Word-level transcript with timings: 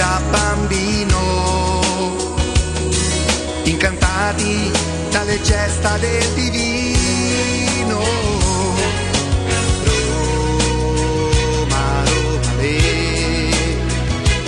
da 0.00 0.18
bambino, 0.30 1.20
incantati 3.64 4.72
dalle 5.10 5.38
gesta 5.42 5.98
del 5.98 6.26
divino. 6.34 7.98
Roma, 11.44 11.84
Roma, 12.04 12.52
le, 12.60 12.78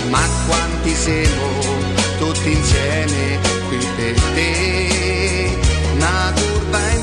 ma 0.09 0.27
quanti 0.47 0.95
siamo 0.95 1.47
tutti 2.17 2.51
insieme 2.51 3.37
qui 3.67 3.77
per 3.95 4.19
te. 4.33 5.55
Una 5.93 6.33
curva 6.33 6.79
intera 6.89 7.02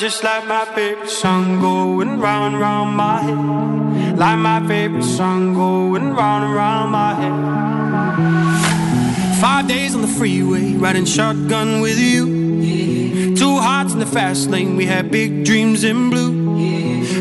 just 0.00 0.24
like 0.24 0.46
my 0.46 0.64
favorite 0.64 1.10
song 1.10 1.60
going 1.60 2.18
round 2.20 2.54
and 2.54 2.62
round 2.62 2.96
my 2.96 3.20
head. 3.20 4.16
Like 4.16 4.38
my 4.38 4.66
favorite 4.66 5.04
song 5.04 5.52
going 5.52 6.14
round 6.14 6.44
and 6.44 6.54
round 6.54 6.90
my 6.90 7.12
head. 7.20 7.34
Five 9.42 9.68
days 9.68 9.94
on 9.94 10.00
the 10.00 10.08
freeway, 10.08 10.72
riding 10.72 11.04
shotgun 11.04 11.82
with 11.82 11.98
you. 11.98 13.36
Two 13.36 13.58
hearts 13.58 13.92
in 13.92 13.98
the 13.98 14.06
fast 14.06 14.48
lane, 14.48 14.74
we 14.74 14.86
had 14.86 15.10
big 15.10 15.44
dreams 15.44 15.84
in 15.84 16.08
blue. 16.08 16.32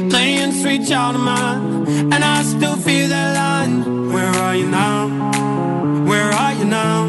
Playing 0.10 0.54
sweet 0.54 0.88
child 0.88 1.16
of 1.18 1.22
mine, 1.22 1.86
and 2.14 2.24
I 2.24 2.44
still 2.44 2.78
feel 2.78 3.10
that 3.10 3.36
line. 3.36 4.14
Where 4.14 4.32
are 4.46 4.56
you 4.56 4.70
now? 4.70 5.10
Where 6.06 6.32
are 6.32 6.54
you 6.54 6.64
now? 6.64 7.09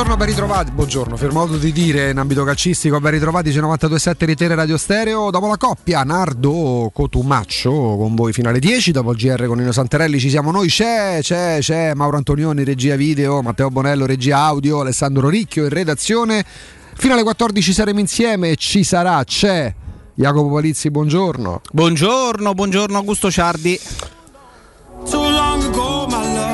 Buongiorno, 0.00 0.24
ben 0.24 0.34
ritrovati. 0.34 0.70
Buongiorno, 0.70 1.16
per 1.16 1.30
modo 1.30 1.58
di 1.58 1.72
dire 1.72 2.08
in 2.08 2.16
ambito 2.16 2.42
calcistico, 2.42 2.98
ben 3.00 3.10
ritrovati 3.10 3.50
su 3.50 3.60
927 3.60 4.24
Ritere 4.24 4.54
Radio 4.54 4.78
Stereo. 4.78 5.30
Dopo 5.30 5.46
la 5.46 5.58
coppia 5.58 6.02
Nardo 6.04 6.90
Cotumaccio 6.90 7.70
con 7.70 8.14
voi 8.14 8.32
fino 8.32 8.48
alle 8.48 8.60
10. 8.60 8.92
Dopo 8.92 9.12
il 9.12 9.18
GR 9.18 9.44
con 9.44 9.58
Nino 9.58 9.72
Santarelli 9.72 10.18
ci 10.18 10.30
siamo 10.30 10.52
noi. 10.52 10.68
C'è, 10.68 11.18
c'è, 11.20 11.58
c'è 11.60 11.92
Mauro 11.92 12.16
Antonioni, 12.16 12.64
regia 12.64 12.96
video, 12.96 13.42
Matteo 13.42 13.68
Bonello, 13.68 14.06
regia 14.06 14.38
audio, 14.38 14.80
Alessandro 14.80 15.28
Ricchio 15.28 15.64
in 15.64 15.68
redazione. 15.68 16.46
Fino 16.94 17.12
alle 17.12 17.22
14 17.22 17.70
saremo 17.70 18.00
insieme. 18.00 18.56
Ci 18.56 18.82
sarà, 18.82 19.22
c'è 19.22 19.74
Jacopo 20.14 20.50
Palizzi. 20.50 20.90
Buongiorno. 20.90 21.60
Buongiorno, 21.70 22.54
buongiorno 22.54 22.96
Augusto 22.96 23.30
Ciardi. 23.30 23.78
Too 25.10 25.28
long 25.28 25.62
ago, 25.62 26.06
my 26.08 26.34
love. 26.34 26.50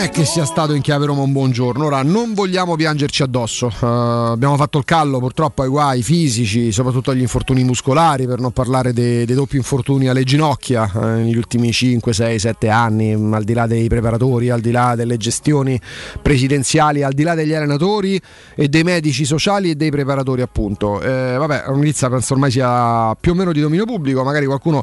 È 0.00 0.08
che 0.08 0.24
sia 0.24 0.46
stato 0.46 0.72
in 0.72 0.80
chiave 0.80 1.04
Roma 1.04 1.20
un 1.20 1.30
buon 1.30 1.50
giorno. 1.50 1.84
Ora 1.84 2.02
non 2.02 2.32
vogliamo 2.32 2.74
piangerci 2.74 3.22
addosso. 3.22 3.70
Uh, 3.80 3.84
abbiamo 3.84 4.56
fatto 4.56 4.78
il 4.78 4.84
callo 4.86 5.18
purtroppo 5.18 5.60
ai 5.60 5.68
guai 5.68 6.02
fisici, 6.02 6.72
soprattutto 6.72 7.10
agli 7.10 7.20
infortuni 7.20 7.64
muscolari, 7.64 8.26
per 8.26 8.40
non 8.40 8.50
parlare 8.50 8.94
dei, 8.94 9.26
dei 9.26 9.34
doppi 9.34 9.56
infortuni 9.56 10.08
alle 10.08 10.24
ginocchia 10.24 10.90
uh, 10.90 11.00
negli 11.00 11.36
ultimi 11.36 11.70
5, 11.70 12.14
6, 12.14 12.38
7 12.38 12.68
anni, 12.70 13.12
al 13.12 13.44
di 13.44 13.52
là 13.52 13.66
dei 13.66 13.88
preparatori, 13.88 14.48
al 14.48 14.60
di 14.60 14.70
là 14.70 14.94
delle 14.94 15.18
gestioni 15.18 15.78
presidenziali, 16.22 17.02
al 17.02 17.12
di 17.12 17.22
là 17.22 17.34
degli 17.34 17.52
allenatori 17.52 18.18
e 18.54 18.68
dei 18.70 18.84
medici 18.84 19.26
sociali 19.26 19.68
e 19.68 19.74
dei 19.74 19.90
preparatori 19.90 20.40
appunto. 20.40 21.02
Eh, 21.02 21.36
vabbè, 21.36 21.64
un'inizia 21.66 22.08
penso 22.08 22.32
ormai 22.32 22.50
sia 22.50 23.14
più 23.20 23.32
o 23.32 23.34
meno 23.34 23.52
di 23.52 23.60
dominio 23.60 23.84
pubblico, 23.84 24.24
magari 24.24 24.46
qualcuno 24.46 24.82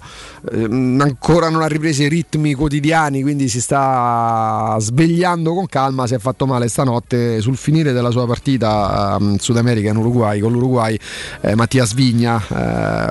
eh, 0.52 0.66
ancora 0.66 1.50
non 1.50 1.64
ha 1.64 1.68
ripreso 1.68 2.04
i 2.04 2.08
ritmi 2.08 2.54
quotidiani, 2.54 3.24
quindi 3.24 3.48
si 3.48 3.60
sta 3.60 4.78
svegliando 4.78 5.06
con 5.44 5.66
calma, 5.68 6.08
si 6.08 6.14
è 6.14 6.20
fatto 6.20 6.46
male 6.46 6.68
stanotte 6.68 7.42
sul 7.42 7.58
finire 7.58 7.92
della 7.92 8.12
sua 8.12 8.26
partita 8.26 9.18
um, 9.20 9.38
Sud 9.38 9.58
America 9.58 9.90
in 9.90 9.98
Uruguay 9.98 10.40
con 10.40 10.52
l'Uruguay 10.52 10.98
eh, 11.42 11.56
Mattias 11.56 11.94
Vigna. 11.94 12.42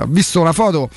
Eh, 0.01 0.05
visto 0.07 0.39
una 0.39 0.53
foto 0.53 0.89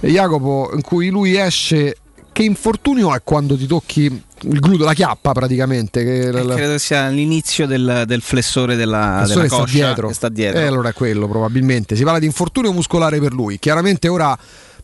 Jacopo 0.00 0.70
in 0.74 0.82
cui 0.82 1.08
lui 1.08 1.36
esce 1.36 1.96
che 2.32 2.42
infortunio 2.42 3.14
è 3.14 3.20
quando 3.22 3.56
ti 3.56 3.66
tocchi 3.66 4.22
il 4.44 4.58
gluto, 4.58 4.84
la 4.84 4.94
chiappa 4.94 5.32
praticamente. 5.32 6.02
Che 6.02 6.28
eh, 6.28 6.46
credo 6.54 6.78
sia 6.78 7.08
l'inizio 7.08 7.66
del, 7.66 8.04
del 8.06 8.22
flessore 8.22 8.74
della, 8.74 9.20
flessore 9.24 9.48
della 9.48 9.62
sta 9.62 9.70
dietro. 9.70 10.12
sta 10.12 10.28
dietro. 10.28 10.58
E 10.58 10.62
eh, 10.62 10.66
allora 10.66 10.88
è 10.88 10.92
quello 10.92 11.28
probabilmente. 11.28 11.94
Si 11.94 12.02
parla 12.02 12.18
di 12.18 12.26
infortunio 12.26 12.72
muscolare 12.72 13.20
per 13.20 13.32
lui. 13.32 13.58
Chiaramente 13.58 14.08
ora 14.08 14.36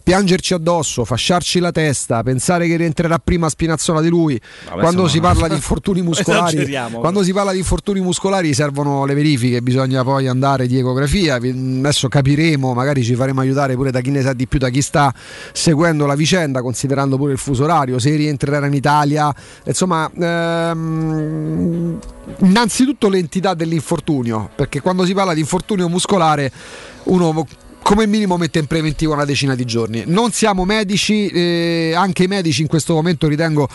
piangerci 0.09 0.55
addosso, 0.55 1.05
fasciarci 1.05 1.59
la 1.59 1.71
testa, 1.71 2.23
pensare 2.23 2.67
che 2.67 2.77
rientrerà 2.77 3.19
prima 3.19 3.51
Spinazzola 3.51 4.01
di 4.01 4.09
lui. 4.09 4.41
Vabbè, 4.65 4.81
quando 4.81 5.07
si 5.07 5.21
parla 5.21 5.49
di 5.49 5.53
infortuni 5.57 6.01
muscolari, 6.01 6.67
quando 6.95 7.23
si 7.23 7.31
parla 7.35 7.53
di 7.53 7.59
infortuni 7.59 8.01
muscolari 8.01 8.55
servono 8.55 9.05
le 9.05 9.13
verifiche, 9.13 9.61
bisogna 9.61 10.03
poi 10.05 10.27
andare 10.27 10.67
di 10.67 10.79
ecografia. 10.79 11.35
Adesso 11.35 12.09
capiremo, 12.09 12.73
magari 12.73 13.05
ci 13.05 13.15
faremo 13.17 13.43
aiutare 13.43 13.75
pure 13.75 13.91
da 13.91 14.01
chi 14.01 14.09
ne 14.09 14.23
sa 14.23 14.33
di 14.33 14.47
più, 14.47 14.59
da 14.59 14.71
chi 14.71 14.81
sta 14.81 15.13
seguendo 15.53 16.07
la 16.07 16.15
vicenda, 16.15 16.63
considerando 16.63 17.19
pure 17.19 17.33
il 17.33 17.39
fuso 17.39 17.65
orario, 17.65 17.99
se 17.99 18.17
rientrerà 18.17 18.67
in 18.67 18.73
Italia. 18.73 19.31
Insomma, 19.65 20.11
ehm, 20.19 21.99
innanzitutto 22.39 23.11
l'entità 23.11 23.53
dell'infortunio, 23.53 24.49
perché 24.55 24.81
quando 24.81 25.05
si 25.05 25.13
parla 25.13 25.35
di 25.35 25.41
infortunio 25.41 25.87
muscolare 25.91 26.51
uno 27.05 27.47
come 27.89 28.07
minimo 28.07 28.37
mette 28.37 28.59
in 28.59 28.67
preventivo 28.67 29.15
una 29.15 29.25
decina 29.25 29.55
di 29.55 29.65
giorni. 29.65 30.03
Non 30.05 30.31
siamo 30.31 30.67
medici, 30.67 31.29
eh, 31.29 31.95
anche 31.97 32.25
i 32.25 32.27
medici 32.27 32.61
in 32.61 32.67
questo 32.67 32.93
momento 32.93 33.27
ritengo 33.29 33.67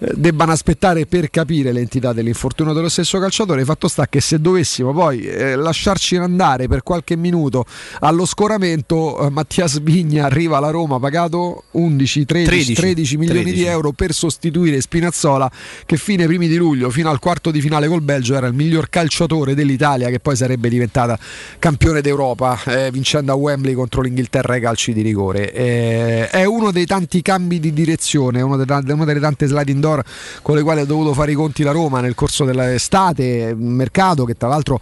eh, 0.00 0.10
debbano 0.12 0.50
aspettare 0.50 1.06
per 1.06 1.30
capire 1.30 1.70
l'entità 1.70 2.12
dell'infortunio 2.12 2.72
dello 2.72 2.88
stesso 2.88 3.20
calciatore. 3.20 3.64
Fatto 3.64 3.86
sta 3.86 4.08
che 4.08 4.20
se 4.20 4.40
dovessimo 4.40 4.92
poi 4.92 5.20
eh, 5.20 5.54
lasciarci 5.54 6.16
andare 6.16 6.66
per 6.66 6.82
qualche 6.82 7.14
minuto 7.14 7.64
allo 8.00 8.26
scoramento, 8.26 9.24
eh, 9.24 9.30
Mattias 9.30 9.80
Vigna 9.80 10.24
arriva 10.24 10.56
alla 10.56 10.70
Roma 10.70 10.98
pagato 10.98 11.62
11, 11.70 12.24
13, 12.24 12.48
13, 12.48 12.74
13 12.74 13.16
milioni 13.18 13.42
13. 13.42 13.62
di 13.62 13.68
euro 13.68 13.92
per 13.92 14.12
sostituire 14.12 14.80
Spinazzola 14.80 15.48
che 15.86 15.96
fine 15.96 16.26
primi 16.26 16.48
di 16.48 16.56
luglio 16.56 16.90
fino 16.90 17.08
al 17.08 17.20
quarto 17.20 17.52
di 17.52 17.60
finale 17.60 17.86
col 17.86 18.02
Belgio 18.02 18.34
era 18.34 18.48
il 18.48 18.54
miglior 18.54 18.88
calciatore 18.88 19.54
dell'Italia 19.54 20.08
che 20.08 20.18
poi 20.18 20.34
sarebbe 20.34 20.68
diventata 20.68 21.16
campione 21.60 22.00
d'Europa 22.00 22.60
eh, 22.64 22.90
vincendo 22.90 23.30
a 23.30 23.36
Wembley 23.36 23.58
Wembley 23.60 23.74
contro 23.74 24.00
l'Inghilterra 24.00 24.54
ai 24.54 24.60
calci 24.60 24.92
di 24.92 25.02
rigore. 25.02 25.52
Eh, 25.52 26.28
è 26.30 26.44
uno 26.44 26.72
dei 26.72 26.86
tanti 26.86 27.22
cambi 27.22 27.60
di 27.60 27.72
direzione, 27.72 28.40
delle, 28.40 28.92
una 28.92 29.04
delle 29.04 29.20
tante 29.20 29.46
sliding 29.46 29.80
door 29.80 30.02
con 30.42 30.56
le 30.56 30.62
quali 30.62 30.80
ha 30.80 30.84
dovuto 30.84 31.12
fare 31.12 31.32
i 31.32 31.34
conti 31.34 31.62
la 31.62 31.72
Roma 31.72 32.00
nel 32.00 32.14
corso 32.14 32.44
dell'estate, 32.44 33.54
un 33.56 33.72
mercato 33.72 34.24
che 34.24 34.36
tra 34.36 34.48
l'altro 34.48 34.80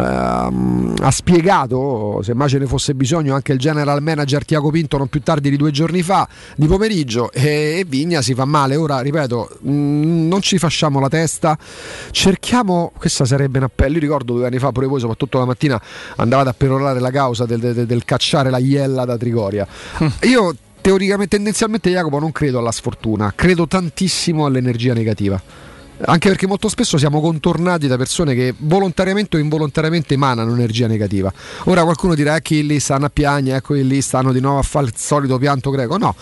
ha 0.00 1.10
spiegato, 1.10 2.20
se 2.22 2.34
mai 2.34 2.48
ce 2.48 2.58
ne 2.58 2.66
fosse 2.66 2.94
bisogno, 2.94 3.34
anche 3.34 3.52
il 3.52 3.58
general 3.58 4.02
manager 4.02 4.44
Tiago 4.44 4.70
Pinto 4.70 4.96
non 4.96 5.08
più 5.08 5.20
tardi 5.20 5.50
di 5.50 5.56
due 5.56 5.70
giorni 5.70 6.02
fa, 6.02 6.26
di 6.56 6.66
pomeriggio, 6.66 7.30
e, 7.30 7.84
Vigna 7.86 8.22
si 8.22 8.34
fa 8.34 8.44
male. 8.44 8.76
Ora, 8.76 9.00
ripeto, 9.00 9.58
mm, 9.66 10.28
non 10.28 10.40
ci 10.40 10.58
fasciamo 10.58 10.98
la 10.98 11.08
testa, 11.08 11.58
cerchiamo, 12.10 12.92
questa 12.96 13.24
sarebbe 13.24 13.58
un 13.58 13.64
appello, 13.64 13.94
io 13.94 14.00
ricordo 14.00 14.34
due 14.34 14.46
anni 14.46 14.58
fa, 14.58 14.72
pure 14.72 14.86
voi 14.86 15.00
soprattutto 15.00 15.38
la 15.38 15.44
mattina 15.44 15.80
andavate 16.16 16.48
a 16.48 16.54
perorare 16.54 17.00
la 17.00 17.10
causa 17.10 17.44
del, 17.44 17.60
del, 17.60 17.86
del 17.86 18.04
cacciare 18.04 18.48
la 18.50 18.58
iella 18.58 19.04
da 19.04 19.16
Trigoria. 19.18 19.66
Mm. 20.02 20.06
Io 20.22 20.54
teoricamente, 20.80 21.36
tendenzialmente 21.36 21.90
Jacopo 21.90 22.18
non 22.18 22.32
credo 22.32 22.58
alla 22.58 22.72
sfortuna, 22.72 23.32
credo 23.34 23.66
tantissimo 23.66 24.46
all'energia 24.46 24.94
negativa 24.94 25.70
anche 26.04 26.28
perché 26.28 26.46
molto 26.46 26.68
spesso 26.68 26.98
siamo 26.98 27.20
contornati 27.20 27.86
da 27.86 27.96
persone 27.96 28.34
che 28.34 28.54
volontariamente 28.56 29.36
o 29.36 29.40
involontariamente 29.40 30.14
emanano 30.14 30.52
energia 30.52 30.86
negativa. 30.86 31.32
Ora 31.64 31.84
qualcuno 31.84 32.14
dirà 32.14 32.40
che 32.40 32.58
eh, 32.58 32.62
lì 32.62 32.80
stanno 32.80 33.06
a 33.06 33.10
piagne, 33.10 33.56
ecco 33.56 33.74
lì 33.74 34.00
stanno 34.00 34.32
di 34.32 34.40
nuovo 34.40 34.58
a 34.58 34.62
fare 34.62 34.86
il 34.86 34.94
solito 34.96 35.38
pianto 35.38 35.70
greco. 35.70 35.96
No, 35.96 36.14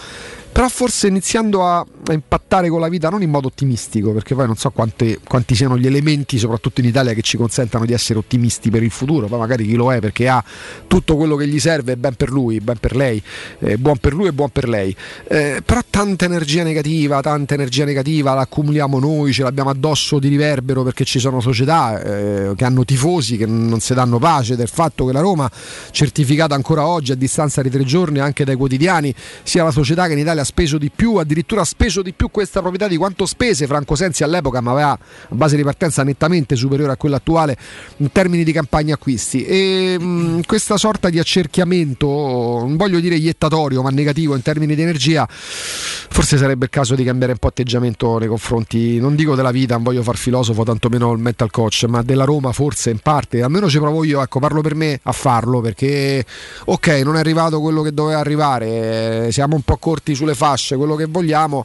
però 0.52 0.68
forse 0.68 1.06
iniziando 1.06 1.64
a, 1.64 1.78
a, 1.78 2.12
impattare 2.12 2.68
con 2.68 2.80
la 2.80 2.88
vita 2.88 3.08
non 3.08 3.22
in 3.22 3.30
modo 3.30 3.48
ottimistico, 3.48 4.12
perché 4.12 4.34
poi 4.34 4.46
non 4.46 4.56
so 4.56 4.70
quanti, 4.70 5.18
quanti, 5.26 5.54
siano 5.54 5.78
gli 5.78 5.86
elementi, 5.86 6.38
soprattutto 6.38 6.80
in 6.80 6.86
Italia, 6.86 7.12
che 7.14 7.22
ci 7.22 7.36
consentano 7.36 7.86
di 7.86 7.92
essere 7.92 8.18
ottimisti 8.18 8.70
per 8.70 8.82
il 8.82 8.90
futuro, 8.90 9.26
poi 9.26 9.38
magari 9.38 9.66
chi 9.66 9.74
lo 9.74 9.92
è 9.92 10.00
perché 10.00 10.28
ha 10.28 10.42
tutto 10.86 11.16
quello 11.16 11.36
che 11.36 11.46
gli 11.46 11.60
serve, 11.60 11.96
ben 11.96 12.14
per 12.14 12.30
lui, 12.30 12.60
ben 12.60 12.78
per 12.78 12.96
lei, 12.96 13.22
eh, 13.60 13.78
buon 13.78 13.98
per 13.98 14.12
lui 14.12 14.28
e 14.28 14.32
buon 14.32 14.50
per 14.50 14.68
lei. 14.68 14.94
Eh, 15.28 15.62
però 15.64 15.80
tanta 15.88 16.24
energia 16.24 16.62
negativa, 16.62 17.20
tanta 17.20 17.54
energia 17.54 17.84
negativa 17.84 18.34
la 18.34 18.42
accumuliamo 18.42 18.98
noi, 18.98 19.32
ce 19.32 19.42
l'abbiamo 19.42 19.70
addosso 19.70 20.18
di 20.18 20.28
riverbero 20.28 20.82
perché 20.82 21.04
ci 21.04 21.18
sono 21.18 21.40
società 21.40 22.02
eh, 22.02 22.52
che 22.56 22.64
hanno 22.64 22.84
tifosi 22.84 23.36
che 23.36 23.46
non 23.46 23.80
si 23.80 23.94
danno 23.94 24.18
pace 24.18 24.56
del 24.56 24.68
fatto 24.68 25.04
che 25.06 25.12
la 25.12 25.20
Roma, 25.20 25.50
certificata 25.90 26.54
ancora 26.54 26.86
oggi 26.86 27.12
a 27.12 27.14
distanza 27.14 27.62
di 27.62 27.70
tre 27.70 27.84
giorni 27.84 28.18
anche 28.18 28.44
dai 28.44 28.56
quotidiani, 28.56 29.14
sia 29.42 29.64
la 29.64 29.70
società 29.70 30.06
che 30.06 30.12
in 30.12 30.18
Italia 30.18 30.39
ha 30.40 30.44
speso 30.44 30.78
di 30.78 30.90
più, 30.94 31.16
addirittura 31.16 31.60
ha 31.60 31.64
speso 31.64 32.02
di 32.02 32.12
più 32.12 32.30
questa 32.30 32.60
proprietà 32.60 32.88
di 32.88 32.96
quanto 32.96 33.26
spese 33.26 33.66
Franco 33.66 33.94
Sensi 33.94 34.24
all'epoca, 34.24 34.60
ma 34.60 34.72
aveva 34.72 34.98
base 35.28 35.56
di 35.56 35.62
partenza 35.62 36.02
nettamente 36.02 36.56
superiore 36.56 36.92
a 36.92 36.96
quella 36.96 37.16
attuale 37.16 37.56
in 37.98 38.10
termini 38.12 38.44
di 38.44 38.52
campagna 38.52 38.94
acquisti. 38.94 39.44
E 39.44 39.98
mh, 39.98 40.42
questa 40.46 40.76
sorta 40.76 41.08
di 41.10 41.18
accerchiamento, 41.18 42.06
non 42.06 42.76
voglio 42.76 43.00
dire 43.00 43.16
iettatorio, 43.16 43.82
ma 43.82 43.90
negativo 43.90 44.34
in 44.34 44.42
termini 44.42 44.74
di 44.74 44.82
energia, 44.82 45.26
forse 45.28 46.36
sarebbe 46.36 46.64
il 46.64 46.70
caso 46.70 46.94
di 46.94 47.04
cambiare 47.04 47.32
un 47.32 47.38
po' 47.38 47.48
atteggiamento 47.48 48.18
nei 48.18 48.28
confronti, 48.28 48.98
non 48.98 49.14
dico 49.14 49.34
della 49.34 49.50
vita, 49.50 49.74
non 49.74 49.82
voglio 49.82 50.02
far 50.02 50.16
filosofo, 50.16 50.62
tantomeno 50.62 51.12
il 51.12 51.18
mental 51.18 51.50
coach, 51.50 51.84
ma 51.88 52.02
della 52.02 52.24
Roma 52.24 52.52
forse 52.52 52.90
in 52.90 52.98
parte, 52.98 53.42
almeno 53.42 53.68
ci 53.68 53.78
provo 53.78 54.04
io, 54.04 54.22
ecco, 54.22 54.38
parlo 54.40 54.60
per 54.60 54.74
me 54.74 54.98
a 55.02 55.12
farlo, 55.12 55.60
perché 55.60 56.24
ok, 56.64 56.88
non 57.04 57.16
è 57.16 57.18
arrivato 57.18 57.60
quello 57.60 57.82
che 57.82 57.92
doveva 57.92 58.18
arrivare, 58.18 59.30
siamo 59.32 59.56
un 59.56 59.62
po' 59.62 59.76
corti 59.76 60.14
sulle 60.14 60.29
fasce, 60.34 60.76
quello 60.76 60.94
che 60.94 61.06
vogliamo. 61.06 61.64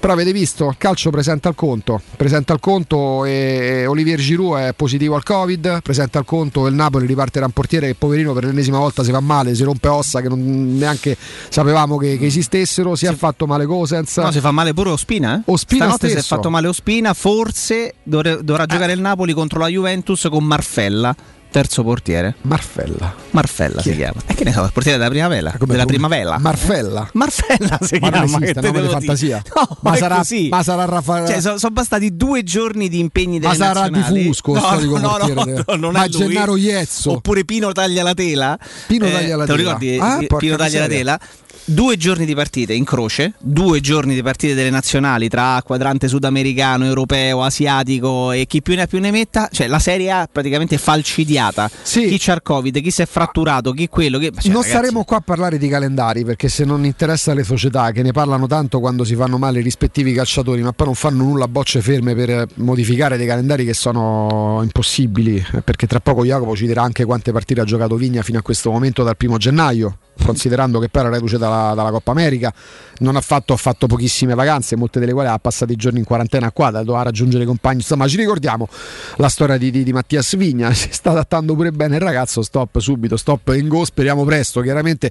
Però 0.00 0.14
avete 0.14 0.32
visto, 0.32 0.68
il 0.68 0.76
calcio 0.78 1.10
presenta 1.10 1.50
il 1.50 1.54
conto, 1.54 2.00
presenta 2.16 2.54
il 2.54 2.58
conto 2.58 3.26
e 3.26 3.84
Olivier 3.86 4.18
Giroud 4.18 4.58
è 4.58 4.72
positivo 4.72 5.14
al 5.14 5.22
Covid, 5.22 5.82
presenta 5.82 6.18
il 6.20 6.24
conto 6.24 6.66
il 6.68 6.74
Napoli 6.74 7.04
riparterà 7.04 7.44
un 7.44 7.52
portiere 7.52 7.88
che 7.88 7.94
poverino 7.96 8.32
per 8.32 8.44
l'ennesima 8.44 8.78
volta 8.78 9.04
si 9.04 9.10
fa 9.10 9.20
male, 9.20 9.54
si 9.54 9.62
rompe 9.62 9.88
ossa 9.88 10.22
che 10.22 10.28
non 10.28 10.78
neanche 10.78 11.18
sapevamo 11.50 11.98
che, 11.98 12.16
che 12.16 12.24
esistessero, 12.24 12.94
si, 12.94 13.04
si 13.04 13.12
è 13.12 13.14
fatto 13.14 13.46
male 13.46 13.66
Cosens. 13.66 14.16
No, 14.16 14.30
si 14.30 14.40
fa 14.40 14.52
male 14.52 14.72
pure 14.72 14.88
Ospina, 14.88 15.36
eh? 15.36 15.42
Ospina 15.44 15.82
Stanotte 15.82 16.08
stesso. 16.08 16.22
si 16.22 16.32
è 16.32 16.36
fatto 16.36 16.48
male 16.48 16.68
Ospina, 16.68 17.12
forse 17.12 17.96
dovrà 18.02 18.64
giocare 18.64 18.92
eh. 18.92 18.94
il 18.94 19.02
Napoli 19.02 19.34
contro 19.34 19.58
la 19.58 19.68
Juventus 19.68 20.26
con 20.30 20.44
Marfella 20.44 21.14
terzo 21.50 21.82
portiere? 21.82 22.36
Marfella. 22.42 23.14
Marfella 23.30 23.82
Chi 23.82 23.90
si 23.90 23.94
è? 23.94 23.96
chiama. 23.96 24.20
E 24.26 24.34
che 24.34 24.44
ne 24.44 24.52
so, 24.52 24.62
il 24.64 24.70
portiere 24.72 24.98
della 24.98 25.10
primavera? 25.10 25.54
Come 25.58 25.72
della 25.72 25.84
primavera? 25.84 26.38
Marfella. 26.38 27.08
Marfella 27.12 27.78
si 27.82 27.98
ma 28.00 28.10
chiama. 28.10 28.26
Non 28.26 28.42
esiste, 28.42 28.60
nome 28.60 28.80
di 28.80 28.88
fantasia. 28.88 29.42
No, 29.54 29.78
ma, 29.82 29.96
sarà, 29.96 30.16
così. 30.16 30.48
ma 30.48 30.62
sarà 30.62 30.84
Raffaele. 30.84 31.26
Cioè, 31.26 31.40
sono, 31.40 31.58
sono, 31.58 31.72
bastati 31.72 32.16
due 32.16 32.42
giorni 32.42 32.88
di 32.88 32.98
impegni 32.98 33.38
delle 33.38 33.56
Ma 33.58 33.64
sarà 33.64 33.88
nazionali. 33.88 34.20
di 34.20 34.26
Fusco, 34.26 34.52
no, 34.54 34.60
storico 34.60 34.98
no, 34.98 35.08
portiere. 35.08 35.52
No, 35.52 35.64
no, 35.66 35.76
non 35.76 35.92
ma 35.92 36.04
è 36.04 36.08
Gennaro 36.08 36.56
Iezzo. 36.56 37.12
Oppure 37.12 37.44
Pino 37.44 37.72
taglia 37.72 38.02
la 38.02 38.14
tela. 38.14 38.58
Pino 38.86 39.06
eh, 39.06 39.12
taglia 39.12 39.36
la 39.36 39.44
te 39.44 39.52
tela. 39.52 39.62
lo 39.62 39.78
ricordi? 39.78 39.98
Ah, 39.98 40.36
Pino 40.38 40.56
taglia 40.56 40.80
la 40.80 40.88
tela 40.88 41.20
due 41.64 41.96
giorni 41.96 42.24
di 42.24 42.34
partite 42.34 42.74
in 42.74 42.84
croce, 42.84 43.34
due 43.38 43.80
giorni 43.80 44.14
di 44.14 44.22
partite 44.22 44.54
delle 44.54 44.70
nazionali 44.70 45.28
tra 45.28 45.60
quadrante 45.64 46.08
sudamericano, 46.08 46.84
europeo, 46.84 47.42
asiatico 47.42 48.32
e 48.32 48.46
chi 48.46 48.62
più 48.62 48.74
ne 48.74 48.82
ha 48.82 48.86
più 48.86 49.00
ne 49.00 49.10
metta, 49.10 49.48
cioè 49.52 49.66
la 49.66 49.78
Serie 49.78 50.10
A 50.10 50.28
praticamente 50.30 50.78
falcidiata. 50.78 51.70
Sì. 51.82 52.06
Chi 52.08 52.18
c'ha 52.18 52.34
il 52.34 52.42
Covid, 52.42 52.80
chi 52.80 52.90
si 52.90 53.02
è 53.02 53.06
fratturato, 53.06 53.72
chi 53.72 53.88
quello. 53.88 54.18
Chi... 54.18 54.26
Cioè, 54.26 54.50
non 54.52 54.62
ragazzi... 54.62 54.68
staremo 54.70 55.04
qua 55.04 55.18
a 55.18 55.20
parlare 55.20 55.58
di 55.58 55.68
calendari 55.68 56.24
perché 56.24 56.48
se 56.48 56.64
non 56.64 56.84
interessa 56.84 57.32
alle 57.32 57.44
società 57.44 57.90
che 57.92 58.02
ne 58.02 58.12
parlano 58.12 58.46
tanto 58.46 58.80
quando 58.80 59.04
si 59.04 59.14
fanno 59.14 59.38
male 59.38 59.60
i 59.60 59.62
rispettivi 59.62 60.12
calciatori, 60.12 60.62
ma 60.62 60.72
poi 60.72 60.86
non 60.86 60.94
fanno 60.94 61.24
nulla 61.24 61.44
a 61.44 61.48
bocce 61.48 61.80
ferme 61.80 62.14
per 62.14 62.46
modificare 62.54 63.16
dei 63.16 63.26
calendari 63.26 63.64
che 63.64 63.74
sono 63.74 64.60
impossibili, 64.62 65.44
perché 65.64 65.86
tra 65.86 66.00
poco 66.00 66.24
Jacopo 66.24 66.56
ci 66.56 66.66
dirà 66.66 66.82
anche 66.82 67.04
quante 67.04 67.32
partite 67.32 67.60
ha 67.60 67.64
giocato 67.64 67.96
Vigna 67.96 68.22
fino 68.22 68.38
a 68.38 68.42
questo 68.42 68.70
momento 68.70 69.02
dal 69.02 69.16
primo 69.16 69.36
gennaio 69.36 69.98
considerando 70.24 70.78
che 70.78 70.88
poi 70.88 71.02
era 71.02 71.10
reduce 71.10 71.38
dalla, 71.38 71.74
dalla 71.74 71.90
Coppa 71.90 72.10
America, 72.10 72.52
non 72.98 73.16
ha 73.16 73.20
fatto, 73.20 73.52
ha 73.52 73.56
fatto 73.56 73.86
pochissime 73.86 74.34
vacanze, 74.34 74.76
molte 74.76 75.00
delle 75.00 75.12
quali 75.12 75.28
ha 75.28 75.38
passato 75.38 75.72
i 75.72 75.76
giorni 75.76 75.98
in 75.98 76.04
quarantena 76.04 76.50
qua, 76.52 76.70
doveva 76.70 77.02
raggiungere 77.02 77.44
i 77.44 77.46
compagni. 77.46 77.76
Insomma, 77.76 78.06
ci 78.08 78.16
ricordiamo 78.16 78.68
la 79.16 79.28
storia 79.28 79.56
di, 79.56 79.70
di, 79.70 79.82
di 79.82 79.92
Mattia 79.92 80.22
Svigna, 80.22 80.72
si 80.74 80.88
sta 80.90 81.10
adattando 81.10 81.54
pure 81.54 81.72
bene 81.72 81.96
il 81.96 82.02
ragazzo, 82.02 82.42
stop 82.42 82.78
subito, 82.78 83.16
stop 83.16 83.54
in 83.56 83.68
go, 83.68 83.84
speriamo 83.84 84.24
presto, 84.24 84.60
chiaramente 84.60 85.10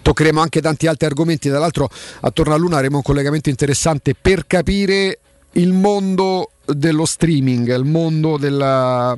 toccheremo 0.00 0.40
anche 0.40 0.60
tanti 0.60 0.86
altri 0.86 1.06
argomenti, 1.06 1.48
tra 1.48 1.58
l'altro 1.58 1.88
attorno 2.20 2.54
a 2.54 2.56
Luna 2.56 2.76
avremo 2.76 2.96
un 2.96 3.02
collegamento 3.02 3.48
interessante 3.48 4.14
per 4.20 4.46
capire 4.46 5.18
il 5.52 5.72
mondo 5.72 6.50
dello 6.64 7.06
streaming, 7.06 7.74
il 7.74 7.84
mondo 7.84 8.36
della... 8.36 9.16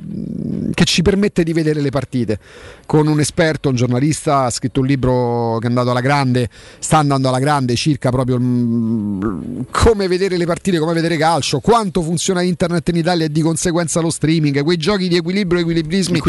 che 0.73 0.85
ci 0.85 1.01
permette 1.01 1.43
di 1.43 1.53
vedere 1.53 1.81
le 1.81 1.89
partite. 1.89 2.39
Con 2.91 3.07
un 3.07 3.21
esperto, 3.21 3.69
un 3.69 3.75
giornalista, 3.75 4.43
ha 4.43 4.49
scritto 4.49 4.81
un 4.81 4.85
libro 4.85 5.59
che 5.61 5.67
è 5.67 5.69
andato 5.69 5.91
alla 5.91 6.01
grande, 6.01 6.49
sta 6.79 6.97
andando 6.97 7.29
alla 7.29 7.39
grande 7.39 7.75
circa 7.75 8.09
proprio 8.09 8.35
il... 8.35 9.65
come 9.71 10.09
vedere 10.09 10.35
le 10.35 10.45
partite, 10.45 10.77
come 10.77 10.91
vedere 10.91 11.15
calcio, 11.15 11.61
quanto 11.61 12.01
funziona 12.01 12.41
internet 12.41 12.89
in 12.89 12.97
Italia 12.97 13.27
e 13.27 13.29
di 13.29 13.39
conseguenza 13.39 14.01
lo 14.01 14.09
streaming, 14.09 14.61
quei 14.61 14.75
giochi 14.75 15.07
di 15.07 15.15
equilibrio 15.15 15.59
e 15.59 15.61
equilibrismi 15.61 16.19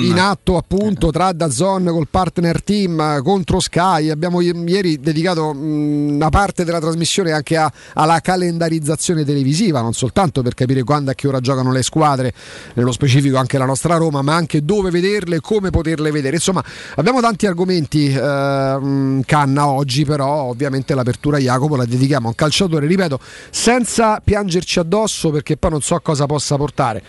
in 0.00 0.18
atto 0.18 0.56
appunto 0.56 1.10
tra 1.10 1.30
Dazon 1.32 1.84
col 1.84 2.08
partner 2.10 2.62
team 2.62 3.22
contro 3.22 3.60
Sky. 3.60 4.08
Abbiamo 4.08 4.40
ieri 4.40 4.98
dedicato 5.00 5.50
una 5.50 6.30
parte 6.30 6.64
della 6.64 6.80
trasmissione 6.80 7.32
anche 7.32 7.58
a, 7.58 7.70
alla 7.92 8.20
calendarizzazione 8.20 9.26
televisiva, 9.26 9.82
non 9.82 9.92
soltanto 9.92 10.40
per 10.40 10.54
capire 10.54 10.84
quando 10.84 11.10
e 11.10 11.12
a 11.12 11.14
che 11.14 11.28
ora 11.28 11.40
giocano 11.40 11.70
le 11.70 11.82
squadre, 11.82 12.32
nello 12.72 12.92
specifico 12.92 13.36
anche 13.36 13.58
la 13.58 13.66
nostra 13.66 13.96
Roma, 13.96 14.22
ma 14.22 14.34
anche 14.34 14.64
dove 14.64 14.88
vederle 14.88 15.36
e 15.36 15.40
come 15.40 15.68
poterle 15.68 15.96
vedere. 16.02 16.36
Insomma, 16.36 16.62
abbiamo 16.96 17.20
tanti 17.20 17.46
argomenti 17.46 18.08
eh, 18.12 19.20
canna 19.24 19.66
oggi, 19.66 20.04
però 20.04 20.44
ovviamente 20.44 20.94
l'apertura 20.94 21.38
Jacopo 21.38 21.76
la 21.76 21.84
dedichiamo 21.84 22.26
a 22.26 22.28
un 22.30 22.34
calciatore, 22.34 22.86
ripeto, 22.86 23.20
senza 23.50 24.20
piangerci 24.22 24.78
addosso 24.78 25.30
perché 25.30 25.56
poi 25.56 25.70
non 25.70 25.80
so 25.80 25.98
cosa 26.00 26.26
possa 26.26 26.56
portare. 26.56 27.02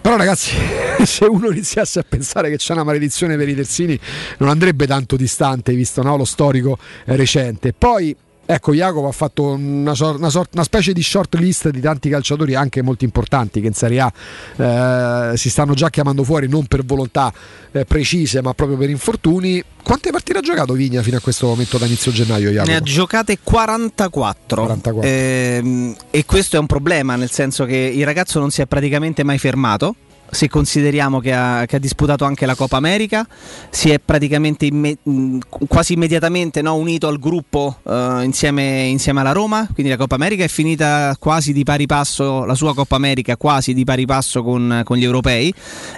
Però 0.00 0.16
ragazzi, 0.16 0.56
se 1.04 1.26
uno 1.26 1.50
iniziasse 1.50 1.98
a 1.98 2.04
pensare 2.08 2.48
che 2.50 2.56
c'è 2.56 2.72
una 2.72 2.84
maledizione 2.84 3.36
per 3.36 3.48
i 3.48 3.54
terzini, 3.54 3.98
non 4.38 4.48
andrebbe 4.48 4.86
tanto 4.86 5.16
distante, 5.16 5.74
visto 5.74 6.02
no, 6.02 6.16
lo 6.16 6.24
storico 6.24 6.78
recente. 7.04 7.72
Poi 7.72 8.16
Ecco, 8.52 8.74
Jacopo 8.74 9.06
ha 9.06 9.12
fatto 9.12 9.44
una, 9.44 9.94
sor- 9.94 10.16
una, 10.16 10.28
sor- 10.28 10.48
una, 10.52 10.64
specie 10.64 10.92
di 10.92 11.04
short 11.04 11.36
list 11.36 11.68
di 11.68 11.80
tanti 11.80 12.08
calciatori 12.08 12.56
anche 12.56 12.82
molto 12.82 13.04
importanti 13.04 13.60
che 13.60 13.68
in 13.68 13.74
Serie 13.74 14.00
A 14.00 15.32
eh, 15.32 15.36
si 15.36 15.48
stanno 15.48 15.74
già 15.74 15.88
chiamando 15.88 16.24
fuori 16.24 16.48
non 16.48 16.66
per 16.66 16.84
volontà 16.84 17.32
eh, 17.70 17.84
precise 17.84 18.42
ma 18.42 18.52
proprio 18.52 18.76
per 18.76 18.90
infortuni. 18.90 19.62
Quante 19.84 20.10
partite 20.10 20.38
ha 20.38 20.42
giocato 20.42 20.72
Vigna 20.72 21.00
fino 21.00 21.16
a 21.16 21.20
questo 21.20 21.46
momento 21.46 21.78
da 21.78 21.86
inizio 21.86 22.10
gennaio? 22.10 22.50
Jacopo? 22.50 22.70
Ne 22.70 22.76
ha 22.76 22.80
giocate 22.80 23.38
44, 23.40 24.62
44. 24.62 25.08
Eh, 25.08 25.96
e 26.10 26.24
questo 26.24 26.56
è 26.56 26.58
un 26.58 26.66
problema 26.66 27.14
nel 27.14 27.30
senso 27.30 27.64
che 27.64 27.76
il 27.76 28.04
ragazzo 28.04 28.40
non 28.40 28.50
si 28.50 28.62
è 28.62 28.66
praticamente 28.66 29.22
mai 29.22 29.38
fermato 29.38 29.94
se 30.30 30.48
consideriamo 30.48 31.20
che 31.20 31.32
ha, 31.32 31.64
che 31.66 31.76
ha, 31.76 31.78
disputato 31.78 32.24
anche 32.24 32.46
la 32.46 32.54
Coppa 32.54 32.76
America, 32.76 33.26
si 33.70 33.90
è 33.90 33.98
praticamente 33.98 34.66
imme- 34.66 34.98
quasi 35.68 35.94
immediatamente 35.94 36.62
no, 36.62 36.76
unito 36.76 37.08
al 37.08 37.18
gruppo 37.18 37.78
uh, 37.82 38.20
insieme, 38.20 38.82
insieme, 38.82 39.20
alla 39.20 39.32
Roma, 39.32 39.68
quindi 39.72 39.90
la 39.90 39.98
Coppa 39.98 40.14
America 40.14 40.44
è 40.44 40.48
finita 40.48 41.16
quasi 41.18 41.52
di 41.52 41.64
pari 41.64 41.86
passo, 41.86 42.44
la 42.44 42.54
sua 42.54 42.74
Coppa 42.74 42.96
America 42.96 43.36
quasi 43.36 43.74
di 43.74 43.84
pari 43.84 44.06
passo 44.06 44.42
con, 44.42 44.82
con 44.84 44.96
gli 44.96 45.04
europei. 45.04 45.52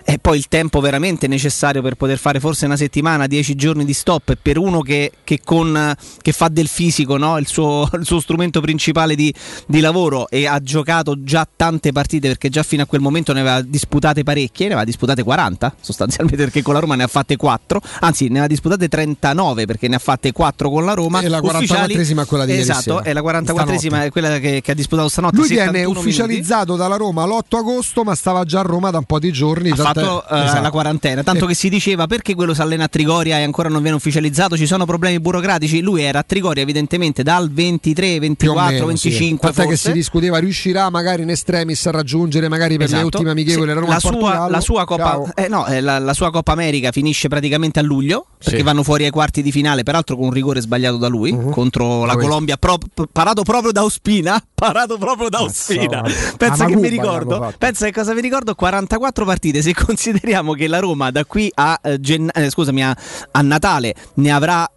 E 0.04 0.18
poi 0.18 0.38
il 0.38 0.48
tempo 0.48 0.80
veramente 0.80 1.26
necessario 1.26 1.82
per 1.82 1.94
poter 1.94 2.18
fare 2.18 2.40
forse 2.40 2.66
una 2.66 2.76
settimana, 2.76 3.26
dieci 3.26 3.54
giorni 3.54 3.84
di 3.84 3.92
stop 3.92 4.36
per 4.40 4.58
uno 4.58 4.80
che, 4.80 5.12
che, 5.24 5.40
con, 5.44 5.94
che 6.20 6.32
fa 6.32 6.48
del 6.48 6.68
fisico 6.68 7.16
no, 7.16 7.38
il, 7.38 7.46
suo, 7.46 7.88
il, 7.94 8.04
suo, 8.04 8.20
strumento 8.20 8.60
principale 8.60 9.14
di, 9.14 9.32
di 9.66 9.80
lavoro 9.80 10.28
e 10.28 10.46
ha 10.46 10.60
giocato 10.60 11.22
già 11.22 11.46
tante 11.54 11.92
partite 11.92 12.28
perché 12.28 12.48
già 12.48 12.62
fino 12.62 12.82
a 12.82 12.86
quel 12.86 13.00
momento 13.00 13.32
ne 13.32 13.40
aveva 13.40 13.60
disputate 13.60 14.21
disputate 14.22 14.24
parecchie, 14.24 14.66
ne 14.66 14.72
aveva 14.72 14.84
disputate 14.84 15.22
40 15.22 15.74
sostanzialmente 15.80 16.42
perché 16.42 16.62
con 16.62 16.74
la 16.74 16.80
Roma 16.80 16.94
ne 16.94 17.02
ha 17.02 17.08
fatte 17.08 17.36
4, 17.36 17.80
anzi 18.00 18.28
ne 18.28 18.40
ha 18.40 18.46
disputate 18.46 18.88
39 18.88 19.66
perché 19.66 19.88
ne 19.88 19.96
ha 19.96 19.98
fatte 19.98 20.32
4 20.32 20.70
con 20.70 20.84
la 20.84 20.94
Roma. 20.94 21.20
E 21.20 21.28
la 21.28 21.40
44esima 21.40 22.22
è 22.22 22.26
quella 22.26 22.44
di 22.44 22.52
Esatto, 22.52 23.02
e 23.02 23.12
la 23.12 23.20
44esima 23.20 24.04
è 24.04 24.10
quella 24.10 24.38
che, 24.38 24.60
che, 24.62 24.70
ha 24.70 24.74
disputato 24.74 25.08
stanotte. 25.08 25.36
Lui 25.36 25.48
viene 25.48 25.84
ufficializzato 25.84 26.72
minuti. 26.72 26.82
dalla 26.82 26.96
Roma 26.96 27.26
l'8 27.26 27.56
agosto 27.56 28.04
ma 28.04 28.14
stava 28.14 28.44
già 28.44 28.60
a 28.60 28.62
Roma 28.62 28.90
da 28.90 28.98
un 28.98 29.04
po' 29.04 29.18
di 29.18 29.32
giorni. 29.32 29.70
Ha 29.70 29.76
fatto 29.76 30.24
uh, 30.28 30.34
esatto. 30.34 30.62
la 30.62 30.70
quarantena, 30.70 31.22
tanto 31.22 31.44
e... 31.44 31.48
che 31.48 31.54
si 31.54 31.68
diceva 31.68 32.06
perché 32.06 32.34
quello 32.34 32.54
si 32.54 32.60
allena 32.60 32.84
a 32.84 32.88
Trigoria 32.88 33.38
e 33.38 33.42
ancora 33.42 33.68
non 33.68 33.82
viene 33.82 33.96
ufficializzato, 33.96 34.56
ci 34.56 34.66
sono 34.66 34.84
problemi 34.84 35.18
burocratici, 35.20 35.80
lui 35.80 36.02
era 36.02 36.20
a 36.20 36.22
Trigoria 36.22 36.62
evidentemente 36.62 37.22
dal 37.22 37.50
23, 37.50 38.20
24, 38.20 38.72
meno, 38.72 38.86
25. 38.86 39.52
Sì. 39.52 39.66
che 39.66 39.76
si 39.76 39.92
discuteva 39.92 40.38
riuscirà 40.38 40.90
magari 40.90 41.22
in 41.22 41.30
estremis 41.30 41.86
a 41.86 41.90
raggiungere 41.90 42.48
magari 42.48 42.76
per 42.76 42.86
esatto. 42.86 43.00
le 43.00 43.04
ultime 43.04 43.30
amichevoli 43.30 43.68
sì. 43.68 43.74
la 43.74 43.80
Roma 43.80 43.92
la 43.94 44.00
sua, 44.00 44.10
la, 44.20 44.60
sua 44.60 44.84
Coppa, 44.84 45.20
eh, 45.34 45.48
no, 45.48 45.66
eh, 45.66 45.80
la, 45.80 45.98
la, 45.98 46.14
sua 46.14 46.30
Coppa 46.30 46.52
America 46.52 46.90
finisce 46.90 47.28
praticamente 47.28 47.78
a 47.78 47.82
luglio 47.82 48.26
perché 48.38 48.58
sì. 48.58 48.62
vanno 48.62 48.82
fuori 48.82 49.04
ai 49.04 49.10
quarti 49.10 49.42
di 49.42 49.52
finale, 49.52 49.82
peraltro 49.82 50.16
con 50.16 50.26
un 50.26 50.32
rigore 50.32 50.60
sbagliato 50.60 50.96
da 50.96 51.08
lui 51.08 51.32
uh-huh. 51.32 51.50
contro 51.50 52.04
la 52.04 52.16
Colombia, 52.16 52.56
pro, 52.56 52.78
parato 53.10 53.42
proprio 53.42 53.72
da 53.72 53.84
Ospina. 53.84 54.42
Parato 54.62 54.96
proprio 54.96 55.28
da 55.28 55.42
Ospina. 55.42 56.02
Pensa 56.38 56.66
che 56.66 56.76
mi 56.76 56.88
ricordo. 56.88 57.52
Pensa 57.58 57.86
che 57.86 57.92
cosa 57.92 58.14
vi 58.14 58.20
ricordo? 58.20 58.54
44 58.54 59.24
partite. 59.24 59.60
Se 59.60 59.74
consideriamo 59.84 60.52
che 60.52 60.68
la 60.68 60.78
Roma 60.78 61.10
da 61.10 61.24
qui 61.24 61.50
a, 61.52 61.78
eh, 61.82 62.00
gen- 62.00 62.30
eh, 62.32 62.48
scusami, 62.48 62.84
a, 62.84 62.96
a 63.32 63.40
Natale 63.42 63.94
ne 64.14 64.30
avrà 64.30 64.68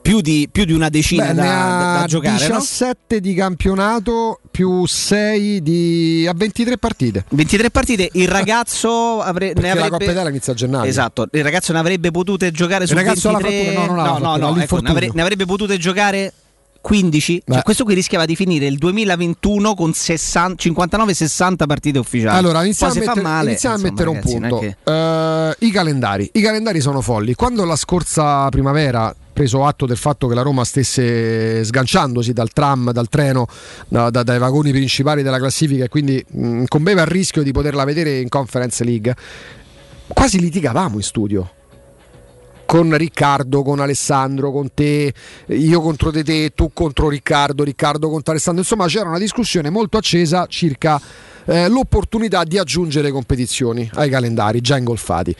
più 0.00 0.20
di, 0.20 0.48
più 0.50 0.64
di, 0.64 0.72
una 0.72 0.88
decina 0.88 1.26
Beh, 1.26 1.34
da, 1.34 1.98
da, 2.00 2.04
giocare 2.06 2.36
17 2.36 3.14
no? 3.14 3.20
di 3.20 3.34
campionato 3.34 4.40
più 4.50 4.86
6 4.86 5.62
di 5.62 6.26
a 6.28 6.32
23 6.34 6.78
partite. 6.78 7.24
23 7.30 7.70
partite 7.70 8.08
il 8.12 8.28
ragazzo 8.28 9.20
avre, 9.20 9.52
ne 9.54 9.70
avrebbe 9.70 9.88
la 9.88 9.88
Coppa 9.90 10.10
Italia 10.10 10.30
inizia 10.30 10.52
a 10.52 10.56
gennaio. 10.56 10.88
Esatto 10.88 11.26
il 11.32 11.42
ragazzo 11.42 11.72
ne 11.72 11.78
avrebbe 11.78 12.10
potute 12.10 12.50
giocare 12.50 12.86
su 12.86 12.92
il 12.92 12.98
ragazzo 13.00 13.30
23 13.30 13.74
no, 13.74 13.86
no, 13.86 13.94
no, 13.94 14.18
no, 14.18 14.36
no 14.36 14.60
ecco, 14.60 14.80
ne, 14.80 14.90
avrebbe, 14.90 15.12
ne 15.14 15.22
avrebbe 15.22 15.44
potute 15.44 15.76
giocare 15.78 16.32
15, 16.86 17.42
cioè 17.44 17.62
questo 17.62 17.82
qui 17.82 17.94
rischiava 17.94 18.26
di 18.26 18.36
finire 18.36 18.66
il 18.66 18.78
2021 18.78 19.74
con 19.74 19.90
59-60 19.90 21.66
partite 21.66 21.98
ufficiali. 21.98 22.38
Allora, 22.38 22.62
iniziamo 22.62 22.92
a 22.92 22.96
mettere, 22.96 23.20
male, 23.22 23.48
iniziamo 23.48 23.74
insomma, 23.74 23.88
a 23.88 23.92
mettere 23.92 24.14
ragazzi, 24.14 24.34
un 24.34 24.40
punto. 24.40 24.58
Che... 24.60 24.76
Uh, 25.58 25.66
I 25.66 25.70
calendari. 25.72 26.30
I 26.34 26.40
calendari 26.40 26.80
sono 26.80 27.00
folli. 27.00 27.34
Quando 27.34 27.64
la 27.64 27.74
scorsa 27.74 28.48
primavera 28.50 29.12
preso 29.32 29.64
atto 29.64 29.84
del 29.84 29.96
fatto 29.96 30.28
che 30.28 30.36
la 30.36 30.42
Roma 30.42 30.64
stesse 30.64 31.64
sganciandosi 31.64 32.32
dal 32.32 32.52
tram, 32.52 32.92
dal 32.92 33.08
treno, 33.08 33.48
da, 33.88 34.08
da, 34.08 34.22
dai 34.22 34.38
vagoni 34.38 34.70
principali 34.70 35.24
della 35.24 35.38
classifica 35.38 35.82
e 35.82 35.88
quindi 35.88 36.24
mh, 36.24 36.60
incombeva 36.60 37.00
il 37.00 37.08
rischio 37.08 37.42
di 37.42 37.50
poterla 37.50 37.82
vedere 37.82 38.20
in 38.20 38.28
Conference 38.28 38.84
League, 38.84 39.12
quasi 40.06 40.38
litigavamo 40.38 40.94
in 40.94 41.02
studio 41.02 41.50
con 42.66 42.94
Riccardo, 42.94 43.62
con 43.62 43.80
Alessandro, 43.80 44.50
con 44.52 44.70
te, 44.74 45.14
io 45.46 45.80
contro 45.80 46.10
te, 46.10 46.22
te, 46.22 46.50
tu 46.50 46.72
contro 46.74 47.08
Riccardo, 47.08 47.64
Riccardo 47.64 48.10
contro 48.10 48.32
Alessandro. 48.32 48.62
Insomma, 48.62 48.86
c'era 48.86 49.08
una 49.08 49.18
discussione 49.18 49.70
molto 49.70 49.96
accesa 49.96 50.46
circa 50.48 51.00
eh, 51.46 51.68
l'opportunità 51.68 52.44
di 52.44 52.58
aggiungere 52.58 53.10
competizioni 53.10 53.88
ai 53.94 54.10
calendari 54.10 54.60
già 54.60 54.76
ingolfati. 54.76 55.34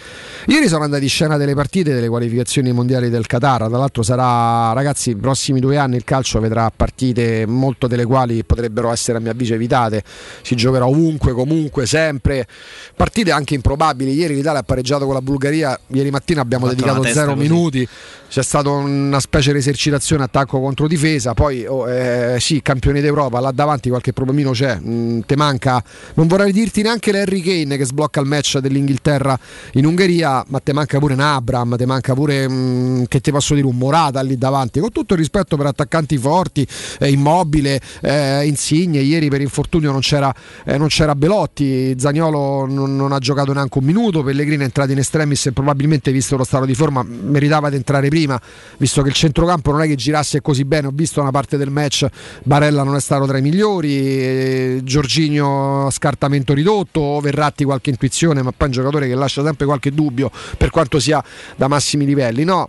Ieri 0.46 0.68
sono 0.68 0.84
andati 0.84 1.04
in 1.04 1.08
scena 1.08 1.36
delle 1.36 1.54
partite 1.54 1.92
delle 1.92 2.08
qualificazioni 2.08 2.72
mondiali 2.72 3.10
del 3.10 3.26
Qatar, 3.26 3.68
tra 3.68 3.78
l'altro 3.78 4.02
sarà, 4.02 4.72
ragazzi, 4.72 5.10
i 5.10 5.16
prossimi 5.16 5.60
due 5.60 5.76
anni 5.76 5.96
il 5.96 6.04
calcio 6.04 6.40
vedrà 6.40 6.70
partite, 6.74 7.46
molto 7.46 7.86
delle 7.86 8.04
quali 8.04 8.44
potrebbero 8.44 8.90
essere 8.90 9.18
a 9.18 9.20
mio 9.20 9.30
avviso 9.30 9.54
evitate, 9.54 10.02
si 10.42 10.54
giocherà 10.54 10.86
ovunque, 10.86 11.32
comunque, 11.32 11.86
sempre, 11.86 12.46
partite 12.94 13.30
anche 13.30 13.54
improbabili. 13.54 14.12
Ieri 14.12 14.34
l'Italia 14.34 14.60
ha 14.60 14.64
pareggiato 14.64 15.04
con 15.04 15.14
la 15.14 15.22
Bulgaria, 15.22 15.78
ieri 15.88 16.10
mattina 16.10 16.40
abbiamo 16.40 16.68
dedicato 16.68 17.02
zero 17.04 17.34
minuti. 17.34 17.86
C'è 18.28 18.42
stata 18.42 18.70
una 18.70 19.20
specie 19.20 19.52
di 19.52 19.58
esercitazione 19.58 20.24
attacco 20.24 20.60
contro 20.60 20.88
difesa. 20.88 21.34
Poi 21.34 21.64
oh, 21.64 21.88
eh, 21.88 22.38
sì 22.40 22.60
campioni 22.60 23.00
d'Europa. 23.00 23.40
Là 23.40 23.52
davanti 23.52 23.88
qualche 23.88 24.12
problemino 24.12 24.50
c'è. 24.50 24.78
Mm, 24.80 25.20
te 25.20 25.36
manca 25.36 25.82
non 26.14 26.26
vorrei 26.26 26.52
dirti 26.52 26.82
neanche 26.82 27.12
l'Harry 27.12 27.40
Kane 27.40 27.76
che 27.76 27.84
sblocca 27.84 28.20
il 28.20 28.26
match 28.26 28.58
dell'Inghilterra 28.58 29.38
in 29.74 29.86
Ungheria 29.86 30.44
ma 30.48 30.60
te 30.60 30.72
manca 30.72 30.98
pure 30.98 31.14
un 31.14 31.20
Abram 31.20 31.76
te 31.76 31.86
manca 31.86 32.14
pure 32.14 32.48
mm, 32.48 33.04
che 33.08 33.20
ti 33.20 33.30
posso 33.30 33.54
dire 33.54 33.66
un 33.66 33.76
Morata 33.76 34.20
lì 34.22 34.38
davanti. 34.38 34.80
Con 34.80 34.90
tutto 34.90 35.14
il 35.14 35.20
rispetto 35.20 35.56
per 35.56 35.66
attaccanti 35.66 36.16
forti 36.18 36.66
eh, 36.98 37.10
immobile 37.10 37.80
eh, 38.00 38.46
Insigne 38.46 39.00
ieri 39.00 39.28
per 39.28 39.40
infortunio 39.40 39.92
non 39.92 40.00
c'era, 40.00 40.34
eh, 40.64 40.78
non 40.78 40.88
c'era 40.88 41.14
Belotti 41.14 41.94
Zagnolo 41.98 42.66
non, 42.66 42.96
non, 42.96 43.12
ha 43.12 43.18
giocato 43.18 43.52
neanche 43.52 43.78
un 43.78 43.84
minuto 43.84 44.22
Pellegrini 44.22 44.62
è 44.62 44.64
entrato 44.64 44.92
in 44.92 44.98
estremis 44.98 45.46
e 45.46 45.52
probabilmente 45.52 46.12
visto 46.12 46.36
lo 46.36 46.44
stato 46.44 46.64
di 46.64 46.74
forma 46.74 47.02
meritava 47.02 47.70
di 47.70 47.76
entrare 47.76 48.08
prima, 48.08 48.40
visto 48.78 49.02
che 49.02 49.08
il 49.08 49.14
centrocampo 49.14 49.72
non 49.72 49.82
è 49.82 49.86
che 49.86 49.94
girasse 49.94 50.40
così 50.40 50.64
bene, 50.64 50.88
ho 50.88 50.92
visto 50.92 51.20
una 51.20 51.30
parte 51.30 51.56
del 51.56 51.70
match, 51.70 52.06
Barella 52.42 52.82
non 52.82 52.96
è 52.96 53.00
stato 53.00 53.26
tra 53.26 53.38
i 53.38 53.42
migliori, 53.42 53.96
eh, 53.96 54.80
Giorginio 54.84 55.85
scartamento 55.90 56.54
ridotto, 56.54 57.20
Verratti 57.20 57.64
qualche 57.64 57.90
intuizione, 57.90 58.42
ma 58.42 58.52
poi 58.52 58.68
un 58.68 58.72
giocatore 58.72 59.08
che 59.08 59.14
lascia 59.14 59.42
sempre 59.42 59.66
qualche 59.66 59.92
dubbio 59.92 60.30
per 60.56 60.70
quanto 60.70 60.98
sia 60.98 61.22
da 61.56 61.68
massimi 61.68 62.04
livelli. 62.04 62.44
No, 62.44 62.68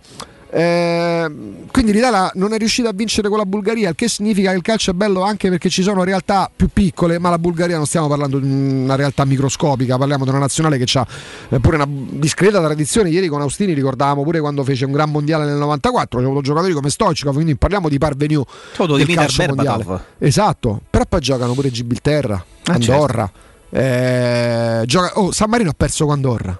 Eh, 0.50 1.30
quindi 1.70 1.92
l'Italia 1.92 2.30
non 2.34 2.52
è 2.54 2.58
riuscita 2.58 2.88
a 2.88 2.92
vincere 2.92 3.28
con 3.28 3.38
la 3.38 3.44
Bulgaria, 3.44 3.90
il 3.90 3.94
che 3.94 4.08
significa 4.08 4.50
che 4.50 4.56
il 4.56 4.62
calcio 4.62 4.92
è 4.92 4.94
bello 4.94 5.22
anche 5.22 5.50
perché 5.50 5.68
ci 5.68 5.82
sono 5.82 6.04
realtà 6.04 6.50
più 6.54 6.68
piccole, 6.72 7.18
ma 7.18 7.30
la 7.30 7.38
Bulgaria 7.38 7.76
non 7.76 7.86
stiamo 7.86 8.08
parlando 8.08 8.38
di 8.38 8.48
una 8.48 8.94
realtà 8.94 9.24
microscopica, 9.24 9.98
parliamo 9.98 10.24
di 10.24 10.30
una 10.30 10.38
nazionale 10.38 10.78
che 10.78 10.98
ha 10.98 11.06
eh, 11.50 11.60
pure 11.60 11.76
una 11.76 11.86
discreta 11.88 12.60
tradizione. 12.60 13.10
Ieri 13.10 13.28
con 13.28 13.40
Austini 13.40 13.72
ricordavamo 13.74 14.22
pure 14.22 14.40
quando 14.40 14.64
fece 14.64 14.86
un 14.86 14.92
gran 14.92 15.10
mondiale 15.10 15.44
nel 15.44 15.56
94, 15.56 16.18
c'è 16.18 16.24
avuto 16.24 16.40
giocatori 16.40 16.72
come 16.72 16.90
Stoichkov, 16.90 17.34
quindi 17.34 17.56
parliamo 17.56 17.88
di 17.88 17.98
parvenu 17.98 18.42
del 18.76 19.06
calcio 19.14 19.44
mondiale. 19.46 19.84
Esatto, 20.18 20.80
però 20.88 21.04
poi 21.06 21.20
giocano 21.20 21.52
pure 21.52 21.70
Gibilterra, 21.70 22.42
ah, 22.64 22.72
Andorra. 22.72 23.30
Certo. 23.30 23.46
Eh, 23.70 24.82
gioca... 24.86 25.18
oh, 25.18 25.30
San 25.30 25.50
Marino 25.50 25.70
ha 25.70 25.74
perso 25.76 26.06
con 26.06 26.14
Andorra. 26.14 26.58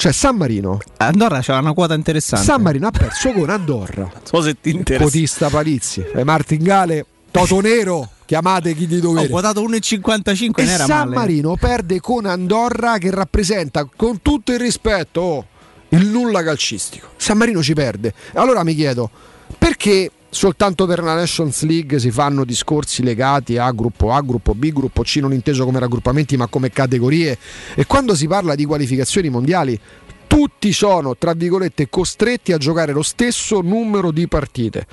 Cioè, 0.00 0.12
San 0.12 0.36
Marino. 0.36 0.78
Andorra 0.96 1.40
c'era 1.40 1.58
una 1.58 1.74
quota 1.74 1.92
interessante. 1.92 2.46
San 2.46 2.62
Marino 2.62 2.86
ha 2.86 2.90
perso 2.90 3.32
con 3.32 3.50
Andorra. 3.50 4.04
Non 4.10 4.22
so 4.24 4.40
se 4.40 4.58
ti 4.58 4.70
interessa. 4.70 5.04
Potista 5.04 5.50
Palizzi, 5.50 6.02
e 6.14 6.24
Martingale, 6.24 7.04
Toto 7.30 7.60
Nero. 7.60 8.08
Chiamate 8.24 8.74
chi 8.74 8.86
di 8.86 8.98
dovere. 8.98 9.26
Ho 9.26 9.28
quotato 9.28 9.60
1,55 9.62 10.52
e 10.54 10.66
San 10.66 10.88
male. 10.88 11.14
Marino 11.14 11.54
perde 11.56 12.00
con 12.00 12.24
Andorra 12.24 12.96
che 12.96 13.10
rappresenta 13.10 13.86
con 13.94 14.22
tutto 14.22 14.52
il 14.52 14.58
rispetto 14.58 15.20
oh, 15.20 15.46
il 15.90 16.06
nulla 16.06 16.42
calcistico. 16.42 17.08
San 17.16 17.36
Marino 17.36 17.62
ci 17.62 17.74
perde. 17.74 18.14
Allora 18.32 18.64
mi 18.64 18.74
chiedo 18.74 19.10
perché 19.58 20.10
soltanto 20.30 20.86
per 20.86 21.02
la 21.02 21.14
Nations 21.14 21.62
League 21.62 21.98
si 21.98 22.10
fanno 22.10 22.44
discorsi 22.44 23.02
legati 23.02 23.58
a 23.58 23.70
gruppo 23.72 24.12
A, 24.12 24.20
gruppo 24.20 24.54
B, 24.54 24.72
gruppo 24.72 25.02
C, 25.02 25.16
non 25.16 25.32
inteso 25.32 25.64
come 25.64 25.80
raggruppamenti 25.80 26.36
ma 26.36 26.46
come 26.46 26.70
categorie. 26.70 27.36
E 27.74 27.84
quando 27.84 28.14
si 28.14 28.26
parla 28.26 28.54
di 28.54 28.64
qualificazioni 28.64 29.28
mondiali, 29.28 29.78
tutti 30.26 30.72
sono, 30.72 31.16
tra 31.16 31.32
virgolette, 31.32 31.88
costretti 31.90 32.52
a 32.52 32.56
giocare 32.56 32.92
lo 32.92 33.02
stesso 33.02 33.60
numero 33.60 34.12
di 34.12 34.28
partite, 34.28 34.86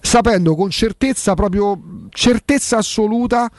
sapendo 0.00 0.56
con 0.56 0.70
certezza, 0.70 1.34
proprio 1.34 1.80
certezza 2.10 2.78
assoluta, 2.78 3.50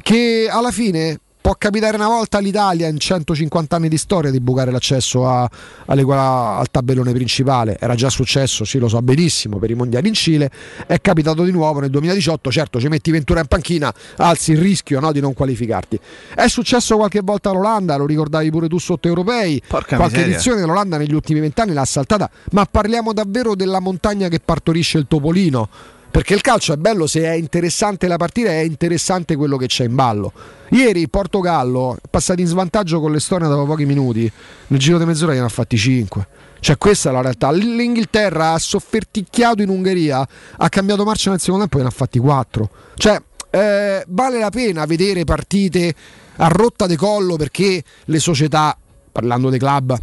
che 0.00 0.48
alla 0.50 0.70
fine 0.70 1.18
può 1.42 1.56
capitare 1.58 1.96
una 1.96 2.06
volta 2.06 2.38
all'Italia 2.38 2.86
in 2.86 2.98
150 2.98 3.76
anni 3.76 3.88
di 3.88 3.98
storia 3.98 4.30
di 4.30 4.40
bucare 4.40 4.70
l'accesso 4.70 5.28
a, 5.28 5.50
alle, 5.86 6.04
al 6.08 6.70
tabellone 6.70 7.12
principale. 7.12 7.76
Era 7.78 7.96
già 7.96 8.08
successo, 8.08 8.64
sì, 8.64 8.78
lo 8.78 8.88
so 8.88 9.02
benissimo, 9.02 9.58
per 9.58 9.68
i 9.70 9.74
mondiali 9.74 10.06
in 10.06 10.14
Cile. 10.14 10.50
È 10.86 11.00
capitato 11.00 11.42
di 11.42 11.50
nuovo 11.50 11.80
nel 11.80 11.90
2018. 11.90 12.50
Certo, 12.50 12.80
ci 12.80 12.86
metti 12.86 13.10
Ventura 13.10 13.40
in 13.40 13.46
panchina, 13.46 13.92
alzi 14.18 14.52
il 14.52 14.58
rischio 14.58 15.00
no, 15.00 15.10
di 15.10 15.20
non 15.20 15.34
qualificarti. 15.34 15.98
È 16.34 16.46
successo 16.46 16.96
qualche 16.96 17.20
volta 17.22 17.50
all'Olanda, 17.50 17.96
lo 17.96 18.06
ricordavi 18.06 18.48
pure 18.50 18.68
tu 18.68 18.78
sotto 18.78 19.08
europei. 19.08 19.60
Porca 19.66 19.96
qualche 19.96 20.18
miseria. 20.18 20.34
edizione 20.34 20.60
dell'Olanda 20.60 20.96
negli 20.96 21.12
ultimi 21.12 21.40
vent'anni 21.40 21.72
l'ha 21.72 21.84
saltata. 21.84 22.30
Ma 22.52 22.64
parliamo 22.70 23.12
davvero 23.12 23.56
della 23.56 23.80
montagna 23.80 24.28
che 24.28 24.38
partorisce 24.38 24.96
il 24.98 25.06
topolino 25.08 25.68
perché 26.12 26.34
il 26.34 26.42
calcio 26.42 26.74
è 26.74 26.76
bello 26.76 27.06
se 27.06 27.22
è 27.22 27.32
interessante 27.32 28.06
la 28.06 28.18
partita 28.18 28.50
è 28.50 28.58
interessante 28.58 29.34
quello 29.34 29.56
che 29.56 29.66
c'è 29.66 29.84
in 29.84 29.94
ballo. 29.94 30.30
Ieri 30.68 31.08
Portogallo 31.08 31.96
è 31.96 32.06
passato 32.08 32.42
in 32.42 32.46
svantaggio 32.46 33.00
con 33.00 33.12
l'Estonia 33.12 33.48
dopo 33.48 33.64
pochi 33.64 33.86
minuti, 33.86 34.30
nel 34.66 34.78
giro 34.78 34.98
di 34.98 35.06
mezz'ora 35.06 35.32
gliene 35.32 35.46
ha 35.46 35.48
fatti 35.48 35.78
5. 35.78 36.26
Cioè 36.60 36.76
questa 36.76 37.08
è 37.08 37.12
la 37.12 37.22
realtà. 37.22 37.50
L'Inghilterra 37.50 38.52
ha 38.52 38.58
sofferticchiato 38.58 39.62
in 39.62 39.70
Ungheria, 39.70 40.28
ha 40.58 40.68
cambiato 40.68 41.02
marcia 41.04 41.30
nel 41.30 41.40
secondo 41.40 41.60
tempo 41.66 41.78
e 41.78 41.82
ne 41.82 41.88
ha 41.88 41.92
fatti 41.92 42.18
4. 42.18 42.70
Cioè 42.94 43.22
eh, 43.48 44.04
vale 44.06 44.38
la 44.38 44.50
pena 44.50 44.84
vedere 44.84 45.24
partite 45.24 45.94
a 46.36 46.48
rotta 46.48 46.86
de 46.86 46.96
collo 46.96 47.36
perché 47.36 47.82
le 48.04 48.18
società, 48.18 48.76
parlando 49.10 49.48
dei 49.48 49.58
club, 49.58 49.98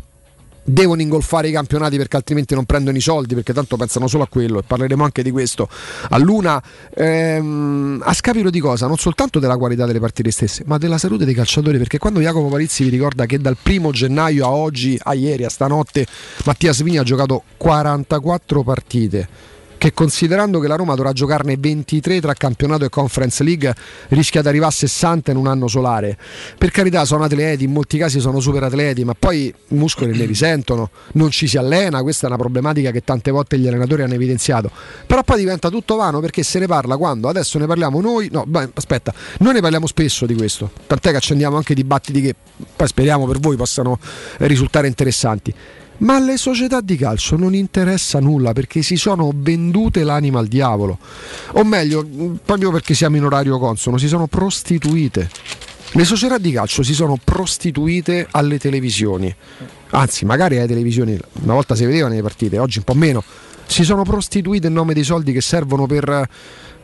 devono 0.72 1.02
ingolfare 1.02 1.50
i 1.50 1.52
campionati 1.52 1.98
perché 1.98 2.16
altrimenti 2.16 2.54
non 2.54 2.66
prendono 2.66 2.96
i 2.96 3.02
soldi 3.02 3.34
perché 3.34 3.54
tanto 3.54 3.76
pensano 3.78 4.08
solo 4.08 4.24
a 4.24 4.28
quello 4.28 4.60
e 4.60 4.64
parleremo 4.66 5.04
anche 5.04 5.24
di 5.24 5.32
questo 5.32 5.68
a 6.10 6.18
Luna 6.18 6.62
ehm, 6.94 8.02
a 8.04 8.14
scapito 8.14 8.50
di 8.50 8.60
cosa? 8.60 8.88
non 8.88 8.98
soltanto 8.98 9.40
della 9.40 9.58
qualità 9.58 9.86
delle 9.86 10.00
partite 10.00 10.32
stesse 10.32 10.64
ma 10.66 10.78
della 10.78 10.98
salute 10.98 11.26
dei 11.26 11.34
calciatori 11.34 11.78
perché 11.78 11.98
quando 11.98 12.20
Jacopo 12.20 12.48
Palizzi 12.48 12.84
vi 12.84 12.90
ricorda 12.90 13.26
che 13.26 13.40
dal 13.40 13.58
primo 13.62 13.92
gennaio 13.92 14.46
a 14.46 14.52
oggi 14.52 14.98
a 15.02 15.14
ieri 15.14 15.44
a 15.44 15.50
stanotte 15.50 16.06
Mattia 16.46 16.74
Svini 16.74 16.98
ha 16.98 17.04
giocato 17.04 17.44
44 17.58 18.64
partite 18.64 19.28
che 19.80 19.94
considerando 19.94 20.60
che 20.60 20.68
la 20.68 20.76
Roma 20.76 20.94
dovrà 20.94 21.14
giocarne 21.14 21.56
23 21.58 22.20
tra 22.20 22.34
campionato 22.34 22.84
e 22.84 22.90
Conference 22.90 23.42
League 23.44 23.74
rischia 24.10 24.42
di 24.42 24.50
arrivare 24.50 24.72
a 24.72 24.76
60 24.76 25.32
in 25.32 25.38
un 25.38 25.48
anno 25.48 25.70
solare. 25.70 26.18
Per 26.58 26.70
carità 26.70 27.06
sono 27.06 27.24
atleti, 27.24 27.64
in 27.64 27.72
molti 27.72 27.98
casi 27.98 28.20
sono 28.20 28.42
super 28.42 28.64
atleti, 28.64 29.06
ma 29.06 29.16
poi 29.18 29.46
i 29.46 29.76
muscoli 29.76 30.16
ne 30.16 30.26
risentono, 30.26 30.90
non 31.14 31.32
ci 31.32 31.48
si 31.48 31.58
allena, 31.58 32.02
questa 32.02 32.26
è 32.26 32.30
una 32.30 32.38
problematica 32.38 32.92
che 32.92 33.02
tante 33.06 33.32
volte 33.32 33.58
gli 33.58 33.68
allenatori 33.68 34.04
hanno 34.04 34.16
evidenziato. 34.16 34.70
Però 35.08 35.24
poi 35.24 35.40
diventa 35.40 35.70
tutto 35.70 35.96
vano 35.96 36.20
perché 36.20 36.44
se 36.44 36.60
ne 36.60 36.68
parla 36.68 36.98
quando 36.98 37.30
adesso 37.30 37.58
ne 37.58 37.66
parliamo 37.66 38.02
noi, 38.02 38.28
no, 38.30 38.44
beh, 38.46 38.72
aspetta, 38.74 39.14
noi 39.40 39.54
ne 39.54 39.62
parliamo 39.62 39.88
spesso 39.88 40.26
di 40.26 40.36
questo, 40.36 40.70
tant'è 40.88 41.12
che 41.12 41.18
accendiamo 41.18 41.56
anche 41.56 41.74
dibattiti 41.74 42.20
che 42.20 42.36
poi 42.76 42.88
speriamo 42.88 43.26
per 43.26 43.40
voi 43.40 43.56
possano 43.56 43.98
risultare 44.40 44.88
interessanti 44.88 45.54
ma 46.00 46.16
alle 46.16 46.38
società 46.38 46.82
di 46.82 46.96
calcio 46.96 47.36
non 47.36 47.54
interessa 47.54 48.20
nulla 48.20 48.54
perché 48.54 48.82
si 48.82 48.96
sono 48.96 49.32
vendute 49.34 50.04
l'anima 50.04 50.40
al 50.40 50.48
diavolo. 50.48 50.98
O 51.54 51.64
meglio, 51.64 52.06
proprio 52.44 52.72
perché 52.72 52.94
siamo 52.94 53.18
in 53.18 53.26
orario 53.26 53.58
consono, 53.58 53.98
si 53.98 54.08
sono 54.08 54.28
prostituite. 54.28 55.30
Le 55.94 56.06
società 56.06 56.38
di 56.38 56.52
calcio 56.52 56.84
si 56.84 56.94
sono 56.94 57.18
prostituite 57.22 58.28
alle 58.32 58.60
televisioni. 58.60 59.34
Anzi, 59.92 60.24
magari 60.24 60.58
alle 60.58 60.68
televisioni 60.68 61.18
una 61.42 61.54
volta 61.54 61.76
si 61.76 61.84
vedevano 61.84 62.14
le 62.14 62.22
partite, 62.22 62.60
oggi 62.60 62.78
un 62.78 62.84
po' 62.84 62.94
meno. 62.94 63.24
Si 63.66 63.84
sono 63.84 64.04
prostituite 64.04 64.68
in 64.68 64.74
nome 64.74 64.94
dei 64.94 65.04
soldi 65.04 65.32
che 65.32 65.42
servono 65.42 65.86
per 65.86 66.28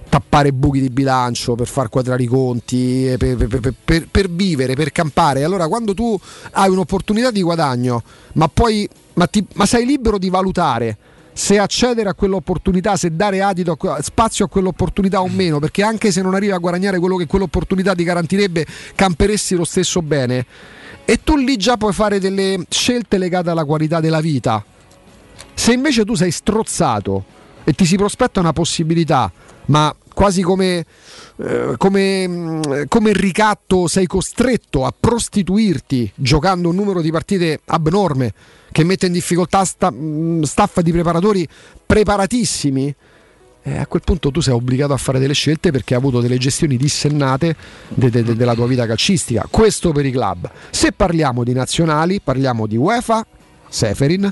tappare 0.10 0.54
buchi 0.54 0.82
di 0.82 0.90
bilancio, 0.90 1.56
per 1.56 1.68
far 1.68 1.90
quadrare 1.90 2.24
i 2.24 2.28
conti, 2.28 3.14
per, 3.18 3.36
per, 3.36 3.74
per, 3.84 4.08
per, 4.10 4.30
vivere, 4.30 4.76
per 4.76 4.92
campare. 4.92 5.44
Allora, 5.44 5.68
quando 5.68 5.94
tu 5.94 6.20
hai 6.52 6.70
un'opportunità 6.70 7.32
di 7.32 7.42
guadagno, 7.42 8.04
ma 8.34 8.48
poi 8.48 8.88
ma, 9.16 9.28
ti, 9.28 9.46
ma 9.54 9.66
sei 9.66 9.86
libero 9.86 10.18
di 10.18 10.30
valutare 10.30 10.98
se 11.36 11.60
accedere 11.60 12.08
a 12.08 12.14
quell'opportunità, 12.14 12.96
se 12.96 13.14
dare 13.14 13.42
adito, 13.42 13.78
spazio 14.00 14.46
a 14.46 14.48
quell'opportunità 14.48 15.22
o 15.22 15.28
meno, 15.28 15.60
perché 15.60 15.84
anche 15.84 16.10
se 16.10 16.22
non 16.22 16.34
arrivi 16.34 16.54
a 16.54 16.58
guadagnare 16.58 16.98
quello 16.98 17.18
che 17.18 17.26
quell'opportunità 17.26 17.94
ti 17.94 18.06
garantirebbe, 18.06 18.66
camperesti 18.96 19.56
lo 19.56 19.66
stesso 19.66 20.02
bene. 20.02 20.46
E 21.04 21.22
tu 21.24 21.36
lì 21.36 21.58
già 21.58 21.76
puoi 21.76 21.92
fare 21.92 22.20
delle 22.20 22.66
scelte 22.70 23.18
legate 23.18 23.50
alla 23.50 23.66
qualità 23.66 24.00
della 24.00 24.22
vita. 24.22 24.64
Se 25.54 25.74
invece 25.74 26.06
tu 26.06 26.14
sei 26.14 26.32
strozzato 26.32 27.26
e 27.66 27.74
ti 27.74 27.86
si 27.86 27.98
prospetta 27.98 28.40
una 28.40 28.54
possibilità, 28.54 29.30
ma 29.68 29.96
quasi 30.14 30.42
come, 30.42 30.86
eh, 31.38 31.74
come, 31.78 32.28
mm, 32.28 32.62
come, 32.88 33.14
ricatto 33.14 33.88
sei 33.88 34.08
costretto 34.08 34.86
a 34.86 34.94
prostituirti 34.98 36.12
giocando 36.16 36.70
un 36.70 36.76
numero 36.76 37.02
di 37.02 37.12
partite 37.12 37.60
abnorme 37.66 38.34
che 38.72 38.84
mette 38.84 39.08
in 39.08 39.12
difficoltà 39.12 39.64
sta, 39.66 39.92
mm, 39.92 40.44
staff 40.44 40.80
di 40.80 40.92
preparatori 40.92 41.48
preparatissimi. 41.86 42.96
Eh, 43.68 43.78
a 43.78 43.88
quel 43.88 44.04
punto 44.06 44.30
tu 44.30 44.42
sei 44.42 44.54
obbligato 44.54 44.94
a 44.94 44.98
fare 44.98 45.18
delle 45.18 45.34
scelte 45.34 45.72
perché 45.72 45.96
hai 45.96 46.00
avuto 46.00 46.22
delle 46.22 46.38
gestioni 46.38 46.78
dissennate 46.78 47.56
de, 47.90 48.10
de, 48.12 48.24
de, 48.24 48.36
della 48.36 48.54
tua 48.54 48.68
vita 48.68 48.86
calcistica. 48.86 49.48
Questo 49.50 49.92
per 49.92 50.06
i 50.06 50.12
club. 50.12 50.50
Se 50.70 50.92
parliamo 50.92 51.44
di 51.44 51.52
nazionali, 51.52 52.22
parliamo 52.22 52.68
di 52.68 52.78
UEFA, 52.78 53.26
Seferin, 53.68 54.32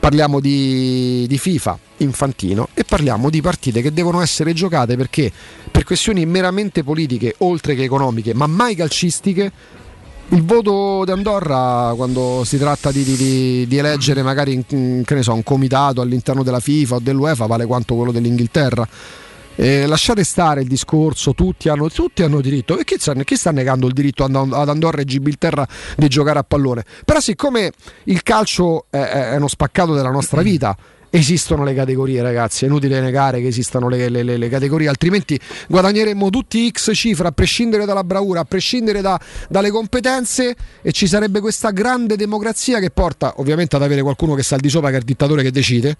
parliamo 0.00 0.40
di, 0.40 1.26
di 1.28 1.38
FIFA, 1.38 1.78
Infantino 1.98 2.68
e 2.74 2.84
parliamo 2.84 3.30
di 3.30 3.40
partite 3.40 3.80
che 3.80 3.92
devono 3.92 4.20
essere 4.20 4.52
giocate 4.52 4.96
perché 4.96 5.30
per 5.70 5.84
questioni 5.84 6.26
meramente 6.26 6.82
politiche, 6.82 7.34
oltre 7.38 7.74
che 7.74 7.84
economiche, 7.84 8.34
ma 8.34 8.46
mai 8.46 8.74
calcistiche, 8.74 9.52
il 10.28 10.42
voto 10.42 11.04
di 11.04 11.10
Andorra 11.10 11.92
quando 11.94 12.42
si 12.44 12.58
tratta 12.58 12.90
di, 12.90 13.04
di, 13.04 13.66
di 13.66 13.76
eleggere 13.76 14.22
magari 14.22 14.64
so, 15.20 15.34
un 15.34 15.42
comitato 15.42 16.00
all'interno 16.00 16.42
della 16.42 16.60
FIFA 16.60 16.96
o 16.96 17.00
dell'UEFA 17.00 17.46
vale 17.46 17.66
quanto 17.66 17.94
quello 17.94 18.12
dell'Inghilterra. 18.12 18.88
Eh, 19.56 19.86
lasciate 19.86 20.24
stare 20.24 20.62
il 20.62 20.66
discorso, 20.66 21.32
tutti 21.32 21.68
hanno, 21.68 21.88
tutti 21.88 22.22
hanno 22.22 22.40
diritto. 22.40 22.76
E 22.76 22.84
chi 22.84 22.96
sta, 22.98 23.14
chi 23.14 23.36
sta, 23.36 23.52
negando 23.52 23.86
il 23.86 23.92
diritto 23.92 24.24
ad 24.24 24.68
Andorra 24.68 25.00
e 25.00 25.04
Gibilterra 25.04 25.66
di 25.96 26.08
giocare 26.08 26.40
a 26.40 26.42
pallone? 26.42 26.84
Però, 27.04 27.20
siccome 27.20 27.70
il 28.04 28.22
calcio 28.24 28.86
è, 28.90 28.98
è 28.98 29.36
uno 29.36 29.46
spaccato 29.46 29.94
della 29.94 30.10
nostra 30.10 30.42
vita, 30.42 30.76
esistono 31.16 31.62
le 31.62 31.74
categorie, 31.74 32.20
ragazzi. 32.22 32.64
È 32.64 32.68
inutile 32.68 33.00
negare 33.00 33.40
che 33.40 33.46
esistano 33.46 33.88
le, 33.88 34.08
le, 34.08 34.22
le, 34.22 34.36
le, 34.36 34.48
categorie, 34.48 34.88
altrimenti 34.88 35.38
guadagneremmo 35.68 36.28
tutti 36.28 36.68
X 36.70 36.90
cifra, 36.94 37.28
a 37.28 37.32
prescindere 37.32 37.84
dalla 37.84 38.02
bravura, 38.02 38.40
a 38.40 38.44
prescindere 38.44 39.00
da, 39.00 39.18
dalle 39.48 39.70
competenze, 39.70 40.56
e 40.82 40.92
ci 40.92 41.06
sarebbe 41.06 41.40
questa 41.40 41.70
grande 41.70 42.16
democrazia 42.16 42.80
che 42.80 42.90
porta 42.90 43.34
ovviamente 43.36 43.76
ad 43.76 43.82
avere 43.82 44.02
qualcuno 44.02 44.34
che 44.34 44.42
sta 44.42 44.56
al 44.56 44.60
di 44.60 44.68
sopra, 44.68 44.90
che 44.90 44.96
è 44.96 44.98
il 44.98 45.04
dittatore 45.04 45.42
che 45.42 45.50
decide. 45.50 45.96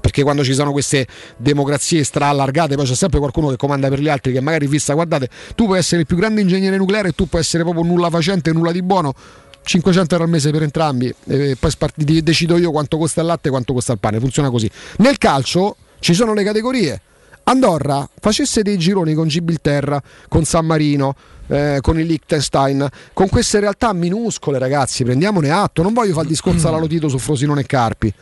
Perché 0.00 0.22
quando 0.22 0.44
ci 0.44 0.54
sono 0.54 0.70
queste 0.70 1.08
democrazie 1.38 2.04
straallargate, 2.04 2.76
poi 2.76 2.86
c'è 2.86 2.94
sempre 2.94 3.18
qualcuno 3.18 3.48
che 3.48 3.56
comanda 3.56 3.88
per 3.88 3.98
gli 3.98 4.08
altri, 4.08 4.32
che 4.32 4.40
magari 4.40 4.68
fissa, 4.68 4.94
guardate, 4.94 5.28
tu 5.56 5.66
puoi 5.66 5.78
essere 5.78 6.02
il 6.02 6.06
più 6.06 6.16
grande 6.16 6.40
ingegnere 6.40 6.76
nucleare 6.76 7.08
e 7.08 7.12
tu 7.12 7.28
puoi 7.28 7.40
essere 7.40 7.64
proprio 7.64 7.84
nulla 7.84 8.08
facente, 8.08 8.52
nulla 8.52 8.70
di 8.70 8.82
buono 8.82 9.12
500 9.68 10.14
euro 10.14 10.24
al 10.24 10.30
mese 10.30 10.50
per 10.50 10.62
entrambi 10.62 11.14
e 11.26 11.54
poi 11.60 11.70
spart- 11.70 12.02
decido 12.02 12.56
io 12.56 12.70
quanto 12.70 12.96
costa 12.96 13.20
il 13.20 13.26
latte 13.26 13.48
e 13.48 13.50
quanto 13.50 13.74
costa 13.74 13.92
il 13.92 13.98
pane, 13.98 14.18
funziona 14.18 14.48
così. 14.48 14.68
Nel 14.98 15.18
calcio 15.18 15.76
ci 15.98 16.14
sono 16.14 16.32
le 16.32 16.42
categorie. 16.42 17.02
Andorra 17.44 18.08
facesse 18.18 18.62
dei 18.62 18.78
gironi 18.78 19.12
con 19.12 19.28
Gibilterra, 19.28 20.02
con 20.28 20.44
San 20.44 20.64
Marino, 20.64 21.14
eh, 21.48 21.78
con 21.82 22.00
il 22.00 22.06
Liechtenstein, 22.06 22.88
con 23.12 23.28
queste 23.28 23.60
realtà 23.60 23.92
minuscole, 23.92 24.58
ragazzi, 24.58 25.04
prendiamone 25.04 25.50
atto. 25.50 25.82
Non 25.82 25.92
voglio 25.92 26.12
fare 26.12 26.22
il 26.22 26.30
discorso 26.30 26.68
alla 26.68 26.78
Lotito 26.78 27.08
su 27.08 27.18
Frosinone 27.18 27.60
e 27.60 27.66
Carpi. 27.66 28.14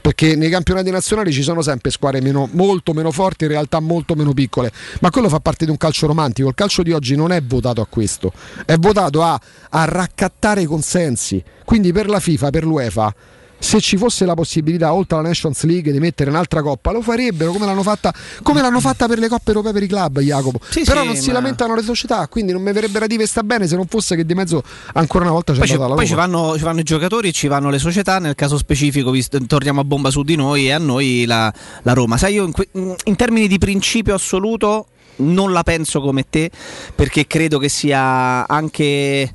Perché 0.00 0.36
nei 0.36 0.48
campionati 0.48 0.90
nazionali 0.90 1.32
ci 1.32 1.42
sono 1.42 1.62
sempre 1.62 1.90
squadre 1.90 2.20
meno, 2.20 2.48
molto 2.52 2.92
meno 2.92 3.10
forti, 3.10 3.44
in 3.44 3.50
realtà 3.50 3.80
molto 3.80 4.14
meno 4.14 4.32
piccole, 4.32 4.72
ma 5.00 5.10
quello 5.10 5.28
fa 5.28 5.40
parte 5.40 5.64
di 5.64 5.70
un 5.70 5.76
calcio 5.76 6.06
romantico. 6.06 6.48
Il 6.48 6.54
calcio 6.54 6.82
di 6.82 6.92
oggi 6.92 7.16
non 7.16 7.32
è 7.32 7.42
votato 7.42 7.80
a 7.80 7.86
questo, 7.86 8.32
è 8.64 8.76
votato 8.76 9.22
a, 9.22 9.40
a 9.70 9.84
raccattare 9.84 10.64
consensi. 10.64 11.42
Quindi 11.64 11.92
per 11.92 12.08
la 12.08 12.20
FIFA, 12.20 12.50
per 12.50 12.64
l'UEFA, 12.64 13.14
se 13.60 13.80
ci 13.80 13.96
fosse 13.96 14.24
la 14.24 14.34
possibilità, 14.34 14.92
oltre 14.92 15.18
alla 15.18 15.28
Nations 15.28 15.62
League, 15.64 15.92
di 15.92 16.00
mettere 16.00 16.30
un'altra 16.30 16.62
coppa, 16.62 16.90
lo 16.90 17.02
farebbero 17.02 17.52
come 17.52 17.66
l'hanno 17.66 17.82
fatta, 17.82 18.12
come 18.42 18.62
l'hanno 18.62 18.80
fatta 18.80 19.06
per 19.06 19.18
le 19.18 19.28
coppe 19.28 19.50
europee 19.50 19.72
per 19.72 19.82
i 19.82 19.86
club, 19.86 20.18
Jacopo. 20.20 20.58
Sì, 20.68 20.82
Però 20.82 21.00
sì, 21.00 21.06
non 21.06 21.14
ma... 21.14 21.20
si 21.20 21.30
lamentano 21.30 21.74
le 21.74 21.82
società, 21.82 22.26
quindi 22.26 22.52
non 22.52 22.62
mi 22.62 22.72
verrebbe 22.72 22.98
da 22.98 23.06
dire 23.06 23.26
sta 23.26 23.42
bene 23.42 23.68
se 23.68 23.76
non 23.76 23.86
fosse 23.86 24.16
che 24.16 24.24
di 24.24 24.34
mezzo 24.34 24.62
ancora 24.94 25.24
una 25.24 25.32
volta 25.32 25.52
c'è 25.52 25.58
poi, 25.58 25.88
la 25.88 25.94
poi 25.94 26.06
ci 26.06 26.14
vanno, 26.14 26.56
ci 26.56 26.64
vanno, 26.64 26.80
i 26.80 26.84
giocatori 26.84 27.28
e 27.28 27.32
ci 27.32 27.46
vanno 27.48 27.68
le 27.70 27.78
società, 27.78 28.18
nel 28.18 28.34
caso 28.34 28.56
specifico 28.56 29.10
visto, 29.10 29.38
torniamo 29.46 29.80
a 29.80 29.84
bomba 29.84 30.10
su 30.10 30.22
di 30.22 30.36
noi 30.36 30.66
e 30.66 30.72
a 30.72 30.78
noi 30.78 31.24
la, 31.26 31.52
la 31.82 31.92
Roma. 31.92 32.16
Sai, 32.16 32.34
io 32.34 32.50
in, 32.72 32.96
in 33.04 33.16
termini 33.16 33.46
di 33.46 33.58
principio 33.58 34.14
assoluto 34.14 34.86
non 35.16 35.52
la 35.52 35.62
penso 35.62 36.00
come 36.00 36.24
te, 36.28 36.50
perché 36.94 37.26
credo 37.26 37.58
che 37.58 37.68
sia 37.68 38.46
anche 38.46 39.32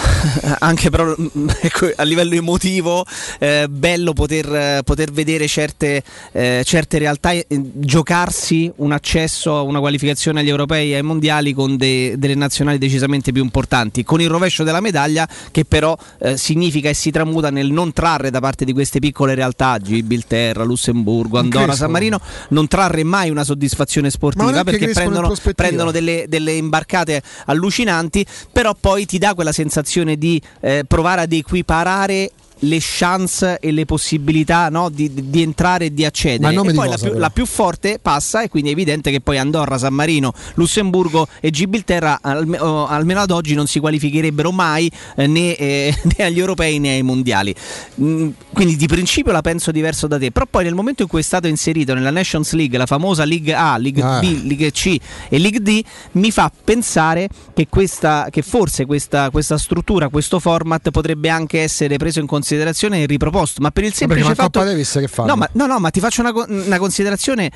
anche 0.60 0.90
però 0.90 1.14
mm, 1.18 1.48
ecco, 1.60 1.90
a 1.94 2.02
livello 2.02 2.34
emotivo 2.34 3.04
eh, 3.38 3.66
bello 3.68 4.12
poter, 4.12 4.82
poter 4.82 5.12
vedere 5.12 5.46
certe, 5.46 6.02
eh, 6.32 6.62
certe 6.64 6.98
realtà 6.98 7.32
eh, 7.32 7.46
giocarsi 7.48 8.70
un 8.76 8.92
accesso 8.92 9.56
a 9.56 9.62
una 9.62 9.80
qualificazione 9.80 10.40
agli 10.40 10.48
europei 10.48 10.92
e 10.92 10.96
ai 10.96 11.02
mondiali 11.02 11.52
con 11.52 11.76
de, 11.76 12.14
delle 12.18 12.34
nazionali 12.34 12.78
decisamente 12.78 13.32
più 13.32 13.42
importanti. 13.42 14.04
Con 14.04 14.20
il 14.20 14.28
rovescio 14.28 14.64
della 14.64 14.80
medaglia 14.80 15.28
che 15.50 15.64
però 15.64 15.96
eh, 16.18 16.36
significa 16.36 16.88
e 16.88 16.94
si 16.94 17.10
tramuta 17.10 17.50
nel 17.50 17.70
non 17.70 17.92
trarre 17.92 18.30
da 18.30 18.40
parte 18.40 18.64
di 18.64 18.72
queste 18.72 18.98
piccole 18.98 19.34
realtà 19.34 19.78
Gibilterra, 19.78 20.64
Lussemburgo, 20.64 21.38
Andorra, 21.38 21.74
San 21.74 21.90
Marino 21.90 22.20
non 22.48 22.68
trarre 22.68 23.04
mai 23.04 23.30
una 23.30 23.44
soddisfazione 23.44 24.10
sportiva 24.10 24.64
perché 24.64 24.88
prendono, 24.88 25.34
prendono 25.54 25.90
delle, 25.90 26.24
delle 26.28 26.52
imbarcate 26.52 27.22
allucinanti 27.46 28.24
però 28.52 28.74
poi 28.78 29.06
ti 29.06 29.18
dà 29.18 29.34
quella 29.34 29.52
sensazione 29.52 29.89
sensazione 29.90 30.16
di 30.16 30.40
eh, 30.60 30.84
provare 30.86 31.22
ad 31.22 31.32
equiparare 31.32 32.30
le 32.60 32.78
chance 32.80 33.58
e 33.60 33.70
le 33.70 33.84
possibilità 33.84 34.68
no, 34.68 34.88
di, 34.88 35.10
di, 35.30 35.42
entrare 35.42 35.86
e 35.86 35.94
di 35.94 36.04
accedere. 36.04 36.54
e 36.54 36.72
poi 36.72 36.88
la, 36.88 36.96
più, 36.96 37.12
la, 37.14 37.30
più, 37.30 37.46
forte 37.46 37.98
passa 38.00 38.42
e 38.42 38.48
quindi 38.48 38.70
è 38.70 38.72
evidente 38.72 39.10
che 39.10 39.20
poi 39.20 39.38
Andorra, 39.38 39.78
San 39.78 39.94
Marino, 39.94 40.32
Lussemburgo 40.54 41.26
e 41.40 41.50
Gibilterra 41.50 42.18
al, 42.20 42.46
oh, 42.58 42.86
almeno 42.86 43.20
ad 43.20 43.30
oggi 43.30 43.54
non 43.54 43.66
si 43.66 43.80
qualificherebbero 43.80 44.52
mai 44.52 44.90
eh, 45.16 45.26
né, 45.26 45.54
eh, 45.54 45.94
né, 46.16 46.24
agli 46.24 46.38
europei 46.38 46.78
né 46.78 46.90
ai 46.90 47.02
mondiali. 47.02 47.54
Mm, 48.00 48.30
quindi 48.52 48.76
di 48.76 48.86
principio 48.86 49.32
la 49.32 49.40
penso 49.40 49.70
diverso 49.70 50.06
da 50.06 50.18
te, 50.18 50.30
però 50.30 50.46
poi 50.48 50.64
nel 50.64 50.74
momento 50.74 51.02
in 51.02 51.08
cui 51.08 51.20
è 51.20 51.24
stato 51.24 51.46
inserito 51.46 51.94
nella 51.94 52.10
Nations 52.10 52.52
League, 52.52 52.76
la 52.76 52.86
famosa 52.86 53.24
League 53.24 53.54
A, 53.54 53.76
League 53.78 54.02
ah. 54.02 54.20
B, 54.20 54.42
League 54.44 54.70
C 54.72 54.98
e 55.28 55.38
League 55.38 55.60
D, 55.60 55.82
mi 56.12 56.30
fa 56.30 56.50
pensare 56.62 57.28
che, 57.54 57.68
questa, 57.68 58.28
che 58.30 58.42
forse 58.42 58.84
questa, 58.84 59.30
questa 59.30 59.56
struttura, 59.56 60.08
questo 60.08 60.38
format 60.38 60.90
potrebbe 60.90 61.28
anche 61.28 61.60
essere 61.60 61.96
preso 61.96 62.20
in 62.20 62.26
considerazione 62.26 62.48
considerazione 62.50 63.02
e 63.02 63.06
riproposto, 63.06 63.60
ma 63.60 63.70
per 63.70 63.84
il 63.84 63.94
semplice 63.94 64.28
ma 64.28 64.34
fatto 64.34 64.62
Davis 64.64 64.92
che 64.92 65.08
No, 65.22 65.36
ma, 65.36 65.48
no, 65.52 65.66
no, 65.66 65.78
ma 65.78 65.90
ti 65.90 66.00
faccio 66.00 66.22
una, 66.22 66.32
una 66.46 66.78
considerazione 66.78 67.50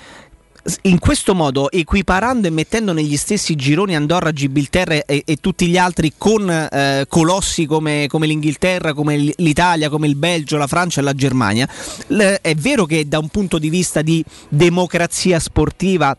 in 0.83 0.99
questo 0.99 1.35
modo, 1.35 1.71
equiparando 1.71 2.47
e 2.47 2.51
mettendo 2.51 2.95
negli 2.95 3.19
stessi 3.19 3.55
gironi 3.55 3.95
Andorra, 3.95 4.33
Gibilterra 4.33 5.05
e, 5.05 5.23
e 5.27 5.37
tutti 5.37 5.67
gli 5.67 5.77
altri 5.77 6.15
con 6.17 6.49
eh, 6.49 7.05
colossi 7.09 7.67
come, 7.67 8.07
come, 8.09 8.27
l'Inghilterra, 8.27 8.95
come 8.95 9.17
l'Italia, 9.37 9.91
come 9.91 10.07
il 10.07 10.17
Belgio, 10.17 10.57
la 10.57 10.67
Francia 10.67 11.01
e 11.01 11.05
la 11.05 11.13
Germania, 11.13 11.69
l- 12.09 12.39
è 12.41 12.55
vero 12.55 12.87
che 12.87 13.07
da 13.07 13.19
un 13.19 13.29
punto 13.29 13.59
di 13.59 13.69
vista 13.69 14.01
di 14.01 14.25
democrazia 14.49 15.39
sportiva 15.39 16.17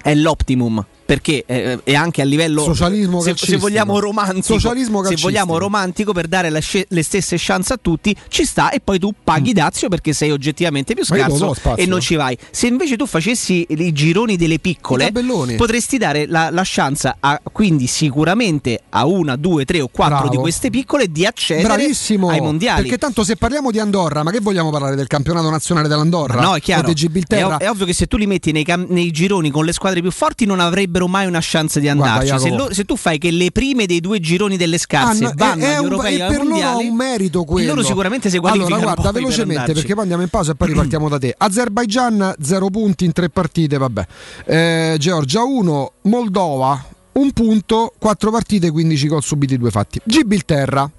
è 0.00 0.14
l'optimum 0.14 0.84
perché 1.08 1.42
eh, 1.46 1.78
è 1.84 1.94
anche 1.94 2.20
a 2.20 2.24
livello 2.26 2.62
socialismo 2.64 3.22
se, 3.22 3.32
se 3.34 3.56
vogliamo 3.56 3.98
romantico 3.98 4.58
se 4.58 5.16
vogliamo 5.18 5.56
romantico 5.56 6.12
per 6.12 6.26
dare 6.26 6.50
le, 6.50 6.60
le, 6.86 7.02
stesse 7.02 7.36
chance 7.38 7.72
a 7.72 7.78
tutti 7.80 8.14
ci 8.28 8.44
sta 8.44 8.68
e 8.68 8.80
poi 8.80 8.98
tu 8.98 9.14
paghi 9.24 9.52
mm. 9.52 9.54
dazio 9.54 9.88
perché 9.88 10.12
sei 10.12 10.30
oggettivamente 10.30 10.92
più 10.92 11.06
scarso 11.06 11.54
e 11.76 11.86
non 11.86 12.00
ci 12.00 12.14
vai. 12.14 12.36
Se 12.50 12.66
invece 12.66 12.96
tu 12.96 13.06
facessi 13.06 13.66
i 13.70 13.92
gironi 13.92 14.36
delle 14.36 14.58
piccole 14.58 15.10
potresti 15.56 15.96
dare 15.96 16.26
la, 16.26 16.50
la 16.50 16.62
chance 16.62 17.14
a, 17.18 17.40
quindi 17.52 17.86
sicuramente 17.86 18.82
a 18.90 19.06
una, 19.06 19.36
due, 19.36 19.64
tre 19.64 19.80
o 19.80 19.88
quattro 19.88 20.16
Bravo. 20.16 20.30
di 20.30 20.36
queste 20.36 20.68
piccole 20.68 21.10
di 21.10 21.24
accedere 21.24 21.76
Bravissimo, 21.76 22.28
ai 22.28 22.42
mondiali. 22.42 22.82
Perché 22.82 22.98
tanto 22.98 23.24
se 23.24 23.36
parliamo 23.36 23.70
di 23.70 23.78
Andorra 23.78 24.22
ma 24.22 24.30
che 24.30 24.40
vogliamo 24.40 24.68
parlare 24.70 24.94
del 24.94 25.06
campionato 25.06 25.48
nazionale 25.48 25.88
dell'Andorra? 25.88 26.40
no 26.42 26.54
è 26.54 26.60
chiaro. 26.60 26.92
È, 26.92 27.44
ov- 27.44 27.56
è, 27.56 27.70
ovvio 27.70 27.86
che 27.86 27.94
se 27.94 28.06
tu 28.06 28.18
li 28.18 28.26
metti 28.26 28.52
nei, 28.52 28.64
cam- 28.64 28.86
nei 28.90 29.10
gironi 29.10 29.50
con 29.50 29.64
le 29.64 29.72
squadre 29.72 30.02
più 30.02 30.10
forti 30.10 30.44
non 30.44 30.60
avrebbero 30.60 30.97
avrebbero 30.98 31.06
mai 31.06 31.26
una 31.26 31.38
chance 31.40 31.80
di 31.80 31.88
andarci. 31.88 32.28
Guarda, 32.28 32.44
se, 32.44 32.50
lo, 32.50 32.74
se, 32.74 32.84
tu 32.84 32.96
fai 32.96 33.18
che 33.18 33.30
le 33.30 33.50
prime 33.50 33.86
dei 33.86 34.00
due 34.00 34.20
gironi 34.20 34.56
delle 34.56 34.78
scarse 34.78 35.24
ah, 35.24 35.28
no, 35.28 35.34
vanno 35.36 35.62
è, 35.62 35.66
agli 35.68 35.84
europei 35.84 36.14
e 36.16 36.26
per 36.26 36.44
loro 36.44 36.66
ha 36.66 36.76
un 36.76 36.94
merito 36.94 37.44
quello. 37.44 37.68
loro 37.68 37.82
sicuramente 37.82 38.28
si 38.28 38.38
qualificano 38.38 38.74
Allora, 38.74 38.94
guarda, 38.94 39.12
velocemente 39.12 39.64
per 39.64 39.74
perché 39.74 39.92
poi 39.94 40.02
andiamo 40.02 40.22
in 40.22 40.28
pausa 40.28 40.52
e 40.52 40.54
poi 40.56 40.68
ripartiamo 40.68 41.08
da 41.08 41.18
te. 41.18 41.34
Azerbaijan 41.38 42.34
0 42.40 42.70
punti 42.70 43.04
in 43.04 43.12
tre 43.12 43.30
partite, 43.30 43.78
vabbè. 43.78 44.06
Eh, 44.44 44.96
Georgia 44.98 45.44
1, 45.44 45.92
Moldova 46.02 46.84
1 47.12 47.30
punto, 47.32 47.94
4 47.98 48.30
partite, 48.30 48.70
15 48.70 49.08
gol 49.08 49.22
subiti, 49.22 49.56
2 49.56 49.70
fatti. 49.70 50.00
Gibilterra 50.04 50.90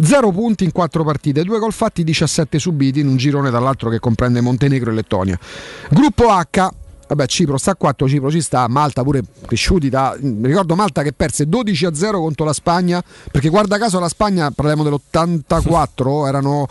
0 0.00 0.30
punti 0.32 0.64
in 0.64 0.72
4 0.72 1.04
partite, 1.04 1.44
2 1.44 1.58
gol 1.58 1.72
fatti, 1.72 2.02
17 2.04 2.58
subiti 2.58 3.00
in 3.00 3.08
un 3.08 3.16
girone 3.16 3.50
dall'altro 3.50 3.88
che 3.90 3.98
comprende 3.98 4.40
Montenegro 4.40 4.90
e 4.90 4.94
Lettonia. 4.94 5.38
Gruppo 5.90 6.28
H 6.28 6.68
Vabbè, 7.12 7.26
Cipro 7.26 7.58
sta 7.58 7.72
a 7.72 7.76
4, 7.76 8.08
Cipro 8.08 8.30
ci 8.30 8.40
sta, 8.40 8.66
Malta 8.68 9.02
pure 9.02 9.22
cresciuti 9.46 9.90
da... 9.90 10.16
ricordo 10.18 10.74
Malta 10.74 11.02
che 11.02 11.12
perse 11.12 11.46
12 11.46 11.84
a 11.84 11.94
0 11.94 12.20
contro 12.20 12.46
la 12.46 12.54
Spagna, 12.54 13.04
perché 13.30 13.50
guarda 13.50 13.76
caso 13.76 13.98
la 13.98 14.08
Spagna, 14.08 14.50
parliamo 14.50 14.82
dell'84, 14.82 16.24
erano 16.26 16.66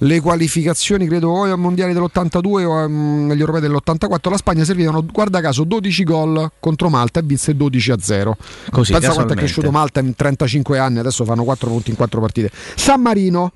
le 0.00 0.20
qualificazioni 0.20 1.06
credo 1.06 1.30
o 1.30 1.44
ai 1.44 1.56
mondiali 1.56 1.94
dell'82 1.94 2.64
o 2.64 2.84
agli 2.84 3.40
europei 3.40 3.62
dell'84, 3.62 4.28
la 4.28 4.36
Spagna 4.36 4.64
servivano 4.64 5.02
guarda 5.10 5.40
caso 5.40 5.64
12 5.64 6.04
gol 6.04 6.50
contro 6.60 6.90
Malta 6.90 7.20
e 7.20 7.22
vinse 7.22 7.56
12 7.56 7.90
a 7.92 7.96
0. 7.98 8.36
Così, 8.70 8.92
Pensa 8.92 9.14
quanto 9.14 9.32
è 9.32 9.36
cresciuto 9.36 9.70
Malta 9.70 10.00
in 10.00 10.14
35 10.14 10.78
anni, 10.78 10.98
adesso 10.98 11.24
fanno 11.24 11.42
4 11.42 11.70
punti 11.70 11.88
in 11.88 11.96
4 11.96 12.20
partite. 12.20 12.50
San 12.74 13.00
Marino 13.00 13.50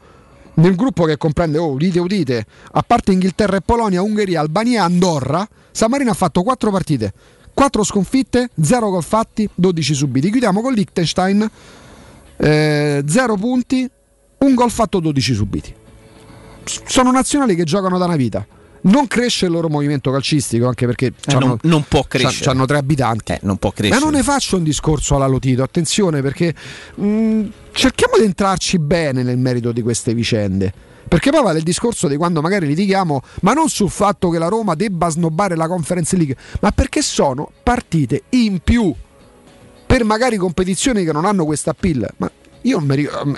nel 0.55 0.75
gruppo 0.75 1.05
che 1.05 1.17
comprende, 1.17 1.59
oh, 1.59 1.71
udite 1.73 2.01
udite, 2.01 2.47
a 2.73 2.83
parte 2.83 3.13
Inghilterra 3.13 3.57
e 3.57 3.61
Polonia, 3.61 4.03
Ungheria, 4.03 4.41
Albania 4.41 4.81
e 4.81 4.85
Andorra, 4.85 5.47
San 5.71 5.91
Marino 5.91 6.11
ha 6.11 6.15
fatto 6.15 6.43
4 6.43 6.71
partite, 6.71 7.13
4 7.55 7.85
sconfitte, 7.85 8.51
0 8.61 8.91
gol 8.91 9.03
fatti, 9.03 9.49
12 9.55 9.95
subiti. 9.95 10.31
Chiudiamo 10.31 10.61
con 10.61 10.73
Liechtenstein, 10.73 11.51
eh, 12.37 13.05
0 13.07 13.37
punti, 13.37 13.91
un 14.39 14.55
gol 14.55 14.71
fatto, 14.71 15.01
12 15.01 15.35
subiti. 15.35 15.75
Sono 16.65 17.11
nazionali 17.11 17.55
che 17.55 17.65
giocano 17.65 17.99
da 17.99 18.05
una 18.05 18.17
vita 18.17 18.47
non 18.83 19.07
cresce 19.07 19.47
il 19.47 19.53
loro 19.53 19.69
movimento 19.69 20.11
calcistico 20.11 20.67
anche 20.67 20.87
perché 20.87 21.07
eh, 21.27 21.39
non, 21.39 21.57
non, 21.63 21.85
può 21.87 22.05
crescere. 22.05 22.51
hanno 22.51 22.65
tre 22.67 22.79
abitanti. 22.79 23.33
Eh, 23.33 23.41
non 23.43 23.57
può 23.57 23.71
crescere. 23.71 23.99
Ma 23.99 24.05
non 24.05 24.15
ne 24.15 24.23
faccio 24.23 24.57
un 24.57 24.63
discorso 24.63 25.17
alla 25.17 25.27
Lotito 25.27 25.63
attenzione 25.63 26.23
perché 26.23 26.55
mh, 26.95 27.05
mm, 27.05 27.47
cerchiamo 27.73 28.15
di 28.19 28.25
entrarci 28.25 28.79
bene 28.79 29.23
nel 29.23 29.39
merito 29.39 29.73
di 29.73 29.83
queste 29.83 30.15
vicende. 30.15 30.73
Perché 31.11 31.31
poi 31.31 31.43
vale 31.43 31.59
il 31.59 31.65
discorso 31.65 32.07
di 32.07 32.17
quando 32.17 32.41
magari 32.41 32.69
litighiamo, 32.69 33.21
ma 33.41 33.53
non 33.53 33.69
sul 33.69 33.91
fatto 33.91 34.31
che 34.31 34.39
la 34.39 34.47
Roma 34.47 34.77
debba 34.77 35.09
snobbare 35.09 35.57
la 35.57 35.67
Conference 35.67 36.17
League, 36.17 36.37
ma 36.61 36.71
perché 36.71 37.03
sono 37.03 37.51
partite 37.65 38.23
in 38.31 38.61
più 38.63 38.95
per 39.87 40.05
magari 40.05 40.37
competizioni 40.37 41.05
che 41.05 41.13
non 41.13 41.25
hanno 41.25 41.45
questa 41.45 41.73
appeal. 41.73 42.09
Ma 42.19 42.31
io 42.63 42.85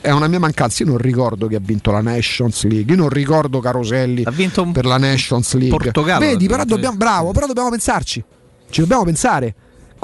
è 0.00 0.10
una 0.10 0.26
mia 0.26 0.40
mancanza, 0.40 0.82
io 0.82 0.90
non 0.90 0.98
ricordo 0.98 1.46
che 1.46 1.56
ha 1.56 1.60
vinto 1.60 1.90
la 1.90 2.00
Nations 2.00 2.64
League, 2.64 2.92
io 2.92 3.00
non 3.00 3.08
ricordo 3.08 3.60
Caroselli 3.60 4.24
per 4.72 4.84
la 4.84 4.98
Nations 4.98 5.52
League. 5.54 5.76
Portogallo. 5.76 6.26
Vedi, 6.26 6.48
però 6.48 6.64
dobbiamo, 6.64 6.96
bravo, 6.96 7.32
però 7.32 7.46
dobbiamo 7.46 7.70
pensarci. 7.70 8.22
Ci 8.68 8.80
dobbiamo 8.80 9.04
pensare. 9.04 9.54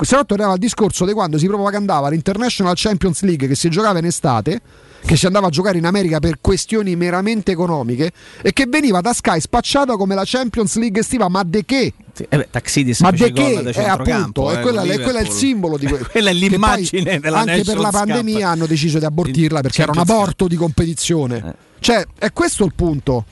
Se 0.00 0.14
no 0.14 0.24
torniamo 0.24 0.52
al 0.52 0.58
discorso 0.58 1.04
di 1.04 1.12
quando 1.12 1.38
si 1.38 1.46
propagandava 1.48 2.08
l'International 2.08 2.74
Champions 2.76 3.22
League 3.22 3.48
che 3.48 3.56
si 3.56 3.68
giocava 3.68 3.98
in 3.98 4.04
estate, 4.04 4.60
che 5.04 5.16
si 5.16 5.26
andava 5.26 5.46
a 5.46 5.50
giocare 5.50 5.78
in 5.78 5.86
America 5.86 6.18
per 6.18 6.38
questioni 6.40 6.96
meramente 6.96 7.52
economiche 7.52 8.10
e 8.42 8.52
che 8.52 8.66
veniva 8.66 9.00
da 9.00 9.12
Sky 9.12 9.40
spacciata 9.40 9.96
come 9.96 10.14
la 10.14 10.24
Champions 10.24 10.76
League 10.76 11.00
estiva, 11.00 11.28
ma 11.28 11.42
de 11.44 11.64
che? 11.64 11.92
Eh 12.28 12.36
beh, 12.36 12.48
Taxidis 12.50 13.00
Ma 13.00 13.12
de 13.12 13.32
che 13.32 13.60
da 13.62 13.70
è 13.70 13.84
appunto, 13.84 14.50
eh, 14.50 14.56
è 14.56 14.60
quella, 14.60 14.82
è 14.82 15.00
quella 15.00 15.20
è 15.20 15.22
il 15.22 15.30
simbolo 15.30 15.78
di 15.78 15.86
que- 15.88 15.98
Quella 15.98 16.30
è 16.30 16.32
l'immagine 16.32 17.20
della 17.20 17.38
Anche 17.38 17.62
per 17.62 17.76
la 17.76 17.82
Nations 17.82 17.90
Cup. 17.90 17.92
pandemia 17.92 18.48
hanno 18.48 18.66
deciso 18.66 18.98
di 18.98 19.04
abortirla 19.04 19.60
perché 19.60 19.82
era 19.82 19.92
un 19.92 19.98
Champions 19.98 20.18
aborto 20.20 20.48
di 20.48 20.56
competizione. 20.56 21.36
Eh. 21.36 21.54
Cioè, 21.78 22.04
è 22.18 22.32
questo 22.32 22.64
il 22.64 22.72
punto. 22.74 23.24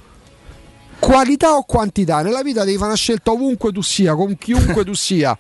Qualità 0.98 1.56
o 1.56 1.64
quantità? 1.64 2.22
Nella 2.22 2.42
vita 2.42 2.64
devi 2.64 2.76
fare 2.76 2.88
una 2.88 2.96
scelta 2.96 3.32
ovunque 3.32 3.72
tu 3.72 3.82
sia, 3.82 4.14
con 4.14 4.36
chiunque 4.38 4.82
tu 4.86 4.94
sia. 4.94 5.36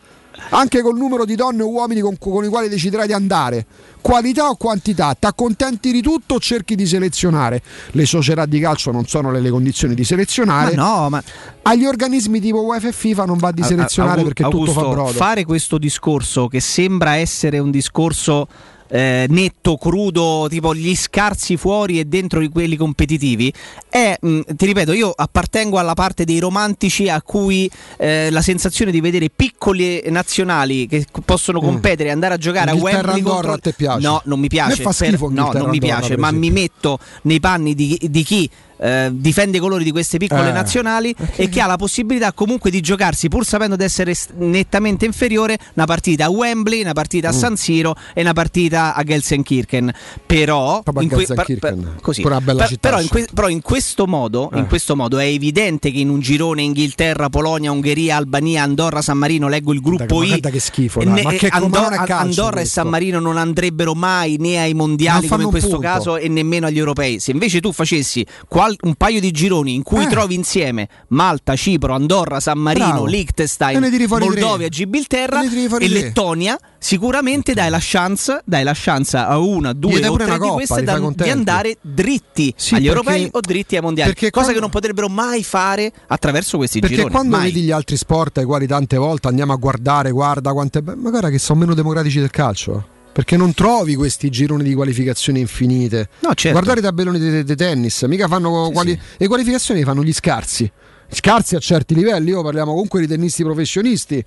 Anche 0.50 0.80
col 0.82 0.96
numero 0.96 1.24
di 1.24 1.34
donne 1.34 1.62
o 1.62 1.68
uomini 1.68 2.00
con, 2.00 2.16
con 2.18 2.44
i 2.44 2.48
quali 2.48 2.68
deciderai 2.68 3.06
di 3.06 3.12
andare. 3.12 3.66
Qualità 4.00 4.48
o 4.48 4.56
quantità? 4.56 5.14
Ti 5.18 5.26
accontenti 5.26 5.90
di 5.90 6.00
tutto 6.00 6.34
o 6.34 6.38
cerchi 6.38 6.76
di 6.76 6.86
selezionare? 6.86 7.60
Le 7.92 8.06
società 8.06 8.46
di 8.46 8.60
calcio 8.60 8.92
non 8.92 9.06
sono 9.06 9.30
nelle 9.32 9.50
condizioni 9.50 9.94
di 9.94 10.02
Ma 10.02 10.06
selezionare. 10.06 10.74
no, 10.76 11.08
ma 11.10 11.20
Agli 11.62 11.84
organismi 11.84 12.38
tipo 12.40 12.60
UEFA 12.62 12.88
e 12.88 12.92
FIFA 12.92 13.24
non 13.24 13.38
va 13.38 13.50
di 13.50 13.64
selezionare 13.64 14.18
Au- 14.20 14.24
perché 14.26 14.44
Augusto, 14.44 14.72
tutto 14.74 14.86
fa 14.86 14.92
brodo. 14.94 15.12
fare 15.12 15.44
questo 15.44 15.78
discorso 15.78 16.46
che 16.46 16.60
sembra 16.60 17.16
essere 17.16 17.58
un 17.58 17.72
discorso 17.72 18.46
eh, 18.88 19.26
netto, 19.28 19.76
crudo, 19.76 20.46
tipo 20.48 20.74
gli 20.74 20.94
scarsi 20.94 21.56
fuori 21.56 21.98
e 21.98 22.04
dentro 22.04 22.40
di 22.40 22.48
quelli 22.48 22.76
competitivi, 22.76 23.52
è, 23.88 24.16
mh, 24.20 24.40
ti 24.56 24.66
ripeto, 24.66 24.92
io 24.92 25.12
appartengo 25.14 25.78
alla 25.78 25.94
parte 25.94 26.24
dei 26.24 26.38
romantici 26.38 27.08
a 27.08 27.20
cui 27.22 27.70
eh, 27.98 28.30
la 28.30 28.42
sensazione 28.42 28.90
di 28.90 29.00
vedere 29.00 29.30
piccoli 29.34 30.02
nazionali 30.06 30.86
che 30.86 31.06
possono 31.24 31.60
competere 31.60 32.08
e 32.08 32.12
andare 32.12 32.34
a 32.34 32.36
giocare 32.36 32.70
a 32.70 32.74
Mm. 32.74 32.78
Inghilterra, 32.78 33.12
Wembley 33.12 33.18
Andorra, 33.18 33.48
contro... 33.48 33.52
a 33.52 33.58
te 33.58 33.72
piace? 33.72 34.00
No, 34.06 34.20
non 34.24 34.40
mi 34.40 34.48
piace. 34.48 34.82
A 34.82 34.92
Per- 34.96 35.20
no, 35.30 35.52
non 35.52 35.68
mi 35.70 35.78
piace, 35.78 36.16
ma 36.16 36.30
mi 36.30 36.50
metto 36.50 36.98
nei 37.22 37.40
panni 37.40 37.74
di, 37.74 37.98
di 38.02 38.22
chi 38.22 38.50
eh, 38.78 39.08
difende 39.12 39.56
i 39.56 39.60
colori 39.60 39.84
di 39.84 39.90
queste 39.90 40.18
piccole 40.18 40.48
Eh. 40.48 40.52
nazionali 40.52 41.14
e 41.36 41.48
che 41.48 41.60
ha 41.60 41.66
la 41.66 41.76
possibilità 41.76 42.32
comunque 42.32 42.70
di 42.70 42.80
giocarsi, 42.80 43.28
pur 43.28 43.44
sapendo 43.44 43.76
di 43.76 43.84
essere 43.84 44.14
nettamente 44.36 45.04
inferiore, 45.04 45.58
una 45.74 45.86
partita 45.86 46.26
a 46.26 46.30
Wembley, 46.30 46.80
una 46.82 46.92
partita 46.92 47.28
a 47.28 47.32
Mm. 47.32 47.36
San 47.38 47.56
Siro 47.56 47.94
e 48.14 48.20
una 48.20 48.32
partita 48.32 48.94
a 48.94 49.02
Gelsenkirchen. 49.02 49.92
Però, 50.26 50.82
in 51.00 51.08
que- 51.08 51.26
per- 51.26 51.58
per- 51.58 51.94
così. 52.00 52.22
però, 52.22 52.98
in 52.98 53.04
sì. 53.04 53.08
que- 53.10 53.28
però 53.32 53.48
in 53.48 53.62
questo 53.62 54.06
modo, 54.06 54.50
in 54.54 54.60
Eh. 54.60 54.66
questo 54.66 54.96
modo 54.96 55.18
è 55.18 55.24
evidente 55.26 55.90
che 55.90 55.98
in 55.98 56.08
un 56.08 56.20
girone 56.20 56.62
Inghilterra, 56.62 57.28
Polonia, 57.28 57.70
Ungheria, 57.70 58.16
Albania, 58.16 58.62
Andorra, 58.62 59.02
San 59.02 59.18
Marino, 59.18 59.48
leggo 59.48 59.72
il 59.72 59.80
gruppo 59.80 60.22
I. 60.22 60.40
che 60.40 60.60
schifo, 60.60 61.00
ne- 61.02 61.22
Ma 61.22 61.30
che- 61.32 61.48
Andor- 61.48 61.94
calcio 62.04 62.14
Andorra 62.14 62.48
e 62.50 62.60
questo. 62.60 62.80
San 62.80 62.88
Marino 62.88 63.20
non 63.20 63.36
andrebbero 63.36 63.94
mai 63.94 64.36
né 64.38 64.58
ai 64.60 64.74
mondiali 64.74 65.26
come 65.28 65.44
in 65.44 65.50
questo 65.50 65.70
punto. 65.70 65.82
caso 65.86 66.16
e 66.16 66.28
nemmeno 66.28 66.66
agli 66.66 66.78
europei. 66.78 67.20
Se 67.20 67.30
invece 67.30 67.60
tu 67.60 67.72
facessi 67.72 68.24
qual- 68.66 68.76
un 68.82 68.94
paio 68.94 69.20
di 69.20 69.30
gironi 69.30 69.74
in 69.74 69.82
cui 69.82 70.04
Eh. 70.04 70.08
trovi 70.08 70.34
insieme 70.34 70.88
Malta, 71.08 71.54
Cipro, 71.54 71.94
Andorra, 71.94 72.40
San 72.40 72.58
Marino, 72.58 72.86
Bravo. 72.88 73.06
Liechtenstein, 73.06 74.06
Moldovia. 74.08 74.68
Gibilterra 74.68 75.42
E 75.42 75.48
e. 75.80 75.88
Lettonia, 75.88 76.58
sicuramente 76.78 77.54
dai 77.54 77.70
la 77.70 77.78
chance, 77.80 78.42
dai 78.44 78.64
la 78.64 78.72
chance 78.74 79.16
a 79.16 79.38
una, 79.38 79.72
due 79.72 80.06
o 80.06 80.16
tre 80.16 80.32
di 80.32 80.38
coppa, 80.38 80.52
queste 80.54 80.82
da- 80.82 80.98
di 81.14 81.30
andare 81.30 81.76
dritti 81.80 82.52
Sì, 82.56 82.74
agli 82.74 82.84
perché- 82.86 82.96
europei 82.98 83.28
o 83.30 83.40
dritti 83.40 83.76
ai 83.76 83.82
mondiali. 83.82 84.10
perché 84.12 84.30
cosa 84.30 84.46
quando- 84.46 84.54
che 84.54 84.60
non 84.60 84.70
potrebbero 84.70 85.08
mai 85.08 85.42
fare 85.44 85.92
attraverso 86.08 86.56
questi 86.56 86.80
Perché 86.80 86.96
gironi. 86.96 87.12
quando 87.14 87.36
mai. 87.36 87.46
vedi 87.52 87.62
gli 87.62 87.70
altri 87.70 87.96
sport 87.96 88.38
ai 88.38 88.44
quali 88.44 88.66
tante 88.66 88.96
volte 88.96 89.28
andiamo 89.28 89.52
a 89.52 89.56
guardare, 89.56 90.10
guarda 90.10 90.52
quante. 90.52 90.82
beh, 90.82 90.94
Ma 90.96 91.10
guarda 91.10 91.30
che 91.30 91.38
sono 91.38 91.60
meno 91.60 91.74
democratici 91.74 92.18
del 92.18 92.30
calcio. 92.30 92.88
Perché 93.16 93.38
non 93.38 93.54
trovi 93.54 93.94
questi 93.94 94.28
gironi 94.28 94.62
di 94.62 94.74
qualificazioni 94.74 95.40
infinite. 95.40 96.10
No, 96.20 96.34
certo. 96.34 96.50
Guardare 96.50 96.80
i 96.80 96.82
tabelloni 96.82 97.18
di, 97.18 97.44
di 97.44 97.56
tennis, 97.56 98.02
mica 98.02 98.28
fanno 98.28 98.66
Sì, 98.66 98.72
quali- 98.72 98.90
sì. 98.90 98.98
le 99.16 99.26
qualificazioni 99.26 99.84
fanno 99.84 100.04
gli 100.04 100.12
scarsi. 100.12 100.70
Scarsi 101.08 101.56
a 101.56 101.58
certi 101.58 101.94
livelli, 101.94 102.28
io 102.28 102.42
parliamo 102.42 102.72
comunque 102.72 103.00
di 103.00 103.06
tennisti 103.06 103.42
professionisti. 103.42 104.22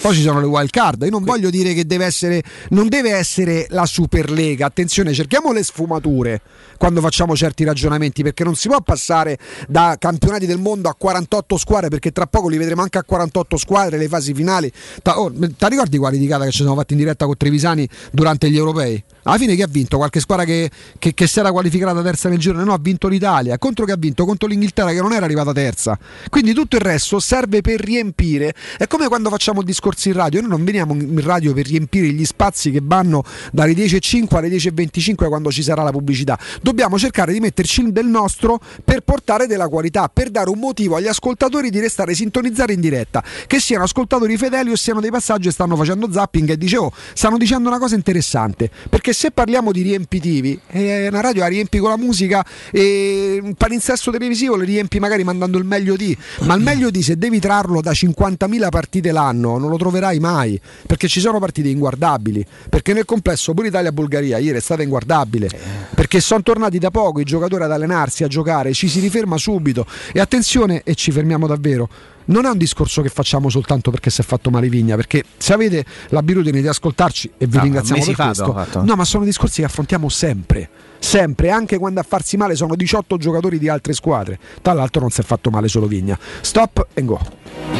Poi 0.00 0.14
ci 0.14 0.22
sono 0.22 0.40
le 0.40 0.46
wild 0.46 0.70
card. 0.70 1.02
Io 1.02 1.10
non 1.10 1.24
voglio 1.24 1.50
dire 1.50 1.74
che 1.74 1.84
deve 1.84 2.06
essere, 2.06 2.42
non 2.70 2.88
deve 2.88 3.10
essere 3.10 3.66
la 3.70 3.86
Superlega. 3.86 4.66
Attenzione, 4.66 5.12
cerchiamo 5.12 5.52
le 5.52 5.62
sfumature 5.62 6.40
quando 6.78 7.02
facciamo 7.02 7.36
certi 7.36 7.64
ragionamenti, 7.64 8.22
perché 8.22 8.42
non 8.42 8.54
si 8.54 8.68
può 8.68 8.80
passare 8.80 9.36
da 9.68 9.96
campionati 9.98 10.46
del 10.46 10.58
mondo 10.58 10.88
a 10.88 10.94
48 10.94 11.58
squadre, 11.58 11.90
perché 11.90 12.10
tra 12.10 12.26
poco 12.26 12.48
li 12.48 12.56
vedremo 12.56 12.80
anche 12.80 12.96
a 12.96 13.04
48 13.04 13.58
squadre, 13.58 13.98
le 13.98 14.08
fasi 14.08 14.32
finali. 14.32 14.72
Ta- 15.02 15.20
oh, 15.20 15.30
Ti 15.30 15.68
ricordi 15.68 15.98
quali 15.98 16.16
di 16.16 16.26
cara 16.26 16.44
che 16.44 16.50
ci 16.50 16.62
siamo 16.62 16.74
fatti 16.76 16.94
in 16.94 17.00
diretta 17.00 17.26
con 17.26 17.36
Trevisani 17.36 17.86
durante 18.10 18.50
gli 18.50 18.56
europei? 18.56 19.04
Alla 19.24 19.36
fine 19.36 19.54
chi 19.54 19.60
ha 19.60 19.68
vinto? 19.68 19.98
Qualche 19.98 20.20
squadra 20.20 20.46
che, 20.46 20.70
che, 20.98 21.12
che 21.12 21.26
si 21.26 21.38
era 21.38 21.52
qualificata 21.52 22.00
terza 22.00 22.30
nel 22.30 22.38
girone? 22.38 22.64
No, 22.64 22.72
ha 22.72 22.78
vinto 22.80 23.08
l'Italia. 23.08 23.58
Contro 23.58 23.84
che 23.84 23.92
ha 23.92 23.96
vinto? 23.98 24.24
Contro 24.24 24.48
l'Inghilterra 24.48 24.92
che 24.92 25.00
non 25.02 25.12
era 25.12 25.26
arrivata 25.26 25.52
terza. 25.52 25.98
Quindi 26.30 26.54
tutto 26.54 26.76
il 26.76 26.82
resto 26.82 27.20
serve 27.20 27.60
per 27.60 27.80
riempire. 27.80 28.54
È 28.78 28.86
come 28.86 29.08
quando 29.08 29.28
facciamo 29.28 29.62
discorsi 29.80 30.08
in 30.08 30.14
radio. 30.14 30.40
Noi 30.40 30.50
non 30.50 30.64
veniamo 30.64 30.92
in 30.92 31.20
radio 31.22 31.54
per 31.54 31.66
riempire 31.66 32.08
gli 32.08 32.24
spazi 32.26 32.70
che 32.70 32.80
vanno 32.82 33.24
dalle 33.50 33.72
10.05 33.72 34.36
alle 34.36 34.48
10.25 34.48 35.26
quando 35.28 35.50
ci 35.50 35.62
sarà 35.62 35.82
la 35.82 35.90
pubblicità. 35.90 36.38
Dobbiamo 36.60 36.98
cercare 36.98 37.32
di 37.32 37.40
metterci 37.40 37.90
del 37.90 38.06
nostro 38.06 38.60
per 38.84 39.00
portare 39.00 39.46
della 39.46 39.68
qualità, 39.68 40.10
per 40.12 40.28
dare 40.28 40.50
un 40.50 40.58
motivo 40.58 40.96
agli 40.96 41.06
ascoltatori 41.06 41.70
di 41.70 41.80
restare 41.80 42.12
sintonizzati 42.12 42.74
in 42.74 42.80
diretta. 42.80 43.24
Che 43.46 43.58
siano 43.58 43.84
ascoltatori 43.84 44.36
fedeli 44.36 44.70
o 44.70 44.76
siano 44.76 45.00
dei 45.00 45.10
passaggi 45.10 45.48
e 45.48 45.50
stanno 45.50 45.76
facendo 45.76 46.12
zapping 46.12 46.50
e 46.50 46.58
dicevo, 46.58 46.92
stanno 47.14 47.38
dicendo 47.38 47.68
una 47.68 47.78
cosa 47.78 47.94
interessante. 47.94 48.70
Perché 48.90 49.14
se 49.14 49.30
parliamo 49.30 49.72
di 49.72 49.80
riempitivi, 49.80 50.60
eh, 50.68 51.08
una 51.08 51.22
radio 51.22 51.40
la 51.40 51.46
riempi 51.46 51.78
con 51.78 51.88
la 51.88 51.96
musica 51.96 52.44
e 52.70 53.40
un 53.42 53.54
palinsesto 53.54 54.10
televisivo 54.10 54.56
le 54.56 54.66
riempi 54.66 54.98
magari 54.98 55.24
mandando 55.24 55.56
il 55.56 55.64
meglio 55.64 55.96
di. 55.96 56.14
Ma 56.40 56.54
il 56.54 56.62
meglio 56.62 56.90
di 56.90 57.02
se 57.02 57.16
devi 57.16 57.40
trarlo 57.40 57.80
da 57.80 57.92
50.000 57.92 58.68
partite 58.68 59.10
l'anno 59.10 59.56
non 59.56 59.69
lo 59.70 59.76
troverai 59.78 60.18
mai. 60.18 60.60
Perché 60.86 61.08
ci 61.08 61.20
sono 61.20 61.38
partite 61.38 61.68
inguardabili. 61.68 62.44
Perché 62.68 62.92
nel 62.92 63.04
complesso 63.06 63.54
pure 63.54 63.68
Italia-Bulgaria 63.68 64.38
ieri 64.38 64.58
è 64.58 64.60
stata 64.60 64.82
inguardabile. 64.82 65.48
Perché 65.94 66.20
sono 66.20 66.42
tornati 66.42 66.78
da 66.78 66.90
poco 66.90 67.20
i 67.20 67.24
giocatori 67.24 67.64
ad 67.64 67.72
allenarsi, 67.72 68.24
a 68.24 68.28
giocare, 68.28 68.72
ci 68.74 68.88
si 68.88 69.00
riferma 69.00 69.36
subito. 69.38 69.86
E 70.12 70.20
attenzione, 70.20 70.82
e 70.84 70.94
ci 70.94 71.10
fermiamo 71.12 71.46
davvero. 71.46 71.88
Non 72.26 72.44
è 72.44 72.48
un 72.50 72.58
discorso 72.58 73.02
che 73.02 73.08
facciamo 73.08 73.48
soltanto 73.48 73.90
perché 73.90 74.08
si 74.10 74.20
è 74.20 74.24
fatto 74.24 74.50
male 74.50 74.68
Vigna, 74.68 74.94
perché 74.94 75.24
se 75.36 75.52
avete 75.52 75.84
l'abitudine 76.10 76.60
di 76.60 76.68
ascoltarci 76.68 77.32
e 77.38 77.46
vi 77.46 77.56
Ah, 77.58 77.62
ringraziamo 77.62 77.98
mesi 77.98 78.14
per 78.14 78.26
questo, 78.26 78.52
fatto. 78.52 78.82
no, 78.84 78.94
ma 78.94 79.04
sono 79.04 79.24
discorsi 79.24 79.60
che 79.62 79.66
affrontiamo 79.66 80.08
sempre, 80.08 80.68
sempre, 81.00 81.50
anche 81.50 81.76
quando 81.78 81.98
a 81.98 82.04
farsi 82.04 82.36
male 82.36 82.54
sono 82.54 82.76
18 82.76 83.16
giocatori 83.16 83.58
di 83.58 83.68
altre 83.68 83.94
squadre. 83.94 84.38
Tra 84.62 84.74
l'altro 84.74 85.00
non 85.00 85.10
si 85.10 85.22
è 85.22 85.24
fatto 85.24 85.50
male 85.50 85.66
solo 85.66 85.86
Vigna. 85.88 86.16
Stop 86.40 86.86
and 86.94 87.06
go. 87.06 87.79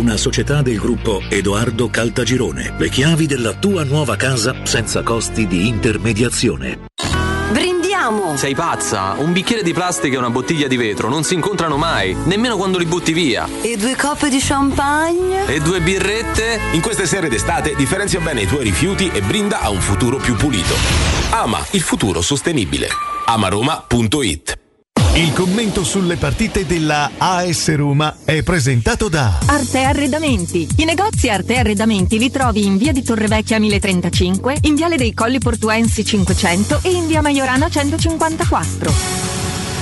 una 0.01 0.17
società 0.17 0.63
del 0.63 0.79
gruppo 0.79 1.21
Edoardo 1.29 1.87
Caltagirone. 1.89 2.73
Le 2.75 2.89
chiavi 2.89 3.27
della 3.27 3.53
tua 3.53 3.83
nuova 3.83 4.15
casa 4.15 4.55
senza 4.63 5.03
costi 5.03 5.45
di 5.45 5.67
intermediazione. 5.67 6.87
Brindiamo! 7.51 8.35
Sei 8.35 8.55
pazza? 8.55 9.13
Un 9.19 9.31
bicchiere 9.31 9.61
di 9.61 9.73
plastica 9.73 10.15
e 10.15 10.17
una 10.17 10.31
bottiglia 10.31 10.67
di 10.67 10.75
vetro 10.75 11.07
non 11.07 11.23
si 11.23 11.35
incontrano 11.35 11.77
mai, 11.77 12.15
nemmeno 12.25 12.57
quando 12.57 12.79
li 12.79 12.85
butti 12.85 13.13
via. 13.13 13.47
E 13.61 13.77
due 13.77 13.95
coppe 13.95 14.29
di 14.29 14.39
champagne? 14.39 15.45
E 15.45 15.59
due 15.59 15.79
birrette? 15.81 16.59
In 16.71 16.81
queste 16.81 17.05
sere 17.05 17.29
d'estate 17.29 17.75
differenzia 17.75 18.19
bene 18.19 18.41
i 18.41 18.47
tuoi 18.47 18.63
rifiuti 18.63 19.07
e 19.13 19.21
brinda 19.21 19.61
a 19.61 19.69
un 19.69 19.81
futuro 19.81 20.17
più 20.17 20.35
pulito. 20.35 20.73
Ama 21.29 21.63
il 21.71 21.81
futuro 21.81 22.21
sostenibile. 22.21 22.87
amaroma.it 23.25 24.60
Il 25.13 25.33
commento 25.33 25.83
sulle 25.83 26.15
partite 26.15 26.65
della 26.65 27.11
AS 27.17 27.75
Roma 27.75 28.19
è 28.23 28.43
presentato 28.43 29.09
da 29.09 29.39
Arte 29.45 29.83
Arredamenti. 29.83 30.65
I 30.77 30.85
negozi 30.85 31.27
Arte 31.27 31.57
Arredamenti 31.57 32.17
li 32.17 32.31
trovi 32.31 32.65
in 32.65 32.77
via 32.77 32.93
di 32.93 33.03
Torrevecchia 33.03 33.59
1035, 33.59 34.59
in 34.61 34.75
viale 34.75 34.95
dei 34.95 35.13
Colli 35.13 35.39
Portuensi 35.39 36.05
500 36.05 36.79
e 36.83 36.91
in 36.91 37.07
via 37.07 37.21
Maiorana 37.21 37.67
154. 37.67 39.30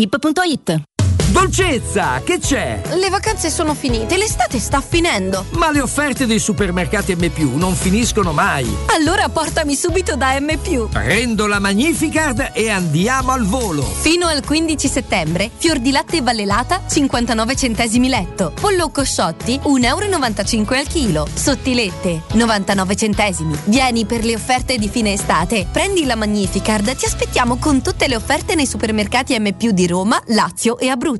equipa.ita. 0.00 0.82
Dolcezza, 1.30 2.22
che 2.24 2.40
c'è? 2.40 2.80
Le 2.94 3.08
vacanze 3.08 3.50
sono 3.50 3.74
finite, 3.74 4.16
l'estate 4.16 4.58
sta 4.58 4.80
finendo. 4.80 5.44
Ma 5.52 5.70
le 5.70 5.80
offerte 5.80 6.26
dei 6.26 6.40
supermercati 6.40 7.14
M 7.14 7.30
non 7.56 7.76
finiscono 7.76 8.32
mai. 8.32 8.68
Allora 8.86 9.28
portami 9.28 9.76
subito 9.76 10.16
da 10.16 10.36
M. 10.40 10.58
Prendo 10.90 11.46
la 11.46 11.60
Magnificard 11.60 12.50
e 12.52 12.68
andiamo 12.68 13.30
al 13.30 13.44
volo. 13.44 13.82
Fino 13.82 14.26
al 14.26 14.44
15 14.44 14.88
settembre, 14.88 15.50
fior 15.56 15.78
di 15.78 15.92
latte 15.92 16.20
vallelata 16.20 16.82
59 16.88 17.54
centesimi 17.54 18.08
letto. 18.08 18.52
Pollo 18.60 18.88
cosciotti 18.90 19.60
1,95 19.62 19.84
euro 19.84 20.74
al 20.74 20.88
chilo. 20.88 21.28
Sottilette 21.32 22.22
99 22.32 22.96
centesimi. 22.96 23.56
Vieni 23.66 24.04
per 24.04 24.24
le 24.24 24.34
offerte 24.34 24.78
di 24.78 24.88
fine 24.88 25.12
estate. 25.12 25.68
Prendi 25.70 26.04
la 26.06 26.16
Magnificard, 26.16 26.92
ti 26.96 27.04
aspettiamo 27.04 27.56
con 27.56 27.82
tutte 27.82 28.08
le 28.08 28.16
offerte 28.16 28.56
nei 28.56 28.66
supermercati 28.66 29.38
M 29.38 29.48
di 29.50 29.86
Roma, 29.86 30.20
Lazio 30.26 30.76
e 30.76 30.88
Abruzzo. 30.88 31.19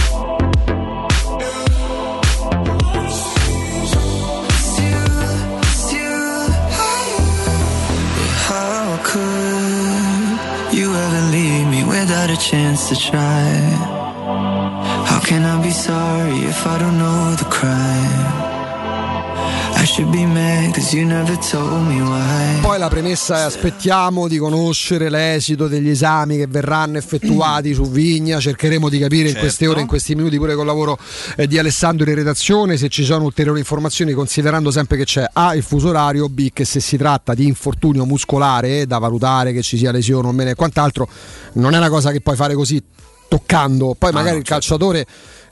How 8.48 9.00
could 9.02 10.76
you 10.76 10.94
ever 10.94 11.22
leave 11.30 11.66
me 11.68 11.84
without 11.84 12.28
a 12.28 12.36
chance 12.36 12.90
to 12.90 12.96
try? 12.96 13.48
How 15.08 15.20
can 15.24 15.42
I 15.42 15.62
be 15.62 15.70
sorry 15.70 16.44
if 16.44 16.66
I 16.66 16.78
don't 16.78 16.98
know 16.98 17.34
the 17.34 17.46
crime? 17.46 18.35
Poi 22.60 22.76
la 22.76 22.88
premessa 22.88 23.38
è 23.38 23.42
aspettiamo 23.42 24.26
di 24.26 24.36
conoscere 24.36 25.08
l'esito 25.08 25.68
degli 25.68 25.88
esami 25.88 26.36
che 26.36 26.48
verranno 26.48 26.98
effettuati 26.98 27.72
su 27.72 27.88
Vigna, 27.88 28.40
cercheremo 28.40 28.88
di 28.88 28.98
capire 28.98 29.28
in 29.28 29.36
queste 29.36 29.58
Certo. 29.58 29.70
ore, 29.70 29.80
in 29.82 29.86
questi 29.86 30.16
minuti 30.16 30.38
pure 30.38 30.56
col 30.56 30.66
lavoro 30.66 30.98
eh, 31.36 31.46
di 31.46 31.56
Alessandro 31.56 32.08
in 32.10 32.16
redazione. 32.16 32.76
Se 32.76 32.88
ci 32.88 33.04
sono 33.04 33.24
ulteriori 33.24 33.60
informazioni 33.60 34.12
considerando 34.12 34.72
sempre 34.72 34.96
che 34.96 35.04
c'è 35.04 35.24
A 35.32 35.54
il 35.54 35.62
fuso 35.62 35.90
orario, 35.90 36.28
B 36.28 36.50
che 36.52 36.64
se 36.64 36.80
si 36.80 36.96
tratta 36.96 37.32
di 37.34 37.46
infortunio 37.46 38.04
muscolare 38.04 38.80
eh, 38.80 38.86
da 38.86 38.98
valutare 38.98 39.52
che 39.52 39.62
ci 39.62 39.76
sia 39.78 39.92
lesione 39.92 40.26
o 40.26 40.32
meno 40.32 40.50
e 40.50 40.56
quant'altro 40.56 41.08
non 41.52 41.74
è 41.74 41.76
una 41.76 41.90
cosa 41.90 42.10
che 42.10 42.20
puoi 42.20 42.34
fare 42.34 42.54
così 42.54 42.82
toccando, 43.28 43.94
poi 43.98 44.12
magari 44.12 44.38
il 44.38 44.44
calciatore 44.44 45.06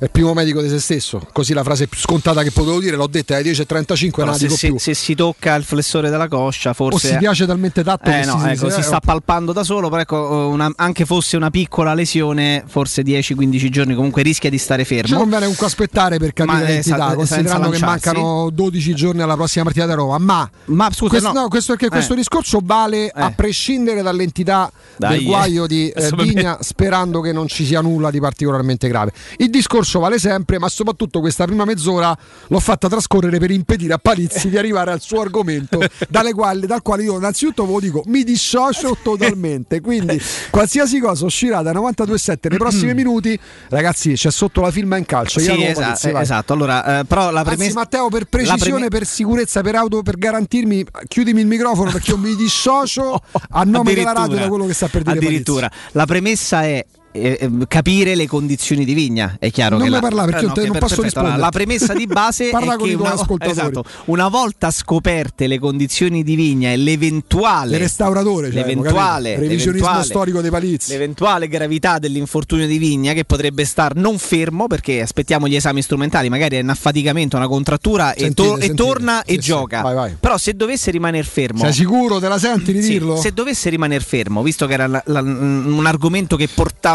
è 0.04 0.08
il 0.08 0.10
primo 0.10 0.34
medico 0.34 0.60
di 0.60 0.68
se 0.68 0.78
stesso, 0.80 1.26
così 1.32 1.54
la 1.54 1.62
frase 1.62 1.86
più 1.88 1.98
scontata 1.98 2.42
che 2.42 2.50
potevo 2.50 2.78
dire 2.78 2.94
l'ho 2.96 3.06
detta 3.06 3.36
alle 3.36 3.50
10.35 3.50 4.10
Però 4.10 4.24
non 4.24 4.26
la 4.26 4.38
se, 4.38 4.46
dico 4.46 4.56
più. 4.58 4.78
se 4.78 4.92
si 4.94 5.14
tocca 5.14 5.54
il 5.54 5.64
flessore 5.64 6.10
della 6.10 6.28
coscia, 6.28 6.74
forse. 6.74 7.08
O 7.08 7.10
si 7.12 7.16
piace 7.16 7.46
talmente 7.46 7.82
tanto 7.82 8.10
Eh 8.10 8.20
che 8.20 8.26
no, 8.26 8.38
si, 8.38 8.46
ecco, 8.48 8.68
si- 8.68 8.74
si 8.74 8.80
eh, 8.80 8.82
sta 8.82 9.00
palpando 9.00 9.52
da 9.52 9.64
solo, 9.64 9.88
però 9.88 10.02
ecco, 10.02 10.48
una- 10.52 10.70
anche 10.76 11.06
fosse 11.06 11.36
una 11.36 11.48
piccola 11.50 11.94
lesione, 11.94 12.64
forse 12.66 13.02
10-15 13.02 13.68
giorni 13.70 13.94
comunque 13.94 14.22
rischia 14.22 14.50
di 14.50 14.58
stare 14.58 14.84
Ci 14.84 14.94
fermo. 14.94 15.16
conviene 15.16 15.42
comunque 15.44 15.66
aspettare 15.66 16.18
per 16.18 16.32
capire 16.34 16.58
Ma, 16.58 16.62
l'entità, 16.64 16.96
esatto, 16.96 17.14
considerando 17.14 17.70
che 17.70 17.78
mancano 17.78 18.50
12 18.52 18.94
giorni 18.94 19.22
alla 19.22 19.34
prossima 19.36 19.64
partita 19.64 19.86
da 19.86 19.94
Roma. 19.94 20.18
Ma, 20.66 20.90
scusa, 20.92 21.08
questo, 21.08 21.32
no. 21.32 21.40
no, 21.42 21.48
questo 21.48 21.72
perché 21.72 21.88
questo 21.88 22.12
Eh. 22.12 22.16
discorso 22.16 22.60
vale 22.62 23.10
a 23.14 23.30
prescindere 23.30 24.02
dall'entità 24.02 24.70
Dai, 24.98 25.16
del 25.16 25.24
guaio 25.26 25.64
eh. 25.64 25.68
di 25.68 25.88
eh, 25.96 26.10
Vigna, 26.14 26.58
sperando 26.60 27.20
che 27.22 27.32
non 27.32 27.48
ci 27.48 27.64
sia 27.64 27.80
nulla 27.80 28.10
di 28.10 28.20
particolarmente 28.20 28.86
grave. 28.88 29.12
Il 29.38 29.48
discorso 29.50 29.93
vale 29.98 30.18
sempre, 30.18 30.58
ma 30.58 30.68
soprattutto 30.68 31.20
questa 31.20 31.44
prima 31.44 31.64
mezz'ora 31.64 32.16
l'ho 32.48 32.60
fatta 32.60 32.88
trascorrere 32.88 33.38
per 33.38 33.50
impedire 33.50 33.92
a 33.94 33.98
Palizzi 33.98 34.48
di 34.48 34.56
arrivare 34.58 34.90
al 34.92 35.00
suo 35.00 35.20
argomento, 35.20 35.80
dalle 36.08 36.32
quali- 36.32 36.66
dal 36.66 36.82
quale 36.82 37.02
io 37.02 37.16
innanzitutto 37.16 37.66
ve 37.66 37.72
lo 37.72 37.80
dico, 37.80 38.02
mi 38.06 38.24
dissocio 38.24 38.96
totalmente. 39.02 39.80
Quindi 39.80 40.20
qualsiasi 40.50 40.98
cosa 41.00 41.24
uscirà 41.24 41.62
da 41.62 41.72
92.7 41.72 42.48
nei 42.48 42.58
prossimi 42.58 42.94
minuti, 42.94 43.38
ragazzi, 43.68 44.12
c'è 44.14 44.30
sotto 44.30 44.60
la 44.60 44.70
firma 44.70 44.96
in 44.96 45.06
calcio. 45.06 45.38
Sì, 45.40 45.46
Jacopo 45.46 45.68
esa- 45.68 45.80
Palizzi, 45.80 46.08
esatto. 46.14 46.52
Allora, 46.52 47.00
eh, 47.00 47.04
però 47.04 47.30
la 47.30 47.40
Anzi, 47.40 47.54
premessa. 47.54 47.78
Matteo, 47.78 48.08
per 48.08 48.24
precisione, 48.26 48.58
preme- 48.70 48.88
per 48.88 49.06
sicurezza, 49.06 49.60
per 49.62 49.74
auto, 49.74 50.02
per 50.02 50.16
garantirmi, 50.18 50.84
chiudimi 51.08 51.40
il 51.40 51.46
microfono 51.46 51.90
perché 51.90 52.10
io 52.10 52.18
mi 52.18 52.34
dissocio 52.36 53.20
a 53.50 53.62
nome 53.64 53.94
della 53.94 54.12
radio 54.12 54.36
da 54.36 54.48
quello 54.48 54.66
che 54.66 54.74
sta 54.74 54.88
per 54.88 55.02
dire 55.02 55.16
Addirittura. 55.16 55.70
La 55.92 56.06
premessa 56.06 56.62
è. 56.64 56.84
Eh, 57.16 57.38
eh, 57.40 57.50
capire 57.68 58.14
le 58.16 58.26
condizioni 58.26 58.84
di 58.84 58.92
Vigna 58.92 59.36
è 59.38 59.50
chiaro 59.52 59.76
Non 59.76 59.84
che 59.84 59.90
me 59.90 59.94
la, 59.96 60.00
parlare, 60.02 60.30
perché 60.32 60.46
io 60.46 60.52
te- 60.52 60.60
ok, 60.62 60.66
non 60.66 60.78
posso 60.78 60.94
perfetto. 61.00 61.18
Allora, 61.20 61.34
rispondere. 61.36 61.40
la 61.40 61.48
premessa 61.50 61.94
di 61.94 62.06
base 62.06 62.50
è 62.50 62.76
che 62.76 62.94
una, 62.94 63.14
esatto, 63.38 63.84
una 64.06 64.28
volta 64.28 64.70
scoperte 64.70 65.46
le 65.46 65.58
condizioni 65.60 66.22
di 66.24 66.34
Vigna 66.34 66.72
e 66.72 66.76
l'eventuale 66.76 67.74
Il 67.76 67.78
restauratore, 67.82 68.50
cioè, 68.50 68.60
l'eventuale, 68.60 69.38
revisionismo 69.38 70.02
storico 70.02 70.40
dei 70.40 70.50
Palizzi. 70.50 70.90
l'eventuale 70.90 71.46
gravità 71.48 71.98
dell'infortunio 71.98 72.66
di 72.66 72.78
Vigna 72.78 73.12
che 73.12 73.24
potrebbe 73.24 73.64
star 73.64 73.94
non 73.94 74.18
fermo 74.18 74.66
perché 74.66 75.00
aspettiamo 75.00 75.46
gli 75.46 75.54
esami 75.54 75.82
strumentali, 75.82 76.28
magari 76.28 76.56
è 76.56 76.60
un 76.60 76.70
affaticamento, 76.70 77.36
una 77.36 77.46
contrattura 77.48 78.12
e, 78.14 78.20
Sentite, 78.20 78.48
e 78.48 78.50
sentite. 78.50 78.74
torna 78.74 79.22
Sì, 79.24 79.32
e 79.32 79.34
sì. 79.34 79.40
gioca. 79.40 79.82
Vai, 79.82 79.94
vai. 79.94 80.16
Però 80.18 80.36
se 80.36 80.54
dovesse 80.54 80.90
rimanere 80.90 81.24
fermo 81.24 81.60
Sei 81.60 81.72
sicuro? 81.72 82.18
Te 82.18 82.28
la 82.28 82.38
senti 82.38 82.72
di 82.72 82.82
Sì, 82.82 82.90
dirlo? 82.92 83.16
se 83.16 83.32
dovesse 83.32 83.70
rimanere 83.70 84.02
fermo, 84.02 84.42
visto 84.42 84.66
che 84.66 84.72
era 84.72 84.86
la- 84.86 85.02
la- 85.06 85.20
un 85.20 85.84
argomento 85.86 86.36
che 86.36 86.48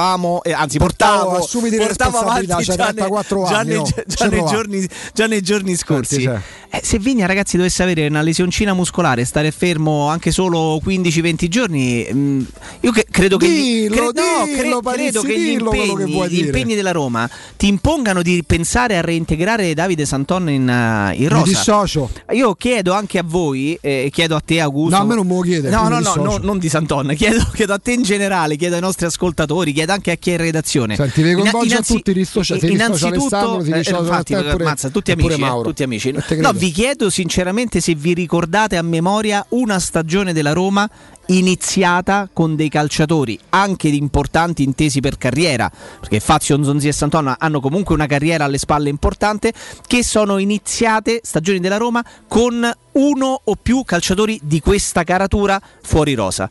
portavamo, 0.09 0.43
eh, 0.43 0.53
anzi 0.53 0.77
Portavo, 0.77 1.29
portavo, 1.31 1.47
portavo 1.77 2.17
avanti 2.17 2.47
già, 2.47 2.55
nei- 2.55 2.65
34 2.65 3.45
già 3.45 3.63
già 4.05 4.25
Ci 4.25 4.29
nei 4.29 4.45
giorni, 4.45 4.89
già 5.13 5.27
nei 5.27 5.41
giorni 5.41 5.75
scorsi. 5.75 6.21
Senti, 6.21 6.41
Eh, 6.71 6.81
se 6.83 6.99
Vigna, 6.99 7.25
ragazzi, 7.25 7.57
dovesse 7.57 7.81
avere 7.81 8.05
una 8.05 8.21
lesioncina 8.21 8.75
muscolare, 8.75 9.25
stare 9.25 9.49
fermo 9.49 10.07
anche 10.07 10.29
solo 10.29 10.79
15-20 10.85 11.47
giorni, 11.47 12.07
mh, 12.11 12.45
io 12.81 12.91
che- 12.91 13.07
credo 13.09 13.37
che, 13.37 13.47
Dillo, 13.47 13.95
cre- 13.95 14.03
no, 14.03 14.11
dillo, 14.11 14.43
cre- 14.45 14.55
credo 14.57 14.81
Palizzi, 14.81 15.19
che 15.25 15.39
gli 15.39 15.45
che 15.45 15.51
impegni, 15.63 16.11
vuoi 16.11 16.29
gli 16.29 16.45
impegni 16.45 16.75
della 16.75 16.91
Roma 16.91 17.27
ti 17.57 17.67
impongano 17.67 18.21
di 18.21 18.43
pensare 18.45 18.97
a 18.97 19.01
reintegrare 19.01 19.73
Davide 19.73 20.05
Santon 20.05 20.47
in, 20.49 20.61
uh, 20.67 21.11
in 21.15 21.21
Mi 21.21 21.27
rosa. 21.27 21.43
dissocio. 21.45 22.11
Io 22.33 22.53
chiedo 22.53 22.93
anche 22.93 23.17
a 23.17 23.23
voi, 23.25 23.75
eh, 23.81 24.09
chiedo 24.11 24.35
a 24.35 24.39
te 24.39 24.59
Augusto. 24.61 24.95
No, 24.95 25.01
a 25.01 25.05
me 25.05 25.15
non 25.15 25.25
me 25.25 25.33
lo 25.35 25.41
chiede, 25.41 25.69
No, 25.71 25.83
mi 25.85 25.89
no, 25.89 25.99
no, 26.01 26.15
no, 26.23 26.37
non 26.37 26.59
di 26.59 26.69
Santon, 26.69 27.13
chiedo, 27.17 27.49
chiedo 27.51 27.73
a 27.73 27.79
te 27.79 27.93
in 27.93 28.03
generale, 28.03 28.55
chiedo 28.57 28.75
ai 28.75 28.81
nostri 28.81 29.07
ascoltatori, 29.07 29.73
chiedo 29.73 29.91
anche 29.91 30.11
a 30.11 30.15
chi 30.17 30.29
è 30.29 30.33
in 30.33 30.39
redazione. 30.41 30.95
Senti, 30.95 31.23
vi 31.23 31.33
coinvolge 31.33 31.75
a 31.77 31.81
tutti, 31.81 32.11
rissocia- 32.11 32.57
ti 32.57 32.67
dissocia 32.67 33.07
innanzitutto, 33.07 33.63
eh, 33.63 33.79
infatti, 33.79 34.33
ammazza, 34.35 34.89
tutti 34.89 35.11
amici, 35.11 35.31
eh, 35.33 35.37
Mauro. 35.37 35.67
tutti 35.67 35.81
amici. 35.81 36.11
No, 36.11 36.19
credo. 36.19 36.57
Vi 36.59 36.71
chiedo 36.71 37.09
sinceramente 37.09 37.79
se 37.79 37.95
vi 37.95 38.13
ricordate 38.13 38.75
a 38.75 38.81
memoria 38.81 39.45
una 39.51 39.79
stagione 39.79 40.33
della 40.33 40.51
Roma 40.51 40.89
iniziata 41.27 42.27
con 42.33 42.57
dei 42.57 42.67
calciatori 42.67 43.39
anche 43.51 43.87
importanti 43.87 44.63
intesi 44.63 44.99
per 44.99 45.17
carriera, 45.17 45.71
perché 46.01 46.19
Fazio, 46.19 46.61
Zonzi 46.61 46.89
e 46.89 46.91
Sant'Anna 46.91 47.37
hanno 47.39 47.61
comunque 47.61 47.95
una 47.95 48.07
carriera 48.07 48.43
alle 48.43 48.57
spalle 48.57 48.89
importante, 48.89 49.53
che 49.87 50.03
sono 50.03 50.37
iniziate 50.37 51.21
stagioni 51.23 51.59
della 51.61 51.77
Roma 51.77 52.03
con 52.27 52.69
uno 52.91 53.41
o 53.41 53.55
più 53.55 53.83
calciatori 53.85 54.37
di 54.43 54.59
questa 54.59 55.05
caratura 55.05 55.61
fuori 55.81 56.13
rosa. 56.13 56.49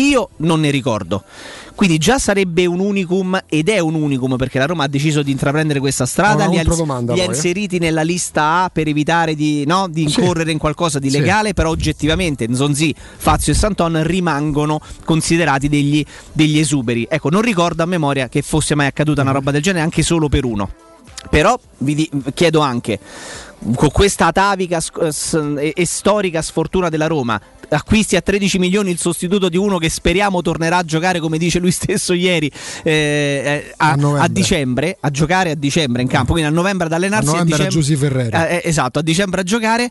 Io 0.00 0.30
non 0.38 0.60
ne 0.60 0.70
ricordo. 0.70 1.22
Quindi 1.74 1.96
già 1.98 2.18
sarebbe 2.18 2.66
un 2.66 2.78
unicum 2.78 3.40
ed 3.48 3.70
è 3.70 3.78
un 3.78 3.94
unicum 3.94 4.36
perché 4.36 4.58
la 4.58 4.66
Roma 4.66 4.84
ha 4.84 4.88
deciso 4.88 5.22
di 5.22 5.30
intraprendere 5.30 5.80
questa 5.80 6.04
strada, 6.04 6.46
li 6.46 6.58
ha, 6.58 6.62
li 7.14 7.20
ha 7.20 7.24
inseriti 7.24 7.78
nella 7.78 8.02
lista 8.02 8.64
A 8.64 8.70
per 8.70 8.86
evitare 8.86 9.34
di, 9.34 9.64
no, 9.66 9.88
di 9.88 10.06
Sì. 10.06 10.20
incorrere 10.20 10.52
in 10.52 10.58
qualcosa 10.58 10.98
di 10.98 11.08
Sì. 11.08 11.18
legale, 11.18 11.54
però 11.54 11.70
oggettivamente 11.70 12.46
Nzonzi, 12.46 12.94
Fazio 13.16 13.52
e 13.52 13.56
Santon 13.56 14.02
rimangono 14.04 14.78
considerati 15.04 15.68
degli, 15.70 16.04
degli 16.32 16.58
esuberi. 16.58 17.06
Ecco, 17.08 17.30
non 17.30 17.40
ricordo 17.40 17.82
a 17.82 17.86
memoria 17.86 18.28
che 18.28 18.42
fosse 18.42 18.74
mai 18.74 18.86
accaduta 18.86 19.22
una 19.22 19.32
roba 19.32 19.50
del 19.50 19.62
genere 19.62 19.82
anche 19.84 20.02
solo 20.02 20.28
per 20.28 20.44
uno. 20.44 20.68
Però 21.30 21.58
vi 21.78 21.94
di- 21.94 22.10
chiedo 22.34 22.60
anche, 22.60 22.98
con 23.74 23.90
questa 23.90 24.26
atavica 24.26 24.80
e 25.58 25.86
storica 25.86 26.42
sfortuna 26.42 26.88
della 26.88 27.06
Roma, 27.06 27.40
acquisti 27.70 28.16
a 28.16 28.20
13 28.20 28.58
milioni 28.58 28.90
il 28.90 28.98
sostituto 28.98 29.48
di 29.48 29.56
uno 29.56 29.78
che 29.78 29.88
speriamo 29.88 30.42
tornerà 30.42 30.78
a 30.78 30.84
giocare, 30.84 31.20
come 31.20 31.38
dice 31.38 31.58
lui 31.58 31.70
stesso 31.72 32.12
ieri, 32.12 32.50
eh, 32.82 32.92
eh, 32.92 33.74
a, 33.76 33.92
A 33.92 34.22
a 34.22 34.28
dicembre, 34.28 34.96
a 35.00 35.10
giocare 35.10 35.50
a 35.50 35.54
dicembre 35.54 36.02
in 36.02 36.08
campo, 36.08 36.32
quindi 36.32 36.50
a 36.50 36.52
novembre 36.52 36.86
ad 36.86 36.92
allenarsi 36.92 37.28
A 37.28 37.32
novembre 37.32 37.56
a 37.56 37.60
era 37.60 37.68
Giusy 37.68 37.96
Ferreri. 37.96 38.30
eh, 38.30 38.54
eh, 38.56 38.62
esatto, 38.64 38.98
a 38.98 39.02
dicembre 39.02 39.40
a 39.40 39.44
giocare. 39.44 39.90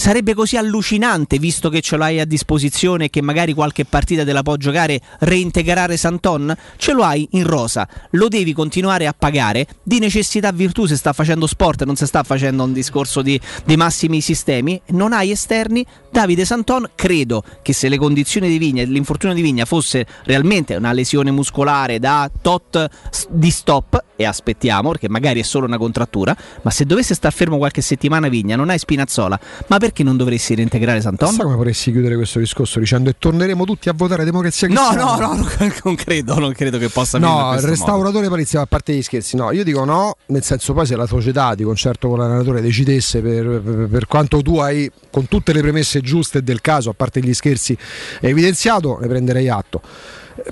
Sarebbe 0.00 0.32
così 0.32 0.56
allucinante, 0.56 1.38
visto 1.38 1.68
che 1.68 1.82
ce 1.82 1.98
l'hai 1.98 2.20
a 2.20 2.24
disposizione 2.24 3.04
e 3.04 3.10
che 3.10 3.20
magari 3.20 3.52
qualche 3.52 3.84
partita 3.84 4.24
te 4.24 4.32
la 4.32 4.42
può 4.42 4.56
giocare, 4.56 4.98
reintegrare 5.18 5.98
Santon? 5.98 6.56
Ce 6.78 6.94
lo 6.94 7.04
hai 7.04 7.28
in 7.32 7.46
rosa, 7.46 7.86
lo 8.12 8.28
devi 8.28 8.54
continuare 8.54 9.06
a 9.06 9.12
pagare. 9.12 9.66
Di 9.82 9.98
necessità 9.98 10.52
virtù 10.52 10.86
se 10.86 10.96
sta 10.96 11.12
facendo 11.12 11.46
sport, 11.46 11.84
non 11.84 11.96
si 11.96 12.06
sta 12.06 12.22
facendo 12.22 12.64
un 12.64 12.72
discorso 12.72 13.20
di, 13.20 13.38
di 13.66 13.76
massimi 13.76 14.22
sistemi. 14.22 14.80
Non 14.86 15.12
hai 15.12 15.32
esterni. 15.32 15.84
Davide 16.10 16.46
Santon, 16.46 16.92
credo 16.94 17.44
che 17.60 17.74
se 17.74 17.90
le 17.90 17.98
condizioni 17.98 18.48
di 18.48 18.56
Vigna 18.56 18.80
e 18.80 18.86
l'infortunio 18.86 19.34
di 19.34 19.42
Vigna 19.42 19.66
fosse 19.66 20.06
realmente 20.24 20.76
una 20.76 20.92
lesione 20.92 21.30
muscolare 21.30 21.98
da 21.98 22.28
tot 22.40 22.88
di 23.28 23.50
stop, 23.50 24.02
e 24.16 24.24
aspettiamo 24.24 24.90
perché 24.90 25.08
magari 25.08 25.40
è 25.40 25.44
solo 25.44 25.66
una 25.66 25.78
contrattura, 25.78 26.36
ma 26.62 26.70
se 26.70 26.84
dovesse 26.84 27.14
star 27.14 27.32
fermo 27.32 27.58
qualche 27.58 27.80
settimana 27.80 28.28
Vigna, 28.28 28.56
non 28.56 28.70
hai 28.70 28.78
Spinazzola, 28.78 29.38
ma 29.68 29.78
perché 29.90 30.02
non 30.04 30.16
dovresti 30.16 30.54
reintegrare 30.54 31.00
Santon? 31.00 31.32
Sai 31.32 31.44
come 31.44 31.56
vorresti 31.56 31.90
chiudere 31.90 32.14
questo 32.14 32.38
discorso 32.38 32.78
dicendo 32.78 33.10
e 33.10 33.16
torneremo 33.18 33.64
tutti 33.64 33.88
a 33.88 33.92
votare 33.92 34.24
democrazia 34.24 34.68
No, 34.68 34.74
cristiana? 34.88 35.04
no, 35.04 35.16
no, 35.34 35.34
non- 35.58 35.72
non 35.84 35.94
credo, 35.96 36.38
non 36.38 36.52
credo 36.52 36.78
che 36.78 36.88
possa 36.88 37.18
No, 37.18 37.52
il 37.54 37.60
restauratore 37.60 38.28
Palizzi, 38.28 38.56
a 38.56 38.66
parte 38.66 38.94
gli 38.94 39.02
scherzi, 39.02 39.36
no, 39.36 39.50
io 39.52 39.64
dico 39.64 39.84
no, 39.84 40.14
nel 40.26 40.42
senso 40.44 40.72
poi 40.72 40.86
se 40.86 40.94
la 40.96 41.06
società 41.06 41.54
di 41.54 41.64
concerto 41.64 42.08
con 42.08 42.18
l'allenatore 42.18 42.60
decidesse 42.60 43.20
per, 43.20 43.60
per- 43.60 43.88
per 43.90 44.06
quanto 44.06 44.40
tu 44.42 44.58
hai 44.58 44.90
con 45.10 45.26
tutte 45.26 45.52
le 45.52 45.60
premesse 45.60 46.00
giuste 46.00 46.42
del 46.42 46.60
caso, 46.60 46.90
a 46.90 46.94
parte 46.94 47.20
gli 47.20 47.34
scherzi 47.34 47.76
evidenziato, 48.20 48.98
ne 49.00 49.08
prenderei 49.08 49.48
atto. 49.48 49.80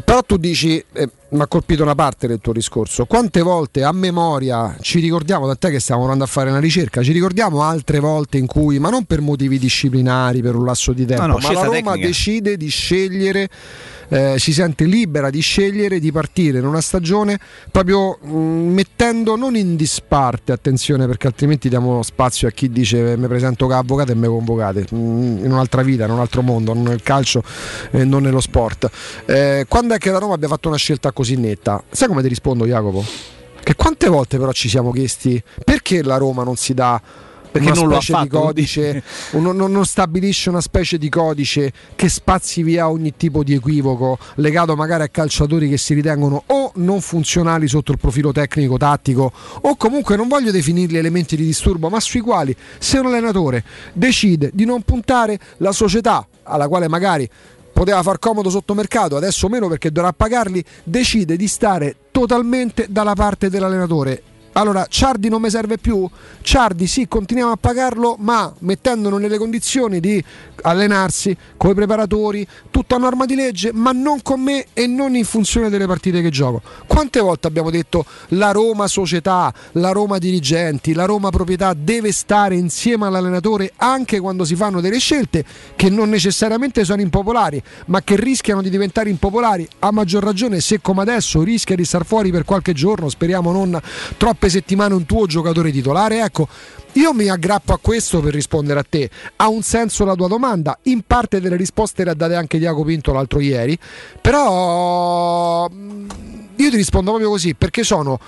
Però 0.04 0.22
tu 0.22 0.36
dici, 0.36 0.82
eh, 0.92 1.08
mi 1.30 1.40
ha 1.40 1.46
colpito 1.46 1.82
una 1.82 1.94
parte 1.94 2.26
del 2.26 2.40
tuo 2.40 2.52
discorso, 2.52 3.06
quante 3.06 3.42
volte 3.42 3.84
a 3.84 3.92
memoria 3.92 4.76
ci 4.80 4.98
ricordiamo, 5.00 5.46
tant'è 5.46 5.70
che 5.70 5.78
stiamo 5.78 6.02
andando 6.02 6.24
a 6.24 6.26
fare 6.26 6.50
una 6.50 6.58
ricerca, 6.58 7.02
ci 7.02 7.12
ricordiamo 7.12 7.62
altre 7.62 7.98
volte 8.00 8.38
in 8.38 8.46
cui, 8.46 8.78
ma 8.78 8.90
non 8.90 9.04
per 9.04 9.20
motivi 9.20 9.58
disciplinari, 9.58 10.42
per 10.42 10.56
un 10.56 10.64
lasso 10.64 10.92
di 10.92 11.06
tempo, 11.06 11.26
no, 11.26 11.38
ma 11.38 11.52
la 11.52 11.62
Roma 11.62 11.92
tecnica. 11.92 12.06
decide 12.06 12.56
di 12.56 12.68
scegliere, 12.68 13.48
eh, 14.08 14.36
si 14.38 14.52
sente 14.52 14.84
libera 14.84 15.30
di 15.30 15.40
scegliere 15.40 15.98
di 15.98 16.10
partire 16.12 16.58
in 16.58 16.66
una 16.66 16.80
stagione 16.80 17.38
proprio 17.70 18.18
mh, 18.20 18.30
mettendo 18.30 19.36
non 19.36 19.56
in 19.56 19.76
disparte, 19.76 20.52
attenzione 20.52 21.06
perché 21.06 21.26
altrimenti 21.26 21.68
diamo 21.68 22.02
spazio 22.02 22.48
a 22.48 22.50
chi 22.50 22.70
dice 22.70 23.16
mi 23.16 23.26
presento 23.26 23.66
come 23.66 23.78
avvocato 23.78 24.12
e 24.12 24.14
mi 24.14 24.26
convocate, 24.26 24.86
mh, 24.90 24.96
in 24.96 25.50
un'altra 25.50 25.82
vita, 25.82 26.04
in 26.04 26.10
un 26.10 26.20
altro 26.20 26.42
mondo, 26.42 26.72
non 26.74 26.84
nel 26.84 27.02
calcio 27.02 27.42
e 27.90 28.04
non 28.04 28.22
nello 28.22 28.40
sport. 28.40 28.90
Eh, 29.26 29.66
quando 29.68 29.94
è 29.94 29.98
che 29.98 30.10
la 30.10 30.18
Roma 30.18 30.34
abbia 30.34 30.48
fatto 30.48 30.68
una 30.68 30.76
scelta 30.76 31.12
così 31.12 31.36
netta? 31.36 31.82
Sai 31.90 32.08
come 32.08 32.22
ti 32.22 32.28
rispondo 32.28 32.66
Jacopo? 32.66 33.04
Che 33.62 33.74
quante 33.74 34.08
volte 34.08 34.38
però 34.38 34.52
ci 34.52 34.68
siamo 34.68 34.92
chiesti 34.92 35.42
perché 35.62 36.02
la 36.02 36.16
Roma 36.16 36.42
non 36.42 36.56
si 36.56 36.72
dà 36.72 37.00
Perché 37.50 37.70
una 37.70 37.80
non 37.80 37.88
lo 37.88 37.96
ha 37.96 38.00
specie 38.00 38.22
di 38.22 38.28
fatto, 38.28 38.40
codice, 38.40 39.02
non, 39.38 39.56
non 39.56 39.84
stabilisce 39.84 40.50
una 40.50 40.60
specie 40.60 40.98
di 40.98 41.08
codice 41.08 41.72
che 41.94 42.08
spazi 42.08 42.62
via 42.62 42.90
ogni 42.90 43.14
tipo 43.16 43.42
di 43.42 43.54
equivoco 43.54 44.18
legato 44.36 44.76
magari 44.76 45.04
a 45.04 45.08
calciatori 45.08 45.68
che 45.68 45.78
si 45.78 45.94
ritengono 45.94 46.42
o 46.46 46.72
non 46.76 47.00
funzionali 47.00 47.66
sotto 47.68 47.92
il 47.92 47.98
profilo 47.98 48.32
tecnico 48.32 48.76
tattico 48.76 49.32
o 49.62 49.76
comunque 49.76 50.16
non 50.16 50.28
voglio 50.28 50.50
definirli 50.50 50.96
elementi 50.96 51.36
di 51.36 51.44
disturbo 51.44 51.88
ma 51.88 52.00
sui 52.00 52.20
quali 52.20 52.54
se 52.78 52.98
un 52.98 53.06
allenatore 53.06 53.64
decide 53.92 54.50
di 54.52 54.64
non 54.64 54.82
puntare 54.82 55.38
la 55.58 55.72
società 55.72 56.26
alla 56.42 56.68
quale 56.68 56.88
magari 56.88 57.28
poteva 57.78 58.02
far 58.02 58.18
comodo 58.18 58.50
sotto 58.50 58.74
mercato, 58.74 59.14
adesso 59.14 59.48
meno 59.48 59.68
perché 59.68 59.92
dovrà 59.92 60.12
pagarli, 60.12 60.64
decide 60.82 61.36
di 61.36 61.46
stare 61.46 61.94
totalmente 62.10 62.86
dalla 62.90 63.14
parte 63.14 63.48
dell'allenatore. 63.48 64.22
Allora, 64.52 64.86
Ciardi 64.88 65.28
non 65.28 65.40
mi 65.40 65.50
serve 65.50 65.78
più? 65.78 66.08
Ciardi 66.40 66.86
sì, 66.86 67.06
continuiamo 67.06 67.52
a 67.52 67.56
pagarlo, 67.56 68.16
ma 68.18 68.52
mettendolo 68.60 69.18
nelle 69.18 69.38
condizioni 69.38 70.00
di 70.00 70.22
allenarsi 70.62 71.36
con 71.56 71.70
i 71.70 71.74
preparatori, 71.74 72.46
tutto 72.70 72.94
a 72.94 72.98
norma 72.98 73.26
di 73.26 73.34
legge, 73.34 73.70
ma 73.72 73.92
non 73.92 74.22
con 74.22 74.40
me 74.40 74.66
e 74.72 74.86
non 74.86 75.14
in 75.14 75.24
funzione 75.24 75.68
delle 75.68 75.86
partite 75.86 76.22
che 76.22 76.30
gioco. 76.30 76.62
Quante 76.86 77.20
volte 77.20 77.46
abbiamo 77.46 77.70
detto 77.70 78.04
la 78.28 78.52
Roma 78.52 78.86
società, 78.86 79.52
la 79.72 79.90
Roma 79.90 80.18
dirigenti, 80.18 80.92
la 80.92 81.04
Roma 81.04 81.30
proprietà 81.30 81.74
deve 81.74 82.12
stare 82.12 82.56
insieme 82.56 83.06
all'allenatore 83.06 83.72
anche 83.76 84.20
quando 84.20 84.44
si 84.44 84.56
fanno 84.56 84.80
delle 84.80 84.98
scelte 84.98 85.44
che 85.76 85.90
non 85.90 86.08
necessariamente 86.08 86.84
sono 86.84 87.00
impopolari, 87.00 87.62
ma 87.86 88.02
che 88.02 88.16
rischiano 88.16 88.62
di 88.62 88.70
diventare 88.70 89.10
impopolari, 89.10 89.68
a 89.80 89.90
maggior 89.90 90.22
ragione 90.22 90.60
se 90.60 90.80
come 90.80 91.02
adesso 91.02 91.42
rischia 91.42 91.76
di 91.76 91.84
star 91.84 92.04
fuori 92.04 92.30
per 92.30 92.44
qualche 92.44 92.72
giorno, 92.72 93.08
speriamo 93.08 93.52
non 93.52 93.80
troppe 94.16 94.48
settimane 94.48 94.94
un 94.94 95.06
tuo 95.06 95.26
giocatore 95.26 95.70
titolare, 95.70 96.22
ecco, 96.22 96.48
io 96.98 97.12
mi 97.14 97.28
aggrappo 97.28 97.72
a 97.72 97.78
questo 97.78 98.20
per 98.20 98.34
rispondere 98.34 98.80
a 98.80 98.86
te. 98.88 99.08
Ha 99.36 99.48
un 99.48 99.62
senso 99.62 100.04
la 100.04 100.14
tua 100.14 100.26
domanda? 100.26 100.76
In 100.84 101.02
parte 101.06 101.40
delle 101.40 101.56
risposte 101.56 102.02
le 102.02 102.10
ha 102.10 102.14
date 102.14 102.34
anche 102.34 102.58
Diaco 102.58 102.82
Pinto 102.82 103.12
l'altro 103.12 103.38
ieri, 103.38 103.78
però 104.20 105.68
mm, 105.68 106.08
io 106.56 106.70
ti 106.70 106.76
rispondo 106.76 107.10
proprio 107.10 107.30
così 107.30 107.54
perché 107.54 107.84
sono 107.84 108.18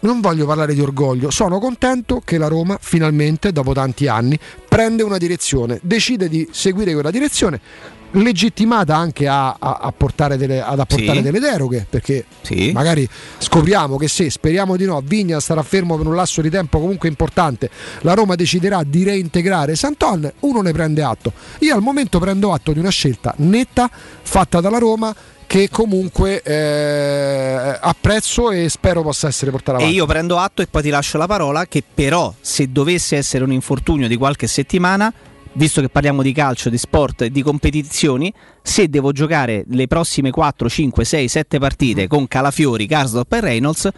non 0.00 0.20
voglio 0.20 0.46
parlare 0.46 0.74
di 0.74 0.80
orgoglio, 0.80 1.30
sono 1.30 1.58
contento 1.58 2.20
che 2.24 2.38
la 2.38 2.46
Roma 2.48 2.78
finalmente, 2.80 3.50
dopo 3.50 3.72
tanti 3.72 4.06
anni, 4.06 4.38
prende 4.68 5.02
una 5.02 5.16
direzione, 5.16 5.80
decide 5.82 6.28
di 6.28 6.46
seguire 6.52 6.92
quella 6.92 7.10
direzione, 7.10 7.60
legittimata 8.16 8.96
anche 8.96 9.26
a, 9.28 9.56
a- 9.58 9.78
a 9.82 9.92
portare 9.92 10.36
delle, 10.36 10.60
ad 10.60 10.78
apportare 10.78 11.18
Sì. 11.18 11.22
delle 11.22 11.38
deroghe, 11.40 11.86
perché 11.88 12.24
Sì. 12.42 12.70
magari 12.72 13.08
scopriamo 13.38 13.96
che 13.96 14.08
se, 14.08 14.30
speriamo 14.30 14.76
di 14.76 14.84
no, 14.84 15.00
Vigna 15.04 15.40
starà 15.40 15.62
fermo 15.62 15.96
per 15.96 16.06
un 16.06 16.14
lasso 16.14 16.40
di 16.40 16.50
tempo 16.50 16.78
comunque 16.80 17.08
importante, 17.08 17.70
la 18.00 18.14
Roma 18.14 18.34
deciderà 18.34 18.82
di 18.84 19.04
reintegrare 19.04 19.74
Santon, 19.76 20.30
uno 20.40 20.60
ne 20.62 20.72
prende 20.72 21.02
atto. 21.02 21.32
Io 21.60 21.74
al 21.74 21.82
momento 21.82 22.18
prendo 22.18 22.52
atto 22.52 22.72
di 22.72 22.78
una 22.78 22.90
scelta 22.90 23.34
netta 23.38 23.90
fatta 23.90 24.60
dalla 24.60 24.78
Roma 24.78 25.14
che 25.46 25.68
comunque 25.70 26.42
eh, 26.42 27.78
apprezzo 27.80 28.50
e 28.50 28.68
spero 28.68 29.02
possa 29.02 29.28
essere 29.28 29.50
portata 29.52 29.78
E 29.78 29.82
avanti. 29.82 29.96
io 29.96 30.06
prendo 30.06 30.38
atto 30.38 30.60
e 30.62 30.66
poi 30.66 30.82
ti 30.82 30.88
lascio 30.90 31.18
la 31.18 31.26
parola 31.26 31.66
che 31.66 31.84
però 31.94 32.34
se 32.40 32.72
dovesse 32.72 33.16
essere 33.16 33.44
un 33.44 33.52
infortunio 33.52 34.08
di 34.08 34.16
qualche 34.16 34.48
settimana, 34.48 35.12
visto 35.56 35.80
che 35.80 35.88
parliamo 35.88 36.22
di 36.22 36.32
calcio, 36.32 36.70
di 36.70 36.78
sport 36.78 37.22
e 37.22 37.30
di 37.30 37.42
competizioni, 37.42 38.32
se 38.62 38.88
devo 38.88 39.12
giocare 39.12 39.64
le 39.68 39.86
prossime 39.86 40.30
4, 40.30 40.68
5, 40.68 41.04
6, 41.04 41.28
7 41.28 41.58
partite 41.58 42.06
con 42.06 42.28
Calafiori, 42.28 42.86
Karsdorp 42.86 43.32
e 43.32 43.40
Reynolds, 43.40 43.88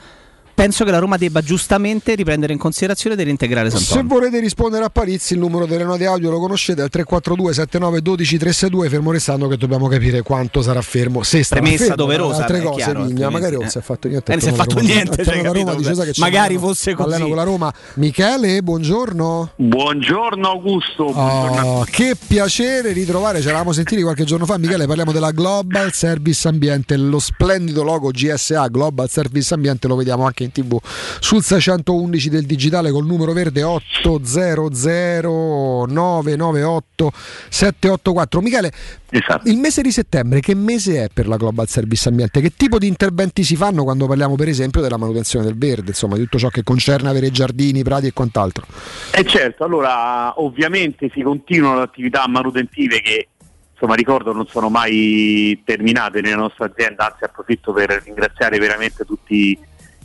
penso 0.58 0.84
che 0.84 0.90
la 0.90 0.98
Roma 0.98 1.16
debba 1.16 1.40
giustamente 1.40 2.16
riprendere 2.16 2.52
in 2.52 2.58
considerazione 2.58 3.14
dell'integrare 3.14 3.70
Se 3.70 3.76
Sant'Antonio. 3.76 4.08
volete 4.12 4.40
rispondere 4.40 4.84
a 4.84 4.90
Palizzi, 4.90 5.34
il 5.34 5.38
numero 5.38 5.66
delle 5.66 5.84
note 5.84 6.04
audio 6.04 6.30
lo 6.30 6.40
conoscete, 6.40 6.82
il 6.82 6.88
342 6.88 7.52
79 7.52 8.02
12 8.02 8.38
362, 8.38 8.88
fermo 8.88 9.12
restando 9.12 9.46
che 9.46 9.56
dobbiamo 9.56 9.86
capire 9.86 10.22
quanto 10.22 10.60
sarà 10.60 10.82
fermo. 10.82 11.22
Se 11.22 11.44
sarà 11.44 11.60
Premessa 11.60 11.84
fermo, 11.84 11.96
doverosa, 11.96 12.40
altre 12.40 12.60
cose, 12.60 12.74
chiaro, 12.82 13.04
Vigna, 13.04 13.30
magari 13.30 13.54
non 13.54 13.66
altrimenti, 13.66 13.70
si 13.70 13.78
è 13.78 13.82
fatto 13.82 14.08
niente. 14.08 14.32
Eh, 14.32 14.34
non 14.34 14.42
si 14.42 14.48
è 14.48 14.52
fatto 14.52 14.74
Roma. 14.74 14.88
niente, 14.88 15.24
cioè, 15.24 15.42
Roma, 15.44 15.70
capito? 15.70 15.94
sai 15.94 16.12
che 16.12 16.20
Magari 16.20 16.58
fosse 16.58 16.94
così. 16.94 17.08
allena 17.08 17.26
con 17.28 17.36
la 17.36 17.42
Roma. 17.44 17.74
Michele, 17.94 18.60
buongiorno. 18.60 19.50
Buongiorno 19.54 20.48
Augusto. 20.48 21.04
Oh, 21.04 21.84
che 21.88 22.16
piacere 22.26 22.92
ritrovare, 22.92 23.40
ci 23.40 23.46
eravamo 23.46 23.70
sentiti 23.70 24.02
qualche 24.02 24.24
giorno 24.24 24.44
fa, 24.44 24.58
Michele, 24.58 24.86
parliamo 24.86 25.12
della 25.12 25.30
Global 25.30 25.92
Service 25.92 26.48
Ambiente, 26.48 26.96
lo 26.96 27.20
splendido 27.20 27.84
logo 27.84 28.10
GSA 28.10 28.66
Global 28.66 29.08
Service 29.08 29.54
Ambiente 29.54 29.86
lo 29.86 29.94
vediamo 29.94 30.24
anche 30.24 30.42
in 30.42 30.47
tv 30.50 30.76
sul 31.20 31.42
611 31.42 32.28
del 32.28 32.44
digitale 32.44 32.90
col 32.90 33.06
numero 33.06 33.32
verde 33.32 33.62
800 33.62 35.86
998 35.88 37.12
784. 37.48 38.40
Michele, 38.40 38.72
Esatto. 39.10 39.48
il 39.48 39.58
mese 39.58 39.82
di 39.82 39.90
settembre 39.90 40.40
che 40.40 40.54
mese 40.54 41.04
è 41.04 41.08
per 41.12 41.26
la 41.26 41.36
Global 41.36 41.68
Service 41.68 42.08
Ambiente? 42.08 42.40
Che 42.40 42.52
tipo 42.56 42.78
di 42.78 42.86
interventi 42.86 43.44
si 43.44 43.56
fanno 43.56 43.84
quando 43.84 44.06
parliamo 44.06 44.34
per 44.34 44.48
esempio 44.48 44.80
della 44.80 44.96
manutenzione 44.96 45.44
del 45.44 45.56
verde, 45.56 45.88
insomma 45.88 46.16
di 46.16 46.22
tutto 46.22 46.38
ciò 46.38 46.48
che 46.48 46.62
concerne 46.62 47.08
avere 47.08 47.30
giardini, 47.30 47.82
prati 47.82 48.06
e 48.06 48.12
quant'altro? 48.12 48.66
E 49.12 49.24
certo, 49.24 49.64
allora 49.64 50.40
ovviamente 50.40 51.10
si 51.12 51.22
continuano 51.22 51.76
le 51.76 51.82
attività 51.82 52.26
manutentive 52.28 53.00
che 53.00 53.28
insomma 53.72 53.94
ricordo 53.94 54.32
non 54.32 54.46
sono 54.46 54.68
mai 54.68 55.60
terminate 55.64 56.20
nella 56.20 56.36
nostra 56.36 56.66
azienda, 56.66 57.10
anzi 57.12 57.24
approfitto 57.24 57.72
per 57.72 58.02
ringraziare 58.04 58.58
veramente 58.58 59.04
tutti 59.04 59.58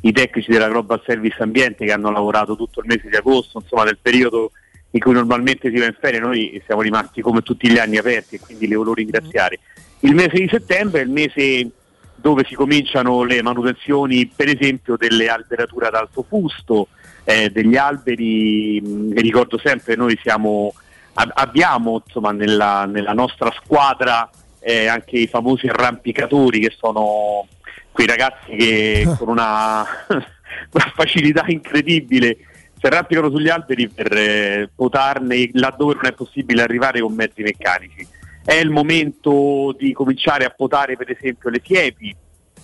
i 0.06 0.12
tecnici 0.12 0.52
della 0.52 0.68
Global 0.68 1.02
Service 1.06 1.42
Ambiente 1.42 1.86
che 1.86 1.92
hanno 1.92 2.12
lavorato 2.12 2.56
tutto 2.56 2.82
il 2.82 2.88
mese 2.88 3.10
di 3.10 3.16
agosto, 3.16 3.60
insomma 3.60 3.84
nel 3.84 4.00
periodo 4.02 4.52
in 4.92 5.00
cui 5.00 5.14
normalmente 5.14 5.72
si 5.72 5.80
va 5.80 5.86
in 5.86 5.98
ferie 6.00 6.20
noi 6.20 6.62
siamo 6.66 6.82
rimasti 6.82 7.22
come 7.22 7.42
tutti 7.42 7.70
gli 7.70 7.78
anni 7.78 7.98
aperti 7.98 8.36
e 8.36 8.40
quindi 8.40 8.68
li 8.68 8.76
volevo 8.76 8.96
ringraziare. 8.96 9.60
Il 10.02 10.14
mese 10.14 10.38
di 10.38 10.48
settembre 10.50 11.02
è 11.02 11.04
il 11.04 11.10
mese 11.10 11.70
dove 12.16 12.44
si 12.46 12.54
cominciano 12.54 13.24
le 13.24 13.42
manutenzioni 13.42 14.32
per 14.34 14.50
esempio 14.50 14.98
delle 14.98 15.30
alberature 15.30 15.88
ad 15.88 15.96
alto 15.96 16.24
fusto, 16.28 16.90
eh, 17.24 17.50
degli 17.50 17.76
alberi, 17.76 18.82
mh, 18.82 19.14
ricordo 19.20 19.58
sempre 19.58 19.96
noi 19.96 20.20
siamo, 20.22 20.74
ab- 21.14 21.32
abbiamo 21.34 22.02
insomma, 22.06 22.32
nella, 22.32 22.86
nella 22.86 23.14
nostra 23.14 23.52
squadra 23.62 24.30
eh, 24.60 24.88
anche 24.88 25.18
i 25.18 25.28
famosi 25.28 25.68
arrampicatori 25.68 26.60
che 26.60 26.74
sono 26.78 27.48
quei 27.94 28.08
ragazzi 28.08 28.56
che 28.56 29.06
con 29.18 29.30
una, 29.30 29.86
una 30.10 30.92
facilità 30.94 31.46
incredibile 31.48 32.38
si 32.78 32.86
arrampicano 32.86 33.30
sugli 33.30 33.48
alberi 33.48 33.88
per 33.88 34.12
eh, 34.12 34.70
potarne 34.76 35.50
laddove 35.54 35.94
non 35.94 36.06
è 36.08 36.12
possibile 36.12 36.64
arrivare 36.64 37.00
con 37.00 37.14
mezzi 37.14 37.42
meccanici. 37.42 38.06
È 38.44 38.56
il 38.56 38.70
momento 38.70 39.74
di 39.78 39.94
cominciare 39.94 40.44
a 40.44 40.50
potare 40.50 40.98
per 40.98 41.10
esempio 41.10 41.50
le 41.50 41.62
siepi 41.64 42.14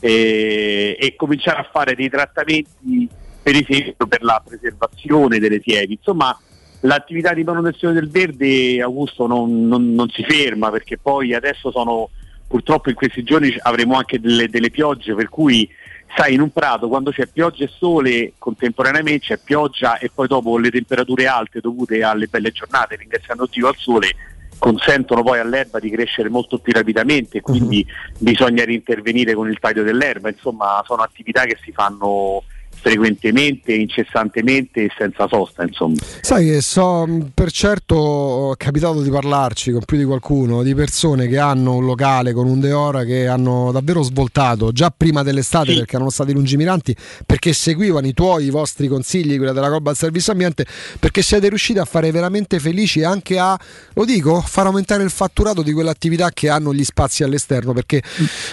eh, 0.01 0.97
e 0.99 1.15
cominciare 1.15 1.59
a 1.59 1.69
fare 1.71 1.95
dei 1.95 2.09
trattamenti 2.09 3.07
per 3.41 3.55
esempio 3.55 4.07
per 4.07 4.21
la 4.23 4.43
preservazione 4.45 5.39
delle 5.39 5.61
siepi. 5.61 5.93
Insomma 5.93 6.37
l'attività 6.81 7.33
di 7.33 7.43
manutenzione 7.43 7.93
del 7.93 8.09
verde 8.09 8.81
Augusto 8.81 9.25
non, 9.25 9.67
non- 9.67 9.93
non 9.93 10.09
si 10.09 10.23
ferma 10.23 10.69
perché 10.69 10.97
poi 10.97 11.33
adesso 11.33 11.71
sono 11.71 12.09
purtroppo 12.49 12.89
in 12.89 12.95
questi 12.95 13.21
giorni 13.23 13.55
avremo 13.61 13.95
anche 13.95 14.19
delle, 14.19 14.49
delle 14.49 14.71
piogge 14.71 15.13
per 15.13 15.29
cui 15.29 15.69
sai 16.15 16.33
in 16.33 16.41
un 16.41 16.49
prato 16.49 16.87
quando 16.87 17.11
c'è 17.11 17.27
pioggia 17.27 17.65
e 17.65 17.69
sole 17.71 18.33
contemporaneamente 18.39 19.27
c'è 19.27 19.37
pioggia 19.37 19.99
e 19.99 20.09
poi 20.11 20.27
dopo 20.27 20.57
le 20.57 20.71
temperature 20.71 21.27
alte 21.27 21.61
dovute 21.61 22.01
alle 22.01 22.25
belle 22.25 22.51
giornate 22.51 22.95
ringraziando 22.95 23.47
Dio 23.49 23.67
al 23.67 23.75
sole 23.77 24.09
consentono 24.57 25.21
poi 25.21 25.39
all'erba 25.39 25.79
di 25.79 25.91
crescere 25.91 26.27
molto 26.27 26.57
più 26.57 26.73
rapidamente 26.73 27.39
quindi 27.41 27.85
bisogna 28.17 28.65
rintervenire 28.65 29.35
con 29.35 29.47
il 29.47 29.59
taglio 29.59 29.83
dell'erba. 29.83 30.29
Insomma 30.29 30.83
sono 30.85 31.03
attività 31.03 31.43
che 31.43 31.57
si 31.63 31.71
fanno 31.71 32.43
frequentemente, 32.81 33.73
incessantemente 33.73 34.85
e 34.85 34.91
senza 34.97 35.27
sosta 35.27 35.63
insomma. 35.63 35.97
Sai 36.21 36.45
che 36.45 36.61
so, 36.61 37.05
mh, 37.05 37.31
per 37.33 37.51
certo 37.51 38.53
è 38.53 38.57
capitato 38.57 39.01
di 39.01 39.09
parlarci 39.09 39.71
con 39.71 39.83
più 39.85 39.97
di 39.97 40.05
qualcuno, 40.05 40.63
di 40.63 40.73
persone 40.73 41.27
che 41.27 41.37
hanno 41.37 41.75
un 41.75 41.85
locale 41.85 42.33
con 42.33 42.47
un 42.47 42.59
Deora 42.59 43.03
che 43.03 43.27
hanno 43.27 43.71
davvero 43.71 44.01
svoltato 44.01 44.71
già 44.71 44.91
prima 44.95 45.23
dell'estate 45.23 45.73
perché 45.75 45.95
erano 45.95 46.09
stati 46.09 46.33
lungimiranti, 46.33 46.95
perché 47.25 47.53
seguivano 47.53 48.07
i 48.07 48.13
tuoi, 48.13 48.45
i 48.45 48.49
vostri 48.49 48.87
consigli, 48.87 49.37
quella 49.37 49.53
della 49.53 49.67
Global 49.67 49.95
Service 49.95 50.31
Ambiente, 50.31 50.65
perché 50.99 51.21
siete 51.21 51.49
riusciti 51.49 51.79
a 51.79 51.85
fare 51.85 52.11
veramente 52.11 52.59
felici 52.59 52.99
e 52.99 53.05
anche 53.05 53.37
a, 53.37 53.59
lo 53.93 54.05
dico, 54.05 54.41
far 54.41 54.65
aumentare 54.65 55.03
il 55.03 55.09
fatturato 55.09 55.61
di 55.61 55.71
quell'attività 55.71 56.29
che 56.31 56.49
hanno 56.49 56.73
gli 56.73 56.83
spazi 56.83 57.23
all'esterno, 57.23 57.73
perché 57.73 58.01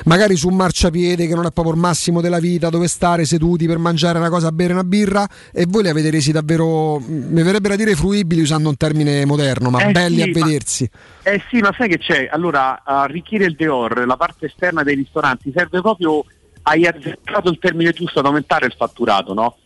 magari 0.05 0.37
su 0.37 0.49
un 0.49 0.57
marciapiede 0.57 1.27
che 1.27 1.35
non 1.35 1.47
è 1.47 1.51
proprio 1.51 1.75
il 1.75 1.81
massimo 1.81 2.21
della 2.21 2.39
vita, 2.39 2.71
dove 2.71 2.89
stare 2.89 3.25
seduti 3.25 3.67
per 3.67 3.79
mangiare 3.79 4.16
una 4.19 4.31
cosa, 4.31 4.53
bere 4.53 4.73
una 4.73 4.85
birra, 4.85 5.27
e 5.53 5.67
voi 5.69 5.83
li 5.83 5.89
avete 5.89 6.11
resi 6.11 6.33
davvero, 6.33 6.99
mh, 6.99 7.05
mi 7.31 7.43
verrebbe 7.43 7.69
da 7.69 7.77
dire 7.77 7.95
fruibili 7.95 8.41
usando 8.41 8.69
un 8.69 8.77
termine 8.77 9.25
moderno, 9.25 9.71
ma 9.71 9.87
Eh 9.87 9.93
belli 9.93 10.17
sì, 10.17 10.23
a 10.23 10.27
ma- 10.27 10.45
vedersi. 10.47 10.91
Eh 11.23 11.43
sì, 11.51 11.59
ma 11.59 11.75
sai 11.77 11.89
che 11.89 11.99
c'è? 11.99 12.29
Allora, 12.31 12.83
arricchire 12.85 13.45
il 13.45 13.55
Deor, 13.57 14.07
la 14.07 14.17
parte 14.17 14.47
esterna 14.47 14.83
dei 14.83 14.95
ristoranti, 14.95 15.53
serve 15.55 15.81
proprio, 15.81 16.25
hai 16.63 16.87
azzeccato 16.87 17.51
il 17.51 17.59
termine 17.59 17.93
giusto, 17.93 18.19
ad 18.19 18.27
aumentare 18.27 18.67
il 18.67 18.75
fatturato, 18.77 19.35
no? 19.35 19.57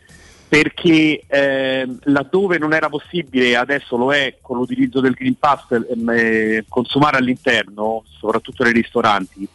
Perché 0.48 1.22
eh, 1.28 1.88
laddove 2.04 2.58
non 2.58 2.72
era 2.72 2.88
possibile, 2.88 3.56
adesso 3.56 3.96
lo 3.96 4.12
è 4.12 4.38
con 4.40 4.56
l'utilizzo 4.56 5.00
del 5.00 5.12
Green 5.12 5.36
Pass, 5.38 5.66
eh, 5.70 6.64
consumare 6.68 7.18
all'interno, 7.18 8.02
soprattutto 8.18 8.64
nei 8.64 8.72
ristoranti, 8.72 9.46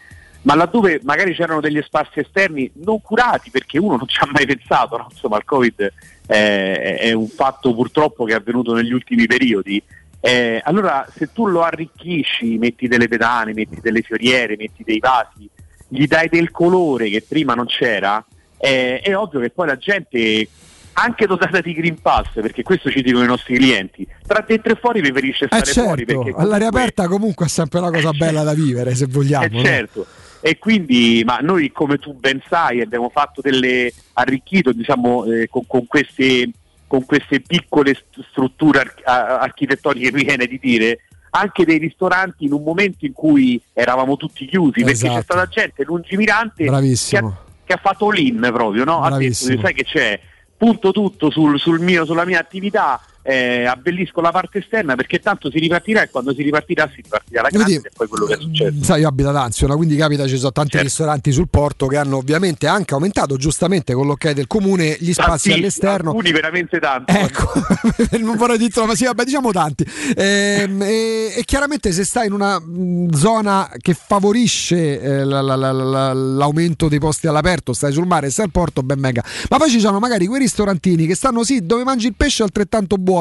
ma 0.46 0.56
laddove 0.56 1.00
magari 1.04 1.34
c'erano 1.34 1.60
degli 1.60 1.82
spazi 1.82 2.20
esterni 2.20 2.72
non 2.76 3.02
curati 3.02 3.50
perché 3.50 3.80
uno 3.80 3.96
non 3.96 4.08
ci 4.08 4.18
ha 4.22 4.30
mai 4.32 4.46
pensato, 4.46 4.96
no? 4.98 5.08
insomma 5.10 5.38
il 5.38 5.44
Covid 5.44 5.94
eh, 6.28 6.98
è 6.98 7.12
un 7.14 7.28
fatto 7.28 7.74
purtroppo 7.74 8.26
che 8.26 8.34
è 8.34 8.36
avvenuto 8.36 8.74
negli 8.74 8.94
ultimi 8.94 9.26
periodi. 9.26 9.82
Eh, 10.20 10.62
allora 10.64 11.08
se 11.14 11.32
tu 11.34 11.48
lo 11.48 11.64
arricchisci, 11.64 12.58
metti 12.58 12.88
delle 12.88 13.08
pedane, 13.08 13.54
metti 13.54 13.80
delle 13.82 14.02
fioriere, 14.02 14.56
metti 14.56 14.84
dei 14.84 15.00
vasi, 15.00 15.50
gli 15.88 16.06
dai 16.06 16.30
del 16.30 16.52
colore 16.52 17.10
che 17.10 17.24
prima 17.28 17.56
non 17.56 17.66
c'era, 17.66 18.24
eh, 18.58 19.00
è 19.00 19.18
ovvio 19.18 19.40
che 19.40 19.50
poi 19.50 19.68
la 19.68 19.78
gente, 19.78 20.48
anche 20.94 21.26
dotata 21.26 21.60
di 21.60 21.74
Green 21.74 22.00
Pass, 22.00 22.34
perché 22.34 22.62
questo 22.62 22.92
ci 22.92 23.02
dicono 23.02 23.24
i 23.24 23.28
nostri 23.28 23.56
clienti, 23.56 24.08
tra 24.26 24.44
dentro 24.46 24.74
e 24.74 24.76
fuori 24.76 25.02
preferisce 25.02 25.46
Eh 25.46 25.48
stare 25.48 25.72
fuori 25.72 26.06
certo, 26.06 26.24
perché 26.24 26.40
all'aria 26.40 26.68
aperta 26.68 27.08
comunque 27.08 27.48
è 27.48 27.50
sempre 27.50 27.80
una 27.80 27.90
cosa 27.90 28.12
bella 28.12 28.44
da 28.44 28.54
vivere, 28.54 28.94
se 28.94 29.08
vogliamo. 29.08 29.46
eh, 29.46 29.50
no? 29.50 29.64
certo. 29.64 30.06
E 30.48 30.60
quindi, 30.60 31.24
ma 31.26 31.40
noi 31.42 31.72
come 31.72 31.98
tu 31.98 32.14
ben 32.14 32.40
sai, 32.48 32.80
abbiamo 32.80 33.10
fatto 33.10 33.42
delle 33.42 33.92
arricchito 34.14 34.74
diciamo, 34.74 35.26
eh, 35.26 35.48
con, 35.50 35.66
con 35.66 35.88
queste, 35.88 36.52
con 36.86 37.04
queste 37.04 37.40
piccole 37.40 37.96
st- 37.96 38.24
strutture 38.30 38.82
arch- 38.82 39.02
architettoniche, 39.08 40.12
mi 40.12 40.24
viene 40.24 40.46
di 40.46 40.60
dire, 40.62 41.00
anche 41.32 41.66
dei 41.66 41.80
ristoranti 41.80 42.46
in 42.46 42.54
un 42.54 42.62
momento 42.62 43.08
in 43.08 43.14
cui 43.14 43.60
eravamo 43.74 44.18
tutti 44.18 44.46
chiusi, 44.46 44.84
perché 44.84 44.92
Esatto. 44.92 45.16
c'è 45.16 45.24
stata 45.24 45.48
gente 45.48 45.84
lungimirante 45.84 46.64
che 46.64 47.18
ha, 47.18 47.38
che 47.66 47.74
ha 47.74 47.80
fatto 47.82 48.12
l'in 48.12 48.40
proprio, 48.54 48.84
no? 48.84 49.02
ha 49.02 49.18
detto, 49.18 49.34
sai 49.34 49.74
che 49.74 49.84
c'è, 49.84 50.20
punto 50.56 50.92
tutto 50.92 51.32
sul, 51.32 51.60
sul 51.60 51.80
mio, 51.80 52.06
sulla 52.06 52.24
mia 52.24 52.40
attività, 52.40 53.02
eh, 53.28 53.66
abbellisco 53.66 54.22
la 54.22 54.32
parte 54.32 54.60
esterna 54.60 54.96
perché 54.96 55.20
tanto 55.20 55.50
si 55.50 55.58
ripartirà 55.60 56.04
e 56.04 56.10
quando 56.10 56.32
si 56.34 56.44
ripartirà 56.44 56.88
si 56.94 57.02
ripartirà 57.02 57.42
la 57.42 57.50
grande 57.50 57.74
e 57.76 57.92
poi 57.96 58.08
quello 58.08 58.26
che 58.26 58.34
è 58.36 58.38
successo. 58.40 58.84
Sai, 58.84 59.02
io 59.02 59.08
abito 59.08 59.30
ad 59.30 59.36
Anziola, 59.36 59.76
quindi 59.76 59.96
capita 59.96 60.28
ci 60.28 60.38
sono 60.38 60.52
tanti 60.52 60.72
Certo. 60.72 60.86
ristoranti 60.86 61.32
sul 61.32 61.48
porto 61.50 61.88
che 61.88 61.98
hanno 61.98 62.18
ovviamente 62.18 62.68
anche 62.68 62.94
aumentato 62.94 63.38
giustamente 63.38 63.94
con 63.94 64.06
l'ok 64.08 64.32
del 64.32 64.46
comune 64.48 64.96
gli 65.00 65.12
spazi 65.14 65.50
Tantissimi, 65.50 65.56
all'esterno. 65.56 66.10
Alcuni 66.12 66.32
veramente 66.32 66.80
tanti. 66.80 67.14
Ecco, 67.16 67.52
non 68.20 68.36
vorrei 68.38 68.58
dirlo, 68.58 68.86
ma 68.86 68.94
sì, 68.96 69.06
vabbè, 69.06 69.24
diciamo 69.24 69.52
tanti. 69.52 69.86
Ehm, 70.16 70.82
e, 70.82 71.34
e 71.38 71.44
chiaramente 71.46 71.92
se 71.92 72.04
stai 72.04 72.28
in 72.28 72.34
una 72.34 72.60
mh, 72.60 73.14
zona 73.14 73.72
che 73.80 73.94
favorisce 73.96 75.00
eh, 75.00 75.24
la- 75.24 75.42
la- 75.42 75.56
la- 75.56 75.72
la- 75.72 76.14
l'aumento 76.14 76.88
dei 76.90 77.00
posti 77.00 77.28
all'aperto, 77.28 77.74
stai 77.74 77.94
sul 77.94 78.06
mare, 78.06 78.30
stai 78.30 78.46
al 78.46 78.52
porto, 78.52 78.82
ben 78.84 79.00
mega. 79.00 79.24
Ma 79.50 79.58
poi 79.58 79.70
ci 79.70 79.80
sono 79.80 80.00
magari 80.00 80.26
quei 80.28 80.40
ristorantini 80.42 81.06
che 81.08 81.16
stanno 81.16 81.44
sì, 81.44 81.66
dove 81.66 81.84
mangi 81.84 82.08
il 82.08 82.16
pesce 82.18 82.44
altrettanto 82.44 82.98
buono, 82.98 83.14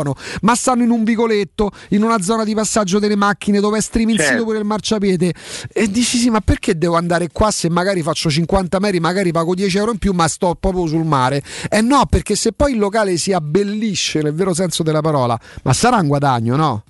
ma 0.42 0.54
stanno 0.54 0.82
in 0.82 0.90
un 0.90 1.04
vicoletto, 1.04 1.70
in 1.90 2.02
una 2.02 2.20
zona 2.20 2.44
di 2.44 2.54
passaggio 2.54 2.98
delle 2.98 3.16
macchine 3.16 3.60
dove 3.60 3.78
è 3.78 3.80
striminzito 3.80 4.28
Certo. 4.28 4.44
pure 4.44 4.58
il 4.58 4.64
marciapiede. 4.64 5.34
E 5.72 5.90
dici 5.90 6.18
sì, 6.18 6.30
ma 6.30 6.40
perché 6.40 6.76
devo 6.76 6.96
andare 6.96 7.28
qua 7.32 7.50
se 7.50 7.68
magari 7.68 8.02
faccio 8.02 8.30
50 8.30 8.78
metri, 8.80 9.00
magari 9.00 9.32
pago 9.32 9.54
10 9.54 9.76
euro 9.78 9.92
in 9.92 9.98
più, 9.98 10.12
ma 10.12 10.26
sto 10.28 10.56
proprio 10.58 10.86
sul 10.86 11.04
mare? 11.04 11.42
Eh 11.68 11.80
no, 11.80 12.06
perché 12.06 12.34
se 12.36 12.52
poi 12.52 12.72
il 12.72 12.78
locale 12.78 13.16
si 13.16 13.32
abbellisce 13.32 14.22
nel 14.22 14.34
vero 14.34 14.54
senso 14.54 14.82
della 14.82 15.00
parola, 15.00 15.38
ma 15.62 15.72
sarà 15.72 15.96
un 15.98 16.06
guadagno, 16.08 16.56
no? 16.56 16.82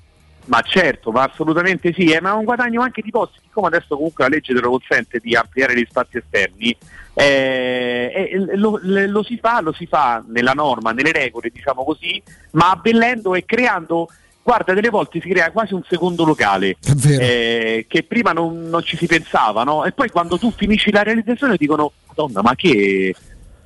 Ma 0.46 0.60
certo, 0.60 1.10
ma 1.10 1.22
assolutamente 1.22 1.92
sì, 1.94 2.10
eh, 2.10 2.20
ma 2.20 2.30
è 2.30 2.34
un 2.34 2.44
guadagno 2.44 2.82
anche 2.82 3.00
di 3.00 3.10
posti, 3.10 3.38
siccome 3.42 3.68
adesso 3.68 3.94
comunque 3.96 4.24
la 4.24 4.30
legge 4.30 4.52
te 4.52 4.60
lo 4.60 4.70
consente 4.70 5.18
di 5.18 5.34
ampliare 5.34 5.74
gli 5.74 5.86
spazi 5.88 6.18
esterni, 6.18 6.76
eh, 7.14 8.30
eh, 8.30 8.56
lo, 8.56 8.78
lo 8.82 9.22
si 9.22 9.38
fa, 9.38 9.60
lo 9.60 9.72
si 9.72 9.86
fa 9.86 10.22
nella 10.28 10.52
norma, 10.52 10.92
nelle 10.92 11.12
regole, 11.12 11.50
diciamo 11.50 11.82
così, 11.82 12.22
ma 12.52 12.72
abbellendo 12.72 13.34
e 13.34 13.46
creando, 13.46 14.08
guarda, 14.42 14.74
delle 14.74 14.90
volte 14.90 15.18
si 15.20 15.28
crea 15.30 15.50
quasi 15.50 15.72
un 15.72 15.82
secondo 15.88 16.24
locale, 16.24 16.76
eh, 17.06 17.86
che 17.88 18.02
prima 18.02 18.32
non, 18.32 18.68
non 18.68 18.82
ci 18.82 18.98
si 18.98 19.06
pensava, 19.06 19.64
no? 19.64 19.86
E 19.86 19.92
poi 19.92 20.10
quando 20.10 20.36
tu 20.38 20.52
finisci 20.54 20.90
la 20.90 21.02
realizzazione 21.02 21.56
dicono, 21.56 21.92
Madonna, 22.08 22.42
ma 22.42 22.54
che... 22.54 23.14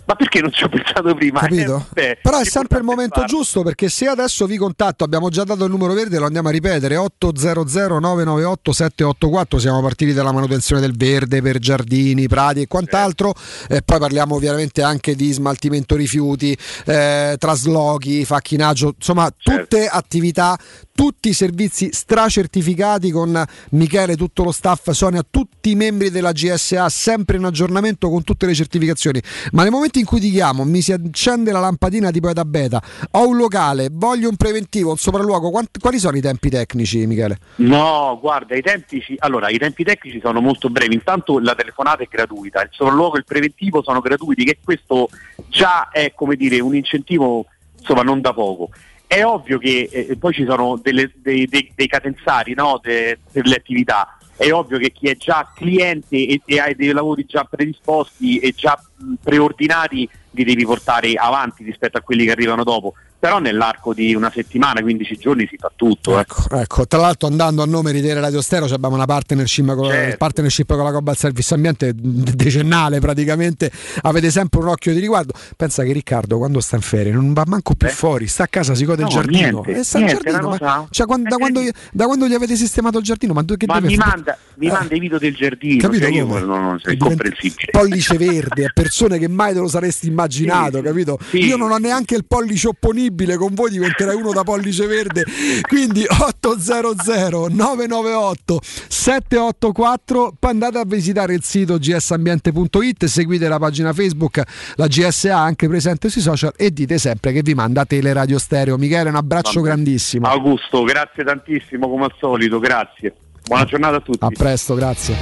Ma 0.09 0.15
perché 0.15 0.41
non 0.41 0.51
ci 0.51 0.65
ho 0.65 0.71
pensato 0.71 1.15
prima? 1.15 1.41
Capito? 1.41 1.85
Eh, 1.91 1.93
beh, 1.93 2.19
Però 2.23 2.39
è 2.39 2.45
sempre 2.47 2.79
il 2.79 2.85
momento 2.85 3.21
farlo. 3.21 3.29
giusto 3.29 3.63
perché 3.63 3.91
se 3.91 4.07
adesso 4.07 4.47
vi 4.47 4.57
contatto, 4.57 5.05
abbiamo 5.05 5.29
già 5.29 5.45
dato 5.45 5.67
il 5.67 5.71
numero 5.71 5.93
verde, 5.93 6.19
lo 6.19 6.25
andiamo 6.25 6.49
a 6.49 6.51
ripetere, 6.51 6.97
800 6.97 7.99
998 7.99 8.73
784, 8.73 9.59
siamo 9.59 9.83
partiti 9.83 10.15
dalla 10.15 10.33
manutenzione 10.33 10.81
del 10.81 10.97
verde 10.97 11.43
per 11.43 11.59
giardini, 11.59 12.27
prati 12.27 12.63
e 12.63 12.67
quant'altro, 12.67 13.35
e 13.69 13.83
poi 13.83 13.99
parliamo 13.99 14.35
ovviamente 14.35 14.81
anche 14.81 15.15
di 15.15 15.31
smaltimento 15.31 15.95
rifiuti, 15.95 16.57
eh, 16.87 17.37
traslochi, 17.39 18.25
facchinaggio, 18.25 18.95
insomma 18.97 19.31
tutte 19.37 19.89
attività, 19.89 20.59
tutti 20.95 21.29
i 21.29 21.33
servizi 21.35 21.91
stracertificati 21.93 23.11
con 23.11 23.45
Michele, 23.73 24.17
tutto 24.17 24.43
lo 24.43 24.53
staff, 24.53 24.91
Sonia, 24.91 25.23
tutti 25.29 25.71
i 25.71 25.75
membri 25.75 26.11
della 26.11 26.33
GSA, 26.33 26.89
sempre 26.89 27.37
in 27.37 27.45
aggiornamento 27.45 28.09
con 28.09 28.25
tutte 28.25 28.47
le 28.47 28.55
certificazioni. 28.55 29.23
Ma 29.53 29.63
nel 29.63 29.71
momento 29.99 30.01
in 30.01 30.05
cui 30.05 30.21
ti 30.21 30.31
chiamo, 30.31 30.65
mi 30.65 30.81
si 30.81 30.93
accende 30.93 31.51
la 31.53 31.61
lampadina 31.61 32.11
tipo 32.11 32.33
da 32.33 32.45
beta, 32.45 32.81
ho 33.13 33.27
un 33.27 33.37
locale, 33.37 33.89
voglio 33.91 34.29
un 34.29 34.37
preventivo, 34.37 34.91
un 34.91 34.97
sopralluogo, 34.97 35.51
quant- 35.51 35.79
quali 35.79 35.99
sono 35.99 36.17
i 36.17 36.21
tempi 36.21 36.51
tecnici, 36.51 37.07
Michele? 37.07 37.39
No, 37.57 38.19
guarda, 38.21 38.55
i 38.57 38.63
tempi, 38.63 39.03
allora, 39.19 39.49
i 39.49 39.59
tempi 39.59 39.85
tecnici 39.85 40.21
sono 40.23 40.41
molto 40.41 40.69
brevi. 40.69 40.95
Intanto 40.95 41.39
la 41.39 41.55
telefonata 41.55 42.03
è 42.03 42.09
gratuita, 42.11 42.63
il 42.63 42.69
sopralluogo 42.73 43.17
e 43.17 43.19
il 43.21 43.25
preventivo 43.25 43.83
sono 43.83 44.01
gratuiti, 44.01 44.45
che 44.45 44.59
questo 44.63 45.09
già 45.49 45.89
è 45.91 46.13
come 46.15 46.37
dire 46.37 46.61
un 46.61 46.75
incentivo 46.75 47.47
insomma 47.79 48.03
non 48.03 48.21
da 48.21 48.33
poco. 48.33 48.71
È 49.07 49.25
ovvio 49.25 49.59
che 49.59 49.89
eh, 49.91 50.17
poi 50.19 50.35
ci 50.35 50.45
sono 50.47 50.79
delle- 50.83 51.11
dei, 51.17 51.47
dei- 51.47 51.73
dei 51.75 51.87
cadenzari 51.87 52.53
no, 52.55 52.79
de- 52.83 53.19
per 53.33 53.47
le 53.47 53.55
attività. 53.55 54.18
È 54.39 54.53
ovvio 54.53 54.79
che 54.79 54.93
chi 54.93 55.09
è 55.09 55.17
già 55.17 55.51
cliente 55.53 56.15
e, 56.15 56.41
e 56.45 56.61
hai 56.61 56.77
dei 56.77 56.93
lavori 56.93 57.27
già 57.27 57.43
predisposti 57.43 58.39
e 58.39 58.53
già 58.53 58.81
preordinati 59.21 60.09
li 60.31 60.45
devi 60.45 60.65
portare 60.65 61.15
avanti 61.15 61.65
rispetto 61.65 61.99
a 61.99 62.03
quelli 62.03 62.25
che 62.25 62.31
arrivano 62.31 62.63
dopo. 62.63 62.95
Però 63.21 63.41
nell'arco 63.41 63.93
di 63.95 64.15
una 64.15 64.31
settimana, 64.33 64.81
15 64.81 65.17
giorni 65.17 65.47
si 65.51 65.57
fa 65.59 65.73
tutto. 65.75 66.19
eh. 66.21 66.25
Ecco, 66.61 66.87
tra 66.87 67.01
l'altro 67.01 67.27
andando 67.27 67.63
a 67.63 67.67
nome 67.67 67.91
di 67.91 68.01
Tele 68.01 68.21
Radio 68.21 68.41
Stereo 68.41 68.73
abbiamo 68.73 68.95
una 68.95 69.07
partnership 69.07 69.75
con, 69.75 69.89
Certo. 69.91 70.17
partnership 70.19 70.69
con 70.73 70.85
la 70.85 70.91
Global 70.91 71.17
Service 71.17 71.53
Ambiente 71.53 71.93
de- 71.97 72.37
decennale 72.37 73.01
praticamente, 73.01 73.73
avete 74.03 74.31
sempre 74.31 74.61
un 74.61 74.69
occhio 74.69 74.93
di 74.93 75.01
riguardo. 75.01 75.33
Pensa 75.57 75.83
che 75.83 75.93
Riccardo 75.93 76.39
quando 76.39 76.61
sta 76.61 76.77
in 76.77 76.83
ferie 76.83 77.11
non 77.13 77.33
va 77.33 77.43
manco 77.47 77.75
più 77.75 77.89
fuori, 77.89 78.29
sta 78.29 78.45
a 78.45 78.47
casa, 78.47 78.77
si 78.77 78.85
gode 78.85 79.03
No, 79.03 79.09
il 79.09 79.13
giardino. 79.15 79.63
niente, 79.65 79.81
e 79.81 79.83
sta 79.83 79.99
in 79.99 80.05
niente, 80.05 80.31
giardino, 80.31 80.57
ma- 80.61 80.87
cioè, 80.91 81.07
quando- 81.07 81.29
da, 81.29 81.37
quando, 81.37 81.61
da 81.93 82.05
quando 82.07 82.29
gli 82.29 82.35
avete 82.35 82.55
sistemato 82.55 82.99
il 82.99 83.05
giardino, 83.05 83.33
ma, 83.33 83.45
che 83.45 83.67
Ma 83.67 83.81
mi 83.81 83.97
manda, 83.97 84.39
mi 84.59 84.69
manda 84.69 84.95
i 84.95 85.01
video 85.01 85.19
del 85.19 85.35
giardino, 85.35 85.81
Capito 85.83 86.05
cioè 86.05 86.13
io 86.15 86.25
non, 86.25 86.45
non, 86.45 86.75
è 86.77 86.79
Diventa- 86.79 86.91
incomprensibile. 86.93 87.71
pollice 87.73 88.17
verde 88.17 88.65
a 88.67 88.71
persone 88.73 89.19
che 89.19 89.27
mai 89.29 89.55
te 89.55 89.59
lo 89.59 89.67
saresti 89.69 90.07
immaginato, 90.09 90.81
capito? 90.83 91.19
Io 91.33 91.57
non 91.57 91.73
ho 91.73 91.77
neanche 91.79 92.15
il 92.15 92.25
pollice 92.25 92.69
opponibile, 93.09 93.37
con 93.37 93.55
voi 93.55 93.71
diventerai 93.71 94.15
uno 94.15 94.33
da 94.33 94.43
pollice 94.43 94.87
verde. 94.87 95.25
Quindi 95.67 96.05
800 96.07 97.49
998 97.49 98.61
784, 98.89 100.35
poi 100.39 100.51
andate 100.51 100.79
a 100.79 100.85
visitare 100.85 101.35
il 101.35 101.43
sito 101.43 101.79
gsambiente.it, 101.79 103.05
seguite 103.07 103.49
la 103.49 103.59
pagina 103.59 103.93
Facebook, 103.93 104.43
la 104.77 104.87
GSA 104.87 105.37
anche 105.37 105.69
presente 105.69 106.09
sui 106.09 106.21
social 106.21 106.53
e 106.57 106.71
dite 106.71 106.99
sempre 106.99 107.33
che 107.33 107.43
vi 107.43 107.55
manda 107.55 107.85
Teleradio 107.85 108.39
Stereo. 108.39 108.77
Michele, 108.77 109.09
un 109.09 109.17
abbraccio 109.17 109.61
grandissimo. 109.61 110.27
Augusto, 110.27 110.83
grazie 110.85 111.25
tantissimo 111.25 111.89
come 111.89 112.05
al 112.05 112.15
solito, 112.19 112.59
grazie. 112.59 113.15
Buona 113.47 113.65
giornata 113.65 113.97
a 113.97 114.01
tutti. 114.01 114.19
A 114.21 114.29
presto, 114.29 114.75
grazie. 114.75 115.17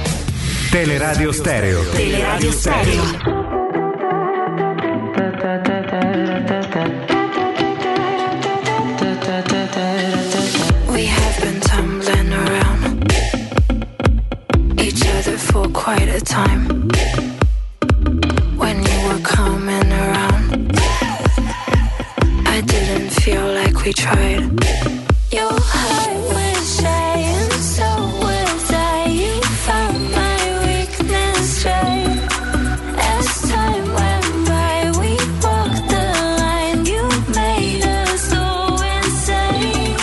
Teleradio 0.69 1.31
Stereo. 1.31 1.81
Teleradio 1.91 2.51
Stereo. 2.51 3.36
For 15.57 15.69
quite 15.69 16.09
a 16.19 16.21
time. 16.21 16.63
When 18.61 18.77
you 18.89 18.97
were 19.07 19.21
coming 19.37 19.89
around, 20.03 20.45
I 22.55 22.57
didn't 22.73 23.09
feel 23.21 23.45
like 23.59 23.75
we 23.83 23.91
tried. 24.05 24.43
Your 25.37 25.55
heart 25.73 26.17
was 26.33 26.61
shy, 26.77 27.15
and 27.35 27.53
so 27.75 27.89
was 28.23 28.65
I. 28.71 28.97
You 29.21 29.35
found 29.67 29.99
my 30.19 30.39
weakness 30.67 31.65
right. 31.65 32.19
As 33.13 33.27
time 33.51 33.85
went 33.99 34.29
by, 34.51 34.75
we 35.01 35.11
walked 35.45 35.85
the 35.93 36.05
line. 36.41 36.81
You 36.93 37.03
made 37.39 37.85
us 38.01 38.21
so 38.31 38.43
insane. 38.95 39.97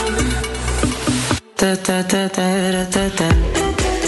Da, 1.61 1.71
da, 1.87 1.99
da, 2.13 2.23
da, 2.37 2.49
da, 2.75 2.85
da, 2.95 3.09
da. 3.19 3.64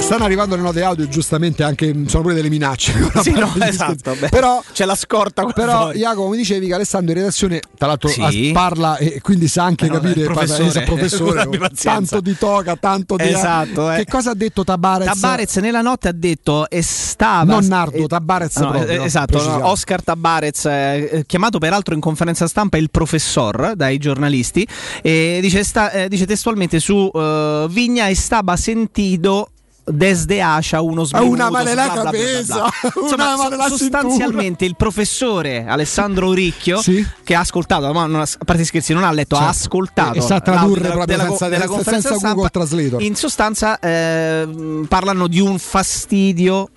Stanno 0.06 0.22
arrivando 0.22 0.54
le 0.54 0.62
note 0.62 0.82
audio, 0.84 1.08
giustamente 1.08 1.64
anche 1.64 1.92
sono 2.06 2.22
pure 2.22 2.34
delle 2.34 2.48
minacce. 2.48 2.94
Sì, 3.26 3.32
no, 3.34 3.52
esatto, 3.60 4.14
però 4.30 4.62
c'è 4.72 4.84
la 4.84 4.94
scorta 4.94 5.44
Però 5.46 5.80
fuori. 5.80 5.98
Jacopo 5.98 6.28
mi 6.28 6.36
dicevi 6.36 6.68
che 6.68 6.74
Alessandro 6.74 7.10
in 7.10 7.18
redazione 7.18 7.60
tra 7.76 7.88
l'altro 7.88 8.08
Sì. 8.08 8.50
parla 8.52 8.98
e 8.98 9.20
quindi 9.20 9.48
sa 9.48 9.64
anche 9.64 9.86
Eh 9.86 9.88
no, 9.88 9.94
capire 9.94 10.22
è 10.22 10.24
professore. 10.26 10.68
parla- 10.68 10.82
professore, 10.84 11.48
tanto 11.82 12.20
di 12.20 12.36
toga, 12.38 12.76
tanto 12.76 13.16
di 13.16 13.24
Esatto, 13.26 13.90
eh. 13.90 13.96
Che 13.96 14.04
cosa 14.10 14.30
ha 14.30 14.34
detto 14.34 14.62
Tabarez? 14.62 15.06
Tabarez 15.06 15.56
nella 15.56 15.80
notte 15.80 16.06
ha 16.08 16.12
detto 16.12 16.70
e 16.70 16.82
stava 16.82 17.54
Non 17.54 17.64
Nardo, 17.66 18.06
Tabarez 18.06 18.56
No, 18.58 18.70
proprio, 18.70 19.02
eh, 19.02 19.04
esatto, 19.04 19.42
no. 19.42 19.66
Oscar 19.70 20.04
Tabarez, 20.04 20.66
eh, 20.66 21.08
eh, 21.10 21.24
chiamato 21.26 21.58
peraltro 21.58 21.94
in 21.94 22.00
conferenza 22.00 22.46
stampa 22.46 22.76
il 22.76 22.90
professor 22.90 23.72
dai 23.74 23.98
giornalisti, 23.98 24.64
e 25.02 25.38
dice, 25.42 25.64
sta- 25.64 25.90
eh, 25.90 26.08
dice 26.08 26.26
testualmente 26.26 26.78
su 26.78 27.10
eh, 27.12 27.66
Vigna 27.70 28.08
estaba 28.08 28.54
sentido 28.56 29.50
desde 29.88 30.40
Ascia 30.42 30.80
uno 30.80 31.04
smenuto 31.04 31.30
una 31.32 31.48
mano 31.50 31.70
bla. 31.72 31.86
cabeza, 32.02 32.64
una 33.12 33.36
mano 33.36 33.48
nella 33.50 33.68
sostanzialmente 33.68 34.64
il 34.64 34.74
professore 34.74 35.64
Alessandro 35.68 36.32
Ricchio 36.32 36.80
che 37.22 37.34
ha 37.36 37.40
ascoltato 37.40 37.92
ma 37.92 38.06
non 38.06 38.20
a 38.20 38.26
parte 38.44 38.64
scherzi 38.64 38.92
non 38.92 39.04
ha 39.04 39.12
letto 39.12 39.36
ha 39.36 39.42
Certo. 39.42 39.52
ascoltato 39.54 40.18
E 40.18 40.20
sa 40.22 40.40
tradurre 40.40 40.80
l'audio 40.80 40.82
della- 40.82 40.94
proprio 40.94 41.16
della, 41.16 41.28
senza- 41.28 41.48
della 41.48 41.82
senza 41.84 42.08
Google 42.08 42.18
stampa. 42.18 42.48
Translator. 42.50 43.02
in 43.02 43.14
sostanza 43.14 43.78
eh, 43.78 44.48
parlano 44.88 45.26
di 45.28 45.38
un 45.40 45.56
fastidio 45.58 46.68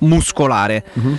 muscolare 0.00 0.84
Mhm. 0.92 1.18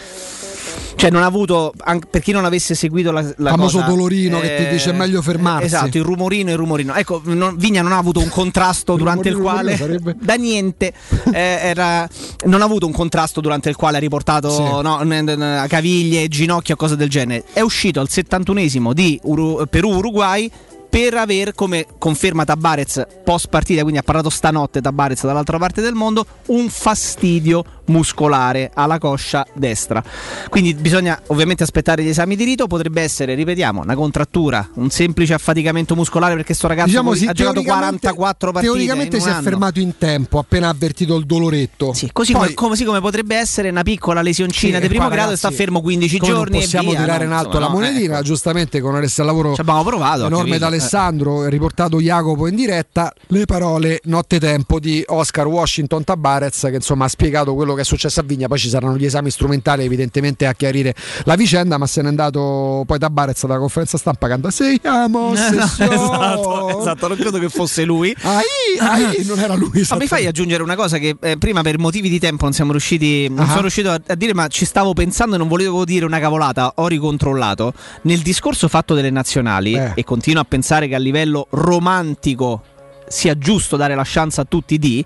Cioè 1.00 1.10
non 1.10 1.24
ha 1.24 1.28
avuto, 1.28 1.72
anche 1.78 2.08
per 2.10 2.22
chi 2.22 2.34
non 2.34 2.44
avesse 2.44 2.76
seguito 2.76 3.12
la, 3.12 3.22
la 3.38 3.52
Famoso 3.52 3.78
cosa, 3.80 3.90
dolorino 3.90 4.42
che 4.42 4.56
ti 4.58 4.68
dice 4.74 4.90
è 4.90 4.94
meglio 4.94 5.22
fermarsi. 5.22 5.66
Esatto, 5.66 5.98
il 5.98 6.04
rumorino 6.04 6.50
e 6.50 6.52
il 6.52 6.58
rumorino. 6.58 6.94
Ecco, 6.94 7.22
non- 7.24 7.56
Vigna 7.58 7.82
non 7.82 7.94
ha 7.94 7.98
avuto 7.98 8.20
un 8.20 8.28
contrasto 8.28 8.96
durante 8.98 9.30
il 9.30 9.38
quale 9.38 9.78
rumorino 9.78 10.16
da 10.20 10.34
niente 10.36 10.92
eh, 11.32 11.40
era- 11.62 12.06
non 12.48 12.62
ha 12.62 12.66
avuto 12.66 12.86
un 12.86 12.92
contrasto 12.92 13.40
durante 13.40 13.70
il 13.70 13.78
quale 13.78 13.96
ha 13.96 14.00
riportato 14.02 14.50
Sì. 14.52 14.62
no, 14.62 15.00
n- 15.04 15.24
n- 15.26 15.66
caviglie, 15.70 16.28
ginocchia, 16.28 16.76
cose 16.76 16.98
del 16.98 17.10
genere. 17.10 17.46
È 17.54 17.62
uscito 17.62 18.02
al 18.02 18.08
71esimo 18.12 18.92
di 18.92 19.18
Uru- 19.24 19.66
Perù-Uruguay 19.70 20.52
per 20.90 21.14
aver, 21.14 21.54
come 21.54 21.86
conferma 21.98 22.46
Tabarez 22.46 23.06
post 23.24 23.48
partita, 23.50 23.82
quindi 23.82 24.00
ha 24.00 24.04
parlato 24.04 24.30
stanotte 24.30 24.82
Tabarez 24.82 25.24
dall'altra 25.26 25.58
parte 25.58 25.82
del 25.82 25.94
mondo, 25.94 26.26
un 26.48 26.68
fastidio 26.70 27.64
muscolare 27.86 28.70
alla 28.74 28.98
coscia 29.00 29.46
destra. 29.54 30.04
Quindi 30.50 30.74
bisogna 30.76 31.20
ovviamente 31.28 31.64
aspettare 31.64 32.04
gli 32.04 32.08
esami 32.10 32.36
di 32.36 32.44
rito, 32.44 32.68
potrebbe 32.68 33.02
essere, 33.02 33.34
ripetiamo, 33.36 33.82
una 33.82 33.96
contrattura, 33.96 34.68
un 34.76 34.90
semplice 34.90 35.34
affaticamento 35.34 35.96
muscolare 35.96 36.36
perché 36.36 36.54
sto 36.54 36.68
ragazzo 36.68 36.88
Diciamo 36.90 37.14
sì, 37.14 37.26
ha 37.26 37.34
giocato 37.34 37.62
teoricamente- 37.62 38.08
44 38.08 38.52
partite 38.52 38.74
Teoricamente 38.74 39.20
si 39.20 39.28
è 39.28 39.32
anno. 39.32 39.42
fermato 39.42 39.80
in 39.80 39.98
tempo 39.98 40.40
appena 40.40 40.70
avvertito 40.70 41.16
il 41.16 41.26
doloretto. 41.26 41.88
Così, 41.88 42.32
Poi- 42.34 42.54
come, 42.54 42.70
così 42.70 42.84
come 42.84 43.00
potrebbe 43.02 43.36
essere 43.36 43.70
una 43.70 43.84
piccola 43.84 44.22
lesioncina 44.22 44.76
Sì, 44.78 44.82
di 44.84 44.88
primo 44.90 45.08
grado 45.10 45.32
e 45.34 45.36
sta 45.38 45.50
fermo 45.52 45.82
15 45.82 46.18
come 46.20 46.32
non 46.32 46.42
giorni. 46.42 46.60
possiamo 46.60 46.90
via, 46.92 47.00
tirare 47.02 47.26
no, 47.26 47.32
in 47.32 47.38
alto 47.38 47.48
insomma, 47.58 47.66
la 47.66 47.72
no, 47.72 47.80
monetina, 47.80 48.14
ecco. 48.16 48.24
giustamente 48.24 48.82
con 48.82 48.96
Alessandro 48.96 49.34
lavoro 49.34 49.54
Ci 49.56 49.62
abbiamo 49.62 49.84
provato 49.84 50.26
enorme 50.26 50.44
capirlo. 50.44 50.66
Alessandro, 50.80 51.48
riportato 51.48 52.00
Jacopo 52.00 52.48
in 52.48 52.56
diretta, 52.56 53.14
le 53.28 53.46
parole 53.46 54.00
nottetempo 54.06 54.80
di 54.80 55.04
Oscar 55.08 55.46
Washington 55.48 56.04
Tabarez 56.04 56.62
che 56.70 56.76
insomma 56.76 57.06
ha 57.06 57.08
spiegato 57.08 57.54
quello 57.54 57.74
che 57.74 57.82
è 57.82 57.84
successo 57.84 58.20
a 58.22 58.24
Vigna, 58.24 58.48
poi 58.48 58.58
ci 58.58 58.70
saranno 58.70 58.96
gli 58.98 59.06
esami 59.06 59.30
strumentali 59.30 59.84
evidentemente 59.84 60.46
a 60.46 60.54
chiarire 60.54 60.94
la 61.26 61.36
vicenda, 61.36 61.78
ma 61.78 61.86
se 61.86 62.02
n'è 62.02 62.08
andato 62.08 62.84
poi 62.86 62.98
Tabarez 63.00 63.46
dalla 63.46 63.60
conferenza 63.60 63.98
stampa 63.98 64.28
canta 64.28 64.50
Sei 64.52 64.80
amo, 64.84 65.34
esatto, 65.36 66.80
esatto, 66.80 67.08
non 67.08 67.18
credo 67.18 67.38
che 67.40 67.50
fosse 67.50 67.84
lui. 67.84 68.16
Ai, 68.22 68.44
ai, 68.80 69.26
non 69.26 69.40
era 69.40 69.56
lui. 69.56 69.86
Ma 69.90 69.96
mi 69.98 70.08
fai 70.08 70.26
aggiungere 70.26 70.64
una 70.64 70.76
cosa 70.76 70.98
che 70.98 71.16
eh, 71.20 71.38
prima 71.38 71.62
per 71.62 71.78
motivi 71.78 72.10
di 72.10 72.20
tempo 72.20 72.44
non 72.46 72.54
siamo 72.54 72.72
riusciti, 72.72 73.28
non 73.30 73.46
Ah. 73.46 73.48
sono 73.50 73.62
riuscito 73.62 73.90
a, 73.90 74.00
a 74.08 74.16
dire, 74.16 74.34
ma 74.34 74.48
ci 74.48 74.66
stavo 74.66 74.94
pensando 74.94 75.36
e 75.36 75.38
non 75.38 75.48
volevo 75.48 75.86
dire 75.86 76.06
una 76.06 76.20
cavolata, 76.20 76.74
ho 76.76 76.88
ricontrollato. 76.88 77.74
Nel 78.04 78.20
discorso 78.20 78.68
fatto 78.68 78.94
delle 78.94 79.10
nazionali, 79.10 79.74
Eh. 79.74 79.92
e 79.96 80.04
continuo 80.04 80.42
a 80.42 80.46
pensare 80.46 80.68
che 80.88 80.96
a 80.96 81.00
livello 81.00 81.48
romantico 81.52 82.62
sia 83.08 83.36
giusto 83.38 83.76
dare 83.76 83.96
la 83.96 84.04
chance 84.06 84.40
a 84.42 84.46
tutti 84.48 84.78
di. 84.78 85.04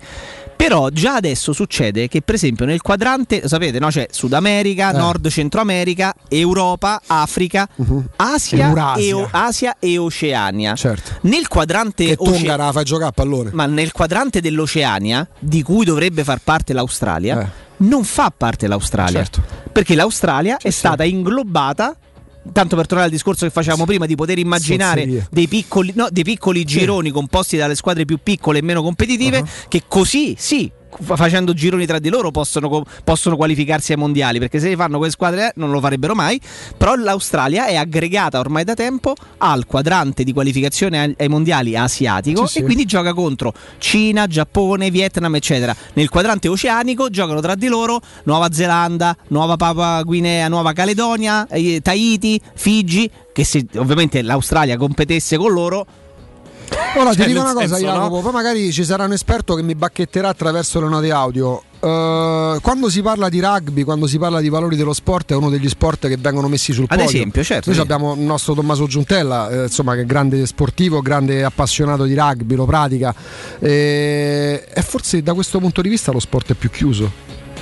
Però 0.55 0.89
già 0.89 1.15
adesso 1.15 1.51
succede 1.51 2.07
che, 2.07 2.21
per 2.21 2.35
esempio, 2.35 2.65
nel 2.65 2.81
quadrante, 2.81 3.47
sapete, 3.47 3.79
no? 3.79 3.87
c'è 3.87 4.07
Sud 4.11 4.31
America, 4.33 4.91
Eh. 4.93 4.97
Nord 4.97 5.27
Centro 5.29 5.59
America, 5.59 6.13
Europa, 6.29 7.01
Africa, 7.07 7.67
Asia, 8.15 8.67
Eurasia. 8.67 9.03
e, 9.03 9.13
O- 9.13 9.27
Asia 9.31 9.75
e 9.79 9.97
Oceania. 9.97 10.75
Certo. 10.75 11.11
Nel 11.21 11.47
quadrante 11.47 12.05
Che 12.05 12.15
Oce- 12.17 12.31
Tonga 12.31 12.55
la 12.55 12.71
fai 12.71 12.83
giocare 12.85 13.09
a 13.09 13.11
pallone. 13.11 13.49
ma 13.53 13.65
nel 13.65 13.91
quadrante 13.91 14.39
dell'Oceania, 14.41 15.27
di 15.39 15.63
cui 15.63 15.83
dovrebbe 15.85 16.23
far 16.23 16.39
parte 16.41 16.71
l'Australia, 16.71 17.41
Eh. 17.41 17.47
non 17.77 18.03
fa 18.05 18.31
parte 18.35 18.67
l'Australia. 18.67 19.19
Certo. 19.19 19.41
Perché 19.71 19.95
l'Australia 19.95 20.57
è 20.61 20.69
stata 20.69 21.03
inglobata. 21.03 21.97
Tanto 22.51 22.75
per 22.75 22.85
tornare 22.85 23.05
al 23.09 23.13
discorso 23.13 23.45
che 23.45 23.51
facevamo 23.51 23.85
prima 23.85 24.05
di 24.05 24.15
poter 24.15 24.37
immaginare 24.37 25.27
dei 25.31 25.47
piccoli, 25.47 25.93
no, 25.95 26.07
dei 26.11 26.23
piccoli 26.23 26.65
gironi 26.65 27.09
composti 27.09 27.55
dalle 27.55 27.75
squadre 27.75 28.03
più 28.05 28.19
piccole 28.21 28.59
e 28.59 28.61
meno 28.61 28.81
competitive, 28.81 29.37
Uh-huh. 29.37 29.47
che 29.69 29.83
così 29.87 30.35
sì, 30.37 30.69
facendo 31.01 31.53
gironi 31.53 31.85
tra 31.85 31.99
di 31.99 32.09
loro 32.09 32.31
possono, 32.31 32.83
possono 33.03 33.35
qualificarsi 33.35 33.91
ai 33.93 33.97
mondiali, 33.97 34.39
perché 34.39 34.59
se 34.59 34.69
li 34.69 34.75
fanno 34.75 34.97
quelle 34.97 35.11
squadre 35.11 35.51
non 35.55 35.71
lo 35.71 35.79
farebbero 35.79 36.15
mai, 36.15 36.39
però 36.77 36.95
l'Australia 36.95 37.65
è 37.65 37.75
aggregata 37.75 38.39
ormai 38.39 38.63
da 38.63 38.73
tempo 38.73 39.13
al 39.37 39.65
quadrante 39.65 40.23
di 40.23 40.33
qualificazione 40.33 41.15
ai, 41.17 41.27
mondiali 41.27 41.75
asiatico 41.75 42.45
Sì, 42.45 42.57
e 42.57 42.59
sì. 42.59 42.65
quindi 42.65 42.85
gioca 42.85 43.13
contro 43.13 43.53
Cina, 43.77 44.27
Giappone, 44.27 44.89
Vietnam, 44.91 45.35
eccetera. 45.35 45.75
Nel 45.93 46.09
quadrante 46.09 46.47
oceanico 46.47 47.09
giocano 47.09 47.39
tra 47.41 47.55
di 47.55 47.67
loro 47.67 47.99
Nuova 48.23 48.51
Zelanda, 48.51 49.15
Nuova 49.29 49.55
Papua 49.55 50.01
Guinea, 50.03 50.47
Nuova 50.47 50.73
Caledonia, 50.73 51.47
eh, 51.47 51.79
Tahiti, 51.81 52.39
Figi, 52.55 53.09
che 53.31 53.43
se 53.43 53.65
ovviamente 53.75 54.21
l'Australia 54.21 54.77
competesse 54.77 55.37
con 55.37 55.51
loro 55.51 55.85
Ora 56.95 57.09
ti 57.09 57.17
Cioè, 57.17 57.25
dico 57.27 57.41
nel 57.41 57.51
una 57.51 57.61
cosa, 57.61 57.75
senso, 57.75 57.91
no? 57.91 57.93
Jacopo, 57.93 58.21
poi 58.21 58.31
magari 58.31 58.71
ci 58.71 58.83
sarà 58.83 59.05
un 59.05 59.13
esperto 59.13 59.55
che 59.55 59.63
mi 59.63 59.73
bacchetterà 59.73 60.29
attraverso 60.29 60.79
le 60.79 60.87
note 60.89 61.11
audio. 61.11 61.61
Eh, 61.79 62.59
quando 62.61 62.89
si 62.89 63.01
parla 63.01 63.29
di 63.29 63.39
rugby, 63.39 63.81
quando 63.83 64.05
si 64.05 64.19
parla 64.19 64.39
di 64.39 64.49
valori 64.49 64.75
dello 64.75 64.93
sport, 64.93 65.31
è 65.31 65.35
uno 65.35 65.49
degli 65.49 65.67
sport 65.67 66.07
che 66.07 66.17
vengono 66.17 66.47
messi 66.47 66.71
sul 66.71 66.83
Ad 66.87 66.97
podio. 66.99 67.05
esempio, 67.15 67.43
certo, 67.43 67.69
Noi 67.71 67.75
sì. 67.75 67.81
abbiamo 67.81 68.13
il 68.13 68.19
nostro 68.21 68.53
Tommaso 68.53 68.85
Giuntella, 68.85 69.49
eh, 69.49 69.63
insomma, 69.63 69.95
che 69.95 70.01
è 70.01 70.05
grande 70.05 70.45
sportivo, 70.45 71.01
grande 71.01 71.43
appassionato 71.43 72.03
di 72.03 72.13
rugby, 72.13 72.53
lo 72.55 72.65
pratica. 72.65 73.13
Eh, 73.59 74.63
e 74.71 74.81
forse 74.83 75.23
da 75.23 75.33
questo 75.33 75.57
punto 75.59 75.81
di 75.81 75.89
vista 75.89 76.11
lo 76.11 76.19
sport 76.19 76.51
è 76.51 76.53
più 76.53 76.69
chiuso. 76.69 77.11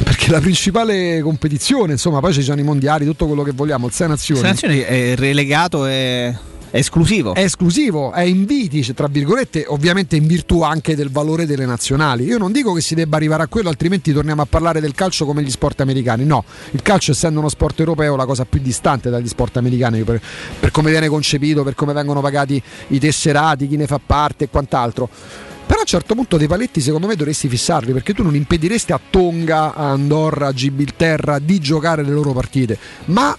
Perché 0.04 0.30
la 0.32 0.40
principale 0.42 1.22
competizione, 1.22 1.94
insomma, 1.94 2.20
poi 2.20 2.34
ci 2.34 2.42
sono 2.42 2.60
i 2.60 2.64
mondiali, 2.64 3.06
tutto 3.06 3.28
quello 3.28 3.44
che 3.44 3.52
vogliamo, 3.54 3.88
il 3.88 3.94
Sei 3.94 4.08
Nazioni. 4.10 4.42
Sei 4.42 4.50
Nazioni 4.50 4.80
è 4.80 5.16
relegato 5.16 5.86
e 5.86 6.36
esclusivo. 6.72 7.34
È 7.34 7.42
esclusivo, 7.42 8.12
è 8.12 8.22
inviti, 8.22 8.84
cioè, 8.84 8.96
tra 8.96 9.08
virgolette, 9.08 9.66
ovviamente 9.68 10.16
in 10.16 10.26
virtù 10.26 10.62
anche 10.62 10.96
del 10.96 11.10
valore 11.10 11.46
delle 11.46 11.66
nazionali. 11.66 12.24
Io 12.24 12.38
non 12.38 12.52
dico 12.52 12.74
che 12.74 12.82
si 12.82 12.96
debba 12.96 13.18
arrivare 13.18 13.44
a 13.44 13.48
quello, 13.48 13.70
altrimenti 13.70 14.12
torniamo 14.14 14.42
a 14.42 14.46
parlare 14.46 14.80
del 14.80 14.94
calcio 14.94 15.26
come 15.26 15.44
gli 15.44 15.52
sport 15.52 15.82
americani. 15.82 16.26
No, 16.26 16.44
il 16.72 16.82
calcio 16.82 17.12
essendo 17.12 17.40
uno 17.40 17.50
sport 17.50 17.80
europeo 17.80 18.14
è 18.14 18.18
la 18.18 18.26
cosa 18.26 18.46
più 18.46 18.60
distante 18.62 19.10
dagli 19.10 19.28
sport 19.28 19.58
americani 19.58 20.04
per, 20.04 20.22
per 20.60 20.72
come 20.72 20.90
viene 20.90 21.08
concepito, 21.08 21.64
per 21.64 21.76
come 21.76 21.94
vengono 21.94 22.22
pagati 22.22 22.62
i 22.88 23.00
tesserati, 23.00 23.68
chi 23.68 23.76
ne 23.76 23.88
fa 23.88 24.00
parte 24.04 24.46
e 24.46 24.50
quant'altro. 24.50 25.10
Però 25.72 25.80
a 25.80 25.84
un 25.84 25.88
certo 25.88 26.16
punto 26.16 26.36
dei 26.36 26.48
paletti 26.48 26.82
secondo 26.82 27.08
me 27.08 27.16
dovresti 27.16 27.48
fissarli 27.48 27.94
perché 27.94 28.14
tu 28.14 28.24
non 28.24 28.36
impediresti 28.36 28.92
a 28.92 29.00
Tonga, 29.10 29.74
a 29.74 29.92
Andorra, 29.92 30.48
a 30.48 30.54
Gibilterra 30.54 31.40
di 31.40 31.60
giocare 31.60 32.04
le 32.04 32.12
loro 32.12 32.34
partite, 32.34 32.78
ma 33.06 33.38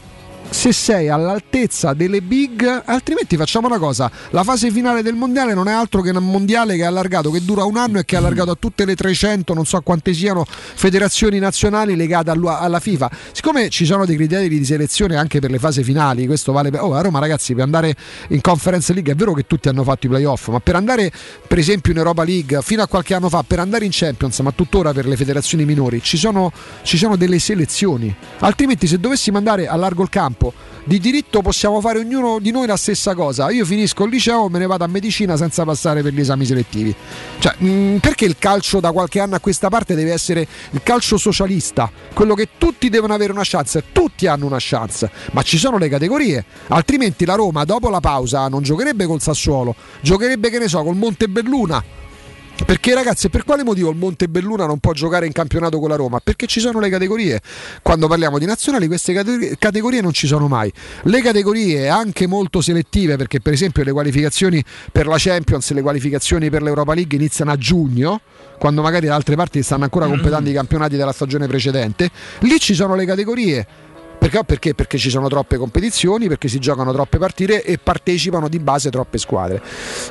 se 0.52 0.72
sei 0.72 1.08
all'altezza 1.08 1.94
delle 1.94 2.20
big, 2.20 2.82
altrimenti 2.84 3.36
facciamo 3.36 3.66
una 3.66 3.78
cosa: 3.78 4.10
la 4.30 4.44
fase 4.44 4.70
finale 4.70 5.02
del 5.02 5.14
mondiale 5.14 5.54
non 5.54 5.66
è 5.66 5.72
altro 5.72 6.02
che 6.02 6.10
un 6.10 6.30
mondiale 6.30 6.76
che 6.76 6.82
è 6.82 6.86
allargato, 6.86 7.30
che 7.30 7.42
dura 7.44 7.64
un 7.64 7.76
anno 7.76 7.98
e 7.98 8.04
che 8.04 8.16
è 8.16 8.18
allargato 8.18 8.50
a 8.50 8.56
tutte 8.58 8.84
le 8.84 8.94
300, 8.94 9.54
non 9.54 9.64
so 9.64 9.80
quante 9.80 10.12
siano, 10.12 10.44
federazioni 10.46 11.38
nazionali 11.38 11.96
legate 11.96 12.30
alla 12.30 12.80
FIFA. 12.80 13.10
Siccome 13.32 13.68
ci 13.70 13.86
sono 13.86 14.04
dei 14.04 14.16
criteri 14.16 14.48
di 14.48 14.64
selezione 14.64 15.16
anche 15.16 15.40
per 15.40 15.50
le 15.50 15.58
fasi 15.58 15.82
finali, 15.82 16.26
questo 16.26 16.52
vale 16.52 16.70
per. 16.70 16.82
Oh, 16.82 16.94
a 16.94 17.00
Roma, 17.00 17.18
ragazzi, 17.18 17.54
per 17.54 17.64
andare 17.64 17.94
in 18.28 18.40
Conference 18.40 18.92
League 18.92 19.12
è 19.12 19.16
vero 19.16 19.32
che 19.32 19.46
tutti 19.46 19.68
hanno 19.68 19.84
fatto 19.84 20.06
i 20.06 20.08
playoff, 20.10 20.48
ma 20.48 20.60
per 20.60 20.76
andare, 20.76 21.10
per 21.46 21.58
esempio, 21.58 21.92
in 21.92 21.98
Europa 21.98 22.24
League 22.24 22.60
fino 22.62 22.82
a 22.82 22.86
qualche 22.86 23.14
anno 23.14 23.28
fa, 23.28 23.42
per 23.42 23.58
andare 23.58 23.84
in 23.84 23.90
Champions, 23.92 24.38
ma 24.40 24.52
tuttora 24.52 24.92
per 24.92 25.06
le 25.06 25.16
federazioni 25.16 25.64
minori, 25.64 26.02
ci 26.02 26.18
sono, 26.18 26.52
ci 26.82 26.98
sono 26.98 27.16
delle 27.16 27.38
selezioni. 27.38 28.14
Altrimenti, 28.40 28.86
se 28.86 29.00
dovessimo 29.00 29.38
andare 29.38 29.66
a 29.66 29.76
largo 29.76 30.02
il 30.02 30.08
campo, 30.08 30.41
di 30.84 30.98
diritto 30.98 31.42
possiamo 31.42 31.80
fare 31.80 31.98
ognuno 31.98 32.38
di 32.40 32.50
noi 32.50 32.66
la 32.66 32.76
stessa 32.76 33.14
cosa. 33.14 33.50
Io 33.50 33.64
finisco 33.64 34.04
il 34.04 34.10
liceo 34.10 34.48
me 34.48 34.58
ne 34.58 34.66
vado 34.66 34.84
a 34.84 34.86
medicina 34.88 35.36
senza 35.36 35.64
passare 35.64 36.02
per 36.02 36.12
gli 36.12 36.20
esami 36.20 36.44
selettivi. 36.44 36.94
Cioè, 37.38 37.54
mh, 37.56 37.98
perché 37.98 38.24
il 38.24 38.36
calcio 38.38 38.80
da 38.80 38.90
qualche 38.90 39.20
anno 39.20 39.36
a 39.36 39.40
questa 39.40 39.68
parte 39.68 39.94
deve 39.94 40.12
essere 40.12 40.46
il 40.70 40.82
calcio 40.82 41.18
socialista? 41.18 41.90
Quello 42.12 42.34
che 42.34 42.48
tutti 42.58 42.88
devono 42.88 43.14
avere 43.14 43.32
una 43.32 43.42
chance, 43.44 43.84
tutti 43.92 44.26
hanno 44.26 44.46
una 44.46 44.56
chance, 44.58 45.10
ma 45.32 45.42
ci 45.42 45.58
sono 45.58 45.78
le 45.78 45.88
categorie. 45.88 46.44
Altrimenti 46.68 47.24
la 47.24 47.34
Roma 47.34 47.64
dopo 47.64 47.90
la 47.90 48.00
pausa 48.00 48.48
non 48.48 48.62
giocherebbe 48.62 49.06
col 49.06 49.20
Sassuolo, 49.20 49.74
giocherebbe 50.00 50.50
che 50.50 50.58
ne 50.58 50.68
so, 50.68 50.82
col 50.82 50.96
Montebelluna. 50.96 52.00
Perché 52.64 52.94
ragazzi, 52.94 53.28
per 53.28 53.44
quale 53.44 53.64
motivo 53.64 53.90
il 53.90 53.96
Montebelluna 53.96 54.66
non 54.66 54.78
può 54.78 54.92
giocare 54.92 55.26
in 55.26 55.32
campionato 55.32 55.78
con 55.78 55.88
la 55.88 55.96
Roma? 55.96 56.20
Perché 56.20 56.46
ci 56.46 56.60
sono 56.60 56.80
le 56.80 56.88
categorie. 56.88 57.40
Quando 57.82 58.08
parliamo 58.08 58.38
di 58.38 58.46
nazionali 58.46 58.86
queste 58.86 59.12
cate- 59.12 59.56
categorie 59.58 60.00
non 60.00 60.12
ci 60.12 60.26
sono 60.26 60.48
mai. 60.48 60.72
Le 61.02 61.20
categorie 61.20 61.88
anche 61.88 62.26
molto 62.26 62.60
selettive, 62.60 63.16
perché 63.16 63.40
per 63.40 63.52
esempio 63.52 63.84
le 63.84 63.92
qualificazioni 63.92 64.64
per 64.90 65.06
la 65.06 65.16
Champions, 65.18 65.72
le 65.72 65.82
qualificazioni 65.82 66.50
per 66.50 66.62
l'Europa 66.62 66.94
League 66.94 67.16
iniziano 67.16 67.50
a 67.50 67.56
giugno, 67.56 68.20
quando 68.58 68.80
magari 68.80 69.06
da 69.06 69.16
altre 69.16 69.36
parti 69.36 69.62
stanno 69.62 69.84
ancora 69.84 70.06
completando 70.06 70.48
i 70.48 70.52
campionati 70.52 70.96
della 70.96 71.12
stagione 71.12 71.46
precedente, 71.46 72.10
lì 72.40 72.58
ci 72.58 72.74
sono 72.74 72.94
le 72.94 73.04
categorie. 73.04 73.66
Perché? 74.22 74.44
Perché? 74.44 74.74
Perché 74.74 74.98
ci 74.98 75.10
sono 75.10 75.26
troppe 75.26 75.56
competizioni, 75.56 76.28
perché 76.28 76.46
si 76.46 76.60
giocano 76.60 76.92
troppe 76.92 77.18
partite 77.18 77.64
e 77.64 77.78
partecipano 77.78 78.48
di 78.48 78.60
base 78.60 78.88
troppe 78.88 79.18
squadre. 79.18 79.60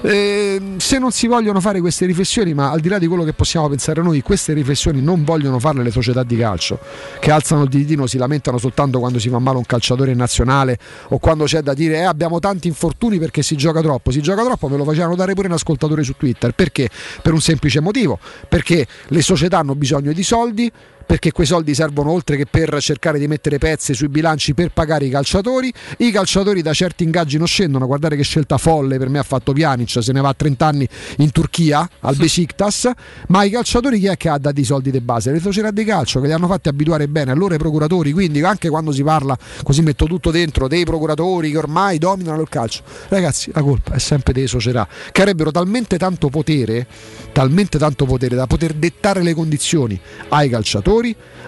Ehm, 0.01 0.79
se 0.79 0.99
non 0.99 1.11
si 1.11 1.27
vogliono 1.27 1.61
fare 1.61 1.79
queste 1.79 2.05
riflessioni, 2.05 2.53
ma 2.53 2.71
al 2.71 2.81
di 2.81 2.89
là 2.89 2.99
di 2.99 3.07
quello 3.07 3.23
che 3.23 3.31
possiamo 3.31 3.69
pensare 3.69 4.01
noi, 4.01 4.21
queste 4.21 4.51
riflessioni 4.51 5.01
non 5.01 5.23
vogliono 5.23 5.59
farle 5.59 5.81
le 5.81 5.91
società 5.91 6.23
di 6.23 6.35
calcio, 6.35 6.77
che 7.21 7.31
alzano 7.31 7.63
il 7.63 7.69
ditino, 7.69 8.05
si 8.05 8.17
lamentano 8.17 8.57
soltanto 8.57 8.99
quando 8.99 9.17
si 9.17 9.29
fa 9.29 9.39
male 9.39 9.55
un 9.55 9.65
calciatore 9.65 10.13
nazionale 10.13 10.77
o 11.07 11.17
quando 11.17 11.45
c'è 11.45 11.61
da 11.61 11.73
dire 11.73 11.99
eh, 11.99 12.03
abbiamo 12.03 12.39
tanti 12.39 12.67
infortuni 12.67 13.17
perché 13.17 13.41
si 13.41 13.55
gioca 13.55 13.79
troppo. 13.79 14.11
Si 14.11 14.21
gioca 14.21 14.43
troppo, 14.43 14.67
me 14.67 14.75
lo 14.75 14.83
faceva 14.83 15.07
notare 15.07 15.35
pure 15.35 15.47
un 15.47 15.53
ascoltatore 15.53 16.03
su 16.03 16.15
Twitter. 16.17 16.51
Perché? 16.51 16.89
Per 17.21 17.31
un 17.31 17.39
semplice 17.39 17.79
motivo, 17.79 18.19
perché 18.49 18.85
le 19.07 19.21
società 19.21 19.59
hanno 19.59 19.73
bisogno 19.73 20.11
di 20.11 20.23
soldi 20.23 20.69
perché 21.11 21.33
quei 21.33 21.45
soldi 21.45 21.75
servono 21.75 22.09
oltre 22.09 22.37
che 22.37 22.45
per 22.45 22.77
cercare 22.79 23.19
di 23.19 23.27
mettere 23.27 23.57
pezze 23.57 23.93
sui 23.93 24.07
bilanci 24.07 24.53
per 24.53 24.71
pagare 24.71 25.03
i 25.03 25.09
calciatori. 25.09 25.69
I 25.97 26.09
calciatori 26.09 26.61
da 26.61 26.71
certi 26.71 27.03
ingaggi 27.03 27.37
non 27.37 27.47
scendono. 27.47 27.85
Guardate 27.85 28.15
che 28.15 28.23
scelta 28.23 28.57
folle 28.57 28.97
per 28.97 29.09
me 29.09 29.19
ha 29.19 29.23
fatto 29.23 29.51
Pjanic, 29.51 30.01
se 30.01 30.13
ne 30.13 30.21
va 30.21 30.29
a 30.29 30.33
30 30.33 30.65
anni 30.65 30.87
in 31.17 31.31
Turchia 31.31 31.85
al 31.99 32.15
Besiktas. 32.15 32.89
Ma 33.27 33.43
i 33.43 33.49
calciatori 33.49 33.99
chi 33.99 34.05
è 34.05 34.15
che 34.15 34.29
ha 34.29 34.37
dato 34.37 34.57
i 34.57 34.63
soldi 34.63 34.89
di 34.89 35.01
base? 35.01 35.33
Le 35.33 35.41
società 35.41 35.69
di 35.71 35.83
calcio 35.83 36.21
che 36.21 36.27
li 36.27 36.31
hanno 36.31 36.47
fatti 36.47 36.69
abituare 36.69 37.09
bene 37.09 37.31
a 37.31 37.35
loro 37.35 37.55
i 37.55 37.57
procuratori. 37.57 38.13
Quindi 38.13 38.41
anche 38.43 38.69
quando 38.69 38.93
si 38.93 39.03
parla, 39.03 39.37
così 39.63 39.81
metto 39.81 40.05
tutto 40.05 40.31
dentro, 40.31 40.69
dei 40.69 40.85
procuratori 40.85 41.51
che 41.51 41.57
ormai 41.57 41.97
dominano 41.97 42.39
il 42.39 42.47
calcio. 42.47 42.83
Ragazzi, 43.09 43.51
la 43.53 43.61
colpa 43.61 43.95
è 43.95 43.99
sempre 43.99 44.31
delle 44.31 44.47
società 44.47 44.87
che 45.11 45.19
avrebbero 45.19 45.51
talmente 45.51 45.97
tanto 45.97 46.29
potere, 46.29 46.87
talmente 47.33 47.77
tanto 47.77 48.05
potere 48.05 48.37
da 48.37 48.47
poter 48.47 48.71
dettare 48.71 49.21
le 49.21 49.33
condizioni 49.33 49.99
ai 50.29 50.47
calciatori 50.47 50.99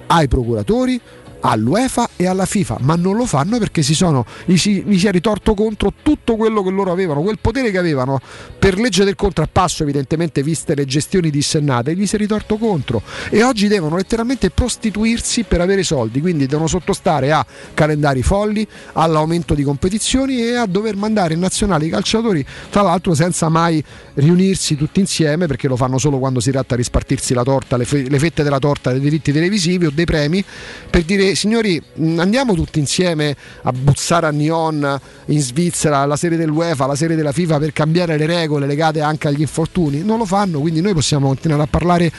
ai 0.07 0.27
procuratori, 0.27 0.99
all'UEFA 1.45 2.11
e 2.15 2.25
alla 2.25 2.45
FIFA, 2.45 2.77
ma 2.81 2.95
non 2.95 3.15
lo 3.15 3.25
fanno 3.25 3.57
perché 3.57 3.81
si 3.81 3.93
sono, 3.93 4.25
gli, 4.45 4.57
si, 4.57 4.83
gli 4.85 4.97
si 4.97 5.07
è 5.07 5.11
ritorto 5.11 5.53
contro 5.53 5.93
tutto 6.01 6.35
quello 6.35 6.63
che 6.63 6.69
loro 6.69 6.91
avevano, 6.91 7.21
quel 7.21 7.39
potere 7.39 7.69
che 7.69 7.77
avevano 7.77 8.19
per 8.57 8.79
legge 8.79 9.03
del 9.03 9.15
contrappasso, 9.15 9.83
evidentemente 9.83 10.41
viste 10.41 10.73
le 10.73 10.85
gestioni 10.85 11.29
dissennate, 11.29 11.95
gli 11.95 12.05
si 12.05 12.15
è 12.15 12.17
ritorto 12.17 12.57
contro. 12.57 13.01
E 13.29 13.43
oggi 13.43 13.67
devono 13.67 13.97
letteralmente 13.97 14.51
prostituirsi 14.51 15.43
per 15.43 15.59
avere 15.59 15.83
soldi, 15.83 16.21
quindi 16.21 16.45
devono 16.45 16.67
sottostare 16.67 17.31
a 17.31 17.45
calendari 17.73 18.23
folli, 18.23 18.65
all'aumento 18.93 19.53
di 19.53 19.63
competizioni 19.63 20.41
e 20.41 20.55
a 20.55 20.65
dover 20.65 20.95
mandare 20.95 21.33
in 21.33 21.41
nazionale 21.41 21.85
i 21.85 21.89
calciatori, 21.89 22.45
tra 22.69 22.81
l'altro 22.81 23.13
senza 23.13 23.49
mai 23.49 23.83
riunirsi 24.15 24.77
tutti 24.77 25.01
insieme 25.01 25.47
perché 25.47 25.67
lo 25.67 25.75
fanno 25.75 25.97
solo 25.97 26.19
quando 26.19 26.39
si 26.39 26.51
tratta 26.51 26.75
di 26.77 26.83
spartirsi 26.83 27.33
la 27.33 27.43
torta, 27.43 27.75
le, 27.75 27.85
fe- 27.85 28.07
le 28.07 28.19
fette 28.19 28.43
della 28.43 28.59
torta 28.59 28.91
dei 28.91 29.01
diritti 29.01 29.33
televisivi 29.33 29.87
o 29.87 29.91
dei 29.93 30.05
premi 30.05 30.43
per 30.89 31.03
dire 31.03 31.32
signori 31.35 31.81
mh, 31.93 32.19
andiamo 32.19 32.53
tutti 32.53 32.79
insieme 32.79 33.35
a 33.63 33.71
buzzare 33.71 34.27
a 34.27 34.31
Nyon 34.31 34.99
in 35.25 35.41
Svizzera 35.41 35.99
alla 35.99 36.15
serie 36.15 36.37
dell'UEFA, 36.37 36.85
alla 36.85 36.95
serie 36.95 37.15
della 37.15 37.31
FIFA 37.31 37.59
per 37.59 37.73
cambiare 37.73 38.17
le 38.17 38.25
regole 38.25 38.65
legate 38.67 39.01
anche 39.01 39.27
agli 39.27 39.41
infortuni, 39.41 40.03
non 40.03 40.17
lo 40.17 40.25
fanno, 40.25 40.59
quindi 40.59 40.81
noi 40.81 40.93
possiamo 40.93 41.27
continuare 41.27 41.63
a 41.63 41.67
parlare. 41.67 42.11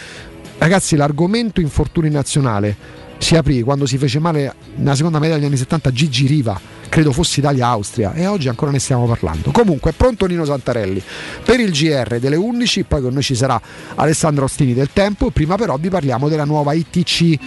Ragazzi 0.58 0.96
l'argomento 0.96 1.60
infortuni 1.60 2.08
nazionale 2.08 3.02
si 3.18 3.36
aprì 3.36 3.62
quando 3.62 3.86
si 3.86 3.98
fece 3.98 4.18
male 4.18 4.54
nella 4.76 4.94
seconda 4.94 5.18
media 5.18 5.36
degli 5.36 5.46
anni 5.46 5.56
70 5.56 5.92
Gigi 5.92 6.26
Riva 6.26 6.60
credo 6.88 7.12
fosse 7.12 7.40
Italia-Austria 7.40 8.12
e 8.14 8.26
oggi 8.26 8.48
ancora 8.48 8.70
ne 8.70 8.78
stiamo 8.78 9.06
parlando. 9.06 9.50
Comunque 9.50 9.92
pronto 9.92 10.26
Nino 10.26 10.44
Santarelli. 10.44 11.02
Per 11.44 11.60
il 11.60 11.70
GR 11.70 12.18
delle 12.18 12.36
11 12.36 12.84
poi 12.84 13.02
con 13.02 13.12
noi 13.12 13.22
ci 13.22 13.34
sarà 13.34 13.60
Alessandro 13.96 14.44
Ostini 14.44 14.74
del 14.74 14.90
Tempo. 14.92 15.30
Prima 15.30 15.56
però 15.56 15.76
vi 15.76 15.88
parliamo 15.88 16.28
della 16.28 16.44
nuova 16.44 16.72
ITC 16.72 17.38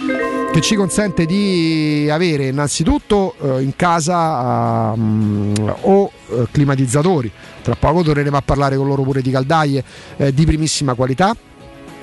che 0.52 0.60
ci 0.62 0.74
consente 0.76 1.26
di 1.26 2.08
avere 2.10 2.48
innanzitutto 2.48 3.34
eh, 3.40 3.62
in 3.62 3.76
casa 3.76 4.92
um, 4.94 5.52
o 5.82 6.10
eh, 6.30 6.46
climatizzatori. 6.50 7.30
Tra 7.62 7.74
poco 7.74 8.02
torneremo 8.02 8.36
a 8.36 8.42
parlare 8.42 8.76
con 8.76 8.86
loro 8.86 9.02
pure 9.02 9.20
di 9.20 9.30
caldaie 9.30 9.84
eh, 10.16 10.32
di 10.32 10.46
primissima 10.46 10.94
qualità 10.94 11.36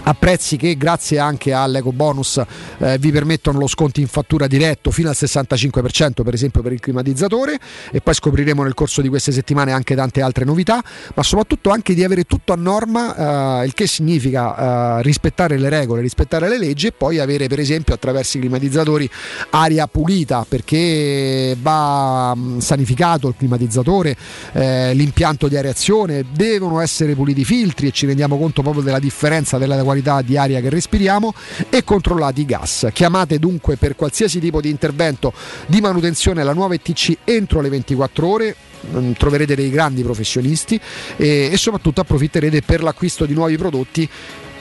a 0.08 0.14
prezzi 0.14 0.56
che 0.58 0.78
grazie 0.78 1.18
anche 1.20 1.52
all'eco 1.52 1.92
bonus 1.92 2.42
eh, 2.78 2.98
vi 3.00 3.12
permettono 3.12 3.60
lo 3.60 3.68
sconto 3.68 4.00
in 4.00 4.08
fattura 4.08 4.46
diretto 4.48 4.92
fino 4.92 5.10
al 5.10 5.16
65% 5.18 6.24
per 6.24 6.34
esempio 6.34 6.62
per 6.62 6.74
il 6.74 6.80
climatizzatore. 6.80 7.58
E 7.92 8.02
poi 8.02 8.14
scopriremo 8.14 8.64
nel 8.64 8.74
corso 8.74 9.02
di 9.02 9.10
queste 9.10 9.32
settimane 9.32 9.72
anche 9.72 9.96
tante 9.96 10.22
altre 10.22 10.46
novità 10.46 10.84
ma 11.14 11.24
soprattutto 11.24 11.72
anche 11.72 11.94
di 11.94 12.04
avere 12.04 12.24
tutto 12.24 12.54
a 12.54 12.56
norma 12.56 13.62
eh, 13.62 13.66
il 13.66 13.74
che 13.74 13.88
significa 13.88 15.00
eh, 15.00 15.02
rispettare 15.02 15.58
le 15.58 15.70
regole 15.70 16.02
rispettare 16.02 16.48
le 16.48 16.60
leggi 16.60 16.88
e 16.88 16.92
poi 16.92 17.20
avere 17.20 17.48
per 17.48 17.60
esempio 17.60 17.94
attraverso 17.94 18.38
i 18.38 18.42
climatizzatori 18.42 19.10
aria 19.52 19.88
pulita 19.88 20.46
perché 20.48 21.58
va 21.60 22.36
mh, 22.36 22.60
sanificato 22.60 23.28
il 23.28 23.36
climatizzatore 23.38 24.16
eh, 24.54 24.94
l'impianto 24.94 25.48
di 25.48 25.58
areazione 25.58 26.26
devono 26.32 26.80
essere 26.80 27.16
puliti 27.16 27.42
i 27.42 27.46
filtri 27.46 27.88
e 27.88 27.92
ci 27.92 28.06
rendiamo 28.06 28.38
conto 28.38 28.62
proprio 28.62 28.84
della 28.84 29.00
differenza 29.00 29.58
della 29.58 29.76
qualità 29.84 29.94
di 30.02 30.38
aria 30.38 30.62
che 30.62 30.70
respiriamo 30.70 31.34
e 31.70 31.84
controllati 31.84 32.42
i 32.42 32.46
gas. 32.46 32.88
Chiamate 32.94 33.40
dunque 33.40 33.76
per 33.78 33.96
qualsiasi 33.96 34.40
tipo 34.40 34.62
di 34.62 34.70
intervento 34.70 35.34
di 35.68 35.82
manutenzione 35.82 36.44
la 36.44 36.54
nuova 36.54 36.74
ETC 36.74 37.18
entro 37.24 37.62
le 37.62 37.70
24 37.70 38.28
ore 38.28 38.56
mm, 38.94 39.12
troverete 39.14 39.56
dei 39.56 39.70
grandi 39.70 40.04
professionisti 40.04 40.80
e, 41.16 41.50
e 41.52 41.58
soprattutto 41.58 42.02
approfitterete 42.02 42.62
per 42.62 42.84
l'acquisto 42.84 43.26
di 43.26 43.34
nuovi 43.34 43.58
prodotti 43.58 44.10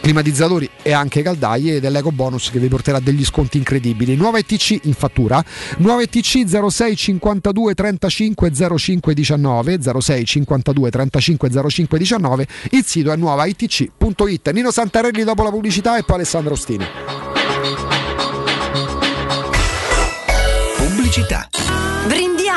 climatizzatori 0.05 0.68
e 0.82 0.92
anche 0.92 1.22
caldaie 1.22 1.80
dell'eco 1.80 2.12
bonus 2.12 2.50
che 2.50 2.59
vi 2.59 2.68
porterà 2.68 3.00
degli 3.00 3.24
sconti 3.24 3.57
incredibili. 3.57 4.16
Nuova 4.16 4.36
ETC 4.36 4.80
in 4.82 4.92
fattura, 4.92 5.42
nuova 5.78 6.02
ETC 6.02 6.44
06 6.46 6.94
52 6.94 7.72
35 7.72 8.52
05 8.76 9.14
19 9.14 9.78
06 10.00 10.24
52 10.26 10.90
35 10.90 11.70
05 11.70 11.98
19 11.98 12.46
il 12.72 12.84
sito 12.84 13.12
è 13.12 13.16
nuovaitc.it. 13.16 14.50
Nino 14.50 14.70
Santarelli 14.70 15.24
dopo 15.24 15.42
la 15.42 15.50
pubblicità 15.50 15.96
e 15.96 16.02
poi 16.02 16.16
Alessandro 16.16 16.52
Ostini. 16.52 16.84
Pubblicità. 20.76 21.48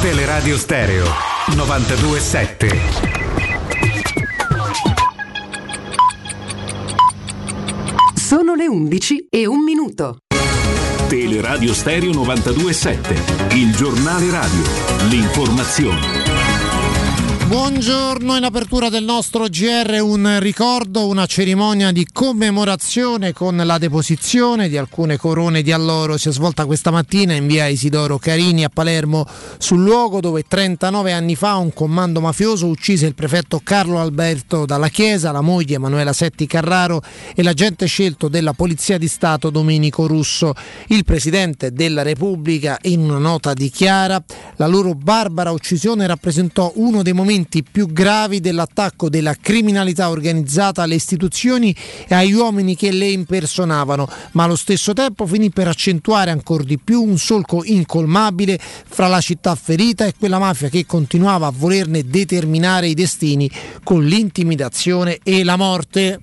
Teleradio 0.00 0.56
Stereo 0.56 1.04
927. 1.54 2.80
Sono 8.14 8.54
le 8.54 8.66
11 8.66 9.26
e 9.28 9.46
un 9.46 9.62
minuto. 9.62 10.20
Teleradio 11.06 11.74
Stereo 11.74 12.14
927, 12.14 13.56
il 13.56 13.76
giornale 13.76 14.30
radio, 14.30 14.62
l'informazione. 15.10 16.53
Buongiorno, 17.54 18.36
in 18.36 18.42
apertura 18.42 18.88
del 18.88 19.04
nostro 19.04 19.46
GR 19.46 20.00
un 20.02 20.40
ricordo, 20.40 21.06
una 21.06 21.24
cerimonia 21.24 21.92
di 21.92 22.04
commemorazione 22.12 23.32
con 23.32 23.56
la 23.56 23.78
deposizione 23.78 24.68
di 24.68 24.76
alcune 24.76 25.16
corone 25.16 25.62
di 25.62 25.70
alloro 25.70 26.16
si 26.16 26.30
è 26.30 26.32
svolta 26.32 26.66
questa 26.66 26.90
mattina 26.90 27.32
in 27.32 27.46
via 27.46 27.66
Isidoro 27.66 28.18
Carini 28.18 28.64
a 28.64 28.70
Palermo, 28.70 29.24
sul 29.58 29.84
luogo 29.84 30.18
dove 30.18 30.42
39 30.42 31.12
anni 31.12 31.36
fa 31.36 31.54
un 31.54 31.72
comando 31.72 32.20
mafioso 32.20 32.66
uccise 32.66 33.06
il 33.06 33.14
prefetto 33.14 33.60
Carlo 33.62 34.00
Alberto 34.00 34.66
Dalla 34.66 34.88
Chiesa, 34.88 35.30
la 35.30 35.40
moglie 35.40 35.76
Emanuela 35.76 36.12
Setti 36.12 36.48
Carraro 36.48 37.02
e 37.36 37.44
l'agente 37.44 37.86
scelto 37.86 38.26
della 38.26 38.52
Polizia 38.52 38.98
di 38.98 39.06
Stato 39.06 39.50
Domenico 39.50 40.08
Russo. 40.08 40.54
Il 40.88 41.04
Presidente 41.04 41.70
della 41.70 42.02
Repubblica 42.02 42.78
in 42.82 42.98
una 42.98 43.18
nota 43.18 43.54
dichiara 43.54 44.20
la 44.56 44.66
loro 44.66 44.94
barbara 44.94 45.52
uccisione 45.52 46.08
rappresentò 46.08 46.72
uno 46.74 47.02
dei 47.02 47.12
momenti 47.12 47.42
più 47.62 47.92
gravi 47.92 48.40
dell'attacco 48.40 49.08
della 49.08 49.34
criminalità 49.40 50.10
organizzata 50.10 50.82
alle 50.82 50.94
istituzioni 50.94 51.74
e 52.08 52.14
agli 52.14 52.32
uomini 52.32 52.76
che 52.76 52.92
le 52.92 53.08
impersonavano, 53.08 54.08
ma 54.32 54.44
allo 54.44 54.56
stesso 54.56 54.92
tempo 54.92 55.26
finì 55.26 55.50
per 55.50 55.68
accentuare 55.68 56.30
ancora 56.30 56.64
di 56.64 56.78
più 56.78 57.02
un 57.02 57.18
solco 57.18 57.64
incolmabile 57.64 58.58
fra 58.60 59.06
la 59.06 59.20
città 59.20 59.54
ferita 59.54 60.04
e 60.04 60.14
quella 60.18 60.38
mafia 60.38 60.68
che 60.68 60.86
continuava 60.86 61.46
a 61.46 61.52
volerne 61.54 62.06
determinare 62.06 62.88
i 62.88 62.94
destini 62.94 63.50
con 63.82 64.04
l'intimidazione 64.04 65.18
e 65.22 65.44
la 65.44 65.56
morte. 65.56 66.20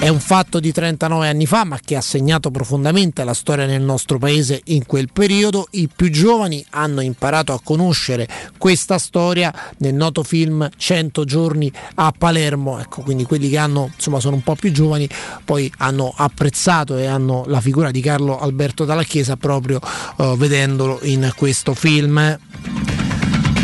È 0.00 0.08
un 0.08 0.18
fatto 0.18 0.60
di 0.60 0.72
39 0.72 1.28
anni 1.28 1.44
fa, 1.44 1.66
ma 1.66 1.78
che 1.78 1.94
ha 1.94 2.00
segnato 2.00 2.50
profondamente 2.50 3.22
la 3.22 3.34
storia 3.34 3.66
nel 3.66 3.82
nostro 3.82 4.16
paese 4.16 4.62
in 4.64 4.86
quel 4.86 5.10
periodo. 5.12 5.68
I 5.72 5.90
più 5.94 6.08
giovani 6.08 6.64
hanno 6.70 7.02
imparato 7.02 7.52
a 7.52 7.60
conoscere 7.62 8.26
questa 8.56 8.96
storia 8.96 9.52
nel 9.76 9.92
noto 9.92 10.22
film 10.22 10.66
100 10.74 11.24
giorni 11.26 11.70
a 11.96 12.14
Palermo. 12.16 12.80
Ecco, 12.80 13.02
quindi 13.02 13.24
quelli 13.24 13.50
che 13.50 13.58
hanno, 13.58 13.90
insomma, 13.94 14.20
sono 14.20 14.36
un 14.36 14.42
po' 14.42 14.54
più 14.54 14.72
giovani, 14.72 15.06
poi 15.44 15.70
hanno 15.76 16.10
apprezzato 16.16 16.96
e 16.96 17.04
hanno 17.04 17.44
la 17.46 17.60
figura 17.60 17.90
di 17.90 18.00
Carlo 18.00 18.40
Alberto 18.40 18.86
Dalla 18.86 19.04
Chiesa 19.04 19.36
proprio 19.36 19.80
eh, 20.16 20.34
vedendolo 20.38 21.00
in 21.02 21.30
questo 21.36 21.74
film. 21.74 22.38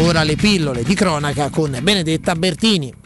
Ora 0.01 0.22
le 0.22 0.37
pillole 0.37 0.82
di 0.82 0.95
cronaca 0.95 1.49
con 1.49 1.78
Benedetta 1.80 2.34
Bertini. 2.37 3.05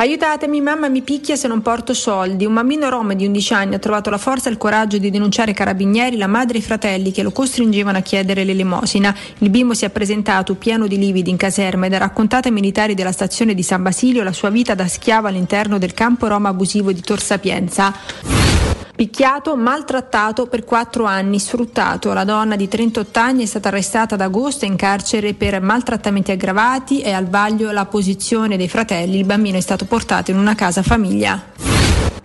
Aiutatemi, 0.00 0.62
mamma 0.62 0.88
mi 0.88 1.02
picchia 1.02 1.36
se 1.36 1.46
non 1.46 1.60
porto 1.60 1.92
soldi. 1.92 2.46
Un 2.46 2.54
bambino 2.54 2.88
rom 2.88 3.12
di 3.12 3.26
11 3.26 3.52
anni 3.52 3.74
ha 3.74 3.78
trovato 3.78 4.08
la 4.08 4.16
forza 4.16 4.48
e 4.48 4.52
il 4.52 4.56
coraggio 4.56 4.96
di 4.96 5.10
denunciare 5.10 5.50
i 5.50 5.54
carabinieri, 5.54 6.16
la 6.16 6.26
madre 6.26 6.56
e 6.56 6.60
i 6.60 6.62
fratelli 6.62 7.12
che 7.12 7.22
lo 7.22 7.32
costringevano 7.32 7.98
a 7.98 8.00
chiedere 8.00 8.44
l'elemosina. 8.44 9.14
Il 9.40 9.50
bimbo 9.50 9.74
si 9.74 9.84
è 9.84 9.90
presentato 9.90 10.54
pieno 10.54 10.86
di 10.86 10.96
lividi 10.96 11.28
in 11.28 11.36
caserma 11.36 11.84
ed 11.84 11.92
ha 11.92 11.98
raccontato 11.98 12.48
ai 12.48 12.54
militari 12.54 12.94
della 12.94 13.12
stazione 13.12 13.52
di 13.52 13.62
San 13.62 13.82
Basilio 13.82 14.22
la 14.22 14.32
sua 14.32 14.48
vita 14.48 14.74
da 14.74 14.88
schiavo 14.88 15.26
all'interno 15.26 15.76
del 15.76 15.92
campo 15.92 16.28
rom 16.28 16.46
abusivo 16.46 16.92
di 16.92 17.02
Tor 17.02 17.20
Sapienza. 17.20 17.92
Picchiato, 19.00 19.56
maltrattato 19.56 20.46
per 20.46 20.62
quattro 20.62 21.04
anni, 21.06 21.38
sfruttato. 21.38 22.12
La 22.12 22.24
donna 22.24 22.54
di 22.54 22.68
38 22.68 23.18
anni 23.18 23.44
è 23.44 23.46
stata 23.46 23.68
arrestata 23.68 24.14
ad 24.14 24.20
agosto 24.20 24.66
in 24.66 24.76
carcere 24.76 25.32
per 25.32 25.58
maltrattamenti 25.62 26.32
aggravati 26.32 27.00
e 27.00 27.10
al 27.10 27.26
vaglio 27.26 27.70
la 27.70 27.86
posizione 27.86 28.58
dei 28.58 28.68
fratelli. 28.68 29.16
Il 29.16 29.24
bambino 29.24 29.56
è 29.56 29.62
stato 29.62 29.86
portato 29.90 30.30
in 30.30 30.38
una 30.38 30.54
casa 30.54 30.84
famiglia. 30.84 31.42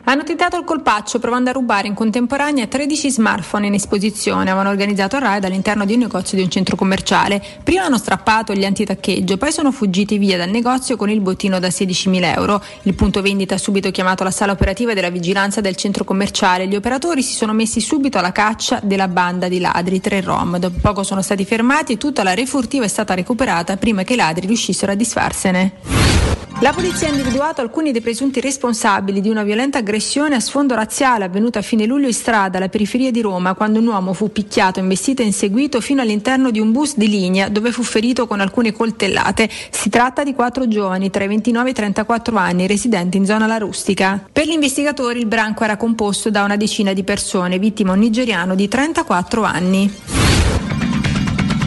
Hanno 0.07 0.22
tentato 0.22 0.55
il 0.55 0.66
colpaccio 0.66 1.18
provando 1.18 1.49
a 1.49 1.53
rubare 1.53 1.88
in 1.88 1.95
contemporanea 1.95 2.68
13 2.68 3.09
smartphone 3.09 3.66
in 3.66 3.74
esposizione. 3.74 4.51
Avevano 4.51 4.70
organizzato 4.70 5.16
il 5.16 5.24
raid 5.24 5.43
all'interno 5.45 5.84
di 5.84 5.93
un 5.93 6.01
negozio 6.01 6.38
di 6.38 6.43
un 6.43 6.49
centro 6.51 6.76
commerciale. 6.76 7.43
Prima 7.63 7.86
hanno 7.86 7.97
strappato 7.97 8.53
gli 8.53 8.66
antitaccheggio, 8.66 9.38
poi 9.38 9.51
sono 9.51 9.72
fuggiti 9.72 10.20
via 10.20 10.38
dal 10.38 10.51
negozio 10.51 10.95
con 10.95 11.09
il 11.09 11.22
bottino 11.22 11.57
da 11.57 11.70
16.000 11.70 12.36
euro. 12.36 12.63
Il 12.84 12.93
punto 12.93 13.24
vendita 13.24 13.55
ha 13.55 13.57
subito 13.57 13.89
chiamato 13.89 14.24
la 14.24 14.30
sala 14.30 14.51
operativa 14.51 14.93
della 14.93 15.09
vigilanza 15.09 15.59
del 15.59 15.76
centro 15.76 16.03
commerciale. 16.03 16.68
Gli 16.68 16.76
operatori 16.76 17.24
si 17.24 17.34
sono 17.34 17.53
messi 17.53 17.82
subito 17.82 18.20
alla 18.20 18.32
caccia 18.32 18.80
della 18.84 19.07
banda 19.07 19.47
di 19.47 19.59
ladri, 19.59 20.01
tre 20.01 20.22
rom. 20.22 20.57
Dopo 20.59 20.78
poco 20.80 21.01
sono 21.01 21.24
stati 21.24 21.45
fermati 21.45 21.93
e 21.93 21.97
tutta 21.97 22.22
la 22.22 22.36
refurtiva 22.36 22.86
è 22.86 22.89
stata 22.89 23.16
recuperata 23.16 23.76
prima 23.78 24.03
che 24.03 24.13
i 24.13 24.18
ladri 24.18 24.45
riuscissero 24.45 24.91
a 24.91 24.95
disfarsene. 24.95 26.36
La 26.61 26.72
polizia 26.72 27.09
ha 27.09 27.11
individuato 27.11 27.55
alcuni 27.62 27.91
dei 27.91 28.01
presunti 28.01 28.39
responsabili 28.39 29.22
di 29.22 29.30
una 29.30 29.43
violenta 29.43 29.80
aggressione 29.80 30.36
a 30.36 30.39
sfondo 30.39 30.76
razziale 30.76 31.26
avvenuta 31.26 31.60
a 31.60 31.62
fine 31.62 31.86
luglio 31.86 32.08
in 32.08 32.14
strada 32.14 32.58
alla 32.58 32.70
periferia 32.70 33.12
di 33.12 33.22
Roma 33.22 33.53
quando 33.53 33.80
un 33.80 33.88
uomo 33.88 34.14
fu 34.14 34.32
picchiato, 34.32 34.80
investito 34.80 35.22
e 35.22 35.26
inseguito 35.26 35.82
fino 35.82 36.01
all'interno 36.01 36.51
di 36.51 36.60
un 36.60 36.72
bus 36.72 36.95
di 36.95 37.08
linea 37.08 37.49
dove 37.49 37.72
fu 37.72 37.84
ferito 37.84 38.28
con 38.28 38.39
alcune 38.39 38.72
coltellate. 38.72 39.49
Si 39.70 39.89
tratta 39.89 40.24
di 40.24 40.34
quattro 40.34 40.68
giovani 40.68 41.10
tra 41.10 41.24
i 41.24 41.28
29 41.28 41.68
e 41.68 41.72
i 41.72 41.74
34 41.74 42.38
anni 42.38 42.68
residenti 42.68 43.18
in 43.18 43.26
zona 43.26 43.47
La 43.47 43.58
Rustica. 43.58 44.24
Per 44.32 44.45
gli 44.45 44.51
investigatori 44.51 45.20
il 45.20 45.28
branco 45.28 45.64
era 45.64 45.78
composto 45.78 46.30
da 46.30 46.43
una 46.43 46.58
decina 46.58 46.93
di 46.93 47.03
persone, 47.03 47.60
vittima 47.60 47.93
un 47.93 47.99
nigeriano 47.99 48.56
di 48.56 48.68
34 48.68 49.43
anni. 49.43 49.93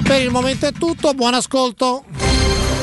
Per 0.02 0.22
il 0.22 0.30
momento 0.30 0.66
è 0.66 0.72
tutto, 0.72 1.12
buon 1.12 1.34
ascolto. 1.34 2.27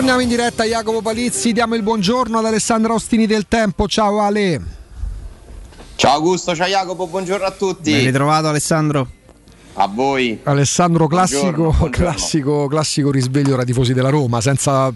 Torniamo 0.00 0.24
in 0.24 0.30
diretta 0.30 0.64
Jacopo 0.64 1.02
Palizzi, 1.02 1.52
diamo 1.52 1.74
il 1.74 1.82
buongiorno 1.82 2.38
ad 2.38 2.46
Alessandro 2.46 2.94
Ostini 2.94 3.26
del 3.26 3.46
Tempo. 3.46 3.86
Ciao 3.86 4.22
Ale. 4.22 4.58
Ciao 5.94 6.14
Augusto, 6.14 6.54
ciao 6.54 6.66
Jacopo, 6.66 7.06
buongiorno 7.06 7.44
a 7.44 7.50
tutti. 7.50 7.92
Ben 7.92 8.06
ritrovato 8.06 8.48
Alessandro. 8.48 9.06
A 9.74 9.86
voi. 9.88 10.40
Alessandro 10.44 11.06
classico, 11.06 11.40
Buongiorno, 11.40 11.70
buongiorno. 11.76 11.90
classico, 12.06 12.66
classico 12.66 13.10
risveglio 13.10 13.56
da 13.56 13.64
tifosi 13.64 13.92
della 13.92 14.08
Roma, 14.08 14.40
senza 14.40 14.90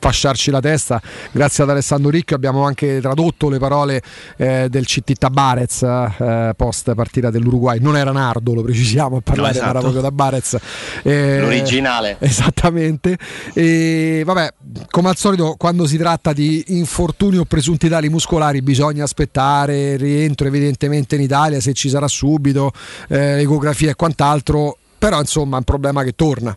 fasciarci 0.00 0.50
la 0.50 0.60
testa. 0.60 1.00
Grazie 1.30 1.62
ad 1.62 1.70
Alessandro 1.70 2.10
Ricchio 2.10 2.34
abbiamo 2.34 2.64
anche 2.64 3.00
tradotto 3.00 3.48
le 3.48 3.58
parole 3.58 4.02
eh, 4.36 4.68
del 4.68 4.86
CT 4.86 5.12
Tabarez 5.12 5.82
eh, 5.82 6.52
post 6.56 6.94
partita 6.94 7.30
dell'Uruguay. 7.30 7.78
Non 7.80 7.96
era 7.96 8.10
Nardo, 8.10 8.54
lo 8.54 8.62
precisiamo, 8.62 9.18
a 9.18 9.20
parlare 9.20 9.48
No, 9.52 9.54
esatto. 9.54 9.70
era 9.70 9.78
proprio 9.80 10.02
Tabarez. 10.02 10.58
Eh, 11.02 11.40
L'originale. 11.40 12.16
Esattamente. 12.20 13.18
E 13.52 14.22
vabbè, 14.24 14.54
come 14.90 15.08
al 15.10 15.16
solito, 15.16 15.54
quando 15.58 15.86
si 15.86 15.98
tratta 15.98 16.32
di 16.32 16.64
infortuni 16.68 17.36
o 17.36 17.44
presunti 17.44 17.88
tali 17.88 18.08
muscolari, 18.08 18.62
bisogna 18.62 19.04
aspettare 19.04 19.92
il 19.92 19.98
rientro, 19.98 20.46
evidentemente 20.46 21.16
in 21.16 21.22
Italia, 21.22 21.60
se 21.60 21.74
ci 21.74 21.88
sarà 21.88 22.08
subito, 22.08 22.72
eh, 23.08 23.40
ecografia 23.40 23.90
e 23.90 23.94
quant'altro. 23.94 24.76
Però 24.98 25.18
insomma 25.18 25.54
è 25.54 25.58
un 25.58 25.64
problema 25.64 26.02
che 26.02 26.12
torna. 26.14 26.56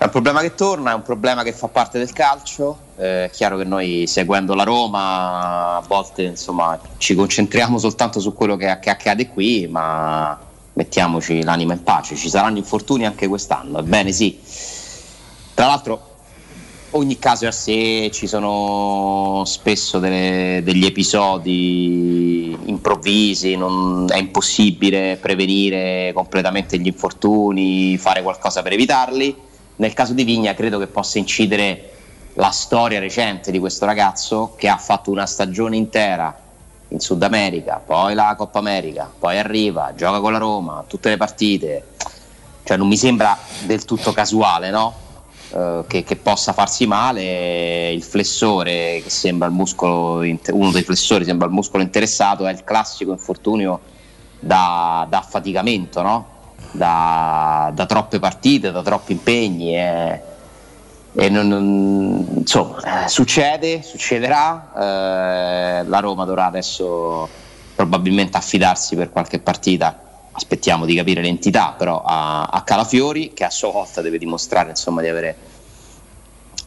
È 0.00 0.04
un 0.04 0.10
problema 0.12 0.40
che 0.40 0.54
torna, 0.54 0.92
è 0.92 0.94
un 0.94 1.02
problema 1.02 1.42
che 1.42 1.52
fa 1.52 1.68
parte 1.68 1.98
del 1.98 2.10
calcio. 2.14 2.78
Eh, 2.96 3.26
è 3.26 3.30
chiaro 3.30 3.58
che 3.58 3.64
noi 3.64 4.06
seguendo 4.06 4.54
la 4.54 4.62
Roma 4.62 5.76
a 5.76 5.82
volte 5.86 6.22
insomma, 6.22 6.80
ci 6.96 7.14
concentriamo 7.14 7.76
soltanto 7.76 8.18
su 8.18 8.32
quello 8.32 8.56
che, 8.56 8.78
che 8.80 8.88
accade 8.88 9.28
qui, 9.28 9.66
ma 9.66 10.40
mettiamoci 10.72 11.42
l'anima 11.42 11.74
in 11.74 11.82
pace. 11.82 12.16
Ci 12.16 12.30
saranno 12.30 12.56
infortuni 12.56 13.04
anche 13.04 13.28
quest'anno, 13.28 13.80
ebbene 13.80 14.10
sì. 14.10 14.40
Tra 15.52 15.66
l'altro 15.66 16.00
ogni 16.92 17.18
caso 17.18 17.44
è 17.44 17.48
a 17.48 17.52
sé, 17.52 18.10
ci 18.10 18.26
sono 18.26 19.42
spesso 19.44 19.98
delle- 19.98 20.62
degli 20.64 20.86
episodi 20.86 22.56
improvvisi, 22.64 23.54
non- 23.54 24.06
è 24.08 24.16
impossibile 24.16 25.18
prevenire 25.20 26.12
completamente 26.14 26.78
gli 26.78 26.86
infortuni, 26.86 27.98
fare 27.98 28.22
qualcosa 28.22 28.62
per 28.62 28.72
evitarli. 28.72 29.48
Nel 29.80 29.94
caso 29.94 30.12
di 30.12 30.24
Vigna 30.24 30.52
credo 30.52 30.78
che 30.78 30.88
possa 30.88 31.16
incidere 31.16 31.90
la 32.34 32.50
storia 32.50 33.00
recente 33.00 33.50
di 33.50 33.58
questo 33.58 33.86
ragazzo 33.86 34.52
che 34.54 34.68
ha 34.68 34.76
fatto 34.76 35.10
una 35.10 35.24
stagione 35.24 35.74
intera 35.74 36.38
in 36.88 37.00
Sud 37.00 37.22
America, 37.22 37.80
poi 37.84 38.12
la 38.12 38.34
Coppa 38.36 38.58
America, 38.58 39.10
poi 39.18 39.38
arriva, 39.38 39.94
gioca 39.96 40.20
con 40.20 40.32
la 40.32 40.38
Roma, 40.38 40.84
tutte 40.86 41.08
le 41.08 41.16
partite. 41.16 41.84
Cioè 42.62 42.76
non 42.76 42.88
mi 42.88 42.98
sembra 42.98 43.38
del 43.64 43.86
tutto 43.86 44.12
casuale, 44.12 44.68
no? 44.68 44.94
Eh, 45.50 45.84
che, 45.86 46.04
che 46.04 46.16
possa 46.16 46.52
farsi 46.52 46.86
male, 46.86 47.90
il 47.90 48.02
flessore 48.02 49.00
che 49.02 49.08
sembra 49.08 49.48
il 49.48 49.54
muscolo, 49.54 50.22
uno 50.50 50.70
dei 50.72 50.82
flessori 50.82 51.24
sembra 51.24 51.46
il 51.46 51.54
muscolo 51.54 51.82
interessato, 51.82 52.46
è 52.46 52.52
il 52.52 52.64
classico 52.64 53.12
infortunio 53.12 53.80
da, 54.40 55.06
da 55.08 55.18
affaticamento, 55.20 56.02
no? 56.02 56.38
Da, 56.72 57.70
da 57.74 57.86
troppe 57.86 58.18
partite, 58.18 58.70
da 58.70 58.82
troppi 58.82 59.12
impegni. 59.12 59.76
eh. 59.76 60.22
E 61.12 61.28
non- 61.28 61.48
non- 61.48 62.26
insomma, 62.36 63.04
eh, 63.04 63.08
succede, 63.08 63.82
succederà. 63.82 64.72
eh, 64.76 65.84
la 65.84 65.98
Roma 65.98 66.24
dovrà 66.24 66.46
adesso 66.46 67.28
probabilmente 67.74 68.36
affidarsi 68.36 68.94
per 68.94 69.10
qualche 69.10 69.40
partita. 69.40 69.98
Aspettiamo 70.32 70.84
di 70.86 70.94
capire 70.94 71.20
l'entità, 71.20 71.74
però 71.76 72.02
a, 72.04 72.44
a 72.44 72.62
Calafiori, 72.62 73.32
che 73.34 73.44
a 73.44 73.50
sua 73.50 73.72
volta 73.72 74.00
deve 74.00 74.18
dimostrare 74.18 74.70
insomma, 74.70 75.00
di 75.02 75.08
avere 75.08 75.36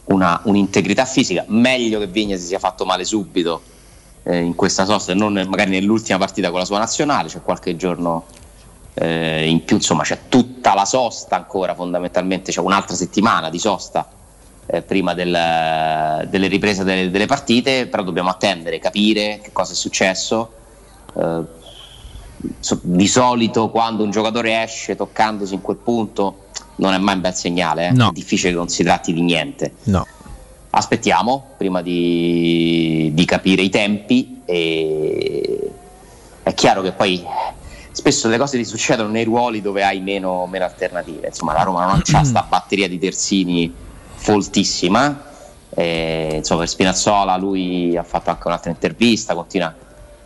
una, 0.06 0.42
un'integrità 0.44 1.06
fisica. 1.06 1.46
Meglio 1.48 2.00
che 2.00 2.08
Vigna 2.08 2.36
si 2.36 2.44
sia 2.46 2.60
fatto 2.60 2.84
male 2.84 3.06
subito 3.06 3.62
eh, 4.24 4.38
in 4.40 4.56
questa 4.56 4.86
sosta 4.86 5.14
non 5.14 5.34
magari 5.48 5.70
nell'ultima 5.72 6.18
partita 6.18 6.50
con 6.50 6.60
la 6.60 6.66
sua 6.66 6.80
nazionale, 6.80 7.30
c'è 7.30 7.42
qualche 7.42 7.76
giorno 7.78 8.26
eh, 8.96 9.50
in 9.50 9.64
più, 9.64 9.78
insomma 9.78 10.04
c'è 10.04 10.20
tutta 10.30 10.74
la 10.74 10.86
sosta 10.86 11.36
ancora 11.36 11.74
fondamentalmente, 11.76 12.52
c'è 12.52 12.60
un'altra 12.60 12.96
settimana 12.96 13.50
di 13.50 13.60
sosta 13.60 14.08
eh, 14.66 14.82
prima 14.82 15.14
del- 15.14 16.28
delle 16.30 16.48
riprese 16.48 16.84
delle, 16.84 17.10
delle 17.10 17.26
partite, 17.26 17.88
però 17.88 18.04
dobbiamo 18.04 18.30
attendere, 18.30 18.80
capire 18.80 19.40
che 19.42 19.52
cosa 19.52 19.74
è 19.74 19.76
successo. 19.76 20.52
Eh, 21.16 21.42
so- 22.60 22.80
di 22.82 23.08
solito 23.08 23.70
quando 23.70 24.04
un 24.04 24.12
giocatore 24.12 24.64
esce 24.64 24.96
toccandosi 24.96 25.54
in 25.54 25.62
quel 25.62 25.78
punto 25.78 26.46
non 26.76 26.94
è 26.94 26.98
mai 26.98 27.16
un 27.16 27.22
bel 27.22 27.34
segnale, 27.36 27.88
eh. 27.88 27.92
No. 27.92 28.10
è 28.10 28.12
difficile 28.14 28.52
che 28.52 28.58
non 28.58 28.70
si 28.70 28.84
tratti 28.84 29.14
di 29.14 29.22
niente. 29.22 29.74
No. 29.84 30.06
Aspettiamo 30.72 31.50
prima 31.58 31.82
di, 31.82 33.12
di 33.14 33.26
capire 33.26 33.62
i 33.62 33.70
tempi 33.70 34.42
e 34.46 35.72
è 36.42 36.54
chiaro 36.56 36.82
che 36.82 36.92
poi 36.94 37.24
spesso 37.94 38.28
le 38.28 38.38
cose 38.38 38.58
ti 38.58 38.66
succedono 38.66 39.10
nei 39.10 39.24
ruoli 39.24 39.62
dove 39.62 39.84
hai 39.84 40.02
meno, 40.02 40.46
meno 40.48 40.66
alternative. 40.66 41.28
Insomma, 41.28 41.54
la 41.54 41.64
Roma 41.64 41.86
non 41.86 42.02
ha 42.12 42.24
sta 42.24 42.46
batteria 42.48 42.90
di 42.90 43.00
terzini 43.00 43.74
foltissima. 44.16 45.32
Eh, 45.70 46.36
insomma, 46.38 46.62
per 46.62 46.70
Spinazzola 46.70 47.38
lui 47.38 47.96
ha 47.96 48.04
fatto 48.04 48.30
anche 48.30 48.48
un'altra 48.48 48.72
intervista, 48.72 49.34
continua 49.34 49.74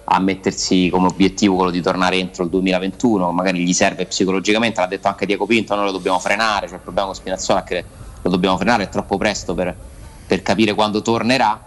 a 0.09 0.20
mettersi 0.20 0.89
come 0.89 1.07
obiettivo 1.07 1.55
quello 1.55 1.72
di 1.72 1.82
tornare 1.82 2.15
entro 2.15 2.43
il 2.43 2.49
2021, 2.49 3.32
magari 3.32 3.63
gli 3.63 3.74
serve 3.74 4.05
psicologicamente, 4.05 4.80
l'ha 4.80 4.88
detto 4.88 5.09
anche 5.09 5.26
Diego 5.26 5.45
Pinto, 5.45 5.76
noi 5.76 5.86
lo 5.86 5.91
dobbiamo 5.91 6.20
frenare, 6.20 6.68
cioè 6.68 6.78
il 6.78 6.82
problema 6.82 7.07
con 7.07 7.15
Spinazzola 7.15 7.63
è 7.63 7.63
che 7.63 7.86
lo 8.22 8.30
dobbiamo 8.30 8.57
frenare, 8.57 8.84
è 8.84 8.89
troppo 8.89 9.18
presto 9.18 9.53
per, 9.53 9.76
per 10.26 10.41
capire 10.41 10.74
quando 10.74 11.01
tornerà. 11.01 11.61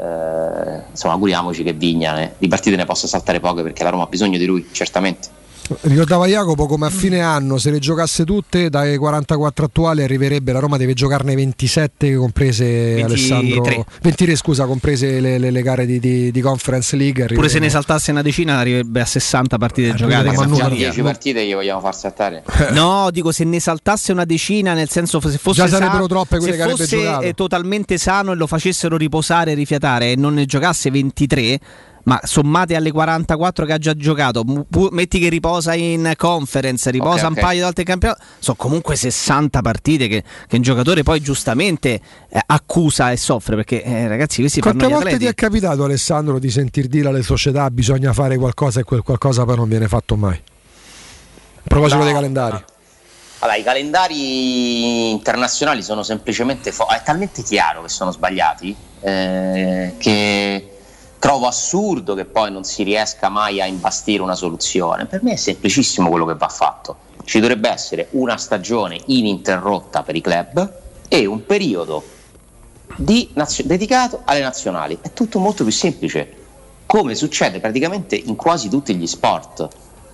Eh, 0.00 0.82
insomma, 0.90 1.12
auguriamoci 1.12 1.62
che 1.62 1.74
Vigna 1.74 2.22
eh, 2.22 2.34
di 2.38 2.48
partite 2.48 2.76
ne 2.76 2.86
possa 2.86 3.06
saltare 3.06 3.38
poche 3.38 3.62
perché 3.62 3.82
la 3.82 3.90
Roma 3.90 4.04
ha 4.04 4.08
bisogno 4.08 4.38
di 4.38 4.46
lui, 4.46 4.66
certamente. 4.72 5.28
Ricordava 5.82 6.26
Jacopo 6.26 6.66
come 6.66 6.86
a 6.86 6.90
fine 6.90 7.20
anno 7.20 7.56
se 7.56 7.70
le 7.70 7.78
giocasse 7.78 8.24
tutte 8.24 8.68
dai 8.70 8.96
44 8.96 9.66
attuali 9.66 10.02
arriverebbe 10.02 10.50
la 10.50 10.58
Roma 10.58 10.76
deve 10.76 10.94
giocarne 10.94 11.34
27 11.36 12.16
comprese 12.16 12.64
23. 12.64 13.02
Alessandro 13.04 13.86
23 14.02 14.36
scusa 14.36 14.66
comprese 14.66 15.20
le, 15.20 15.38
le- 15.38 15.50
le 15.52 15.62
gare 15.62 15.86
di, 15.86 16.00
di- 16.00 16.32
di 16.32 16.40
Conference 16.40 16.96
League 16.96 17.26
Pure 17.26 17.48
se 17.48 17.58
ne 17.60 17.66
arriveremo- 17.66 17.70
saltasse 17.70 18.10
una 18.10 18.22
decina 18.22 18.58
arriverebbe 18.58 19.00
a 19.00 19.04
60 19.04 19.58
partite 19.58 19.94
giocate. 19.94 20.14
arriveremo 20.28 20.40
a 20.40 20.44
che 20.44 20.50
numero- 20.50 20.68
via. 20.74 20.84
10 20.88 21.02
partite 21.02 21.46
gli 21.46 21.54
vogliamo 21.54 21.80
far 21.80 21.94
saltare. 21.94 22.42
No, 22.72 23.08
dico 23.12 23.30
se 23.30 23.44
ne 23.44 23.60
saltasse 23.60 24.10
una 24.12 24.24
decina, 24.24 24.74
nel 24.74 24.88
senso 24.88 25.20
se 25.20 25.38
fosse 25.38 25.62
Già 25.62 25.68
sarebbero 25.68 26.02
sa- 26.02 26.08
troppe 26.08 26.36
quelle 26.38 26.50
se 26.52 26.56
che 26.56 26.62
avrebbe 26.62 26.84
fosse 26.86 27.26
eh, 27.28 27.32
totalmente 27.34 27.96
sano 27.96 28.32
e 28.32 28.34
lo 28.34 28.46
facessero 28.48 28.96
riposare 28.96 29.52
e 29.52 29.54
rifiatare 29.54 30.10
e 30.12 30.16
non 30.16 30.34
ne 30.34 30.46
giocasse 30.46 30.90
23, 30.90 31.60
ma 32.04 32.20
sommate 32.24 32.74
alle 32.76 32.90
44 32.92 33.66
che 33.66 33.72
ha 33.72 33.78
già 33.78 33.94
giocato, 33.94 34.44
pu- 34.44 34.88
metti 34.92 35.18
che 35.18 35.28
riposa 35.28 35.74
in 35.74 36.12
conference, 36.16 36.90
riposa 36.90 37.26
Ok, 37.26 37.30
un 37.32 37.36
ok. 37.36 37.40
paio 37.40 37.58
di 37.60 37.64
altri 37.66 37.84
campionati, 37.84 38.22
sono 38.38 38.56
comunque 38.56 38.96
60 38.96 39.60
partite 39.60 40.08
che, 40.08 40.24
che 40.46 40.56
un 40.56 40.62
giocatore 40.62 41.02
poi 41.02 41.20
giustamente 41.20 42.00
eh, 42.28 42.40
accusa 42.46 43.10
e 43.10 43.16
soffre 43.16 43.56
perché 43.56 43.82
eh, 43.82 44.08
ragazzi 44.08 44.40
questi 44.40 44.60
Quante 44.60 44.84
fanno 44.84 44.96
volte 44.98 45.18
ti 45.18 45.26
è 45.26 45.34
capitato 45.34 45.84
Alessandro 45.84 46.38
di 46.38 46.50
sentir 46.50 46.86
dire 46.86 47.08
alle 47.08 47.22
società 47.22 47.70
bisogna 47.70 48.12
fare 48.12 48.36
qualcosa 48.36 48.80
e 48.80 48.82
quel 48.84 49.02
qualcosa 49.02 49.44
poi 49.44 49.56
non 49.56 49.68
viene 49.68 49.88
fatto 49.88 50.16
mai? 50.16 50.34
A 50.36 51.62
proposito 51.64 51.98
No. 51.98 52.04
dei 52.04 52.12
calendari. 52.14 52.64
Allora, 53.42 53.56
i 53.56 53.62
calendari 53.62 55.10
internazionali 55.12 55.82
sono 55.82 56.02
semplicemente 56.02 56.72
fo- 56.72 56.88
è 56.88 57.00
talmente 57.02 57.42
chiaro 57.42 57.82
che 57.82 57.88
sono 57.88 58.10
sbagliati 58.12 58.74
eh, 59.00 59.94
che 59.98 60.79
trovo 61.20 61.46
assurdo 61.46 62.14
che 62.14 62.24
poi 62.24 62.50
non 62.50 62.64
si 62.64 62.82
riesca 62.82 63.28
mai 63.28 63.60
a 63.60 63.66
imbastire 63.66 64.22
una 64.22 64.34
soluzione. 64.34 65.04
Per 65.04 65.22
me 65.22 65.32
è 65.32 65.36
semplicissimo 65.36 66.08
quello 66.08 66.24
che 66.24 66.34
va 66.34 66.48
fatto. 66.48 66.96
Ci 67.24 67.38
dovrebbe 67.40 67.68
essere 67.68 68.08
una 68.12 68.38
stagione 68.38 68.98
ininterrotta 69.04 70.02
per 70.02 70.16
i 70.16 70.22
club 70.22 70.78
e 71.08 71.26
un 71.26 71.44
periodo 71.44 72.02
nazio- 73.34 73.64
dedicato 73.64 74.22
alle 74.24 74.40
nazionali. 74.40 74.98
È 75.00 75.12
tutto 75.12 75.38
molto 75.38 75.62
più 75.62 75.72
semplice, 75.72 76.36
come 76.86 77.14
succede 77.14 77.60
praticamente 77.60 78.16
in 78.16 78.34
quasi 78.34 78.70
tutti 78.70 78.96
gli 78.96 79.06
sport. 79.06 79.68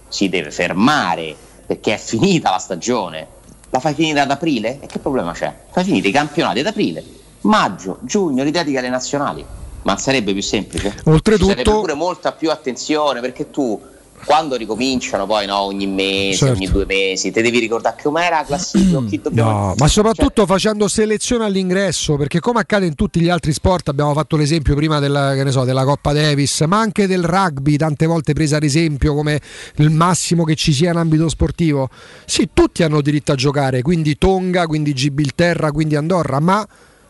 Si 0.08 0.28
deve 0.28 0.50
fermare 0.50 1.36
perché 1.64 1.94
è 1.94 1.98
finita 1.98 2.50
la 2.50 2.58
stagione. 2.58 3.28
La 3.70 3.78
fai 3.78 3.94
finire 3.94 4.20
ad 4.20 4.30
aprile? 4.30 4.80
E 4.80 4.86
che 4.86 4.98
problema 4.98 5.32
c'è? 5.32 5.54
Fai 5.70 5.84
finire 5.84 6.08
i 6.08 6.12
campionati 6.12 6.58
ad 6.58 6.66
aprile, 6.66 7.04
maggio, 7.42 7.98
giugno, 8.02 8.42
li 8.42 8.50
dedichi 8.50 8.76
alle 8.76 8.88
nazionali. 8.88 9.46
Ma 9.86 9.96
sarebbe 9.96 10.32
più 10.32 10.42
semplice? 10.42 10.92
Oltretutto- 11.04 11.44
Ci 11.44 11.58
sarebbe 11.58 11.70
pure 11.70 11.94
molta 11.94 12.32
più 12.32 12.50
attenzione 12.50 13.20
perché 13.20 13.50
tu 13.50 13.80
quando 14.24 14.56
ricominciano 14.56 15.26
poi 15.26 15.46
no, 15.46 15.58
ogni 15.58 15.86
mese, 15.86 16.38
Certo. 16.38 16.54
ogni 16.56 16.68
due 16.68 16.86
mesi, 16.86 17.30
te 17.30 17.40
devi 17.40 17.60
ricordare 17.60 17.94
che 17.96 18.02
com'era 18.02 18.38
la 18.38 18.44
classifica, 18.44 19.04
chi 19.04 19.20
dobbiamo... 19.20 19.50
No, 19.50 19.74
ma 19.78 19.86
soprattutto 19.86 20.44
facendo 20.46 20.88
selezione 20.88 21.44
all'ingresso, 21.44 22.16
perché 22.16 22.40
come 22.40 22.58
accade 22.60 22.86
in 22.86 22.96
tutti 22.96 23.20
gli 23.20 23.28
altri 23.28 23.52
sport, 23.52 23.88
abbiamo 23.88 24.12
fatto 24.14 24.36
l'esempio 24.36 24.74
prima 24.74 24.98
della, 24.98 25.34
che 25.34 25.44
ne 25.44 25.52
so, 25.52 25.62
della 25.62 25.84
Coppa 25.84 26.12
Davis, 26.12 26.62
ma 26.62 26.80
anche 26.80 27.06
del 27.06 27.22
rugby, 27.22 27.76
tante 27.76 28.06
volte 28.06 28.32
presa 28.32 28.56
ad 28.56 28.64
esempio 28.64 29.14
come 29.14 29.40
il 29.76 29.90
massimo 29.90 30.42
che 30.42 30.56
ci 30.56 30.72
sia 30.72 30.90
in 30.90 30.96
ambito 30.96 31.28
sportivo. 31.28 31.88
Sì, 32.24 32.48
tutti 32.52 32.82
hanno 32.82 33.02
diritto 33.02 33.30
a 33.30 33.36
giocare, 33.36 33.82
quindi 33.82 34.18
Tonga, 34.18 34.66
quindi 34.66 34.94
Gibilterra, 34.94 35.70
quindi 35.70 35.94
Andorra, 35.94 36.40
ma 36.40 36.66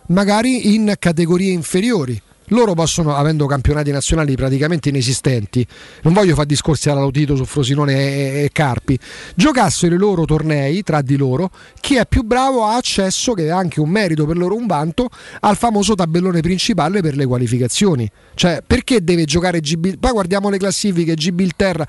magari 0.08 0.74
in 0.74 0.92
categorie 0.98 1.52
inferiori. 1.52 2.20
Loro 2.48 2.74
possono, 2.74 3.14
avendo 3.16 3.46
campionati 3.46 3.90
nazionali 3.90 4.34
praticamente 4.36 4.88
inesistenti, 4.88 5.66
non 6.02 6.12
voglio 6.12 6.34
fare 6.34 6.46
discorsi 6.46 6.88
alla 6.90 7.00
Lotito 7.00 7.34
su 7.34 7.44
Frosinone 7.44 7.94
e, 7.94 8.44
e 8.44 8.50
Carpi, 8.52 8.98
giocassero 9.34 9.94
i 9.94 9.98
loro 9.98 10.24
tornei 10.24 10.82
tra 10.82 11.02
di 11.02 11.16
loro, 11.16 11.50
chi 11.80 11.96
è 11.96 12.06
più 12.06 12.22
bravo 12.22 12.64
ha 12.64 12.76
accesso, 12.76 13.32
che 13.32 13.46
è 13.46 13.50
anche 13.50 13.80
un 13.80 13.88
merito 13.88 14.26
per 14.26 14.36
loro, 14.36 14.54
un 14.54 14.66
vanto, 14.66 15.08
al 15.40 15.56
famoso 15.56 15.94
tabellone 15.94 16.40
principale 16.40 17.00
per 17.00 17.16
le 17.16 17.26
qualificazioni. 17.26 18.08
Cioè, 18.34 18.62
perché 18.66 19.02
deve 19.02 19.24
giocare 19.24 19.60
Gibilterra? 19.60 20.00
Poi 20.00 20.12
guardiamo 20.12 20.48
le 20.48 20.58
classifiche, 20.58 21.14
Gibilterra. 21.14 21.86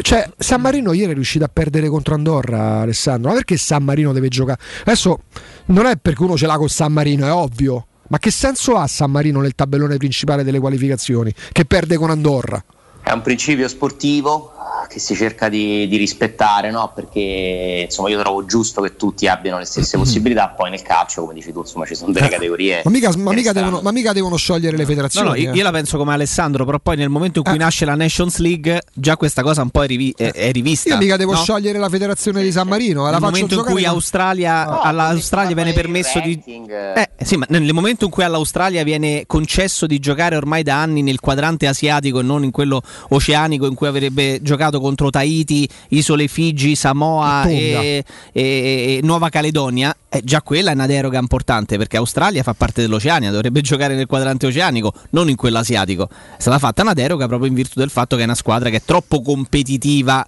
Cioè, 0.00 0.28
San 0.38 0.60
Marino 0.60 0.92
ieri 0.92 1.12
è 1.12 1.14
riuscito 1.14 1.44
a 1.44 1.50
perdere 1.52 1.88
contro 1.88 2.14
Andorra, 2.14 2.80
Alessandro. 2.80 3.30
Ma 3.30 3.36
perché 3.36 3.56
San 3.56 3.84
Marino 3.84 4.12
deve 4.12 4.28
giocare? 4.28 4.60
Adesso 4.82 5.20
non 5.66 5.86
è 5.86 5.96
perché 5.96 6.22
uno 6.22 6.36
ce 6.36 6.46
l'ha 6.46 6.56
con 6.56 6.68
San 6.68 6.92
Marino, 6.92 7.26
è 7.26 7.32
ovvio. 7.32 7.86
Ma 8.10 8.18
che 8.18 8.32
senso 8.32 8.74
ha 8.74 8.88
San 8.88 9.12
Marino 9.12 9.40
nel 9.40 9.54
tabellone 9.54 9.96
principale 9.96 10.42
delle 10.42 10.58
qualificazioni? 10.58 11.32
Che 11.52 11.64
perde 11.64 11.96
con 11.96 12.10
Andorra? 12.10 12.62
È 13.02 13.12
un 13.12 13.22
principio 13.22 13.68
sportivo 13.68 14.52
che 14.88 14.98
si 14.98 15.14
cerca 15.14 15.48
di, 15.48 15.86
di 15.88 15.96
rispettare, 15.96 16.70
no? 16.70 16.92
perché 16.94 17.82
insomma, 17.86 18.08
io 18.10 18.18
trovo 18.20 18.44
giusto 18.44 18.80
che 18.82 18.96
tutti 18.96 19.26
abbiano 19.26 19.58
le 19.58 19.64
stesse 19.64 19.96
possibilità, 19.98 20.48
poi 20.48 20.70
nel 20.70 20.82
calcio, 20.82 21.22
come 21.22 21.34
dici 21.34 21.52
tu, 21.52 21.60
insomma, 21.60 21.84
ci 21.86 21.94
sono 21.94 22.12
delle 22.12 22.28
categorie. 22.28 22.82
Ma 22.84 22.90
mica, 22.90 23.10
ma 23.16 23.32
mica 23.32 23.52
devono, 23.52 23.80
ma 23.82 23.92
mica 23.92 24.12
devono 24.12 24.36
sciogliere 24.36 24.76
le 24.76 24.82
No, 24.82 24.88
federazioni. 24.88 25.28
no, 25.28 25.34
io, 25.34 25.52
eh. 25.52 25.56
io 25.56 25.62
la 25.62 25.70
penso 25.70 25.96
come 25.98 26.12
Alessandro, 26.12 26.64
però 26.64 26.78
poi 26.78 26.96
nel 26.96 27.08
momento 27.08 27.38
in 27.38 27.44
cui 27.44 27.58
nasce 27.58 27.84
la 27.84 27.94
Nations 27.94 28.38
League, 28.38 28.82
già 28.92 29.16
questa 29.16 29.42
cosa 29.42 29.62
un 29.62 29.70
po' 29.70 29.82
è, 29.84 29.86
rivi- 29.86 30.14
è- 30.16 30.32
è 30.32 30.50
rivista. 30.52 30.90
Io 30.90 30.96
mica 30.98 31.16
devo 31.16 31.32
no? 31.32 31.38
sciogliere 31.38 31.78
la 31.78 31.88
federazione 31.88 32.42
di 32.42 32.52
San 32.52 32.68
Marino. 32.68 33.02
eh, 33.06 33.10
la 33.10 33.18
Nel 33.18 33.20
momento 33.20 33.54
in 33.56 33.64
cui 33.64 33.84
Australia, 33.84 34.80
all'Australia 34.82 35.54
viene 35.54 35.72
permesso 35.72 36.20
di. 36.20 36.40
Eh, 36.46 37.10
sì, 37.24 37.36
ma 37.36 37.46
nel 37.48 37.72
momento 37.72 38.04
in 38.06 38.10
cui 38.10 38.24
all'Australia 38.24 38.82
viene 38.84 39.24
concesso 39.26 39.86
di 39.86 39.98
giocare 39.98 40.36
ormai 40.36 40.62
da 40.62 40.80
anni 40.80 41.02
nel 41.02 41.20
quadrante 41.20 41.66
asiatico 41.66 42.20
e 42.20 42.22
non 42.22 42.44
in 42.44 42.50
quello 42.50 42.80
oceanico 43.10 43.66
in 43.66 43.74
cui 43.74 43.86
avrebbe 43.86 44.40
giocato 44.42 44.69
contro 44.78 45.10
Tahiti, 45.10 45.66
Isole 45.88 46.28
Figi, 46.28 46.76
Samoa 46.76 47.44
e, 47.48 48.04
e- 48.32 48.42
e 48.42 49.00
Nuova 49.02 49.30
Caledonia, 49.30 49.96
eh, 50.08 50.20
già 50.22 50.42
quella 50.42 50.70
è 50.70 50.74
una 50.74 50.86
deroga 50.86 51.18
importante 51.18 51.78
perché 51.78 51.96
Australia 51.96 52.42
fa 52.42 52.54
parte 52.54 52.82
dell'Oceania, 52.82 53.30
dovrebbe 53.30 53.62
giocare 53.62 53.94
nel 53.94 54.06
quadrante 54.06 54.46
oceanico, 54.46 54.92
non 55.10 55.28
in 55.28 55.36
quello 55.36 55.58
asiatico. 55.58 56.08
È 56.36 56.40
stata 56.40 56.58
fatta 56.58 56.82
una 56.82 56.92
deroga 56.94 57.26
proprio 57.26 57.48
in 57.48 57.54
virtù 57.54 57.80
del 57.80 57.90
fatto 57.90 58.14
che 58.16 58.22
è 58.22 58.24
una 58.26 58.34
squadra 58.34 58.68
che 58.68 58.76
è 58.76 58.82
troppo 58.84 59.22
competitiva 59.22 60.24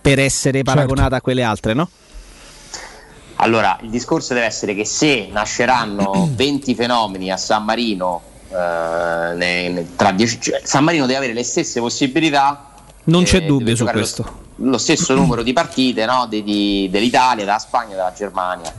per 0.00 0.18
essere 0.18 0.62
paragonata 0.62 1.16
a 1.16 1.20
quelle 1.20 1.42
altre, 1.42 1.74
no? 1.74 1.88
Allora, 3.36 3.76
il 3.82 3.90
discorso 3.90 4.34
deve 4.34 4.46
essere 4.46 4.74
che 4.74 4.84
se 4.84 5.28
nasceranno 5.30 6.28
20 6.34 6.74
fenomeni 6.74 7.30
a 7.30 7.36
San 7.36 7.64
Marino, 7.64 8.22
eh, 8.50 9.34
ne- 9.34 9.68
ne- 9.68 9.86
tra 9.96 10.12
10 10.12 10.40
cioè, 10.40 10.60
San 10.62 10.84
Marino 10.84 11.06
deve 11.06 11.18
avere 11.18 11.32
le 11.32 11.42
stesse 11.42 11.80
possibilità. 11.80 12.71
Non 13.04 13.24
c'è 13.24 13.38
eh, 13.38 13.46
dubbio 13.46 13.64
deve 13.64 13.76
su 13.76 13.84
giocare 13.84 13.98
lo- 13.98 14.02
questo. 14.04 14.40
Lo, 14.56 14.78
stesso 14.78 15.14
numero 15.14 15.42
di 15.42 15.52
partite 15.52 16.04
no, 16.04 16.26
di- 16.28 16.42
di- 16.42 16.88
dell'Italia, 16.90 17.44
della 17.44 17.58
Spagna, 17.58 17.96
della 17.96 18.12
Germania. 18.14 18.72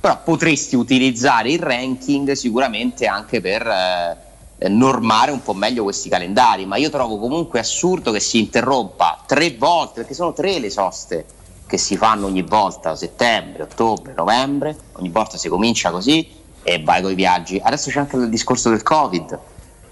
Però 0.00 0.20
potresti 0.22 0.76
utilizzare 0.76 1.50
il 1.50 1.58
ranking 1.58 2.32
sicuramente 2.32 3.06
anche 3.06 3.40
per 3.40 3.66
eh, 3.66 4.68
normare 4.68 5.32
un 5.32 5.42
po' 5.42 5.54
meglio 5.54 5.82
questi 5.82 6.08
calendari. 6.08 6.64
Ma 6.66 6.76
io 6.76 6.88
trovo 6.88 7.18
comunque 7.18 7.58
assurdo 7.58 8.10
che 8.12 8.20
si 8.20 8.38
interrompa 8.38 9.22
tre 9.26 9.54
volte, 9.58 10.00
perché 10.00 10.14
sono 10.14 10.32
tre 10.32 10.58
le 10.58 10.70
soste 10.70 11.26
che 11.66 11.76
si 11.76 11.96
fanno 11.98 12.26
ogni 12.26 12.42
volta, 12.42 12.96
settembre, 12.96 13.64
ottobre, 13.64 14.14
novembre, 14.16 14.74
ogni 14.92 15.10
volta 15.10 15.36
si 15.36 15.48
comincia 15.50 15.90
così 15.90 16.26
e 16.62 16.82
vai 16.82 17.02
con 17.02 17.10
i 17.10 17.14
viaggi. 17.14 17.60
Adesso 17.62 17.90
c'è 17.90 17.98
anche 17.98 18.16
il 18.16 18.30
discorso 18.30 18.70
del 18.70 18.82
Covid, 18.82 19.38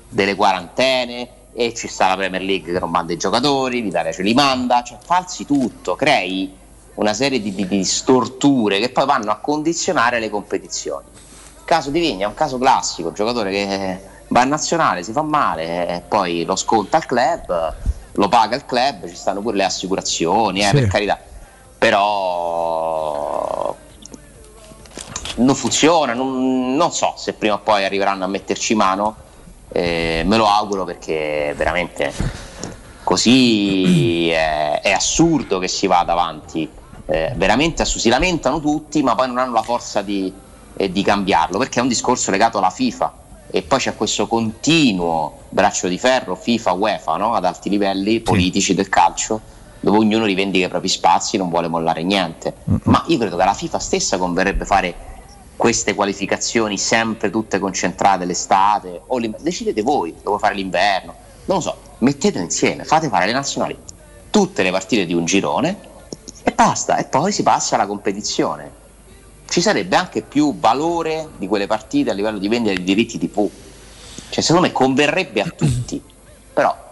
delle 0.09 0.35
quarantene 0.35 1.29
e 1.59 1.73
ci 1.75 1.89
sta 1.89 2.09
la 2.09 2.17
Premier 2.17 2.43
League 2.43 2.71
che 2.73 2.79
non 2.79 2.91
manda 2.91 3.15
i 3.15 3.17
giocatori, 3.17 3.81
l'Italia 3.83 4.13
ce 4.13 4.23
li 4.23 4.35
manda, 4.35 4.83
cioè 4.83 4.99
falsi 5.03 5.47
tutto, 5.47 5.97
crei 5.97 6.55
una 6.97 7.15
serie 7.15 7.41
di, 7.41 7.55
di- 7.55 7.67
di 7.67 7.83
storture 7.85 8.79
che 8.79 8.91
poi 8.91 9.07
vanno 9.07 9.31
a 9.31 9.37
condizionare 9.37 10.19
le 10.21 10.29
competizioni. 10.31 11.05
Il 11.15 11.65
caso 11.65 11.91
di 11.91 11.99
Vigna 12.01 12.27
è 12.27 12.29
un 12.29 12.35
caso 12.35 12.59
classico, 12.59 13.09
un 13.09 13.15
giocatore 13.15 13.51
che 13.51 14.01
va 14.29 14.43
in 14.43 14.49
nazionale, 14.51 15.03
si 15.03 15.13
fa 15.13 15.23
male 15.23 15.89
e 15.89 16.01
poi 16.07 16.45
lo 16.45 16.57
sconta 16.57 16.99
al 16.99 17.07
club, 17.07 17.75
lo 18.13 18.29
paga 18.29 18.57
il 18.57 18.65
club, 18.67 19.09
ci 19.09 19.17
stanno 19.17 19.41
pure 19.41 19.57
le 19.57 19.65
assicurazioni, 19.65 20.61
eh, 20.61 20.65
Sì. 20.69 20.73
per 20.75 20.87
carità 20.89 21.19
però 21.79 23.77
non 25.37 25.55
funziona, 25.55 26.15
non, 26.15 26.75
non 26.75 26.93
so 26.93 27.15
se 27.17 27.35
prima 27.35 27.55
o 27.55 27.59
poi 27.59 27.85
arriveranno 27.85 28.25
a 28.25 28.27
metterci 28.27 28.75
mano, 28.75 29.17
eh, 29.69 30.23
me 30.25 30.37
lo 30.37 30.47
auguro 30.47 30.85
perché 30.85 31.55
veramente 31.57 32.13
così 33.03 34.31
è, 34.31 34.81
è 34.83 34.91
assurdo 34.91 35.59
che 35.59 35.69
si 35.69 35.87
vada 35.87 36.13
avanti, 36.13 36.69
eh, 37.07 37.33
veramente 37.37 37.83
assurdo. 37.83 38.03
si 38.03 38.09
lamentano 38.09 38.61
tutti 38.61 39.03
ma 39.03 39.15
poi 39.15 39.29
non 39.29 39.39
hanno 39.39 39.53
la 39.53 39.63
forza 39.63 40.03
di, 40.03 40.33
eh, 40.77 40.91
di 40.91 41.03
cambiarlo 41.03 41.59
perché 41.59 41.79
è 41.79 41.83
un 41.83 41.89
discorso 41.89 42.31
legato 42.31 42.59
alla 42.59 42.71
FIFA 42.71 43.25
e 43.49 43.63
poi 43.63 43.79
c'è 43.79 43.95
questo 43.95 44.27
continuo 44.27 45.45
braccio 45.51 45.87
di 45.89 45.99
ferro 45.99 46.35
FIFA 46.35 46.73
UEFA 46.73 47.17
no? 47.17 47.35
ad 47.35 47.45
alti 47.45 47.69
livelli 47.69 48.21
politici 48.21 48.75
del 48.75 48.89
calcio 48.89 49.41
dove 49.81 49.99
ognuno 49.99 50.25
rivendica 50.25 50.67
i 50.67 50.69
propri 50.69 50.89
spazi 50.89 51.37
non 51.37 51.49
vuole 51.49 51.69
mollare 51.69 52.03
niente. 52.03 52.55
Ma 52.85 53.05
io 53.07 53.19
credo 53.19 53.37
che 53.37 53.43
alla 53.43 53.55
FIFA 53.55 53.79
stessa 53.79 54.19
converrebbe 54.19 54.65
fare 54.65 54.95
queste 55.57 55.95
qualificazioni 55.95 56.79
sempre 56.79 57.31
tutte 57.31 57.59
concentrate 57.59 58.25
l'estate 58.25 59.03
o 59.07 59.19
decidete 59.39 59.83
voi, 59.83 60.15
devo 60.17 60.39
fare 60.39 60.55
l'inverno, 60.55 61.15
non 61.47 61.57
lo 61.57 61.63
so, 61.63 61.77
mettetele 61.99 62.45
insieme, 62.45 62.85
fate 62.85 63.09
fare 63.09 63.27
le 63.27 63.33
nazionali 63.33 63.77
tutte 64.37 64.63
le 64.63 64.71
partite 64.71 65.07
di 65.07 65.15
un 65.15 65.25
girone 65.25 65.79
e 66.43 66.53
basta, 66.53 66.99
e 66.99 67.05
poi 67.05 67.33
si 67.33 67.43
passa 67.43 67.77
alla 67.77 67.87
competizione. 67.87 68.85
Ci 69.49 69.63
sarebbe 69.63 69.97
anche 69.97 70.21
più 70.21 70.59
valore 70.59 71.31
di 71.39 71.49
quelle 71.49 71.67
partite 71.67 72.11
a 72.11 72.13
livello 72.13 72.39
di 72.39 72.47
vendita 72.47 72.75
di 72.75 72.85
diritti 72.85 73.19
TV. 73.19 73.49
Cioè, 74.29 74.43
secondo 74.43 74.67
me 74.67 74.73
converrebbe 74.73 75.41
a 75.41 75.49
tutti. 75.49 76.03
Però 76.53 76.86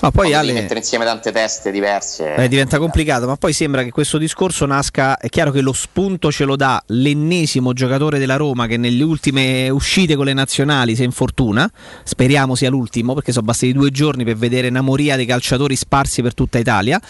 Ma 0.00 0.10
poi 0.10 0.32
Ale, 0.32 0.52
mettere 0.52 0.80
insieme 0.80 1.04
tante 1.04 1.32
teste 1.32 1.70
diverse. 1.70 2.34
Eh, 2.34 2.48
diventa 2.48 2.78
complicato, 2.78 3.26
ma 3.26 3.36
poi 3.36 3.52
sembra 3.52 3.82
che 3.82 3.90
questo 3.90 4.18
discorso 4.18 4.64
nasca. 4.66 5.18
È 5.18 5.28
chiaro 5.28 5.50
che 5.50 5.60
lo 5.60 5.72
spunto 5.72 6.30
ce 6.30 6.44
lo 6.44 6.56
dà 6.56 6.82
l'ennesimo 6.86 7.72
giocatore 7.72 8.18
della 8.18 8.36
Roma 8.36 8.66
che 8.66 8.76
nelle 8.76 9.02
ultime 9.02 9.68
uscite 9.70 10.14
con 10.14 10.26
le 10.26 10.32
nazionali 10.32 10.94
si 10.94 11.02
infortuna. 11.02 11.70
Speriamo 12.04 12.54
sia 12.54 12.70
l'ultimo, 12.70 13.14
perché 13.14 13.32
sono 13.32 13.46
bastati 13.46 13.72
due 13.72 13.90
giorni 13.90 14.24
per 14.24 14.36
vedere 14.36 14.68
una 14.68 14.80
moria 14.80 15.16
dei 15.16 15.26
calciatori 15.26 15.74
sparsi 15.74 16.22
per 16.22 16.34
tutta 16.34 16.58
Italia. 16.58 17.00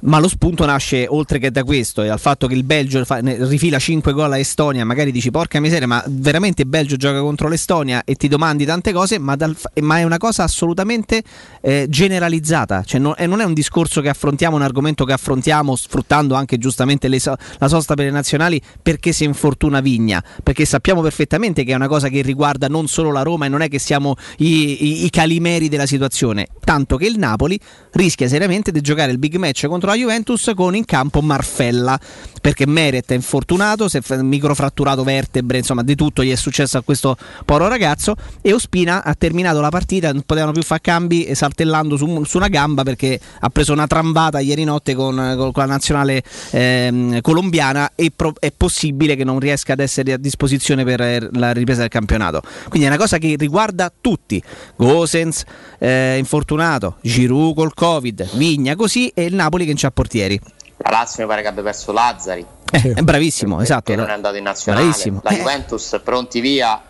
Ma 0.00 0.18
lo 0.18 0.28
spunto 0.28 0.66
nasce 0.66 1.06
oltre 1.08 1.38
che 1.38 1.50
da 1.50 1.62
questo 1.64 2.02
e 2.02 2.08
dal 2.08 2.20
fatto 2.20 2.46
che 2.46 2.54
il 2.54 2.64
Belgio 2.64 3.04
fa- 3.04 3.20
ne- 3.20 3.36
rifila 3.46 3.78
5 3.78 4.12
gol 4.12 4.32
a 4.32 4.38
Estonia. 4.38 4.84
Magari 4.84 5.12
dici 5.12 5.30
porca 5.30 5.60
miseria, 5.60 5.86
ma 5.86 6.02
veramente 6.08 6.62
il 6.62 6.68
Belgio 6.68 6.96
gioca 6.96 7.20
contro 7.20 7.48
l'Estonia 7.48 8.02
e 8.04 8.14
ti 8.16 8.28
domandi 8.28 8.64
tante 8.64 8.92
cose, 8.92 9.18
ma, 9.18 9.36
dal 9.36 9.56
ma 9.80 9.98
è 9.98 10.02
una 10.02 10.18
cosa 10.18 10.42
assolutamente 10.42 11.22
eh, 11.60 11.86
generalizzata. 12.22 12.82
Cioè, 12.84 13.00
non, 13.00 13.14
e 13.16 13.26
non 13.26 13.40
è 13.40 13.44
un 13.44 13.52
discorso 13.52 14.00
che 14.00 14.08
affrontiamo, 14.08 14.56
un 14.56 14.62
argomento 14.62 15.04
che 15.04 15.12
affrontiamo 15.12 15.74
sfruttando 15.76 16.34
anche 16.34 16.58
giustamente 16.58 17.08
le 17.08 17.20
la 17.22 17.68
sosta 17.68 17.94
per 17.94 18.06
le 18.06 18.10
nazionali 18.10 18.60
perché 18.82 19.12
si 19.12 19.24
infortuna 19.24 19.80
Vigna, 19.80 20.22
perché 20.42 20.64
sappiamo 20.64 21.00
perfettamente 21.02 21.62
che 21.62 21.72
è 21.72 21.74
una 21.74 21.86
cosa 21.88 22.08
che 22.08 22.20
riguarda 22.22 22.66
non 22.68 22.88
solo 22.88 23.12
la 23.12 23.22
Roma 23.22 23.46
e 23.46 23.48
non 23.48 23.60
è 23.62 23.68
che 23.68 23.78
siamo 23.78 24.16
i, 24.38 24.84
i- 24.84 25.04
i 25.04 25.10
calimeri 25.10 25.68
della 25.68 25.86
situazione, 25.86 26.48
tanto 26.64 26.96
che 26.96 27.06
il 27.06 27.18
Napoli 27.18 27.58
rischia 27.92 28.28
seriamente 28.28 28.70
di 28.70 28.80
giocare 28.80 29.12
il 29.12 29.18
big 29.18 29.36
match 29.36 29.66
contro 29.66 29.90
la 29.90 29.96
Juventus 29.96 30.52
con 30.54 30.74
in 30.74 30.84
campo 30.84 31.20
Marfella, 31.20 31.98
perché 32.40 32.66
Meret 32.66 33.10
è 33.10 33.14
infortunato, 33.14 33.88
si 33.88 33.98
è 33.98 34.16
microfratturato 34.16 35.02
vertebre, 35.04 35.58
insomma 35.58 35.82
di 35.82 35.94
tutto 35.94 36.22
gli 36.22 36.30
è 36.30 36.36
successo 36.36 36.78
a 36.78 36.82
questo 36.82 37.16
povero 37.44 37.68
ragazzo 37.68 38.14
e 38.40 38.52
Ospina 38.52 39.04
ha 39.04 39.14
terminato 39.14 39.60
la 39.60 39.68
partita, 39.68 40.12
non 40.12 40.22
potevano 40.24 40.52
più 40.52 40.62
fare 40.62 40.80
cambi 40.80 41.24
e 41.24 41.34
saltellando 41.34 41.96
su 41.96 42.24
su 42.24 42.36
una 42.36 42.48
gamba 42.48 42.82
perché 42.82 43.18
ha 43.40 43.48
preso 43.48 43.72
una 43.72 43.86
trambata 43.86 44.40
ieri 44.40 44.64
notte 44.64 44.94
con, 44.94 45.14
con- 45.14 45.52
con 45.52 45.62
la 45.62 45.68
nazionale 45.68 46.22
ehm, 46.50 47.20
colombiana 47.20 47.92
e 47.94 48.10
pro- 48.14 48.34
è 48.38 48.52
possibile 48.56 49.16
che 49.16 49.24
non 49.24 49.38
riesca 49.38 49.72
ad 49.74 49.80
essere 49.80 50.12
a 50.12 50.16
disposizione 50.16 50.84
per 50.84 51.00
eh, 51.00 51.28
la 51.32 51.52
ripresa 51.52 51.80
del 51.80 51.90
campionato. 51.90 52.42
Quindi 52.68 52.86
è 52.86 52.90
una 52.90 52.98
cosa 52.98 53.18
che 53.18 53.36
riguarda 53.38 53.92
tutti. 54.00 54.42
Gosens 54.76 55.44
eh, 55.78 56.16
infortunato, 56.18 56.96
Giroud 57.02 57.54
col 57.54 57.74
Covid, 57.86 58.28
Vigna 58.34 58.76
così 58.76 59.08
e 59.08 59.24
il 59.24 59.34
Napoli 59.34 59.64
che 59.64 59.70
non 59.70 59.80
c'ha 59.80 59.90
portieri. 59.90 60.40
La 60.76 60.90
Lazio 60.90 61.24
mi 61.24 61.28
pare 61.28 61.42
che 61.42 61.48
abbia 61.48 61.64
perso 61.64 61.90
Lazzari, 61.90 62.46
Eh, 62.70 62.92
è 62.94 63.02
bravissimo, 63.02 63.60
esatto. 63.60 63.90
che 63.90 63.96
non 63.96 64.08
è 64.08 64.12
andato 64.12 64.36
in 64.36 64.44
nazionale. 64.44 64.84
Bravissimo. 64.84 65.20
La 65.24 65.30
Eh, 65.30 65.36
Juventus 65.38 66.00
pronti 66.04 66.38
via, 66.40 66.80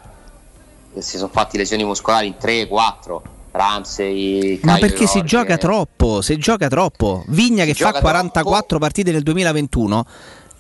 che 0.93 1.01
si 1.01 1.17
sono 1.17 1.31
fatti 1.33 1.57
lesioni 1.57 1.83
muscolari 1.85 2.27
in 2.27 2.35
3-4. 2.39 3.23
Ramsey, 3.53 4.61
Ma 4.65 4.77
perché 4.77 5.07
si 5.07 5.23
gioca 5.25 5.57
troppo, 5.57 6.21
si 6.21 6.37
gioca 6.37 6.69
troppo. 6.69 7.25
Vigna 7.29 7.65
che 7.65 7.73
Si 7.75 7.83
fa 7.83 7.89
gioca 7.89 8.01
44 8.01 8.79
partite 8.79 9.13
nel 9.13 9.23
2021 9.23 10.07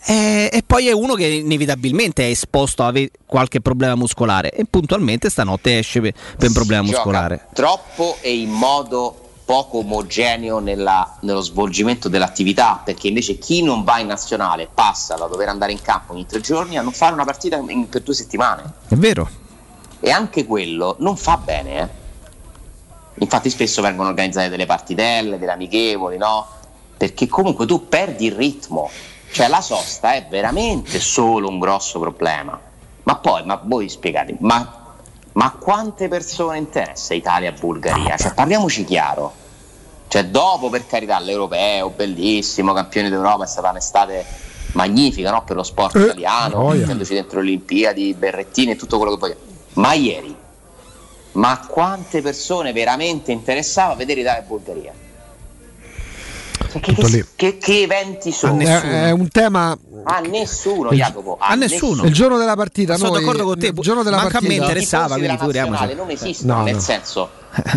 eh, 0.06 0.48
e 0.52 0.62
poi 0.66 0.88
è 0.88 0.92
uno 0.92 1.12
che 1.14 1.26
inevitabilmente 1.26 2.26
è 2.26 2.30
esposto 2.30 2.82
a 2.82 2.86
ave- 2.88 3.10
qualche 3.26 3.60
problema 3.60 3.94
muscolare 3.96 4.50
e 4.50 4.64
puntualmente 4.68 5.28
stanotte 5.30 5.78
esce 5.78 6.00
per, 6.02 6.12
per 6.38 6.48
un 6.48 6.54
problema 6.54 6.82
Gioca 6.84 6.96
muscolare. 6.96 7.46
Troppo 7.54 8.16
e 8.20 8.34
in 8.34 8.50
modo 8.50 9.21
poco 9.52 9.78
omogeneo 9.80 10.60
nella- 10.60 11.16
nello 11.20 11.42
svolgimento 11.42 12.08
dell'attività, 12.08 12.80
perché 12.82 13.08
invece 13.08 13.36
chi 13.36 13.62
non 13.62 13.84
va 13.84 13.98
in 13.98 14.06
nazionale 14.06 14.66
passa 14.72 15.14
da 15.14 15.26
dover 15.26 15.48
andare 15.48 15.72
in 15.72 15.82
campo 15.82 16.14
ogni 16.14 16.24
tre 16.24 16.40
giorni 16.40 16.78
a 16.78 16.80
non 16.80 16.92
fare 16.92 17.12
una 17.12 17.26
partita 17.26 17.56
in- 17.58 17.86
per 17.86 18.00
due 18.00 18.14
settimane. 18.14 18.62
È 18.88 18.94
vero. 18.94 19.28
E 20.00 20.10
anche 20.10 20.46
quello 20.46 20.96
non 21.00 21.18
fa 21.18 21.36
bene, 21.36 21.80
eh. 21.82 21.88
Infatti 23.16 23.50
spesso 23.50 23.82
vengono 23.82 24.08
organizzate 24.08 24.48
delle 24.48 24.64
partitelle, 24.64 25.38
delle 25.38 25.52
amichevoli, 25.52 26.16
no? 26.16 26.46
Perché 26.96 27.28
comunque 27.28 27.66
tu 27.66 27.88
perdi 27.88 28.24
il 28.24 28.32
ritmo. 28.32 28.88
Cioè 29.32 29.48
la 29.48 29.60
sosta 29.60 30.14
è 30.14 30.28
veramente 30.30 30.98
solo 30.98 31.48
un 31.50 31.58
grosso 31.58 32.00
problema. 32.00 32.58
Ma 33.02 33.16
poi, 33.16 33.44
ma 33.44 33.60
voi 33.62 33.90
spiegate, 33.90 34.34
ma, 34.40 34.94
ma 35.32 35.50
quante 35.50 36.08
persone 36.08 36.56
interessa 36.56 37.12
Italia-Bulgaria? 37.12 38.16
Cioè 38.16 38.32
parliamoci 38.32 38.86
chiaro. 38.86 39.40
Cioè 40.12 40.26
dopo 40.26 40.68
per 40.68 40.86
carità 40.86 41.18
l'europeo, 41.20 41.88
bellissimo, 41.88 42.74
campione 42.74 43.08
d'Europa, 43.08 43.44
è 43.44 43.46
stata 43.46 43.70
un'estate 43.70 44.22
magnifica 44.72 45.30
no? 45.30 45.42
per 45.42 45.56
lo 45.56 45.62
sport 45.62 45.96
Eh, 45.96 46.02
italiano, 46.02 46.68
mettendoci 46.68 47.14
dentro 47.14 47.38
le 47.40 47.46
Olimpiadi, 47.46 48.12
Berrettini 48.12 48.72
e 48.72 48.76
tutto 48.76 48.98
quello 48.98 49.12
che 49.14 49.18
vogliamo. 49.18 49.40
Ma 49.74 49.94
ieri, 49.94 50.36
ma 51.32 51.64
quante 51.66 52.20
persone 52.20 52.74
veramente 52.74 53.32
interessava 53.32 53.94
vedere 53.94 54.20
Italia 54.20 54.42
e 54.42 54.44
Bulgaria? 54.46 54.92
Cioè, 56.70 56.80
che, 56.82 56.94
che, 56.94 57.26
che- 57.34 57.56
che 57.56 57.80
eventi 57.80 58.32
sono? 58.32 58.60
È, 58.60 59.06
è 59.06 59.10
un 59.12 59.28
tema. 59.30 59.74
A 60.04 60.20
nessuno, 60.20 60.90
Il- 60.90 60.98
Jacopo. 60.98 61.38
A, 61.40 61.54
nessuno. 61.54 62.04
Il 62.04 62.12
giorno 62.12 62.36
della 62.36 62.54
partita, 62.54 62.96
Sono 62.98 63.12
noi, 63.12 63.20
d'accordo 63.20 63.44
con 63.44 63.58
te, 63.58 63.68
il 63.68 63.74
giorno 63.76 64.02
della 64.02 64.16
manca 64.16 64.36
a 64.36 64.40
me 64.42 64.48
partita, 64.48 64.64
interessava, 64.66 65.14
quindi 65.16 65.38
figuriamoci. 65.38 65.94
non 65.94 66.10
esistono, 66.10 66.56
No, 66.56 66.62
nel 66.64 66.74
no. 66.74 66.80
senso 66.80 67.30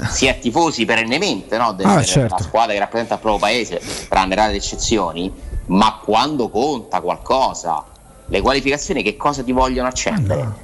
si 0.10 0.26
è 0.28 0.40
tifosi 0.40 0.86
perennemente 0.86 1.58
no, 1.58 1.74
del- 1.74 1.86
Ah, 1.86 1.90
della 1.92 2.04
certo. 2.04 2.44
squadra 2.44 2.74
che 2.74 2.80
rappresenta 2.80 3.16
il 3.16 3.20
proprio 3.20 3.40
paese, 3.48 3.82
tranne 4.10 4.36
rare 4.36 4.54
eccezioni, 4.54 5.32
ma 5.68 6.00
quando 6.04 6.50
conta 6.50 7.02
qualcosa, 7.02 7.84
le 8.28 8.42
qualificazioni 8.42 9.04
che 9.04 9.16
cosa 9.18 9.44
ti 9.44 9.52
vogliono 9.52 9.88
accendere? 9.88 10.64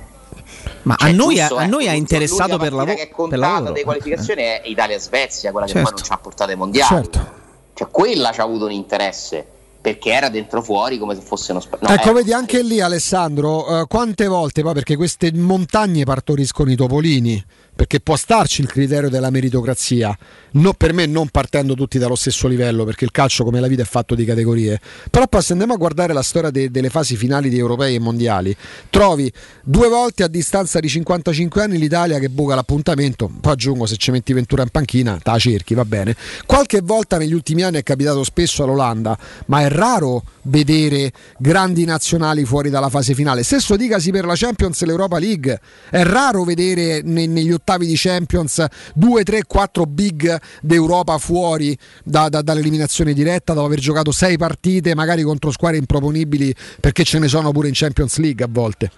Ma 0.83 0.95
Cioè, 0.97 1.09
a 1.09 1.13
noi, 1.13 1.35
giusto, 1.35 1.57
a 1.57 1.63
ecco, 1.63 1.71
noi 1.75 1.87
ha 1.87 1.93
interessato 1.93 2.57
per, 2.57 2.73
lavo- 2.73 2.93
che 2.93 3.01
è 3.01 3.07
per 3.07 3.15
contata 3.15 3.41
lavoro. 3.41 3.71
delle 3.71 3.83
qualificazioni 3.83 4.41
è 4.41 4.61
Italia-Svezia, 4.65 5.51
quella 5.51 5.65
che 5.67 5.73
Certo. 5.73 5.87
poi 5.89 5.97
non 5.99 6.05
ci 6.05 6.11
ha 6.13 6.17
portato 6.17 6.49
ai 6.51 6.57
mondiali. 6.57 6.95
Certo. 6.95 7.39
Cioè, 7.73 7.87
quella 7.89 8.31
ci 8.31 8.39
ha 8.39 8.43
avuto 8.43 8.65
un 8.65 8.71
interesse 8.71 9.45
perché 9.81 10.11
era 10.11 10.29
dentro 10.29 10.61
fuori 10.61 10.97
come 10.99 11.15
se 11.15 11.21
fosse 11.21 11.51
uno 11.51 11.59
spazio. 11.59 11.87
ecco, 11.87 12.13
vedi 12.13 12.33
anche 12.33 12.61
lì 12.61 12.79
Alessandro, 12.81 13.81
eh, 13.81 13.85
quante 13.87 14.27
volte 14.27 14.61
poi 14.61 14.73
perché 14.73 14.95
queste 14.95 15.31
montagne 15.33 16.03
partoriscono 16.03 16.69
i 16.71 16.75
topolini, 16.75 17.43
perché 17.75 17.99
può 17.99 18.15
starci 18.15 18.61
il 18.61 18.67
criterio 18.67 19.09
della 19.09 19.29
meritocrazia, 19.29 20.15
no, 20.51 20.73
per 20.73 20.93
me 20.93 21.05
non 21.05 21.29
partendo 21.29 21.73
tutti 21.73 21.97
dallo 21.97 22.15
stesso 22.15 22.47
livello, 22.47 22.83
perché 22.85 23.05
il 23.05 23.11
calcio 23.11 23.43
come 23.43 23.59
la 23.59 23.67
vita 23.67 23.81
è 23.81 23.85
fatto 23.85 24.15
di 24.15 24.25
categorie, 24.25 24.79
però 25.09 25.27
poi 25.27 25.41
se 25.41 25.53
andiamo 25.53 25.73
a 25.73 25.77
guardare 25.77 26.13
la 26.13 26.21
storia 26.21 26.49
de- 26.49 26.69
delle 26.69 26.89
fasi 26.89 27.15
finali 27.15 27.49
di 27.49 27.57
europei 27.57 27.95
e 27.95 27.99
mondiali, 27.99 28.55
trovi 28.89 29.31
due 29.63 29.87
volte 29.87 30.23
a 30.23 30.27
distanza 30.27 30.79
di 30.79 30.89
55 30.89 31.61
anni 31.61 31.77
l'Italia 31.77 32.19
che 32.19 32.29
buca 32.29 32.55
l'appuntamento, 32.55 33.31
poi 33.39 33.53
aggiungo 33.53 33.85
se 33.85 33.97
ci 33.97 34.11
metti 34.11 34.33
Ventura 34.33 34.63
in 34.63 34.69
panchina, 34.69 35.17
te 35.21 35.31
la 35.31 35.39
cerchi, 35.39 35.73
va 35.73 35.85
bene. 35.85 36.15
Qualche 36.45 36.81
volta 36.81 37.17
negli 37.17 37.33
ultimi 37.33 37.63
anni 37.63 37.77
è 37.77 37.83
capitato 37.83 38.23
spesso 38.23 38.63
all'Olanda, 38.63 39.17
ma 39.47 39.61
è 39.61 39.69
raro 39.69 40.23
vedere 40.43 41.11
grandi 41.37 41.85
nazionali 41.85 42.45
fuori 42.45 42.69
dalla 42.69 42.89
fase 42.89 43.13
finale. 43.13 43.43
Stesso 43.43 43.75
dicasi 43.75 44.11
per 44.11 44.25
la 44.25 44.35
Champions 44.35 44.81
e 44.81 44.85
l'Europa 44.85 45.19
League. 45.19 45.59
È 45.89 46.03
raro 46.03 46.43
vedere 46.43 47.01
ne- 47.03 47.27
negli 47.27 47.51
ottavi 47.61 47.85
di 47.85 47.93
Champions 47.95 48.65
2, 48.95 49.23
3, 49.23 49.43
4 49.45 49.85
big 49.85 50.39
d'Europa 50.61 51.17
fuori 51.19 51.77
da- 52.03 52.27
da- 52.27 52.41
dall'eliminazione 52.41 53.13
diretta 53.13 53.53
dopo 53.53 53.67
aver 53.67 53.79
giocato 53.79 54.11
6 54.11 54.37
partite, 54.37 54.95
magari 54.95 55.21
contro 55.21 55.51
squadre 55.51 55.77
improponibili, 55.77 56.53
perché 56.79 57.03
ce 57.03 57.19
ne 57.19 57.27
sono 57.27 57.51
pure 57.51 57.67
in 57.67 57.73
Champions 57.75 58.17
League 58.17 58.43
a 58.43 58.47
volte. 58.49 58.91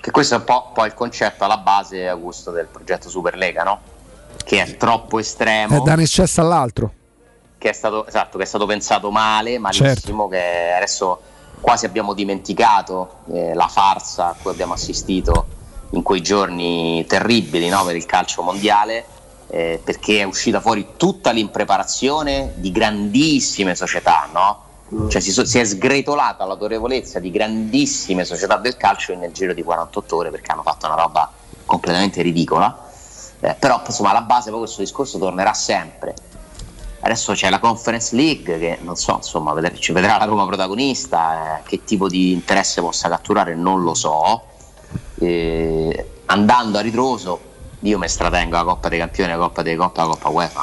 Che 0.00 0.10
questo 0.12 0.34
è 0.34 0.38
un 0.38 0.44
po' 0.44 0.70
poi 0.72 0.86
il 0.86 0.94
concetto 0.94 1.44
alla 1.44 1.58
base, 1.58 2.06
Augusto, 2.08 2.52
del 2.52 2.66
progetto 2.70 3.08
Superlega, 3.08 3.64
no? 3.64 3.80
Che 4.44 4.62
è 4.62 4.76
troppo 4.76 5.18
estremo. 5.18 5.80
È 5.80 5.84
da 5.84 5.94
un 5.94 6.00
eccesso 6.00 6.40
all'altro. 6.40 6.92
che 7.58 7.70
è 7.70 7.72
stato, 7.72 8.06
esatto, 8.06 8.38
che 8.38 8.44
è 8.44 8.46
stato 8.46 8.66
pensato 8.66 9.10
male, 9.10 9.58
malissimo, 9.58 9.88
Certo. 9.88 10.28
che 10.28 10.72
adesso 10.76 11.20
quasi 11.60 11.86
abbiamo 11.86 12.14
dimenticato 12.14 13.16
eh, 13.32 13.52
la 13.54 13.66
farsa 13.66 14.28
a 14.28 14.36
cui 14.40 14.52
abbiamo 14.52 14.74
assistito 14.74 15.46
in 15.90 16.02
quei 16.02 16.20
giorni 16.20 17.04
terribili 17.06 17.68
no, 17.68 17.84
per 17.84 17.96
il 17.96 18.06
calcio 18.06 18.42
mondiale, 18.42 19.04
eh, 19.48 19.80
perché 19.82 20.20
è 20.20 20.24
uscita 20.24 20.60
fuori 20.60 20.88
tutta 20.96 21.30
l'impreparazione 21.30 22.52
di 22.56 22.70
grandissime 22.70 23.74
società, 23.74 24.28
no? 24.32 24.66
Cioè 25.08 25.20
si, 25.20 25.32
so- 25.32 25.44
si 25.44 25.58
è 25.58 25.64
sgretolata 25.64 26.46
l'autorevolezza 26.46 27.18
di 27.18 27.30
grandissime 27.30 28.24
società 28.24 28.56
del 28.56 28.76
calcio 28.78 29.14
nel 29.14 29.32
giro 29.32 29.52
di 29.52 29.62
48 29.62 30.16
ore 30.16 30.30
perché 30.30 30.50
hanno 30.50 30.62
fatto 30.62 30.86
una 30.86 30.94
roba 30.94 31.30
completamente 31.66 32.22
ridicola. 32.22 32.86
Eh, 33.40 33.54
però 33.54 33.82
insomma 33.86 34.10
alla 34.10 34.22
base 34.22 34.50
poi 34.50 34.60
questo 34.60 34.80
discorso 34.80 35.18
tornerà 35.18 35.52
sempre. 35.52 36.14
Adesso 37.00 37.34
c'è 37.34 37.50
la 37.50 37.58
Conference 37.60 38.16
League 38.16 38.58
che 38.58 38.78
non 38.80 38.96
so, 38.96 39.16
insomma, 39.16 39.54
ci 39.78 39.92
vedrà 39.92 40.16
la 40.16 40.24
Roma 40.24 40.46
protagonista, 40.46 41.58
eh, 41.58 41.62
che 41.64 41.84
tipo 41.84 42.08
di 42.08 42.32
interesse 42.32 42.80
possa 42.80 43.08
catturare 43.08 43.54
non 43.54 43.82
lo 43.82 43.94
so. 43.94 44.44
Eh, 45.20 46.06
andando 46.26 46.78
a 46.78 46.80
ritroso, 46.80 47.40
io 47.80 47.98
mi 47.98 48.08
stratengo 48.08 48.56
la 48.56 48.64
Coppa 48.64 48.88
dei 48.88 48.98
Campioni, 48.98 49.30
la 49.30 49.38
Coppa 49.38 49.62
dei 49.62 49.76
Coppa, 49.76 50.02
la 50.02 50.08
Coppa 50.08 50.28
UEFA, 50.28 50.62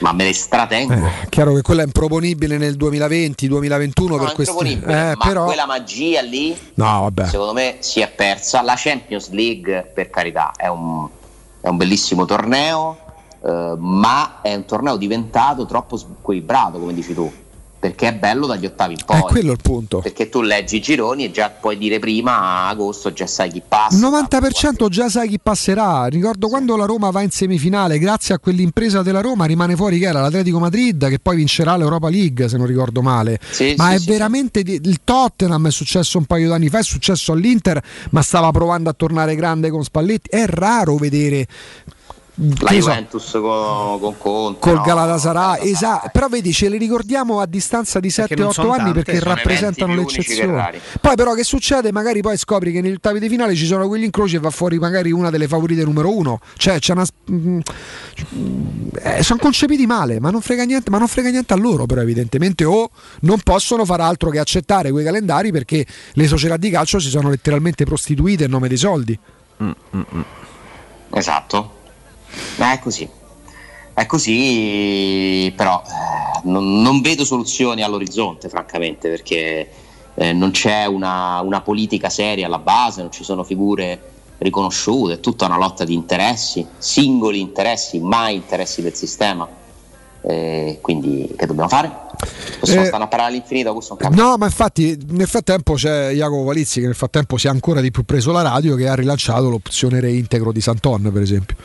ma 0.00 0.12
me 0.12 0.24
le 0.24 0.32
stratengo. 0.32 0.94
È 0.94 1.28
chiaro 1.28 1.52
che 1.54 1.62
quella 1.62 1.82
è 1.82 1.84
improponibile 1.84 2.56
nel 2.58 2.76
2020-2021 2.76 4.06
No, 4.08 4.16
per 4.18 4.34
improponibile, 4.38 4.92
eh, 5.10 5.16
ma 5.16 5.24
però 5.26 5.44
quella 5.44 5.66
magia 5.66 6.20
lì 6.22 6.56
No, 6.74 7.00
vabbè. 7.02 7.26
secondo 7.26 7.52
me 7.52 7.76
si 7.80 8.00
è 8.00 8.08
persa. 8.08 8.62
La 8.62 8.74
Champions 8.76 9.30
League, 9.30 9.90
per 9.94 10.10
carità, 10.10 10.52
è 10.56 10.66
un, 10.68 11.08
è 11.60 11.68
un 11.68 11.76
bellissimo 11.76 12.24
torneo, 12.24 12.98
eh, 13.44 13.74
ma 13.76 14.40
è 14.42 14.54
un 14.54 14.64
torneo 14.64 14.96
diventato 14.96 15.66
troppo 15.66 15.96
squilibrato, 15.96 16.78
come 16.78 16.94
dici 16.94 17.12
tu, 17.14 17.30
perché 17.86 18.08
è 18.08 18.14
bello 18.14 18.46
dagli 18.46 18.66
ottavi 18.66 18.94
in 18.94 19.04
poi. 19.06 19.18
è 19.18 19.22
quello 19.22 19.52
il 19.52 19.58
punto. 19.62 20.00
Perché 20.00 20.28
tu 20.28 20.42
leggi 20.42 20.76
i 20.76 20.80
gironi 20.80 21.24
e 21.24 21.30
già 21.30 21.50
puoi 21.50 21.78
dire 21.78 22.00
prima 22.00 22.36
a 22.36 22.68
agosto 22.68 23.12
già 23.12 23.28
sai 23.28 23.50
chi 23.50 23.62
passa. 23.66 23.94
Il 23.94 24.02
90% 24.02 24.88
già 24.88 25.08
sai 25.08 25.28
chi 25.28 25.38
passerà. 25.40 26.06
Ricordo 26.06 26.48
quando 26.48 26.76
la 26.76 26.84
Roma 26.84 27.10
va 27.10 27.22
in 27.22 27.30
semifinale, 27.30 28.00
grazie 28.00 28.34
a 28.34 28.38
quell'impresa 28.40 29.02
della 29.02 29.20
Roma, 29.20 29.44
rimane 29.44 29.76
fuori 29.76 30.00
che 30.00 30.06
era 30.06 30.20
l'Atletico 30.20 30.58
Madrid 30.58 31.08
che 31.08 31.20
poi 31.20 31.36
vincerà 31.36 31.76
l'Europa 31.76 32.08
League, 32.08 32.48
se 32.48 32.56
non 32.56 32.66
ricordo 32.66 33.02
male. 33.02 33.38
Sì, 33.48 33.74
ma 33.76 33.90
sì, 33.90 33.94
è 33.94 33.98
sì, 34.00 34.10
veramente 34.10 34.60
il 34.60 35.00
Tottenham 35.04 35.68
è 35.68 35.70
successo 35.70 36.18
un 36.18 36.24
paio 36.24 36.48
d'anni 36.48 36.68
fa, 36.68 36.78
è 36.78 36.82
successo 36.82 37.30
all'Inter, 37.32 37.80
ma 38.10 38.22
stava 38.22 38.50
provando 38.50 38.90
a 38.90 38.94
tornare 38.94 39.36
grande 39.36 39.70
con 39.70 39.84
Spalletti. 39.84 40.28
È 40.28 40.44
raro 40.46 40.96
vedere 40.96 41.46
La 42.38 42.68
che 42.68 42.82
so, 42.82 42.90
Juventus 42.90 43.30
con, 43.30 43.98
con 43.98 44.18
Conte. 44.18 44.58
col 44.60 44.74
no? 44.74 44.82
Galatasaray, 44.82 45.70
esatto. 45.70 46.10
Però 46.12 46.28
vedi, 46.28 46.52
ce 46.52 46.68
le 46.68 46.76
ricordiamo 46.76 47.40
a 47.40 47.46
distanza 47.46 47.98
di 47.98 48.12
Perché 48.14 48.34
non 48.34 48.48
7-8 48.48 48.52
sono 48.52 48.72
anni 48.72 48.92
perché 48.92 49.20
rappresentano 49.20 49.94
l'eccezione. 49.94 50.80
Poi 51.00 51.14
però 51.16 51.32
che 51.32 51.44
succede? 51.44 51.92
Magari 51.92 52.20
poi 52.20 52.36
scopri 52.36 52.72
che 52.72 52.82
negli 52.82 52.94
ottavi 52.94 53.20
di 53.20 53.28
finale 53.30 53.54
ci 53.54 53.64
sono 53.64 53.88
quegli 53.88 54.02
incroci 54.02 54.36
e 54.36 54.38
va 54.38 54.50
fuori 54.50 54.78
magari 54.78 55.12
una 55.12 55.30
delle 55.30 55.48
favorite 55.48 55.82
numero 55.84 56.14
uno. 56.14 56.40
Cioè, 56.58 56.78
c'è 56.78 56.92
una. 56.92 57.06
mm, 57.30 57.60
eh, 59.02 59.22
sono 59.22 59.38
concepiti 59.40 59.86
male, 59.86 60.20
ma 60.20 60.30
non 60.30 60.42
frega 60.42 60.64
niente, 60.64 60.90
ma 60.90 60.98
non 60.98 61.08
frega 61.08 61.30
niente 61.30 61.54
a 61.54 61.56
loro, 61.56 61.86
però, 61.86 62.02
evidentemente, 62.02 62.64
o 62.64 62.90
non 63.20 63.40
possono 63.40 63.86
fare 63.86 64.02
altro 64.02 64.28
che 64.28 64.38
accettare 64.38 64.90
quei 64.90 65.04
calendari 65.04 65.52
perché 65.52 65.86
le 66.12 66.26
società 66.26 66.58
di 66.58 66.68
calcio 66.68 66.98
si 66.98 67.08
sono 67.08 67.30
letteralmente 67.30 67.84
prostituite 67.84 68.44
in 68.44 68.50
nome 68.50 68.68
dei 68.68 68.76
soldi. 68.76 69.18
Esatto, 71.12 71.75
ma 72.56 72.72
è 72.72 72.78
così. 72.78 73.08
è 73.94 74.06
così, 74.06 75.52
però 75.56 75.82
eh, 75.84 76.40
non, 76.44 76.82
non 76.82 77.00
vedo 77.00 77.24
soluzioni 77.24 77.82
all'orizzonte, 77.82 78.48
francamente, 78.48 79.08
perché 79.08 79.70
eh, 80.14 80.32
non 80.32 80.50
c'è 80.50 80.84
una, 80.86 81.40
una 81.40 81.60
politica 81.62 82.08
seria 82.10 82.46
alla 82.46 82.58
base, 82.58 83.00
non 83.02 83.10
ci 83.10 83.24
sono 83.24 83.42
figure 83.42 84.12
riconosciute, 84.38 85.14
è 85.14 85.20
tutta 85.20 85.46
una 85.46 85.56
lotta 85.56 85.84
di 85.84 85.94
interessi, 85.94 86.66
singoli 86.76 87.40
interessi, 87.40 87.98
mai 88.00 88.34
interessi 88.34 88.82
del 88.82 88.94
sistema. 88.94 89.48
Eh, 90.28 90.78
quindi 90.82 91.32
che 91.36 91.46
dobbiamo 91.46 91.68
fare? 91.68 91.88
Possiamo 92.58 92.82
Eh, 92.82 92.86
stare 92.86 93.04
a 93.04 93.06
parlare 93.06 93.30
all'infinito, 93.32 93.72
questo 93.72 93.96
è 93.96 94.06
un. 94.06 94.14
No, 94.14 94.36
ma 94.36 94.46
infatti 94.46 94.98
nel 95.10 95.28
frattempo 95.28 95.74
c'è 95.74 96.10
Jacopo 96.12 96.44
Palizzi 96.44 96.80
che 96.80 96.86
nel 96.86 96.96
frattempo 96.96 97.36
si 97.36 97.46
è 97.46 97.50
ancora 97.50 97.80
di 97.80 97.90
più 97.92 98.04
preso 98.04 98.32
la 98.32 98.42
radio 98.42 98.74
che 98.74 98.88
ha 98.88 98.94
rilanciato 98.94 99.48
l'opzione 99.48 100.00
reintegro 100.00 100.50
di 100.52 100.60
Santon, 100.60 101.10
per 101.12 101.22
esempio. 101.22 101.56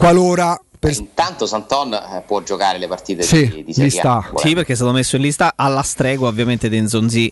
Qualora 0.00 0.58
per... 0.78 0.96
Intanto 0.96 1.44
Santon 1.44 1.92
eh, 1.92 2.22
può 2.26 2.42
giocare 2.42 2.78
le 2.78 2.88
partite 2.88 3.22
Sì, 3.22 3.46
di, 3.48 3.64
di 3.64 3.74
Serie 3.74 4.00
A. 4.00 4.30
Sì, 4.36 4.54
perché 4.54 4.72
è 4.72 4.76
stato 4.76 4.92
messo 4.92 5.16
in 5.16 5.22
lista 5.22 5.52
alla 5.54 5.82
stregua 5.82 6.28
ovviamente 6.28 6.70
di 6.70 6.78
Enzonzi 6.78 7.30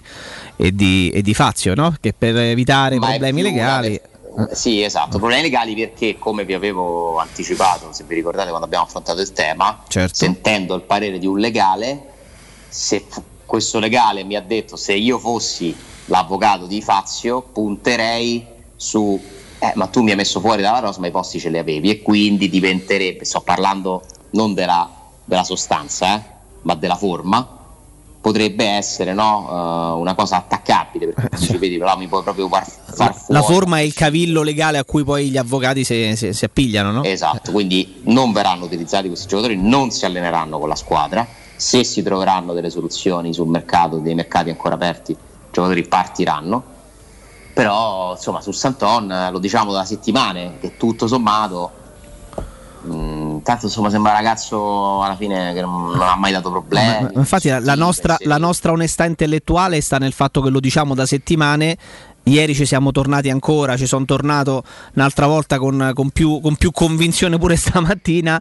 e 0.54 0.74
di, 0.74 1.08
e 1.08 1.22
di 1.22 1.32
Fazio, 1.32 1.74
no? 1.74 1.94
Che 1.98 2.12
per 2.12 2.36
evitare 2.36 2.98
Ma 2.98 3.08
problemi 3.08 3.40
legali. 3.40 3.98
per- 4.36 4.54
Sì, 4.54 4.82
esatto, 4.82 5.16
problemi 5.18 5.40
legali 5.42 5.74
perché 5.74 6.18
come 6.18 6.44
vi 6.44 6.52
avevo 6.52 7.16
anticipato, 7.16 7.88
se 7.94 8.04
vi 8.06 8.16
ricordate 8.16 8.48
quando 8.48 8.66
abbiamo 8.66 8.84
affrontato 8.84 9.22
il 9.22 9.32
tema, 9.32 9.82
Certo. 9.88 10.14
sentendo 10.14 10.74
il 10.74 10.82
parere 10.82 11.18
di 11.18 11.26
un 11.26 11.38
legale, 11.38 12.02
se 12.68 13.06
questo 13.46 13.78
legale 13.78 14.24
mi 14.24 14.36
ha 14.36 14.42
detto 14.42 14.76
se 14.76 14.92
io 14.92 15.18
fossi 15.18 15.74
l'avvocato 16.04 16.66
di 16.66 16.82
Fazio 16.82 17.40
punterei 17.40 18.46
su 18.76 19.18
eh, 19.58 19.72
ma 19.74 19.86
tu 19.86 20.02
mi 20.02 20.10
hai 20.10 20.16
messo 20.16 20.40
fuori 20.40 20.62
dalla 20.62 20.78
rosa 20.78 21.00
ma 21.00 21.06
i 21.06 21.10
posti 21.10 21.40
ce 21.40 21.48
li 21.48 21.58
avevi 21.58 21.90
e 21.90 22.02
quindi 22.02 22.48
diventerebbe, 22.48 23.24
sto 23.24 23.40
parlando 23.40 24.02
non 24.30 24.54
della, 24.54 24.88
della 25.24 25.44
sostanza 25.44 26.16
eh, 26.16 26.22
ma 26.62 26.74
della 26.74 26.96
forma 26.96 27.56
potrebbe 28.20 28.64
essere 28.64 29.14
no, 29.14 29.46
eh, 29.48 30.00
una 30.00 30.14
cosa 30.14 30.36
attaccabile 30.36 31.06
perché 31.06 31.28
tu 31.28 31.36
dici 31.36 31.56
vedi 31.58 31.78
però 31.78 31.96
mi 31.96 32.06
puoi 32.08 32.22
proprio 32.22 32.48
far, 32.48 32.66
far 32.66 33.14
fuori 33.14 33.40
La 33.40 33.42
forma 33.42 33.78
è 33.78 33.82
il 33.82 33.94
cavillo 33.94 34.42
legale 34.42 34.78
a 34.78 34.84
cui 34.84 35.04
poi 35.04 35.30
gli 35.30 35.36
avvocati 35.36 35.84
si 35.84 36.44
appigliano, 36.44 36.90
no? 36.90 37.04
Esatto, 37.04 37.52
quindi 37.52 38.00
non 38.04 38.32
verranno 38.32 38.64
utilizzati 38.64 39.08
questi 39.08 39.28
giocatori, 39.28 39.56
non 39.56 39.90
si 39.90 40.04
alleneranno 40.04 40.58
con 40.58 40.68
la 40.68 40.74
squadra. 40.74 41.26
Se 41.56 41.82
si 41.82 42.02
troveranno 42.02 42.52
delle 42.52 42.70
soluzioni 42.70 43.32
sul 43.32 43.48
mercato, 43.48 43.96
dei 43.96 44.14
mercati 44.14 44.50
ancora 44.50 44.74
aperti, 44.74 45.12
i 45.12 45.16
giocatori 45.50 45.86
partiranno. 45.88 46.76
Però 47.58 48.12
insomma 48.12 48.40
su 48.40 48.52
Santon 48.52 49.10
eh, 49.10 49.30
lo 49.32 49.40
diciamo 49.40 49.72
da 49.72 49.84
settimane 49.84 50.58
che 50.60 50.76
tutto 50.76 51.08
sommato 51.08 51.72
mh, 52.82 53.38
tanto 53.42 53.66
insomma 53.66 53.90
sembra 53.90 54.12
un 54.12 54.16
ragazzo 54.16 55.02
alla 55.02 55.16
fine 55.16 55.52
che 55.54 55.60
non, 55.60 55.90
non 55.90 56.02
ha 56.02 56.14
mai 56.14 56.30
dato 56.30 56.52
problemi. 56.52 57.02
Ma 57.02 57.10
infatti 57.14 57.48
la, 57.48 57.58
la 57.58 57.74
nostra, 57.74 58.16
la 58.20 58.36
nostra 58.36 58.70
onestà 58.70 59.06
intellettuale 59.06 59.80
sta 59.80 59.98
nel 59.98 60.12
fatto 60.12 60.40
che 60.40 60.50
lo 60.50 60.60
diciamo 60.60 60.94
da 60.94 61.04
settimane. 61.04 61.76
Ieri 62.22 62.54
ci 62.54 62.64
siamo 62.64 62.92
tornati 62.92 63.28
ancora, 63.28 63.76
ci 63.76 63.86
sono 63.86 64.04
tornato 64.04 64.62
un'altra 64.94 65.26
volta 65.26 65.58
con, 65.58 65.90
con 65.94 66.10
più, 66.10 66.40
con 66.40 66.54
più 66.54 66.70
convinzione 66.70 67.38
pure 67.38 67.56
stamattina. 67.58 68.40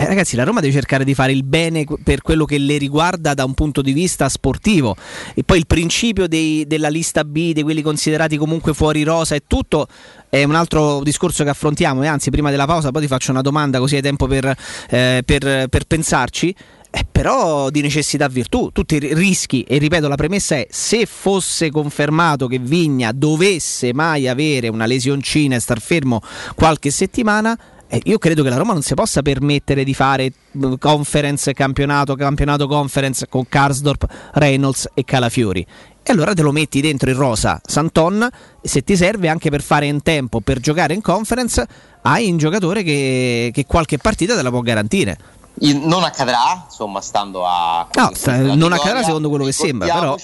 Eh, 0.00 0.06
ragazzi, 0.06 0.36
la 0.36 0.44
Roma 0.44 0.60
deve 0.60 0.72
cercare 0.72 1.02
di 1.02 1.12
fare 1.12 1.32
il 1.32 1.42
bene 1.42 1.84
per 2.04 2.22
quello 2.22 2.44
che 2.44 2.56
le 2.56 2.78
riguarda 2.78 3.34
da 3.34 3.44
un 3.44 3.54
punto 3.54 3.82
di 3.82 3.92
vista 3.92 4.28
sportivo. 4.28 4.94
E 5.34 5.42
poi 5.42 5.58
il 5.58 5.66
principio 5.66 6.28
dei- 6.28 6.68
della 6.68 6.88
lista 6.88 7.24
B, 7.24 7.50
di 7.50 7.64
quelli 7.64 7.82
considerati 7.82 8.36
comunque 8.36 8.74
fuori 8.74 9.02
rosa 9.02 9.34
e 9.34 9.42
tutto, 9.44 9.88
è 10.28 10.44
un 10.44 10.54
altro 10.54 11.02
discorso 11.02 11.42
che 11.42 11.50
affrontiamo. 11.50 12.04
E 12.04 12.06
anzi, 12.06 12.30
prima 12.30 12.50
della 12.50 12.64
pausa, 12.64 12.92
poi 12.92 13.02
ti 13.02 13.08
faccio 13.08 13.32
una 13.32 13.40
domanda 13.40 13.80
così 13.80 13.96
hai 13.96 14.02
tempo 14.02 14.28
per, 14.28 14.54
eh, 14.88 15.22
per- 15.24 15.66
per 15.66 15.84
pensarci. 15.84 16.54
Eh, 16.90 17.04
però 17.10 17.68
di 17.68 17.80
necessità 17.80 18.28
virtù, 18.28 18.70
tutti 18.72 18.94
i 18.94 19.14
rischi, 19.14 19.62
e 19.64 19.78
ripeto 19.78 20.06
la 20.06 20.14
premessa 20.14 20.54
è 20.54 20.66
se 20.70 21.06
fosse 21.06 21.70
confermato 21.70 22.46
che 22.46 22.58
Vigna 22.60 23.10
dovesse 23.12 23.92
mai 23.92 24.28
avere 24.28 24.68
una 24.68 24.86
lesioncina 24.86 25.56
e 25.56 25.60
star 25.60 25.80
fermo 25.80 26.22
qualche 26.54 26.90
settimana, 26.90 27.58
io 28.04 28.18
credo 28.18 28.42
che 28.42 28.50
la 28.50 28.56
Roma 28.56 28.72
non 28.72 28.82
si 28.82 28.94
possa 28.94 29.22
permettere 29.22 29.82
di 29.84 29.94
fare 29.94 30.24
eh, 30.24 30.32
conference 30.78 31.52
campionato, 31.54 32.14
campionato 32.16 32.66
conference 32.66 33.26
con 33.28 33.48
Karsdorp, 33.48 34.06
Reynolds 34.34 34.90
e 34.94 35.04
Calafiori. 35.04 35.66
E 36.02 36.12
allora 36.12 36.32
te 36.34 36.42
lo 36.42 36.52
metti 36.52 36.80
dentro 36.80 37.10
il 37.10 37.16
rosa 37.16 37.60
Santon, 37.64 38.26
se 38.62 38.82
ti 38.82 38.96
serve 38.96 39.28
anche 39.28 39.50
per 39.50 39.62
fare 39.62 39.86
in 39.86 40.02
tempo, 40.02 40.40
per 40.40 40.58
giocare 40.60 40.94
in 40.94 41.02
conference, 41.02 41.66
hai 42.02 42.30
un 42.30 42.38
giocatore 42.38 42.82
che, 42.82 43.50
che 43.52 43.66
qualche 43.66 43.98
partita 43.98 44.34
te 44.34 44.42
la 44.42 44.50
può 44.50 44.60
garantire. 44.60 45.18
Non 45.60 46.04
accadrà, 46.04 46.64
insomma, 46.66 47.00
stando 47.00 47.44
a 47.44 47.88
No, 47.94 48.02
non 48.02 48.10
vittoria. 48.54 48.76
accadrà 48.76 49.02
secondo 49.02 49.28
quello 49.28 49.44
che 49.44 49.52
sembra, 49.52 49.92
però. 49.92 50.16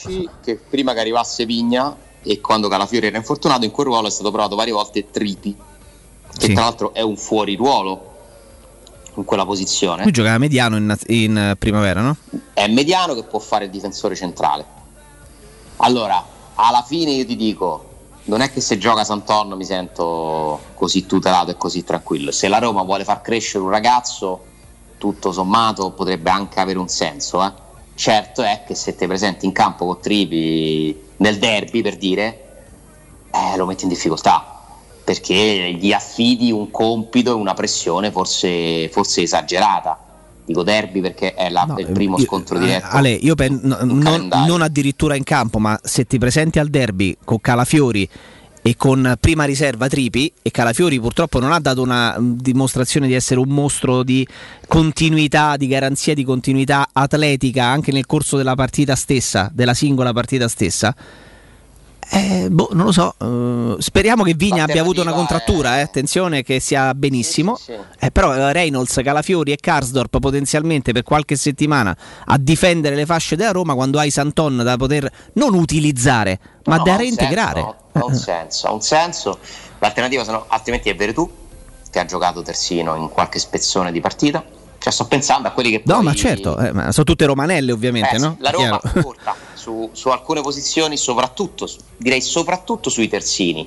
Che 0.42 0.60
prima 0.70 0.92
che 0.92 1.00
arrivasse 1.00 1.44
Vigna 1.44 1.94
e 2.22 2.40
quando 2.40 2.68
Calafiori 2.68 3.08
era 3.08 3.16
infortunato, 3.16 3.64
in 3.64 3.70
quel 3.70 3.86
ruolo 3.86 4.06
è 4.06 4.10
stato 4.10 4.30
provato 4.30 4.54
varie 4.54 4.72
volte 4.72 5.10
Tripi, 5.10 5.54
che 6.36 6.46
Sì. 6.46 6.52
tra 6.52 6.62
l'altro 6.64 6.92
è 6.94 7.00
un 7.00 7.16
fuori 7.16 7.56
ruolo 7.56 8.12
in 9.16 9.24
quella 9.24 9.44
posizione. 9.44 10.02
Lui 10.02 10.12
giocava 10.12 10.38
mediano 10.38 10.76
in, 10.76 10.96
in, 11.06 11.36
eh, 11.36 11.56
primavera, 11.56 12.00
no? 12.00 12.16
È 12.52 12.66
mediano 12.66 13.14
che 13.14 13.22
può 13.22 13.38
fare 13.38 13.66
il 13.66 13.70
difensore 13.70 14.14
centrale. 14.16 14.64
Allora, 15.76 16.24
alla 16.54 16.82
fine 16.82 17.12
io 17.12 17.24
ti 17.26 17.36
dico, 17.36 17.90
non 18.24 18.40
è 18.40 18.50
che 18.52 18.60
se 18.60 18.78
gioca 18.78 19.04
Santon 19.04 19.52
mi 19.52 19.64
sento 19.64 20.60
così 20.74 21.06
tutelato 21.06 21.50
e 21.52 21.56
così 21.56 21.84
tranquillo. 21.84 22.32
Se 22.32 22.48
la 22.48 22.58
Roma 22.58 22.82
vuole 22.82 23.04
far 23.04 23.20
crescere 23.20 23.62
un 23.62 23.70
ragazzo, 23.70 24.44
tutto 24.98 25.32
sommato 25.32 25.90
potrebbe 25.90 26.30
anche 26.30 26.58
avere 26.60 26.78
un 26.78 26.88
senso. 26.88 27.44
eh. 27.44 27.52
Certo 27.94 28.42
è 28.42 28.64
che 28.66 28.74
se 28.74 28.96
ti 28.96 29.06
presenti 29.06 29.46
in 29.46 29.52
campo 29.52 29.86
con 29.86 30.00
Tripi 30.00 30.98
nel 31.18 31.38
derby, 31.38 31.82
per 31.82 31.96
dire, 31.96 32.64
eh, 33.30 33.56
lo 33.56 33.66
metti 33.66 33.84
in 33.84 33.90
difficoltà. 33.90 34.53
Perché 35.04 35.76
gli 35.78 35.92
affidi 35.92 36.50
un 36.50 36.70
compito 36.70 37.30
e 37.30 37.34
una 37.34 37.52
pressione 37.54 38.10
forse, 38.10 38.88
forse 38.90 39.22
esagerata. 39.22 39.98
Dico 40.46 40.62
derby 40.62 41.00
perché 41.00 41.34
è 41.34 41.48
la- 41.50 41.74
il 41.78 41.86
primo 41.92 42.18
scontro 42.18 42.58
diretto. 42.58 42.86
Ale, 42.90 43.10
io 43.10 43.34
pen- 43.34 43.60
no- 43.62 43.78
non, 43.82 44.28
non 44.46 44.62
addirittura 44.62 45.14
in 45.14 45.22
campo, 45.24 45.58
ma 45.58 45.78
se 45.82 46.04
ti 46.06 46.18
presenti 46.18 46.58
al 46.58 46.68
derby 46.68 47.16
con 47.24 47.40
Calafiori 47.40 48.08
e 48.66 48.76
con 48.76 49.14
prima 49.20 49.44
riserva 49.44 49.88
Tripi, 49.88 50.32
e 50.40 50.50
Calafiori 50.50 50.98
purtroppo 50.98 51.38
non 51.38 51.52
ha 51.52 51.60
dato 51.60 51.82
una 51.82 52.16
dimostrazione 52.18 53.06
di 53.06 53.12
essere 53.12 53.40
un 53.40 53.48
mostro 53.48 54.02
di 54.02 54.26
continuità, 54.66 55.56
di 55.58 55.66
garanzia 55.66 56.14
di 56.14 56.24
continuità 56.24 56.88
atletica 56.92 57.64
anche 57.64 57.92
nel 57.92 58.06
corso 58.06 58.38
della 58.38 58.54
partita 58.54 58.94
stessa, 58.94 59.50
della 59.52 59.74
singola 59.74 60.12
partita 60.14 60.48
stessa. 60.48 60.94
Eh, 62.16 62.48
boh, 62.48 62.68
non 62.72 62.86
lo 62.86 62.92
so. 62.92 63.14
eh, 63.18 63.82
speriamo 63.82 64.22
che 64.22 64.34
Vigna 64.34 64.62
abbia 64.64 64.80
avuto 64.80 65.00
una 65.00 65.12
contrattura. 65.12 65.78
eh, 65.78 65.82
attenzione, 65.82 66.42
che 66.44 66.60
sia 66.60 66.94
benissimo. 66.94 67.58
Eh, 67.98 68.10
però 68.12 68.32
eh, 68.34 68.52
Reynolds, 68.52 69.00
Calafiori 69.02 69.50
e 69.52 69.56
Karsdorp 69.56 70.20
potenzialmente 70.20 70.92
per 70.92 71.02
qualche 71.02 71.34
settimana 71.36 71.96
a 72.26 72.38
difendere 72.38 72.94
le 72.94 73.04
fasce 73.04 73.34
della 73.34 73.50
Roma 73.50 73.74
quando 73.74 73.98
hai 73.98 74.10
Santon 74.10 74.58
da 74.62 74.76
poter 74.76 75.10
non 75.34 75.54
utilizzare, 75.54 76.38
ma 76.64 76.76
No, 76.76 76.84
da 76.84 76.96
reintegrare. 76.96 77.60
senso, 77.60 77.98
Ha 77.98 78.04
un 78.04 78.14
senso, 78.14 78.66
ha 78.68 78.72
un 78.72 78.80
senso. 78.82 79.38
L'alternativa 79.80 80.22
sono, 80.24 80.44
altrimenti 80.48 80.88
è 80.90 80.94
Veretù 80.94 81.28
che 81.90 81.98
ha 81.98 82.04
giocato 82.04 82.42
terzino 82.42 82.94
in 82.96 83.08
qualche 83.08 83.38
spezzone 83.40 83.90
di 83.90 84.00
partita. 84.00 84.44
Cioè 84.84 84.92
sto 84.92 85.06
pensando 85.06 85.48
a 85.48 85.52
quelli 85.52 85.70
che 85.70 85.80
No, 85.86 85.94
poi- 85.94 86.04
ma 86.04 86.14
certo, 86.14 86.58
eh, 86.58 86.70
ma 86.70 86.92
sono 86.92 87.06
tutte 87.06 87.24
romanelle 87.24 87.72
ovviamente, 87.72 88.16
Eh, 88.16 88.18
no? 88.18 88.36
La 88.40 88.50
Roma 88.50 88.78
Chiaro. 88.78 89.00
corta 89.02 89.34
su, 89.54 89.88
su 89.94 90.10
alcune 90.10 90.42
posizioni, 90.42 90.98
soprattutto, 90.98 91.66
su- 91.66 91.78
direi 91.96 92.20
soprattutto 92.20 92.90
sui 92.90 93.08
terzini. 93.08 93.66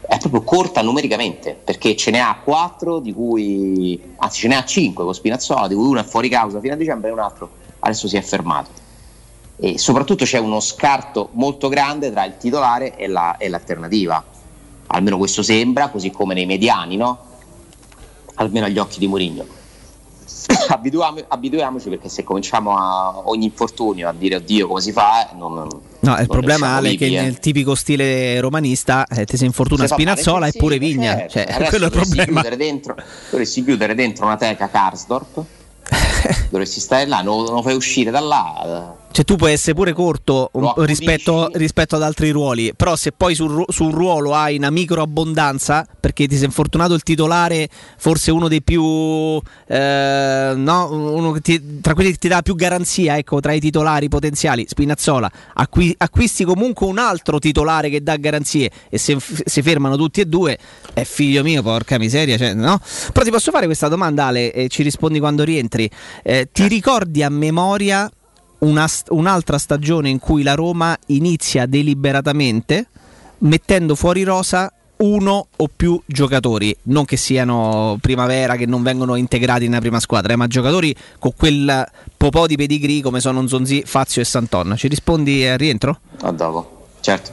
È 0.00 0.18
proprio 0.18 0.42
corta 0.42 0.80
numericamente, 0.80 1.58
perché 1.64 1.96
ce 1.96 2.12
ne 2.12 2.20
ha 2.20 2.38
4 2.40 3.00
di 3.00 3.12
cui, 3.12 4.00
anzi 4.18 4.42
ce 4.42 4.46
ne 4.46 4.54
ha 4.58 4.64
5 4.64 5.02
con 5.02 5.12
Spinazzola, 5.12 5.66
di 5.66 5.74
cui 5.74 5.86
uno 5.86 5.98
è 5.98 6.04
fuori 6.04 6.28
causa 6.28 6.60
fino 6.60 6.74
a 6.74 6.76
dicembre 6.76 7.08
e 7.08 7.12
un 7.12 7.18
altro 7.18 7.50
adesso 7.80 8.06
si 8.06 8.16
è 8.16 8.22
fermato. 8.22 8.70
E 9.56 9.76
soprattutto 9.76 10.24
c'è 10.24 10.38
uno 10.38 10.60
scarto 10.60 11.30
molto 11.32 11.66
grande 11.68 12.12
tra 12.12 12.24
il 12.26 12.36
titolare 12.36 12.94
e, 12.96 13.08
la- 13.08 13.36
e 13.38 13.48
l'alternativa. 13.48 14.22
Almeno 14.86 15.18
questo 15.18 15.42
sembra, 15.42 15.88
così 15.88 16.12
come 16.12 16.32
nei 16.34 16.46
mediani, 16.46 16.94
no? 16.94 17.18
Almeno 18.36 18.66
agli 18.66 18.78
occhi 18.78 19.00
di 19.00 19.08
Mourinho. 19.08 19.58
Abituam- 20.68 21.24
abituiamoci 21.28 21.88
perché 21.88 22.08
se 22.08 22.24
cominciamo 22.24 22.76
a 22.76 23.20
ogni 23.24 23.44
infortunio 23.46 24.08
a 24.08 24.12
dire 24.12 24.36
oddio 24.36 24.66
come 24.66 24.80
si 24.80 24.92
fa, 24.92 25.30
eh, 25.30 25.34
non, 25.36 25.68
No, 26.00 26.16
il 26.18 26.26
problema 26.26 26.74
Ale, 26.74 26.90
è 26.90 26.96
che 26.96 27.06
eh. 27.06 27.20
nel 27.22 27.38
tipico 27.38 27.76
stile 27.76 28.40
romanista 28.40 29.06
eh, 29.06 29.24
ti 29.24 29.36
si 29.36 29.44
infortuna 29.44 29.86
Se 29.86 29.94
Spinazzola 29.94 30.48
e 30.48 30.52
pure 30.52 30.78
Vigna. 30.78 31.14
certo. 31.14 31.32
Cioè, 31.32 31.42
Adesso 31.52 31.68
quello 31.70 31.84
è 31.84 31.88
il 31.88 31.92
dovresti 31.92 32.14
problema. 32.16 32.40
Chiudere 32.40 32.56
dentro, 32.56 32.96
dovresti 33.30 33.64
chiudere 33.64 33.94
dentro 33.94 34.24
una 34.24 34.36
teca 34.36 34.68
Karsdorp, 34.68 35.44
dovresti 36.50 36.80
stare 36.80 37.06
là, 37.06 37.20
non 37.22 37.44
non 37.44 37.54
lo 37.54 37.62
fai 37.62 37.74
uscire 37.74 38.10
da 38.10 38.20
là. 38.20 38.94
Cioè, 39.12 39.24
tu 39.26 39.36
puoi 39.36 39.52
essere 39.52 39.74
pure 39.74 39.92
corto 39.92 40.48
un- 40.54 40.72
rispetto, 40.86 41.50
rispetto 41.52 41.96
ad 41.96 42.02
altri 42.02 42.30
ruoli, 42.30 42.72
però 42.74 42.96
se 42.96 43.12
poi 43.12 43.34
sul, 43.34 43.62
sul 43.68 43.92
ruolo 43.92 44.32
hai 44.34 44.56
una 44.56 44.70
micro 44.70 45.02
abbondanza, 45.02 45.86
perché 46.00 46.26
ti 46.26 46.34
sei 46.36 46.46
infortunato 46.46 46.94
il 46.94 47.02
titolare, 47.02 47.68
forse 47.98 48.30
uno 48.30 48.48
dei 48.48 48.62
più. 48.62 49.40
eh, 49.66 50.52
no, 50.56 50.88
uno 50.92 51.30
che 51.32 51.40
ti- 51.40 51.80
tra 51.80 51.92
quelli 51.94 52.12
che 52.12 52.16
ti 52.16 52.28
dà 52.28 52.40
più 52.42 52.54
garanzia, 52.54 53.16
ecco, 53.18 53.38
tra 53.40 53.52
i 53.52 53.60
titolari 53.60 54.08
potenziali, 54.08 54.64
Spinazzola, 54.66 55.30
acqui- 55.54 55.94
acquisti 55.98 56.44
comunque 56.44 56.86
un 56.86 56.98
altro 56.98 57.38
titolare 57.38 57.90
che 57.90 58.02
dà 58.02 58.16
garanzie 58.16 58.70
e 58.88 58.96
se 58.98 59.16
si 59.44 59.60
fermano 59.62 59.96
tutti 59.96 60.20
e 60.22 60.26
due, 60.26 60.56
è 60.94 61.04
figlio 61.04 61.42
mio, 61.42 61.62
porca 61.62 61.98
miseria, 61.98 62.36
cioè, 62.38 62.54
no? 62.54 62.80
Però 63.12 63.24
ti 63.24 63.30
posso 63.30 63.50
fare 63.50 63.66
questa 63.66 63.88
domanda, 63.88 64.26
Ale, 64.26 64.52
e 64.52 64.68
ci 64.68 64.82
rispondi 64.82 65.18
quando 65.18 65.44
rientri. 65.44 65.88
Eh, 66.22 66.48
ti 66.50 66.66
ricordi 66.66 67.22
a 67.22 67.28
memoria 67.28 68.10
una 68.62 68.88
un'altra 69.08 69.58
stagione 69.58 70.08
in 70.08 70.18
cui 70.18 70.42
la 70.42 70.54
Roma 70.54 70.96
inizia 71.06 71.66
deliberatamente 71.66 72.86
mettendo 73.38 73.94
fuori 73.94 74.22
rosa 74.22 74.72
uno 75.02 75.48
o 75.56 75.68
più 75.74 76.00
giocatori, 76.06 76.76
non 76.84 77.04
che 77.04 77.16
siano 77.16 77.98
primavera, 78.00 78.54
che 78.54 78.66
non 78.66 78.84
vengono 78.84 79.16
integrati 79.16 79.66
nella 79.66 79.80
prima 79.80 79.98
squadra, 79.98 80.32
eh, 80.32 80.36
ma 80.36 80.46
giocatori 80.46 80.94
con 81.18 81.32
quel 81.36 81.84
popò 82.16 82.46
di 82.46 82.56
pedigree 82.56 83.02
come 83.02 83.18
sono 83.18 83.46
Zonzi, 83.48 83.82
Fazio 83.84 84.22
e 84.22 84.24
Santon. 84.24 84.74
Ci 84.76 84.86
rispondi 84.86 85.44
al 85.44 85.58
rientro? 85.58 85.98
A 86.20 86.30
dopo, 86.30 86.86
certo. 87.00 87.32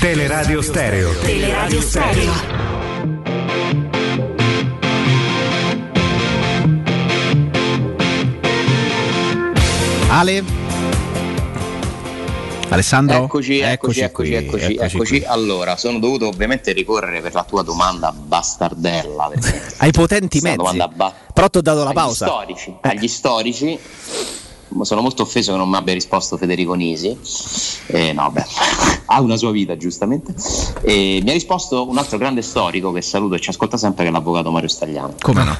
Teleradio 0.00 0.60
Stereo. 0.62 1.12
Teleradio 1.20 1.80
Stereo. 1.80 2.32
Ale. 10.10 10.44
Alessandro? 12.68 13.24
Eccoci, 13.24 13.60
eccoci, 13.60 14.00
eccoci, 14.00 14.28
qui, 14.28 14.36
eccoci, 14.36 14.64
eccoci, 14.74 14.94
eccoci. 14.96 15.22
Allora, 15.26 15.76
sono 15.76 15.98
dovuto 15.98 16.26
ovviamente 16.28 16.72
ricorrere 16.72 17.20
per 17.20 17.34
la 17.34 17.44
tua 17.44 17.62
domanda 17.62 18.12
bastardella. 18.12 19.30
Ai 19.78 19.92
potenti 19.92 20.40
mezzi. 20.40 20.76
Ba- 20.94 21.12
Però 21.32 21.48
ti 21.48 21.58
ho 21.58 21.62
dato 21.62 21.82
la 21.82 21.90
agli 21.90 21.94
pausa. 21.94 22.26
Storici, 22.26 22.70
eh. 22.70 22.88
Agli 22.88 23.08
storici 23.08 23.78
sono 24.82 25.00
molto 25.00 25.22
offeso 25.22 25.52
che 25.52 25.58
non 25.58 25.68
mi 25.68 25.76
abbia 25.76 25.94
risposto 25.94 26.36
Federico 26.36 26.74
Nisi. 26.74 27.16
Eh, 27.86 28.12
no, 28.12 28.30
beh, 28.30 28.44
ha 29.06 29.20
una 29.20 29.36
sua 29.36 29.50
vita, 29.50 29.76
giustamente. 29.76 30.34
E 30.82 31.20
mi 31.22 31.30
ha 31.30 31.32
risposto 31.32 31.88
un 31.88 31.96
altro 31.98 32.18
grande 32.18 32.42
storico 32.42 32.90
che 32.92 33.02
saluto 33.02 33.34
e 33.36 33.40
ci 33.40 33.50
ascolta 33.50 33.76
sempre, 33.76 34.04
che 34.04 34.10
è 34.10 34.12
l'avvocato 34.12 34.50
Mario 34.50 34.68
Stagliano. 34.68 35.14
Come 35.20 35.44
no? 35.44 35.56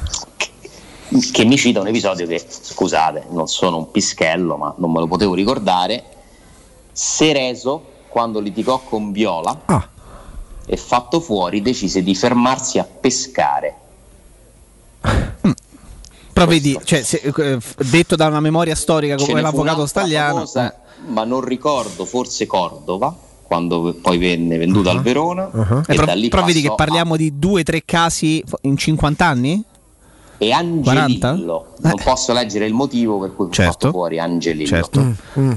Che 1.32 1.44
mi 1.44 1.56
cita 1.56 1.80
un 1.80 1.86
episodio 1.86 2.26
che, 2.26 2.44
scusate, 2.48 3.26
non 3.30 3.46
sono 3.46 3.76
un 3.76 3.90
pischello, 3.90 4.56
ma 4.56 4.74
non 4.78 4.90
me 4.90 4.98
lo 4.98 5.06
potevo 5.06 5.34
ricordare. 5.34 6.02
Cereso, 6.92 7.84
quando 8.08 8.40
litigò 8.40 8.80
con 8.80 9.12
Viola 9.12 9.60
Ah. 9.66 9.88
e 10.66 10.76
fatto 10.76 11.20
fuori, 11.20 11.60
decise 11.62 12.02
di 12.02 12.14
fermarsi 12.14 12.78
a 12.78 12.84
pescare. 12.84 13.76
Però 16.34 16.46
vedi, 16.46 16.78
cioè, 16.84 17.02
se- 17.02 17.22
eh, 17.34 17.58
detto 17.88 18.16
da 18.16 18.26
una 18.26 18.40
memoria 18.40 18.74
storica 18.74 19.14
come 19.16 19.40
l'avvocato 19.40 19.86
Stagliano, 19.86 20.34
famosa, 20.34 20.70
eh. 20.74 20.76
ma 21.08 21.24
non 21.24 21.40
ricordo, 21.42 22.04
forse 22.04 22.44
Cordova, 22.46 23.16
quando 23.42 23.96
poi 24.02 24.18
venne 24.18 24.58
venduta 24.58 24.90
al 24.90 25.00
Verona. 25.00 25.48
Eh, 25.54 25.78
E 25.78 25.94
però 25.94 26.04
da 26.06 26.14
lì 26.14 26.28
però 26.28 26.44
vedi 26.44 26.60
che 26.60 26.72
parliamo 26.74 27.16
di 27.16 27.38
due 27.38 27.60
o 27.60 27.64
tre 27.64 27.82
casi 27.84 28.42
in 28.62 28.76
50 28.76 29.24
anni? 29.24 29.62
E 30.36 30.50
Angelillo, 30.50 31.74
non 31.78 31.94
posso 32.02 32.32
leggere 32.32 32.66
il 32.66 32.74
motivo 32.74 33.20
per 33.20 33.34
cui 33.34 33.46
fu 33.46 33.52
Certo. 33.52 33.70
fatto 33.72 33.90
fuori 33.92 34.18
Angelillo. 34.18 34.66
Certo. 34.66 35.14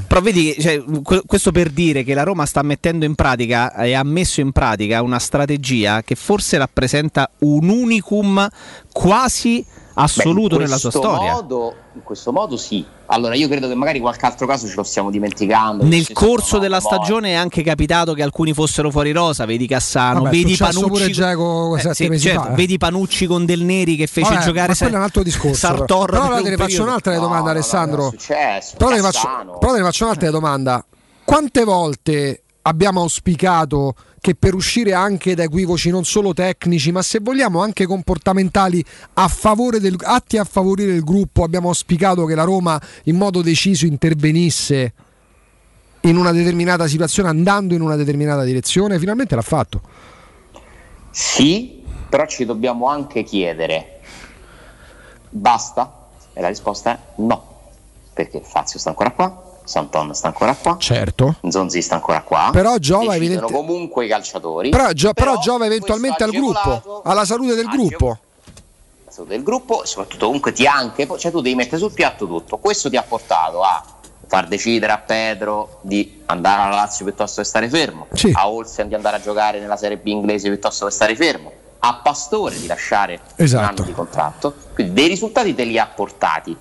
Però 0.07 0.21
vedi, 0.21 0.53
che, 0.53 0.61
cioè, 0.61 0.83
que- 1.01 1.23
questo 1.25 1.51
per 1.51 1.71
dire 1.71 2.03
che 2.03 2.13
la 2.13 2.21
Roma 2.23 2.45
sta 2.45 2.61
mettendo 2.61 3.03
in 3.03 3.15
pratica 3.15 3.73
e 3.75 3.93
ha 3.95 4.03
messo 4.03 4.39
in 4.39 4.51
pratica 4.51 5.01
una 5.01 5.17
strategia 5.19 6.03
che 6.03 6.13
forse 6.13 6.57
rappresenta 6.59 7.29
un 7.39 7.67
unicum 7.69 8.47
quasi 8.93 9.65
assoluto 9.97 10.57
Beh, 10.57 10.63
nella 10.63 10.77
sua 10.77 10.89
storia. 10.91 11.31
modo- 11.33 11.73
in 11.93 12.03
questo 12.03 12.31
modo 12.31 12.57
sì. 12.57 12.85
Allora 13.07 13.35
io 13.35 13.47
credo 13.47 13.67
che 13.67 13.73
magari 13.75 13.99
qualche 13.99 14.25
altro 14.25 14.45
caso 14.45 14.67
ce 14.67 14.75
lo 14.75 14.83
stiamo 14.83 15.09
dimenticando. 15.09 15.83
Nel 15.83 16.11
corso 16.13 16.55
no, 16.57 16.61
della 16.61 16.79
morti. 16.81 16.95
stagione 16.95 17.29
è 17.29 17.33
anche 17.33 17.63
capitato 17.63 18.13
che 18.13 18.21
alcuni 18.21 18.53
fossero 18.53 18.91
fuori 18.91 19.11
rosa, 19.11 19.45
vedi 19.45 19.65
Cassano, 19.67 20.21
Vabbè, 20.23 20.35
vedi 20.35 20.55
Panucci, 20.55 21.09
Dzeko 21.11 21.77
Eh, 21.77 21.93
sì, 21.95 22.19
certo, 22.19 22.49
eh. 22.49 22.53
vedi 22.53 22.77
Panucci 22.77 23.25
con 23.25 23.45
Del 23.45 23.61
Neri 23.61 23.95
che 23.95 24.07
fece 24.07 24.33
Vabbè, 24.33 24.43
giocare 24.45 24.67
ma 24.67 24.73
se- 24.73 24.79
quello 24.83 24.95
è 24.95 24.99
un 24.99 25.05
altro 25.05 25.23
discorso. 25.23 25.55
Sartor 25.55 26.09
però 26.11 26.23
allora 26.23 26.41
te 26.41 26.49
ne 26.49 26.57
faccio 26.57 26.83
un'altra 26.83 27.17
domanda, 27.17 27.49
Alessandro. 27.51 28.09
successo, 28.11 28.75
Però 28.77 28.89
te, 28.91 28.99
faccio, 28.99 29.27
però 29.59 29.71
te 29.71 29.77
ne 29.79 29.83
faccio 29.83 30.03
un'altra 30.03 30.29
domanda. 30.29 30.85
Quante 31.23 31.63
volte 31.63 32.43
abbiamo 32.63 33.01
auspicato 33.01 33.93
che 34.27 34.35
per 34.35 34.55
uscire 34.55 34.91
anche 34.91 35.35
da 35.35 35.43
equivoci 35.43 35.89
non 35.89 36.03
solo 36.03 36.33
tecnici, 36.33 36.91
ma 36.91 37.01
se 37.01 37.19
vogliamo 37.21 37.61
anche 37.61 37.85
comportamentali 37.85 38.83
a 39.13 39.31
del, 39.79 39.95
atti 40.01 40.37
a 40.37 40.43
favorire 40.43 40.91
il 40.91 41.05
gruppo, 41.05 41.43
abbiamo 41.43 41.69
auspicato 41.69 42.25
che 42.25 42.35
la 42.35 42.43
Roma 42.43 42.77
in 43.03 43.15
modo 43.15 43.41
deciso 43.41 43.85
intervenisse 43.85 44.93
in 46.01 46.17
una 46.17 46.33
determinata 46.33 46.87
situazione 46.87 47.29
andando 47.29 47.73
in 47.73 47.79
una 47.79 47.95
determinata 47.95 48.43
direzione? 48.43 48.99
Finalmente 48.99 49.33
l'ha 49.33 49.41
fatto. 49.41 49.81
Sì, 51.09 51.81
però 52.09 52.25
ci 52.25 52.43
dobbiamo 52.43 52.87
anche 52.89 53.23
chiedere, 53.23 54.01
basta? 55.29 56.09
E 56.33 56.41
la 56.41 56.49
risposta 56.49 56.91
è 56.91 56.99
no, 57.21 57.71
perché 58.11 58.41
Fazio 58.43 58.77
sta 58.77 58.89
ancora 58.89 59.11
qua, 59.11 59.46
Santon 59.67 60.15
sta 60.15 60.27
ancora 60.27 60.55
qua, 60.55 60.77
Certo. 60.79 61.35
Zonzi 61.49 61.81
sta 61.81 61.95
ancora 61.95 62.21
qua. 62.21 62.49
Però 62.53 62.77
giova 62.77 63.13
decidono 63.13 63.15
evidente- 63.47 63.53
comunque 63.53 64.05
i 64.05 64.07
calciatori. 64.07 64.69
Però, 64.69 64.91
gio- 64.93 65.13
però 65.13 65.31
Però 65.31 65.41
giova 65.41 65.65
eventualmente 65.65 66.23
al 66.23 66.31
gruppo, 66.31 67.01
alla 67.03 67.25
salute 67.25 67.53
del 67.55 67.67
gruppo. 67.67 68.17
del 69.25 69.41
gruppo 69.43 69.83
soprattutto 69.83 70.25
comunque 70.27 70.51
ti 70.51 70.67
anche, 70.67 71.07
cioè 71.17 71.31
tu 71.31 71.41
devi 71.41 71.55
mettere 71.55 71.77
sul 71.79 71.91
piatto 71.91 72.27
tutto. 72.27 72.57
Questo 72.57 72.87
ti 72.89 72.97
ha 72.97 73.01
portato 73.03 73.63
a 73.63 73.83
far 74.27 74.47
decidere 74.47 74.91
a 74.93 74.99
Pedro 74.99 75.79
di 75.81 76.21
andare 76.27 76.61
alla 76.61 76.75
Lazio 76.75 77.03
piuttosto 77.03 77.41
che 77.41 77.47
stare 77.47 77.67
fermo, 77.67 78.05
Sì. 78.13 78.31
a 78.33 78.47
Olsen 78.47 78.87
di 78.87 78.93
andare 78.93 79.17
a 79.17 79.19
giocare 79.19 79.59
nella 79.59 79.75
Serie 79.77 79.97
B 79.97 80.05
inglese 80.07 80.49
piuttosto 80.49 80.85
che 80.85 80.91
stare 80.91 81.15
fermo, 81.15 81.51
a 81.79 81.95
Pastore 82.03 82.59
di 82.59 82.67
lasciare 82.67 83.19
Esatto. 83.37 83.63
un 83.63 83.69
anno 83.69 83.83
di 83.85 83.91
contratto. 83.93 84.53
Quindi 84.75 84.93
dei 84.93 85.07
risultati 85.07 85.55
te 85.55 85.63
li 85.63 85.79
ha 85.79 85.87
portati. 85.87 86.55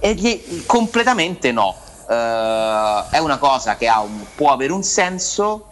E 0.00 0.14
gli- 0.14 0.64
completamente 0.66 1.52
no. 1.52 1.76
Eh, 2.08 3.04
è 3.10 3.18
una 3.18 3.38
cosa 3.38 3.76
che 3.76 3.86
ha 3.86 4.00
un- 4.00 4.24
può 4.34 4.50
avere 4.52 4.72
un 4.72 4.82
senso, 4.82 5.66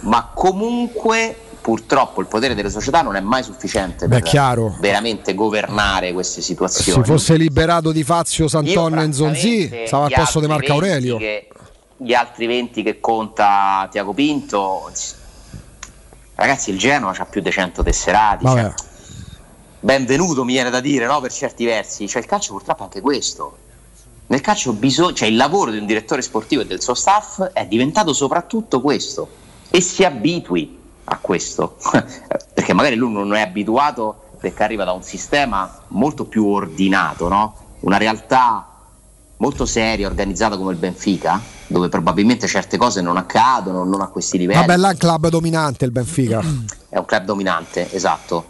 ma 0.00 0.30
comunque 0.32 1.36
purtroppo 1.60 2.20
il 2.20 2.26
potere 2.26 2.54
delle 2.54 2.70
società 2.70 3.02
non 3.02 3.14
è 3.14 3.20
mai 3.20 3.42
sufficiente 3.44 4.08
Beh, 4.08 4.18
per 4.20 4.28
chiaro. 4.28 4.76
veramente 4.80 5.34
governare 5.34 6.12
queste 6.12 6.40
Se 6.40 6.46
situazioni. 6.48 7.04
fosse 7.04 7.36
liberato 7.36 7.92
di 7.92 8.02
Fazio, 8.02 8.44
Io, 8.44 8.50
Santon 8.50 8.70
e 8.98 9.12
francamente, 9.12 9.86
stava 9.86 10.06
al 10.06 10.12
posto 10.12 10.40
di 10.40 10.46
Marco 10.46 10.66
20 10.66 10.72
Aurelio. 10.72 11.16
che- 11.18 11.48
gli 11.98 12.14
altri 12.14 12.46
20 12.46 12.82
che 12.82 12.98
conta 12.98 13.86
Tiago 13.92 14.12
Pinto, 14.12 14.90
ragazzi, 16.34 16.70
il 16.70 16.78
Genoa 16.78 17.14
ha 17.16 17.24
più 17.26 17.40
di 17.40 17.50
100 17.52 17.82
tesserati. 17.84 18.44
cioè, 18.44 18.72
benvenuto 19.78 20.44
mi 20.44 20.52
viene 20.54 20.70
da 20.70 20.80
dire, 20.80 21.06
no? 21.06 21.20
Per 21.20 21.32
certi 21.32 21.64
versi. 21.64 22.08
Cioè, 22.08 22.22
il 22.22 22.26
calcio 22.28 22.52
purtroppo 22.52 22.80
è 22.82 22.84
anche 22.84 23.00
questo. 23.00 23.56
Nel 24.32 24.40
calcio 24.40 24.72
bisogna, 24.72 25.12
cioè 25.12 25.28
il 25.28 25.36
lavoro 25.36 25.70
di 25.70 25.76
un 25.76 25.84
direttore 25.84 26.22
sportivo 26.22 26.62
e 26.62 26.64
del 26.64 26.80
suo 26.80 26.94
staff 26.94 27.42
è 27.52 27.66
diventato 27.66 28.14
soprattutto 28.14 28.80
questo. 28.80 29.28
E 29.68 29.82
si 29.82 30.04
abitui 30.04 30.78
a 31.04 31.18
questo. 31.18 31.76
perché 32.54 32.72
magari 32.72 32.96
lui 32.96 33.12
non 33.12 33.34
è 33.34 33.42
abituato 33.42 34.30
perché 34.40 34.62
arriva 34.62 34.84
da 34.84 34.92
un 34.92 35.02
sistema 35.02 35.80
molto 35.88 36.24
più 36.24 36.46
ordinato, 36.46 37.28
no? 37.28 37.56
Una 37.80 37.98
realtà 37.98 38.68
molto 39.36 39.66
seria, 39.66 40.06
organizzata 40.06 40.56
come 40.56 40.72
il 40.72 40.78
Benfica, 40.78 41.38
dove 41.66 41.90
probabilmente 41.90 42.46
certe 42.46 42.78
cose 42.78 43.02
non 43.02 43.18
accadono, 43.18 43.84
non 43.84 44.00
a 44.00 44.06
questi 44.06 44.38
livelli 44.38 44.60
Vabbè, 44.60 44.78
là 44.78 44.88
è 44.88 44.92
un 44.92 44.98
club 44.98 45.28
dominante 45.28 45.84
il 45.84 45.90
Benfica. 45.90 46.40
è 46.88 46.96
un 46.96 47.04
club 47.04 47.24
dominante, 47.24 47.92
esatto. 47.92 48.46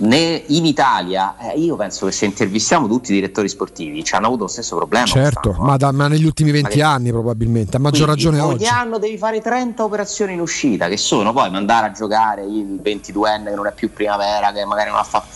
Ne- 0.00 0.44
in 0.46 0.64
Italia, 0.64 1.34
eh, 1.38 1.58
io 1.58 1.74
penso 1.74 2.06
che 2.06 2.12
se 2.12 2.24
intervistiamo 2.24 2.86
tutti 2.86 3.10
i 3.10 3.14
direttori 3.14 3.48
sportivi 3.48 4.04
ci 4.04 4.14
hanno 4.14 4.26
avuto 4.26 4.42
lo 4.44 4.48
stesso 4.48 4.76
problema. 4.76 5.06
Certo, 5.06 5.56
ma, 5.58 5.76
da- 5.76 5.90
ma 5.90 6.06
negli 6.06 6.24
ultimi 6.24 6.52
20 6.52 6.68
Ma 6.68 6.74
che- 6.74 6.82
anni 6.82 7.10
probabilmente, 7.10 7.76
a 7.76 7.80
maggior 7.80 8.04
Quindi, 8.06 8.22
ragione 8.24 8.40
ogni 8.40 8.54
oggi. 8.54 8.66
anno 8.66 8.98
devi 8.98 9.18
fare 9.18 9.40
30 9.40 9.82
operazioni 9.82 10.34
in 10.34 10.40
uscita, 10.40 10.86
che 10.88 10.96
sono 10.96 11.32
poi 11.32 11.50
mandare 11.50 11.86
a 11.86 11.90
giocare 11.92 12.42
il 12.44 12.78
22enne 12.80 13.48
che 13.50 13.54
non 13.56 13.66
è 13.66 13.72
più 13.72 13.92
primavera, 13.92 14.52
che 14.52 14.64
magari 14.64 14.90
non 14.90 15.00
ha 15.00 15.04
fatto. 15.04 15.26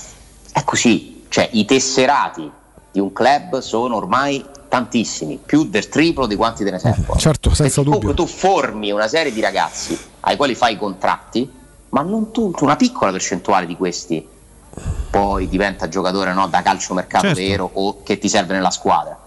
È 0.52 0.62
così, 0.62 1.24
cioè 1.28 1.48
i 1.52 1.64
tesserati 1.64 2.48
di 2.92 3.00
un 3.00 3.12
club 3.12 3.58
sono 3.58 3.96
ormai 3.96 4.44
tantissimi, 4.68 5.40
più 5.44 5.64
del 5.64 5.88
triplo 5.88 6.26
di 6.26 6.36
quanti 6.36 6.62
te 6.62 6.70
ne 6.70 6.78
servono. 6.78 7.18
Certo, 7.18 7.48
senza 7.52 7.82
Perché 7.82 7.82
dubbio. 7.82 7.98
comunque 7.98 8.14
tu 8.14 8.26
formi 8.30 8.92
una 8.92 9.08
serie 9.08 9.32
di 9.32 9.40
ragazzi 9.40 9.98
ai 10.20 10.36
quali 10.36 10.54
fai 10.54 10.74
i 10.74 10.78
contratti, 10.78 11.50
ma 11.88 12.02
non 12.02 12.30
tutti, 12.30 12.62
una 12.62 12.76
piccola 12.76 13.10
percentuale 13.10 13.66
di 13.66 13.76
questi 13.76 14.24
poi 15.10 15.48
diventa 15.48 15.88
giocatore 15.88 16.32
no, 16.32 16.48
da 16.48 16.62
calciomercato 16.62 17.26
Certo. 17.26 17.40
vero 17.40 17.70
o 17.72 18.02
che 18.02 18.18
ti 18.18 18.28
serve 18.28 18.54
nella 18.54 18.70
squadra. 18.70 19.18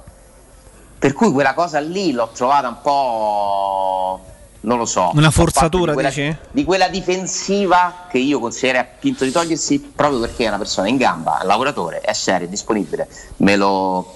Per 0.97 1.13
cui 1.13 1.31
quella 1.31 1.53
cosa 1.53 1.79
lì 1.79 2.11
l'ho 2.11 2.29
trovata 2.33 2.67
un 2.67 2.81
po'. 2.81 4.19
non 4.61 4.79
lo 4.79 4.85
so. 4.85 5.11
Una 5.13 5.29
forzatura, 5.29 5.91
di 5.91 5.93
quella, 5.93 6.09
dici? 6.09 6.37
Di 6.49 6.63
quella 6.63 6.87
difensiva 6.87 8.05
che 8.09 8.17
io 8.17 8.39
consiglierei 8.39 8.81
a 8.81 8.87
Pinto 8.99 9.23
di 9.23 9.31
togliersi 9.31 9.79
proprio 9.79 10.19
perché 10.19 10.45
è 10.45 10.47
una 10.47 10.57
persona 10.57 10.87
in 10.87 10.97
gamba, 10.97 11.41
lavoratore, 11.43 12.01
è 12.01 12.13
serio, 12.13 12.47
è 12.47 12.49
disponibile. 12.49 13.07
Me 13.37 13.55
lo, 13.55 14.11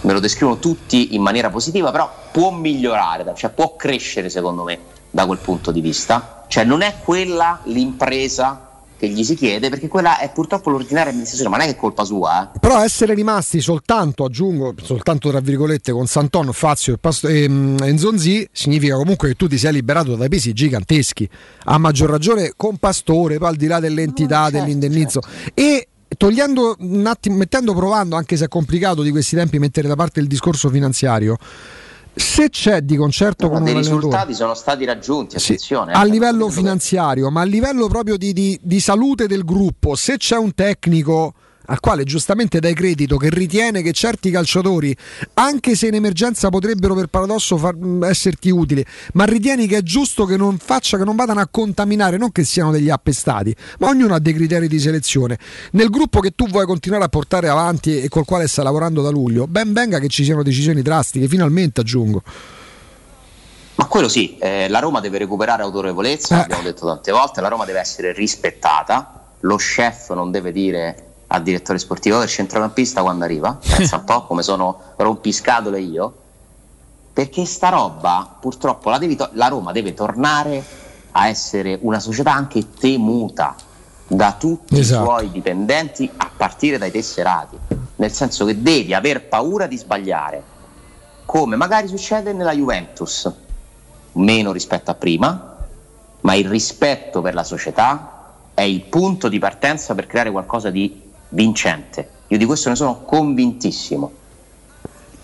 me 0.00 0.12
lo 0.12 0.18
descrivono 0.18 0.58
tutti 0.58 1.14
in 1.14 1.22
maniera 1.22 1.50
positiva, 1.50 1.92
però 1.92 2.10
può 2.32 2.50
migliorare, 2.50 3.24
cioè 3.36 3.50
può 3.50 3.76
crescere 3.76 4.28
secondo 4.28 4.64
me 4.64 4.80
da 5.10 5.24
quel 5.26 5.38
punto 5.38 5.70
di 5.70 5.80
vista. 5.80 6.44
Cioè 6.48 6.64
non 6.64 6.80
è 6.80 6.96
quella 7.04 7.60
l'impresa 7.64 8.67
che 8.98 9.08
gli 9.08 9.22
si 9.22 9.34
chiede, 9.36 9.68
perché 9.68 9.88
quella 9.88 10.18
è 10.18 10.30
purtroppo 10.32 10.70
l'ordinaria 10.70 11.10
amministrazione, 11.10 11.50
ma 11.50 11.56
non 11.58 11.66
è 11.66 11.70
che 11.70 11.76
è 11.76 11.80
colpa 11.80 12.04
sua. 12.04 12.52
eh. 12.52 12.58
Però 12.58 12.82
essere 12.82 13.14
rimasti 13.14 13.60
soltanto, 13.60 14.24
aggiungo, 14.24 14.74
soltanto 14.82 15.30
tra 15.30 15.40
virgolette, 15.40 15.92
con 15.92 16.06
Santon, 16.06 16.52
Fazio 16.52 16.94
e, 16.94 16.98
Past- 16.98 17.24
e, 17.24 17.48
mm, 17.48 17.78
e 17.82 17.92
Nzonzi, 17.92 18.48
significa 18.52 18.96
comunque 18.96 19.28
che 19.28 19.34
tu 19.34 19.46
ti 19.46 19.56
sei 19.56 19.72
liberato 19.72 20.16
dai 20.16 20.28
pesi 20.28 20.52
giganteschi. 20.52 21.28
A 21.64 21.78
maggior 21.78 22.10
ragione 22.10 22.52
con 22.56 22.76
Pastore, 22.76 23.38
poi 23.38 23.48
al 23.48 23.56
di 23.56 23.66
là 23.66 23.78
dell'entità 23.78 24.50
dell'indennizzo. 24.50 25.20
E 25.54 25.88
togliendo 26.16 26.76
un 26.80 27.06
attimo, 27.06 27.36
mettendo, 27.36 27.74
provando, 27.74 28.16
anche 28.16 28.36
se 28.36 28.46
è 28.46 28.48
complicato 28.48 29.02
di 29.02 29.10
questi 29.10 29.36
tempi, 29.36 29.58
mettere 29.58 29.86
da 29.86 29.94
parte 29.94 30.20
il 30.20 30.26
discorso 30.26 30.68
finanziario. 30.70 31.36
Se 32.18 32.48
c'è 32.50 32.80
di 32.80 32.96
concerto 32.96 33.46
No, 33.46 33.52
con 33.52 33.62
un 33.62 33.68
allenatore 33.68 33.94
risultati 33.96 34.34
sono 34.34 34.54
stati 34.54 34.84
raggiunti, 34.84 35.38
Sì, 35.38 35.52
attenzione. 35.52 35.92
a 35.92 36.02
eh, 36.04 36.08
livello 36.08 36.30
capito 36.44 36.46
che- 36.48 36.54
finanziario, 36.54 37.30
ma 37.30 37.40
a 37.42 37.44
livello 37.44 37.86
proprio 37.88 38.16
di, 38.16 38.32
di- 38.32 38.58
di 38.62 38.80
salute 38.80 39.26
del 39.26 39.44
gruppo, 39.44 39.94
se 39.94 40.16
c'è 40.16 40.36
un 40.36 40.52
tecnico 40.54 41.34
al 41.70 41.80
quale 41.80 42.04
giustamente 42.04 42.60
dai 42.60 42.72
credito, 42.72 43.16
che 43.18 43.28
ritiene 43.28 43.82
che 43.82 43.92
certi 43.92 44.30
calciatori, 44.30 44.96
anche 45.34 45.74
se 45.74 45.88
in 45.88 45.94
emergenza 45.94 46.48
potrebbero 46.48 46.94
per 46.94 47.08
paradosso 47.08 47.58
far, 47.58 47.74
mh, 47.74 48.04
esserti 48.04 48.48
utili, 48.48 48.84
ma 49.14 49.24
ritieni 49.24 49.66
che 49.66 49.78
è 49.78 49.82
giusto 49.82 50.24
che 50.24 50.38
non 50.38 50.56
faccia, 50.56 50.96
che 50.96 51.04
non 51.04 51.14
vadano 51.14 51.40
a 51.40 51.48
contaminare, 51.50 52.16
non 52.16 52.32
che 52.32 52.44
siano 52.44 52.70
degli 52.70 52.88
appestati, 52.88 53.54
ma 53.80 53.88
ognuno 53.88 54.14
ha 54.14 54.18
dei 54.18 54.32
criteri 54.32 54.66
di 54.66 54.78
selezione. 54.78 55.38
Nel 55.72 55.90
gruppo 55.90 56.20
che 56.20 56.30
tu 56.34 56.46
vuoi 56.48 56.64
continuare 56.64 57.04
a 57.04 57.08
portare 57.08 57.48
avanti 57.48 58.00
e 58.00 58.08
col 58.08 58.24
quale 58.24 58.48
stai 58.48 58.64
lavorando 58.64 59.02
da 59.02 59.10
luglio, 59.10 59.46
ben 59.46 59.72
venga 59.74 59.98
che 59.98 60.08
ci 60.08 60.24
siano 60.24 60.42
decisioni 60.42 60.80
drastiche, 60.80 61.28
finalmente 61.28 61.82
aggiungo. 61.82 62.22
Ma 63.74 63.84
quello 63.84 64.08
sì, 64.08 64.38
eh, 64.38 64.68
la 64.68 64.78
Roma 64.78 65.00
deve 65.00 65.18
recuperare 65.18 65.62
autorevolezza, 65.62 66.34
Eh. 66.34 66.38
l'abbiamo 66.38 66.62
detto 66.62 66.86
tante 66.86 67.12
volte, 67.12 67.42
la 67.42 67.48
Roma 67.48 67.66
deve 67.66 67.78
essere 67.78 68.12
rispettata, 68.12 69.32
lo 69.40 69.56
chef 69.56 70.12
non 70.14 70.30
deve 70.30 70.50
dire 70.50 71.02
al 71.28 71.42
direttore 71.42 71.78
sportivo 71.78 72.18
del 72.18 72.28
centrocampista 72.28 73.02
quando 73.02 73.24
arriva, 73.24 73.58
pensa 73.76 73.96
un 73.96 74.04
po' 74.04 74.24
come 74.24 74.42
sono 74.42 74.80
rompiscatole 74.96 75.80
io, 75.80 76.14
perché 77.12 77.44
sta 77.44 77.68
roba 77.68 78.36
purtroppo 78.40 78.90
la, 78.90 78.98
to- 78.98 79.30
la 79.32 79.48
Roma 79.48 79.72
deve 79.72 79.92
tornare 79.92 80.64
a 81.12 81.28
essere 81.28 81.78
una 81.82 81.98
società 82.00 82.32
anche 82.32 82.70
temuta 82.78 83.56
da 84.06 84.36
tutti 84.38 84.78
Esatto. 84.78 85.02
i 85.02 85.04
suoi 85.04 85.30
dipendenti 85.30 86.10
a 86.16 86.30
partire 86.34 86.78
dai 86.78 86.90
tesserati, 86.90 87.58
nel 87.96 88.12
senso 88.12 88.46
che 88.46 88.62
devi 88.62 88.94
aver 88.94 89.28
paura 89.28 89.66
di 89.66 89.76
sbagliare, 89.76 90.42
come 91.26 91.56
magari 91.56 91.88
succede 91.88 92.32
nella 92.32 92.54
Juventus, 92.54 93.30
meno 94.12 94.52
rispetto 94.52 94.90
a 94.90 94.94
prima, 94.94 95.56
ma 96.20 96.34
il 96.34 96.48
rispetto 96.48 97.20
per 97.20 97.34
la 97.34 97.44
società 97.44 98.32
è 98.54 98.62
il 98.62 98.82
punto 98.82 99.28
di 99.28 99.38
partenza 99.38 99.94
per 99.94 100.06
creare 100.06 100.30
qualcosa 100.30 100.70
di 100.70 101.06
vincente. 101.30 102.10
Io 102.28 102.38
di 102.38 102.44
questo 102.44 102.68
ne 102.68 102.76
sono 102.76 103.02
convintissimo. 103.02 104.12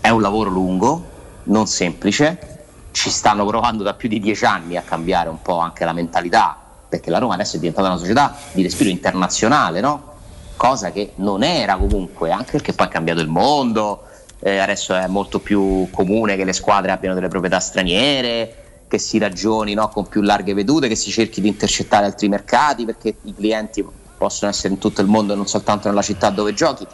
È 0.00 0.08
un 0.08 0.20
lavoro 0.20 0.50
lungo, 0.50 1.04
non 1.44 1.66
semplice, 1.66 2.54
ci 2.92 3.10
stanno 3.10 3.44
provando 3.44 3.82
da 3.82 3.94
più 3.94 4.08
di 4.08 4.20
dieci 4.20 4.44
anni 4.44 4.76
a 4.76 4.82
cambiare 4.82 5.28
un 5.28 5.42
po' 5.42 5.58
anche 5.58 5.84
la 5.84 5.92
mentalità, 5.92 6.56
perché 6.88 7.10
la 7.10 7.18
Roma 7.18 7.34
adesso 7.34 7.56
è 7.56 7.58
diventata 7.58 7.88
una 7.88 7.96
società 7.96 8.36
di 8.52 8.62
respiro 8.62 8.90
internazionale, 8.90 9.80
no? 9.80 10.12
Cosa 10.56 10.92
che 10.92 11.12
non 11.16 11.42
era 11.42 11.76
comunque, 11.76 12.30
anche 12.30 12.52
perché 12.52 12.72
poi 12.72 12.86
è 12.86 12.90
cambiato 12.90 13.20
il 13.20 13.28
mondo, 13.28 14.04
eh, 14.38 14.58
adesso 14.58 14.94
è 14.94 15.06
molto 15.08 15.40
più 15.40 15.88
comune 15.90 16.36
che 16.36 16.44
le 16.44 16.52
squadre 16.52 16.92
abbiano 16.92 17.14
delle 17.14 17.28
proprietà 17.28 17.58
straniere, 17.58 18.84
che 18.86 18.98
si 18.98 19.18
ragioni 19.18 19.74
no, 19.74 19.88
con 19.88 20.06
più 20.06 20.20
larghe 20.20 20.54
vedute, 20.54 20.86
che 20.86 20.94
si 20.94 21.10
cerchi 21.10 21.40
di 21.40 21.48
intercettare 21.48 22.04
altri 22.04 22.28
mercati 22.28 22.84
perché 22.84 23.16
i 23.22 23.34
clienti 23.34 23.84
possono 24.24 24.50
essere 24.50 24.72
in 24.72 24.78
tutto 24.78 25.02
il 25.02 25.06
mondo 25.06 25.34
e 25.34 25.36
non 25.36 25.46
soltanto 25.46 25.88
nella 25.88 26.00
città 26.00 26.30
dove 26.30 26.54
giochi. 26.54 26.86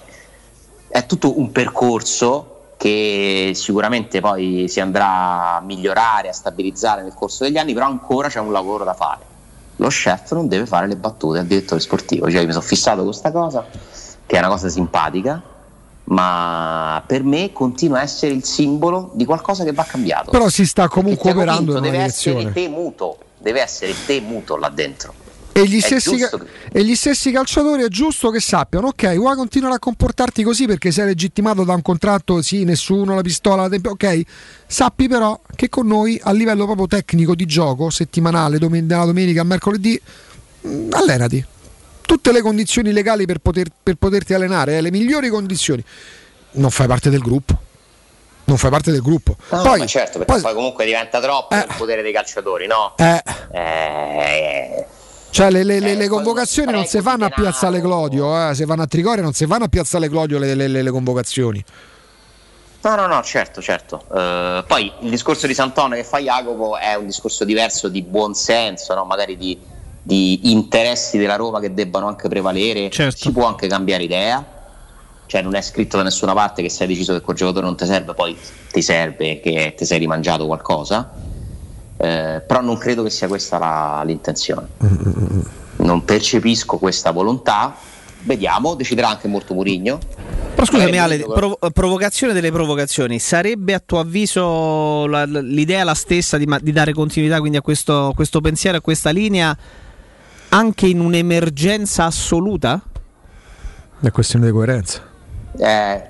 È 0.88 1.06
tutto 1.06 1.38
un 1.38 1.52
percorso 1.52 2.72
che 2.76 3.52
sicuramente 3.54 4.20
poi 4.20 4.66
si 4.68 4.80
andrà 4.80 5.56
a 5.56 5.60
migliorare, 5.60 6.28
a 6.28 6.32
stabilizzare 6.32 7.02
nel 7.02 7.14
corso 7.14 7.44
degli 7.44 7.56
anni, 7.56 7.72
però 7.72 7.86
ancora 7.86 8.28
c'è 8.28 8.40
un 8.40 8.50
lavoro 8.50 8.84
da 8.84 8.94
fare. 8.94 9.28
Lo 9.76 9.88
chef 9.88 10.32
non 10.32 10.48
deve 10.48 10.66
fare 10.66 10.88
le 10.88 10.96
battute 10.96 11.38
al 11.38 11.46
direttore 11.46 11.80
sportivo, 11.80 12.28
cioè 12.28 12.40
io 12.40 12.46
mi 12.46 12.52
sono 12.52 12.64
fissato 12.64 12.96
con 12.96 13.06
questa 13.06 13.30
cosa, 13.30 13.64
che 14.26 14.36
è 14.36 14.38
una 14.38 14.48
cosa 14.48 14.68
simpatica, 14.68 15.40
ma 16.04 17.02
per 17.06 17.22
me 17.22 17.52
continua 17.52 17.98
a 17.98 18.02
essere 18.02 18.32
il 18.32 18.44
simbolo 18.44 19.10
di 19.14 19.24
qualcosa 19.24 19.62
che 19.62 19.72
va 19.72 19.84
cambiato. 19.84 20.30
Però 20.30 20.48
si 20.48 20.66
sta 20.66 20.88
comunque 20.88 21.30
operando 21.30 21.62
in 21.62 21.68
una 21.76 21.80
deve 21.80 21.98
direzione. 21.98 22.38
essere 22.38 22.52
temuto, 22.52 23.18
deve 23.38 23.60
essere 23.60 23.94
temuto 24.06 24.56
là 24.56 24.68
dentro. 24.70 25.14
E 25.60 25.66
gli, 25.66 25.80
stessi, 25.80 26.16
che- 26.16 26.30
e 26.72 26.84
gli 26.84 26.94
stessi 26.94 27.30
calciatori 27.30 27.82
è 27.82 27.88
giusto 27.88 28.30
che 28.30 28.40
sappiano, 28.40 28.88
ok, 28.88 29.14
vuoi 29.16 29.36
continuare 29.36 29.74
a 29.74 29.78
comportarti 29.78 30.42
così 30.42 30.66
perché 30.66 30.90
sei 30.90 31.06
legittimato 31.06 31.64
da 31.64 31.74
un 31.74 31.82
contratto, 31.82 32.40
sì, 32.42 32.64
nessuno, 32.64 33.14
la 33.14 33.20
pistola, 33.20 33.64
ok, 33.64 34.20
sappi 34.66 35.08
però 35.08 35.38
che 35.54 35.68
con 35.68 35.86
noi 35.86 36.18
a 36.22 36.32
livello 36.32 36.64
proprio 36.64 36.86
tecnico 36.86 37.34
di 37.34 37.46
gioco, 37.46 37.90
settimanale, 37.90 38.58
domen- 38.58 38.86
dalla 38.86 39.04
domenica 39.04 39.40
al 39.42 39.46
mercoledì, 39.46 40.00
mh, 40.62 40.88
allenati. 40.92 41.44
Tutte 42.02 42.32
le 42.32 42.40
condizioni 42.40 42.92
legali 42.92 43.24
per, 43.26 43.38
poter- 43.38 43.70
per 43.82 43.94
poterti 43.96 44.34
allenare, 44.34 44.78
eh, 44.78 44.80
le 44.80 44.90
migliori 44.90 45.28
condizioni. 45.28 45.84
Non 46.52 46.70
fai 46.70 46.86
parte 46.88 47.08
del 47.10 47.20
gruppo. 47.20 47.56
Non 48.46 48.56
fai 48.58 48.70
parte 48.70 48.90
del 48.90 49.00
gruppo. 49.00 49.36
No, 49.50 49.62
poi, 49.62 49.78
ma 49.78 49.86
certo, 49.86 50.18
perché 50.18 50.32
poi- 50.32 50.40
poi, 50.42 50.54
comunque 50.54 50.84
diventa 50.84 51.20
troppo 51.20 51.54
il 51.54 51.66
potere 51.76 52.02
dei 52.02 52.12
calciatori, 52.12 52.66
no? 52.66 52.94
eh, 52.96 53.22
Eh, 53.52 54.86
Cioè 55.30 55.50
le, 55.50 55.62
le- 55.62 55.78
le- 55.80 55.94
le 55.94 56.08
convocazioni 56.08 56.72
non 56.72 56.84
si 56.86 57.00
fanno 57.00 57.24
a 57.24 57.30
Piazzale 57.30 57.80
Clodio, 57.80 58.50
eh, 58.50 58.54
se 58.54 58.64
vanno 58.64 58.82
a 58.82 58.86
Trigoria 58.86 59.22
non 59.22 59.32
si 59.32 59.46
fanno 59.46 59.64
a 59.64 59.68
Piazzale 59.68 60.08
Clodio 60.08 60.38
le, 60.38 60.54
le- 60.54 60.66
le- 60.68 60.82
le 60.82 60.90
convocazioni. 60.90 61.64
No, 62.82 62.94
no, 62.96 63.06
no, 63.06 63.22
certo, 63.22 63.60
certo. 63.60 64.04
Eh, 64.12 64.64
poi 64.66 64.90
il 65.00 65.10
discorso 65.10 65.46
di 65.46 65.54
Sant'Anna 65.54 65.94
che 65.96 66.04
fa 66.04 66.18
Jacopo 66.18 66.76
è 66.78 66.94
un 66.94 67.06
discorso 67.06 67.44
diverso 67.44 67.88
di 67.88 68.02
buonsenso, 68.02 68.94
no? 68.94 69.04
magari 69.04 69.36
di, 69.36 69.58
di 70.02 70.50
interessi 70.50 71.18
della 71.18 71.36
Roma 71.36 71.60
che 71.60 71.74
debbano 71.74 72.08
anche 72.08 72.26
prevalere. 72.28 72.88
Si 73.14 73.30
può 73.32 73.46
anche 73.46 73.66
cambiare 73.68 74.02
idea, 74.02 74.42
cioè 75.26 75.42
non 75.42 75.54
è 75.54 75.60
scritto 75.60 75.98
da 75.98 76.02
nessuna 76.04 76.32
parte 76.32 76.62
che 76.62 76.70
se 76.70 76.84
hai 76.84 76.88
deciso 76.88 77.12
che 77.12 77.20
quel 77.20 77.36
giocatore 77.36 77.66
non 77.66 77.76
ti 77.76 77.84
serve, 77.84 78.14
poi 78.14 78.36
ti 78.72 78.80
serve 78.82 79.40
che 79.40 79.74
ti 79.76 79.84
sei 79.84 79.98
rimangiato 79.98 80.46
qualcosa. 80.46 81.12
Eh, 82.02 82.42
però 82.46 82.62
non 82.62 82.78
credo 82.78 83.02
che 83.02 83.10
sia 83.10 83.28
questa 83.28 83.58
la- 83.58 84.02
l'intenzione. 84.04 84.68
Non 85.76 86.04
percepisco 86.04 86.78
questa 86.78 87.10
volontà. 87.10 87.74
Vediamo, 88.22 88.74
deciderà 88.74 89.08
anche 89.08 89.28
molto 89.28 89.54
Murigno. 89.54 89.98
Però 90.54 90.64
scusami 90.66 90.90
Magari 90.90 90.98
Ale, 90.98 91.24
provo- 91.24 91.58
provocazione 91.72 92.32
delle 92.32 92.50
provocazioni, 92.52 93.18
sarebbe 93.18 93.72
a 93.74 93.82
tuo 93.84 93.98
avviso 94.00 95.06
la- 95.06 95.24
l'idea 95.24 95.84
la 95.84 95.94
stessa 95.94 96.36
di, 96.36 96.46
ma- 96.46 96.58
di 96.58 96.72
dare 96.72 96.92
continuità 96.92 97.38
quindi 97.38 97.56
a 97.58 97.62
questo, 97.62 98.12
questo 98.14 98.40
pensiero, 98.40 98.76
a 98.78 98.80
questa 98.80 99.10
linea, 99.10 99.56
anche 100.50 100.86
in 100.86 101.00
un'emergenza 101.00 102.04
assoluta? 102.04 102.82
È 104.00 104.10
questione 104.10 104.46
di 104.46 104.52
coerenza. 104.52 105.00
Eh, 105.56 106.02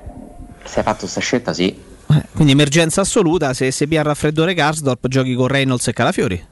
se 0.64 0.78
hai 0.78 0.84
fatto 0.84 1.00
questa 1.00 1.20
scelta, 1.20 1.52
sì. 1.52 1.88
Eh, 2.10 2.24
Quindi 2.32 2.52
emergenza 2.52 3.02
assoluta, 3.02 3.54
se 3.54 3.86
pia 3.86 4.00
il 4.00 4.06
raffreddore 4.06 4.54
Karsdorp 4.54 5.06
giochi 5.08 5.34
con 5.34 5.46
Reynolds 5.46 5.88
e 5.88 5.92
Calafiori. 5.92 6.44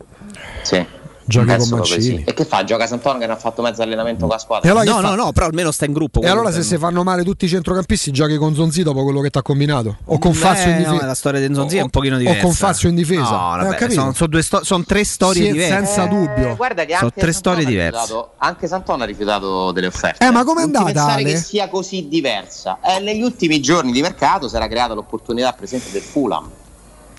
Sì. 0.63 0.85
Giochi 1.29 1.57
con 1.57 1.69
Mancini. 1.69 2.01
sì. 2.03 2.23
E 2.25 2.33
che 2.33 2.45
fa? 2.47 2.65
Gioca 2.65 2.87
Sant'Antonio 2.87 3.19
che 3.21 3.27
non 3.27 3.37
ha 3.37 3.39
fatto 3.39 3.61
mezzo 3.61 3.83
allenamento 3.83 4.21
con 4.21 4.31
la 4.31 4.39
squadra? 4.39 4.71
Allora 4.71 4.85
no, 4.85 5.01
no, 5.01 5.15
no, 5.15 5.33
però 5.33 5.47
almeno 5.47 5.71
sta 5.71 5.85
in 5.85 5.93
gruppo. 5.93 6.23
E 6.23 6.29
allora 6.29 6.51
se 6.51 6.63
si 6.63 6.79
fanno 6.79 7.03
male 7.03 7.23
tutti 7.23 7.45
i 7.45 7.49
centrocampisti 7.49 8.11
giochi 8.11 8.37
con 8.39 8.55
Zonzi 8.55 8.83
dopo 8.83 9.03
quello 9.05 9.21
che 9.21 9.29
ti 9.31 9.37
ha 9.39 9.43
combinato? 9.43 9.97
O 10.07 10.19
con 10.19 10.31
Eh, 10.31 10.35
Fazio 10.35 10.71
in 10.71 10.79
no, 10.79 10.91
difesa? 10.93 11.07
la 11.07 11.15
storia 11.15 11.41
di 11.41 11.51
Nzonzi 11.51 11.77
è 11.77 11.81
O- 11.81 11.85
un 11.85 11.91
pochino 11.91 12.15
o 12.17 12.19
diversa. 12.19 12.43
con 12.43 12.53
Fazio 12.53 12.89
in 12.89 12.95
difesa? 12.95 13.21
No, 13.31 13.55
Eh, 13.61 13.63
vabbè, 13.65 13.77
capito. 13.77 14.01
sono, 14.01 14.13
sono 14.15 14.31
due 14.31 14.43
sto- 14.43 14.65
sono 14.65 14.85
tre 14.85 15.05
storie 15.05 15.45
Sì, 15.47 15.53
diverse. 15.53 15.73
senza 15.75 16.05
dubbio. 16.07 16.49
Eh, 16.53 16.57
guarda 16.57 16.85
che 16.85 16.93
Sono 16.95 17.05
anche 17.07 17.21
tre 17.21 17.33
storie 17.33 17.65
diverse. 17.67 18.01
rifiutato- 18.01 18.33
Anche 18.39 18.67
Sant'Antonio 18.67 19.05
ha 19.05 19.07
rifiutato 19.07 19.73
delle 19.73 19.87
offerte. 19.89 20.25
Eh, 20.27 20.31
ma 20.31 20.45
com'è 20.45 20.63
Non 20.63 20.71
ti 20.71 20.77
andata, 20.79 20.85
pensare 20.95 21.23
Ale? 21.23 21.33
che 21.33 21.37
sia 21.39 21.69
così 21.69 22.09
diversa. 22.09 22.79
Eh, 22.83 23.01
negli 23.01 23.23
ultimi 23.23 23.61
giorni 23.61 23.93
di 23.93 24.01
mercato 24.01 24.49
si 24.49 24.57
era 24.57 24.67
creata 24.67 24.95
l'opportunità, 24.95 25.53
per 25.53 25.65
esempio, 25.65 25.91
del 25.93 26.03
Fulham, 26.03 26.49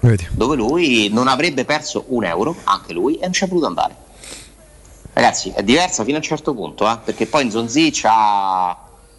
Vedi. 0.01 0.27
dove 0.31 0.55
lui 0.55 1.09
non 1.11 1.27
avrebbe 1.27 1.65
perso 1.65 2.05
un 2.09 2.23
euro, 2.23 2.55
anche 2.63 2.93
lui, 2.93 3.15
e 3.15 3.23
non 3.23 3.33
ci 3.33 3.43
è 3.43 3.47
voluto 3.47 3.65
andare. 3.67 3.95
Ragazzi, 5.13 5.51
è 5.53 5.63
diversa 5.63 6.03
fino 6.03 6.15
a 6.15 6.19
un 6.19 6.25
certo 6.25 6.53
punto, 6.53 6.89
eh, 6.89 6.97
perché 7.03 7.25
poi 7.25 7.45
Nzonzi 7.45 7.91
ha 8.03 8.77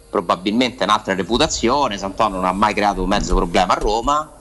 probabilmente 0.09 0.83
un'altra 0.83 1.13
reputazione, 1.13 1.97
Sant'Antonio 1.97 2.37
non 2.37 2.45
ha 2.45 2.53
mai 2.53 2.73
creato 2.73 3.03
un 3.03 3.09
mezzo 3.09 3.35
problema 3.35 3.73
a 3.73 3.77
Roma. 3.77 4.31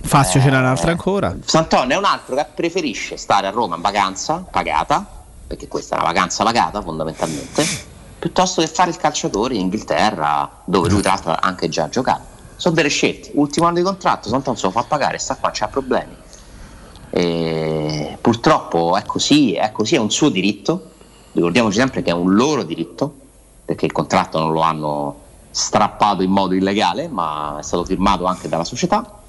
Fazio 0.00 0.40
ce 0.40 0.48
n'è 0.48 0.56
Eh, 0.56 0.58
un'altra 0.60 0.90
ancora. 0.92 1.36
Sant'Antonio 1.44 1.96
è 1.96 1.98
un 1.98 2.04
altro 2.04 2.36
che 2.36 2.46
preferisce 2.54 3.16
stare 3.16 3.46
a 3.48 3.50
Roma 3.50 3.74
in 3.74 3.82
vacanza 3.82 4.46
pagata, 4.48 5.04
perché 5.46 5.66
questa 5.66 5.96
è 5.96 5.98
una 5.98 6.08
vacanza 6.08 6.44
pagata 6.44 6.80
fondamentalmente, 6.80 7.66
piuttosto 8.18 8.60
che 8.60 8.68
fare 8.68 8.90
il 8.90 8.96
calciatore 8.96 9.54
in 9.54 9.62
Inghilterra, 9.62 10.48
dove 10.64 10.88
lui 10.88 11.02
tra 11.02 11.12
l'altro 11.12 11.32
ha 11.32 11.38
anche 11.40 11.68
già 11.68 11.88
giocato. 11.88 12.36
Sono 12.58 12.74
delle 12.74 12.88
scelte. 12.88 13.30
Ultimo 13.34 13.66
anno 13.66 13.76
di 13.76 13.82
contratto, 13.82 14.28
Sant'Antonio 14.28 14.58
se 14.58 14.66
lo 14.66 14.72
fa 14.72 14.82
pagare, 14.82 15.18
sta 15.18 15.36
qua, 15.36 15.50
c'ha 15.52 15.68
problemi. 15.68 16.14
E 17.10 18.18
purtroppo 18.20 18.96
è 18.96 19.04
così, 19.04 19.54
è 19.54 19.70
così, 19.70 19.94
è 19.94 19.98
un 19.98 20.10
suo 20.10 20.28
diritto. 20.28 20.90
Ricordiamoci 21.32 21.78
sempre 21.78 22.02
che 22.02 22.10
è 22.10 22.14
un 22.14 22.34
loro 22.34 22.64
diritto, 22.64 23.14
perché 23.64 23.86
il 23.86 23.92
contratto 23.92 24.40
non 24.40 24.52
lo 24.52 24.60
hanno 24.62 25.20
strappato 25.50 26.22
in 26.22 26.30
modo 26.30 26.54
illegale, 26.54 27.06
ma 27.06 27.58
è 27.60 27.62
stato 27.62 27.84
firmato 27.84 28.24
anche 28.24 28.48
dalla 28.48 28.64
società. 28.64 29.20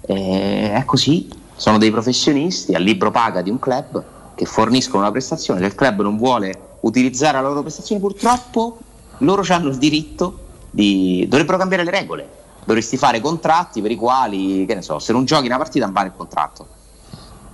E 0.00 0.72
è 0.72 0.84
così, 0.86 1.28
sono 1.54 1.76
dei 1.76 1.90
professionisti 1.90 2.74
a 2.74 2.78
libro 2.78 3.10
paga 3.10 3.42
di 3.42 3.50
un 3.50 3.58
club 3.58 4.02
che 4.34 4.46
forniscono 4.46 5.02
una 5.02 5.10
prestazione, 5.10 5.60
se 5.60 5.66
il 5.66 5.74
club 5.74 6.00
non 6.00 6.16
vuole 6.16 6.78
utilizzare 6.80 7.42
la 7.42 7.46
loro 7.48 7.60
prestazione, 7.60 8.00
purtroppo 8.00 8.78
loro 9.18 9.44
hanno 9.50 9.68
il 9.68 9.76
diritto 9.76 10.38
di... 10.70 11.26
dovrebbero 11.28 11.58
cambiare 11.58 11.84
le 11.84 11.90
regole, 11.90 12.28
dovresti 12.64 12.96
fare 12.96 13.20
contratti 13.20 13.80
per 13.80 13.90
i 13.90 13.96
quali, 13.96 14.64
che 14.66 14.74
ne 14.74 14.82
so, 14.82 14.98
se 14.98 15.12
non 15.12 15.24
giochi 15.24 15.46
una 15.46 15.56
partita 15.56 15.84
non 15.84 15.94
vale 15.94 16.08
il 16.08 16.14
contratto. 16.16 16.66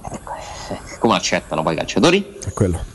Ecco, 0.02 0.32
Come 0.98 1.14
accettano 1.14 1.62
poi 1.62 1.74
i 1.74 1.76
calciatori? 1.76 2.38
È 2.44 2.52
quello. 2.52 2.94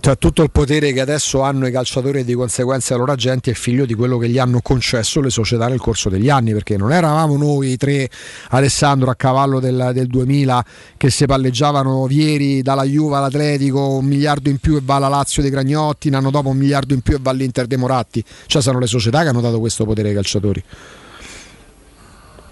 Cioè, 0.00 0.18
tutto 0.18 0.42
il 0.42 0.50
potere 0.50 0.92
che 0.92 1.00
adesso 1.00 1.42
hanno 1.42 1.68
i 1.68 1.70
calciatori 1.70 2.20
e 2.20 2.24
di 2.24 2.34
conseguenza 2.34 2.94
i 2.94 2.98
loro 2.98 3.12
agenti 3.12 3.50
è 3.50 3.54
figlio 3.54 3.86
di 3.86 3.94
quello 3.94 4.18
che 4.18 4.28
gli 4.28 4.38
hanno 4.38 4.58
concesso 4.60 5.20
le 5.20 5.30
società 5.30 5.68
nel 5.68 5.78
corso 5.78 6.08
degli 6.08 6.28
anni, 6.28 6.52
perché 6.52 6.76
non 6.76 6.90
eravamo 6.90 7.36
noi 7.36 7.76
tre, 7.76 8.10
Alessandro, 8.50 9.10
a 9.10 9.14
cavallo 9.14 9.60
del, 9.60 9.92
del 9.94 10.08
2000, 10.08 10.64
che 10.96 11.10
si 11.10 11.26
palleggiavano 11.26 12.08
ieri 12.10 12.60
dalla 12.60 12.82
Juve 12.82 13.16
all'Atletico, 13.18 13.90
un 13.90 14.04
miliardo 14.04 14.48
in 14.48 14.58
più 14.58 14.74
e 14.74 14.80
va 14.82 14.96
alla 14.96 15.06
Lazio 15.06 15.42
dei 15.42 15.52
Gragnotti, 15.52 16.08
un 16.08 16.14
anno 16.14 16.32
dopo 16.32 16.48
un 16.48 16.56
miliardo 16.56 16.92
in 16.92 17.00
più 17.00 17.14
e 17.14 17.18
va 17.20 17.30
all'Inter 17.30 17.68
dei 17.68 17.78
Moratti. 17.78 18.24
Cioè, 18.46 18.60
sono 18.60 18.80
le 18.80 18.88
società 18.88 19.22
che 19.22 19.28
hanno 19.28 19.40
dato 19.40 19.60
questo 19.60 19.84
potere 19.84 20.08
ai 20.08 20.14
calciatori. 20.14 20.62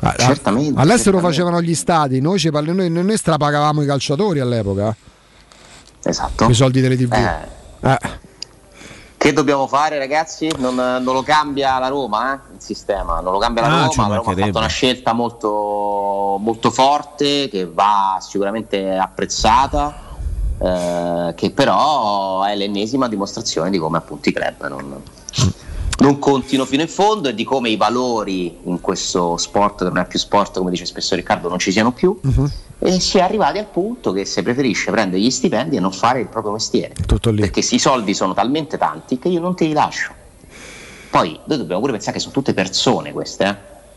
A- 0.04 0.14
Certamente, 0.18 0.80
All'estero 0.80 1.16
certamente. 1.18 1.26
facevano 1.28 1.60
gli 1.62 1.74
stati, 1.74 2.20
noi, 2.20 2.38
ci 2.38 2.50
parli- 2.50 2.74
noi, 2.74 2.90
noi 2.90 3.16
strapagavamo 3.16 3.82
i 3.82 3.86
calciatori 3.86 4.40
all'epoca. 4.40 4.94
Esatto. 6.02 6.42
Con 6.44 6.50
i 6.50 6.54
soldi 6.54 6.80
delle 6.80 6.96
TV. 6.96 7.12
Eh. 7.12 7.88
Eh. 7.88 7.98
Che 9.16 9.32
dobbiamo 9.32 9.68
fare, 9.68 9.98
ragazzi? 9.98 10.50
Non, 10.58 10.74
non 10.74 11.04
lo 11.14 11.22
cambia 11.22 11.78
la 11.78 11.86
Roma, 11.86 12.34
eh, 12.34 12.54
il 12.56 12.60
sistema, 12.60 13.20
non 13.20 13.32
lo 13.32 13.38
cambia 13.38 13.62
la 13.62 13.68
Ah, 13.68 13.70
Roma. 13.70 14.08
La 14.08 14.16
Roma 14.16 14.32
ha 14.32 14.34
fatto 14.44 14.58
una 14.58 14.66
scelta 14.66 15.12
molto, 15.12 16.36
molto 16.40 16.72
forte 16.72 17.48
che 17.48 17.70
va 17.72 18.18
sicuramente 18.20 18.96
apprezzata, 18.96 19.96
eh, 20.58 21.34
che 21.36 21.50
però 21.52 22.42
è 22.42 22.56
l'ennesima 22.56 23.06
dimostrazione 23.06 23.70
di 23.70 23.78
come 23.78 23.98
appunto 23.98 24.28
i 24.28 24.32
club 24.32 24.66
non, 24.68 25.00
non 25.98 26.18
contino 26.18 26.64
fino 26.64 26.82
in 26.82 26.88
fondo 26.88 27.28
e 27.28 27.34
di 27.34 27.44
come 27.44 27.68
i 27.68 27.76
valori 27.76 28.56
in 28.64 28.80
questo 28.80 29.36
sport, 29.36 29.78
che 29.78 29.84
non 29.84 29.98
è 29.98 30.06
più 30.06 30.18
sport, 30.18 30.58
come 30.58 30.70
dice 30.70 30.86
spesso 30.86 31.14
Riccardo, 31.14 31.48
non 31.48 31.58
ci 31.58 31.70
siano 31.70 31.92
più. 31.92 32.18
E 32.78 32.98
si 32.98 33.18
è 33.18 33.20
arrivati 33.20 33.58
al 33.58 33.66
punto 33.66 34.12
che 34.12 34.24
si 34.24 34.42
preferisce 34.42 34.90
prendere 34.90 35.20
gli 35.20 35.30
stipendi 35.30 35.76
e 35.76 35.80
non 35.80 35.92
fare 35.92 36.20
il 36.20 36.26
proprio 36.26 36.52
mestiere. 36.52 36.94
Tutto 37.06 37.30
lì. 37.30 37.40
Perché 37.40 37.60
i 37.60 37.78
soldi 37.78 38.14
sono 38.14 38.34
talmente 38.34 38.78
tanti 38.78 39.18
che 39.18 39.28
io 39.28 39.40
non 39.40 39.54
te 39.54 39.66
li 39.66 39.72
lascio. 39.72 40.12
Poi 41.10 41.38
noi 41.44 41.58
dobbiamo 41.58 41.80
pure 41.80 41.92
pensare 41.92 42.14
che 42.14 42.20
sono 42.20 42.32
tutte 42.32 42.54
persone 42.54 43.12
queste, 43.12 43.44
eh, 43.44 43.56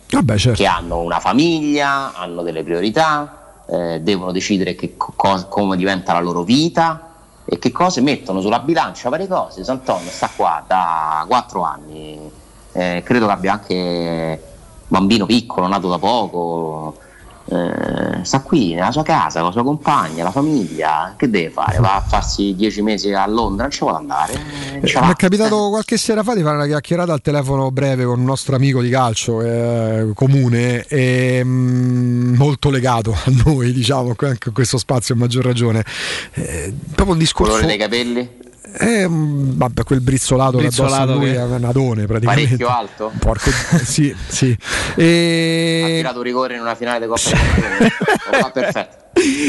Vabbè, 0.10 0.38
certo. 0.38 0.62
che 0.62 0.68
hanno 0.68 1.00
una 1.00 1.20
famiglia, 1.20 2.14
hanno 2.14 2.44
delle 2.44 2.62
priorità, 2.62 3.64
eh, 3.68 4.02
devono 4.02 4.32
decidere 4.32 4.76
co- 4.98 5.48
come 5.50 5.78
diventa 5.78 6.14
la 6.14 6.20
loro 6.20 6.44
vita 6.44 7.15
e 7.46 7.60
che 7.60 7.72
cose 7.72 8.02
mettono 8.02 8.42
sulla 8.42 8.60
bilancia 8.60 9.10
varie 9.10 9.28
cose. 9.28 9.64
Sant'Antonio 9.64 10.12
sta 10.12 10.30
qua 10.36 10.64
da 10.66 11.24
4 11.28 11.62
anni, 11.62 12.32
eh, 12.72 13.02
credo 13.06 13.28
che 13.28 13.32
abbia 13.32 13.54
anche 13.54 14.44
bambino 14.88 15.26
piccolo, 15.26 15.68
nato 15.68 15.90
da 15.90 16.00
poco. 16.00 16.98
Eh, 17.48 18.24
sta 18.24 18.42
qui 18.42 18.74
nella 18.74 18.92
sua 18.92 19.04
casa 19.04 19.40
con 19.40 19.48
la 19.50 19.54
sua 19.54 19.64
compagna, 19.64 20.24
la 20.24 20.32
famiglia, 20.32 21.14
che 21.16 21.30
deve 21.30 21.50
fare? 21.52 21.78
Va 21.80 21.96
a 21.96 22.02
farsi 22.02 22.56
10 22.56 22.82
mesi 22.82 23.14
a 23.14 23.26
Londra, 23.28 23.64
non 23.64 23.72
ci 23.72 23.80
vuole 23.80 23.98
andare. 23.98 24.34
eh, 24.34 24.80
Mi 24.82 25.12
è 25.12 25.14
capitato 25.16 25.70
qualche 25.70 25.98
sera 25.98 26.24
fa 26.24 26.34
di 26.34 26.42
fare 26.42 26.56
una 26.56 26.66
chiacchierata 26.66 27.14
al 27.14 27.22
telefono 27.22 27.72
breve 27.72 28.04
con 28.06 28.20
un 28.20 28.26
nostro 28.26 28.56
amico 28.56 28.82
di 28.82 28.90
calcio 28.90 29.42
eh, 29.42 30.12
comune 30.16 30.86
e 30.88 31.42
mm, 31.44 32.36
molto 32.36 32.70
legato 32.70 33.12
a 33.12 33.32
noi, 33.46 33.72
diciamo, 33.74 34.16
anche 34.18 34.48
in 34.48 34.54
questo 34.54 34.78
spazio 34.78 35.14
a 35.14 35.18
maggior 35.18 35.44
ragione. 35.44 35.84
Eh, 36.34 36.74
proprio 36.94 37.14
un 37.14 37.20
discorso. 37.20 37.54
Colore 37.54 37.68
dei 37.68 37.78
capelli? 37.78 38.44
Eh, 38.80 39.08
mm, 39.08 39.52
vabbè, 39.58 39.84
quel 39.84 40.02
brizzolato, 40.02 40.58
che 40.58 40.66
addosso 40.68 40.84
a 40.84 40.86
Brizzolato 40.88 41.18
lui 41.18 41.32
che- 41.32 41.38
è 41.38 41.44
un 41.44 41.64
adone 41.64 42.06
praticamente. 42.06 42.44
Parecchio 42.58 42.68
alto? 42.70 43.12
Porco, 43.20 43.50
sì, 43.84 44.16
sì. 44.28 44.58
Ha 44.60 44.94
E... 45.02 45.92
tirato 45.98 46.18
un 46.18 46.24
rigore 46.24 46.56
in 46.56 46.62
una 46.62 46.76
finale 46.76 47.00
di 47.00 47.06
Coppa 47.08 47.30
Campioni. 47.30 47.92
Oh, 48.44 48.52
perfetto. 48.52 49.04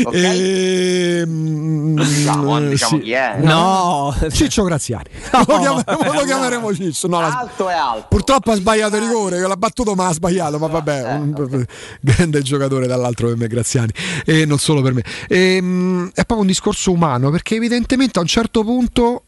Ok? 0.04 0.14
Ehm, 0.14 1.94
Diciamo, 1.96 2.60
diciamo 2.60 2.96
sì. 2.98 3.02
chi 3.02 3.12
è. 3.12 3.36
No, 3.40 4.14
Ciccio 4.30 4.62
Graziani. 4.62 5.04
lo, 5.32 5.44
chiameremo, 5.44 6.12
lo 6.12 6.22
chiameremo 6.24 6.74
Ciccio. 6.74 7.08
No, 7.08 7.20
la- 7.20 7.38
Alto 7.38 7.68
e 7.68 7.72
alto. 7.72 8.06
Purtroppo 8.08 8.52
ha 8.52 8.54
sbagliato 8.56 8.96
il 8.96 9.02
rigore, 9.02 9.40
l'ha 9.40 9.56
battuto 9.56 9.94
ma 9.94 10.06
ha 10.08 10.12
sbagliato, 10.12 10.58
ma 10.58 10.66
vabbè, 10.68 11.02
un 11.14 11.64
grande 12.00 12.42
giocatore 12.42 12.86
dall'altro 12.86 13.28
per 13.28 13.36
me 13.36 13.46
Graziani 13.48 13.90
e 14.24 14.44
non 14.44 14.58
solo 14.58 14.82
per 14.82 14.94
me. 14.94 15.02
Ehm, 15.28 16.08
è 16.10 16.12
proprio 16.24 16.40
un 16.40 16.46
discorso 16.46 16.92
umano 16.92 17.30
perché 17.30 17.56
evidentemente 17.56 18.18
a 18.18 18.22
un 18.22 18.28
certo 18.28 18.62
punto 18.62 19.22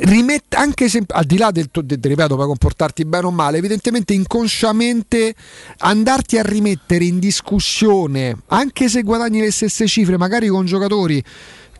rimette 0.00 0.56
anche 0.56 0.88
se 0.88 1.02
al 1.06 1.24
di 1.24 1.36
là 1.36 1.50
del 1.50 1.70
tuo, 1.70 1.84
te 1.84 1.98
ripeto 2.00 2.34
puoi 2.34 2.46
comportarti 2.46 3.04
bene 3.04 3.26
o 3.26 3.30
male 3.30 3.58
evidentemente 3.58 4.12
inconsciamente 4.12 5.34
andarti 5.78 6.38
a 6.38 6.42
rimettere 6.42 7.04
in 7.04 7.18
discussione 7.18 8.36
anche 8.48 8.88
se 8.88 9.02
guadagni 9.02 9.40
le 9.40 9.50
stesse 9.50 9.86
cifre 9.86 10.16
magari 10.16 10.48
con 10.48 10.66
giocatori 10.66 11.22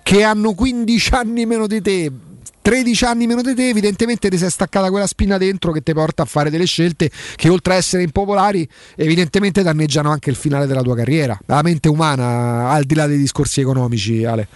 che 0.03 0.23
hanno 0.23 0.55
15 0.55 1.15
anni 1.15 1.47
meno 1.47 1.67
di 1.67 1.81
te 1.81 2.13
13 2.69 3.05
anni 3.07 3.27
meno 3.27 3.41
di 3.41 3.55
te, 3.55 3.71
evidentemente 3.71 4.29
ti 4.29 4.37
sei 4.37 4.51
staccata 4.51 4.91
quella 4.91 5.07
spina 5.07 5.39
dentro 5.39 5.73
che 5.73 5.81
ti 5.81 5.95
porta 5.95 6.25
a 6.25 6.27
fare 6.27 6.51
delle 6.51 6.67
scelte 6.67 7.11
che 7.35 7.49
oltre 7.49 7.73
a 7.73 7.77
essere 7.79 8.03
impopolari, 8.03 8.69
evidentemente 8.95 9.63
danneggiano 9.63 10.11
anche 10.11 10.29
il 10.29 10.37
finale 10.37 10.67
della 10.67 10.83
tua 10.83 10.95
carriera. 10.95 11.39
La 11.47 11.63
mente 11.63 11.89
umana, 11.89 12.69
al 12.69 12.85
di 12.85 12.95
là 12.95 13.07
dei 13.07 13.17
discorsi 13.17 13.63
economici, 13.63 14.27
Ale. 14.27 14.49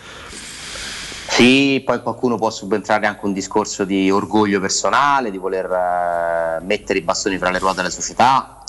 Sì, 1.43 1.83
poi 1.85 2.01
qualcuno 2.03 2.37
può 2.37 2.51
subentrare 2.51 3.09
anche 3.09 3.25
un 3.25 3.33
discorso 3.33 3.85
di 3.85 4.09
orgoglio 4.13 4.61
personale, 4.61 5.33
di 5.33 5.39
voler 5.39 5.69
eh, 5.69 6.65
mettere 6.65 7.01
i 7.01 7.03
bastoni 7.03 7.37
fra 7.37 7.51
le 7.51 7.59
ruote 7.59 7.79
della 7.79 7.91
società. 7.91 8.63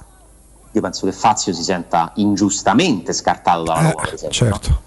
Io 0.72 0.82
penso 0.82 1.06
che 1.06 1.12
Fazio 1.12 1.54
si 1.54 1.62
senta 1.62 2.14
ingiustamente 2.16 3.14
scartato 3.14 3.62
dalla 3.62 3.80
Roma, 3.80 3.94
per 3.94 4.14
esempio. 4.16 4.38
certo. 4.38 4.82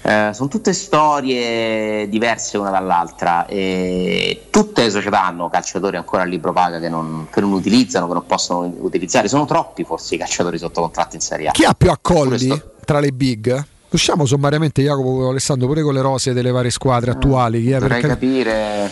Eh, 0.00 0.30
sono 0.32 0.48
tutte 0.48 0.72
storie 0.72 2.08
diverse 2.08 2.56
una 2.56 2.70
dall'altra 2.70 3.44
e 3.44 4.46
tutte 4.48 4.84
le 4.84 4.90
società 4.90 5.26
hanno 5.26 5.50
calciatori 5.50 5.96
ancora 5.96 6.22
a 6.22 6.24
libro 6.24 6.54
paga 6.54 6.80
che 6.80 6.88
non, 6.88 7.28
che 7.30 7.42
non 7.42 7.52
utilizzano, 7.52 8.06
che 8.06 8.14
non 8.14 8.24
possono 8.24 8.74
utilizzare. 8.78 9.28
Sono 9.28 9.44
troppi 9.44 9.84
forse 9.84 10.14
i 10.14 10.18
calciatori 10.18 10.56
sotto 10.56 10.80
contratto 10.80 11.16
in 11.16 11.20
Serie 11.20 11.48
A. 11.48 11.52
Chi 11.52 11.64
ha 11.64 11.74
più 11.74 11.90
accolli 11.90 12.48
tra 12.86 12.98
le 12.98 13.12
big? 13.12 13.66
Usciamo 13.92 14.24
sommariamente 14.26 14.82
Jacopo 14.82 15.28
Alessandro 15.28 15.66
pure 15.68 15.82
con 15.82 15.92
le 15.94 16.00
rose 16.00 16.32
delle 16.32 16.50
varie 16.50 16.70
squadre 16.70 17.10
attuali. 17.10 17.60
Chi 17.62 17.70
è? 17.72 17.78
Dovrei 17.78 18.00
Perché- 18.00 18.08
capire. 18.08 18.90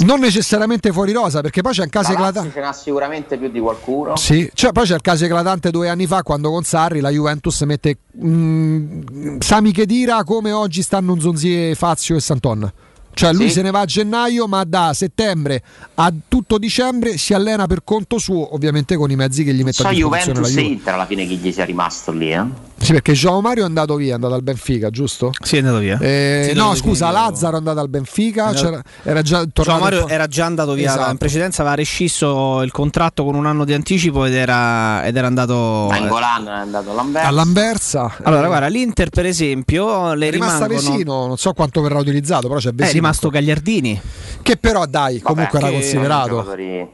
Non 0.00 0.20
necessariamente 0.20 0.92
fuori 0.92 1.12
rosa, 1.12 1.40
perché 1.40 1.62
poi 1.62 1.72
c'è 1.72 1.82
un 1.82 1.88
caso 1.88 2.12
eclatante. 2.12 2.52
ce 2.52 2.60
n'ha 2.60 2.72
sicuramente 2.72 3.38
più 3.38 3.50
di 3.50 3.58
qualcuno. 3.58 4.16
Sì, 4.16 4.48
cioè, 4.52 4.70
poi 4.72 4.84
c'è 4.84 4.94
il 4.94 5.00
caso 5.00 5.24
eclatante 5.24 5.70
due 5.70 5.88
anni 5.88 6.06
fa 6.06 6.22
quando 6.22 6.50
con 6.50 6.62
Sarri 6.62 7.00
la 7.00 7.08
Juventus 7.10 7.60
mette 7.62 7.96
mm, 8.22 9.38
Sami 9.40 9.72
Chedira 9.72 10.22
come 10.24 10.52
oggi 10.52 10.82
stanno 10.82 11.18
Zonzi, 11.18 11.74
Fazio 11.74 12.16
e 12.16 12.20
Santon. 12.20 12.70
Cioè 13.14 13.32
lui 13.32 13.48
Sì. 13.48 13.54
se 13.54 13.62
ne 13.62 13.70
va 13.70 13.80
a 13.80 13.84
gennaio, 13.86 14.46
ma 14.46 14.62
da 14.64 14.92
settembre 14.94 15.62
a 15.94 16.12
tutto 16.28 16.58
dicembre 16.58 17.16
si 17.16 17.32
allena 17.34 17.66
per 17.66 17.82
conto 17.82 18.18
suo, 18.18 18.54
ovviamente 18.54 18.94
con 18.96 19.10
i 19.10 19.16
mezzi 19.16 19.42
che 19.42 19.52
gli 19.52 19.62
mette 19.64 19.72
So 19.82 19.86
a 19.88 19.90
disposizione 19.90 20.32
Juventus 20.34 20.54
la 20.54 20.60
e 20.60 20.62
Juve. 20.62 20.74
Inter 20.74 20.94
alla 20.94 21.06
fine 21.06 21.26
chi 21.26 21.36
gli 21.38 21.50
sia 21.50 21.64
rimasto 21.64 22.12
lì, 22.12 22.30
eh? 22.32 22.44
Sì, 22.80 22.92
perché 22.92 23.12
Joao 23.12 23.40
Mario 23.40 23.64
è 23.64 23.66
andato 23.66 23.96
via, 23.96 24.12
è 24.12 24.14
andato 24.14 24.34
al 24.34 24.42
Benfica, 24.42 24.88
giusto? 24.90 25.32
Sì, 25.42 25.56
è 25.56 25.58
andato 25.58 25.78
via. 25.78 25.98
Eh, 26.00 26.46
Sì, 26.48 26.54
no, 26.54 26.74
scusa. 26.74 27.10
Lazzaro 27.10 27.56
è 27.56 27.58
andato 27.58 27.80
al 27.80 27.88
Benfica, 27.88 28.50
Era- 28.50 28.58
c'era- 28.58 28.82
era 29.02 29.22
già 29.22 29.44
Joao. 29.52 29.78
Mario 29.78 30.08
era 30.08 30.26
già 30.26 30.44
andato 30.46 30.72
via 30.74 30.90
Esatto. 30.92 31.10
in 31.10 31.16
precedenza, 31.18 31.60
aveva 31.62 31.76
rescisso 31.76 32.62
il 32.62 32.70
contratto 32.70 33.24
con 33.24 33.34
un 33.34 33.46
anno 33.46 33.64
di 33.64 33.74
anticipo 33.74 34.24
ed 34.24 34.32
era, 34.34 35.04
ed 35.04 35.16
era 35.16 35.26
andato 35.26 35.88
Angolan 35.88 36.46
è 36.46 36.50
andato 36.50 36.90
all'Anversa. 36.92 37.28
all'Anversa. 37.28 38.14
Allora, 38.22 38.44
Eh, 38.44 38.46
guarda, 38.46 38.66
l'Inter 38.68 39.10
per 39.10 39.26
esempio 39.26 40.14
le 40.14 40.28
è 40.28 40.30
rimasta 40.30 40.66
rimangono 40.66 40.90
Vesino, 40.94 41.26
non 41.26 41.36
so 41.36 41.52
quanto 41.52 41.80
verrà 41.82 41.98
utilizzato, 41.98 42.46
però 42.48 42.58
c'è 42.60 42.70
è 42.70 42.72
Vesino. 42.72 42.92
rimasto 42.94 43.28
Gagliardini. 43.28 44.00
Che 44.40 44.56
però 44.56 44.86
dai, 44.86 45.20
comunque 45.20 45.58
era 45.58 45.70
considerato. 45.70 46.42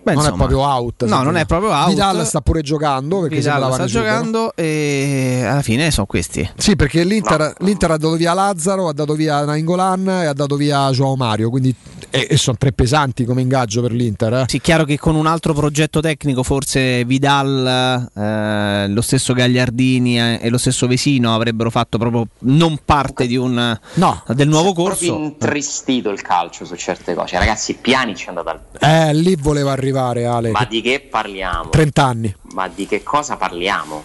Beh, 0.02 0.14
non 0.14 0.26
è 0.26 0.32
proprio 0.32 0.60
out. 0.60 1.04
No, 1.04 1.22
non 1.22 1.34
me. 1.34 1.42
è 1.42 1.46
proprio 1.46 1.70
out. 1.72 1.88
Vidal 1.90 2.26
sta 2.26 2.40
pure 2.40 2.62
giocando 2.62 3.20
perché 3.20 3.36
Vidal 3.36 3.72
sta 3.74 3.84
giocando 3.84 4.52
e 4.56 5.42
alla 5.46 5.60
fine 5.62 5.73
sono 5.90 6.06
questi. 6.06 6.48
Sì, 6.56 6.76
perché 6.76 7.04
l'Inter, 7.04 7.54
l'Inter 7.58 7.90
ha 7.92 7.96
dato 7.96 8.14
via 8.16 8.32
Lazzaro, 8.34 8.88
ha 8.88 8.92
dato 8.92 9.14
via 9.14 9.44
Nainggolan 9.44 10.08
e 10.08 10.26
ha 10.26 10.32
dato 10.32 10.56
via 10.56 10.90
Joao 10.90 11.16
Mario, 11.16 11.50
quindi 11.50 11.74
e, 12.10 12.28
e 12.30 12.36
sono 12.36 12.56
tre 12.56 12.72
pesanti 12.72 13.24
come 13.24 13.40
ingaggio 13.42 13.80
per 13.82 13.90
l'Inter. 13.92 14.32
eh. 14.34 14.44
Sì, 14.46 14.60
chiaro 14.60 14.84
che 14.84 14.98
con 14.98 15.14
un 15.16 15.26
altro 15.26 15.52
progetto 15.52 16.00
tecnico, 16.00 16.42
forse 16.44 17.04
Vidal, 17.04 18.08
eh, 18.14 18.88
lo 18.88 19.00
stesso 19.00 19.32
Gagliardini 19.32 20.18
eh, 20.20 20.38
e 20.40 20.48
lo 20.48 20.58
stesso 20.58 20.86
Vesino 20.86 21.34
avrebbero 21.34 21.70
fatto 21.70 21.98
proprio 21.98 22.26
non 22.40 22.78
parte 22.84 23.26
di 23.26 23.36
un, 23.36 23.76
del 24.28 24.48
nuovo 24.48 24.72
Proprio 24.72 25.12
corso. 25.12 25.24
intristito 25.24 26.10
il 26.10 26.22
calcio 26.22 26.64
su 26.64 26.76
certe 26.76 27.14
cose. 27.14 27.36
Ragazzi, 27.38 27.74
Piani 27.74 28.14
ci 28.14 28.26
è 28.26 28.28
andato 28.28 28.48
al. 28.48 28.60
Eh, 28.78 29.14
lì 29.14 29.34
voleva 29.36 29.72
arrivare 29.72 30.24
Ale. 30.26 30.50
Ma 30.50 30.64
di 30.68 30.80
che 30.82 31.00
parliamo? 31.10 31.70
30 31.70 32.04
anni. 32.04 32.34
Ma 32.52 32.68
di 32.68 32.86
che 32.86 33.02
cosa 33.02 33.36
parliamo? 33.36 34.04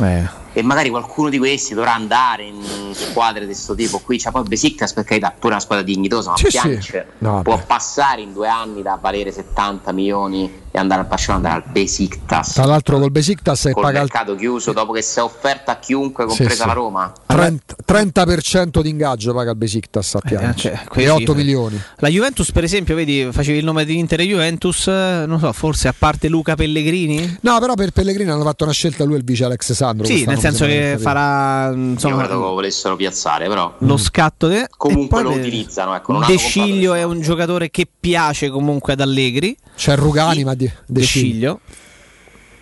Eh. 0.00 0.42
E 0.56 0.62
magari 0.62 0.88
qualcuno 0.88 1.28
di 1.28 1.38
questi 1.38 1.74
dovrà 1.74 1.94
andare 1.94 2.44
in 2.44 2.92
squadre 2.94 3.40
di 3.40 3.46
questo 3.46 3.74
tipo 3.74 3.98
qui. 3.98 4.18
C'è 4.18 4.30
poi 4.30 4.44
Besiktas 4.44 4.92
per 4.92 5.02
carità, 5.02 5.34
pure 5.36 5.54
una 5.54 5.60
squadra 5.60 5.84
dignitosa, 5.84 6.30
ma 6.30 6.36
Sì, 6.36 6.48
sì. 6.80 7.02
No, 7.18 7.42
può 7.42 7.60
passare 7.66 8.20
in 8.20 8.32
due 8.32 8.48
anni 8.48 8.80
da 8.80 8.96
valere 9.00 9.32
70 9.32 9.90
milioni 9.90 10.62
e 10.74 10.78
andare 10.80 11.02
al 11.02 11.06
Barcellona, 11.06 11.50
andare 11.50 11.64
al 11.64 11.72
Besiktas. 11.72 12.52
Tra 12.54 12.64
l'altro 12.64 12.98
col 12.98 13.12
Besiktas 13.12 13.66
e 13.66 13.72
Col 13.72 13.82
paga 13.84 14.00
il 14.00 14.08
mercato 14.10 14.34
chiuso 14.34 14.72
dopo 14.72 14.90
che 14.90 15.02
si 15.02 15.20
è 15.20 15.22
offerta 15.22 15.70
a 15.70 15.78
chiunque, 15.78 16.26
compresa 16.26 16.62
sì. 16.62 16.66
la 16.66 16.72
Roma. 16.72 17.12
30%, 17.28 17.58
30% 17.86 18.80
di 18.80 18.88
ingaggio 18.88 19.32
paga 19.32 19.52
il 19.52 19.56
Besiktas 19.56 20.16
a 20.16 20.18
Pjanic. 20.18 20.54
cioè, 20.56 20.72
e 20.72 20.88
quelle 20.88 21.10
8 21.10 21.18
cifre. 21.20 21.34
milioni. 21.36 21.80
La 21.98 22.08
Juventus, 22.08 22.50
per 22.50 22.64
esempio, 22.64 22.96
vedi, 22.96 23.28
facevi 23.30 23.58
il 23.58 23.64
nome 23.64 23.84
di 23.84 23.96
Inter 23.96 24.18
e 24.18 24.26
Juventus, 24.26 24.88
eh, 24.88 25.24
non 25.28 25.38
so, 25.38 25.52
forse 25.52 25.86
a 25.86 25.94
parte 25.96 26.26
Luca 26.26 26.56
Pellegrini? 26.56 27.38
No, 27.42 27.60
però 27.60 27.74
per 27.74 27.92
Pellegrini 27.92 28.30
hanno 28.30 28.42
fatto 28.42 28.64
una 28.64 28.72
scelta 28.72 29.04
lui 29.04 29.14
e 29.14 29.18
il 29.18 29.24
vice 29.24 29.44
Alex 29.44 29.72
Sandro. 29.74 30.04
Sì, 30.06 30.24
nel 30.24 30.40
senso 30.40 30.66
che 30.66 30.96
farà 30.98 31.68
Io 31.68 31.74
insomma, 31.76 32.16
credo 32.16 32.40
che 32.40 32.46
lo 32.46 32.50
volessero 32.50 32.96
piazzare, 32.96 33.46
però 33.46 33.72
lo 33.78 33.96
scatto 33.96 34.48
de- 34.48 34.66
comunque 34.76 35.22
lo 35.22 35.30
utilizzano. 35.30 35.94
Ecco, 35.94 36.18
De 36.26 36.36
Sciglio 36.36 36.94
è 36.94 37.04
un 37.04 37.20
giocatore 37.20 37.70
che 37.70 37.86
piace 38.00 38.50
comunque 38.50 38.94
ad 38.94 39.00
Allegri. 39.00 39.56
C'è 39.76 39.96
Rugani, 39.96 40.44
ma 40.44 40.54
di, 40.54 40.63
De 40.86 41.02
Sciglio. 41.02 41.60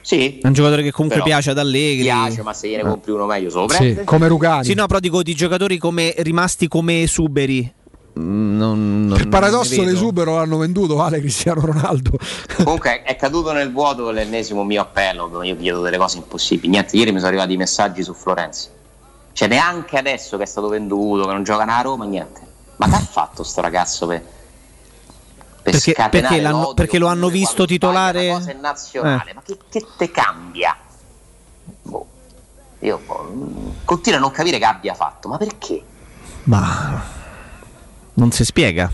Sì. 0.01 0.39
È 0.41 0.47
un 0.47 0.53
giocatore 0.53 0.83
che 0.83 0.91
comunque 0.91 1.21
Però 1.21 1.29
piace 1.31 1.51
ad 1.51 1.59
Allegri. 1.59 2.03
piace, 2.03 2.43
ma 2.43 2.53
se 2.53 2.69
gliene 2.69 2.83
compri 2.83 3.13
uno 3.13 3.25
meglio, 3.27 3.51
lo 3.53 3.69
Sì, 3.69 4.01
come 4.05 4.27
Rugani. 4.27 4.65
Sì, 4.65 4.75
no, 4.75 4.87
però 4.87 4.99
dico 4.99 5.23
di 5.23 5.35
giocatori 5.35 5.79
come 5.79 6.13
rimasti 6.19 6.67
come 6.69 7.03
esuberi. 7.03 7.73
Mm, 8.19 8.57
Non, 8.59 9.07
non- 9.07 9.17
Per 9.17 9.29
paradosso 9.29 9.83
l'esubero 9.83 10.35
l'hanno 10.37 10.59
venduto 10.59 10.97
vale 10.97 11.21
Cristiano 11.21 11.61
Ronaldo. 11.65 12.11
Comunque 12.63 13.03
è 13.05 13.17
caduto 13.17 13.53
nel 13.53 13.73
vuoto 13.73 14.11
l'ennesimo 14.11 14.65
mio 14.65 14.83
appello 14.83 15.29
dove 15.29 15.47
io 15.47 15.57
chiedo 15.57 15.81
delle 15.81 15.97
cose 15.99 16.19
impossibili. 16.19 16.69
Niente, 16.69 16.97
ieri 16.97 17.11
mi 17.13 17.19
sono 17.19 17.29
arrivati 17.29 17.53
i 17.53 17.57
messaggi 17.57 18.03
su 18.03 18.13
Florenzi. 18.13 18.69
Cioè 19.33 19.49
neanche 19.49 19.97
adesso 19.97 20.37
che 20.37 20.43
è 20.43 20.47
stato 20.47 20.69
venduto, 20.69 21.25
che 21.27 21.33
non 21.33 21.43
gioca 21.45 21.65
a 21.65 21.81
Roma, 21.81 22.05
niente. 22.05 22.41
Ma 22.77 22.89
che 22.89 22.97
ha 22.97 23.01
fatto 23.01 23.45
sto 23.45 23.61
ragazzo 23.63 24.07
per, 24.07 24.23
per 25.63 25.73
Perché, 25.73 25.93
perché 26.11 26.41
l'hanno- 26.41 26.75
perché 26.75 26.99
lo 26.99 27.07
hanno 27.07 27.29
visto 27.29 27.65
titolare? 27.67 28.29
Una 28.29 28.39
cosa 28.39 28.51
è 28.51 28.55
nazionale, 28.55 29.31
Eh. 29.31 29.35
ma 29.35 29.43
che, 29.43 29.57
che 29.71 29.87
te 29.97 30.11
cambia? 30.11 30.77
Boh. 31.83 32.07
Io 32.81 33.01
boh, 33.07 33.75
continuo 33.85 34.19
a 34.19 34.21
non 34.23 34.31
capire 34.33 34.59
che 34.59 34.65
abbia 34.65 34.95
fatto, 34.95 35.29
ma 35.29 35.37
perché? 35.37 35.81
Ma 36.45 37.01
non 38.15 38.33
si 38.33 38.45
spiega. 38.45 38.91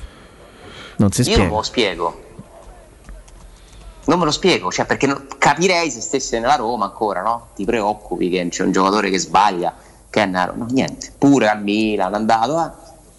Non 0.97 1.11
si 1.13 1.23
Io 1.23 1.27
non 1.29 1.35
spiega. 1.35 1.49
me 1.51 1.57
lo 1.57 1.63
spiego. 1.63 2.23
Non 4.05 4.19
me 4.19 4.25
lo 4.25 4.31
spiego, 4.31 4.71
cioè 4.71 4.87
perché 4.87 5.07
non- 5.07 5.27
capirei 5.39 5.91
se 5.91 6.01
stessi 6.01 6.39
nella 6.39 6.57
Roma 6.57 6.87
ancora, 6.87 7.21
no? 7.23 7.49
Ti 7.55 7.65
preoccupi 7.65 8.31
che 8.31 8.47
c'è 8.49 8.63
un 8.63 8.73
giocatore 8.73 9.11
che 9.11 9.19
sbaglia, 9.19 9.75
che 10.09 10.23
è 10.23 10.27
nero. 10.27 10.55
No, 10.57 10.67
niente. 10.71 11.13
Pure 11.17 11.49
al 11.49 11.63
Milan, 11.63 12.13
è 12.13 12.17
andato, 12.17 12.65
eh, 12.65 12.71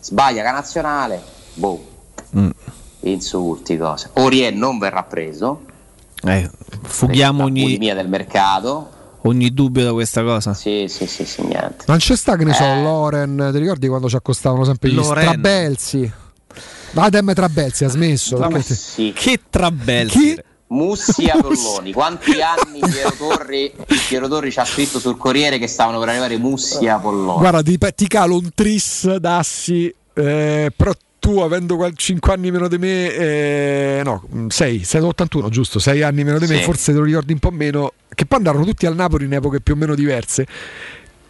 sbaglia 0.01 0.43
che 0.43 0.51
nazionale, 0.51 1.23
boh, 1.55 1.87
Mm. 2.37 2.49
Insulti, 3.01 3.77
cose. 3.77 4.09
Orie 4.13 4.51
non 4.51 4.77
verrà 4.79 5.03
preso, 5.03 5.61
Eh, 6.23 6.49
fughiamo 6.83 7.43
ogni, 7.45 7.61
bulimia 7.61 7.95
del 7.95 8.09
mercato. 8.09 8.89
ogni 9.23 9.53
dubbio 9.53 9.83
da 9.85 9.91
questa 9.93 10.23
cosa. 10.23 10.53
Sì, 10.53 10.85
sì, 10.89 11.05
sì, 11.07 11.25
sì, 11.25 11.41
niente. 11.43 11.85
Non 11.87 11.97
c'è 11.97 12.15
sta 12.15 12.35
che 12.35 12.43
ne 12.43 12.53
so, 12.53 12.63
Eh. 12.63 12.81
Loren, 12.81 13.49
ti 13.53 13.57
ricordi 13.59 13.87
quando 13.87 14.09
ci 14.09 14.15
accostavano 14.15 14.63
sempre 14.65 14.89
gli 14.89 14.95
Loren. 14.95 15.23
Strabelsi? 15.27 16.11
Adem 16.95 17.33
Trabelsi 17.33 17.85
ha 17.85 17.89
smesso. 17.89 18.49
Sì. 18.63 19.13
Che 19.15 19.39
trabelsi. 19.49 20.35
Mussi 20.69 21.25
a 21.29 21.37
Polloni. 21.39 21.93
Quanti 21.93 22.31
anni 22.41 22.79
Piero 22.79 23.11
Torri, 23.17 23.71
Piero 24.07 24.27
Torri 24.27 24.51
ci 24.51 24.59
ha 24.59 24.65
scritto 24.65 24.99
sul 24.99 25.17
Corriere 25.17 25.57
che 25.57 25.67
stavano 25.67 25.99
per 25.99 26.09
arrivare 26.09 26.37
Mussi 26.37 26.87
a 26.87 26.97
Polloni? 26.99 27.39
Guarda, 27.39 27.61
ti, 27.63 27.77
ti 27.95 28.07
calo 28.07 28.35
un 28.35 28.49
tris 28.53 29.15
d'assi, 29.15 29.93
eh, 30.13 30.71
però 30.75 30.91
tu 31.19 31.39
avendo 31.39 31.77
5 31.93 32.33
anni 32.33 32.49
meno 32.49 32.67
di 32.67 32.77
me, 32.77 33.13
eh, 33.13 34.01
no, 34.03 34.23
6, 34.47 34.85
81 34.99 35.49
giusto, 35.49 35.77
6 35.79 36.01
anni 36.01 36.23
meno 36.23 36.39
di 36.39 36.47
me, 36.47 36.57
Sì. 36.57 36.63
forse 36.63 36.91
te 36.93 36.97
lo 36.97 37.03
ricordi 37.03 37.33
un 37.33 37.39
po' 37.39 37.51
meno, 37.51 37.93
che 38.13 38.25
poi 38.25 38.37
andarono 38.37 38.63
tutti 38.65 38.85
al 38.85 38.95
Napoli 38.95 39.25
in 39.25 39.33
epoche 39.33 39.59
più 39.61 39.73
o 39.73 39.77
meno 39.77 39.95
diverse. 39.95 40.45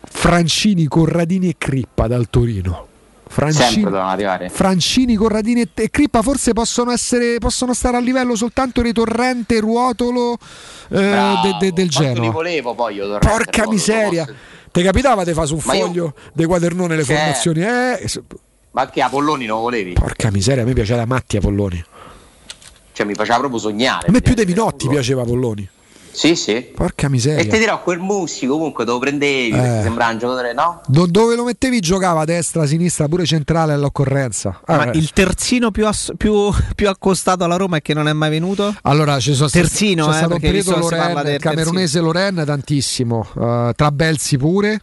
Francini, 0.02 0.86
Corradini 0.88 1.50
e 1.50 1.56
Crippa 1.58 2.08
dal 2.08 2.30
Torino. 2.30 2.88
Francini. 3.28 3.86
Francini, 4.50 5.16
Corradini 5.16 5.70
e, 5.74 5.90
Crippa 5.92 6.24
forse 6.24 6.54
possono, 6.54 6.92
essere, 6.92 7.38
possono 7.38 7.74
stare 7.76 7.98
a 7.98 8.00
livello 8.00 8.36
soltanto 8.36 8.82
di 8.82 8.92
Torrente, 8.92 9.60
Ruotolo 9.60 10.36
eh, 10.90 11.34
de- 11.44 11.58
de- 11.60 11.72
del 11.74 11.92
Quanto 11.94 12.22
li 12.22 12.30
volevo 12.30 12.74
poi 12.74 12.96
io 12.96 13.04
Torrente, 13.06 13.28
Porca 13.28 13.68
miseria! 13.70 14.28
Ti 14.72 14.82
capitava 14.82 15.24
di 15.24 15.34
fare 15.34 15.46
su 15.48 15.56
un 15.56 15.62
Ma 15.66 15.74
io- 15.76 15.86
foglio 15.86 16.14
dei 16.34 16.46
quadernoni 16.48 16.96
le 16.96 17.04
Cioè- 17.04 17.16
formazioni? 17.18 17.62
Eh, 17.62 18.10
Ma 18.72 18.90
che 18.90 19.02
a 19.02 19.10
Polloni 19.10 19.46
non 19.46 19.58
lo 19.58 19.64
volevi? 19.64 19.94
porca 19.94 20.30
miseria, 20.32 20.64
a 20.64 20.66
me 20.66 20.74
piaceva 20.74 21.06
Matti 21.06 21.38
a 21.38 21.42
Polloni. 21.42 21.84
Cioè 22.92 23.06
mi 23.06 23.14
faceva 23.16 23.40
proprio 23.40 23.60
sognare. 23.60 24.08
A 24.08 24.12
me 24.12 24.22
più 24.22 24.34
dei 24.34 24.46
Vinotti 24.46 24.88
piaceva 24.88 25.24
Polloni. 25.24 25.68
Sì, 26.12 26.36
sì. 26.36 26.72
Porca 26.76 27.06
E 27.06 27.06
ti 27.06 27.12
miseria. 27.14 27.58
dirò, 27.58 27.82
quel 27.82 28.00
Mussi 28.00 28.46
comunque 28.46 28.84
te 28.84 28.92
lo 28.92 28.98
prendevi, 29.00 29.52
perché 29.52 29.80
Eh. 29.80 29.82
sembrava 29.84 30.12
un 30.12 30.18
giocatore, 30.18 30.54
no? 30.54 30.82
Do- 30.88 31.06
dove 31.06 31.36
lo 31.36 31.46
mettevi 31.46 31.80
giocava 31.80 32.22
a 32.22 32.26
destra, 32.26 32.64
a 32.64 32.66
sinistra, 32.66 33.08
pure 33.08 33.26
centrale 33.26 33.74
all'occorrenza. 33.74 34.60
Ah, 34.66 34.76
Ma 34.78 34.92
eh. 34.92 34.98
il 34.98 35.12
terzino 35.12 35.72
più, 35.72 35.88
ass- 35.88 36.12
più- 36.18 36.50
più 36.76 36.90
accostato 36.90 37.44
alla 37.46 37.56
Roma 37.56 37.78
e 37.78 37.82
che 37.82 37.94
non 37.94 38.08
è 38.08 38.14
mai 38.14 38.32
venuto? 38.32 38.76
Allora 38.82 39.20
ci 39.20 39.34
sono 39.34 39.50
Terzino, 39.50 40.06
c'è 40.08 40.12
eh, 40.12 40.16
stato 40.16 40.34
un 40.34 40.40
periodo 40.42 40.78
Loren, 40.78 41.22
del 41.24 41.40
camerunese 41.40 42.00
Loren 42.02 42.44
tantissimo, 42.46 43.28
uh, 43.36 43.72
Trabelsi 43.74 44.38
pure. 44.38 44.82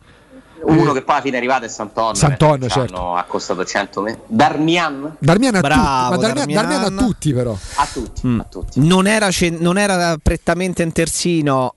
Uno 0.68 0.90
Eh, 0.90 0.94
che 0.94 1.02
poi 1.02 1.14
alla 1.14 1.22
fine 1.22 1.34
è 1.34 1.38
arrivato 1.38 1.64
è 1.64 1.68
Santonno. 1.68 2.14
Santonno, 2.14 2.64
eh, 2.64 2.68
ci 2.68 2.78
certo. 2.78 2.96
hanno 2.96 3.16
accostato 3.16 3.64
100 3.64 4.00
metri. 4.02 4.20
Darmian? 4.26 5.16
Darmian 5.18 5.54
a 5.54 5.60
Bravo, 5.60 6.14
tutti, 6.14 6.26
ma 6.26 6.32
Darmian, 6.34 6.66
Darmian. 6.68 6.98
A 6.98 7.02
tutti 7.02 7.32
però. 7.32 7.56
A 7.76 7.86
tutti, 7.92 8.26
Mm. 8.26 8.40
a 8.40 8.44
tutti. 8.44 8.86
Non 8.86 9.06
era, 9.06 9.28
non 9.58 9.78
era 9.78 10.16
prettamente 10.22 10.82
un 10.82 10.92
terzino, 10.92 11.74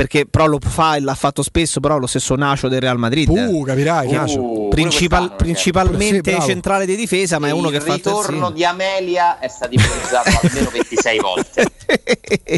perché 0.00 0.24
però 0.24 0.46
lo 0.46 0.58
fa 0.66 0.96
e 0.96 1.00
l'ha 1.00 1.14
fatto 1.14 1.42
spesso, 1.42 1.78
però 1.78 1.98
lo 1.98 2.06
stesso 2.06 2.34
Nacio 2.34 2.68
del 2.68 2.80
Real 2.80 2.96
Madrid. 2.96 3.28
Uh, 3.28 3.62
capirai, 3.64 4.06
Uh, 4.06 4.12
Nacio. 4.12 4.68
Principal- 4.70 5.36
principalmente 5.36 6.32
Sì, 6.40 6.40
centrale 6.40 6.86
di 6.86 6.96
difesa, 6.96 7.38
ma 7.38 7.48
è 7.48 7.50
uno 7.50 7.68
il 7.68 7.74
che 7.74 7.80
fa 7.80 7.88
il 7.88 7.92
ritorno 7.96 8.50
di 8.50 8.64
Amelia 8.64 9.38
è 9.38 9.48
stato 9.48 9.74
ipotizzato 9.74 10.30
almeno 10.42 10.70
26 10.70 11.18
volte 11.20 11.70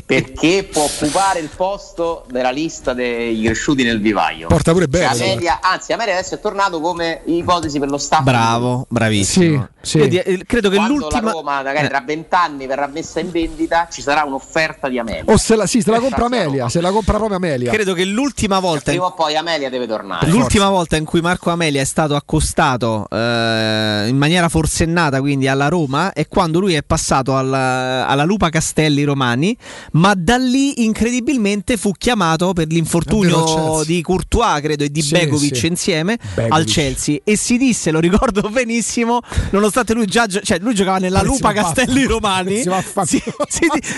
perché 0.07 0.69
può 0.71 0.85
occupare 0.85 1.41
il 1.41 1.49
posto 1.49 2.27
nella 2.31 2.53
lista 2.53 2.93
dei 2.93 3.43
cresciuti 3.43 3.83
nel 3.83 4.01
vivaio. 4.01 4.47
Porta 4.47 4.71
pure 4.71 4.85
Cioè, 4.85 5.01
bene. 5.01 5.33
Amelia, 5.33 5.59
anzi, 5.61 5.93
Amelia 5.93 6.19
adesso 6.19 6.37
è 6.37 6.41
tornato 6.41 6.81
come 6.81 7.23
ipotesi 7.25 7.81
per 7.81 7.89
lo 7.89 7.99
staff. 7.99 8.23
Bravo, 8.23 8.87
bravissimo. 8.89 9.69
Sì, 9.72 9.72
sì. 9.83 9.99
Io 9.99 10.23
eh, 10.25 10.43
credo 10.47 10.69
che 10.71 10.77
Quando 10.77 10.95
l'ultima. 10.99 11.21
la 11.23 11.31
Roma 11.33 11.63
magari 11.63 11.87
Eh. 11.87 11.89
tra 11.89 12.01
vent'anni 12.01 12.67
verrà 12.67 12.87
messa 12.87 13.21
in 13.21 13.31
vendita, 13.31 13.89
ci 13.91 14.01
sarà 14.03 14.23
un'offerta 14.25 14.89
di 14.89 14.99
Amelia. 14.99 15.25
O 15.27 15.37
se 15.37 15.57
la, 15.57 15.67
sì, 15.67 15.81
se 15.83 15.91
la 15.91 15.99
compra 16.01 16.25
Amelia, 16.27 16.59
Roma. 16.59 16.69
se 16.69 16.81
la 16.81 16.91
compra 16.91 17.17
proprio 17.17 17.37
Amelia. 17.37 17.71
Credo 17.73 17.93
che 17.95 18.05
l'ultima 18.05 18.59
volta. 18.61 18.91
Prima 18.91 19.07
o 19.07 19.13
poi 19.15 19.37
Amelia 19.37 19.69
deve 19.71 19.87
tornare. 19.87 20.29
L'ultima 20.29 20.69
volta 20.69 20.97
in 20.97 21.05
cui 21.05 21.21
Marco 21.21 21.51
Amelia 21.51 21.81
è 21.81 21.85
stato 21.85 22.15
accostato 22.15 23.07
eh, 23.11 24.07
in 24.09 24.17
maniera 24.17 24.49
forsennata 24.49 25.21
quindi 25.21 25.49
alla 25.49 25.69
Roma 25.69 26.13
è 26.13 26.27
quando 26.29 26.59
lui 26.61 26.75
è 26.75 26.83
passato 26.83 27.37
alla, 27.37 28.07
alla 28.07 28.25
Lupa 28.25 28.49
Castelli 28.51 29.03
Romani, 29.05 29.57
ma 29.93 30.15
da 30.17 30.37
lì 30.37 30.85
incredibilmente 30.85 31.77
fu 31.77 31.93
chiamato 31.93 32.53
per 32.53 32.69
l'infortunio 32.69 33.83
di 33.85 34.01
Courtois, 34.03 34.61
credo, 34.61 34.85
e 34.85 34.91
di 34.91 35.03
Sì, 35.03 35.13
Begovic 35.13 35.57
sì. 35.57 35.67
insieme 35.67 36.17
Begovic. 36.35 36.53
al 36.53 36.65
Chelsea 36.65 37.19
e 37.25 37.37
si 37.37 37.57
disse, 37.59 37.91
lo 37.91 37.99
ricordo 38.01 38.43
benissimo, 38.51 39.21
nonostante 39.51 39.71
lui 39.95 40.07
già 40.07 40.27
cioè 40.27 40.59
lui 40.61 40.75
giocava 40.75 40.99
nella 40.99 41.21
Pezzi 41.21 41.31
Lupa 41.33 41.53
Castelli 41.53 42.05
Romani, 42.05 42.63
si, 42.63 42.71
si 43.05 43.23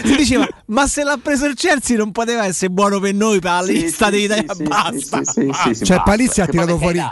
si 0.05 0.17
diceva 0.17 0.47
"Ma 0.67 0.87
se 0.87 1.03
l'ha 1.05 1.19
preso 1.23 1.47
il 1.47 1.55
Chelsea 1.55 1.97
non 1.97 2.13
poteva 2.13 2.47
essere 2.47 2.71
buono 2.71 2.99
per 3.01 3.15
noi 3.15 3.39
per 3.41 3.51
la 3.51 3.63
Sì, 3.65 3.73
lista 3.73 4.07
sì, 4.07 4.11
dei 4.13 4.21
sì, 4.23 4.35
Italia, 4.35 4.55
sì, 4.55 4.63
basta". 4.63 5.21
sì, 5.25 5.33
sì, 5.33 5.51
sì, 5.53 5.75
sì, 5.75 5.85
Cioè. 5.85 6.03
Palizzi 6.05 6.41
ha 6.41 6.47
tirato 6.47 6.79
fuori- 6.79 7.03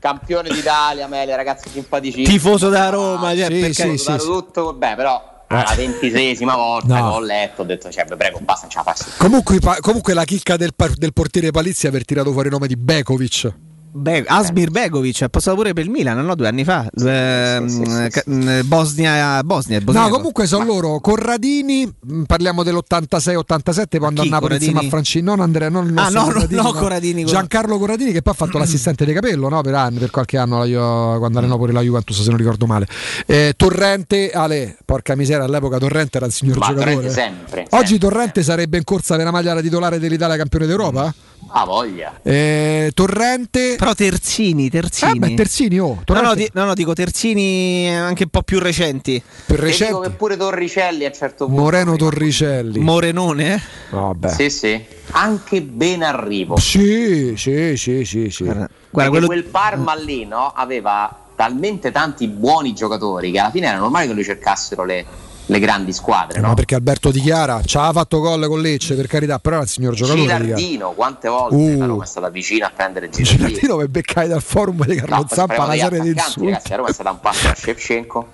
Campione 0.00 0.48
d'Italia, 0.50 1.04
Amelia, 1.04 1.36
ragazzi 1.36 1.68
simpaticissimi. 1.68 2.26
Tifoso 2.26 2.68
da 2.68 2.88
Roma, 2.88 3.34
cioè, 3.36 3.46
Sì, 3.52 3.60
perché- 3.60 3.96
sì, 3.96 3.98
sì, 3.98 4.16
tutto, 4.16 4.64
vabbè, 4.64 4.96
però 4.96 5.36
alla 5.50 5.74
ventisesima 5.76 6.56
volta 6.56 6.98
No. 6.98 7.10
che 7.10 7.16
ho 7.16 7.20
letto 7.20 7.62
ho 7.62 7.64
detto, 7.64 7.90
cioè, 7.90 8.04
prego, 8.04 8.38
basta, 8.40 8.62
non 8.62 8.70
ce 8.70 8.78
la 8.78 8.82
faccio. 8.84 9.04
Comunque, 9.18 9.58
comunque 9.80 10.14
la 10.14 10.24
chicca 10.24 10.56
del, 10.56 10.72
del 10.96 11.12
portiere 11.12 11.50
Palizzi 11.50 11.86
è 11.86 11.88
aver 11.90 12.04
tirato 12.04 12.32
fuori 12.32 12.48
il 12.48 12.52
nome 12.54 12.66
di 12.66 12.76
Bekovic. 12.76 13.52
Be- 13.90 14.24
Asmir 14.26 14.70
Begovic 14.70 15.22
è 15.24 15.28
passato 15.28 15.56
pure 15.56 15.72
per 15.72 15.84
il 15.84 15.90
Milan, 15.90 16.24
no? 16.24 16.34
Due 16.34 16.46
anni 16.46 16.64
fa. 16.64 16.88
Ehm, 17.04 17.66
sì, 17.66 17.84
sì, 17.84 17.90
sì, 17.90 18.08
ca- 18.10 18.22
mh, 18.26 18.60
Bosnia, 18.66 19.42
Bosnia, 19.42 19.80
No, 19.84 20.08
comunque 20.08 20.46
sono 20.46 20.64
loro. 20.64 21.00
Corradini, 21.00 21.90
parliamo 22.26 22.62
dell'86-87 22.62 23.98
quando 23.98 24.22
chi, 24.22 24.28
a 24.28 24.30
Napoli 24.30 24.54
insieme 24.54 24.80
a? 24.80 24.88
Francini, 24.88 25.24
non 25.24 25.40
Andrea, 25.40 25.68
non 25.68 25.86
il 25.88 25.96
Ah, 25.98 26.08
no, 26.10 26.20
no, 26.20 26.24
Corradini, 26.32 26.54
no, 26.56 26.62
ma 26.72 26.78
Corradini, 26.78 27.24
Giancarlo 27.24 27.78
Corradini 27.78 28.12
che 28.12 28.22
poi 28.22 28.32
ha 28.34 28.36
fatto 28.36 28.58
l'assistente 28.58 29.04
di 29.04 29.12
capello 29.12 29.48
no? 29.48 29.60
per 29.62 29.74
anni, 29.74 29.98
per 29.98 30.10
qualche 30.10 30.38
anno 30.38 30.64
Ju- 30.64 31.18
quando 31.18 31.38
allenò 31.38 31.56
pure 31.56 31.72
la 31.72 31.80
Juventus 31.80 32.20
se 32.22 32.28
non 32.28 32.38
ricordo 32.38 32.66
male. 32.66 32.86
Eh, 33.26 33.54
Torrente, 33.56 34.30
Ale, 34.30 34.76
porca 34.84 35.16
miseria, 35.16 35.44
all'epoca 35.44 35.78
Torrente 35.78 36.18
era 36.18 36.26
il 36.26 36.32
signor 36.32 36.58
Ma 36.58 36.66
giocatore. 36.66 36.92
Torrente 36.94 37.12
sempre, 37.14 37.66
Oggi 37.70 37.86
sempre. 37.88 38.08
Torrente 38.08 38.42
sarebbe 38.42 38.76
in 38.76 38.84
corsa 38.84 39.16
per 39.16 39.24
la 39.24 39.30
maglia 39.30 39.54
da 39.54 39.60
titolare 39.60 39.98
dell'Italia 39.98 40.36
campione 40.36 40.66
d'Europa? 40.66 41.12
Ah, 41.50 41.64
voglia. 41.64 42.20
Eh, 42.22 42.90
Torrente, 42.92 43.76
Però 43.78 43.94
Terzini, 43.94 44.68
Terzini. 44.68 45.12
Eh 45.12 45.18
beh, 45.18 45.34
Terzini, 45.34 45.78
oh. 45.78 45.94
No 45.94 46.02
Torrente- 46.04 46.28
no, 46.28 46.34
di- 46.34 46.50
no, 46.52 46.64
no, 46.66 46.74
dico 46.74 46.92
Terzini 46.92 47.88
anche 47.96 48.24
un 48.24 48.28
po' 48.30 48.42
più 48.42 48.58
recenti. 48.58 49.22
Per 49.46 49.58
Ti 49.70 49.84
dico 49.84 50.00
che 50.00 50.10
pure 50.10 50.36
Torricelli 50.36 51.04
a 51.04 51.08
un 51.08 51.14
certo 51.14 51.46
punto. 51.46 51.60
Moreno 51.62 51.96
Torricelli. 51.96 52.78
Morenone? 52.80 53.54
eh? 53.54 53.60
Vabbè. 53.90 54.28
Sì, 54.28 54.50
sì. 54.50 54.84
Anche 55.12 55.62
ben 55.62 56.02
arrivo. 56.02 56.56
Sì, 56.58 57.34
sì, 57.36 57.76
sì, 57.78 58.04
sì, 58.04 58.28
sì. 58.30 58.44
Perché 58.90 59.20
quel 59.24 59.44
Parma 59.44 59.94
lì 59.94 60.26
no, 60.26 60.52
aveva 60.54 61.24
talmente 61.34 61.90
tanti 61.92 62.26
buoni 62.28 62.74
giocatori 62.74 63.30
che 63.30 63.38
alla 63.38 63.50
fine 63.50 63.68
era 63.68 63.78
normale 63.78 64.06
che 64.08 64.12
lui 64.12 64.24
cercassero 64.24 64.84
le, 64.84 65.06
le 65.50 65.58
grandi 65.58 65.92
squadre. 65.92 66.38
Eh, 66.38 66.40
No? 66.40 66.54
Perché 66.54 66.74
Alberto 66.74 67.10
Di 67.10 67.20
Chiara 67.20 67.62
ci 67.62 67.76
ha 67.76 67.90
fatto 67.92 68.20
gol 68.20 68.46
con 68.46 68.60
Lecce, 68.60 68.94
per 68.94 69.06
carità, 69.06 69.38
però 69.38 69.56
era 69.56 69.64
il 69.64 69.70
signor 69.70 69.94
giocatore. 69.94 70.22
Girardino, 70.22 70.92
quante 70.92 71.28
volte 71.28 71.54
Uh. 71.54 71.78
la 71.78 71.86
Roma 71.86 72.04
è 72.04 72.06
stata 72.06 72.28
vicina 72.28 72.66
a 72.66 72.70
prendere 72.74 73.08
Girardino? 73.10 73.46
Girardino 73.48 73.76
per 73.76 73.88
beccare 73.88 74.28
dal 74.28 74.42
forum 74.42 74.84
di 74.84 74.94
Carlo 74.96 75.16
No, 75.16 75.26
Zampa 75.28 75.64
una 75.64 75.74
serie 75.76 76.00
di 76.00 76.08
insulti. 76.08 76.44
ragazzi, 76.50 76.70
la 76.70 76.76
Roma 76.76 76.88
è 76.88 76.92
stata 76.92 77.10
un 77.10 77.20
passo 77.20 77.46
da 77.48 77.54
Shevchenko, 77.54 78.26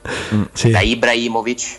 sì. 0.52 0.70
da 0.70 0.80
Ibrahimovic, 0.80 1.78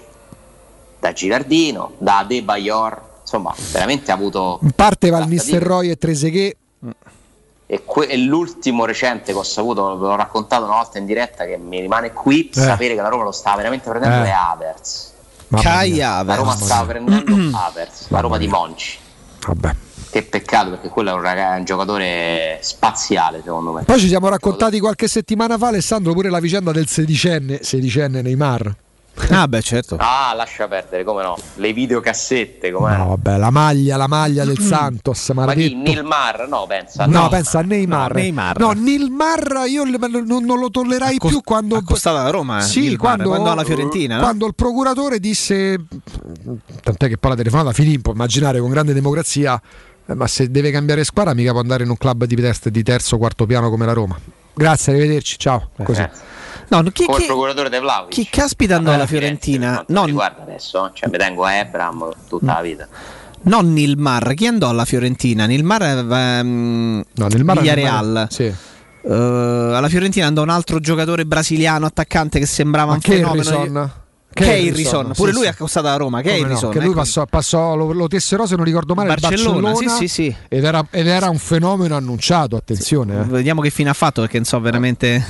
da 1.00 1.12
Girardino, 1.14 1.92
da 1.98 2.24
De 2.28 2.42
Bayor, 2.42 3.02
insomma, 3.22 3.54
veramente 3.72 4.12
ha 4.12 4.16
avuto 4.16 4.60
In 4.62 4.72
parte 4.72 5.08
trattative. 5.10 5.34
Nistelrooy 5.34 5.90
e 5.90 5.98
Trezeguet. 5.98 6.56
E, 7.68 7.84
que- 7.84 8.06
e 8.08 8.16
l'ultimo 8.18 8.86
recente 8.86 9.32
che 9.32 9.38
ho 9.40 9.44
saputo, 9.44 9.98
ve 9.98 10.06
l'ho 10.08 10.16
raccontato 10.16 10.66
una 10.66 10.76
volta 10.76 11.00
in 11.00 11.06
diretta, 11.06 11.46
che 11.46 11.58
mi 11.58 11.80
rimane 11.82 12.14
qui, 12.14 12.48
Eh. 12.50 12.54
sapere 12.60 12.94
che 12.94 13.02
la 13.02 13.08
Roma 13.10 13.24
lo 13.24 13.32
stava 13.32 13.58
veramente 13.58 13.90
prendendo 13.90 14.24
Eh. 14.24 14.28
è 14.28 14.32
Havertz. 14.32 15.14
Kai 15.62 15.98
La 15.98 16.18
Havertz. 16.18 16.40
Roma 16.40 16.56
stava 16.56 16.86
prendendo 16.86 17.58
Havertz, 17.58 18.10
la 18.10 18.20
Roma 18.20 18.38
di 18.38 18.48
Monci. 18.48 18.98
Vabbè. 19.46 19.76
Che 20.10 20.24
peccato 20.24 20.70
perché 20.70 20.88
quello 20.88 21.10
è 21.10 21.14
un, 21.14 21.22
raga- 21.22 21.56
un 21.58 21.66
giocatore 21.66 22.60
spaziale 22.62 23.42
secondo 23.44 23.72
me. 23.72 23.84
Poi 23.84 24.00
ci 24.00 24.08
siamo 24.08 24.30
raccontati 24.30 24.80
qualche 24.80 25.08
settimana 25.08 25.58
fa, 25.58 25.68
Alessandro, 25.68 26.14
pure 26.14 26.30
la 26.30 26.40
vicenda 26.40 26.72
del 26.72 26.88
sedicenne, 26.88 27.60
sedicenne 27.62 28.22
Neymar. 28.22 28.76
Ah, 29.30 29.48
beh, 29.48 29.62
certo. 29.62 29.96
Ah, 30.00 30.34
lascia 30.36 30.68
perdere, 30.68 31.04
come 31.04 31.24
no? 31.24 31.36
Le 31.56 31.72
videocassette, 31.74 32.72
come 32.72 32.96
No, 32.96 33.08
vabbè, 33.08 33.38
la 33.38 33.50
maglia, 33.50 33.96
la 33.98 34.08
maglia 34.08 34.44
del 34.44 34.60
Santos, 34.60 35.30
Ma 35.34 35.54
chi? 35.54 35.74
Nilmar? 35.74 36.48
No, 36.48 36.66
pensa. 36.68 37.06
No, 37.06 37.28
pensa 37.30 37.60
a 37.60 37.62
Neymar. 37.62 38.12
No, 38.14 38.20
Neymar. 38.20 38.60
No, 38.60 38.72
Nilmar 38.72 39.64
io 39.68 39.84
non, 39.86 40.44
non 40.44 40.60
lo 40.60 40.70
tollerai 40.70 41.18
più 41.18 41.42
quando. 41.44 41.82
Costato 41.84 42.18
alla 42.18 42.30
Roma. 42.30 42.60
eh, 42.60 42.62
Sì, 42.64 42.82
Nilmar, 42.82 42.98
quando, 43.00 43.30
quando 43.30 43.52
alla 43.52 43.64
Fiorentina. 43.64 44.16
no? 44.18 44.22
quando 44.22 44.46
il 44.48 44.54
procuratore 44.56 45.20
disse, 45.20 45.78
tant'è 46.84 47.08
che 47.08 47.18
poi 47.18 47.32
la 47.32 47.38
telefonata 47.38 47.72
finì, 47.72 48.00
può 48.00 48.12
immaginare 48.14 48.60
con 48.60 48.70
grande 48.70 48.94
democrazia, 48.94 49.60
eh, 50.06 50.14
ma 50.14 50.28
se 50.28 50.52
deve 50.52 50.72
cambiare 50.72 51.04
squadra 51.04 51.34
mica 51.34 51.52
può 51.52 51.62
andare 51.62 51.84
in 51.84 51.90
un 51.90 51.98
club 51.98 52.26
di, 52.26 52.36
test, 52.36 52.70
di 52.70 52.84
terzo 52.84 53.16
o 53.16 53.18
quarto 53.18 53.46
piano 53.46 53.70
come 53.70 53.86
la 53.86 53.94
Roma. 53.94 54.20
Grazie, 54.54 54.94
arrivederci, 54.94 55.38
ciao. 55.38 55.70
Così. 55.84 56.08
No, 56.70 56.84
chi, 56.92 57.06
Come 57.06 57.18
il 57.18 57.22
chi- 57.24 57.28
procuratore 57.28 57.70
De 57.70 57.80
Vlaovic. 57.80 58.10
chi 58.14 58.28
caspita 58.30 58.76
andò 58.76 58.92
alla 58.94 59.06
Fiorentina? 59.06 59.84
No, 59.88 60.00
Non, 60.00 60.06
riguarda 60.06 60.42
adesso, 60.42 60.90
cioè 60.94 61.10
mi 61.10 61.18
tengo 61.18 61.44
a 61.44 61.54
Ebram 61.54 62.10
tutta 62.28 62.54
la 62.54 62.62
vita. 62.62 62.88
non 63.44 63.72
Nilmar. 63.74 64.34
Chi 64.34 64.48
andò 64.48 64.70
alla 64.70 64.86
Fiorentina? 64.86 65.46
Nilmar 65.46 65.82
um, 66.42 67.04
No, 67.14 67.28
Nilmar- 67.28 67.60
Villarreal. 67.60 68.28
Sì. 68.30 68.44
Eh, 69.08 69.14
alla 69.14 69.88
Fiorentina 69.90 70.26
andò 70.26 70.42
un 70.42 70.50
altro 70.50 70.80
giocatore 70.80 71.26
brasiliano 71.26 71.86
attaccante 71.86 72.40
che 72.40 72.46
sembrava 72.48 72.90
Ma 72.90 72.94
un 72.96 73.02
fenomeno. 73.02 73.30
Harrison? 73.32 73.92
Keirison, 74.36 75.12
pure 75.16 75.30
sì, 75.32 75.38
lui 75.38 75.46
sì. 75.46 75.52
è 75.52 75.56
costato 75.56 75.88
alla 75.88 75.96
Roma. 75.96 76.22
Come 76.22 76.34
no, 76.34 76.44
Keirison, 76.44 76.70
che 76.72 76.80
lui 76.80 76.88
ecco. 76.90 76.96
passò, 76.98 77.26
passò- 77.26 77.76
lo, 77.76 77.94
lo 77.94 78.08
tesserò 78.10 78.46
se 78.46 78.56
non 78.58 78.66
ricordo 78.66 78.94
male 78.94 79.14
il 79.14 79.18
Barcellona, 79.22 79.62
Barcellona, 79.62 79.96
sì, 79.96 80.08
sì, 80.08 80.24
sì. 80.24 80.36
Ed, 80.50 80.64
era, 80.66 80.86
ed 80.92 81.08
era 81.08 81.30
un 81.30 81.38
fenomeno 81.38 81.96
annunciato 81.96 82.58
attenzione 82.58 83.22
eh. 83.22 83.24
Vediamo 83.24 83.62
che 83.62 83.70
fine 83.70 83.90
ha 83.92 83.94
fatto 83.94 84.20
perché 84.22 84.36
non 84.36 84.46
so 84.46 84.60
veramente. 84.60 85.24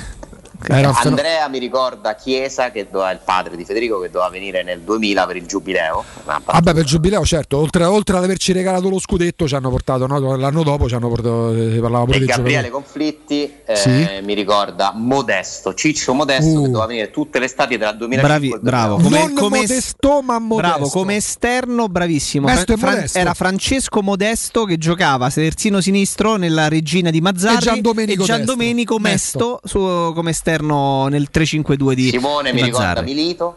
Fenomeno- 0.58 0.94
Andrea 1.02 1.48
mi 1.48 1.58
ricorda 1.58 2.14
Chiesa, 2.14 2.70
che 2.70 2.86
doveva, 2.90 3.10
il 3.10 3.20
padre 3.24 3.56
di 3.56 3.64
Federico, 3.64 4.00
che 4.00 4.10
doveva 4.10 4.30
venire 4.30 4.62
nel 4.62 4.80
2000 4.80 5.26
per 5.26 5.36
il 5.36 5.46
giubileo. 5.46 6.04
Vabbè, 6.24 6.62
per 6.72 6.76
il 6.78 6.84
giubileo, 6.84 7.24
certo, 7.24 7.58
oltre, 7.58 7.84
oltre 7.84 8.16
ad 8.16 8.24
averci 8.24 8.52
regalato 8.52 8.88
lo 8.88 8.98
scudetto, 8.98 9.46
ci 9.46 9.54
hanno 9.54 9.70
portato 9.70 10.06
no, 10.06 10.36
l'anno 10.36 10.62
dopo, 10.62 10.88
ci 10.88 10.94
hanno 10.94 11.08
portato, 11.08 11.52
eh, 11.54 11.70
si 11.72 11.78
parlava 11.78 12.04
pure 12.04 12.16
E 12.16 12.20
di 12.20 12.26
Gabriele 12.26 12.62
giocatori. 12.68 12.82
Conflitti 12.84 13.52
eh, 13.64 13.76
Sì. 13.76 14.08
mi 14.22 14.34
ricorda 14.34 14.92
Modesto, 14.94 15.74
Ciccio 15.74 16.14
Modesto, 16.14 16.44
Uh. 16.58 16.62
che 16.62 16.66
doveva 16.70 16.86
venire 16.86 17.10
tutte 17.10 17.38
le 17.38 17.44
estati 17.46 17.76
dal 17.76 17.96
2005 17.96 18.48
Bravi, 18.48 18.58
bravo. 18.62 18.96
2008. 18.96 19.02
Come, 19.02 19.18
Non 19.26 19.34
come 19.34 19.60
modesto, 19.60 20.22
ma 20.22 20.38
modesto. 20.38 20.76
Bravo, 20.76 20.88
come 20.90 21.16
esterno, 21.16 21.88
bravissimo. 21.88 22.46
Mesto 22.46 22.76
modesto. 22.76 23.18
era 23.18 23.34
Francesco 23.34 24.02
Modesto 24.02 24.64
che 24.64 24.78
giocava 24.78 25.28
terzino 25.30 25.80
sinistro 25.80 26.36
nella 26.36 26.68
regina 26.68 27.10
di 27.10 27.20
Mazzarri 27.20 27.56
E 27.56 27.60
Giandomenico 27.60 28.22
e 28.22 28.26
Giandomenico 28.26 28.98
Destro. 28.98 29.60
Mesto, 29.60 29.60
su- 29.64 30.12
come 30.14 30.30
esterno 30.30 30.44
nel 30.50 31.28
3-5-2 31.32 31.92
di 31.92 32.10
Simone 32.10 32.52
di 32.52 32.60
mi 32.60 32.64
ricorda. 32.64 33.02
Milito, 33.02 33.56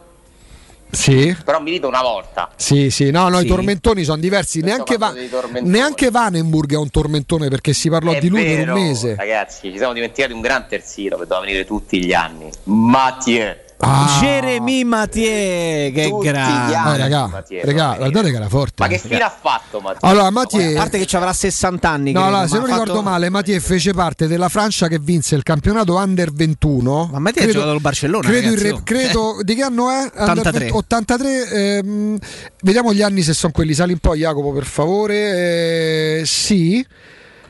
Sì. 0.90 1.34
però 1.44 1.60
Milito 1.60 1.86
una 1.86 2.02
volta. 2.02 2.50
Sì, 2.56 2.90
sì, 2.90 3.10
no, 3.10 3.28
no, 3.28 3.38
Sì. 3.38 3.44
i 3.44 3.48
tormentoni 3.48 4.02
sono 4.04 4.18
diversi. 4.20 4.60
Neanche, 4.60 4.96
Va- 4.96 5.14
neanche 5.62 6.10
Vanenburg 6.10 6.72
è 6.72 6.76
un 6.76 6.90
tormentone 6.90 7.48
perché 7.48 7.72
si 7.72 7.88
parlò 7.88 8.12
È 8.12 8.18
di 8.18 8.28
lui 8.28 8.42
vero, 8.42 8.64
per 8.64 8.72
un 8.74 8.82
mese. 8.82 9.14
Ragazzi, 9.16 9.70
ci 9.70 9.76
siamo 9.76 9.92
dimenticati 9.92 10.32
un 10.32 10.40
gran 10.40 10.66
terzino 10.68 11.16
che 11.16 11.22
doveva 11.26 11.40
venire 11.40 11.64
tutti 11.64 12.04
gli 12.04 12.12
anni. 12.12 12.50
Mathieu. 12.64 13.54
Ah. 13.82 14.18
Jeremy 14.20 14.84
Mathieu, 14.84 15.90
che 15.92 16.14
grande. 16.22 16.74
Eh, 16.74 16.96
raga, 16.98 17.26
Mathieu, 17.28 17.60
raga, 17.64 17.94
guardate 17.96 18.30
che 18.30 18.36
era 18.36 18.48
forte. 18.48 18.74
Ma 18.82 18.88
che 18.88 18.98
fine 18.98 19.18
ha 19.20 19.34
fatto 19.40 19.80
Mathieu? 19.80 20.10
Allora, 20.10 20.30
Mathieu, 20.30 20.76
A 20.76 20.80
parte 20.80 20.98
che 20.98 21.06
ci 21.06 21.16
avrà 21.16 21.32
60 21.32 21.88
anni. 21.88 22.12
No, 22.12 22.20
credo, 22.22 22.36
no, 22.36 22.46
se 22.46 22.56
non 22.58 22.66
ricordo 22.66 22.92
fatto- 22.92 23.02
male, 23.02 23.30
Mathieu 23.30 23.58
fece 23.60 23.92
parte 23.92 24.26
della 24.26 24.48
Francia 24.50 24.86
che 24.86 24.98
vinse 24.98 25.34
il 25.34 25.42
campionato 25.42 25.96
Under 25.96 26.30
21. 26.30 27.08
Ma 27.12 27.18
Mathieu 27.18 27.48
ha 27.48 27.52
giocato 27.52 27.70
al 27.70 27.80
Barcellona, 27.80 28.28
Credo, 28.28 28.54
re- 28.54 28.70
oh. 28.70 28.80
credo 28.84 29.38
di 29.42 29.54
che 29.54 29.62
anno 29.62 29.90
è? 29.90 30.00
Under 30.02 30.38
83. 30.38 30.58
20 30.58 30.76
83. 30.76 31.48
ehm, 31.50 32.18
vediamo 32.62 32.92
gli 32.92 33.02
anni 33.02 33.22
se 33.22 33.32
sono 33.32 33.52
quelli. 33.52 33.72
Sali 33.72 33.92
un 33.92 33.98
po', 33.98 34.14
Jacopo, 34.14 34.52
per 34.52 34.64
favore. 34.64 36.18
Eh, 36.20 36.22
sì. 36.26 36.86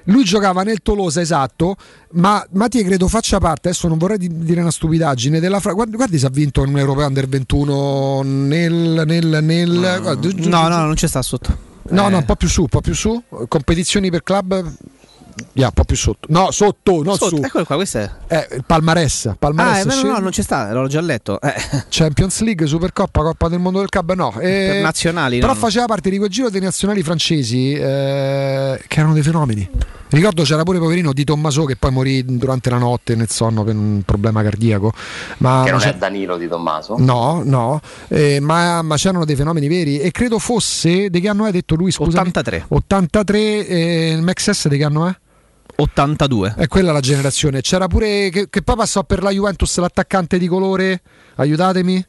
Lui 0.04 0.24
giocava 0.24 0.62
nel 0.62 0.80
Tolosa, 0.82 1.20
esatto, 1.20 1.76
ma 2.12 2.44
Mattia 2.52 2.82
credo 2.84 3.06
faccia 3.08 3.38
parte, 3.38 3.68
adesso 3.68 3.88
non 3.88 3.98
vorrei 3.98 4.18
di- 4.18 4.44
dire 4.44 4.60
una 4.60 4.70
stupidaggine, 4.70 5.40
della 5.40 5.60
Fra- 5.60 5.72
guardi, 5.72 5.96
guardi 5.96 6.18
se 6.18 6.26
ha 6.26 6.30
vinto 6.30 6.62
un 6.62 6.78
europeo 6.78 7.06
under 7.06 7.28
21 7.28 8.22
nel... 8.22 9.02
nel, 9.06 9.38
nel 9.42 9.78
guarda, 9.78 10.18
giù- 10.18 10.34
giù- 10.34 10.48
No, 10.48 10.68
no, 10.68 10.78
non 10.78 10.94
c'è 10.94 11.06
sta 11.06 11.22
sotto. 11.22 11.68
No, 11.90 12.06
Eh. 12.06 12.10
no, 12.10 12.18
un 12.18 12.24
po' 12.24 12.36
più 12.36 12.48
su, 12.48 12.62
un 12.62 12.68
po' 12.68 12.80
più 12.80 12.94
su. 12.94 13.22
Competizioni 13.48 14.10
per 14.10 14.22
club. 14.22 14.72
Yeah, 15.52 15.66
un 15.68 15.72
po' 15.74 15.84
più 15.84 15.96
sotto. 15.96 16.26
No, 16.30 16.50
sotto, 16.50 17.02
non 17.02 17.16
Sotto, 17.16 17.36
su. 17.36 17.42
Eccolo 17.44 17.64
qua, 17.64 17.76
questo 17.76 17.98
è. 17.98 18.10
Eh, 18.28 18.48
il 18.56 18.64
Palmarès. 18.64 19.34
Palmarès 19.38 19.70
Ah, 19.72 19.78
è 19.80 19.84
vero, 19.84 19.90
scende. 19.96 20.08
no, 20.12 20.18
non 20.18 20.30
c'è 20.30 20.42
sta, 20.42 20.72
l'ho 20.72 20.86
già 20.86 21.00
letto. 21.00 21.40
Eh. 21.40 21.54
Champions 21.88 22.40
League, 22.40 22.66
Supercoppa, 22.66 23.22
Coppa 23.22 23.48
del 23.48 23.58
Mondo 23.58 23.78
del 23.80 23.88
Club, 23.88 24.12
no. 24.14 24.32
Eh, 24.40 24.68
Per 24.72 24.82
nazionali, 24.82 25.38
Però 25.40 25.52
no. 25.52 25.58
faceva 25.58 25.86
parte 25.86 26.10
di 26.10 26.18
quel 26.18 26.30
giro 26.30 26.50
dei 26.50 26.60
nazionali 26.60 27.02
francesi 27.02 27.72
eh, 27.72 28.80
che 28.86 28.98
erano 28.98 29.14
dei 29.14 29.22
fenomeni. 29.22 29.68
Ricordo 30.12 30.42
c'era 30.42 30.64
pure 30.64 30.78
poverino 30.80 31.12
di 31.12 31.22
Tommaso 31.22 31.64
che 31.64 31.76
poi 31.76 31.92
morì 31.92 32.24
durante 32.24 32.68
la 32.68 32.78
notte 32.78 33.14
nel 33.14 33.30
sonno 33.30 33.62
per 33.62 33.76
un 33.76 34.02
problema 34.04 34.42
cardiaco. 34.42 34.92
Ma, 35.38 35.62
Che 35.64 35.70
non 35.70 35.78
c'è- 35.78 35.94
è 35.94 35.96
Danilo 35.96 36.36
di 36.36 36.48
Tommaso. 36.48 36.96
No, 36.98 37.42
no, 37.44 37.80
eh, 38.08 38.40
ma, 38.40 38.82
ma 38.82 38.96
c'erano 38.96 39.24
dei 39.24 39.36
fenomeni 39.36 39.68
veri 39.68 40.00
e 40.00 40.10
credo 40.10 40.40
fosse, 40.40 41.10
di 41.10 41.20
che 41.20 41.28
anno 41.28 41.44
hai 41.44 41.52
detto 41.52 41.76
lui? 41.76 41.92
Scusa. 41.92 42.18
83. 42.18 42.64
83, 42.68 43.66
eh, 43.68 44.10
il 44.10 44.22
Max 44.22 44.50
S 44.50 44.66
di 44.68 44.76
che 44.78 44.84
anno 44.84 45.06
è? 45.06 45.14
82. 45.80 46.54
È 46.56 46.66
quella 46.68 46.92
la 46.92 47.00
generazione. 47.00 47.60
C'era 47.60 47.86
pure 47.86 48.28
che, 48.30 48.48
che 48.50 48.62
poi 48.62 48.76
passò 48.76 49.02
per 49.04 49.22
la 49.22 49.30
Juventus 49.30 49.76
l'attaccante 49.78 50.38
di 50.38 50.46
colore. 50.46 51.00
Aiutatemi. 51.36 52.04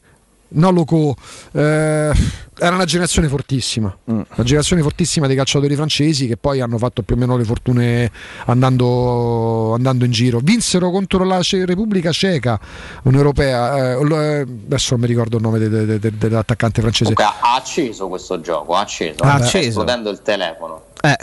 No, 0.54 0.70
Loco. 0.70 1.16
Eh, 1.52 2.12
era 2.58 2.74
una 2.74 2.84
generazione 2.84 3.26
fortissima. 3.28 3.96
Una 4.04 4.26
generazione 4.42 4.82
fortissima 4.82 5.26
dei 5.26 5.34
calciatori 5.34 5.74
francesi 5.74 6.26
che 6.26 6.36
poi 6.36 6.60
hanno 6.60 6.76
fatto 6.76 7.00
più 7.02 7.16
o 7.16 7.18
meno 7.18 7.38
le 7.38 7.44
fortune 7.44 8.10
andando, 8.44 9.72
andando 9.74 10.04
in 10.04 10.10
giro. 10.10 10.40
Vinsero 10.42 10.90
contro 10.90 11.24
la 11.24 11.40
Repubblica 11.42 12.12
Ceca, 12.12 12.60
un'europea. 13.04 13.94
eh, 13.98 14.14
eh, 14.14 14.40
adesso 14.66 14.88
non 14.90 15.00
mi 15.00 15.06
ricordo 15.06 15.36
il 15.38 15.42
nome 15.42 15.58
de- 15.58 15.68
de- 15.70 15.98
de- 15.98 16.18
dell'attaccante 16.18 16.80
francese. 16.82 17.14
Comunque 17.14 17.38
ha 17.40 17.54
acceso 17.56 18.08
questo 18.08 18.40
gioco, 18.42 18.74
ha 18.74 18.80
acceso. 18.80 19.22
Ha 19.22 19.36
Sta 19.36 19.44
acceso. 19.44 19.68
esplodendo 19.68 20.10
il 20.10 20.20
telefono. 20.22 20.84
Eh. 21.00 21.16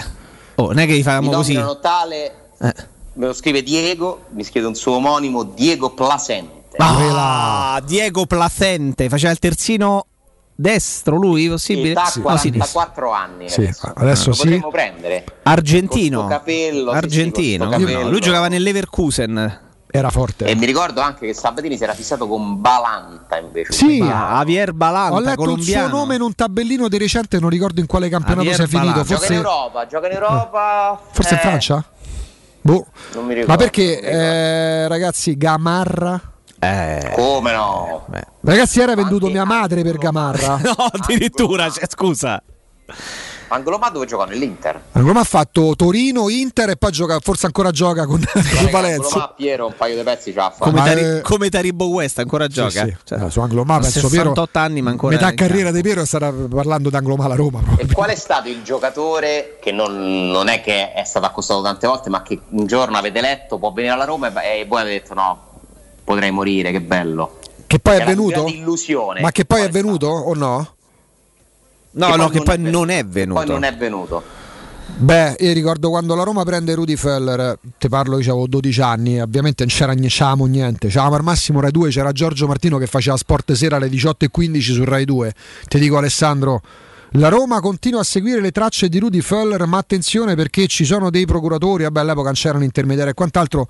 Oh, 0.60 0.68
non 0.68 0.80
è 0.80 0.86
che 0.86 0.92
gli 0.92 0.98
Mi 0.98 1.04
facciamo 1.04 1.32
così. 1.32 1.58
tale, 1.80 2.36
Eh. 2.60 2.74
me 3.14 3.26
lo 3.28 3.34
scrive 3.34 3.64
Diego, 3.64 4.26
mi 4.32 4.44
scrive 4.44 4.68
un 4.68 4.76
suo 4.76 4.96
omonimo 4.96 5.44
Diego 5.44 5.92
Placente. 5.92 6.76
Ah, 6.78 7.82
Diego 7.86 8.26
Placente 8.26 9.08
faceva 9.08 9.32
il 9.32 9.40
terzino 9.40 10.06
destro 10.54 11.16
lui 11.16 11.48
possibile? 11.48 11.94
Sinistro. 11.96 12.22
44 12.24 13.12
anni. 13.12 13.50
Sì, 13.50 13.62
adesso. 13.62 13.94
adesso 13.96 14.30
lo 14.30 14.36
sì. 14.36 14.42
potremmo 14.42 14.70
prendere. 14.70 15.24
Argentino. 15.44 16.28
Capello, 16.28 16.92
sì, 16.92 16.98
Argentino. 16.98 17.72
sì, 17.72 17.78
capello. 17.80 18.10
lui 18.10 18.20
giocava 18.20 18.50
nell'Everkusen. 18.50 19.68
Era 19.92 20.10
forte. 20.12 20.46
E 20.46 20.56
mi 20.56 20.68
ricordo 20.68 21.02
anche 21.02 21.26
che 21.26 21.34
Sabatini 21.34 21.76
si 21.76 21.84
era 21.84 21.96
fissato 21.96 22.28
con 22.28 22.62
Balanta 22.62 23.38
invece. 23.38 23.74
Sì. 23.74 23.98
Javier 23.98 24.72
Balanta, 24.74 25.16
Ho 25.16 25.20
letto 25.20 25.36
colombiano. 25.38 25.84
il 25.84 25.90
suo 25.90 25.98
nome 25.98 26.16
in 26.16 26.22
un 26.22 26.36
tabellino 26.36 26.88
di 26.88 26.98
recente, 27.00 27.40
non 27.40 27.50
ricordo 27.50 27.80
in 27.80 27.88
quale 27.88 28.08
campionato 28.08 28.48
Javier 28.48 28.68
sia 28.68 28.80
finito. 28.80 29.02
Balanta. 29.04 29.16
Gioca 29.16 29.26
in 29.26 29.34
Forse, 29.34 29.50
Europa, 29.50 29.88
gioca 29.88 30.08
in 30.08 30.14
Europa. 30.14 31.02
forse 31.12 31.34
in 31.34 31.40
eh, 31.40 31.42
Francia? 31.42 31.84
Boh. 32.62 32.86
Non 33.14 33.26
mi 33.26 33.34
ricordo. 33.34 33.52
Ma 33.52 33.58
perché, 33.58 34.00
eh, 34.00 34.88
ragazzi, 34.88 35.36
Gamarra? 35.36 36.22
Eh. 36.60 37.12
Come 37.16 37.52
no? 37.54 38.06
Ragazzi, 38.42 38.82
era 38.82 38.94
venduto 38.94 39.28
mia 39.28 39.46
madre 39.46 39.82
per 39.82 39.98
Gamarra. 39.98 40.58
no, 40.62 40.74
addirittura, 40.92 41.70
cioè, 41.72 41.86
scusa. 41.88 42.42
Anglomà 43.50 43.90
dove 43.90 44.06
gioca? 44.06 44.26
Nell'Inter. 44.26 44.82
Roma 44.94 45.22
ha 45.22 45.26
fatto 45.26 45.74
Torino, 45.76 46.30
Inter 46.30 46.70
e 46.70 46.78
poi 46.78 46.92
gioca, 46.92 47.20
forse 47.20 47.46
ancora 47.48 47.72
gioca 47.72 48.06
con, 48.06 48.24
con 48.34 48.70
Valencia. 48.72 49.08
Anglomà 49.08 49.34
Piero 49.36 49.66
un 49.68 49.74
paio 49.76 49.96
di 49.96 50.04
pezzi 50.04 50.34
l'ha 50.34 50.50
fatto. 50.56 50.72
Come, 50.72 50.84
Tari- 50.84 51.02
eh, 51.02 51.22
come 51.22 51.50
Taribo 51.50 51.88
West 51.88 52.20
ancora 52.20 52.48
gioca. 52.48 52.70
Sì, 52.86 52.90
sì. 52.90 52.96
Cioè, 53.04 53.30
su 53.30 53.40
Anglomà 53.40 53.76
ha 53.76 53.80
penso 53.80 54.08
Piero 54.08 54.30
68 54.30 54.60
anni 54.60 54.82
ma 54.82 54.90
ancora 54.92 55.14
metà 55.16 55.30
in 55.30 55.36
carriera 55.36 55.72
di 55.72 55.82
Piero 55.82 56.06
starà 56.06 56.32
parlando 56.32 56.90
d'Anglomà 56.90 57.28
la 57.28 57.36
Roma. 57.36 57.62
E 57.78 57.86
qual 57.92 58.10
è 58.10 58.16
stato 58.16 58.50
il 58.50 58.62
giocatore 58.64 59.58
che 59.62 59.72
non, 59.72 60.30
non 60.30 60.48
è 60.48 60.62
che 60.62 60.94
è 60.94 61.04
stato 61.04 61.26
accostato 61.26 61.62
tante 61.62 61.88
volte, 61.88 62.10
ma 62.10 62.22
che 62.22 62.40
un 62.50 62.66
giorno 62.68 62.98
avete 62.98 63.22
letto 63.22 63.58
può 63.58 63.72
venire 63.72 63.94
alla 63.94 64.06
Roma 64.06 64.32
e, 64.42 64.60
e 64.60 64.66
voi 64.66 64.82
avete 64.82 65.00
detto 65.02 65.14
no, 65.16 65.44
potrei 66.04 66.32
morire, 66.32 66.72
che 66.72 66.82
bello. 66.82 67.38
Che 67.66 67.80
poi 67.80 67.94
è 67.94 67.96
Era 67.98 68.06
una 68.06 68.14
venuto? 68.16 68.42
grande 68.44 68.52
illusione. 68.58 69.22
Ma 69.22 69.32
che 69.32 69.46
poi 69.46 69.62
è 69.62 69.70
venuto 69.70 70.08
o 70.08 70.34
no? 70.34 70.74
No, 71.92 72.16
no, 72.16 72.30
che 72.30 72.42
poi 72.42 72.58
non 72.60 72.90
è 72.90 73.06
venuto. 73.06 73.40
Poi 73.40 73.50
non 73.50 73.64
è 73.64 73.76
venuto. 73.76 74.24
Beh, 74.98 75.38
io 75.40 75.54
ricordo 75.54 75.90
quando 75.90 76.14
la 76.14 76.24
Roma 76.24 76.44
prende 76.44 76.74
Rudy 76.74 76.98
Feller, 76.98 77.58
te 77.78 77.88
parlo, 77.88 78.18
dicevo 78.18 78.48
12 78.48 78.82
anni, 78.82 79.22
ovviamente 79.22 79.64
non 79.64 79.74
c'era 79.74 79.94
c'avevamo 79.96 80.46
niente, 80.46 80.88
c'avevamo 80.88 81.16
al 81.16 81.24
massimo 81.24 81.62
Rai 81.62 81.72
2, 81.72 81.90
c'era 81.90 82.12
Giorgio 82.12 82.48
Martino 82.48 82.78
che 82.78 82.86
faceva 82.86 83.16
sport 83.16 83.54
sera 83.54 83.78
alle 83.78 83.88
18.15 83.88 84.60
su 84.60 84.84
Rai 84.84 85.06
2. 85.06 85.34
Ti 85.70 85.80
dico 85.80 85.98
Alessandro, 85.98 86.62
la 87.14 87.30
Roma 87.30 87.62
continua 87.62 88.02
a 88.02 88.04
seguire 88.04 88.42
le 88.42 88.52
tracce 88.52 88.90
di 88.90 89.00
Rudy 89.00 89.22
Feller, 89.22 89.66
ma 89.68 89.78
attenzione 89.78 90.36
perché 90.36 90.68
ci 90.68 90.84
sono 90.84 91.10
dei 91.10 91.26
procuratori, 91.26 91.84
vabbè 91.84 92.02
all'epoca 92.02 92.26
non 92.26 92.34
c'erano 92.34 92.66
intermediari 92.66 93.12
e 93.12 93.14
quant'altro. 93.14 93.68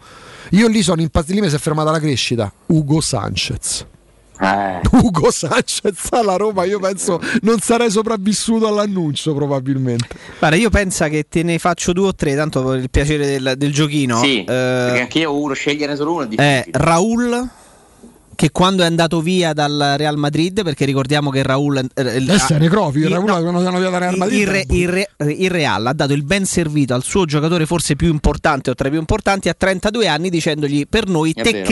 Io 0.51 0.67
lì 0.67 0.81
sono 0.81 1.01
impazzito, 1.01 1.35
lì 1.35 1.41
mi 1.41 1.49
si 1.49 1.55
è 1.55 1.59
fermata 1.59 1.91
la 1.91 1.99
crescita. 1.99 2.51
Ugo 2.67 3.01
Sanchez. 3.01 3.85
Eh. 4.41 4.79
Ugo 5.03 5.31
Sanchez 5.31 6.07
alla 6.11 6.35
Roma, 6.37 6.63
io 6.63 6.79
penso 6.79 7.19
non 7.41 7.59
sarei 7.59 7.91
sopravvissuto 7.91 8.67
all'annuncio 8.67 9.33
probabilmente. 9.33 10.07
Guarda, 10.39 10.55
io 10.57 10.69
penso 10.69 11.05
che 11.07 11.25
te 11.29 11.43
ne 11.43 11.57
faccio 11.59 11.91
due 11.93 12.07
o 12.07 12.15
tre, 12.15 12.35
tanto 12.35 12.63
per 12.63 12.79
il 12.79 12.89
piacere 12.89 13.25
del, 13.25 13.53
del 13.57 13.73
giochino. 13.73 14.19
Sì, 14.21 14.39
Eh, 14.39 14.45
perché 14.45 14.99
anche 15.01 15.19
io 15.19 15.37
uno 15.37 15.53
scegliere 15.53 15.95
solo 15.95 16.13
uno 16.13 16.21
è 16.23 16.27
difficile. 16.27 16.63
è 16.63 16.67
Raul 16.71 17.49
che 18.35 18.51
quando 18.51 18.83
è 18.83 18.85
andato 18.85 19.19
via 19.19 19.51
dal 19.51 19.95
Real 19.97 20.15
Madrid, 20.15 20.63
perché 20.63 20.85
ricordiamo 20.85 21.29
che 21.29 21.43
Raul 21.43 21.75
eh, 21.93 22.01
Adesso 22.15 22.53
è 22.53 22.57
necrofico, 22.59 23.07
il- 23.07 23.13
Raul 23.13 23.25
no, 23.25 23.41
quando 23.41 23.77
via 23.77 23.89
da 23.89 23.97
Real 23.97 24.15
Madrid. 24.15 24.39
il, 24.39 24.47
Re- 24.47 24.65
il 24.69 24.87
Re- 24.87 25.09
il 25.33 25.49
Real 25.51 25.85
ha 25.87 25.91
dato 25.93 26.13
il 26.13 26.23
ben 26.23 26.45
servito 26.45 26.93
al 26.93 27.03
suo 27.03 27.25
giocatore 27.25 27.65
forse 27.65 27.97
più 27.97 28.07
importante 28.07 28.69
o 28.69 28.75
tra 28.75 28.87
i 28.87 28.91
più 28.91 28.99
importanti 28.99 29.49
a 29.49 29.53
32 29.53 30.07
anni 30.07 30.29
dicendogli 30.29 30.85
per 30.87 31.07
noi 31.09 31.33
È 31.35 31.41
vero. 31.51 31.65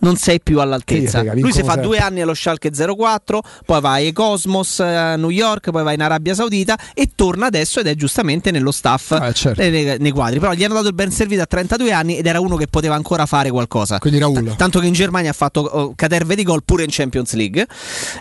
Non 0.00 0.16
sei 0.16 0.40
più 0.40 0.60
all'altezza. 0.60 1.20
Sì, 1.20 1.26
raga, 1.26 1.40
Lui 1.40 1.52
si 1.52 1.60
fa 1.60 1.72
sempre. 1.72 1.82
due 1.86 1.98
anni 1.98 2.20
allo 2.20 2.34
Schalke 2.34 2.70
04, 2.70 3.42
poi 3.64 3.80
va 3.80 3.90
ai 3.92 4.12
Cosmos 4.12 4.80
a 4.80 5.16
New 5.16 5.30
York, 5.30 5.70
poi 5.70 5.82
va 5.82 5.92
in 5.92 6.02
Arabia 6.02 6.34
Saudita 6.34 6.78
e 6.94 7.10
torna 7.14 7.46
adesso 7.46 7.80
ed 7.80 7.86
è 7.86 7.94
giustamente 7.94 8.50
nello 8.50 8.70
staff 8.70 9.12
Ah, 9.12 9.32
certo. 9.32 9.60
eh, 9.60 9.70
nei, 9.70 9.96
nei 9.98 10.10
quadri. 10.10 10.38
Però 10.40 10.52
gli 10.52 10.64
hanno 10.64 10.74
dato 10.74 10.88
il 10.88 10.94
ben 10.94 11.10
servito 11.10 11.42
a 11.42 11.46
32 11.46 11.92
anni 11.92 12.16
ed 12.16 12.26
era 12.26 12.40
uno 12.40 12.56
che 12.56 12.66
poteva 12.66 12.94
ancora 12.94 13.26
fare 13.26 13.50
qualcosa. 13.50 13.98
Quindi 13.98 14.18
Raul. 14.18 14.54
Tanto 14.56 14.80
che 14.80 14.86
in 14.86 14.92
Germania 14.92 15.30
ha 15.30 15.34
fatto 15.34 15.60
oh, 15.60 15.92
caterve 15.94 16.34
di 16.34 16.42
gol 16.42 16.62
pure 16.64 16.82
in 16.84 16.90
Champions 16.90 17.32
League. 17.34 17.66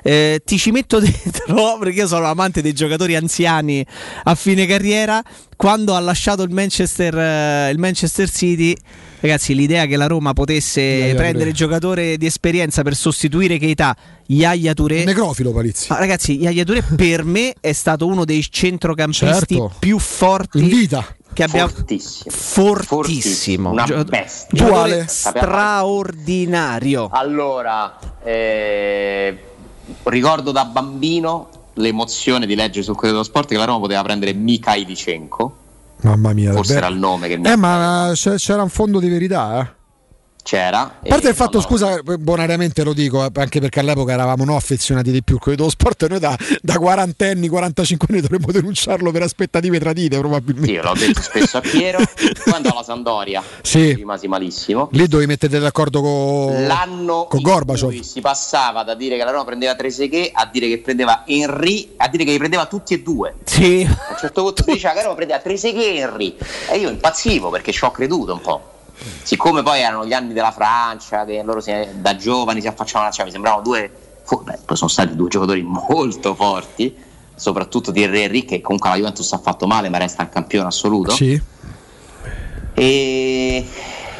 Eh, 0.03 0.41
ti 0.45 0.57
ci 0.57 0.72
metto 0.72 0.99
dentro 1.01 1.77
perché 1.80 1.99
io 1.99 2.07
sono 2.07 2.26
amante 2.26 2.61
dei 2.61 2.73
giocatori 2.73 3.15
anziani 3.15 3.85
a 4.23 4.35
fine 4.35 4.65
carriera. 4.65 5.22
Quando 5.60 5.94
ha 5.94 5.99
lasciato 5.99 6.41
il 6.44 6.52
Manchester, 6.52 7.18
eh, 7.18 7.69
il 7.72 7.80
Manchester 7.80 8.30
City, 8.31 8.73
ragazzi, 9.19 9.53
l'idea 9.53 9.88
che 9.88 9.98
la 9.98 10.07
Roma 10.07 10.31
potesse 10.31 10.80
Yaya 10.80 11.15
prendere 11.15 11.52
Touré. 11.52 11.52
giocatore 11.52 12.18
di 12.18 12.26
esperienza 12.27 12.81
per 12.81 12.95
sostituire 12.95 13.57
Keita, 13.57 13.94
Yaya 14.27 14.73
Touré. 14.73 15.03
Necrofilo 15.03 15.52
Palizzi. 15.52 15.88
Ma 15.90 15.98
ragazzi, 15.99 16.40
Yaya 16.40 16.64
Touré 16.64 16.81
per 16.95 17.26
me 17.26 17.56
è 17.60 17.73
stato 17.73 18.07
uno 18.07 18.23
dei 18.23 18.41
centrocampisti 18.49 19.56
Certo. 19.56 19.73
più 19.80 19.99
forti 19.99 20.60
In 20.60 20.68
vita. 20.69 21.06
che 21.34 21.44
abbiamo 21.44 21.68
Fortissimo. 21.68 22.76
fortissimo, 22.86 23.72
Una 23.72 23.84
Gio- 23.84 24.02
bestia. 24.06 24.65
Sapeva- 24.65 25.07
straordinario. 25.07 27.10
Allora, 27.11 27.99
eh, 28.23 29.38
ricordo 30.03 30.53
da 30.53 30.64
bambino 30.64 31.49
l'emozione 31.80 32.45
di 32.45 32.56
leggere 32.56 32.84
sul 32.84 32.93
Corriere 32.95 33.14
dello 33.18 33.23
Sport 33.23 33.49
che 33.49 33.57
la 33.57 33.65
Roma 33.65 33.80
poteva 33.80 34.01
prendere 34.03 34.34
Mikhailichenko, 34.34 35.56
Mamma 36.01 36.34
mia, 36.34 36.51
forse 36.53 36.73
davvero. 36.73 36.85
era 36.85 36.95
il 36.95 36.99
nome 37.01 37.27
che 37.27 37.38
mi 37.38 37.47
Eh, 37.49 37.56
ma 37.56 38.11
c'era 38.14 38.61
un 38.61 38.69
fondo 38.69 38.99
di 38.99 39.10
verità, 39.10 39.60
eh. 39.61 39.77
C'era. 40.50 40.80
A 40.82 41.08
parte 41.08 41.30
il 41.30 41.36
fatto, 41.36 41.58
no, 41.58 41.64
scusa, 41.64 42.00
bonariamente 42.18 42.84
lo 42.84 42.94
dico, 42.94 43.24
eh, 43.24 43.30
anche 43.36 43.60
perché 43.60 43.80
all'epoca 43.82 44.14
eravamo 44.14 44.44
no 44.46 44.56
affezionati 44.56 45.12
di 45.12 45.22
più 45.22 45.38
Corriere 45.38 45.58
dello 45.58 45.70
Sport, 45.70 46.08
noi 46.08 46.20
da, 46.20 46.36
da 46.62 46.78
quarantenni, 46.80 47.48
45 47.48 48.08
anni 48.10 48.22
dovremmo 48.22 48.52
denunciarlo 48.52 49.12
per 49.12 49.22
aspettative 49.22 49.78
tradite 49.80 50.18
probabilmente. 50.18 50.72
Io 50.72 50.82
l'ho 50.82 50.94
detto 50.94 51.22
spesso 51.22 51.58
a 51.58 51.62
Piero, 51.62 52.00
quando 52.50 52.70
alla 52.70 52.84
Sandoria 52.84 53.44
Sì. 53.62 53.94
rimasi 53.94 54.28
malissimo. 54.28 54.90
Lì 54.94 55.08
dovevi 55.08 55.28
mettere 55.30 55.60
d'accordo 55.60 56.02
con, 56.02 56.66
L'anno 56.66 57.26
con 57.30 57.42
Gorbaciov. 57.42 58.00
si 58.02 58.20
passava 58.22 58.84
da 58.84 58.96
dire 58.96 59.18
che 59.18 59.24
la 59.24 59.32
Roma 59.32 59.46
prendeva 59.46 59.76
Trezeguet 59.76 60.32
a 60.34 60.50
dire 60.52 60.68
che 60.68 60.80
prendeva 60.80 61.24
Henry, 61.28 61.94
a 61.98 62.08
dire 62.08 62.24
che 62.24 62.32
li 62.32 62.38
prendeva 62.38 62.66
tutti 62.66 62.94
e 62.96 63.02
due. 63.04 63.36
Sì. 63.44 63.88
A 63.88 64.12
un 64.14 64.18
certo 64.18 64.42
punto 64.44 64.64
si 64.64 64.72
diceva 64.72 64.94
che 64.94 64.98
la 65.00 65.04
Roma 65.04 65.16
prendeva 65.16 65.40
Trezeguet 65.40 65.96
e 65.96 65.98
Henry 66.00 66.36
e 66.72 66.78
io 66.78 66.90
impazzivo 66.90 67.50
perché 67.50 67.72
ci 67.72 67.84
ho 67.84 67.92
creduto 67.92 68.34
un 68.34 68.42
po'. 68.42 68.74
Siccome 69.22 69.64
poi 69.64 69.82
erano 69.82 70.06
gli 70.06 70.14
anni 70.14 70.34
della 70.34 70.52
Francia, 70.52 71.26
che 71.26 71.42
loro 71.44 71.62
si- 71.62 71.72
da 71.94 72.16
giovani 72.16 72.62
si 72.62 72.68
affacciavano, 72.68 73.12
cioè, 73.12 73.26
mi 73.26 73.32
sembravano 73.32 73.64
due, 73.64 73.92
beh, 74.28 74.60
poi 74.66 74.78
sono 74.78 74.90
stati 74.90 75.16
due 75.16 75.30
giocatori 75.30 75.62
molto 75.62 76.36
forti, 76.36 76.96
soprattutto 77.36 77.92
di 77.92 78.04
Henry 78.04 78.44
che 78.44 78.60
comunque 78.60 78.90
la 78.90 78.98
Juventus 78.98 79.32
ha 79.32 79.38
fatto 79.38 79.66
male 79.66 79.88
ma 79.90 79.98
resta 79.98 80.24
il 80.24 80.30
campione 80.30 80.68
assoluto. 80.68 81.12
Sì. 81.12 81.42
E 82.74 83.70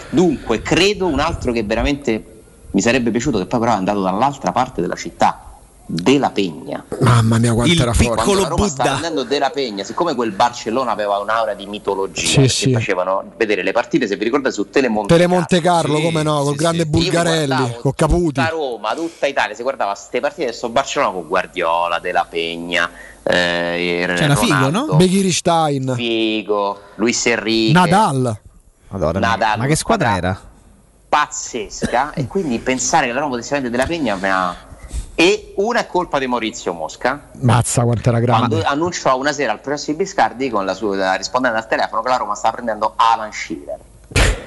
dunque, 0.10 0.62
credo 0.62 1.08
un 1.08 1.20
altro 1.20 1.52
che 1.52 1.64
veramente 1.64 2.42
mi 2.72 2.82
sarebbe 2.82 3.12
piaciuto, 3.12 3.38
che 3.38 3.46
poi 3.46 3.60
però 3.60 3.72
è 3.74 3.76
andato 3.76 4.02
dall'altra 4.02 4.52
parte 4.52 4.82
della 4.82 4.96
città, 4.96 5.49
Della 5.92 6.30
Pegna. 6.30 6.84
Mamma 7.02 7.40
mia, 7.40 7.52
quanto 7.52 7.82
era 7.82 7.94
forte. 7.94 8.22
Quando 8.24 8.42
la 8.44 8.48
Roma 8.50 8.68
stava 8.68 8.90
prendendo 8.92 9.24
Della 9.24 9.50
Pegna, 9.50 9.84
siccome 9.84 10.14
quel 10.14 10.30
Barcellona 10.32 10.92
aveva 10.92 11.18
un'aura 11.18 11.56
di 11.56 11.66
mitologia, 11.66 12.28
Sì, 12.28 12.48
sì. 12.48 12.72
facevano 12.72 13.24
vedere 13.38 13.64
le 13.64 13.72
partite, 13.72 14.06
se 14.06 14.16
vi 14.16 14.24
ricordate, 14.26 14.54
su 14.54 14.70
Telemonte. 14.70 15.12
Tele 15.16 15.26
Monte 15.26 15.60
Carlo, 15.62 16.00
come 16.00 16.22
no, 16.22 16.44
col 16.44 16.56
grande 16.56 16.86
Bulgarelli, 16.86 17.78
con 17.82 17.94
Caputi. 17.96 18.26
Tutta 18.40 18.50
Roma, 18.50 18.94
tutta 18.94 19.26
Italia, 19.26 19.56
si 19.56 19.64
guardava 19.64 19.94
queste 19.94 20.20
partite 20.20 20.46
del 20.46 20.54
sto 20.54 20.70
Barcellona 20.70 21.12
con 21.12 21.28
Guardiola, 21.28 21.98
Della 21.98 22.28
Pegna, 22.30 22.88
eh, 23.24 24.06
C'era 24.16 24.36
Figo, 24.36 24.70
no? 24.70 24.86
Begiri 24.96 25.32
Stein. 25.32 25.94
Figo, 25.96 26.80
Luis 26.98 27.26
Enrique. 27.26 27.74
Nadal. 27.74 28.40
Madonna, 28.90 29.20
Nadal, 29.20 29.58
ma 29.58 29.66
che 29.66 29.76
squadra 29.76 30.16
era? 30.16 30.40
pazzesca 31.10 32.14
e 32.14 32.28
quindi 32.28 32.60
pensare 32.60 33.08
che 33.08 33.14
la 33.14 33.20
Roma 33.22 33.32
potesse 33.32 33.54
vendere 33.60 33.72
della 33.76 33.88
Pegna 33.88 34.16
mi 34.16 34.30
ha- 34.30 34.56
e 35.20 35.52
una 35.58 35.82
è 35.82 35.86
colpa 35.86 36.18
di 36.18 36.28
Maurizio 36.28 36.72
Mosca 36.72 37.32
Mazza 37.42 37.84
quanto 37.84 38.08
era 38.08 38.22
grande. 38.22 38.48
quando 38.48 38.66
annunciò 38.66 39.18
una 39.18 39.34
sera 39.34 39.52
al 39.52 39.60
processo 39.60 39.92
di 39.92 39.98
Biscardi 39.98 40.50
con 40.50 40.64
la 40.64 40.74
sua 40.74 41.16
rispondendo 41.16 41.58
al 41.58 41.68
telefono 41.68 42.02
che 42.02 42.08
la 42.08 42.16
Roma 42.16 42.36
stava 42.36 42.54
prendendo 42.54 42.94
Alan 42.96 43.30
Shearer 43.30 43.80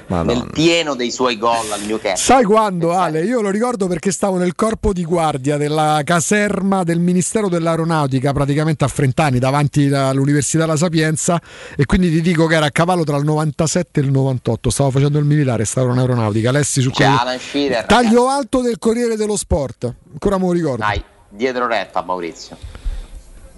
nel 0.06 0.48
pieno 0.52 0.94
dei 0.94 1.10
suoi 1.10 1.38
gol 1.38 1.70
al 1.70 1.80
Newcastle 1.82 2.16
Sai 2.16 2.44
quando 2.44 2.92
Ale? 2.92 3.24
Io 3.24 3.40
lo 3.40 3.50
ricordo 3.50 3.86
perché 3.86 4.10
stavo 4.10 4.36
nel 4.36 4.54
corpo 4.54 4.92
di 4.92 5.04
guardia 5.04 5.56
della 5.56 6.02
caserma 6.04 6.82
del 6.82 6.98
Ministero 6.98 7.48
dell'Aeronautica, 7.48 8.32
praticamente 8.32 8.84
a 8.84 8.88
Frentani, 8.88 9.38
davanti 9.38 9.86
all'Università 9.86 10.66
La 10.66 10.76
Sapienza, 10.76 11.40
e 11.76 11.86
quindi 11.86 12.10
ti 12.10 12.20
dico 12.20 12.46
che 12.46 12.56
era 12.56 12.66
a 12.66 12.70
cavallo 12.70 13.04
tra 13.04 13.16
il 13.16 13.24
97 13.24 14.00
e 14.00 14.02
il 14.02 14.10
98. 14.10 14.70
Stavo 14.70 14.90
facendo 14.90 15.18
il 15.18 15.24
militare, 15.24 15.64
stavo 15.64 15.92
in 15.92 15.98
aeronautica. 15.98 16.50
Lessi 16.50 16.80
su 16.80 16.90
c'è 16.90 17.04
Alan 17.04 17.38
Shearer 17.38 17.86
Taglio 17.86 18.28
alto 18.28 18.60
del 18.60 18.78
Corriere 18.78 19.16
dello 19.16 19.36
Sport. 19.36 19.94
Ancora 20.12 20.38
me 20.38 20.44
lo 20.44 20.52
ricordo. 20.52 20.84
dai 20.84 21.02
dietro 21.28 21.66
retta 21.66 22.02
Maurizio 22.02 22.56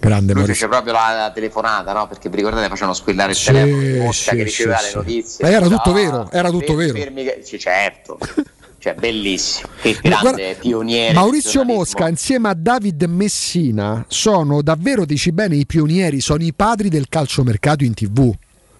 Grande 0.05 0.33
lui 0.33 0.43
Maurizio. 0.43 0.69
fece 0.69 0.69
proprio 0.69 0.93
la, 0.93 1.15
la 1.17 1.31
telefonata 1.33 1.93
no? 1.93 2.07
perché 2.07 2.29
vi 2.29 2.37
ricordate 2.37 2.69
facevano 2.69 2.95
squillare 2.95 3.31
il 3.33 3.37
Sì, 3.37 3.45
telefono 3.47 4.13
sì, 4.13 4.31
che 4.37 4.43
riceveva 4.43 4.77
sì, 4.79 4.85
le 4.91 4.93
notizie 4.95 5.45
Ma 5.49 5.51
era 5.55 5.67
tutto 5.69 5.91
Ah, 5.91 5.93
vero, 5.93 6.31
era 6.31 6.51
tutto 6.51 6.75
fermi, 6.77 6.93
vero. 6.93 6.99
fermi 6.99 7.45
sì, 7.45 7.59
certo 7.59 8.19
cioè 8.79 8.95
bellissimo 8.95 9.69
che 9.81 9.99
grande 10.03 10.21
Guarda, 10.21 10.55
pioniere 10.61 11.13
Maurizio. 11.15 11.65
Mosca 11.65 12.09
insieme 12.09 12.49
a 12.51 12.55
David 12.55 13.03
Messina 13.05 14.05
sono 14.09 14.61
davvero, 14.61 15.05
dici 15.07 15.33
bene, 15.33 15.57
i 15.57 15.65
pionieri, 15.65 16.21
sono 16.21 16.43
i 16.43 16.53
padri 16.53 16.89
del 16.91 17.09
calciomercato 17.09 17.83
in 17.85 17.95
tv. 17.95 18.31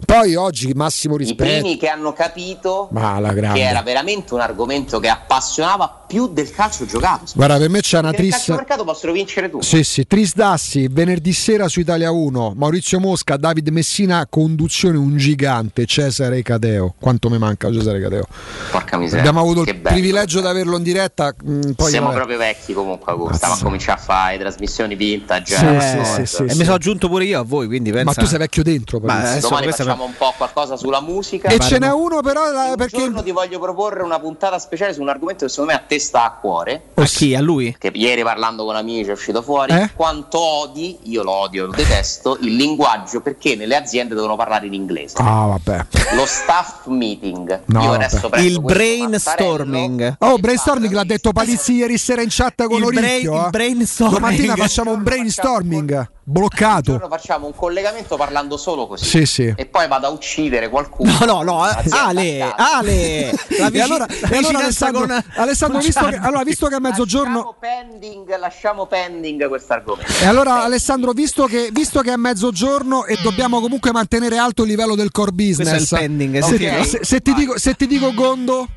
Poi 0.05 0.35
oggi 0.35 0.73
massimo 0.75 1.15
I 1.15 1.19
rispetto. 1.19 1.43
primi 1.51 1.77
che 1.77 1.89
hanno 1.89 2.13
capito 2.13 2.89
che 2.93 3.61
era 3.63 3.83
veramente 3.83 4.35
un 4.35 4.41
argomento 4.41 5.01
che 5.01 5.09
appassionava 5.09 6.05
più 6.07 6.29
del 6.33 6.51
calcio 6.51 6.85
giocato. 6.87 7.25
Guarda, 7.35 7.57
per 7.59 7.69
me 7.71 7.81
c'è 7.81 7.99
una 7.99 8.11
Perché 8.11 8.23
nel 8.23 8.31
triste. 8.31 8.47
calciomercato 8.53 8.85
possono 8.85 9.13
vincere 9.13 9.51
tutti. 9.51 9.67
Sì, 9.67 9.83
sì, 9.83 10.07
Tris 10.07 10.35
Dassi, 10.35 10.89
venerdì 10.91 11.33
sera 11.33 11.69
su 11.69 11.81
Italia 11.81 12.11
1, 12.11 12.53
Maurizio 12.57 13.01
Mosca, 13.01 13.37
David 13.37 13.69
Messina, 13.69 14.27
conduzione 14.29 14.99
un 14.99 15.17
gigante, 15.17 15.87
Cesare 15.87 16.43
Cadeo. 16.43 16.95
Quanto 17.01 17.29
mi 17.31 17.39
manca 17.39 17.73
Cesare 17.73 18.01
Cadeo? 18.01 18.27
Porca 18.71 18.97
miseria. 18.97 19.21
Abbiamo 19.21 19.41
avuto 19.41 19.63
Che 19.63 19.71
il 19.71 19.77
bello. 19.79 19.95
privilegio 19.97 20.41
di 20.41 20.47
averlo 20.47 20.77
in 20.77 20.83
diretta. 20.83 21.35
mh, 21.43 21.71
poi 21.73 21.91
Siamo 21.91 22.07
vabbè. 22.07 22.17
proprio 22.19 22.39
vecchi 22.39 22.73
comunque, 22.73 23.13
stiamo 23.35 23.55
a 23.55 23.59
cominciare 23.63 23.99
a 23.99 24.03
fare 24.03 24.39
trasmissioni 24.39 24.95
vintage. 24.95 25.57
Sì, 25.57 25.65
eh, 25.67 25.81
sì, 25.81 26.05
sì, 26.05 26.37
sì, 26.37 26.43
e 26.45 26.49
sì. 26.51 26.57
mi 26.59 26.65
sono 26.65 26.75
aggiunto 26.77 27.09
pure 27.09 27.25
io 27.25 27.41
a 27.41 27.45
voi, 27.45 27.67
quindi 27.67 27.91
pensa. 27.91 28.05
Ma 28.05 28.15
tu 28.15 28.27
sei 28.27 28.39
vecchio 28.39 28.63
dentro, 28.63 29.01
Ma 29.01 29.19
adesso 29.19 29.49
Domani 29.49 29.65
questa 29.65 29.85
facciamo 29.95 30.05
un 30.05 30.15
po' 30.17 30.35
qualcosa 30.37 30.77
sulla 30.77 31.01
musica. 31.01 31.49
E 31.49 31.59
ce 31.61 31.79
n'è 31.79 31.91
uno 31.93 32.21
però 32.21 32.51
la- 32.51 32.71
Un 32.71 32.77
perché 32.77 32.99
giorno 32.99 33.23
ti 33.23 33.31
voglio 33.31 33.59
proporre 33.59 34.03
una 34.03 34.19
puntata 34.19 34.59
speciale 34.59 34.93
su 34.93 35.01
un 35.01 35.09
argomento 35.09 35.45
che 35.45 35.51
secondo 35.51 35.73
me 35.73 35.79
a 35.79 35.83
te 35.87 35.99
sta 35.99 36.25
a 36.25 36.31
cuore. 36.33 36.83
A 36.95 37.05
chi? 37.05 37.35
A 37.35 37.41
lui? 37.41 37.75
Che 37.79 37.91
ieri 37.95 38.23
parlando 38.23 38.65
con 38.65 38.77
amici 38.77 39.11
è 39.11 39.13
uscito 39.13 39.43
fuori. 39.43 39.73
Eh? 39.73 39.91
Quanto 39.95 40.39
odi, 40.39 40.99
io 41.05 41.23
lo 41.23 41.31
odio, 41.33 41.67
lo 41.67 41.73
detesto, 41.73 42.37
il 42.41 42.55
linguaggio 42.57 43.21
perché 43.21 43.55
nelle 43.57 43.77
aziende 43.77 44.15
devono 44.15 44.37
parlare 44.37 44.67
in 44.67 44.75
inglese. 44.75 45.17
Ah, 45.19 45.47
vabbè. 45.47 45.87
Lo 46.15 46.27
staff 46.27 46.87
meeting. 46.87 47.63
No, 47.67 47.83
io 47.83 47.91
vabbè. 47.91 48.05
adesso 48.05 48.29
prendo 48.29 48.49
Il 48.49 48.61
brainstorming. 48.61 50.17
Oh, 50.19 50.37
brainstorming 50.39 50.93
l'ha 50.93 51.05
detto 51.05 51.33
Palizzi 51.33 51.75
ieri 51.75 51.99
sera 51.99 52.23
in 52.23 52.29
chat 52.31 52.65
con 52.67 52.83
Il 52.83 52.85
brain- 52.93 53.05
Oricchio. 53.05 53.35
il 53.35 53.45
eh. 53.47 53.51
brainstorming. 53.51 54.19
Domattina 54.21 54.57
facciamo 54.57 54.93
un 54.93 55.03
brainstorming 55.03 56.11
bloccato. 56.27 56.93
giorno 56.93 57.09
facciamo 57.09 57.47
un 57.47 57.55
collegamento 57.55 58.17
parlando 58.17 58.57
solo 58.57 58.87
così. 58.87 59.05
Sì, 59.05 59.27
sì. 59.27 59.53
E 59.57 59.67
poi 59.75 59.89
vado 59.89 60.07
a 60.07 60.11
uccidere 60.11 60.69
qualcuno. 60.69 61.17
No, 61.19 61.25
no, 61.27 61.43
no, 61.43 61.69
eh, 61.69 61.75
Ale. 61.91 62.41
Ale. 62.57 63.33
La 63.59 63.71
E 63.75 63.81
allora, 63.81 64.07
e 64.07 64.37
allora 64.37 64.59
Alessandro, 64.59 65.01
con- 65.01 65.25
Alessandro, 65.35 65.81
visto 65.81 66.07
che, 66.07 66.15
allora, 66.15 66.45
visto 66.45 66.67
che 66.69 66.75
a 66.77 66.79
mezzogiorno 66.79 67.33
Lasciamo 67.35 67.57
pending, 67.59 68.39
lasciamo 68.39 68.87
pending 68.87 69.49
questo 69.49 69.73
argomento. 69.73 70.13
E 70.23 70.27
allora 70.27 70.63
Alessandro, 70.63 71.11
visto 71.11 71.47
che, 71.47 71.71
visto 71.73 72.03
che 72.03 72.13
è 72.13 72.17
mezzogiorno 72.17 73.05
e 73.05 73.19
dobbiamo 73.21 73.61
comunque 73.61 73.91
mantenere 73.91 74.37
alto 74.39 74.63
il 74.63 74.69
livello 74.69 74.95
del 74.95 75.11
core 75.11 75.33
business, 75.33 75.71
Questo 75.71 75.97
è 75.97 76.03
il 76.03 76.07
pending, 76.07 76.39
se, 76.39 76.55
ok. 76.55 76.87
se- 76.87 77.01
se 77.03 77.21
ti 77.21 77.35
dico, 77.35 77.59
se 77.59 77.75
ti 77.75 77.89
dico 77.89 78.15
Gondo, 78.15 78.69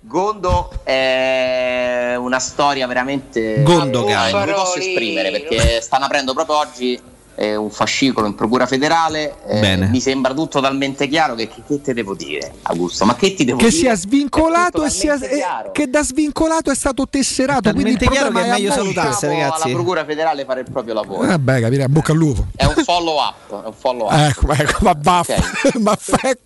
Gondo 0.00 0.72
è 0.82 2.16
una 2.18 2.40
storia 2.40 2.88
veramente. 2.88 3.62
Gondogan. 3.62 4.30
Non 4.32 4.42
mi 4.44 4.52
posso 4.54 4.78
esprimere 4.78 5.30
perché 5.30 5.80
stanno 5.80 6.06
aprendo 6.06 6.34
proprio 6.34 6.56
oggi 6.58 7.00
eh, 7.40 7.54
un 7.54 7.70
fascicolo 7.70 8.26
in 8.26 8.34
procura 8.34 8.66
federale. 8.66 9.36
eh. 9.46 9.76
Mi 9.76 10.00
sembra 10.00 10.34
tutto 10.34 10.60
talmente 10.60 11.06
chiaro 11.06 11.36
che, 11.36 11.46
che, 11.46 11.62
che 11.64 11.80
te 11.80 11.94
devo 11.94 12.14
dire, 12.14 12.52
Augusto? 12.62 13.04
Ma 13.04 13.14
che 13.14 13.32
ti 13.34 13.44
devo 13.44 13.58
che 13.58 13.68
dire? 13.68 13.76
sia 13.76 13.94
svincolato 13.94 14.82
È 14.82 14.86
e 14.86 14.90
sia, 14.90 15.14
e- 15.14 15.36
chiaro. 15.36 15.70
che 15.70 15.88
da 15.88 16.02
svincolato 16.02 16.72
è 16.72 16.74
stato 16.74 17.06
tesserato. 17.08 17.70
Quindi 17.72 17.90
il 17.92 17.98
chiaro 17.98 18.32
che 18.32 18.40
è 18.40 18.44
è 18.44 18.48
a 18.48 18.52
meglio 18.54 18.72
salutarsi. 18.72 19.26
Ragazzi. 19.26 19.62
alla 19.62 19.72
procura 19.74 20.04
federale 20.04 20.44
fare 20.44 20.60
il 20.60 20.70
proprio 20.70 20.94
lavoro. 20.94 21.26
Vabbè, 21.28 21.60
capire, 21.60 21.88
bocca 21.88 22.10
al 22.10 22.18
lupo. 22.18 22.46
È 22.56 22.64
un 22.64 22.74
follow 22.82 23.18
up. 23.20 23.62
È 23.62 23.66
un 23.66 23.72
follow 23.72 24.06
up. 24.08 24.12
Ecco, 24.12 24.52
ecco, 24.52 24.78
ma 24.80 24.94
baffa. 24.96 25.34
Ok. 25.34 25.74
ma 25.78 25.96
fe- 25.96 26.38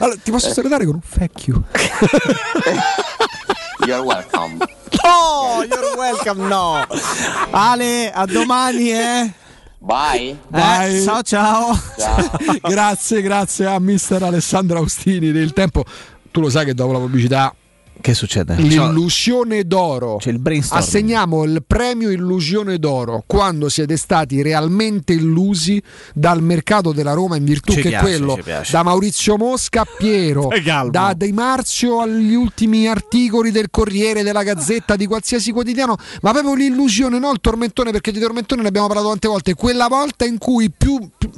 allora, 0.00 0.16
ti 0.20 0.30
posso 0.32 0.52
salutare 0.52 0.84
con 0.84 0.94
un 0.94 1.00
fecchio. 1.00 1.62
You're 3.86 4.02
welcome. 4.02 4.58
No, 5.02 5.62
you're 5.62 5.96
welcome, 5.96 6.46
no. 6.48 6.84
Ale, 7.52 8.10
a 8.12 8.26
domani, 8.26 8.92
eh. 8.92 9.32
Bye. 9.82 10.36
Vai. 10.48 10.98
Eh, 10.98 11.02
ciao, 11.02 11.22
ciao. 11.22 11.80
grazie, 12.62 13.22
grazie 13.22 13.64
a 13.66 13.78
mister 13.80 14.22
Alessandro 14.22 14.78
Austini 14.78 15.32
del 15.32 15.54
tempo. 15.54 15.84
Tu 16.30 16.40
lo 16.40 16.50
sai 16.50 16.66
che 16.66 16.74
dopo 16.74 16.92
la 16.92 16.98
pubblicità 16.98 17.54
Che 18.00 18.14
succede? 18.14 18.54
L'illusione 18.56 19.64
d'oro. 19.64 20.16
C'è 20.16 20.30
il 20.30 20.38
brainstorming. 20.38 20.86
Assegniamo 20.86 21.44
il 21.44 21.62
premio 21.66 22.10
Illusione 22.10 22.78
d'oro 22.78 23.22
quando 23.26 23.68
siete 23.68 23.96
stati 23.96 24.42
realmente 24.42 25.12
illusi 25.12 25.82
dal 26.14 26.42
mercato 26.42 26.92
della 26.92 27.12
Roma 27.12 27.36
in 27.36 27.44
virtù 27.44 27.72
Ci 27.72 27.82
che 27.82 27.88
piace, 27.90 28.04
quello 28.04 28.38
da 28.70 28.82
Maurizio 28.82 29.36
Mosca 29.36 29.82
a 29.82 29.86
Piero, 29.96 30.48
da 30.90 31.14
Di 31.16 31.32
Marzio 31.32 32.00
agli 32.00 32.34
ultimi 32.34 32.88
articoli 32.88 33.50
del 33.50 33.68
Corriere, 33.70 34.22
della 34.22 34.42
Gazzetta, 34.42 34.96
di 34.96 35.06
qualsiasi 35.06 35.52
quotidiano, 35.52 35.96
ma 36.22 36.32
proprio 36.32 36.54
l'illusione, 36.54 37.18
no 37.18 37.30
il 37.32 37.40
tormentone, 37.40 37.90
perché 37.90 38.12
di 38.12 38.18
tormentone 38.18 38.62
ne 38.62 38.68
abbiamo 38.68 38.86
parlato 38.86 39.08
tante 39.08 39.28
volte, 39.28 39.54
quella 39.54 39.88
volta 39.88 40.24
in 40.24 40.38
cui 40.38 40.70
più, 40.70 40.98
più- 41.16 41.30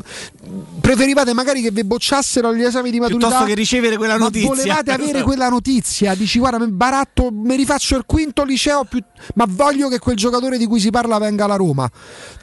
preferivate 0.80 1.32
magari 1.32 1.62
che 1.62 1.70
vi 1.70 1.84
bocciassero 1.84 2.54
gli 2.54 2.62
esami 2.62 2.90
di 2.90 2.98
maturità 2.98 3.26
Piuttosto 3.26 3.46
che 3.46 3.54
ricevere 3.54 3.96
quella 3.96 4.18
ma 4.18 4.24
notizia. 4.24 4.48
volevate 4.48 4.90
avere 4.92 5.22
quella 5.22 5.48
notizia 5.48 6.14
dici 6.14 6.38
guarda 6.38 6.51
mi 6.58 6.70
baratto 6.70 7.30
mi 7.32 7.56
rifaccio 7.56 7.96
il 7.96 8.04
quinto 8.06 8.44
liceo 8.44 8.84
più- 8.84 9.02
ma 9.34 9.44
voglio 9.48 9.88
che 9.88 9.98
quel 9.98 10.16
giocatore 10.16 10.58
di 10.58 10.66
cui 10.66 10.80
si 10.80 10.90
parla 10.90 11.18
venga 11.18 11.44
alla 11.44 11.56
Roma. 11.56 11.90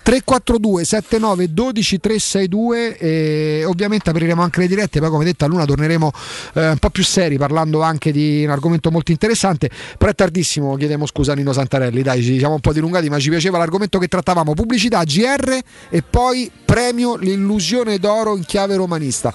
342 0.01 0.85
79 0.85 1.53
12 1.53 1.99
362 1.99 2.97
e 2.97 3.63
ovviamente 3.65 4.09
apriremo 4.09 4.41
anche 4.41 4.61
le 4.61 4.67
dirette 4.67 4.99
poi 4.99 5.09
come 5.09 5.23
detto 5.23 5.45
a 5.45 5.47
Luna 5.47 5.65
torneremo 5.65 6.11
eh, 6.53 6.69
un 6.69 6.77
po' 6.77 6.89
più 6.89 7.03
seri 7.03 7.37
parlando 7.37 7.81
anche 7.81 8.11
di 8.11 8.43
un 8.43 8.49
argomento 8.49 8.89
molto 8.89 9.11
interessante 9.11 9.69
però 9.97 10.09
è 10.09 10.15
tardissimo 10.15 10.75
chiediamo 10.75 11.05
scusa 11.05 11.33
a 11.33 11.35
Nino 11.35 11.53
Santarelli 11.53 12.01
dai 12.01 12.23
ci 12.23 12.39
siamo 12.39 12.55
un 12.55 12.59
po' 12.59 12.73
dilungati 12.73 13.09
ma 13.09 13.19
ci 13.19 13.29
piaceva 13.29 13.57
l'argomento 13.59 13.99
che 13.99 14.07
trattavamo 14.07 14.53
pubblicità 14.53 15.03
GR 15.03 15.59
e 15.89 16.01
poi 16.01 16.49
premio 16.65 17.15
l'illusione 17.15 17.99
d'oro 17.99 18.35
in 18.35 18.45
chiave 18.45 18.75
romanista. 18.75 19.33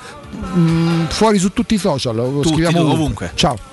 Mm, 0.56 1.04
fuori 1.06 1.38
su 1.38 1.52
tutti 1.52 1.74
i 1.74 1.78
social 1.78 2.16
lo 2.16 2.40
Tutti, 2.40 2.48
scriviamo 2.48 2.92
ovunque. 2.92 3.30
ciao 3.34 3.72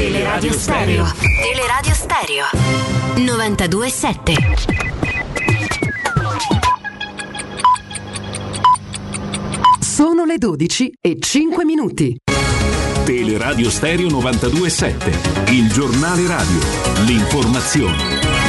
Teleradio 0.00 0.52
Stereo. 0.54 1.04
Teleradio 1.42 1.92
Stereo. 1.92 2.46
92.7. 3.16 4.32
Sono 9.78 10.24
le 10.24 10.38
12 10.38 10.92
e 11.02 11.18
5 11.20 11.64
minuti. 11.66 12.16
Teleradio 13.04 13.68
Stereo 13.68 14.08
92.7. 14.08 15.52
Il 15.52 15.70
giornale 15.70 16.26
radio. 16.26 16.60
L'informazione. 17.04 18.39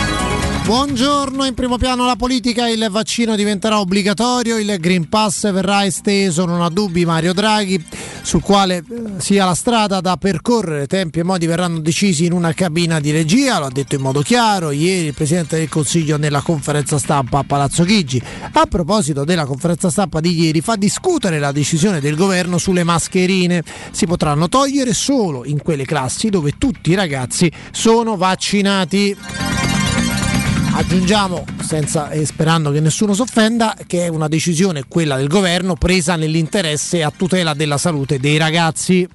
Buongiorno, 0.63 1.43
in 1.43 1.53
primo 1.53 1.77
piano 1.77 2.05
la 2.05 2.15
politica, 2.15 2.69
il 2.69 2.87
vaccino 2.89 3.35
diventerà 3.35 3.79
obbligatorio, 3.79 4.57
il 4.57 4.77
Green 4.79 5.09
Pass 5.09 5.51
verrà 5.51 5.85
esteso, 5.85 6.45
non 6.45 6.61
ha 6.61 6.69
dubbi 6.69 7.03
Mario 7.03 7.33
Draghi, 7.33 7.83
sul 8.21 8.41
quale 8.41 8.77
eh, 8.77 8.83
sia 9.17 9.45
la 9.45 9.55
strada 9.55 9.99
da 9.99 10.15
percorrere, 10.15 10.87
tempi 10.87 11.19
e 11.19 11.23
modi 11.23 11.45
verranno 11.45 11.79
decisi 11.79 12.25
in 12.25 12.31
una 12.31 12.53
cabina 12.53 13.01
di 13.01 13.11
regia, 13.11 13.59
lo 13.59 13.65
ha 13.65 13.71
detto 13.71 13.95
in 13.95 14.01
modo 14.01 14.21
chiaro 14.21 14.71
ieri 14.71 15.07
il 15.07 15.13
Presidente 15.13 15.57
del 15.57 15.67
Consiglio 15.67 16.17
nella 16.17 16.41
conferenza 16.41 16.97
stampa 16.99 17.39
a 17.39 17.43
Palazzo 17.43 17.83
Chigi. 17.83 18.21
A 18.53 18.65
proposito 18.65 19.25
della 19.25 19.45
conferenza 19.45 19.89
stampa 19.89 20.21
di 20.21 20.39
ieri, 20.39 20.61
fa 20.61 20.77
discutere 20.77 21.39
la 21.39 21.51
decisione 21.51 21.99
del 21.99 22.15
governo 22.15 22.57
sulle 22.57 22.83
mascherine, 22.83 23.63
si 23.91 24.05
potranno 24.05 24.47
togliere 24.47 24.93
solo 24.93 25.43
in 25.43 25.61
quelle 25.61 25.85
classi 25.85 26.29
dove 26.29 26.53
tutti 26.57 26.91
i 26.91 26.95
ragazzi 26.95 27.51
sono 27.71 28.15
vaccinati. 28.15 29.80
Aggiungiamo, 30.73 31.45
senza, 31.61 32.09
e 32.09 32.25
sperando 32.25 32.71
che 32.71 32.79
nessuno 32.79 33.13
si 33.13 33.21
offenda, 33.21 33.75
che 33.85 34.05
è 34.05 34.07
una 34.07 34.27
decisione, 34.27 34.85
quella 34.87 35.17
del 35.17 35.27
governo, 35.27 35.75
presa 35.75 36.15
nell'interesse 36.15 37.03
a 37.03 37.11
tutela 37.15 37.53
della 37.53 37.77
salute 37.77 38.19
dei 38.19 38.37
ragazzi. 38.37 39.07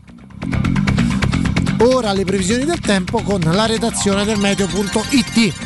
Ora 1.79 2.13
le 2.13 2.25
previsioni 2.25 2.65
del 2.65 2.81
tempo 2.81 3.23
con 3.23 3.41
la 3.41 3.67
redazione 3.67 4.25
del 4.25 4.39
meteo.it. 4.39 5.66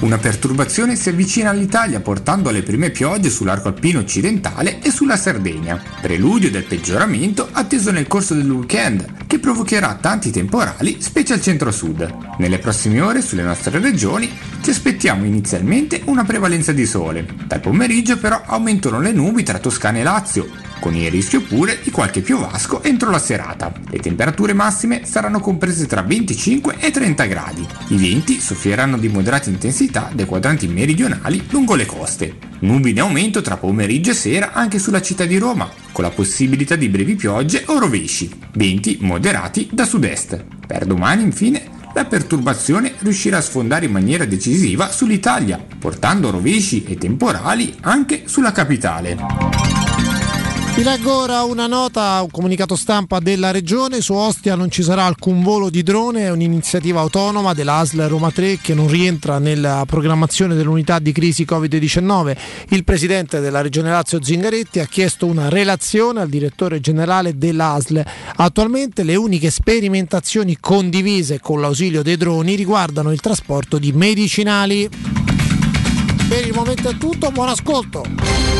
Una 0.00 0.16
perturbazione 0.16 0.96
si 0.96 1.10
avvicina 1.10 1.50
all'Italia 1.50 2.00
portando 2.00 2.48
alle 2.48 2.62
prime 2.62 2.88
piogge 2.88 3.28
sull'arco 3.28 3.68
alpino 3.68 3.98
occidentale 3.98 4.80
e 4.80 4.90
sulla 4.90 5.18
Sardegna, 5.18 5.78
preludio 6.00 6.50
del 6.50 6.64
peggioramento 6.64 7.46
atteso 7.52 7.90
nel 7.90 8.06
corso 8.06 8.32
del 8.32 8.50
weekend, 8.50 9.26
che 9.26 9.38
provocherà 9.38 9.98
tanti 10.00 10.30
temporali, 10.30 11.02
specie 11.02 11.34
al 11.34 11.42
centro-sud. 11.42 12.16
Nelle 12.38 12.58
prossime 12.58 13.02
ore 13.02 13.20
sulle 13.20 13.42
nostre 13.42 13.78
regioni 13.78 14.30
ci 14.62 14.70
aspettiamo 14.70 15.26
inizialmente 15.26 16.00
una 16.06 16.24
prevalenza 16.24 16.72
di 16.72 16.86
sole. 16.86 17.26
Dal 17.44 17.60
pomeriggio 17.60 18.16
però 18.16 18.40
aumentano 18.46 19.00
le 19.00 19.12
nubi 19.12 19.42
tra 19.42 19.58
Toscana 19.58 19.98
e 19.98 20.02
Lazio, 20.02 20.48
con 20.80 20.94
il 20.94 21.10
rischio 21.10 21.42
pure 21.42 21.78
di 21.82 21.90
qualche 21.90 22.22
piovasco 22.22 22.82
entro 22.82 23.10
la 23.10 23.18
serata. 23.18 23.70
Le 23.90 23.98
temperature 23.98 24.54
massime 24.54 25.02
saranno 25.04 25.40
comprese 25.40 25.86
tra 25.86 26.00
25 26.00 26.76
e 26.78 26.90
30 26.90 27.24
gradi. 27.26 27.66
I 27.88 27.96
venti 27.96 28.40
soffieranno 28.40 28.96
di 28.96 29.08
moderata 29.08 29.50
intensità 29.50 29.88
dai 29.90 30.26
quadranti 30.26 30.68
meridionali 30.68 31.44
lungo 31.50 31.74
le 31.74 31.86
coste. 31.86 32.36
Nubi 32.60 32.90
in 32.90 33.00
aumento 33.00 33.42
tra 33.42 33.56
pomeriggio 33.56 34.10
e 34.10 34.14
sera 34.14 34.52
anche 34.52 34.78
sulla 34.78 35.02
città 35.02 35.24
di 35.24 35.38
Roma, 35.38 35.68
con 35.92 36.04
la 36.04 36.10
possibilità 36.10 36.76
di 36.76 36.88
brevi 36.88 37.16
piogge 37.16 37.64
o 37.66 37.78
rovesci. 37.78 38.30
Venti 38.52 38.98
moderati 39.00 39.68
da 39.72 39.84
sud-est. 39.84 40.44
Per 40.66 40.84
domani 40.84 41.22
infine 41.22 41.78
la 41.92 42.04
perturbazione 42.04 42.92
riuscirà 42.98 43.38
a 43.38 43.42
sfondare 43.42 43.86
in 43.86 43.92
maniera 43.92 44.24
decisiva 44.24 44.90
sull'Italia, 44.90 45.64
portando 45.78 46.30
rovesci 46.30 46.84
e 46.84 46.96
temporali 46.96 47.74
anche 47.80 48.22
sulla 48.26 48.52
capitale. 48.52 49.18
Vi 50.80 50.86
leggo 50.86 51.14
ora 51.14 51.42
una 51.42 51.66
nota, 51.66 52.22
un 52.22 52.30
comunicato 52.30 52.74
stampa 52.74 53.18
della 53.18 53.50
regione. 53.50 54.00
Su 54.00 54.14
Ostia 54.14 54.54
non 54.54 54.70
ci 54.70 54.82
sarà 54.82 55.04
alcun 55.04 55.42
volo 55.42 55.68
di 55.68 55.82
drone, 55.82 56.22
è 56.22 56.30
un'iniziativa 56.30 57.00
autonoma 57.00 57.52
dell'ASL 57.52 58.08
Roma 58.08 58.30
3 58.30 58.60
che 58.62 58.72
non 58.72 58.88
rientra 58.88 59.38
nella 59.38 59.84
programmazione 59.86 60.54
dell'unità 60.54 60.98
di 60.98 61.12
crisi 61.12 61.44
Covid-19. 61.44 62.34
Il 62.70 62.84
presidente 62.84 63.40
della 63.40 63.60
regione 63.60 63.90
Lazio 63.90 64.22
Zingaretti 64.22 64.80
ha 64.80 64.86
chiesto 64.86 65.26
una 65.26 65.50
relazione 65.50 66.22
al 66.22 66.30
direttore 66.30 66.80
generale 66.80 67.36
dell'ASL. 67.36 68.02
Attualmente 68.36 69.02
le 69.02 69.16
uniche 69.16 69.50
sperimentazioni 69.50 70.56
condivise 70.58 71.40
con 71.40 71.60
l'ausilio 71.60 72.00
dei 72.00 72.16
droni 72.16 72.54
riguardano 72.54 73.12
il 73.12 73.20
trasporto 73.20 73.76
di 73.76 73.92
medicinali. 73.92 74.88
Per 76.26 76.46
il 76.46 76.54
momento 76.54 76.88
è 76.88 76.96
tutto, 76.96 77.30
buon 77.30 77.50
ascolto. 77.50 78.59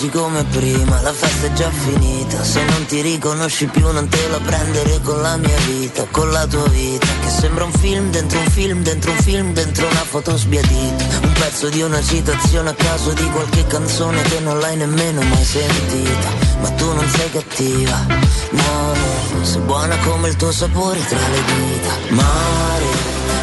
amici 0.00 0.08
come 0.08 0.44
prima, 0.44 1.00
la 1.02 1.12
festa 1.12 1.46
è 1.46 1.52
già 1.52 1.70
finita. 1.70 2.42
Se 2.42 2.64
non 2.64 2.86
ti 2.86 3.02
riconosci 3.02 3.66
più 3.66 3.90
non 3.90 4.08
te 4.08 4.28
la 4.28 4.38
prendere 4.38 5.00
con 5.02 5.20
la 5.20 5.36
mia 5.36 5.56
vita 5.66 6.06
Con 6.10 6.30
la 6.30 6.46
tua 6.46 6.66
vita 6.68 7.06
Che 7.20 7.28
sembra 7.28 7.64
un 7.64 7.72
film 7.72 8.10
dentro 8.10 8.38
un 8.38 8.50
film 8.50 8.82
dentro 8.82 9.10
un 9.10 9.16
film 9.18 9.52
dentro 9.52 9.86
una 9.86 10.04
foto 10.04 10.36
sbiadita. 10.36 11.04
Un 11.22 11.32
pezzo 11.32 11.68
di 11.68 11.82
una 11.82 12.00
citazione 12.02 12.70
a 12.70 12.74
caso 12.74 13.12
di 13.12 13.28
qualche 13.30 13.66
canzone 13.66 14.22
che 14.22 14.40
non 14.40 14.58
l'hai 14.58 14.76
nemmeno 14.76 15.20
mai 15.22 15.44
sentita. 15.44 16.28
Ma 16.60 16.70
tu 16.70 16.92
non 16.92 17.08
sei 17.08 17.30
cattiva, 17.30 18.06
no, 18.50 18.92
no 19.34 19.44
Sei 19.44 19.60
buona 19.60 19.96
come 19.98 20.28
il 20.28 20.36
tuo 20.36 20.52
sapore 20.52 21.04
tra 21.04 21.18
le 21.18 21.42
dita. 21.44 22.14
Mare, 22.14 22.84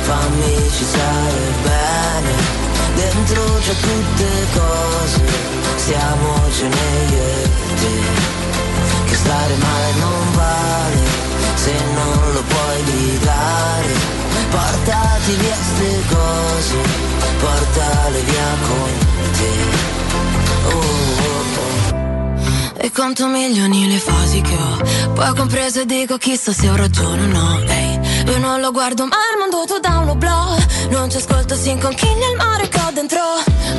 fammi 0.01 0.71
ci 0.71 0.83
stare 0.83 1.53
bene 1.63 2.56
Dentro 2.97 3.43
c'è 3.61 3.75
tutte 3.87 4.29
cose, 4.53 5.21
stiamocene 5.75 6.85
io 7.11 7.23
e 7.23 7.49
te 7.79 7.95
Che 9.05 9.15
stare 9.15 9.55
male 9.55 9.89
non 9.99 10.31
vale, 10.33 10.99
se 11.53 11.73
non 11.93 12.33
lo 12.33 12.43
puoi 12.53 12.83
gridare. 12.89 13.93
Portati 14.49 15.33
via 15.35 15.57
ste 15.69 15.91
cose, 16.09 16.75
portale 17.39 18.19
via 18.21 18.49
con 18.67 18.91
te. 19.37 19.53
Oh, 20.65 20.79
oh, 21.27 21.43
oh. 21.61 22.81
E 22.85 22.91
conto 22.91 23.27
milioni 23.27 23.87
le 23.87 23.99
fasi 23.99 24.41
che 24.41 24.55
ho? 24.55 25.13
Poi 25.13 25.35
compreso 25.35 25.81
e 25.81 25.85
dico 25.85 26.17
chissà 26.17 26.51
se 26.51 26.69
ho 26.69 26.75
ragione 26.75 27.23
o 27.23 27.27
no 27.27 27.61
Ehi, 27.67 27.86
io 28.27 28.39
non 28.39 28.59
lo 28.59 28.71
guardo 28.71 29.05
ma 29.05 29.17
mondo 29.39 29.65
tu 29.65 29.79
da 29.79 29.99
uno 29.99 30.15
blog 30.15 30.65
Non 30.89 31.09
ci 31.09 31.17
ascolto, 31.17 31.55
si 31.55 31.69
inconchiglia 31.69 32.29
il 32.31 32.37
mare 32.37 32.67
che 32.67 32.79
ho 32.79 32.91
dentro. 32.91 33.19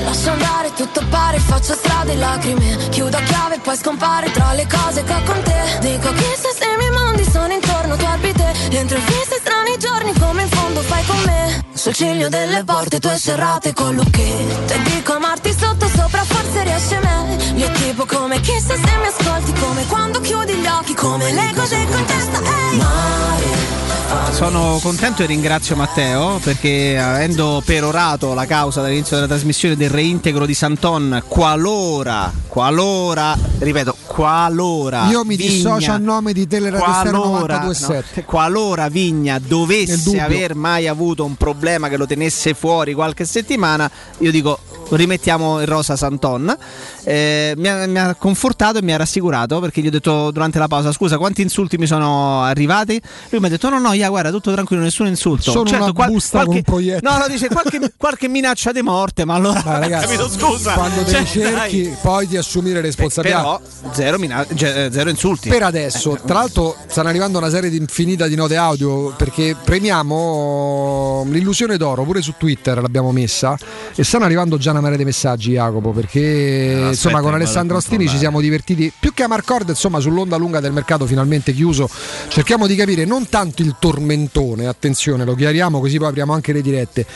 Lascio 0.05 0.31
andare, 0.31 0.73
tutto 0.75 1.03
pare, 1.09 1.39
faccio 1.39 1.75
strade 1.75 2.13
e 2.13 2.17
lacrime. 2.17 2.77
Chiudo 2.91 3.17
a 3.17 3.21
chiave 3.21 3.57
e 3.57 3.59
poi 3.61 3.77
scompare 3.77 4.31
tra 4.31 4.53
le 4.53 4.67
cose 4.67 5.03
che 5.05 5.13
ho 5.13 5.23
con 5.25 5.43
te. 5.43 5.79
Dico 5.81 6.13
chissà 6.13 6.51
se 6.57 6.65
i 6.65 6.77
miei 6.77 6.91
mondi 6.91 7.25
sono 7.25 7.53
intorno, 7.53 7.97
tu 7.97 8.05
orbite 8.05 8.55
Entro 8.71 8.99
fisse 8.99 9.39
strani 9.41 9.79
giorni 9.79 10.13
come 10.19 10.43
in 10.43 10.49
fondo 10.49 10.81
fai 10.83 11.05
con 11.07 11.23
me. 11.25 11.65
Sul 11.73 11.95
ciglio 11.95 12.29
delle 12.29 12.65
porte 12.65 12.99
tue 12.99 13.17
serrate 13.17 13.73
con 13.73 13.95
lucchetto 13.95 14.73
E 14.73 14.83
dico 14.83 15.13
amarti 15.13 15.55
sotto 15.57 15.87
sopra 15.87 16.25
forse 16.25 16.65
riesce 16.65 16.99
meglio 16.99 17.45
Io 17.55 17.71
tipo 17.71 18.05
come 18.05 18.41
chissà 18.41 18.75
se 18.75 18.97
mi 19.01 19.09
ascolti 19.29 19.53
Come 19.61 19.85
quando 19.87 20.21
chiudi 20.21 20.55
gli 20.55 20.67
occhi, 20.67 20.95
come 20.95 21.33
le 21.33 21.53
cose 21.55 21.87
con 21.91 22.05
testa 22.05 22.41
Ehi 22.73 24.33
Sono 24.33 24.79
contento 24.83 25.23
e 25.23 25.27
ringrazio 25.27 25.77
Matteo 25.77 26.41
perché 26.43 26.99
avendo 26.99 27.63
perorato 27.65 28.35
la 28.35 28.47
causa 28.47 28.81
dall'inizio 28.81 29.17
della 29.17 29.29
trasmissione 29.29 29.77
del 29.77 29.91
reintegro 29.91 30.47
di 30.47 30.55
Santon, 30.55 31.23
qualora, 31.27 32.33
qualora, 32.47 33.37
ripeto, 33.59 33.97
qualora 34.07 35.09
Io 35.09 35.25
mi 35.25 35.37
Vigna- 35.37 35.51
dissocio 35.51 35.93
a 35.93 35.99
nome 35.99 36.33
di 36.33 36.47
Teleradio 36.47 36.85
qualora, 36.85 37.63
92.7. 37.65 37.95
no, 38.15 38.23
qualora 38.25 38.89
Vigna 38.89 39.39
dovesse 39.39 40.21
aver 40.21 40.55
mai 40.55 40.87
avuto 40.89 41.25
un 41.25 41.37
problema 41.37 41.89
che 41.89 41.97
lo 41.97 42.07
tenesse 42.07 42.55
fuori 42.55 42.95
qualche 42.95 43.25
settimana, 43.25 43.91
io 44.19 44.31
dico 44.31 44.59
rimettiamo 44.91 45.61
il 45.61 45.67
rosa 45.67 45.97
Santon. 45.97 46.57
Eh, 47.05 47.55
mi, 47.57 47.69
ha, 47.69 47.87
mi 47.87 47.99
ha 47.99 48.15
confortato 48.15 48.79
e 48.79 48.83
mi 48.83 48.93
ha 48.93 48.97
rassicurato 48.97 49.61
perché 49.61 49.81
gli 49.81 49.87
ho 49.87 49.91
detto 49.91 50.31
durante 50.31 50.59
la 50.59 50.69
pausa: 50.69 50.93
Scusa, 50.93 51.19
quanti 51.19 51.43
insulti 51.43 51.77
mi 51.79 51.87
sono 51.87 52.43
arrivati? 52.43 53.01
Lui 53.31 53.41
mi 53.41 53.47
ha 53.47 53.51
detto: 53.51 53.69
No, 53.69 53.79
no, 53.79 53.93
yeah, 53.93 54.09
guarda, 54.09 54.31
tutto 54.31 54.53
tranquillo, 54.53 54.83
nessun 54.83 55.07
insulto. 55.07 55.51
Sono 55.51 55.71
una 55.71 55.93
busta 55.93 56.45
con 56.45 56.57
un 56.57 56.63
proiettile. 56.63 57.11
No, 57.11 57.19
no, 57.19 57.27
dice 57.29 57.49
qualche, 57.49 57.93
qualche 57.97 58.29
minaccia 58.29 58.73
di 58.73 58.83
morte, 58.83 59.25
ma 59.25 59.35
allora 59.35 59.63
Ma 59.65 59.79
ragazzi, 59.79 60.17
capito, 60.17 60.29
scusa. 60.29 60.73
quando 60.73 61.05
Cioè, 61.05 61.25
cerchi, 61.25 61.83
dai. 61.83 61.97
poi 62.01 62.27
ti 62.29 62.37
assumi 62.37 62.73
le 62.73 62.81
responsabilità. 62.81 63.41
Però 63.41 63.61
zero, 63.93 64.19
mina- 64.19 64.47
eh, 64.47 64.89
zero 64.91 65.11
insulti. 65.11 65.49
Per 65.49 65.63
adesso, 65.63 66.19
tra 66.25 66.35
l'altro, 66.35 66.77
stanno 66.87 67.09
arrivando 67.09 67.39
una 67.39 67.51
serie 67.51 67.71
di 67.71 67.77
infinita 67.77 68.27
di 68.27 68.35
note 68.35 68.57
audio 68.57 69.15
perché 69.17 69.57
premiamo 69.63 71.25
l'illusione 71.29 71.77
d'oro 71.77 72.05
pure 72.05 72.23
su 72.23 72.35
Twitter 72.37 72.81
l'abbiamo 72.81 73.13
messa 73.13 73.57
e 73.95 74.05
stanno 74.05 74.25
arrivando 74.25 74.57
già 74.59 74.71
una 74.71 74.78
marea 74.81 74.97
di 74.97 75.05
messaggi, 75.05 75.53
Jacopo. 75.53 75.91
Perché 75.91 76.73
aspetta, 76.73 76.89
insomma, 76.89 77.21
con 77.21 77.35
Alessandro 77.35 77.77
Ostini 77.77 78.09
ci 78.09 78.19
siamo 78.19 78.41
divertiti 78.41 78.93
più 78.99 79.13
che 79.13 79.23
a 79.23 79.29
Marcord, 79.29 79.69
insomma, 79.69 80.01
sull'onda 80.01 80.37
lunga 80.37 80.61
del 80.61 80.73
mercato 80.73 81.07
finalmente 81.07 81.53
chiuso. 81.53 81.89
Cerchiamo 82.29 82.67
di 82.67 82.75
capire 82.75 83.05
non 83.05 83.29
tanto 83.29 83.63
il 83.63 83.77
tormentone, 83.79 84.67
attenzione, 84.67 85.25
lo 85.25 85.35
chiariamo 85.35 85.81
così 85.81 85.99
poi 85.99 86.09
apriamo 86.09 86.33
anche 86.33 86.53
le 86.53 86.63
dirette, 86.63 87.07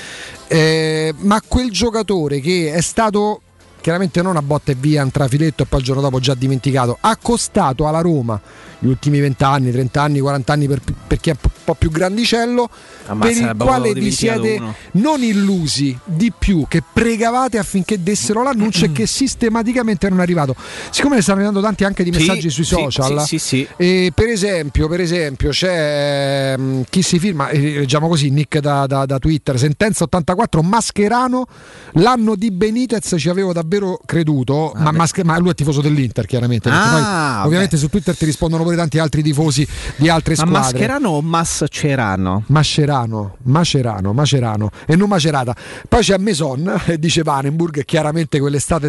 eh, 0.48 1.14
ma 1.18 1.40
quel 1.46 1.70
giocatore 1.70 2.40
che 2.40 2.72
è 2.72 2.80
stato 2.80 3.42
chiaramente 3.80 4.22
non 4.22 4.36
a 4.36 4.42
botta 4.42 4.72
e 4.72 4.76
via 4.78 5.02
un 5.02 5.10
trafiletto 5.10 5.64
e 5.64 5.66
poi 5.66 5.80
il 5.80 5.84
giorno 5.84 6.00
dopo 6.00 6.20
già 6.20 6.34
dimenticato, 6.34 6.96
ha 7.00 7.16
costato 7.16 7.86
alla 7.86 8.00
Roma 8.00 8.40
gli 8.82 8.88
ultimi 8.88 9.20
20 9.20 9.44
anni, 9.44 9.70
30 9.70 10.02
anni, 10.02 10.18
40 10.18 10.52
anni 10.52 10.66
per, 10.66 10.80
per 11.06 11.20
chi 11.20 11.30
è 11.30 11.36
un 11.40 11.50
po' 11.62 11.74
più 11.74 11.88
grandicello, 11.88 12.68
Ammazza, 13.06 13.32
per 13.32 13.42
il 13.50 13.56
quale 13.56 13.92
vi 13.92 14.10
siete 14.10 14.56
uno. 14.58 14.74
non 14.94 15.22
illusi 15.22 15.96
di 16.04 16.32
più, 16.36 16.64
che 16.66 16.82
pregavate 16.92 17.58
affinché 17.58 18.02
dessero 18.02 18.42
l'annuncio 18.42 18.86
e 18.86 18.90
che 18.92 19.06
sistematicamente 19.06 20.08
non 20.08 20.18
è 20.18 20.22
arrivato. 20.22 20.56
Siccome 20.90 21.14
ne 21.14 21.22
stanno 21.22 21.36
arrivando 21.38 21.60
tanti 21.60 21.84
anche 21.84 22.02
di 22.02 22.12
Sì, 22.12 22.18
messaggi 22.18 22.50
sui 22.50 22.64
sì, 22.64 22.74
social, 22.74 23.20
sì, 23.20 23.38
sì, 23.38 23.38
sì. 23.38 23.68
e 23.76 24.10
per 24.12 24.26
esempio, 24.28 24.88
per 24.88 25.00
esempio 25.00 25.50
c'è 25.50 26.56
mm, 26.58 26.80
chi 26.90 27.02
si 27.02 27.20
firma, 27.20 27.50
eh, 27.50 27.60
leggiamo 27.78 28.08
così, 28.08 28.30
Nick 28.30 28.58
da, 28.58 28.86
da- 28.86 29.06
da 29.06 29.18
Twitter, 29.20 29.56
sentenza 29.60 30.02
84, 30.04 30.60
Mascherano, 30.62 31.46
l'anno 31.92 32.34
di 32.34 32.50
Benitez 32.50 33.14
ci 33.16 33.28
avevo 33.28 33.52
davvero 33.52 34.00
creduto, 34.04 34.72
ma, 34.76 34.90
Masche- 34.90 35.22
ma 35.24 35.38
lui 35.38 35.50
è 35.50 35.54
tifoso 35.54 35.80
dell'Inter 35.80 36.26
chiaramente, 36.26 36.68
Ah, 36.68 37.36
poi, 37.38 37.46
ovviamente 37.46 37.76
su 37.76 37.88
Twitter 37.88 38.16
ti 38.16 38.24
rispondono 38.24 38.64
pure 38.72 38.76
tanti 38.76 38.98
altri 38.98 39.22
tifosi 39.22 39.66
di 39.96 40.08
altre 40.08 40.34
Ma 40.36 40.44
squadre. 40.44 40.60
Mascherano 40.60 41.08
o 41.10 41.20
Mascerano? 41.20 42.44
Mascherano, 42.46 43.36
Macerano, 43.42 44.12
Macerano 44.12 44.70
e 44.86 44.96
non 44.96 45.08
Macerata. 45.08 45.54
Poi 45.88 46.02
c'è 46.02 46.16
Maison 46.18 46.82
e 46.86 46.98
dice 46.98 47.22
Vanenburg, 47.22 47.84
chiaramente 47.84 48.40
quell'estate 48.40 48.88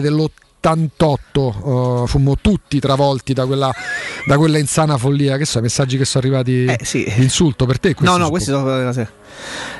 dell'88 0.64 2.04
eh, 2.04 2.08
fummo 2.08 2.38
tutti 2.40 2.80
travolti 2.80 3.34
da 3.34 3.46
quella, 3.46 3.72
da 4.26 4.38
quella 4.38 4.58
insana 4.58 4.98
follia. 4.98 5.38
Che 5.38 5.46
so, 5.46 5.60
i 5.60 5.62
messaggi 5.62 5.98
che 5.98 6.06
sono 6.06 6.24
arrivati 6.24 6.66
di 6.92 7.22
insulto 7.22 7.66
per 7.66 7.80
te? 7.80 7.96
No, 8.00 8.18
no, 8.18 8.30
questi 8.30 8.52
sono. 8.52 8.92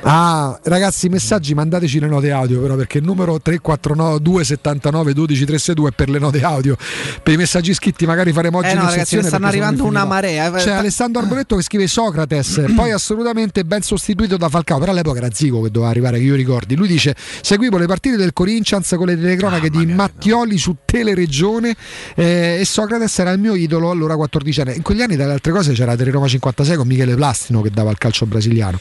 Ah, 0.06 0.60
ragazzi, 0.64 1.08
messaggi 1.08 1.54
mandateci 1.54 2.00
le 2.00 2.08
note 2.08 2.32
audio, 2.32 2.60
però, 2.60 2.76
perché 2.76 2.98
il 2.98 3.06
numero 3.06 3.40
349 3.40 4.22
279 4.22 5.14
12362 5.14 5.90
è 5.90 5.92
per 5.94 6.10
le 6.10 6.20
note 6.20 6.44
audio. 6.44 6.76
Per 7.22 7.34
i 7.34 7.38
messaggi 7.38 7.74
scritti, 7.74 8.06
magari 8.06 8.34
faremo 8.34 8.58
oggi 8.58 8.68
Eh 8.68 8.74
no, 8.74 8.82
una 8.82 8.90
ragazzi, 8.90 9.16
sezione 9.16 9.24
ne 9.24 9.30
stanno 9.30 9.48
arrivando 9.48 9.86
una 9.86 10.06
marea. 10.06 10.52
C'è 10.52 10.66
Ta- 10.66 10.80
Alessandro 10.80 11.22
Arboletto 11.22 11.56
che 11.56 11.62
scrive 11.62 11.88
Socrates, 11.88 12.66
poi 12.76 12.92
assolutamente 12.92 13.64
ben 13.64 13.82
sostituito 13.82 14.36
da 14.36 14.50
Falcao, 14.50 14.80
però 14.80 14.92
all'epoca 14.92 15.20
era 15.20 15.30
Zico 15.32 15.62
che 15.62 15.72
doveva 15.72 15.92
arrivare, 15.92 16.18
che 16.18 16.26
io 16.26 16.36
ricordi. 16.36 16.76
Lui 16.76 16.88
dice: 16.88 17.16
Seguivo 17.42 17.78
le 17.78 17.86
partite 17.86 18.18
del 18.18 18.34
Corinthians 18.34 18.94
con 18.98 19.08
le 19.08 19.16
telecronache 19.16 19.70
di 19.70 19.86
Mattioli 19.86 20.58
su 20.58 20.73
Teleregione 20.86 21.76
eh, 22.16 22.58
e 22.60 22.66
Socrates 22.66 23.18
era 23.20 23.32
il 23.32 23.40
mio 23.40 23.56
idolo 23.56 23.90
allora 23.90 24.16
14 24.16 24.62
anni. 24.62 24.76
In 24.76 24.82
quegli 24.82 25.02
anni, 25.02 25.16
dalle 25.16 25.34
altre 25.34 25.52
cose, 25.52 25.74
c'era 25.74 25.96
Teleroma 25.96 26.28
56 26.28 26.78
con 26.78 26.88
Michele 26.88 27.16
Plastino 27.16 27.62
che 27.62 27.70
dava 27.70 27.92
il 27.92 27.98
calcio 27.98 28.26
brasiliano. 28.26 28.80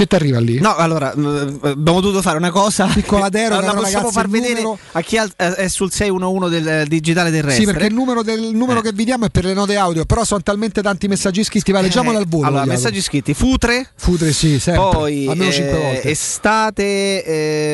Che 0.00 0.06
ti 0.06 0.14
arriva 0.14 0.40
lì? 0.40 0.58
No, 0.58 0.76
allora 0.76 1.12
eh, 1.12 1.18
abbiamo 1.18 2.00
dovuto 2.00 2.22
fare 2.22 2.38
una 2.38 2.50
cosa. 2.50 2.86
Piccola 2.86 3.28
deroga, 3.30 3.60
però, 3.68 3.82
possiamo 3.82 4.10
far 4.10 4.30
vedere 4.30 4.62
numero- 4.62 4.78
a 4.92 5.02
chi 5.02 5.18
al- 5.18 5.30
eh, 5.36 5.54
è 5.56 5.68
sul 5.68 5.92
611 5.92 6.48
del 6.48 6.66
eh, 6.68 6.84
digitale 6.88 7.30
terrestre. 7.30 7.64
Sì, 7.66 7.70
perché 7.70 7.84
il 7.88 7.92
numero, 7.92 8.22
del, 8.22 8.42
il 8.42 8.56
numero 8.56 8.80
che 8.80 8.92
vi 8.94 9.04
diamo 9.04 9.26
è 9.26 9.28
per 9.28 9.44
le 9.44 9.52
note 9.52 9.76
audio, 9.76 10.06
però 10.06 10.24
sono 10.24 10.40
talmente 10.40 10.80
tanti 10.80 11.06
messaggi 11.06 11.44
scritti, 11.44 11.70
va, 11.70 11.82
leggiamoli 11.82 12.16
al 12.16 12.26
volo. 12.26 12.46
Allora, 12.46 12.64
messaggi 12.64 13.02
scritti: 13.02 13.34
Futre. 13.34 13.90
Futre, 13.94 14.32
sì, 14.32 14.58
sempre. 14.58 14.88
Poi 14.90 15.26
almeno 15.26 15.50
eh, 15.50 15.52
5 15.52 15.78
volte. 15.78 16.08
estate, 16.08 17.24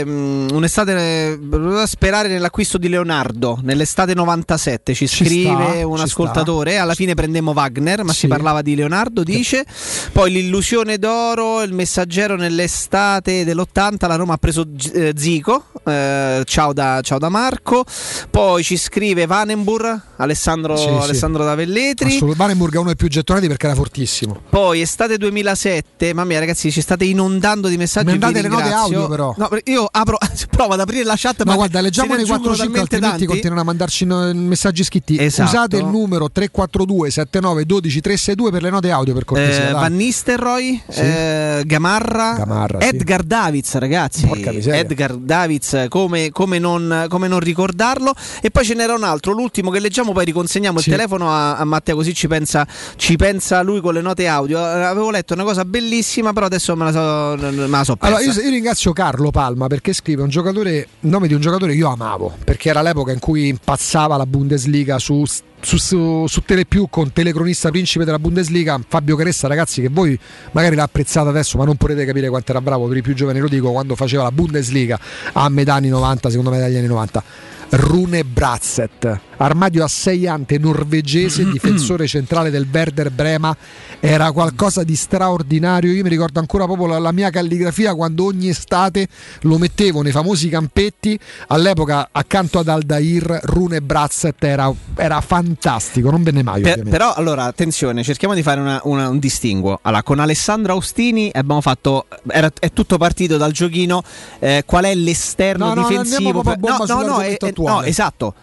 ehm, 0.01 0.48
un'estate 0.53 0.93
eh, 0.97 1.86
sperare 1.86 2.27
nell'acquisto 2.27 2.77
di 2.77 2.89
Leonardo 2.89 3.61
nell'estate 3.62 4.15
97 4.15 4.94
ci 4.94 5.07
Ci 5.07 5.24
scrive 5.24 5.51
sta, 5.77 5.86
un 5.86 5.97
ci 5.98 6.03
ascoltatore. 6.03 6.78
Alla 6.78 6.94
fine 6.94 7.15
prendemmo 7.15 7.53
Wagner, 7.53 8.03
ma 8.03 8.12
si 8.12 8.19
Sì. 8.20 8.27
parlava 8.27 8.62
di 8.62 8.74
Leonardo. 8.74 9.23
Dice 9.23 9.65
poi 10.11 10.32
l'illusione 10.32 10.98
d'oro, 10.98 11.62
il 11.62 11.73
messaggero 12.16 12.36
nell'estate 12.36 13.44
dell'80. 13.44 14.06
La 14.06 14.16
Roma 14.16 14.34
ha 14.34 14.36
preso 14.38 14.66
eh, 14.94 15.12
Zico. 15.16 15.64
eh, 15.84 16.43
ciao, 16.47 16.72
da, 16.72 17.01
ciao 17.02 17.18
da 17.18 17.28
Marco. 17.28 17.84
Poi 18.30 18.62
ci 18.64 18.76
scrive 18.78 19.26
Vanenburg, 19.26 20.01
Alessandro, 20.16 20.76
Sì, 20.76 20.84
sì. 20.84 20.88
Alessandro 20.88 21.44
da 21.44 21.55
Velletri. 21.55 22.06
Assolutamente. 22.06 22.36
Vanenburg 22.38 22.74
è 22.74 22.76
uno 22.78 22.86
dei 22.86 22.97
più 22.97 23.09
gettonati 23.09 23.47
perché 23.48 23.66
era 23.66 23.74
fortissimo. 23.74 24.40
Poi 24.48 24.80
estate 24.80 25.18
2007, 25.18 26.14
mamma 26.14 26.28
mia 26.28 26.38
ragazzi, 26.38 26.70
ci 26.72 26.80
state 26.80 27.05
inondando 27.05 27.68
di 27.68 27.76
messaggi. 27.76 28.06
Mandate 28.06 28.40
le 28.43 28.48
note 28.48 28.72
audio, 28.72 29.09
però. 29.09 29.34
No, 29.36 29.48
io 29.64 29.86
apro, 29.90 30.16
provo 30.51 30.72
ad 30.74 30.80
aprire 30.80 31.05
la 31.05 31.14
chat. 31.16 31.43
Ma 31.44 31.51
ma 31.52 31.55
guarda, 31.56 31.80
leggiamo 31.80 32.14
nei 32.14 32.22
aggiungono 32.22 32.55
4-5 32.55 32.56
talmente 32.56 32.80
altrimenti 32.80 33.10
tanti. 33.18 33.26
continuano 33.26 33.60
a 33.60 33.64
mandarci 33.64 34.05
messaggi 34.06 34.84
scritti. 34.84 35.18
Esatto. 35.18 35.48
Usate 35.51 35.76
il 35.76 35.86
numero 35.86 36.30
342 36.30 37.10
79 37.10 37.64
12 37.66 38.01
362 38.01 38.51
per 38.51 38.62
le 38.62 38.70
note 38.70 38.90
audio 38.90 39.12
per 39.14 39.24
cortesia. 39.24 39.68
Eh. 39.68 39.72
Van 39.72 39.94
Nistelrooy, 39.97 40.82
Sì. 40.88 41.01
eh, 41.01 41.62
Gamarra, 41.64 42.06
Gamarra, 42.07 42.35
Gamarra, 42.37 42.81
sì. 42.81 42.89
Edgar 42.89 43.23
Davids, 43.23 43.74
ragazzi. 43.77 44.31
Edgar 44.70 45.16
Davids, 45.16 45.87
come, 45.89 46.31
come 46.31 46.59
non, 46.59 47.07
come 47.09 47.28
non 47.28 47.41
ricordarlo? 47.41 48.15
E 48.41 48.51
poi 48.51 48.65
ce 48.65 48.74
n'era 48.74 48.95
un 48.95 49.03
altro, 49.03 49.33
l'ultimo 49.33 49.70
che 49.70 49.81
leggiamo, 49.81 50.12
poi 50.12 50.24
riconsegniamo 50.24 50.78
Sì. 50.78 50.89
il 50.91 50.95
telefono 50.97 51.31
a, 51.31 51.57
a 51.57 51.65
Matteo, 51.65 51.97
così 51.97 52.15
ci 52.15 52.28
pensa, 52.28 52.66
ci 52.97 53.16
pensa 53.16 53.62
lui 53.62 53.81
con 53.81 53.95
le 53.95 54.01
note 54.01 54.27
audio. 54.27 54.59
Eh, 54.59 54.85
Avevo 54.87 55.11
letto 55.11 55.35
una 55.35 55.43
cosa 55.45 55.65
bellissima, 55.65 56.33
però 56.33 56.47
adesso 56.47 56.74
me 56.77 56.85
la 56.85 56.93
so, 56.93 57.47
me 57.51 57.66
la 57.66 57.85
so. 57.85 57.97
Allora, 58.01 58.20
io, 58.23 58.33
io 58.33 58.51
ringrazio 58.51 58.93
Carlo 58.93 59.31
Palma 59.31 59.66
perché 59.66 59.93
scrive 59.93 60.23
un 60.23 60.28
giocatore, 60.28 60.77
il 61.01 61.09
nome 61.09 61.27
di 61.27 61.35
un 61.35 61.41
giocatore 61.41 61.73
che 61.73 61.78
io 61.78 61.91
amavo, 61.91 62.35
perché 62.45 62.69
era 62.69 62.83
l'epoca 62.83 63.12
in 63.12 63.19
cui 63.19 63.49
impazzava 63.49 64.16
la 64.16 64.27
Bundesliga 64.27 64.99
su, 64.99 65.24
su, 65.66 65.78
su, 65.78 66.26
su 66.28 66.43
Telepiù 66.43 66.86
con 66.88 67.12
telecronista 67.12 67.70
principe 67.70 68.05
della 68.05 68.20
Bundesliga, 68.20 68.80
Fabio 68.86 69.16
Caressa, 69.16 69.48
ragazzi 69.48 69.80
che 69.80 69.88
voi 69.88 70.16
magari 70.52 70.76
l'apprezzate 70.76 71.28
adesso, 71.28 71.59
ma 71.59 71.64
non 71.64 71.74
potete 71.74 72.05
capire 72.05 72.28
quanto 72.28 72.52
era 72.52 72.60
bravo, 72.60 72.86
per 72.86 72.98
i 72.98 73.02
più 73.02 73.14
giovani 73.14 73.40
lo 73.40 73.48
dico, 73.48 73.72
quando 73.72 73.97
faceva 73.97 74.22
la 74.22 74.30
Bundesliga 74.30 74.97
a 75.32 75.48
metà 75.48 75.74
anni 75.74 75.88
90, 75.88 76.30
secondo 76.30 76.51
me 76.51 76.60
dagli 76.60 76.76
anni 76.76 76.86
90. 76.86 77.24
Rune 77.70 78.22
Bratzett, 78.22 79.20
armadio 79.38 79.84
asseiante 79.84 80.58
norvegese, 80.58 81.44
difensore 81.50 82.06
centrale 82.06 82.50
del 82.50 82.66
Werder 82.70 83.10
Brema, 83.10 83.56
era 84.00 84.32
qualcosa 84.32 84.82
di 84.82 84.94
straordinario. 84.96 85.92
Io 85.92 86.02
mi 86.02 86.08
ricordo 86.08 86.40
ancora 86.40 86.64
proprio 86.64 86.86
la, 86.86 86.98
la 86.98 87.12
mia 87.12 87.30
calligrafia 87.30 87.94
quando 87.94 88.24
ogni 88.24 88.48
estate 88.48 89.08
lo 89.42 89.58
mettevo 89.58 90.02
nei 90.02 90.12
famosi 90.12 90.48
campetti. 90.48 91.18
All'epoca, 91.48 92.08
accanto 92.12 92.58
ad 92.58 92.68
Aldair, 92.68 93.40
Rune 93.44 93.80
Bratzett 93.82 94.42
era, 94.44 94.72
era 94.96 95.20
fantastico. 95.20 96.10
Non 96.10 96.22
venne 96.22 96.42
mai. 96.42 96.62
Per- 96.62 96.82
però 96.88 97.12
allora 97.14 97.44
attenzione, 97.44 98.02
cerchiamo 98.02 98.34
di 98.34 98.42
fare 98.42 98.60
una- 98.60 98.80
una- 98.84 99.08
un 99.08 99.18
distinguo. 99.18 99.78
Allora, 99.82 100.02
con 100.02 100.18
Alessandro 100.18 100.72
Austini 100.74 101.30
abbiamo 101.32 101.60
fatto. 101.60 102.06
era- 102.28 102.50
è 102.58 102.72
tutto 102.72 102.96
partito 102.98 103.36
dal 103.36 103.52
giochino. 103.52 104.02
eh, 104.38 104.62
qual 104.66 104.84
è 104.84 104.94
l'esterno 104.94 105.66
No, 105.68 105.74
no, 105.74 105.88
difensivo? 105.88 106.40
a 106.40 106.56
no, 106.58 106.84
no, 106.86 107.02
no, 107.02 107.20
eh, 107.22 107.36
attuale. 107.40 107.70
no, 107.80 107.82
esatto. 107.82 108.34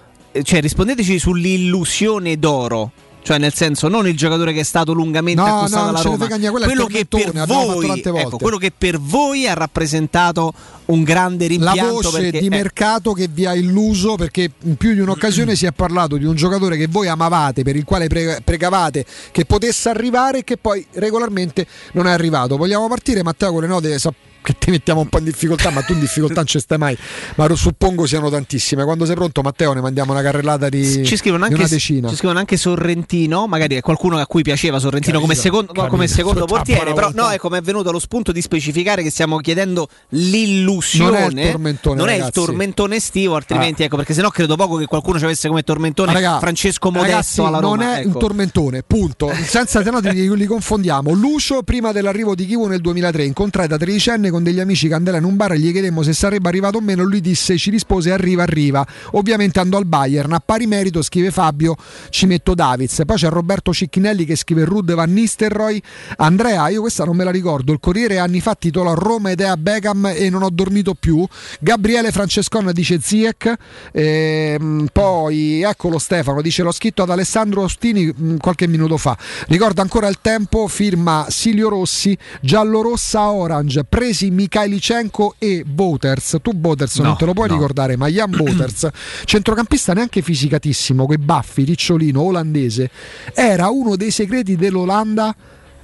Cioè, 0.42 0.62
rispondeteci 0.62 1.20
sull'illusione 1.20 2.38
d'oro. 2.38 2.92
Cioè, 3.24 3.38
nel 3.38 3.54
senso, 3.54 3.88
non 3.88 4.06
il 4.06 4.18
giocatore 4.18 4.52
che 4.52 4.60
è 4.60 4.64
stato 4.64 4.92
lungamente 4.92 5.42
No, 5.42 5.60
accostato 5.60 5.84
no, 5.84 5.90
alla 5.92 6.02
Roma. 6.02 6.28
niente, 6.28 6.50
quello 6.50 6.86
che 6.88 7.06
voi, 7.46 8.04
ecco, 8.20 8.38
quello 8.38 8.58
che 8.58 8.74
per 8.78 9.00
voi 9.00 9.48
ha 9.48 9.54
rappresentato 9.54 10.54
un 10.88 11.04
grande 11.04 11.48
la 11.58 11.72
rimpianto. 11.72 11.94
voce 11.94 12.20
perché, 12.20 12.40
di 12.42 12.48
eh, 12.48 12.50
mercato 12.50 13.14
che 13.14 13.30
vi 13.32 13.46
ha 13.46 13.56
illuso 13.56 14.16
perché 14.16 14.52
in 14.64 14.76
più 14.76 14.94
di 14.94 15.00
un'occasione 15.00 15.56
si 15.56 15.66
è 15.66 15.72
parlato 15.72 16.18
di 16.18 16.26
un 16.26 16.36
giocatore 16.36 16.76
che 16.76 16.88
voi 16.88 17.08
amavate, 17.08 17.64
per 17.64 17.78
il 17.78 17.86
quale 17.86 18.08
pre- 18.08 18.42
pregavate 18.44 19.06
che 19.32 19.46
potesse 19.46 19.88
arrivare 19.88 20.40
e 20.40 20.44
che 20.44 20.58
poi 20.58 20.86
regolarmente 20.92 21.66
non 21.94 22.08
è 22.08 22.12
arrivato. 22.12 22.58
Vogliamo 22.58 22.90
partire 22.90 23.24
Matteo 23.24 23.54
con 23.54 23.62
le 23.62 23.68
note? 23.68 23.98
Che 24.44 24.56
ti 24.58 24.72
mettiamo 24.72 25.02
un 25.02 25.08
po' 25.08 25.20
in 25.20 25.24
difficoltà, 25.24 25.70
ma 25.70 25.82
tu 25.82 25.94
in 25.94 26.00
difficoltà 26.00 26.36
non 26.36 26.46
ci 26.46 26.60
stai 26.60 26.78
mai. 26.78 26.98
Ma 27.36 27.48
lo 27.48 27.56
suppongo 27.56 28.06
siano 28.06 28.30
tantissime. 28.30 28.84
Quando 28.84 29.06
sei 29.06 29.16
pronto, 29.16 29.42
Matteo, 29.42 29.74
ne 29.74 29.82
mandiamo 29.82 30.12
una 30.12 30.22
carrellata 30.22 30.68
di, 30.70 31.06
ci 31.06 31.16
scrivono, 31.16 31.46
anche, 31.46 31.56
una 31.56 31.68
decina. 31.68 32.10
ci 32.10 32.16
scrivono 32.16 32.40
anche 32.40 32.58
Sorrentino, 32.58 33.48
magari 33.48 33.76
è 33.76 33.82
qualcuno 33.82 34.18
a 34.18 34.28
cui 34.28 34.44
piaceva 34.44 34.80
Sorrentino 34.80 35.20
come 35.20 35.34
Capito, 35.34 35.54
secondo, 35.54 35.74
capito. 35.74 35.92
come 35.96 36.08
secondo 36.08 36.46
portiere, 36.46 36.94
però 36.94 37.10
no, 37.14 37.30
ecco, 37.32 37.50
mi 37.50 37.58
è 37.58 37.62
venuto 37.62 37.92
lo 37.92 38.00
spunto 38.00 38.32
di 38.32 38.42
specificare 38.42 39.02
che 39.02 39.10
stiamo 39.10 39.38
chiedendo 39.38 39.88
l'illusione. 40.10 41.20
Non 41.20 41.38
è 41.38 41.46
il 41.46 41.52
tormentone, 41.52 41.96
Non 41.96 42.10
è 42.10 42.14
il 42.14 42.20
ragazzi. 42.20 42.46
tormentone 42.46 42.96
estivo, 42.96 43.36
altrimenti 43.36 43.84
ecco, 43.84 43.96
perché 43.96 44.14
sennò 44.14 44.30
credo 44.30 44.56
poco 44.56 44.76
che 44.76 44.86
qualcuno 44.86 45.18
ci 45.18 45.26
avesse 45.26 45.48
come 45.48 45.64
tormentone 45.64 46.14
Raga, 46.14 46.40
Francesco 46.40 46.90
ragazzi, 46.90 47.12
Modesto 47.12 47.46
alla 47.46 47.60
Roma. 47.60 47.76
non 47.76 47.86
è 47.86 48.00
ecco. 48.00 48.08
un 48.08 48.20
tormentone, 48.20 48.84
punto. 48.84 49.32
Senza 49.46 49.82
se 49.84 49.90
no 49.90 50.00
li, 50.00 50.46
confondiamo. 50.46 51.12
Lucio, 51.12 51.64
prima 51.64 51.92
dell'arrivo 51.92 52.36
di 52.36 52.46
Kivu 52.46 52.68
nel 52.68 52.82
2003, 52.82 53.24
incontrai 53.26 53.68
da 53.68 53.78
tredicenne 53.78 54.30
con 54.34 54.44
degli 54.44 54.60
amici 54.60 54.88
Candela 54.88 55.18
in 55.18 55.24
un 55.24 55.36
bar 55.36 55.54
e 55.54 55.60
gli 55.60 55.72
chiedemmo 55.72 56.02
se 56.02 56.14
sarebbe 56.14 56.50
arrivato 56.50 56.78
o 56.78 56.82
meno. 56.82 57.04
Lui 57.04 57.22
disse, 57.22 57.56
ci 57.58 57.70
rispose: 57.70 58.12
Arriva, 58.12 58.44
arriva. 58.44 58.86
Ovviamente 59.12 59.60
andò 59.60 59.78
al 59.78 59.86
Bayern. 59.86 60.34
A 60.34 60.42
pari 60.44 60.66
merito, 60.66 61.02
scrive 61.02 61.32
Fabio, 61.32 61.76
ci 62.10 62.26
metto 62.26 62.56
Davids. 62.56 63.04
Poi 63.06 63.16
c'è 63.16 63.30
Roberto 63.30 63.72
Cicchinelli 63.72 64.26
che 64.26 64.36
scrive 64.36 64.66
Rud 64.66 64.94
Van 64.94 65.14
Nistelrooy. 65.14 65.82
Andrea, 66.18 66.68
io 66.70 66.82
questa 66.82 67.06
non 67.06 67.16
me 67.16 67.24
la 67.24 67.32
ricordo. 67.32 67.72
Il 67.72 67.80
Corriere 67.80 68.18
anni 68.18 68.42
fa 68.42 68.56
titola 68.56 68.94
Roma 68.94 69.30
ed 69.32 69.42
è 69.42 69.46
a 69.46 69.56
Beckham 69.56 70.12
e 70.16 70.30
non 70.30 70.42
ho 70.42 70.50
dormito 70.50 70.96
più. 70.96 71.26
Gabriele 71.60 72.12
Francescon 72.12 72.72
dice 72.74 73.00
Ziek. 73.00 73.54
Ehm, 73.92 74.88
poi 74.92 75.62
eccolo 75.62 76.00
Stefano, 76.00 76.42
dice 76.42 76.64
l'ho 76.64 76.72
scritto 76.72 77.04
ad 77.04 77.10
Alessandro 77.10 77.62
Ostini 77.62 78.06
mh, 78.06 78.38
qualche 78.38 78.68
minuto 78.68 78.98
fa. 78.98 79.18
Ricorda 79.48 79.82
ancora 79.82 80.08
il 80.08 80.18
tempo, 80.22 80.68
firma 80.68 81.26
Silvio 81.30 81.70
Rossi, 81.70 82.18
giallo-rossa 82.42 83.32
orange, 83.32 83.84
presi 83.84 84.23
Mikhailichenko 84.30 85.36
e 85.38 85.64
Boters. 85.66 86.38
Tu 86.42 86.52
Boters 86.52 86.98
No, 86.98 87.08
non 87.08 87.18
te 87.18 87.26
lo 87.26 87.34
puoi 87.34 87.48
no. 87.48 87.56
ricordare, 87.56 87.98
ma 87.98 88.08
Jan 88.08 88.32
Boters, 88.32 88.88
centrocampista 89.26 89.94
neanche 89.94 90.22
fisicatissimo, 90.22 91.06
coi 91.06 91.18
baffi, 91.18 91.64
ricciolino, 91.64 92.22
olandese, 92.22 92.90
era 93.34 93.70
uno 93.70 93.96
dei 93.96 94.12
segreti 94.12 94.56
dell'Olanda 94.56 95.36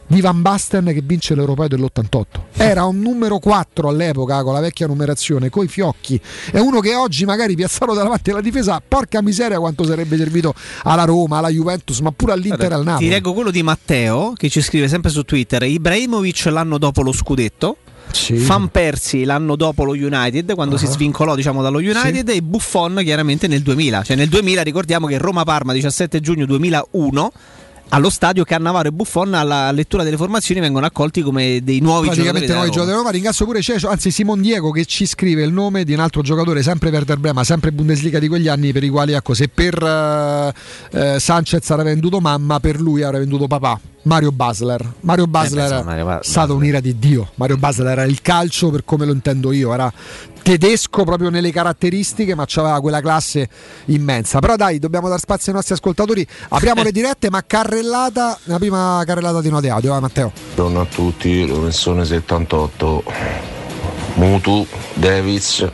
di 0.09 0.21
Van 0.21 0.41
Basten 0.41 0.85
che 0.85 1.01
vince 1.03 1.35
l'Europeo 1.35 1.67
dell'88. 1.67 2.25
Era 2.53 2.85
un 2.85 2.99
numero 2.99 3.37
4 3.37 3.89
all'epoca 3.89 4.41
con 4.41 4.53
la 4.53 4.59
vecchia 4.59 4.87
numerazione, 4.87 5.49
coi 5.49 5.67
fiocchi. 5.67 6.19
È 6.51 6.57
uno 6.57 6.79
che 6.79 6.95
oggi 6.95 7.25
magari 7.25 7.53
piazzato 7.55 7.93
davanti 7.93 8.31
alla 8.31 8.41
difesa, 8.41 8.81
porca 8.85 9.21
miseria 9.21 9.59
quanto 9.59 9.83
sarebbe 9.83 10.17
servito 10.17 10.55
alla 10.83 11.03
Roma, 11.03 11.37
alla 11.37 11.49
Juventus, 11.49 11.99
ma 11.99 12.11
pure 12.11 12.31
all'Inter 12.31 12.71
e 12.71 12.73
al 12.73 12.83
Napoli. 12.83 13.05
Ti 13.05 13.11
leggo 13.11 13.33
quello 13.33 13.51
di 13.51 13.61
Matteo 13.61 14.33
che 14.35 14.49
ci 14.49 14.61
scrive 14.61 14.87
sempre 14.87 15.11
su 15.11 15.21
Twitter: 15.21 15.61
Ibrahimovic 15.61 16.45
l'anno 16.45 16.79
dopo 16.79 17.03
lo 17.03 17.11
scudetto. 17.11 17.77
Fan 18.37 18.69
Persi 18.69 19.23
l'anno 19.23 19.55
dopo 19.55 19.83
lo 19.83 19.91
United, 19.91 20.53
quando 20.55 20.77
si 20.77 20.85
Ah. 20.85 20.89
svincolò 20.89 21.35
diciamo, 21.35 21.61
dallo 21.61 21.77
United, 21.79 22.27
e 22.29 22.41
Buffon 22.41 22.99
chiaramente 23.03 23.47
nel 23.47 23.61
2000. 23.61 24.03
Cioè 24.03 24.15
nel 24.15 24.29
2000 24.29 24.61
ricordiamo 24.63 25.07
che 25.07 25.17
Roma-Parma 25.17 25.73
17 25.73 26.19
giugno 26.19 26.45
2001 26.45 27.31
allo 27.91 28.11
stadio 28.11 28.43
Cannavaro 28.43 28.89
e 28.89 28.91
Buffon 28.91 29.33
alla 29.33 29.71
lettura 29.71 30.03
delle 30.03 30.15
formazioni 30.15 30.61
vengono 30.61 30.85
accolti 30.85 31.23
come 31.23 31.61
dei 31.63 31.79
nuovi 31.79 32.09
giocatori 32.09 32.29
praticamente 32.29 32.47
noi 32.53 32.61
Roma. 32.61 32.71
giocatori 32.71 32.97
Roma. 32.97 33.09
Ringrazio 33.09 33.45
pure 33.45 33.61
Cecio, 33.63 33.89
anzi 33.89 34.11
Simon 34.11 34.41
Diego 34.41 34.69
che 34.69 34.85
ci 34.85 35.07
scrive 35.07 35.41
il 35.43 35.51
nome 35.51 35.83
di 35.85 35.93
un 35.93 35.99
altro 35.99 36.21
giocatore, 36.21 36.61
sempre 36.61 36.91
Werder 36.91 37.17
Brema, 37.17 37.43
sempre 37.43 37.71
Bundesliga 37.71 38.19
di 38.19 38.27
quegli 38.27 38.47
anni, 38.47 38.71
per 38.73 38.83
i 38.83 38.89
quali 38.89 39.13
ecco, 39.13 39.33
se 39.33 39.47
per 39.47 39.81
eh, 39.81 40.53
eh, 41.15 41.19
Sanchez 41.19 41.67
avrà 41.71 41.83
venduto 41.83 42.19
mamma, 42.19 42.59
per 42.59 42.79
lui 42.79 43.01
avrà 43.01 43.17
venduto 43.17 43.47
papà. 43.47 43.79
Mario 44.03 44.31
Basler. 44.31 44.93
Mario 45.01 45.27
Basler 45.27 45.63
insomma, 45.63 45.83
Mario 45.83 46.05
Ba- 46.05 46.19
è 46.19 46.23
stato 46.23 46.55
un'ira 46.55 46.79
di 46.79 46.97
Dio. 46.97 47.29
Mario 47.35 47.57
Basler 47.57 47.91
era 47.91 48.03
il 48.03 48.21
calcio 48.21 48.69
per 48.69 48.83
come 48.85 49.05
lo 49.05 49.11
intendo 49.11 49.51
io, 49.51 49.73
era 49.73 49.91
tedesco 50.41 51.03
proprio 51.03 51.29
nelle 51.29 51.51
caratteristiche, 51.51 52.33
ma 52.33 52.45
aveva 52.55 52.79
quella 52.79 53.01
classe 53.01 53.47
immensa. 53.85 54.39
Però 54.39 54.55
dai, 54.55 54.79
dobbiamo 54.79 55.09
dar 55.09 55.19
spazio 55.19 55.51
ai 55.51 55.57
nostri 55.57 55.75
ascoltatori. 55.75 56.25
Apriamo 56.49 56.81
le 56.83 56.91
dirette, 56.91 57.29
ma 57.29 57.43
carrellata, 57.45 58.37
la 58.43 58.57
prima 58.57 59.03
carrellata 59.05 59.41
di 59.41 59.49
note 59.49 59.69
audio, 59.69 59.91
vai 59.91 60.01
Matteo. 60.01 60.31
Buongiorno 60.55 60.81
a 60.81 60.85
tutti, 60.85 61.45
Lorenzone 61.45 62.05
78, 62.05 63.03
Mutu, 64.15 64.65
Davids 64.95 65.67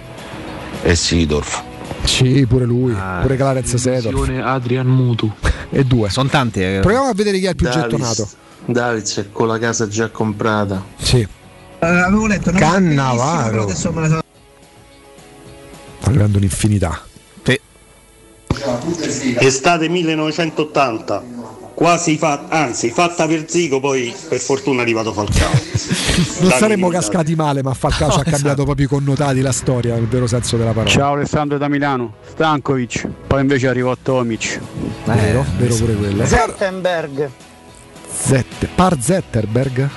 e 0.81 0.95
Sidorf. 0.95 1.63
Sì, 2.05 2.45
pure 2.47 2.65
lui, 2.65 2.93
Ah, 2.97 3.19
pure 3.21 3.35
Clarence 3.35 3.77
Sedorf. 3.77 4.29
Adrian 4.43 4.87
Mutu. 4.87 5.31
E 5.69 5.83
due. 5.83 6.09
Sono 6.09 6.29
tanti. 6.29 6.61
eh. 6.61 6.79
Proviamo 6.81 7.07
a 7.07 7.13
vedere 7.13 7.39
chi 7.39 7.45
è 7.45 7.49
il 7.49 7.55
più 7.55 7.67
gettonato. 7.69 8.27
Davids 8.65 9.17
è 9.17 9.25
con 9.31 9.47
la 9.47 9.57
casa 9.59 9.87
già 9.87 10.09
comprata. 10.09 10.83
Sì. 10.97 11.27
avevo 11.79 12.25
letto 12.27 12.49
una 12.49 12.59
Cannavaro. 12.59 13.63
adesso 13.63 13.91
me 13.91 14.01
la 14.01 14.07
so- 14.07 14.19
Sta 15.99 16.09
arrivando 16.09 16.37
un'infinità. 16.37 17.01
Estate 19.39 19.89
1980, 19.89 21.23
quasi 21.75 22.17
fa- 22.17 22.45
anzi 22.49 22.89
fatta 22.89 23.27
per 23.27 23.45
Zico, 23.47 23.79
poi 23.79 24.11
per 24.29 24.39
fortuna 24.39 24.79
è 24.79 24.81
arrivato 24.81 25.13
Falcao. 25.13 25.51
Non 26.39 26.49
Da 26.49 26.55
saremmo 26.57 26.87
cascati 26.89 27.35
male, 27.35 27.61
ma 27.61 27.73
Falcao 27.73 28.09
ci 28.11 28.19
ha 28.19 28.23
cambiato 28.29 28.63
proprio 28.63 28.85
i 28.85 28.89
connotati 28.89 29.41
la 29.41 29.51
storia, 29.51 29.93
nel 29.95 30.07
vero 30.07 30.25
senso 30.27 30.55
della 30.57 30.71
parola. 30.71 30.89
Ciao 30.89 31.13
Alessandro 31.13 31.57
da 31.57 31.67
Milano, 31.67 32.15
Stankovic, 32.31 33.07
poi 33.27 33.41
invece 33.41 33.67
arrivò 33.67 33.95
Tomic. 34.01 34.59
Vero, 35.03 35.45
vero 35.57 35.75
pure 35.75 35.93
quello. 35.95 36.25
Zettenberg. 36.25 37.29
Zette- 38.17 38.69
Par 38.73 38.97
Zetterberg? 39.01 39.89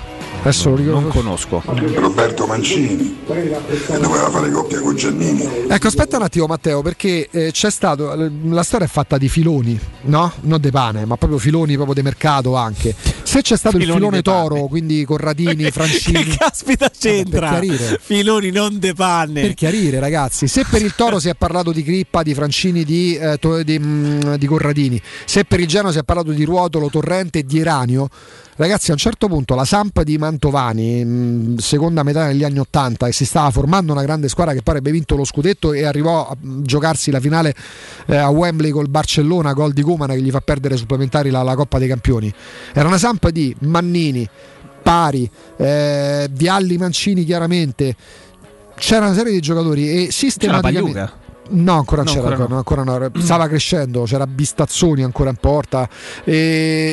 Adesso 0.49 0.71
lo 0.71 0.77
ricordo. 0.77 1.01
Non 1.01 1.11
conosco. 1.11 1.63
Roberto 1.67 2.47
Mancini 2.47 3.19
doveva 3.27 4.31
fare 4.31 4.51
coppia 4.51 4.81
con 4.81 4.97
Giannini. 4.97 5.67
Ecco, 5.69 5.89
aspetta 5.89 6.17
un 6.17 6.23
attimo, 6.23 6.47
Matteo, 6.47 6.81
perché 6.81 7.29
eh, 7.31 7.51
c'è 7.53 7.71
stato. 7.71 8.31
La 8.45 8.63
storia 8.63 8.87
è 8.87 8.89
fatta 8.89 9.19
di 9.19 9.29
filoni, 9.29 9.79
no? 10.05 10.33
Non 10.43 10.59
de 10.59 10.71
pane, 10.71 11.05
ma 11.05 11.17
proprio 11.17 11.39
filoni 11.39 11.75
proprio 11.75 11.95
di 11.97 12.01
mercato 12.01 12.57
anche. 12.57 12.95
Se 13.23 13.43
c'è 13.43 13.59
stato 13.59 13.77
il 13.77 13.83
Filoni 13.83 13.99
filone 13.99 14.17
de 14.17 14.23
panne. 14.23 14.49
toro, 14.49 14.67
quindi 14.69 15.05
Corradini, 15.05 15.69
Francini. 15.71 16.25
Che 16.25 16.37
caspita 16.39 16.91
c'entra? 16.91 17.51
Per 17.51 17.61
chiarire. 17.61 18.01
Filoni 18.01 18.51
non 18.51 18.79
de 18.79 18.95
panne. 18.95 19.43
Per 19.43 19.53
chiarire, 19.55 20.01
ragazzi, 20.01 20.49
se 20.49 20.65
per 20.65 20.81
il 20.81 20.95
Toro 20.95 21.19
si 21.19 21.29
è 21.29 21.35
parlato 21.35 21.73
di 21.73 21.83
Crippa, 21.83 22.23
di 22.23 22.33
Francini, 22.33 22.85
di, 22.85 23.17
eh, 23.17 23.37
to- 23.39 23.63
di, 23.63 23.79
mm, 23.79 24.35
di 24.37 24.47
Corradini, 24.47 24.99
se 25.27 25.45
per 25.45 25.61
il 25.61 25.67
Genoa 25.67 25.93
si 25.93 25.99
è 25.99 26.05
parlato 26.05 26.31
di 26.31 26.43
Ruotolo, 26.45 26.89
Torrente 26.89 27.41
e 27.41 27.45
di 27.45 27.59
Eranio, 27.59 28.09
ragazzi, 28.63 28.91
a 28.91 28.93
un 28.93 28.99
certo 28.99 29.27
punto 29.29 29.55
la 29.55 29.65
Samp 29.65 30.03
di 30.03 30.19
Mantovani, 30.19 31.05
mm, 31.05 31.57
seconda 31.57 32.03
metà 32.03 32.27
degli 32.27 32.45
anni 32.45 32.59
Ottanta, 32.59 33.07
e 33.07 33.13
si 33.13 33.25
stava 33.25 33.51
formando 33.51 33.93
una 33.93 34.03
grande 34.03 34.29
squadra 34.29 34.53
che 34.53 34.63
poi 34.63 34.75
avrebbe 34.75 34.91
vinto 34.91 35.17
lo 35.17 35.25
scudetto 35.25 35.73
e 35.73 35.85
arrivò 35.85 36.29
a 36.29 36.37
mm, 36.37 36.63
giocarsi 36.63 37.11
la 37.11 37.21
finale 37.21 37.55
eh, 38.07 38.17
a 38.17 38.29
Wembley 38.29 38.71
col 38.71 38.89
Barcellona, 38.89 39.53
gol 39.53 39.73
di 39.73 39.83
Kumana 39.83 40.15
che 40.15 40.21
gli 40.21 40.31
fa 40.31 40.41
perdere 40.41 40.77
supplementari 40.77 41.31
la, 41.31 41.43
la 41.43 41.55
Coppa 41.55 41.79
dei 41.79 41.89
Campioni. 41.89 42.33
Era 42.73 42.89
una 42.89 42.99
Samp 42.99 43.29
di 43.31 43.55
Mannini, 43.61 44.29
Pari, 44.83 45.31
eh, 45.57 46.29
Vialli 46.31 46.77
Mancini 46.79 47.25
chiaramente 47.25 47.97
c'era 48.79 49.07
una 49.07 49.15
serie 49.15 49.33
di 49.33 49.41
giocatori 49.41 50.07
e 50.07 50.13
sistematicamente? 50.13 51.27
No, 51.51 51.75
ancora 51.79 52.03
No, 52.03 52.11
c'era, 52.13 52.29
ancora 52.29 52.47
no. 52.49 52.57
ancora 52.57 52.83
no. 52.83 53.11
stava 53.19 53.49
crescendo, 53.49 54.03
c'era 54.05 54.27
Bistazzoni 54.27 55.03
ancora 55.03 55.31
in 55.31 55.37
porta, 55.37 55.89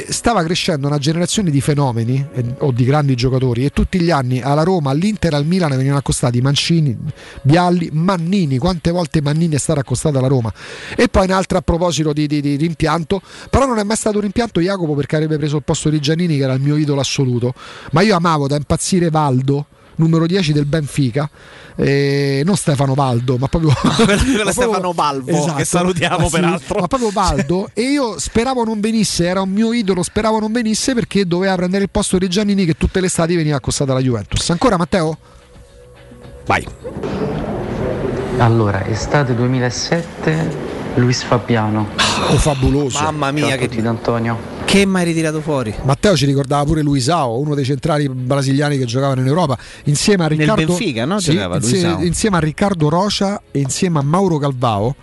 stava 0.10 0.44
crescendo 0.44 0.88
una 0.88 0.98
generazione 0.98 1.52
di 1.52 1.62
fenomeni 1.62 2.26
eh, 2.34 2.44
o 2.60 2.72
di 2.72 2.84
grandi 2.86 3.16
giocatori 3.16 3.66
e 3.66 3.70
tutti 3.72 4.00
gli 4.00 4.12
anni 4.12 4.42
alla 4.42 4.64
Roma, 4.64 4.92
all'Inter 4.92 5.34
al 5.34 5.46
Milan 5.46 5.70
venivano 5.72 5.98
accostati 6.00 6.42
Mancini, 6.42 6.98
Bialli, 7.42 7.90
Mannini, 7.92 8.58
quante 8.58 8.92
volte 8.92 9.22
Mannini 9.22 9.56
è 9.56 9.60
stato 9.60 9.80
accostato 9.80 10.18
alla 10.18 10.28
Roma 10.28 10.52
e 10.96 11.08
poi 11.10 11.26
un'altra 11.26 11.58
a 11.60 11.62
proposito 11.62 12.14
di, 12.14 12.28
di- 12.28 12.42
di 12.42 12.56
rimpianto, 12.56 13.22
però 13.50 13.66
non 13.66 13.78
è 13.80 13.84
mai 13.84 13.98
stato 13.98 14.16
un 14.18 14.22
rimpianto 14.24 14.60
Jacopo 14.62 14.94
perché 14.96 15.16
avrebbe 15.16 15.38
preso 15.38 15.58
il 15.58 15.64
posto 15.64 15.90
di 15.90 16.00
Giannini 16.00 16.38
che 16.38 16.44
era 16.44 16.54
il 16.54 16.62
mio 16.62 16.78
idolo 16.78 17.02
assoluto, 17.02 17.54
ma 17.92 18.02
io 18.02 18.16
amavo 18.16 18.48
da 18.48 18.56
impazzire 18.56 19.10
Valdo 19.10 19.66
numero 19.96 20.26
10 20.26 20.54
del 20.54 20.66
Benfica, 20.66 21.30
eh, 21.76 22.42
non 22.46 22.56
Stefano 22.56 22.94
Valdo, 22.94 23.38
ma 23.38 23.48
proprio, 23.48 23.72
ma 23.84 23.94
proprio- 23.96 24.52
Stefano 24.52 24.94
Balbo, 24.94 25.54
che 25.56 25.66
salutiamo 25.66 26.18
ma 26.18 26.26
sì, 26.26 26.32
peraltro. 26.32 26.80
ma 26.80 26.88
proprio 26.88 27.10
Valdo 27.10 27.70
e 27.74 27.82
io 27.82 28.20
speravo 28.20 28.64
non 28.64 28.80
venisse, 28.80 29.26
era 29.26 29.42
un 29.42 29.50
mio 29.50 29.74
idolo, 29.74 30.04
speravo 30.04 30.40
non 30.40 30.52
venisse 30.52 30.94
perché 30.94 31.26
doveva 31.26 31.56
prendere 31.56 31.84
il 31.84 31.90
posto 31.90 32.18
di 32.18 32.28
Giannini 32.28 32.66
che 32.66 32.76
tutte 32.76 33.00
le 33.00 33.08
estati 33.08 33.36
veniva 33.36 33.58
accostata 33.58 33.92
alla 33.92 34.02
Juventus. 34.02 34.50
Ancora 34.50 34.78
Matteo? 34.78 35.18
Vai. 36.46 36.66
Allora, 38.38 38.86
estate 38.86 39.34
2007, 39.34 40.75
Luis 40.96 41.24
Fabiano. 41.24 41.90
Oh, 42.32 42.38
fabuloso. 42.38 43.02
Mamma 43.02 43.32
mia, 43.32 43.48
Ciao 43.50 43.58
che, 43.58 43.68
tutti, 43.68 43.82
D'Antonio. 43.82 44.38
che 44.66 44.86
mai 44.86 45.04
ritirato 45.04 45.42
fuori? 45.42 45.74
Matteo 45.84 46.16
ci 46.16 46.26
ricordava 46.26 46.64
pure 46.64 46.82
Luisao, 46.82 47.38
uno 47.40 47.54
dei 47.54 47.66
centrali 47.66 48.08
brasiliani 48.08 48.78
che 48.78 48.86
giocavano 48.86 49.20
in 49.22 49.28
Europa, 49.28 49.58
insieme 49.86 50.24
a 50.24 50.28
Nel 50.28 50.38
Riccardo 50.40 50.66
Benfica, 50.66 51.06
no? 51.06 51.20
Sì, 51.20 51.32
Giocava 51.34 51.56
insie- 51.58 51.82
Luisao. 51.82 52.04
insieme 52.04 52.38
a 52.38 52.40
Riccardo 52.40 52.90
Rocia 52.90 53.42
e 53.52 53.60
insieme 53.60 54.00
a 54.00 54.02
Mauro 54.04 54.38
Calvao, 54.38 54.96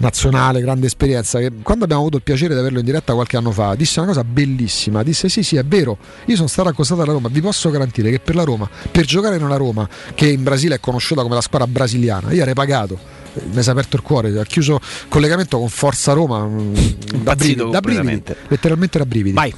nazionale, 0.00 0.60
grande 0.60 0.86
esperienza, 0.86 1.38
che 1.40 1.50
quando 1.62 1.84
abbiamo 1.84 2.02
avuto 2.02 2.18
il 2.18 2.22
piacere 2.22 2.52
di 2.54 2.60
averlo 2.60 2.78
in 2.78 2.84
diretta 2.84 3.14
qualche 3.14 3.36
anno 3.38 3.50
fa, 3.50 3.74
disse 3.74 3.98
una 3.98 4.08
cosa 4.08 4.22
bellissima, 4.24 5.02
disse 5.02 5.28
sì 5.28 5.42
sì 5.42 5.56
è 5.56 5.64
vero, 5.64 5.96
io 6.26 6.36
sono 6.36 6.46
stato 6.46 6.68
accostato 6.68 7.00
alla 7.02 7.12
Roma, 7.12 7.28
vi 7.32 7.40
posso 7.40 7.70
garantire 7.70 8.10
che 8.10 8.20
per 8.20 8.34
la 8.36 8.44
Roma, 8.44 8.68
per 8.92 9.04
giocare 9.06 9.38
nella 9.38 9.56
Roma, 9.56 9.88
che 10.14 10.28
in 10.28 10.42
Brasile 10.42 10.76
è 10.76 10.80
conosciuta 10.80 11.22
come 11.22 11.34
la 11.34 11.40
squadra 11.40 11.66
brasiliana, 11.66 12.30
io 12.32 12.40
avrei 12.40 12.54
pagato. 12.54 13.16
Eh, 13.38 13.42
Mi 13.52 13.62
si 13.62 13.68
è 13.68 13.72
aperto 13.72 13.96
il 13.96 14.02
cuore, 14.02 14.38
ha 14.38 14.44
chiuso 14.44 14.74
il 14.76 15.08
collegamento 15.08 15.58
con 15.58 15.68
Forza 15.68 16.12
Roma. 16.12 16.44
mm, 16.46 16.74
Da 17.22 17.34
brividi, 17.36 17.70
da 17.70 17.80
brividi, 17.80 18.22
letteralmente 18.48 18.98
da 18.98 19.06
brividi. 19.06 19.34
Vai. 19.34 19.54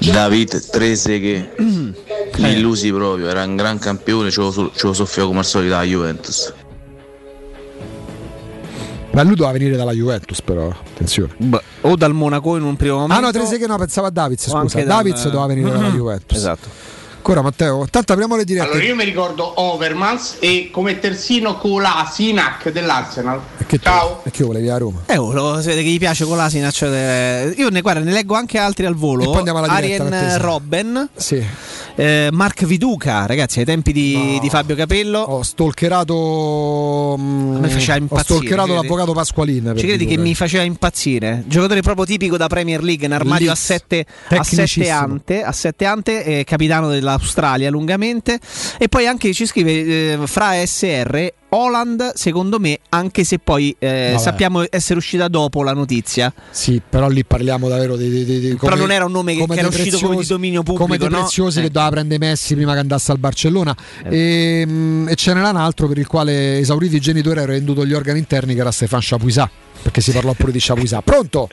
David 0.00 0.68
Treseghe, 0.70 1.54
li 1.56 2.52
illusi 2.52 2.92
proprio, 2.92 3.28
era 3.28 3.42
un 3.44 3.56
gran 3.56 3.78
campione, 3.78 4.30
ce 4.30 4.40
lo, 4.40 4.52
ce 4.74 4.86
lo 4.86 4.92
soffia 4.92 5.24
come 5.24 5.38
al 5.38 5.44
solito 5.44 5.74
la 5.74 5.82
Juventus. 5.82 6.52
Ma 9.12 9.22
lui 9.22 9.36
doveva 9.36 9.52
venire 9.56 9.76
dalla 9.76 9.92
Juventus, 9.92 10.42
però 10.42 10.68
attenzione. 10.68 11.32
o 11.82 11.94
dal 11.96 12.12
Monaco 12.12 12.56
in 12.56 12.64
un 12.64 12.74
primo 12.76 12.96
momento. 12.98 13.14
Ah 13.14 13.20
no, 13.24 13.30
Treseghe 13.30 13.66
no, 13.66 13.76
pensavo 13.78 14.08
a 14.08 14.10
Davids, 14.10 14.48
scusa. 14.50 14.78
dal- 14.78 14.86
Davids 14.86 15.22
doveva 15.24 15.46
venire 15.46 15.70
dalla 15.70 15.88
Mhm. 15.88 15.96
Juventus. 15.96 16.36
Esatto. 16.36 16.68
Ancora 17.26 17.40
Matteo, 17.40 17.86
tanto 17.88 18.12
apriamo 18.12 18.36
le 18.36 18.44
dirette. 18.44 18.66
Allora 18.68 18.84
io 18.84 18.94
mi 18.94 19.02
ricordo 19.02 19.58
Overmans 19.58 20.36
e 20.40 20.68
come 20.70 20.98
terzino 20.98 21.56
Kolasinac 21.56 22.70
dell'Arsenal. 22.70 23.40
E 23.56 23.64
che, 23.64 23.78
Ciao. 23.78 24.20
e 24.24 24.30
che 24.30 24.42
io 24.42 24.48
volevi 24.48 24.68
a 24.68 24.76
Roma? 24.76 25.04
Eh, 25.06 25.16
oh, 25.16 25.32
lo 25.32 25.58
si 25.62 25.68
vede 25.68 25.82
che 25.82 25.88
gli 25.88 25.96
piace 25.98 26.26
con 26.26 26.36
l'Asinac. 26.36 26.82
eh, 26.82 27.54
Io 27.56 27.70
ne, 27.70 27.80
guarda, 27.80 28.00
ne 28.04 28.12
leggo 28.12 28.34
anche 28.34 28.58
altri 28.58 28.84
al 28.84 28.94
volo. 28.94 29.22
E 29.22 29.24
poi 29.24 29.36
andiamo 29.38 29.58
alla 29.60 29.80
diretta, 29.80 30.04
attesa. 30.04 30.36
Robben, 30.36 31.08
Sì. 31.16 31.42
eh, 31.94 32.28
Mark 32.30 32.66
Viduca, 32.66 33.24
ragazzi, 33.24 33.60
ai 33.60 33.64
tempi 33.64 33.92
di, 33.94 34.38
di 34.42 34.50
Fabio 34.50 34.76
Capello. 34.76 35.20
Ho 35.20 35.42
stalkerato. 35.42 37.16
mm, 37.18 37.56
me 37.56 37.68
faceva 37.70 37.94
ho 37.94 38.00
impazzire, 38.00 38.24
stalkerato 38.36 38.68
credi? 38.72 38.82
l'avvocato 38.82 39.12
Pasqualin. 39.14 39.72
Ci 39.78 39.86
credi 39.86 40.04
che 40.04 40.18
mi 40.18 40.34
faceva 40.34 40.62
impazzire? 40.62 41.42
Giocatore 41.46 41.80
proprio 41.80 42.04
tipico 42.04 42.36
da 42.36 42.48
Premier 42.48 42.82
League, 42.82 43.06
in 43.06 43.14
armadio 43.14 43.46
a 43.50 43.54
Leeds. 43.54 43.64
sette, 43.64 44.04
a 44.28 44.42
sette 44.44 44.90
ante, 44.90 45.42
a 45.42 45.52
sette 45.52 45.84
ante 45.86 46.22
eh, 46.24 46.44
capitano 46.44 46.88
dell'Australia 47.16 47.70
lungamente. 47.70 48.38
E 48.78 48.88
poi 48.88 49.06
anche 49.06 49.32
ci 49.32 49.46
scrive 49.46 50.12
eh, 50.12 50.18
fra 50.26 50.52
SR. 50.64 51.32
Holland, 51.54 52.14
secondo 52.14 52.58
me, 52.58 52.80
anche 52.88 53.22
se 53.22 53.38
poi 53.38 53.76
eh, 53.78 54.16
sappiamo 54.18 54.64
essere 54.68 54.98
uscita 54.98 55.28
dopo 55.28 55.62
la 55.62 55.72
notizia, 55.72 56.32
Sì, 56.50 56.82
però 56.86 57.06
lì 57.08 57.24
parliamo 57.24 57.68
davvero 57.68 57.94
di. 57.96 58.08
di- 58.10 58.24
di- 58.24 58.40
di- 58.40 58.48
Però 58.56 58.70
come- 58.70 58.80
non 58.80 58.90
era 58.90 59.04
un 59.04 59.12
nome 59.12 59.36
che- 59.36 59.46
che 59.46 59.58
era 59.60 59.68
uscito 59.68 60.00
come 60.00 60.16
di 60.16 60.26
dominio 60.26 60.62
pubblico, 60.64 60.84
Come 60.84 60.98
dei 60.98 61.08
no? 61.08 61.18
preziosi 61.20 61.60
Eh. 61.60 61.62
che 61.62 61.70
doveva 61.70 61.92
prendere 61.92 62.26
Messi 62.26 62.56
prima 62.56 62.72
che 62.72 62.80
andasse 62.80 63.12
al 63.12 63.18
Barcellona. 63.18 63.72
E, 64.02 64.64
mm, 64.66 65.08
e 65.08 65.14
ce 65.14 65.32
n'era 65.32 65.50
un 65.50 65.56
altro 65.56 65.86
per 65.86 65.98
il 65.98 66.08
quale, 66.08 66.58
esauriti 66.58 66.96
i 66.96 67.00
genitori, 67.00 67.38
era 67.38 67.52
venduto 67.52 67.86
gli 67.86 67.92
organi 67.92 68.18
interni, 68.18 68.54
che 68.54 68.60
era 68.60 68.72
Stefan 68.72 68.98
Chapuisat. 69.00 69.48
Perché 69.80 70.00
si 70.00 70.10
parlò 70.10 70.32
pure 70.32 70.50
di 70.50 70.58
Chapuisat. 70.60 71.04
Pronto? 71.04 71.48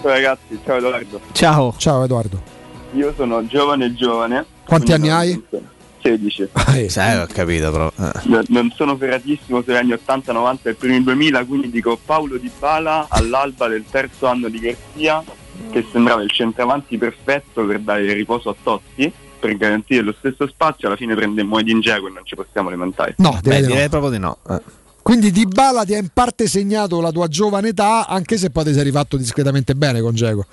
Ciao 0.00 0.10
ragazzi, 0.12 0.60
ciao 0.64 0.76
Edoardo. 0.76 1.20
Ciao. 1.32 1.74
Ciao 1.76 2.04
Edoardo. 2.04 2.58
Io 2.92 3.12
sono 3.16 3.46
giovane 3.46 3.94
giovane. 3.94 4.44
Quanti 4.66 4.92
anni 4.92 5.10
hai? 5.10 5.42
16. 6.02 6.48
Sai, 6.88 7.18
ho 7.18 7.26
capito 7.30 7.70
però. 7.70 7.92
Non- 8.24 8.44
Non 8.48 8.72
sono 8.74 8.96
ferratissimo 8.96 9.60
sugli 9.62 9.74
anni 9.74 9.92
80, 9.92 10.32
90 10.32 10.70
e 10.70 10.74
primi 10.74 11.02
2000, 11.02 11.44
quindi 11.44 11.70
dico 11.70 11.98
Paolo 12.02 12.38
Di 12.38 12.50
Bala 12.58 13.06
all'alba 13.10 13.68
del 13.68 13.84
terzo 13.90 14.26
anno 14.26 14.48
di 14.48 14.58
Garzia, 14.58 15.22
che 15.70 15.84
sembrava 15.92 16.22
il 16.22 16.30
centravanti 16.30 16.96
perfetto 16.96 17.66
per 17.66 17.80
dare 17.80 18.12
riposo 18.14 18.48
a 18.48 18.54
Totti, 18.62 19.12
per 19.38 19.54
garantire 19.58 20.00
lo 20.02 20.14
stesso 20.18 20.46
spazio, 20.48 20.88
alla 20.88 20.96
fine 20.96 21.14
prendemmo 21.14 21.58
Edin 21.58 21.80
Dzeko 21.80 22.06
e 22.06 22.10
non 22.10 22.24
ci 22.24 22.34
possiamo 22.34 22.70
lamentare. 22.70 23.14
No, 23.18 23.38
direi 23.42 23.58
Beh, 23.60 23.66
di 23.66 23.68
no. 23.68 23.74
direi 23.74 23.88
proprio 23.90 24.10
di 24.10 24.18
no. 24.18 24.38
Eh. 24.48 24.60
Quindi 25.02 25.30
Di 25.30 25.44
Bala 25.46 25.84
ti 25.84 25.94
ha 25.94 25.98
in 25.98 26.08
parte 26.14 26.46
segnato 26.46 27.00
la 27.02 27.10
tua 27.10 27.26
giovane 27.28 27.68
età, 27.68 28.06
anche 28.06 28.38
se 28.38 28.48
poi 28.48 28.64
ti 28.64 28.72
sei 28.72 28.84
rifatto 28.84 29.18
discretamente 29.18 29.74
bene 29.74 30.00
con 30.00 30.14
Geco. 30.14 30.46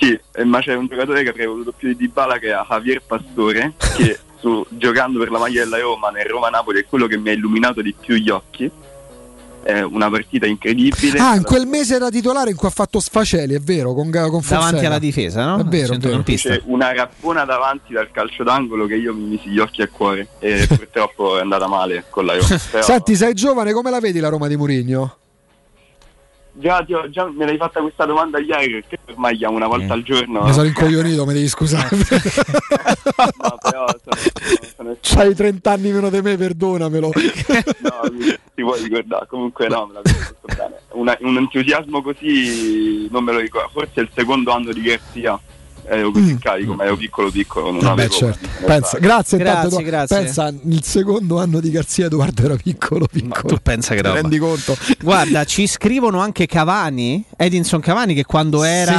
Sì, 0.00 0.18
eh, 0.34 0.44
ma 0.44 0.60
c'è 0.60 0.74
un 0.74 0.86
giocatore 0.86 1.22
che 1.24 1.30
avrei 1.30 1.46
voluto 1.46 1.72
più 1.72 1.88
di 1.88 1.96
Dybala 1.96 2.38
che 2.38 2.52
è 2.52 2.64
Javier 2.68 3.02
Pastore, 3.04 3.72
che 3.96 4.18
su- 4.38 4.64
giocando 4.70 5.18
per 5.18 5.30
la 5.30 5.38
maglia 5.38 5.64
della 5.64 5.80
Roma 5.80 6.10
nel 6.10 6.26
Roma-Napoli 6.26 6.80
è 6.80 6.86
quello 6.86 7.06
che 7.06 7.16
mi 7.16 7.30
ha 7.30 7.32
illuminato 7.32 7.82
di 7.82 7.94
più 7.98 8.14
gli 8.14 8.30
occhi. 8.30 8.70
È 9.60 9.82
una 9.82 10.08
partita 10.08 10.46
incredibile. 10.46 11.18
Ah, 11.18 11.34
in 11.34 11.42
quel 11.42 11.66
mese 11.66 11.96
era 11.96 12.08
titolare 12.08 12.50
in 12.50 12.56
cui 12.56 12.68
ha 12.68 12.70
fatto 12.70 13.00
Sfaceli, 13.00 13.54
è 13.54 13.58
vero, 13.58 13.92
con, 13.92 14.08
con 14.08 14.40
Fonseca. 14.40 14.58
Davanti 14.60 14.86
alla 14.86 14.98
difesa, 15.00 15.44
no? 15.44 15.58
È 15.58 15.64
vero, 15.64 15.94
è 15.94 15.98
vero. 15.98 16.22
C'è 16.22 16.62
una 16.66 16.94
rappona 16.94 17.44
davanti 17.44 17.92
dal 17.92 18.10
calcio 18.10 18.44
d'angolo 18.44 18.86
che 18.86 18.94
io 18.94 19.12
mi 19.12 19.24
misi 19.24 19.50
gli 19.50 19.58
occhi 19.58 19.82
a 19.82 19.88
cuore 19.88 20.28
e 20.38 20.64
purtroppo 20.74 21.36
è 21.36 21.40
andata 21.40 21.66
male 21.66 22.04
con 22.08 22.24
la 22.24 22.36
Roma. 22.36 22.58
Però 22.70 22.82
Senti, 22.82 23.16
sei 23.16 23.34
giovane, 23.34 23.72
come 23.72 23.90
la 23.90 23.98
vedi 23.98 24.20
la 24.20 24.28
Roma 24.28 24.46
di 24.46 24.56
Murigno? 24.56 25.16
Già, 26.58 26.82
ti 26.84 26.92
ho- 26.92 27.08
già 27.10 27.28
me 27.30 27.46
l'hai 27.46 27.56
fatta 27.56 27.80
questa 27.80 28.04
domanda 28.04 28.38
ieri 28.38 28.72
perché 28.72 28.98
ormai 29.12 29.36
chiamo 29.36 29.56
una 29.56 29.66
volta 29.66 29.92
al 29.94 30.02
giorno. 30.02 30.42
Mi 30.44 30.52
sono 30.52 30.66
incoglionito, 30.66 31.24
mi 31.26 31.32
devi 31.32 31.48
scusare. 31.48 31.88
No, 33.18 33.56
però 33.60 33.86
sono, 33.88 34.16
sono- 34.16 34.70
sono 34.76 34.96
C'hai 35.02 35.34
30 35.34 35.70
anni 35.72 35.90
meno 35.90 36.08
di 36.10 36.20
me, 36.20 36.36
perdonamelo. 36.36 37.10
No, 37.12 38.00
ti 38.54 38.62
puoi 38.62 38.82
ricordare, 38.82 39.26
comunque 39.28 39.66
no, 39.68 39.86
me 39.86 39.94
la 39.94 40.00
ricordo 40.02 40.36
molto 40.42 40.62
bene. 40.62 40.80
Una- 40.90 41.16
un 41.20 41.36
entusiasmo 41.36 42.02
così 42.02 43.08
non 43.10 43.24
me 43.24 43.32
lo 43.32 43.38
ricordo, 43.38 43.70
forse 43.72 43.92
è 43.94 44.00
il 44.00 44.10
secondo 44.14 44.52
anno 44.52 44.72
di 44.72 44.80
Garzia 44.82 45.38
ero 45.88 46.10
così 46.10 46.36
carico, 46.38 46.74
ma 46.74 46.84
ero 46.84 46.96
piccolo 46.96 47.30
piccolo, 47.30 47.70
non 47.70 47.80
Vabbè, 47.80 48.04
avevo 48.04 48.14
Mm. 48.14 48.18
certo. 48.18 48.48
Pensa, 48.66 48.98
grazie, 48.98 49.38
Grazie, 49.38 49.38
intanto, 49.38 49.78
Edo- 49.80 49.88
grazie. 49.88 50.16
Pensa, 50.18 50.52
il 50.68 50.82
secondo 50.84 51.38
anno 51.38 51.60
di 51.60 51.70
Garzia 51.70 52.06
Edoardo 52.06 52.42
era 52.44 52.56
piccolo, 52.56 53.06
piccolo. 53.10 53.48
Tu 53.54 53.56
pensa 53.62 53.94
che 53.94 54.02
Ti 54.02 54.08
rendi 54.10 54.38
conto? 54.38 54.76
Guarda, 55.02 55.44
ci 55.44 55.66
scrivono 55.66 56.20
anche 56.20 56.46
Cavani 56.46 57.24
Edinson 57.36 57.80
Cavani 57.80 58.14
che 58.14 58.24
quando 58.24 58.62
era 58.64 58.96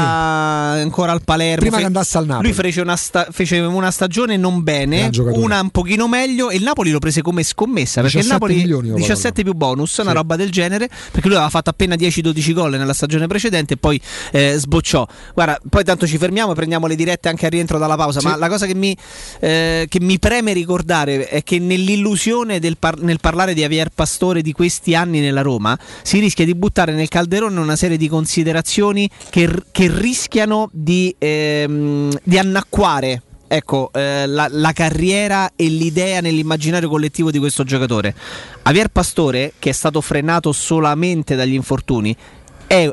ancora 0.79 1.11
al 1.11 1.21
Palermo 1.23 1.61
Prima 1.61 1.77
che 1.77 1.85
andasse 1.85 2.17
al 2.17 2.25
Napoli. 2.25 2.47
lui 2.47 2.55
fece 2.55 2.81
una, 2.81 2.95
sta- 2.95 3.27
fece 3.31 3.57
una 3.59 3.91
stagione 3.91 4.37
non 4.37 4.63
bene, 4.63 5.09
una 5.17 5.59
un 5.61 5.69
pochino 5.69 6.07
meglio 6.07 6.49
e 6.49 6.55
il 6.55 6.63
Napoli 6.63 6.91
lo 6.91 6.99
prese 6.99 7.21
come 7.21 7.43
scommessa 7.43 8.01
perché 8.01 8.17
il 8.17 8.23
17 8.23 8.31
Napoli 8.33 8.55
milioni, 8.55 8.91
ho 8.91 8.95
17 8.95 9.43
più 9.43 9.53
bonus, 9.53 9.97
una 9.97 10.11
roba 10.13 10.35
del 10.35 10.49
genere, 10.51 10.87
perché 10.87 11.27
lui 11.27 11.35
aveva 11.35 11.49
fatto 11.49 11.69
appena 11.69 11.95
10-12 11.95 12.53
gol 12.53 12.71
nella 12.71 12.93
stagione 12.93 13.27
precedente 13.27 13.73
e 13.73 13.77
poi 13.77 13.99
eh, 14.31 14.55
sbocciò. 14.57 15.05
Guarda, 15.33 15.59
poi 15.69 15.83
tanto 15.83 16.07
ci 16.07 16.17
fermiamo 16.17 16.51
e 16.51 16.55
prendiamo 16.55 16.78
le 16.87 16.95
dirette 16.95 17.29
anche 17.29 17.45
a 17.45 17.49
rientro 17.49 17.77
dalla 17.77 17.95
pausa, 17.95 18.19
Sì. 18.19 18.27
ma 18.27 18.35
la 18.35 18.47
cosa 18.47 18.65
che 18.65 18.75
mi, 18.75 18.95
eh, 19.39 19.85
che 19.89 19.99
mi 19.99 20.19
preme 20.19 20.53
ricordare 20.53 21.27
è 21.27 21.43
che 21.43 21.59
nell'illusione 21.59 22.59
del 22.59 22.77
par- 22.77 22.99
nel 22.99 23.19
parlare 23.19 23.53
di 23.53 23.61
Javier 23.61 23.89
Pastore 23.89 24.41
di 24.41 24.51
questi 24.51 24.95
anni 24.95 25.19
nella 25.19 25.41
Roma 25.41 25.77
si 26.01 26.19
rischia 26.19 26.45
di 26.45 26.55
buttare 26.55 26.93
nel 26.93 27.07
calderone 27.07 27.59
una 27.59 27.75
serie 27.75 27.97
di 27.97 28.07
considerazioni 28.07 29.09
che, 29.29 29.45
r- 29.45 29.65
che 29.71 29.89
rischiano 29.91 30.69
di, 30.71 31.13
ehm, 31.17 32.17
di 32.23 32.37
annacquare 32.37 33.23
ecco, 33.51 33.89
eh, 33.93 34.27
la, 34.27 34.47
la 34.49 34.71
carriera 34.73 35.51
e 35.55 35.67
l'idea 35.67 36.21
nell'immaginario 36.21 36.87
collettivo 36.87 37.31
di 37.31 37.39
questo 37.39 37.63
giocatore. 37.63 38.13
Javier 38.63 38.89
Pastore, 38.89 39.53
che 39.57 39.71
è 39.71 39.73
stato 39.73 40.01
frenato 40.01 40.51
solamente 40.51 41.35
dagli 41.35 41.53
infortuni, 41.53 42.15
è 42.67 42.87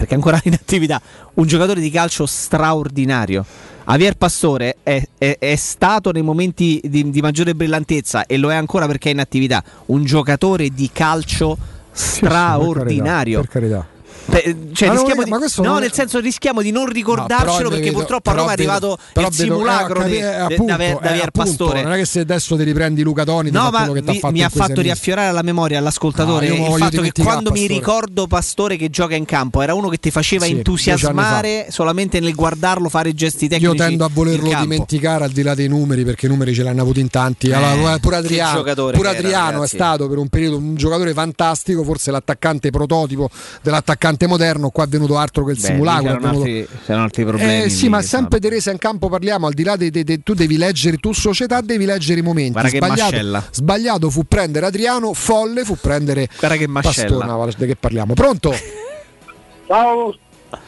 perché 0.00 0.14
è 0.14 0.16
ancora 0.16 0.40
in 0.44 0.54
attività, 0.54 1.00
un 1.34 1.46
giocatore 1.46 1.80
di 1.80 1.90
calcio 1.90 2.24
straordinario. 2.26 3.44
Javier 3.86 4.14
Pastore 4.14 4.76
è, 4.82 5.02
è- 5.18 5.36
è 5.38 5.56
stato 5.56 6.12
nei 6.12 6.22
momenti 6.22 6.80
di, 6.84 7.10
di 7.10 7.20
maggiore 7.20 7.54
brillantezza 7.54 8.24
e 8.26 8.36
lo 8.36 8.50
è 8.50 8.54
ancora 8.54 8.86
perché 8.86 9.10
è 9.10 9.12
in 9.12 9.20
attività, 9.20 9.62
un 9.86 10.04
giocatore 10.04 10.70
di 10.70 10.90
calcio 10.92 11.58
straordinario. 11.92 13.40
Per 13.40 13.48
carità. 13.48 13.86
Beh, 14.26 14.56
cioè, 14.74 14.88
Ma 14.88 14.94
rischiamo 14.94 15.22
di, 15.24 15.30
ma 15.30 15.38
questo 15.38 15.62
no, 15.62 15.70
non- 15.72 15.80
nel 15.80 15.92
senso 15.92 16.20
rischiamo 16.20 16.62
di 16.62 16.70
non 16.70 16.84
No, 16.84 16.90
ricordarcelo 16.92 17.56
però 17.56 17.68
perché 17.70 17.84
vedo- 17.86 17.96
purtroppo 17.98 18.30
a 18.30 18.32
Roma 18.34 18.52
è 18.52 18.56
vedo- 18.56 18.70
arrivato 18.72 18.98
però 19.12 19.26
il 19.28 19.34
vedo- 19.34 19.52
simulacro 19.52 20.02
eh, 20.02 20.08
di, 20.08 20.16
eh, 20.16 20.18
di- 20.20 20.24
appunto, 20.54 20.76
di 20.76 20.82
eh, 20.84 21.12
di 21.12 21.20
Pastore. 21.32 21.82
Non 21.82 21.92
è 21.92 21.96
che 21.96 22.04
se 22.04 22.20
adesso 22.20 22.56
ti 22.56 22.62
riprendi 22.62 23.02
Luca 23.02 23.24
Toni, 23.24 23.50
No, 23.50 23.70
ma 23.70 23.86
mi, 23.90 24.02
fatto 24.02 24.30
mi 24.30 24.42
ha 24.44 24.48
fatto 24.48 24.80
riaffiorare 24.80 25.28
alla 25.28 25.42
memoria 25.42 25.78
all'ascoltatore 25.78 26.48
No, 26.48 26.54
io 26.54 26.76
il 26.76 26.82
fatto 26.82 27.00
che 27.02 27.12
quando 27.20 27.50
mi 27.50 27.66
ricordo 27.66 28.26
Pastore 28.26 28.76
che 28.76 28.88
gioca 28.90 29.14
in 29.16 29.24
campo 29.24 29.62
era 29.62 29.74
uno 29.74 29.88
che 29.88 29.96
ti 29.98 30.10
faceva 30.12 30.44
Sì, 30.44 30.52
entusiasmare 30.52 31.66
solamente 31.70 32.20
nel 32.20 32.34
guardarlo 32.34 32.88
fare 32.88 33.12
gesti 33.14 33.44
Io 33.44 33.50
tecnici. 33.50 33.76
tendo 33.76 34.04
a 34.04 34.10
volerlo 34.12 34.48
dimenticare 34.60 35.24
al 35.24 35.30
di 35.30 35.42
là 35.42 35.54
dei 35.54 35.68
numeri 35.68 36.04
perché 36.04 36.26
i 36.26 36.28
numeri 36.28 36.54
ce 36.54 36.62
l'hanno 36.62 36.82
avuti 36.82 37.00
in 37.00 37.08
tanti. 37.08 37.48
Eh, 37.48 37.54
Allora, 37.54 37.98
pure 37.98 38.20
che 38.20 38.26
Adriano, 38.40 38.62
pure 38.92 39.08
Adriano 39.08 39.62
è 39.64 39.66
stato 39.68 40.08
per 40.08 40.18
un 40.18 40.28
periodo 40.28 40.56
un 40.58 40.74
giocatore 40.76 41.12
fantastico, 41.12 41.82
forse 41.82 42.10
l'attaccante 42.10 42.70
prototipo 42.70 43.28
dell'attaccante 43.62 44.09
moderno. 44.26 44.70
Qua 44.70 44.84
è 44.84 44.88
venuto 44.88 45.16
altro 45.16 45.44
che 45.44 45.52
il 45.52 45.58
Beh, 45.60 45.66
simulacro. 45.66 46.02
c'erano 46.04 46.20
venuto- 46.20 46.38
altri, 46.48 46.68
c'erano 46.84 47.04
altri 47.04 47.24
problemi. 47.24 47.62
Eh, 47.62 47.68
sì, 47.68 47.88
ma 47.88 47.98
che 48.00 48.06
sempre 48.06 48.38
di 48.38 48.48
resa 48.48 48.70
in 48.70 48.78
campo 48.78 49.08
parliamo, 49.08 49.46
al 49.46 49.52
di 49.52 49.62
là 49.64 49.76
dei, 49.76 49.90
dei- 49.90 50.04
dei- 50.04 50.22
tu 50.22 50.34
devi 50.34 50.56
leggere, 50.56 50.96
tu 50.96 51.12
società 51.12 51.60
devi 51.60 51.84
leggere 51.84 52.20
i 52.20 52.22
momenti. 52.22 52.52
Guarda 52.52 52.70
che 52.70 52.76
sbagliato, 52.78 53.44
sbagliato 53.50 54.10
fu 54.10 54.24
prendere 54.24 54.66
Adriano, 54.66 55.12
folle 55.14 55.64
fu 55.64 55.76
prendere 55.80 56.28
Guarda 56.38 56.56
che. 56.56 56.66
No, 56.66 57.36
guarda 57.36 57.54
di 57.56 57.66
che 57.66 57.76
parliamo. 57.76 58.14
Pronto? 58.14 58.52
Ciao, 59.66 60.14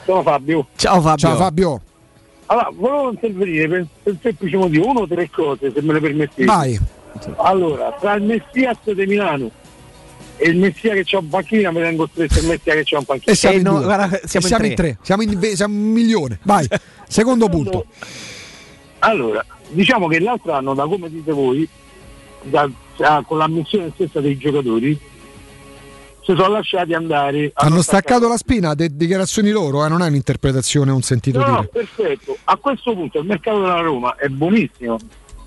sono 0.04 0.22
Fabio. 0.22 0.66
Ciao 0.76 1.00
Fabio. 1.00 1.16
Ciao 1.28 1.36
Fabio. 1.36 1.80
Allora, 2.46 2.68
volevo 2.74 3.10
intervenire 3.12 3.68
per, 3.68 3.86
per 4.02 4.12
il 4.12 4.18
semplice 4.22 4.56
motivo, 4.56 4.88
uno 4.88 5.00
o 5.00 5.06
tre 5.06 5.30
cose, 5.30 5.72
se 5.74 5.80
me 5.82 5.94
le 5.94 6.00
permettete. 6.00 6.44
Vai. 6.44 6.78
Allora, 7.38 7.94
tra 8.00 8.14
il 8.14 8.22
Messias 8.24 8.76
di 8.84 9.06
Milano 9.06 9.50
e 10.36 10.48
il 10.48 10.56
Messia 10.56 10.94
che 10.94 11.02
c'ha 11.04 11.18
un 11.18 11.28
panchina, 11.28 11.70
mi 11.70 11.80
tengo 11.80 12.08
stretto 12.10 12.38
il 12.40 12.46
Messia 12.46 12.74
che 12.74 12.82
c'ha 12.84 12.98
un 12.98 13.04
panchina. 13.04 13.32
E 13.32 13.36
siamo, 13.36 13.54
Eh, 13.54 13.58
in, 13.58 13.64
no, 13.64 13.72
due. 13.76 13.84
guarda, 13.84 14.04
E 14.20 14.28
siamo 14.28 14.46
in 14.46 14.52
siamo 14.52 14.56
tre. 14.62 14.66
in 14.68 14.74
tre, 14.74 14.98
siamo 15.02 15.22
in, 15.22 15.40
siamo 15.56 15.74
un 15.74 15.80
milione. 15.90 16.38
Vai. 16.42 16.66
Secondo 17.08 17.48
punto. 17.48 17.86
Allora, 19.00 19.44
diciamo 19.68 20.06
che 20.08 20.20
l'altro 20.20 20.52
anno, 20.52 20.74
da 20.74 20.84
come 20.86 21.10
dite 21.10 21.32
voi, 21.32 21.68
da- 22.42 22.70
da- 22.96 23.22
con 23.26 23.38
l'ammissione 23.38 23.90
stessa 23.94 24.20
dei 24.20 24.36
giocatori, 24.38 24.98
si 26.24 26.34
sono 26.36 26.48
lasciati 26.48 26.94
andare. 26.94 27.50
Hanno 27.54 27.82
staccato 27.82 28.28
la 28.28 28.36
spina, 28.36 28.74
de- 28.74 28.94
dichiarazioni 28.94 29.50
loro, 29.50 29.84
eh, 29.84 29.88
non 29.88 30.02
è 30.02 30.06
un'interpretazione, 30.08 30.92
un 30.92 31.02
sentito 31.02 31.38
No, 31.40 31.46
no, 31.46 31.56
dire. 31.56 31.68
perfetto. 31.72 32.36
A 32.44 32.56
questo 32.56 32.94
punto 32.94 33.18
il 33.18 33.26
mercato 33.26 33.60
della 33.60 33.80
Roma 33.80 34.14
è 34.16 34.28
buonissimo 34.28 34.98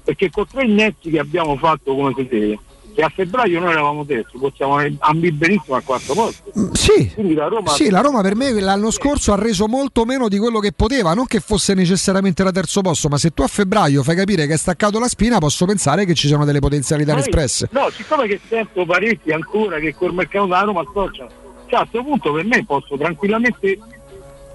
perché 0.03 0.29
con 0.29 0.45
tre 0.51 0.67
netti 0.67 1.09
che 1.09 1.19
abbiamo 1.19 1.55
fatto 1.57 1.95
come 1.95 2.13
si 2.15 2.27
deve, 2.27 2.59
che 2.95 3.01
a 3.01 3.09
febbraio 3.09 3.59
noi 3.59 3.71
eravamo 3.71 4.05
terzi, 4.05 4.37
possiamo 4.37 4.77
ambire 4.99 5.33
benissimo 5.33 5.75
al 5.75 5.83
quarto 5.83 6.13
posto. 6.13 6.51
Sì, 6.71 7.11
Quindi 7.13 7.33
la 7.33 7.47
Roma 7.47 7.71
sì, 7.71 7.89
la 7.89 7.99
Roma 7.99 8.21
per 8.21 8.35
me 8.35 8.51
l'anno 8.53 8.89
scorso 8.89 9.33
ha 9.33 9.35
reso 9.35 9.67
molto 9.67 10.05
meno 10.05 10.29
di 10.29 10.37
quello 10.37 10.59
che 10.59 10.71
poteva, 10.71 11.13
non 11.13 11.25
che 11.25 11.41
fosse 11.41 11.73
necessariamente 11.73 12.41
la 12.43 12.51
terzo 12.51 12.79
posto, 12.79 13.09
ma 13.09 13.17
se 13.17 13.31
tu 13.31 13.41
a 13.41 13.47
febbraio 13.47 14.01
fai 14.01 14.15
capire 14.15 14.45
che 14.45 14.53
hai 14.53 14.57
staccato 14.57 14.97
la 14.97 15.09
spina, 15.09 15.39
posso 15.39 15.65
pensare 15.65 16.05
che 16.05 16.13
ci 16.13 16.29
sono 16.29 16.45
delle 16.45 16.59
potenzialità 16.59 17.11
Poi- 17.11 17.21
espresse. 17.21 17.67
No, 17.71 17.89
siccome 17.91 18.27
che 18.27 18.39
sento 18.47 18.85
parecchi 18.85 19.31
ancora 19.31 19.77
che 19.79 19.93
col 19.93 20.13
mercato 20.13 20.45
della 20.45 20.61
Roma 20.61 20.81
associano, 20.81 21.29
cioè 21.67 21.79
a 21.79 21.87
questo 21.89 22.01
punto 22.01 22.31
per 22.31 22.45
me 22.45 22.63
posso 22.65 22.95
tranquillamente 22.97 23.77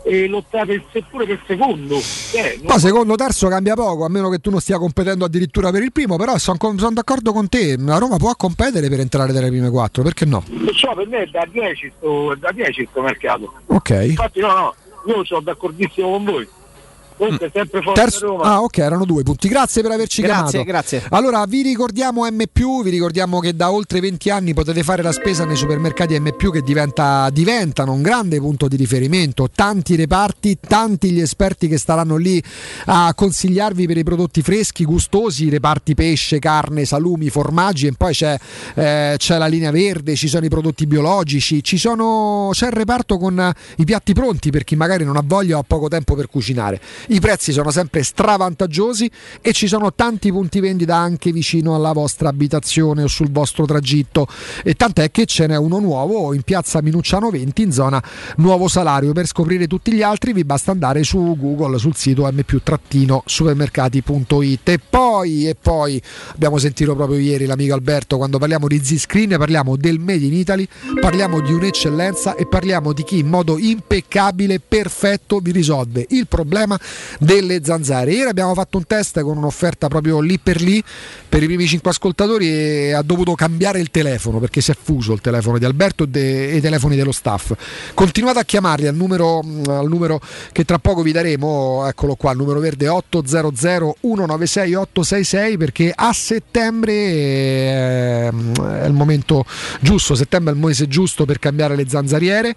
eh, 0.05 0.27
lottare 0.29 0.83
seppure 0.93 1.27
per 1.27 1.41
secondo. 1.47 1.95
Non- 1.95 2.67
Poi 2.67 2.79
secondo 2.79 3.15
terzo 3.17 3.49
cambia 3.49 3.75
poco, 3.75 4.05
a 4.05 4.09
meno 4.09 4.29
che 4.29 4.39
tu 4.39 4.51
non 4.51 4.61
stia 4.61 4.79
competendo 4.79 5.25
addirittura 5.25 5.71
per 5.71 5.83
il 5.83 5.93
primo, 5.93 6.17
però 6.17 6.37
sono 6.39 6.59
d'accordo 6.93 7.33
con 7.33 7.49
te, 7.49 7.77
la 7.79 7.99
Roma 7.99 8.17
può 8.17 8.35
competere 8.35 8.89
per 8.89 9.01
entrare 9.01 9.33
tra 9.33 9.43
le 9.43 9.49
prime 9.49 9.71
quattro, 9.71 10.03
perché 10.03 10.25
no? 10.25 10.43
Perciò 10.65 10.95
per 10.95 11.07
me 11.07 11.23
è 11.23 11.27
da 11.27 11.47
10 11.51 11.93
sto, 11.97 12.35
da 12.39 12.51
10 12.53 12.89
sto 12.91 13.03
mercato. 13.03 13.53
Ok. 13.67 13.91
Infatti 14.09 14.41
no, 14.41 14.53
no, 14.53 14.75
io 15.07 15.25
sono 15.25 15.41
d'accordissimo 15.41 16.11
con 16.11 16.25
voi. 16.25 16.49
Comunque 17.21 17.51
sempre 17.53 17.83
forte 17.83 18.01
Terzo- 18.01 18.27
Roma. 18.29 18.45
ah, 18.45 18.63
ok, 18.63 18.79
erano 18.79 19.05
due 19.05 19.23
punti. 19.23 19.47
Grazie 19.49 19.83
per 19.83 19.91
averci 19.91 20.23
Grazie, 20.23 20.65
chiamato. 20.65 20.71
grazie. 20.71 21.03
Allora, 21.11 21.45
vi 21.47 21.61
ricordiamo 21.61 22.25
M, 22.25 22.43
vi 22.83 22.89
ricordiamo 22.91 23.41
che 23.41 23.55
da 23.55 23.71
oltre 23.71 24.01
20 24.01 24.31
anni 24.31 24.55
potete 24.55 24.83
fare 24.83 25.03
la 25.03 25.13
spesa 25.13 25.45
nei 25.45 25.57
supermercati 25.57 26.19
M, 26.19 26.31
che 26.51 26.63
diventa, 26.63 27.29
diventano 27.31 27.93
un 27.93 28.01
grande 28.01 28.39
punto 28.39 28.69
di 28.69 28.77
riferimento. 28.77 29.51
Tanti 29.55 29.97
reparti, 29.97 30.57
tanti 30.67 31.11
gli 31.11 31.21
esperti 31.21 31.69
che 31.69 31.77
staranno 31.77 32.17
lì 32.17 32.43
a 32.87 33.13
consigliarvi 33.15 33.87
per 33.87 33.99
i 33.99 34.03
prodotti 34.03 34.41
freschi, 34.41 34.85
gustosi, 34.85 35.51
reparti 35.51 35.95
pesce, 35.95 36.39
carne, 36.39 36.87
salumi, 36.87 37.29
formaggi. 37.29 37.87
E 37.87 37.93
poi 37.93 38.15
c'è, 38.15 38.39
eh, 38.77 39.15
c'è 39.19 39.37
la 39.37 39.47
linea 39.47 39.71
verde, 39.71 40.15
ci 40.15 40.27
sono 40.29 40.47
i 40.47 40.49
prodotti 40.49 40.87
biologici, 40.87 41.63
ci 41.63 41.77
sono, 41.77 42.49
c'è 42.53 42.67
il 42.69 42.73
reparto 42.73 43.19
con 43.19 43.53
i 43.77 43.85
piatti 43.85 44.15
pronti 44.15 44.51
per 44.51 44.65
chi 44.65 44.75
magari 44.75 45.05
non 45.05 45.17
ha 45.19 45.23
voglia 45.23 45.57
o 45.57 45.61
ha 45.61 45.65
poco 45.67 45.89
tempo 45.89 46.15
per 46.15 46.29
cucinare. 46.29 46.81
I 47.13 47.19
prezzi 47.19 47.51
sono 47.51 47.73
sempre 47.73 48.05
stravantaggiosi 48.05 49.11
e 49.41 49.53
ci 49.53 49.67
sono 49.67 49.93
tanti 49.93 50.31
punti 50.31 50.61
vendita 50.61 50.95
anche 50.95 51.33
vicino 51.33 51.75
alla 51.75 51.91
vostra 51.91 52.29
abitazione 52.29 53.03
o 53.03 53.09
sul 53.09 53.33
vostro 53.33 53.65
tragitto. 53.65 54.29
E 54.63 54.75
tant'è 54.75 55.11
che 55.11 55.27
ce 55.27 55.49
n'è 55.49 55.57
uno 55.57 55.81
nuovo 55.81 56.33
in 56.35 56.43
piazza 56.43 56.81
Minucciano 56.81 57.31
20 57.31 57.63
in 57.63 57.73
zona 57.73 58.01
Nuovo 58.37 58.69
Salario. 58.69 59.11
Per 59.11 59.27
scoprire 59.27 59.67
tutti 59.67 59.93
gli 59.93 60.03
altri 60.03 60.33
vi 60.33 60.45
basta 60.45 60.71
andare 60.71 61.03
su 61.03 61.35
Google 61.37 61.79
sul 61.79 61.97
sito 61.97 62.31
m-supermercati.it. 62.31 64.69
E 64.69 64.79
poi, 64.79 65.49
e 65.49 65.57
poi 65.61 66.01
abbiamo 66.33 66.59
sentito 66.59 66.95
proprio 66.95 67.19
ieri 67.19 67.47
l'amico 67.47 67.75
Alberto 67.75 68.19
quando 68.19 68.39
parliamo 68.39 68.69
di 68.69 68.81
Z-Screen, 68.85 69.35
parliamo 69.37 69.75
del 69.75 69.99
Made 69.99 70.25
in 70.25 70.35
Italy, 70.35 70.69
parliamo 71.01 71.41
di 71.41 71.53
un'eccellenza 71.53 72.37
e 72.37 72.47
parliamo 72.47 72.93
di 72.93 73.03
chi 73.03 73.19
in 73.19 73.27
modo 73.27 73.59
impeccabile, 73.59 74.61
perfetto 74.61 75.41
vi 75.41 75.51
risolve 75.51 76.07
il 76.11 76.29
problema 76.29 76.79
delle 77.19 77.61
zanzare. 77.65 78.13
Ieri 78.13 78.31
abbiamo 78.31 78.55
fatto 78.55 78.79
un 78.79 78.87
test 78.87 79.21
con 79.21 79.37
un'offerta 79.37 79.89
proprio 79.89 80.21
lì 80.21 80.39
per 80.39 80.61
lì 80.61 80.83
per 81.29 81.43
i 81.43 81.47
primi 81.47 81.67
5 81.67 81.91
ascoltatori 81.91 82.49
e 82.49 82.93
ha 82.93 83.03
dovuto 83.03 83.35
cambiare 83.35 83.79
il 83.79 83.91
telefono 83.91 84.41
perché 84.41 84.61
si 84.61 84.73
è 84.73 84.77
fuso 84.81 85.13
il 85.13 85.21
telefono 85.21 85.59
di 85.59 85.65
Alberto 85.65 86.07
e, 86.13 86.57
i 86.57 86.61
telefoni 86.61 86.97
dello 86.97 87.13
staff. 87.13 87.53
Continuate 87.95 88.41
a 88.41 88.45
chiamarli 88.45 88.87
al 88.87 88.97
numero, 88.97 89.39
al 89.39 89.89
numero 89.89 90.21
che 90.53 90.65
tra 90.65 90.79
poco 90.79 91.03
vi 91.03 91.13
daremo, 91.13 91.87
eccolo 91.87 92.17
qua, 92.17 92.33
il 92.33 92.39
numero 92.39 92.59
verde 92.59 92.89
800 92.89 93.97
196 94.01 94.75
866 94.75 95.57
perché 95.57 95.93
a 95.95 96.13
settembre 96.13 96.93
eh, 96.93 98.29
è 98.29 98.87
il 98.87 98.93
momento 98.93 99.45
giusto, 99.81 100.15
settembre 100.15 100.53
è 100.53 100.57
il 100.57 100.61
mese 100.63 100.89
giusto 100.89 101.25
per 101.25 101.39
cambiare 101.39 101.77
le 101.77 101.89
zanzariere 101.89 102.55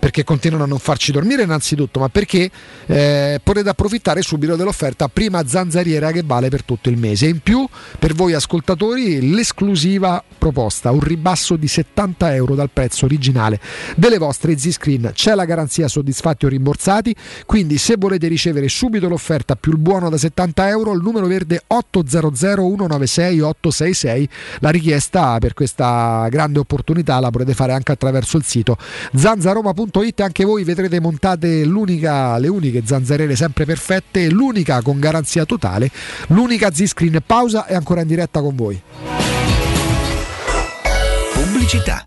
perché 0.00 0.24
continuano 0.24 0.64
a 0.64 0.66
non 0.66 0.78
farci 0.78 1.12
dormire 1.12 1.42
innanzitutto, 1.42 2.00
ma 2.00 2.08
perché 2.08 2.50
eh, 2.86 3.38
potete 3.42 3.68
approfittare 3.68 4.22
subito 4.22 4.56
dell'offerta 4.56 5.08
prima 5.08 5.46
zanzariera 5.46 6.10
che 6.10 6.22
vale 6.24 6.48
per 6.48 6.64
tutto 6.64 6.88
il 6.88 6.96
mese. 6.96 7.26
In 7.26 7.40
più, 7.40 7.68
per 7.98 8.14
voi 8.14 8.32
ascoltatori, 8.32 9.30
l'esclusiva 9.30 10.24
proposta, 10.38 10.90
un 10.90 11.00
ribasso 11.00 11.56
di 11.56 11.68
70 11.68 12.34
euro 12.34 12.54
dal 12.54 12.70
prezzo 12.72 13.04
originale 13.04 13.60
delle 13.94 14.16
vostre 14.16 14.58
Z-Screen. 14.58 15.10
C'è 15.12 15.34
la 15.34 15.44
garanzia 15.44 15.86
soddisfatti 15.86 16.46
o 16.46 16.48
rimborsati, 16.48 17.14
quindi 17.44 17.76
se 17.76 17.96
volete 17.98 18.26
ricevere 18.26 18.68
subito 18.68 19.06
l'offerta 19.06 19.54
più 19.54 19.72
il 19.72 19.78
buono 19.78 20.08
da 20.08 20.16
70 20.16 20.68
euro, 20.68 20.92
il 20.94 21.02
numero 21.02 21.26
verde 21.26 21.62
800 21.66 22.32
196 22.32 23.40
866. 23.40 24.28
La 24.60 24.70
richiesta 24.70 25.38
per 25.38 25.52
questa 25.52 26.26
grande 26.30 26.58
opportunità 26.58 27.20
la 27.20 27.30
potete 27.30 27.52
fare 27.52 27.72
anche 27.72 27.92
attraverso 27.92 28.38
il 28.38 28.44
sito 28.44 28.78
zanzaroma.it 29.14 29.89
zanzarere.it 29.90 30.20
anche 30.20 30.44
voi 30.44 30.64
vedrete 30.64 31.00
montate 31.00 31.64
l'unica, 31.64 32.38
le 32.38 32.48
uniche 32.48 32.82
zanzariere 32.84 33.36
sempre 33.36 33.64
perfette, 33.64 34.30
l'unica 34.30 34.80
con 34.82 34.98
garanzia 34.98 35.44
totale, 35.44 35.90
l'unica 36.28 36.70
Z-Screen. 36.72 37.22
Pausa 37.26 37.66
e 37.66 37.74
ancora 37.74 38.00
in 38.00 38.06
diretta 38.06 38.40
con 38.40 38.54
voi. 38.54 38.80
Pubblicità. 41.34 42.06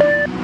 you 0.00 0.43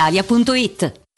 brispalitalia.it. 0.00 1.09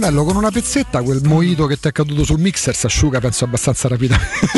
Bonello, 0.00 0.24
con 0.24 0.34
una 0.36 0.50
pezzetta 0.50 1.02
quel 1.02 1.20
moito 1.24 1.66
che 1.66 1.78
ti 1.78 1.88
è 1.88 1.92
caduto 1.92 2.24
sul 2.24 2.40
mixer 2.40 2.74
si 2.74 2.86
asciuga, 2.86 3.20
penso 3.20 3.44
abbastanza 3.44 3.86
rapidamente. 3.86 4.48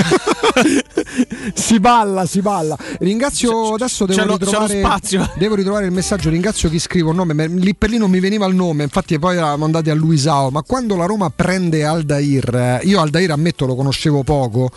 si 1.54 1.80
balla, 1.80 2.26
si 2.26 2.40
balla. 2.40 2.78
Ringrazio 3.00 3.74
adesso 3.74 4.06
devo 4.06 4.24
lo- 4.24 4.36
ritrovare, 4.36 4.78
spazio. 4.78 5.28
devo 5.36 5.56
ritrovare 5.56 5.86
il 5.86 5.90
messaggio. 5.90 6.30
Ringrazio 6.30 6.70
chi 6.70 6.78
scrive 6.78 7.08
un 7.08 7.16
nome. 7.16 7.48
Lì 7.48 7.74
per 7.74 7.90
lì 7.90 7.98
non 7.98 8.08
mi 8.08 8.20
veniva 8.20 8.46
il 8.46 8.54
nome. 8.54 8.84
Infatti, 8.84 9.18
poi 9.18 9.36
eravamo 9.36 9.64
andati 9.64 9.90
a 9.90 9.94
Luisao. 9.94 10.50
Ma 10.50 10.62
quando 10.62 10.94
la 10.94 11.06
Roma 11.06 11.28
prende 11.30 11.82
Aldair, 11.84 12.54
eh, 12.54 12.80
io 12.84 13.00
Aldair 13.00 13.32
ammetto 13.32 13.66
lo 13.66 13.74
conoscevo 13.74 14.22
poco. 14.22 14.70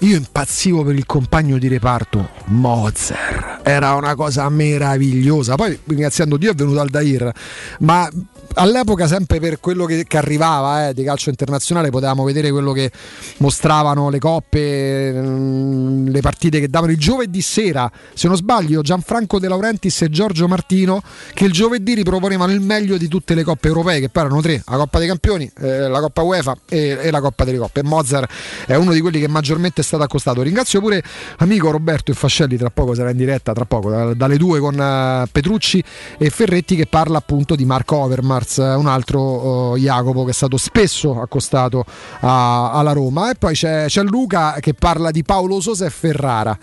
Io 0.00 0.16
impazzivo 0.16 0.84
per 0.84 0.96
il 0.96 1.06
compagno 1.06 1.56
di 1.56 1.68
reparto 1.68 2.28
Mozer. 2.46 3.60
Era 3.62 3.94
una 3.94 4.14
cosa 4.14 4.46
meravigliosa. 4.50 5.54
Poi, 5.54 5.78
ringraziando 5.82 6.36
Dio, 6.36 6.50
è 6.50 6.54
venuto 6.54 6.78
Aldair. 6.80 7.32
Ma 7.78 8.06
all'epoca, 8.54 9.06
sempre 9.06 9.40
per 9.40 9.60
quello 9.60 9.84
che, 9.84 10.04
che 10.06 10.16
arrivava 10.16 10.88
eh, 10.88 10.94
di 10.94 11.02
calcio 11.02 11.30
internazionale, 11.30 11.90
potevamo 11.90 12.24
vedere 12.24 12.50
quello 12.50 12.72
che 12.72 12.90
mostravano 13.38 14.10
le 14.10 14.18
coppe, 14.18 15.12
mm, 15.12 16.08
le 16.08 16.20
partite 16.20 16.60
che 16.60 16.68
davano 16.68 16.92
il 16.92 16.98
giovedì 16.98 17.40
sera. 17.40 17.90
Se 18.14 18.28
non 18.28 18.36
sbaglio, 18.36 18.82
Gianfranco 18.82 19.38
De 19.38 19.48
Laurentiis 19.48 20.02
e 20.02 20.10
Giorgio 20.10 20.48
Martino, 20.48 21.02
che 21.34 21.44
il 21.44 21.52
giovedì 21.52 21.94
riproponevano 21.94 22.52
il 22.52 22.60
meglio 22.60 22.96
di 22.96 23.08
tutte 23.08 23.34
le 23.34 23.42
coppe 23.42 23.68
europee, 23.68 24.00
che 24.00 24.08
poi 24.08 24.24
erano 24.24 24.40
tre: 24.40 24.62
la 24.66 24.76
Coppa 24.76 24.98
dei 24.98 25.08
Campioni, 25.08 25.50
eh, 25.60 25.88
la 25.88 26.00
Coppa 26.00 26.22
UEFA 26.22 26.56
e, 26.68 26.98
e 27.00 27.10
la 27.10 27.20
Coppa 27.20 27.44
delle 27.44 27.58
Coppe. 27.58 27.80
E 27.80 27.82
Mozart 27.82 28.30
è 28.66 28.74
uno 28.74 28.92
di 28.92 29.00
quelli 29.00 29.20
che 29.20 29.28
maggiormente 29.28 29.80
è 29.80 29.84
stato 29.84 30.02
accostato. 30.02 30.42
Ringrazio 30.42 30.80
pure 30.80 31.02
amico 31.38 31.70
Roberto 31.70 32.12
Fascelli, 32.12 32.56
tra 32.56 32.70
poco 32.70 32.94
sarà 32.94 33.10
in 33.10 33.16
diretta, 33.16 33.52
tra 33.52 33.64
poco, 33.64 33.90
da- 33.90 34.14
dalle 34.14 34.36
due 34.36 34.60
con 34.60 34.78
eh, 34.78 35.28
Petrucci 35.30 35.82
e 36.18 36.30
Ferretti 36.30 36.76
che 36.76 36.86
parla 36.86 37.18
appunto 37.18 37.54
di 37.54 37.64
Marco 37.64 37.96
Overmars, 37.96 38.39
eh, 38.58 38.74
un 38.74 38.86
altro 38.86 39.20
oh, 39.20 39.76
Jacopo 39.76 40.24
che 40.24 40.30
è 40.30 40.34
stato 40.34 40.56
spesso 40.56 41.20
accostato 41.20 41.84
a- 42.20 42.72
alla 42.72 42.92
Roma. 42.92 43.30
E 43.30 43.34
poi 43.34 43.54
c'è, 43.54 43.86
c'è 43.86 44.02
Luca 44.02 44.56
che 44.60 44.74
parla 44.74 45.10
di 45.10 45.22
Paolo 45.22 45.60
Sosa 45.60 45.86
e 45.86 45.90
Ferrara, 45.90 46.56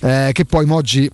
eh, 0.00 0.30
che 0.32 0.44
poi 0.44 0.66
Moggi 0.66 1.10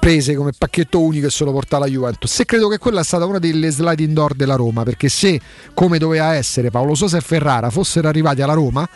prese 0.00 0.34
come 0.34 0.52
pacchetto 0.56 0.98
unico 0.98 1.26
e 1.26 1.30
se 1.30 1.44
lo 1.44 1.52
portò 1.52 1.76
alla 1.76 1.86
Juventus. 1.86 2.32
Se 2.32 2.46
credo 2.46 2.68
che 2.68 2.78
quella 2.78 3.00
è 3.00 3.04
stata 3.04 3.26
una 3.26 3.38
delle 3.38 3.70
slide 3.70 4.02
indoor 4.02 4.34
della 4.34 4.56
Roma, 4.56 4.82
perché 4.82 5.08
se 5.08 5.38
come 5.74 5.98
doveva 5.98 6.34
essere 6.34 6.70
Paolo 6.70 6.94
Sosa 6.94 7.18
e 7.18 7.20
Ferrara 7.20 7.68
fossero 7.68 8.08
arrivati 8.08 8.40
alla 8.40 8.54
Roma, 8.54 8.88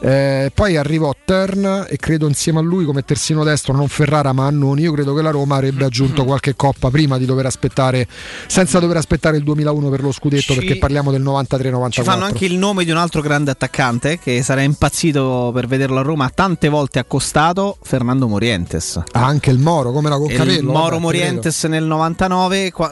eh, 0.00 0.50
poi 0.54 0.76
arrivò 0.76 1.14
Turn 1.24 1.86
e 1.88 1.96
credo 1.96 2.26
insieme 2.26 2.58
a 2.58 2.62
lui 2.62 2.84
come 2.84 3.04
terzino 3.04 3.44
destro, 3.44 3.74
non 3.74 3.88
Ferrara 3.88 4.32
ma 4.32 4.46
Annoni. 4.46 4.82
Io 4.82 4.92
credo 4.92 5.14
che 5.14 5.22
la 5.22 5.30
Roma 5.30 5.56
avrebbe 5.56 5.84
aggiunto 5.86 6.24
qualche 6.24 6.56
coppa 6.56 6.90
prima 6.90 7.18
di 7.18 7.26
dover 7.26 7.46
aspettare, 7.46 8.06
senza 8.46 8.78
dover 8.78 8.96
aspettare 8.96 9.36
il 9.36 9.42
2001 9.44 9.88
per 9.90 10.02
lo 10.02 10.12
scudetto, 10.12 10.52
Ci- 10.52 10.58
perché 10.58 10.76
parliamo 10.78 11.10
del 11.10 11.22
93-94. 11.22 11.90
Ci 11.90 12.02
fanno 12.02 12.24
anche 12.24 12.44
il 12.46 12.56
nome 12.56 12.84
di 12.84 12.90
un 12.90 12.96
altro 12.96 13.20
grande 13.20 13.50
attaccante 13.50 14.18
che 14.18 14.42
sarà 14.42 14.62
impazzito 14.62 15.50
per 15.52 15.66
vederlo 15.66 15.98
a 15.98 16.02
Roma, 16.02 16.30
tante 16.30 16.68
volte 16.68 16.98
accostato, 16.98 17.76
Fernando 17.82 18.26
Morientes. 18.28 19.00
Ah, 19.12 19.26
anche 19.26 19.50
il 19.50 19.58
Moro, 19.58 19.92
come 19.92 20.08
la 20.08 20.16
col 20.16 20.30
il. 20.30 20.64
Moro 20.64 20.82
vabbè, 20.90 20.98
Morientes 21.00 21.64
nel 21.64 21.84
99 21.84 22.70
qua- 22.72 22.90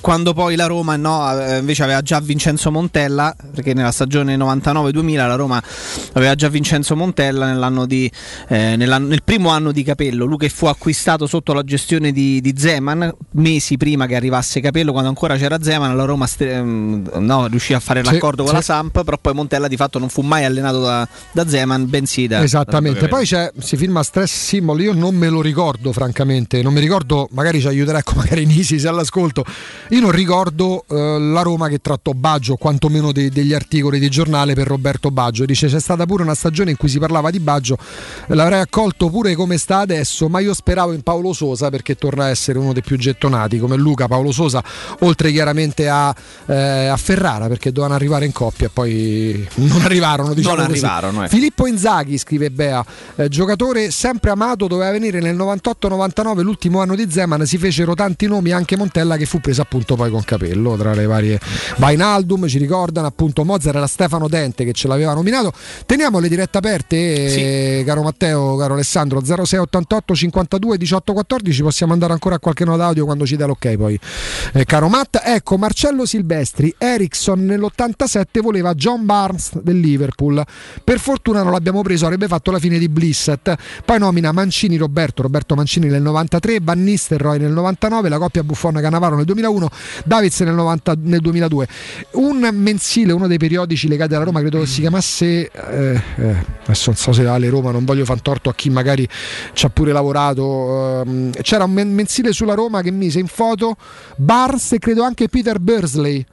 quando 0.00 0.32
poi 0.34 0.56
la 0.56 0.66
Roma 0.66 0.96
no, 0.96 1.40
eh, 1.40 1.58
invece 1.58 1.82
aveva 1.82 2.00
già 2.02 2.20
Vincenzo 2.20 2.70
Montella 2.70 3.34
perché 3.54 3.74
nella 3.74 3.90
stagione 3.90 4.36
99-2000 4.36 5.16
la 5.16 5.34
Roma 5.34 5.62
aveva 6.12 6.34
già 6.34 6.48
Vincenzo 6.48 6.94
Montella 6.96 7.46
nell'anno 7.46 7.86
di, 7.86 8.10
eh, 8.48 8.76
nell'anno- 8.76 9.08
nel 9.08 9.22
primo 9.22 9.50
anno 9.50 9.72
di 9.72 9.82
Capello. 9.82 10.24
Lui 10.24 10.36
che 10.38 10.48
fu 10.48 10.66
acquistato 10.66 11.26
sotto 11.26 11.52
la 11.52 11.62
gestione 11.62 12.12
di, 12.12 12.40
di 12.40 12.54
Zeman 12.56 13.12
mesi 13.32 13.76
prima 13.76 14.06
che 14.06 14.14
arrivasse 14.16 14.60
Capello 14.60 14.92
quando 14.92 15.08
ancora 15.08 15.36
c'era 15.36 15.58
Zeman 15.60 15.96
la 15.96 16.04
Roma 16.04 16.26
ste- 16.26 16.52
ehm, 16.54 17.10
no, 17.18 17.46
riuscì 17.46 17.74
a 17.74 17.80
fare 17.80 18.02
Sì, 18.04 18.12
l'accordo 18.12 18.42
con 18.42 18.50
sì. 18.50 18.56
la 18.58 18.62
Samp 18.62 19.02
però 19.04 19.18
poi 19.20 19.34
Montella 19.34 19.68
di 19.68 19.76
fatto 19.76 19.98
non 19.98 20.08
fu 20.08 20.20
mai 20.22 20.44
allenato 20.44 20.80
da, 20.80 21.08
da 21.32 21.48
Zeman 21.48 21.88
bensì 21.88 22.26
da 22.26 22.42
Esattamente, 22.42 23.00
da 23.00 23.08
poi 23.08 23.24
c'è, 23.24 23.50
si 23.58 23.76
firma 23.76 24.02
Stress 24.02 24.32
Symbol, 24.32 24.80
io 24.80 24.92
non 24.92 25.14
me 25.14 25.28
lo 25.28 25.40
ricordo 25.42 25.92
francamente, 25.92 26.62
non 26.62 26.72
mi 26.72 26.80
ricordo, 26.80 27.28
magari 27.32 27.60
ci 27.60 27.66
aiuterà, 27.66 27.98
ecco 27.98 28.12
magari 28.14 28.44
Nisi 28.46 28.78
se 28.78 28.88
all'ascolto, 28.88 29.44
io 29.90 30.00
non 30.00 30.10
ricordo 30.10 30.84
eh, 30.88 31.18
la 31.20 31.42
Roma 31.42 31.68
che 31.68 31.78
trattò 31.78 32.10
Baggio, 32.10 32.56
quantomeno 32.56 33.12
de- 33.12 33.30
degli 33.30 33.52
articoli 33.52 34.00
di 34.00 34.08
giornale 34.10 34.54
per 34.54 34.66
Roberto 34.66 35.12
Baggio, 35.12 35.44
dice 35.44 35.68
c'è 35.68 35.78
stata 35.78 36.04
pure 36.06 36.24
una 36.24 36.34
stagione 36.34 36.70
in 36.70 36.76
cui 36.76 36.88
si 36.88 36.98
parlava 36.98 37.30
di 37.30 37.38
Baggio, 37.38 37.78
l'avrei 38.28 38.60
accolto 38.60 39.08
pure 39.10 39.36
come 39.36 39.58
sta 39.58 39.78
adesso, 39.78 40.28
ma 40.28 40.40
io 40.40 40.54
speravo 40.54 40.92
in 40.92 41.02
Paolo 41.02 41.32
Sosa 41.32 41.70
perché 41.70 41.94
torna 41.94 42.24
a 42.24 42.28
essere 42.30 42.58
uno 42.58 42.72
dei 42.72 42.82
più 42.82 42.96
gettonati 42.96 43.60
come 43.60 43.76
Luca, 43.76 44.08
Paolo 44.08 44.32
Sosa, 44.32 44.60
oltre 45.00 45.30
chiaramente 45.30 45.88
a, 45.88 46.12
eh, 46.46 46.86
a 46.86 46.96
Ferrara 46.96 47.46
perché 47.46 47.70
dovevano 47.70 47.94
arrivare 47.94 48.24
in 48.26 48.32
coppia 48.32 48.66
e 48.66 48.70
poi 48.70 49.48
non 49.54 49.82
arrivarono, 49.82 50.34
diciamo 50.34 50.56
Non 50.56 50.64
arrivarono, 50.64 51.24
eh. 51.24 51.28
Filippo 51.28 51.68
Inzaghi, 51.68 52.18
scrive 52.18 52.50
Bea, 52.50 52.84
eh, 53.14 53.28
giocatore 53.28 53.92
sempre 53.92 54.30
amato, 54.30 54.66
doveva 54.66 54.90
venire 54.90 55.20
nel 55.20 55.36
98-99, 55.36 56.40
l'ultimo 56.40 56.80
anno 56.80 56.96
di 56.96 57.08
Zeman, 57.08 57.46
si 57.46 57.56
fecero 57.56 57.94
tanti 57.94 58.26
nomi, 58.26 58.50
anche 58.50 58.76
Montella 58.76 59.16
che 59.16 59.26
fu 59.26 59.38
preso 59.38 59.62
appunto 59.62 59.75
poi 59.84 60.10
con 60.10 60.22
capello 60.24 60.76
tra 60.76 60.94
le 60.94 61.06
varie 61.06 61.40
Vainaldum, 61.76 62.46
ci 62.48 62.58
ricordano 62.58 63.06
appunto 63.06 63.44
Mozart 63.44 63.76
era 63.76 63.86
Stefano 63.86 64.28
Dente 64.28 64.64
che 64.64 64.72
ce 64.72 64.88
l'aveva 64.88 65.12
nominato. 65.14 65.52
Teniamo 65.84 66.18
le 66.18 66.28
dirette 66.28 66.58
aperte, 66.58 67.78
eh, 67.78 67.84
caro 67.84 68.02
Matteo, 68.02 68.56
caro 68.56 68.74
Alessandro, 68.74 69.20
0688 69.20 70.14
52 70.14 70.78
18 70.78 71.12
14, 71.12 71.62
possiamo 71.62 71.92
andare 71.92 72.12
ancora 72.12 72.36
a 72.36 72.38
qualche 72.38 72.64
nota 72.64 72.86
audio 72.86 73.04
quando 73.04 73.26
ci 73.26 73.36
dà 73.36 73.46
l'ok 73.46 73.76
poi. 73.76 73.98
Eh, 74.52 74.64
caro 74.64 74.88
Matt, 74.88 75.20
ecco 75.22 75.58
Marcello 75.58 76.06
Silvestri, 76.06 76.74
Ericsson 76.76 77.44
nell'87 77.44 78.40
voleva 78.40 78.74
John 78.74 79.04
Barnes 79.04 79.58
del 79.58 79.78
Liverpool. 79.78 80.42
Per 80.82 80.98
fortuna 80.98 81.42
non 81.42 81.52
l'abbiamo 81.52 81.82
preso, 81.82 82.04
avrebbe 82.04 82.26
fatto 82.28 82.50
la 82.50 82.58
fine 82.58 82.78
di 82.78 82.88
Blissett. 82.88 83.54
Poi 83.84 83.98
nomina 83.98 84.32
Mancini 84.32 84.76
Roberto, 84.76 85.22
Roberto 85.22 85.54
Mancini 85.54 85.88
nel 85.88 86.02
93, 86.02 86.58
Van 86.62 86.82
Nistelrooy 86.82 87.38
nel 87.38 87.52
99, 87.52 88.08
la 88.08 88.18
coppia 88.18 88.42
Buffon 88.42 88.74
Canavaro 88.74 89.16
nel 89.16 89.24
2001, 89.24 89.65
Davids 90.04 90.40
nel, 90.40 90.54
90 90.54 90.94
nel 91.02 91.20
2002. 91.20 91.68
Un 92.12 92.48
mensile, 92.52 93.12
uno 93.12 93.26
dei 93.26 93.38
periodici 93.38 93.88
legati 93.88 94.14
alla 94.14 94.24
Roma, 94.24 94.40
credo 94.40 94.60
che 94.60 94.66
si 94.66 94.80
chiamasse 94.80 95.50
eh, 95.50 96.02
eh, 96.16 96.44
adesso 96.64 96.90
non 96.90 96.96
so 96.96 97.12
se 97.12 97.26
alle 97.26 97.48
Roma, 97.48 97.70
non 97.70 97.84
voglio 97.84 98.04
far 98.04 98.20
torto 98.20 98.48
a 98.48 98.54
chi 98.54 98.70
magari 98.70 99.08
ci 99.52 99.66
ha 99.66 99.68
pure 99.68 99.92
lavorato. 99.92 101.02
ehm, 101.02 101.30
c'era 101.42 101.64
un 101.64 101.72
men- 101.72 101.92
mensile 101.92 102.32
sulla 102.32 102.54
Roma 102.54 102.82
che 102.82 102.90
mise 102.90 103.18
in 103.18 103.26
foto 103.26 103.76
Barnes 104.16 104.72
e 104.72 104.78
credo 104.78 105.02
anche 105.02 105.28
Peter 105.28 105.58
Bursley 105.58 106.24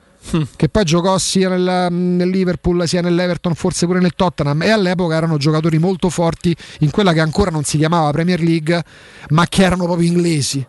che 0.56 0.70
poi 0.70 0.84
giocò 0.86 1.18
sia 1.18 1.50
nel, 1.50 1.92
nel 1.92 2.30
Liverpool 2.30 2.88
sia 2.88 3.02
nell'Everton, 3.02 3.53
forse 3.56 3.86
pure 3.86 4.00
nel 4.00 4.14
Tottenham 4.16 4.62
e 4.62 4.70
all'epoca 4.70 5.16
erano 5.16 5.38
giocatori 5.38 5.78
molto 5.78 6.10
forti 6.10 6.56
in 6.80 6.92
quella 6.92 7.14
che 7.14 7.20
ancora 7.20 7.52
non 7.52 7.64
si 7.64 7.78
chiamava 7.78 8.10
Premier 8.12 8.42
League, 8.42 8.84
ma 9.30 9.45
che 9.48 9.64
erano 9.64 9.84
proprio 9.84 10.08
inglesi. 10.08 10.66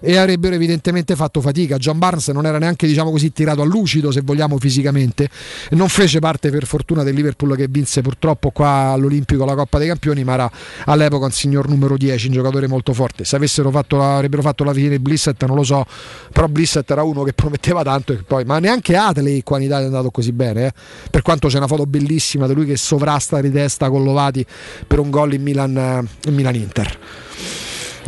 E 0.00 0.16
avrebbero 0.16 0.54
evidentemente 0.54 1.16
fatto 1.16 1.40
fatica. 1.40 1.76
John 1.78 1.98
Barnes 1.98 2.28
non 2.28 2.46
era 2.46 2.58
neanche 2.58 2.86
diciamo 2.86 3.10
così 3.10 3.32
tirato 3.32 3.62
a 3.62 3.64
lucido, 3.64 4.10
se 4.10 4.20
vogliamo, 4.22 4.58
fisicamente. 4.58 5.28
Non 5.70 5.88
fece 5.88 6.18
parte 6.18 6.50
per 6.50 6.66
fortuna 6.66 7.02
del 7.02 7.14
Liverpool 7.14 7.56
che 7.56 7.66
vinse 7.68 8.02
purtroppo 8.02 8.50
qua 8.50 8.90
all'Olimpico 8.92 9.44
la 9.44 9.54
Coppa 9.54 9.78
dei 9.78 9.88
Campioni, 9.88 10.24
ma 10.24 10.34
era 10.34 10.50
all'epoca 10.84 11.24
un 11.26 11.32
signor 11.32 11.68
numero 11.68 11.96
10, 11.96 12.26
un 12.26 12.32
giocatore 12.32 12.66
molto 12.66 12.92
forte. 12.92 13.24
Se 13.24 13.38
fatto 13.70 13.96
la- 13.96 14.16
avrebbero 14.16 14.42
fatto 14.42 14.64
la 14.64 14.72
fine 14.72 14.98
Blissett, 14.98 15.42
non 15.44 15.56
lo 15.56 15.62
so, 15.62 15.84
però 16.32 16.46
Blissett 16.46 16.90
era 16.90 17.02
uno 17.02 17.22
che 17.22 17.32
prometteva 17.32 17.82
tanto 17.82 18.12
e 18.12 18.22
poi, 18.26 18.44
ma 18.44 18.58
neanche 18.58 18.96
Atley 18.96 19.42
qua 19.42 19.58
in 19.58 19.64
Italia 19.64 19.84
è 19.84 19.88
andato 19.88 20.10
così 20.10 20.32
bene, 20.32 20.66
eh. 20.66 20.72
per 21.10 21.22
quanto 21.22 21.48
c'è 21.48 21.56
una 21.56 21.66
foto 21.66 21.86
bellissima 21.86 22.46
di 22.46 22.54
lui 22.54 22.66
che 22.66 22.76
sovrasta 22.76 23.40
di 23.40 23.50
testa 23.50 23.88
con 23.90 24.04
Lovati 24.04 24.44
per 24.86 24.98
un 24.98 25.10
gol 25.10 25.34
in 25.34 25.42
Milan, 25.42 25.76
eh, 25.76 26.28
in 26.28 26.34
Milan 26.34 26.54
Inter. 26.54 26.98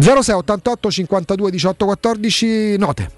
06 0.01 0.35
88 0.35 0.91
52 0.91 1.51
18 1.51 1.85
14 1.85 2.77
note. 2.79 3.11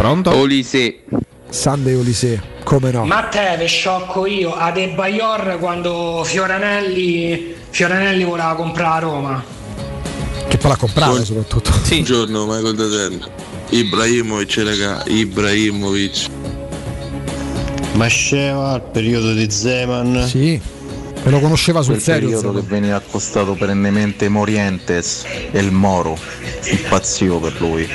Pronto? 0.00 0.30
Olise. 0.30 1.02
Sunday 1.50 1.94
Olise, 1.94 2.42
come 2.64 2.90
no? 2.90 3.04
Ma 3.04 3.24
te, 3.24 3.56
ve 3.58 3.66
sciocco 3.66 4.24
io, 4.24 4.54
a 4.54 4.70
De 4.70 4.88
Bayor 4.94 5.58
quando 5.58 6.22
Fioranelli, 6.24 7.54
Fioranelli 7.68 8.24
voleva 8.24 8.54
comprare 8.54 8.94
a 8.94 8.98
Roma. 8.98 9.44
Che 10.48 10.56
poi 10.56 10.70
l'ha 10.70 10.76
comprata 10.76 11.22
soprattutto. 11.22 11.70
Buongiorno 11.86 12.46
Michael 12.46 12.74
Daten. 12.76 13.28
Ibrahimovic 13.70 14.62
raga, 14.64 15.02
Ibrahimovic. 15.06 16.26
Masceva 17.92 18.70
al 18.70 18.82
periodo 18.82 19.34
di 19.34 19.50
Zeman. 19.50 20.26
Sì, 20.26 20.60
me 21.24 21.30
lo 21.30 21.40
conosceva 21.40 21.82
sul 21.82 21.92
Quel 21.94 22.02
serio. 22.02 22.20
periodo 22.28 22.48
Zeman. 22.48 22.62
che 22.62 22.68
veniva 22.68 22.96
accostato 22.96 23.54
perennemente 23.54 24.28
Morientes 24.28 25.24
e 25.50 25.58
il 25.58 25.70
Moro. 25.72 26.16
Impazzivo 26.64 27.38
per 27.40 27.60
lui. 27.60 27.86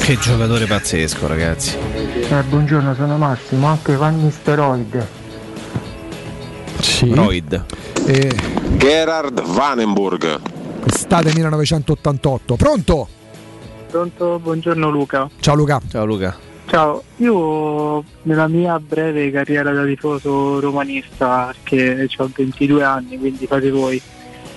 Che 0.00 0.18
giocatore 0.18 0.66
pazzesco, 0.66 1.26
ragazzi. 1.26 1.76
Eh, 1.76 2.42
buongiorno, 2.48 2.94
sono 2.94 3.16
Massimo, 3.16 3.66
anche 3.68 3.96
Van 3.96 4.22
Nistelrooy. 4.22 4.86
Sì. 6.80 7.12
Royd. 7.14 7.64
E 8.06 8.30
Gerard 8.76 9.42
Vanenburg. 9.42 10.40
estate 10.84 11.32
1988. 11.34 12.56
Pronto? 12.56 13.08
Pronto, 13.90 14.38
buongiorno 14.42 14.90
Luca. 14.90 15.28
Ciao 15.40 15.54
Luca. 15.54 15.80
Ciao 15.90 16.04
Luca. 16.04 16.34
Ciao, 16.72 17.04
io 17.16 18.02
nella 18.22 18.48
mia 18.48 18.80
breve 18.80 19.30
carriera 19.30 19.72
da 19.72 19.84
tifoso 19.84 20.58
romanista, 20.58 21.54
perché 21.62 22.08
ho 22.16 22.30
22 22.34 22.82
anni, 22.82 23.18
quindi 23.18 23.46
fate 23.46 23.70
voi, 23.70 24.00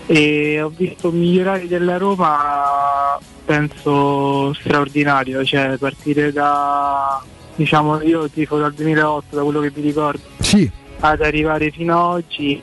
e 0.06 0.62
ho 0.62 0.72
visto 0.74 1.12
migliorare 1.12 1.68
della 1.68 1.98
Roma, 1.98 3.20
penso 3.44 4.54
straordinario, 4.54 5.44
cioè 5.44 5.76
partire 5.78 6.32
da, 6.32 7.22
diciamo, 7.54 8.02
io 8.02 8.30
tifo 8.30 8.60
dal 8.60 8.74
2008, 8.74 9.36
da 9.36 9.44
quello 9.44 9.60
che 9.60 9.74
mi 9.76 9.82
ricordo, 9.82 10.22
Sì, 10.40 10.72
ad 11.02 11.20
arrivare 11.20 11.70
fino 11.70 12.00
ad 12.00 12.14
oggi, 12.14 12.62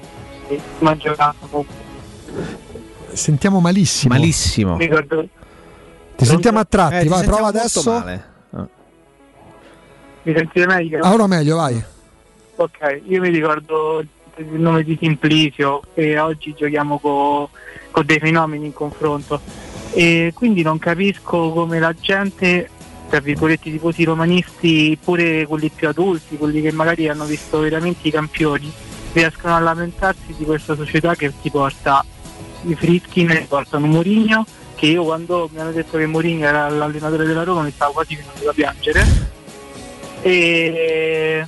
e 0.48 0.60
mi 0.78 0.88
ha 0.88 0.96
giocato 0.96 1.66
sentiamo 3.12 3.60
malissimo. 3.60 4.14
Malissimo. 4.14 4.78
ricordo 4.78 5.28
Ti 6.16 6.24
sentiamo 6.24 6.58
a 6.58 6.64
tratti, 6.64 7.04
Eh, 7.04 7.08
vai, 7.10 7.26
prova 7.26 7.48
adesso. 7.48 7.82
male. 7.82 8.30
Mi 10.22 10.34
sentite 10.34 10.66
meglio? 10.66 11.00
Ah, 11.00 11.12
ora 11.12 11.26
meglio, 11.26 11.56
vai. 11.56 11.82
Ok, 12.56 13.02
io 13.06 13.20
mi 13.20 13.28
ricordo 13.28 14.04
il 14.36 14.46
nome 14.60 14.84
di 14.84 14.96
Simplisio 15.00 15.82
e 15.94 16.18
oggi 16.18 16.54
giochiamo 16.56 16.98
con 16.98 17.48
dei 18.04 18.18
fenomeni 18.18 18.66
in 18.66 18.72
confronto 18.72 19.40
e 19.92 20.32
quindi 20.34 20.62
non 20.62 20.78
capisco 20.78 21.50
come 21.50 21.78
la 21.78 21.92
gente, 21.92 22.68
tra 23.08 23.20
virgolette 23.20 23.68
i 23.68 23.72
tifosi 23.72 24.04
romanisti, 24.04 24.96
pure 25.02 25.46
quelli 25.46 25.70
più 25.70 25.88
adulti, 25.88 26.38
quelli 26.38 26.62
che 26.62 26.72
magari 26.72 27.08
hanno 27.08 27.24
visto 27.24 27.58
veramente 27.58 28.08
i 28.08 28.10
campioni, 28.10 28.72
riescono 29.12 29.54
a 29.54 29.58
lamentarsi 29.58 30.34
di 30.36 30.44
questa 30.44 30.74
società 30.74 31.14
che 31.14 31.32
ti 31.42 31.50
porta 31.50 32.04
i 32.62 32.74
Fritkin 32.74 33.30
e 33.30 33.46
portano 33.48 33.86
Mourinho 33.86 34.46
che 34.76 34.86
io 34.86 35.04
quando 35.04 35.48
mi 35.52 35.60
hanno 35.60 35.72
detto 35.72 35.98
che 35.98 36.06
Mourinho 36.06 36.46
era 36.46 36.68
l'allenatore 36.68 37.24
della 37.24 37.42
Roma 37.42 37.62
mi 37.62 37.72
stavo 37.72 37.92
quasi 37.92 38.16
finendo 38.16 38.44
da 38.44 38.52
piangere 38.52 39.04
e 40.22 41.46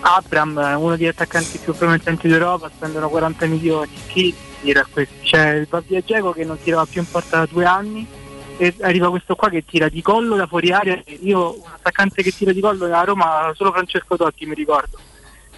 Abram, 0.00 0.76
uno 0.78 0.96
degli 0.96 1.06
attaccanti 1.06 1.58
più 1.58 1.74
promettenti 1.74 2.28
d'Europa, 2.28 2.70
spendono 2.74 3.08
40 3.08 3.46
milioni. 3.46 3.90
Chi 4.06 4.34
tira 4.60 4.86
questi? 4.90 5.14
C'è 5.22 5.54
il 5.54 5.66
Babbia 5.68 6.00
Geco 6.00 6.32
che 6.32 6.44
non 6.44 6.58
tirava 6.62 6.86
più 6.86 7.00
in 7.00 7.10
porta 7.10 7.38
da 7.38 7.46
due 7.46 7.64
anni 7.64 8.06
e 8.56 8.74
arriva 8.82 9.10
questo 9.10 9.34
qua 9.34 9.48
che 9.48 9.64
tira 9.64 9.88
di 9.88 10.02
collo 10.02 10.36
da 10.36 10.46
fuori 10.46 10.72
area. 10.72 11.00
Io 11.20 11.54
un 11.54 11.70
attaccante 11.72 12.22
che 12.22 12.30
tira 12.30 12.52
di 12.52 12.60
collo 12.60 12.84
a 12.94 13.02
Roma 13.04 13.50
solo 13.54 13.72
Francesco 13.72 14.16
Totti 14.16 14.46
mi 14.46 14.54
ricordo. 14.54 14.98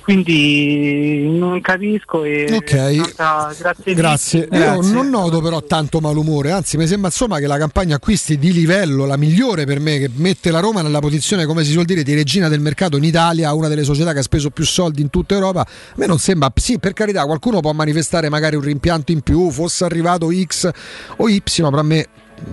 Quindi 0.07 1.27
non 1.37 1.61
capisco 1.61 2.23
e 2.23 2.47
Ok. 2.53 3.15
tanta- 3.17 3.53
grazie. 3.59 3.95
Grazie. 3.95 4.49
mille. 4.49 4.65
Io 4.65 4.81
non 4.83 5.09
noto 5.09 5.41
però 5.41 5.61
tanto 5.65 5.99
malumore, 5.99 6.53
anzi 6.53 6.77
mi 6.77 6.87
sembra 6.87 7.09
insomma 7.09 7.41
che 7.41 7.49
la 7.49 7.59
campagna 7.59 7.97
acquisti 7.97 8.39
di 8.39 8.53
livello, 8.53 9.05
la 9.05 9.17
migliore 9.17 9.65
per 9.67 9.81
me, 9.81 9.99
che 9.99 10.09
mette 10.15 10.53
la 10.53 10.61
Roma 10.61 10.81
nella 10.81 11.01
posizione, 11.01 11.45
come 11.45 11.65
si 11.65 11.73
suol 11.73 11.87
dire, 11.87 12.05
di 12.05 12.15
regina 12.15 12.47
del 12.49 12.61
mercato 12.61 12.97
in 12.97 13.03
Italia, 13.03 13.53
una 13.53 13.67
delle 13.67 13.83
società 13.83 14.13
che 14.13 14.21
ha 14.21 14.23
speso 14.23 14.51
più 14.51 14.65
soldi 14.65 15.03
in 15.03 15.11
tutta 15.11 15.35
Europa, 15.35 15.63
a 15.63 15.67
me 15.97 16.07
non 16.07 16.21
sembra, 16.21 16.53
sì 16.55 16.79
per 16.79 16.93
carità 16.93 17.25
qualcuno 17.25 17.59
può 17.59 17.73
manifestare 17.73 18.29
magari 18.29 18.55
un 18.55 18.63
rimpianto 18.63 19.11
in 19.11 19.23
più, 19.23 19.51
fosse 19.51 19.85
arrivato 19.85 20.29
X 20.31 20.71
o 21.17 21.29
Y, 21.29 21.43
però 21.45 21.79
a 21.79 21.83
me... 21.83 22.07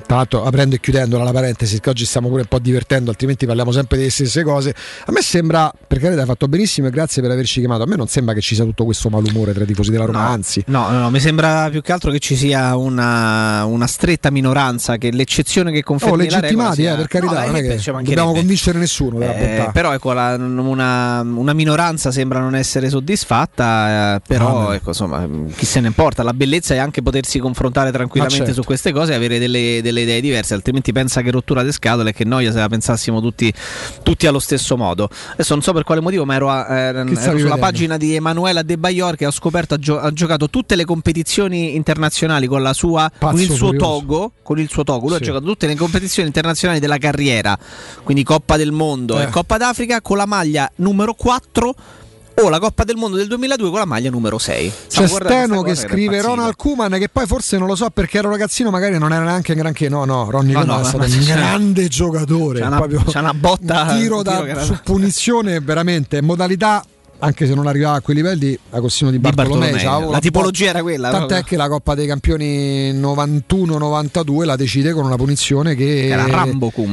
Tra 0.06 0.16
l'altro, 0.18 0.44
aprendo 0.46 0.76
e 0.76 0.80
chiudendola 0.80 1.24
la 1.24 1.32
parentesi, 1.32 1.80
che 1.80 1.90
oggi 1.90 2.06
stiamo 2.06 2.28
pure 2.30 2.42
un 2.42 2.48
po' 2.48 2.60
divertendo, 2.60 3.10
altrimenti 3.10 3.46
parliamo 3.46 3.72
sempre 3.72 3.98
delle 3.98 4.10
stesse 4.10 4.44
cose. 4.44 4.74
A 5.06 5.12
me 5.12 5.22
sembra, 5.22 5.72
per 5.88 6.00
carità, 6.00 6.22
hai 6.22 6.28
fatto 6.28 6.48
benissimo 6.48 6.88
e 6.88 6.90
grazie 6.90 7.22
per 7.22 7.32
averci 7.32 7.60
chiamato. 7.60 7.84
A 7.84 7.86
me 7.86 7.96
non 7.96 8.08
sembra 8.08 8.34
che 8.34 8.42
ci 8.42 8.56
sia 8.56 8.64
tutto 8.64 8.86
questo 8.86 9.10
malumore 9.10 9.54
tra 9.54 9.64
i 9.64 9.68
tifosi 9.68 9.92
della 9.92 10.06
Roma, 10.06 10.28
anzi. 10.28 10.64
No, 10.68 10.90
no, 10.90 11.00
no, 11.00 11.10
mi 11.10 11.20
sembra 11.20 11.70
più 11.70 11.82
che 11.82 11.92
altro 11.92 12.12
che 12.12 12.20
ci 12.20 12.36
sia 12.36 12.76
una, 12.78 13.66
una 13.66 13.88
stretta 13.88 14.30
minoranza, 14.32 14.98
che 14.98 15.12
l'eccezione 15.12 15.72
che 15.72 15.84
conferma 15.84 16.16
Oh, 16.16 16.18
legittimati, 16.18 16.82
sia- 16.82 16.94
eh, 16.94 16.98
per 16.98 17.08
carità, 17.08 17.40
No, 17.42 17.46
non 17.48 17.56
è 17.56 17.60
eh, 17.60 17.62
che 17.62 17.80
ci 17.80 17.92
mancherebbe. 17.92 18.04
dobbiamo 18.16 18.32
convincere 18.34 18.80
nessuno 18.80 19.18
della 19.20 19.36
Eh, 19.36 19.56
bontà. 19.58 19.72
però 19.72 19.94
ecco, 19.94 20.14
la- 20.14 20.36
una, 20.36 21.22
una 21.22 21.54
minoranza 21.54 22.12
sembra 22.12 22.40
non 22.40 22.56
essere 22.56 22.90
soddisfatta, 22.90 24.16
eh, 24.16 24.22
però 24.26 24.72
ecco, 24.74 24.90
insomma, 24.90 25.28
chi 25.56 25.66
se 25.66 25.80
ne 25.80 25.88
importa? 25.88 26.24
La 26.24 26.34
bellezza 26.34 26.74
è 26.74 26.78
anche 26.78 27.02
potersi 27.02 27.40
confrontare 27.40 27.92
tranquillamente 27.92 28.46
certo. 28.46 28.62
su 28.62 28.64
queste 28.68 28.92
cose 28.92 29.14
e 29.14 29.16
avere 29.16 29.40
delle, 29.40 29.73
delle 29.82 30.02
idee 30.02 30.22
diverse, 30.22 30.54
altrimenti 30.54 30.92
pensa 30.92 31.22
che 31.22 31.32
rottura 31.32 31.64
di 31.64 31.72
scatole 31.72 32.12
e 32.12 32.14
che 32.14 32.24
noia 32.26 32.52
se 32.52 32.60
la 32.60 32.68
pensassimo 32.70 33.22
tutti, 33.22 33.52
tutti 34.04 34.28
allo 34.28 34.40
stesso 34.40 34.78
modo. 34.78 35.10
Adesso 35.34 35.54
non 35.54 35.64
so 35.64 35.74
per 35.74 35.84
quale 35.84 36.02
motivo, 36.02 36.26
ma 36.26 36.36
ero, 36.36 36.50
a- 36.50 36.68
eh, 36.70 36.84
ero 36.96 37.08
sulla 37.16 37.32
vedendo? 37.32 37.56
pagina 37.58 37.98
di 37.98 38.16
Emanuela 38.16 38.62
De 38.62 38.78
Bayor 38.78 39.16
che 39.16 39.26
ho 39.26 39.32
scoperto 39.32 39.74
ha, 39.76 39.78
gio- 39.78 40.00
ha 40.00 40.12
giocato 40.12 40.50
tutte 40.50 40.76
le 40.76 40.86
competizioni 40.86 41.76
internazionali 41.76 42.48
con, 42.48 42.62
la 42.62 42.74
sua, 42.74 43.10
con 43.20 43.40
il 43.40 43.52
suo 43.52 43.76
togo. 43.76 44.32
Con 44.44 44.60
il 44.60 44.70
suo 44.70 44.84
togo, 44.84 45.08
lui 45.08 45.16
Sì. 45.18 45.24
ha 45.24 45.26
giocato 45.26 45.46
tutte 45.46 45.68
le 45.68 45.76
competizioni 45.76 46.28
internazionali 46.28 46.80
della 46.80 46.98
carriera, 46.98 47.58
quindi 48.04 48.24
Coppa 48.24 48.58
del 48.58 48.72
Mondo 48.72 49.20
Eh. 49.20 49.24
e 49.24 49.30
Coppa 49.30 49.58
d'Africa 49.58 50.02
con 50.02 50.18
la 50.18 50.26
maglia 50.26 50.70
numero 50.78 51.14
4 51.14 51.74
o 52.42 52.50
la 52.50 52.60
Coppa 52.60 52.84
del 52.84 52.96
Mondo 52.98 53.18
del 53.18 53.28
2002 53.28 53.70
con 53.70 53.80
la 53.80 53.86
maglia 53.86 54.10
numero 54.10 54.38
6. 54.38 54.72
C'è 54.90 55.08
Steno 55.08 55.62
che 55.62 55.76
scrive 55.76 56.22
Ronald 56.22 56.56
Kuman 56.56 56.92
che 56.94 57.08
poi 57.10 57.26
forse 57.28 57.58
non 57.58 57.68
lo 57.68 57.76
so 57.76 57.90
perché 57.90 58.18
era 58.18 58.30
ragazzino 58.30 58.70
magari 58.72 58.98
non 58.98 59.14
era 59.14 59.24
neanche 59.24 59.54
granché. 59.56 59.88
No 59.90 60.06
no 60.06 60.30
Ronny 60.30 60.54
No, 60.54 60.64
no, 60.64 60.82
è 60.82 60.84
stato 60.84 61.04
un 61.06 61.24
grande 61.26 61.88
giocatore. 61.88 62.60
c'è 62.60 62.66
una- 62.68 62.88
c'è 63.06 63.20
una 63.20 63.34
botta- 63.34 63.82
un 63.92 63.98
tiro, 64.00 64.18
un 64.18 64.24
da, 64.24 64.32
tiro 64.38 64.46
era- 64.46 64.64
su 64.64 64.78
punizione 64.84 65.60
veramente. 65.60 66.22
Modalità 66.22 66.84
anche 67.24 67.48
se 67.48 67.54
non 67.56 67.68
arrivava 67.68 67.96
a 67.96 68.02
quei 68.02 68.18
livelli 68.18 68.58
Agostino 68.72 69.10
di 69.10 69.16
Di 69.18 69.22
Bartolomei, 69.22 69.82
La 69.82 70.20
tipologia 70.20 70.70
era 70.70 70.82
quella, 70.82 71.10
tant'è 71.10 71.26
proprio. 71.26 71.44
che 71.48 71.56
la 71.56 71.70
Coppa 71.70 71.96
dei 71.96 72.06
Campioni 72.06 72.94
91-92 72.94 74.44
la 74.44 74.56
decide 74.58 74.92
con 74.92 75.06
una 75.06 75.16
punizione 75.16 75.74
che, 75.76 76.14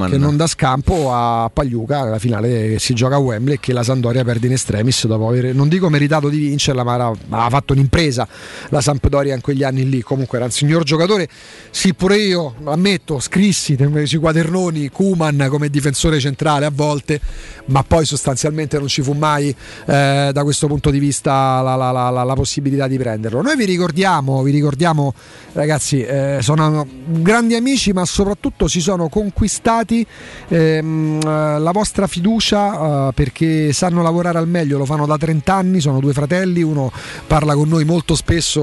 che 0.09 0.19
non 0.19 0.37
dà 0.37 0.47
scampo 0.47 1.13
a 1.13 1.51
Pagliuca 1.53 2.05
la 2.05 2.19
finale 2.21 2.69
che 2.71 2.79
si 2.79 2.95
gioca 2.95 3.17
a 3.17 3.19
Wembley 3.19 3.57
e 3.57 3.61
che 3.61 3.73
la 3.73 3.83
Sandoria 3.83 4.23
perde 4.23 4.47
in 4.47 4.53
estremis 4.53 5.07
dopo 5.07 5.29
aver 5.29 5.53
non 5.53 5.69
dico 5.69 5.89
meritato 5.89 6.29
di 6.29 6.39
vincerla 6.39 6.85
ma 6.85 6.95
aveva 6.95 7.49
fatto 7.49 7.73
un'impresa 7.73 8.29
la 8.69 8.81
Sampdoria 8.81 9.35
in 9.35 9.41
quegli 9.41 9.65
anni 9.65 9.89
lì. 9.89 10.01
Comunque 10.03 10.39
era 10.39 10.47
un 10.47 10.53
signor 10.53 10.85
giocatore. 10.85 11.29
Sì 11.71 11.93
pure 11.95 12.17
io 12.19 12.55
ammetto 12.65 13.19
scrissi 13.19 13.77
sui 14.05 14.19
quadernoni 14.19 14.89
Kuman 14.91 15.49
come 15.51 15.69
difensore 15.69 16.21
centrale 16.21 16.67
a 16.67 16.71
volte 16.73 17.21
ma 17.67 17.83
poi 17.83 18.05
sostanzialmente 18.05 18.79
non 18.79 18.87
ci 18.89 19.03
fu 19.03 19.13
mai 19.13 19.55
eh, 19.87 20.19
da 20.33 20.43
questo 20.43 20.67
punto 20.67 20.91
di 20.91 20.99
vista 20.99 21.61
la, 21.63 21.75
la- 21.75 21.91
la- 21.91 22.11
la- 22.11 22.35
possibilità 22.35 22.87
di 22.87 22.97
prenderlo. 22.99 23.43
Noi 23.43 23.57
vi 23.57 23.65
ricordiamo 23.65 24.43
vi 24.43 24.51
ricordiamo 24.51 25.15
ragazzi 25.53 26.03
eh, 26.03 26.39
sono 26.41 26.87
grandi 27.07 27.55
amici 27.55 27.93
ma 27.93 28.05
soprattutto 28.05 28.69
si 28.69 28.81
sono 28.81 29.09
conquistati 29.09 30.07
ehm, 30.49 31.21
eh, 31.23 31.59
la 31.59 31.71
vostra 31.73 32.07
fiducia 32.07 33.09
eh, 33.09 33.13
perché 33.15 33.73
sanno 33.73 34.03
lavorare 34.03 34.39
al 34.39 34.49
meglio 34.49 34.79
lo 34.79 34.85
fanno 34.85 35.07
da 35.07 35.17
30 35.17 35.55
anni 35.55 35.81
sono 35.81 36.01
due 36.01 36.13
fratelli 36.13 36.63
uno 36.63 36.91
parla 37.27 37.55
con 37.55 37.69
noi 37.69 37.85
molto 37.85 38.15
spesso 38.15 38.61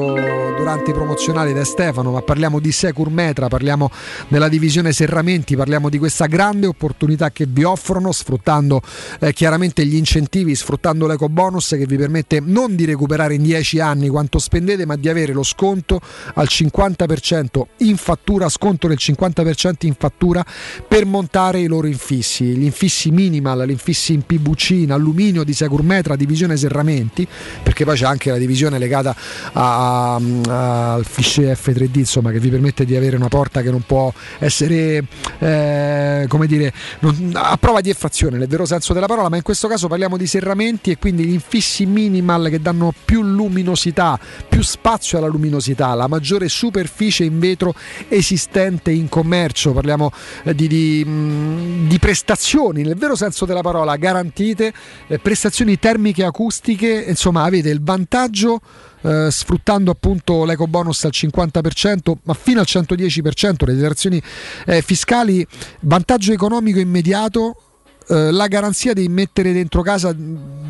durante 0.58 0.92
i 0.92 0.94
promozionali 0.94 1.54
è 1.54 1.64
Stefano 1.66 2.12
ma 2.12 2.22
parliamo 2.22 2.60
di 2.60 2.72
Secur 2.72 3.10
Metra 3.10 3.48
parliamo 3.48 3.90
della 4.28 4.48
divisione 4.48 4.92
serramenti 4.92 5.56
parliamo 5.56 5.90
di 5.90 5.98
questa 5.98 6.26
grande 6.26 6.68
opportunità 6.68 7.32
che 7.32 7.46
vi 7.48 7.64
offrono 7.64 8.12
sfruttando 8.12 8.82
eh, 9.20 9.34
chiaramente 9.34 9.86
gli 9.86 9.96
incentivi 9.96 10.56
sfruttando 10.56 11.08
l'eco 11.08 11.30
bonus 11.38 11.76
che 11.78 11.86
vi 11.86 11.98
permette 11.98 12.42
non 12.44 12.76
di 12.76 12.84
recuperare 12.84 13.36
in 13.36 13.44
10 13.44 13.80
anni 13.80 14.08
quanto 14.08 14.40
spendete 14.40 14.88
ma 14.88 14.96
di 14.96 15.08
avere 15.08 15.34
lo 15.34 15.44
sconto 15.44 16.02
al 16.34 16.48
50% 16.50 17.62
in 17.78 17.96
fattura 17.96 18.50
sconto 18.50 18.88
del 18.88 18.98
50% 19.00 19.86
in 19.86 19.94
fattura 19.96 20.44
per 20.88 21.06
montare 21.06 21.60
i 21.60 21.68
loro 21.68 21.86
infissi. 21.86 22.46
Gli 22.46 22.64
infissi 22.64 23.12
minimal 23.12 23.68
gli 23.68 23.70
infissi 23.70 24.14
in 24.14 24.24
PVC 24.24 24.70
in 24.72 24.92
alluminio 24.92 25.44
di 25.44 25.54
Secur 25.54 25.84
Metra 25.84 26.16
divisione 26.16 26.58
serramenti 26.58 27.28
perché 27.62 27.86
poi 27.86 27.96
c'è 27.96 28.06
anche 28.06 28.32
la 28.32 28.38
divisione 28.38 28.80
legata 28.80 29.16
al 29.54 31.06
fiche 31.06 31.54
F3D 31.54 32.00
insomma 32.00 32.32
che 32.32 32.40
vi 32.40 32.50
permette 32.50 32.84
di 32.84 32.96
avere 32.96 33.16
una 33.16 33.28
porta 33.28 33.62
che 33.62 33.70
non 33.70 33.84
può 33.86 34.12
essere 34.40 35.06
eh, 35.38 36.26
come 36.28 36.48
dire 36.48 36.74
non- 37.02 37.30
a 37.36 37.58
prova 37.58 37.82
di 37.82 37.92
effrazione 37.92 38.40
nel 38.40 38.48
vero 38.48 38.66
senso 38.66 38.94
della 38.94 39.06
parola 39.06 39.30
ma 39.30 39.36
in 39.36 39.44
questo 39.44 39.68
caso 39.68 39.88
parliamo 39.88 40.18
di 40.18 40.26
serramenti 40.26 40.90
e 40.90 40.98
quindi 40.98 41.26
gli 41.28 41.34
infissi 41.34 41.86
minimal 41.86 42.50
che 42.50 42.62
danno 42.62 42.94
più 43.06 43.22
luminosità 43.22 44.20
più 44.48 44.62
spazio 44.62 45.18
alla 45.18 45.28
luminosità 45.28 45.94
la 45.94 46.08
maggiore 46.08 46.48
superficie 46.48 47.24
in 47.24 47.40
vetro 47.40 47.74
esistente 48.08 48.92
in 48.92 49.10
commercio. 49.10 49.74
Parliamo 49.74 50.12
eh, 50.44 50.56
di, 50.56 50.68
di, 50.68 51.04
mh, 51.06 51.88
di 51.88 52.00
prestazioni 52.00 52.82
nel 52.82 52.96
vero 52.96 53.16
senso 53.16 53.46
della 53.46 53.62
parola 53.62 53.96
garantite 53.98 54.74
eh, 55.08 55.20
prestazioni 55.20 55.78
termiche 55.78 56.24
acustiche. 56.24 57.06
Insomma 57.08 57.44
avete 57.44 57.70
il 57.70 57.84
vantaggio 57.84 58.62
eh, 59.02 59.28
sfruttando 59.30 59.92
appunto 59.92 60.44
l'eco 60.46 60.68
bonus 60.68 61.04
al 61.04 61.12
50% 61.14 62.14
ma 62.24 62.34
fino 62.34 62.60
al 62.60 62.66
110% 62.68 63.66
le 63.66 63.76
detrazioni 63.76 64.22
eh, 64.66 64.82
fiscali 64.82 65.46
vantaggio 65.82 66.32
economico 66.32 66.80
immediato 66.80 67.62
eh, 68.10 68.32
la 68.32 68.48
garanzia 68.48 68.94
di 68.94 69.08
mettere 69.10 69.52
dentro 69.54 69.82
casa 69.82 70.16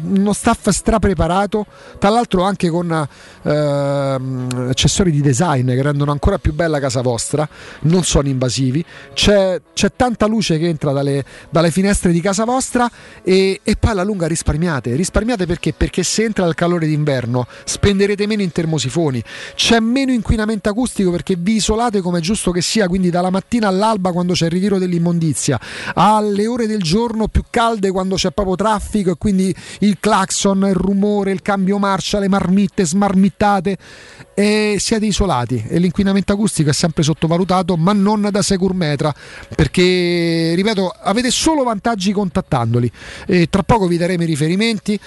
uno 0.07 0.33
staff 0.33 0.69
strapreparato, 0.69 1.65
tra 1.99 2.09
l'altro 2.09 2.43
anche 2.43 2.69
con 2.69 3.07
ehm, 3.43 4.67
accessori 4.69 5.11
di 5.11 5.21
design 5.21 5.67
che 5.69 5.81
rendono 5.81 6.11
ancora 6.11 6.37
più 6.37 6.53
bella 6.53 6.79
casa 6.79 7.01
vostra, 7.01 7.47
non 7.81 8.03
sono 8.03 8.27
invasivi, 8.27 8.83
c'è, 9.13 9.59
c'è 9.73 9.91
tanta 9.95 10.25
luce 10.27 10.57
che 10.57 10.67
entra 10.67 10.91
dalle, 10.91 11.23
dalle 11.49 11.71
finestre 11.71 12.11
di 12.11 12.21
casa 12.21 12.45
vostra 12.45 12.89
e, 13.23 13.59
e 13.63 13.75
poi 13.75 13.91
alla 13.91 14.03
lunga 14.03 14.27
risparmiate, 14.27 14.95
risparmiate 14.95 15.45
perché? 15.45 15.73
Perché 15.73 16.03
se 16.03 16.23
entra 16.23 16.45
il 16.45 16.55
calore 16.55 16.87
d'inverno 16.87 17.45
spenderete 17.65 18.27
meno 18.27 18.41
in 18.41 18.51
termosifoni, 18.51 19.23
c'è 19.55 19.79
meno 19.79 20.11
inquinamento 20.11 20.69
acustico 20.69 21.11
perché 21.11 21.35
vi 21.37 21.55
isolate 21.55 22.01
come 22.01 22.19
è 22.19 22.21
giusto 22.21 22.51
che 22.51 22.61
sia, 22.61 22.87
quindi 22.87 23.09
dalla 23.09 23.29
mattina 23.29 23.67
all'alba 23.67 24.11
quando 24.11 24.33
c'è 24.33 24.45
il 24.45 24.51
ritiro 24.51 24.77
dell'immondizia, 24.77 25.59
alle 25.93 26.47
ore 26.47 26.67
del 26.67 26.81
giorno 26.81 27.26
più 27.27 27.43
calde 27.49 27.91
quando 27.91 28.15
c'è 28.15 28.31
proprio 28.31 28.55
traffico 28.55 29.11
e 29.11 29.15
quindi 29.17 29.55
il 29.79 29.97
clacson, 29.99 30.65
il 30.67 30.75
rumore, 30.75 31.31
il 31.31 31.41
cambio 31.41 31.77
marcia, 31.77 32.19
le 32.19 32.27
marmitte 32.27 32.85
smarmittate 32.85 33.77
e 34.39 34.75
siete 34.79 35.07
isolati. 35.07 35.65
E 35.67 35.79
l'inquinamento 35.79 36.31
acustico 36.31 36.69
è 36.69 36.73
sempre 36.73 37.01
sottovalutato 37.01 37.75
ma 37.75 37.91
non 37.91 38.27
da 38.31 38.43
Securmetra 38.43 39.11
perché 39.55 40.53
ripeto 40.53 40.93
avete 41.01 41.31
solo 41.31 41.63
vantaggi 41.63 42.11
contattandoli. 42.11 42.91
E 43.25 43.47
tra 43.49 43.63
poco 43.63 43.87
vi 43.87 43.97
daremo 43.97 44.21
i 44.21 44.27
riferimenti 44.27 44.99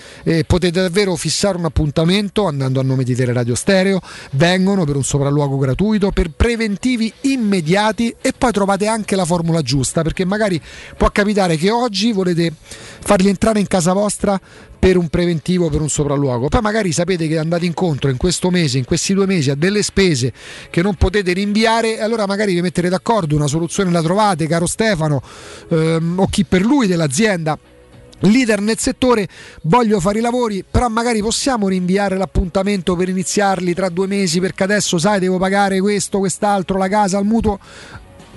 potete 0.49 0.81
davvero 0.81 1.15
fissare 1.15 1.57
un 1.57 1.65
appuntamento 1.65 2.49
andando 2.49 2.81
a 2.81 2.83
nome 2.83 3.05
di 3.05 3.15
Teleradio 3.15 3.55
Stereo. 3.55 4.01
Vengono 4.33 4.85
per 4.85 4.97
un 4.97 5.05
sopralluogo 5.05 5.59
gratuito 5.59 6.11
per 6.11 6.31
preventivi 6.31 7.13
immediati 7.21 8.13
e 8.21 8.33
poi 8.37 8.51
trovate 8.51 8.89
anche 8.89 9.15
la 9.15 9.25
formula 9.25 9.63
giusta 9.63 10.03
perché 10.03 10.25
magari 10.25 10.61
può 10.97 11.09
capitare 11.13 11.57
che 11.57 11.71
oggi 11.71 12.11
volete 12.11 12.53
farli 13.01 13.29
entrare 13.29 13.61
in 13.61 13.69
casa 13.69 13.93
vostra 13.93 14.41
per 14.81 14.97
un 14.97 15.09
preventivo, 15.09 15.69
per 15.69 15.83
un 15.83 15.91
sopralluogo. 15.91 16.49
Poi 16.49 16.61
magari 16.63 16.91
sapete 16.91 17.29
che 17.29 17.37
andate 17.39 17.67
incontro 17.67 18.09
in 18.09 18.17
questo 18.17 18.49
mese, 18.51 18.79
in 18.79 18.87
questi 18.87 19.13
due 19.13 19.27
mesi 19.27 19.51
a 19.51 19.55
delle 19.55 19.83
spese 19.83 20.33
che 20.71 20.81
non 20.81 20.95
potete 20.95 21.35
rinviare, 21.35 22.01
allora 22.01 22.27
magari 22.27 22.55
vi 22.55 22.63
metterete 22.63 22.93
d'accordo, 22.93 23.37
una 23.37 23.47
soluzione 23.47 23.91
la 23.91 24.03
trovate, 24.03 24.47
caro 24.47 24.67
Stefano, 24.67 25.23
ehm, 25.69 26.19
o 26.19 26.27
chi 26.29 26.45
per 26.45 26.63
lui 26.63 26.87
dell'azienda 26.87 27.59
leader 28.21 28.61
nel 28.61 28.79
settore, 28.79 29.29
voglio 29.63 30.01
fare 30.01 30.19
i 30.19 30.23
lavori, 30.23 30.65
però 30.69 30.89
magari 30.89 31.21
possiamo 31.21 31.69
rinviare 31.69 32.17
l'appuntamento 32.17 32.97
per 32.97 33.09
iniziarli 33.09 33.75
tra 33.75 33.89
due 33.89 34.07
mesi 34.07 34.41
perché 34.41 34.65
adesso 34.65 34.99
sai 34.99 35.21
devo 35.21 35.39
pagare 35.39 35.81
questo, 35.81 36.19
quest'altro, 36.19 36.77
la 36.77 36.89
casa, 36.89 37.19
il 37.19 37.25
mutuo 37.25 37.59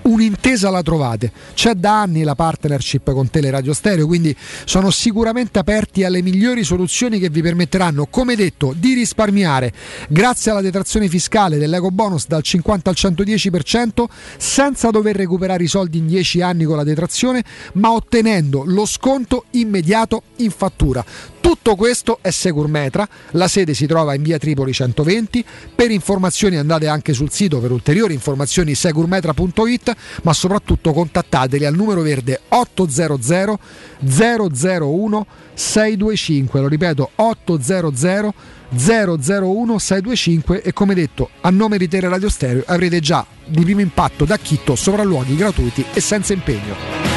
un'intesa 0.03 0.69
la 0.69 0.81
trovate. 0.81 1.31
C'è 1.53 1.73
da 1.73 2.01
anni 2.01 2.23
la 2.23 2.35
partnership 2.35 3.11
con 3.11 3.29
Teleradio 3.29 3.73
Stereo, 3.73 4.07
quindi 4.07 4.35
sono 4.65 4.89
sicuramente 4.89 5.59
aperti 5.59 6.03
alle 6.03 6.21
migliori 6.21 6.63
soluzioni 6.63 7.19
che 7.19 7.29
vi 7.29 7.41
permetteranno, 7.41 8.07
come 8.09 8.35
detto, 8.35 8.73
di 8.75 8.93
risparmiare 8.93 9.71
grazie 10.09 10.51
alla 10.51 10.61
detrazione 10.61 11.07
fiscale 11.07 11.57
dell'eco 11.57 11.91
bonus 11.91 12.27
dal 12.27 12.41
50 12.41 12.89
al 12.89 12.95
110% 12.97 14.05
senza 14.37 14.89
dover 14.89 15.15
recuperare 15.15 15.63
i 15.63 15.67
soldi 15.67 15.97
in 15.97 16.07
10 16.07 16.41
anni 16.41 16.63
con 16.63 16.77
la 16.77 16.83
detrazione, 16.83 17.43
ma 17.73 17.91
ottenendo 17.91 18.63
lo 18.65 18.85
sconto 18.85 19.45
immediato 19.51 20.23
in 20.37 20.51
fattura. 20.51 21.03
Tutto 21.43 21.75
questo 21.75 22.19
è 22.21 22.31
Securmetra, 22.31 23.05
la 23.31 23.49
sede 23.49 23.73
si 23.73 23.85
trova 23.85 24.15
in 24.15 24.23
via 24.23 24.37
Tripoli 24.37 24.71
120, 24.71 25.43
per 25.75 25.91
informazioni 25.91 26.55
andate 26.55 26.87
anche 26.87 27.11
sul 27.11 27.31
sito 27.31 27.59
per 27.59 27.69
ulteriori 27.69 28.13
informazioni 28.13 28.73
securmetra.it, 28.73 29.93
ma 30.23 30.31
soprattutto 30.31 30.93
contattateli 30.93 31.65
al 31.65 31.75
numero 31.75 32.01
verde 32.01 32.39
800 32.47 33.59
001 33.99 35.27
625, 35.53 36.61
lo 36.61 36.67
ripeto 36.69 37.09
800 37.13 38.33
001 38.69 39.77
625 39.79 40.61
e 40.61 40.71
come 40.71 40.93
detto 40.93 41.29
a 41.41 41.49
nome 41.49 41.77
di 41.77 41.89
Tele 41.89 42.07
Radio 42.07 42.29
Stereo 42.29 42.63
avrete 42.67 43.01
già 43.01 43.25
di 43.45 43.63
primo 43.63 43.81
impatto 43.81 44.23
da 44.23 44.37
Chitto 44.37 44.75
sopralluoghi 44.75 45.35
gratuiti 45.35 45.83
e 45.93 45.99
senza 45.99 46.31
impegno. 46.31 47.12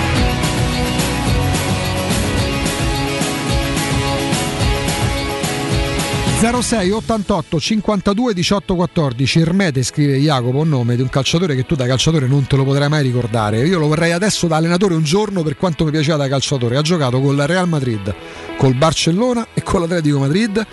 06 6.52 6.91
88 6.91 7.58
52 7.58 8.33
18 8.34 8.75
14 8.76 9.41
Ermete 9.41 9.83
scrive 9.83 10.16
Jacopo 10.18 10.58
un 10.58 10.68
nome 10.68 10.94
di 10.94 11.02
un 11.02 11.08
calciatore 11.08 11.57
che 11.57 11.65
tu 11.66 11.75
da 11.75 11.86
calciatore 11.86 12.28
non 12.28 12.47
te 12.47 12.55
lo 12.57 12.65
potrai 12.65 12.89
mai 12.89 13.02
ricordare. 13.02 13.66
Io 13.66 13.78
lo 13.78 13.89
vorrei 13.89 14.12
adesso 14.12 14.47
da 14.47 14.57
allenatore 14.57 14.94
un 14.94 15.02
giorno 15.02 15.42
per 15.42 15.57
quanto 15.57 15.84
mi 15.84 15.91
piaceva 15.91 16.16
da 16.18 16.28
calciatore. 16.28 16.76
Ha 16.76 16.83
giocato 16.83 17.20
con 17.20 17.34
la 17.34 17.47
Real 17.47 17.66
Madrid 17.68 18.15
col 18.57 18.75
Barcellona 18.75 19.49
e 19.55 19.62
con 19.62 19.81
l'Atletico 19.81 20.18
Madrid. 20.18 20.65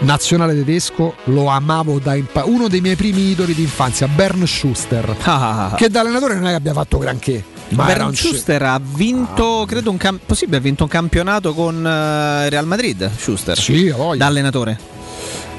Nazionale 0.00 0.54
tedesco 0.54 1.16
lo 1.24 1.46
amavo 1.46 1.98
da 1.98 2.14
impa- 2.14 2.44
uno 2.44 2.68
dei 2.68 2.80
miei 2.80 2.96
primi 2.96 3.30
idoli 3.30 3.54
di 3.54 3.62
infanzia 3.62 4.06
Bern 4.06 4.46
Schuster. 4.46 5.16
Ah. 5.22 5.74
che 5.76 5.88
da 5.88 6.00
allenatore 6.00 6.34
non 6.34 6.44
è 6.46 6.50
che 6.50 6.54
abbia 6.54 6.72
fatto 6.72 6.98
granché. 6.98 7.44
Ma 7.70 7.92
un 8.04 8.14
Schuster 8.14 8.62
ha 8.62 8.80
vinto, 8.80 9.64
credo, 9.66 9.90
un 9.90 9.96
cam- 9.96 10.20
possibile, 10.24 10.58
ha 10.58 10.60
vinto 10.60 10.84
un 10.84 10.88
campionato 10.88 11.52
con 11.52 11.84
eh, 11.84 12.48
Real 12.48 12.66
Madrid. 12.66 13.10
Schuster, 13.16 13.58
Sì, 13.58 13.92
da 14.16 14.26
allenatore. 14.26 14.94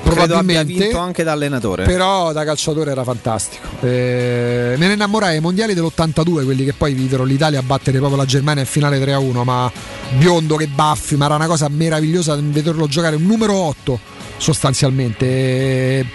Credo 0.09 0.25
Probabilmente, 0.25 0.73
vinto 0.83 0.97
anche 0.99 1.23
da 1.23 1.33
allenatore. 1.33 1.85
Però 1.85 2.31
da 2.31 2.43
calciatore 2.43 2.91
era 2.91 3.03
fantastico. 3.03 3.67
Eh, 3.81 4.75
me 4.77 4.87
ne 4.87 4.93
innamorai 4.93 5.35
ai 5.35 5.41
mondiali 5.41 5.73
dell'82, 5.73 6.43
quelli 6.43 6.63
che 6.63 6.73
poi 6.73 6.93
videro 6.93 7.23
l'Italia 7.23 7.61
battere 7.61 7.97
proprio 7.97 8.17
la 8.17 8.25
Germania 8.25 8.61
in 8.61 8.67
finale 8.67 8.99
3-1, 8.99 9.43
ma 9.43 9.71
biondo 10.17 10.55
che 10.55 10.67
baffi, 10.67 11.15
ma 11.15 11.25
era 11.25 11.35
una 11.35 11.47
cosa 11.47 11.67
meravigliosa 11.69 12.35
vederlo 12.39 12.87
giocare 12.87 13.15
un 13.15 13.23
numero 13.23 13.53
8 13.53 13.99
sostanzialmente. 14.37 15.25
Eh, 15.25 16.05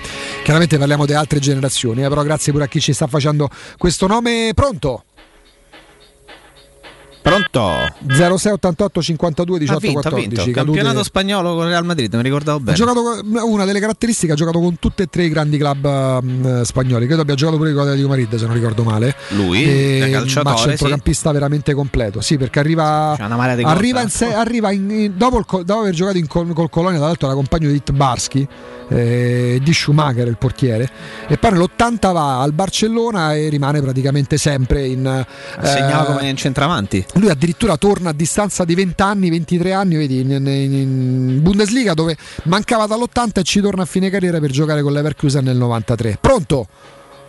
chiaramente 0.43 0.79
parliamo 0.79 1.07
di 1.07 1.12
altre 1.12 1.39
generazioni, 1.39 2.05
eh, 2.05 2.09
però 2.09 2.23
grazie 2.23 2.53
pure 2.53 2.65
a 2.65 2.69
chi 2.69 2.81
ci 2.81 2.93
sta 2.93 3.07
facendo 3.07 3.49
questo 3.77 4.07
nome. 4.07 4.53
Pronto? 4.55 5.05
Pronto? 7.23 7.70
0688 8.09 9.01
52 9.02 9.57
ha 9.57 9.59
18 9.60 9.78
vinto, 9.81 9.99
ha 9.99 10.02
14 10.02 10.28
vinto. 10.44 10.52
cadute- 10.52 10.76
Campionato 10.78 11.05
spagnolo 11.05 11.55
con 11.55 11.67
Real 11.68 11.84
Madrid, 11.84 12.12
mi 12.15 12.23
ricordavo 12.23 12.59
Ha 12.59 12.60
bene. 12.60 12.76
giocato 12.76 13.02
con- 13.02 13.20
una 13.44 13.65
delle 13.65 13.78
caratteristiche 13.81 14.33
ha 14.33 14.34
giocato 14.34 14.59
con 14.59 14.78
tutti 14.78 15.02
e 15.02 15.07
tre 15.07 15.25
i 15.25 15.28
grandi 15.28 15.57
club 15.57 15.84
ehm, 15.84 16.62
spagnoli. 16.62 17.07
Credo 17.07 17.23
abbia 17.23 17.34
giocato 17.36 17.57
pure 17.59 17.70
con 17.73 17.83
l'Atletico 17.84 18.09
Madrid, 18.09 18.34
se 18.34 18.44
non 18.47 18.55
ricordo 18.55 18.83
male. 18.83 19.15
Lui, 19.28 19.62
E- 19.62 19.99
da 20.01 20.07
ma 20.07 20.12
calciatore, 20.18 20.57
centrocampista 20.68 21.31
veramente 21.33 21.75
completo. 21.75 22.20
Sì, 22.20 22.36
perché 22.36 22.59
arriva, 22.59 23.17
arriva, 23.17 24.01
in 24.02 24.09
se- 24.10 24.34
arriva 24.34 24.73
in- 24.73 24.91
in- 24.91 25.12
dopo, 25.17 25.39
il 25.39 25.44
dopo 25.65 25.81
aver 25.81 25.94
giocato 25.94 26.18
col, 26.26 26.52
col 26.52 26.70
Colonia, 26.70 26.99
tra 26.99 27.07
l'altro 27.07 27.26
era 27.28 27.36
compagno 27.36 27.68
di 27.68 27.76
Itbarski, 27.76 28.47
eh, 28.89 29.60
di 29.62 29.73
Schumacher, 29.73 30.26
il 30.26 30.36
portiere. 30.36 30.91
E 31.28 31.39
poi 31.39 31.52
nell'80 31.52 32.12
va 32.12 32.41
al 32.42 32.52
Barcellona 32.52 33.34
e 33.34 33.49
rimane 33.49 33.81
praticamente 33.81 34.36
sempre 34.39 34.86
in. 34.86 35.25
Segnava 35.62 36.02
eh, 36.02 36.17
come 36.17 36.28
in 36.28 36.36
centravanti. 36.36 37.05
Lui 37.15 37.28
addirittura 37.28 37.76
torna 37.76 38.10
a 38.10 38.12
distanza 38.12 38.65
di 38.65 38.74
20 38.74 39.02
anni, 39.02 39.31
23 39.31 39.73
anni, 39.73 39.97
vedi, 39.97 40.20
in, 40.20 40.31
in- 40.31 40.73
in 40.73 41.42
Bundesliga 41.42 41.94
dove 41.94 42.16
mancava 42.44 42.86
dall'80 42.86 43.41
e 43.41 43.42
ci 43.42 43.60
torna 43.60 43.82
a 43.82 43.86
fine 43.86 44.08
carriera 44.10 44.41
per 44.41 44.50
giocare 44.50 44.82
con 44.82 44.92
l'Everkusen 44.92 45.44
nel 45.44 45.57
93. 45.57 46.18
Pronto? 46.20 46.66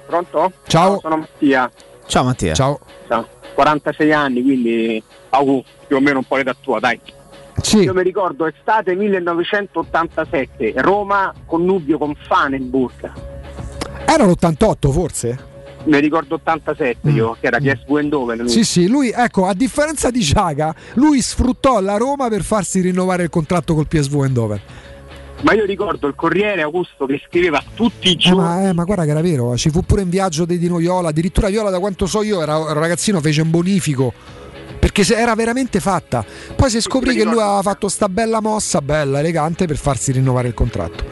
Pronto? 0.05 0.51
Ciao. 0.67 0.99
Sono 1.01 1.17
Mattia. 1.17 1.69
Ciao 2.05 2.23
Mattia. 2.23 2.53
Ciao. 2.53 2.79
Ciao. 3.07 3.27
46 3.55 4.11
anni, 4.13 4.41
quindi 4.41 5.03
augù, 5.29 5.63
più 5.87 5.97
o 5.97 5.99
meno 5.99 6.19
un 6.19 6.25
po' 6.25 6.37
l'età 6.37 6.55
tua, 6.59 6.79
dai. 6.79 6.99
Sì. 7.61 7.79
Io 7.79 7.93
mi 7.93 8.01
ricordo 8.03 8.47
estate 8.47 8.95
1987, 8.95 10.73
Roma 10.77 11.33
connubio 11.45 11.97
con 11.97 12.15
Fanenburg. 12.15 13.11
Era 14.05 14.25
l'88 14.25 14.91
forse? 14.91 15.51
Mi 15.85 15.99
ricordo 15.99 16.35
87 16.35 17.09
io, 17.09 17.35
che 17.39 17.47
era 17.47 17.57
lui. 17.59 18.43
Mm. 18.43 18.45
Sì, 18.45 18.63
sì, 18.63 18.87
lui, 18.87 19.11
ecco, 19.13 19.47
a 19.47 19.53
differenza 19.53 20.09
di 20.09 20.23
Ciaga, 20.23 20.73
lui 20.93 21.21
sfruttò 21.21 21.81
la 21.81 21.97
Roma 21.97 22.29
per 22.29 22.43
farsi 22.43 22.79
rinnovare 22.79 23.23
il 23.23 23.29
contratto 23.29 23.73
col 23.73 23.87
PSV 23.87 24.21
Eindhoven. 24.23 24.61
Ma 25.41 25.53
io 25.53 25.65
ricordo 25.65 26.07
il 26.07 26.15
Corriere 26.15 26.61
Augusto 26.61 27.05
che 27.05 27.21
scriveva 27.27 27.61
tutti 27.73 28.07
i 28.07 28.11
Eh, 28.13 28.15
giorni. 28.15 28.39
ma, 28.39 28.69
eh, 28.69 28.73
ma 28.73 28.85
guarda 28.85 29.03
che 29.03 29.09
era 29.09 29.21
vero, 29.21 29.57
ci 29.57 29.69
fu 29.71 29.81
pure 29.81 30.01
in 30.01 30.09
viaggio 30.09 30.45
di 30.45 30.57
Dino 30.57 30.77
Viola, 30.77 31.09
addirittura 31.09 31.49
Viola 31.49 31.69
da 31.69 31.79
quanto 31.79 32.05
so 32.05 32.23
io 32.23 32.41
era, 32.41 32.57
un 32.57 32.71
ragazzino, 32.73 33.19
fece 33.19 33.41
un 33.41 33.49
bonifico. 33.49 34.13
Perché 34.79 35.05
era 35.15 35.33
veramente 35.33 35.79
fatta. 35.79 36.25
Poi 36.55 36.69
si 36.69 36.81
scoprì 36.81 37.15
che 37.15 37.23
lui 37.23 37.39
aveva 37.39 37.61
fatto 37.61 37.87
sta 37.87 38.09
bella 38.09 38.41
mossa, 38.41 38.81
bella, 38.81 39.19
elegante, 39.19 39.65
per 39.65 39.77
farsi 39.77 40.11
rinnovare 40.11 40.49
il 40.49 40.53
contratto. 40.53 41.03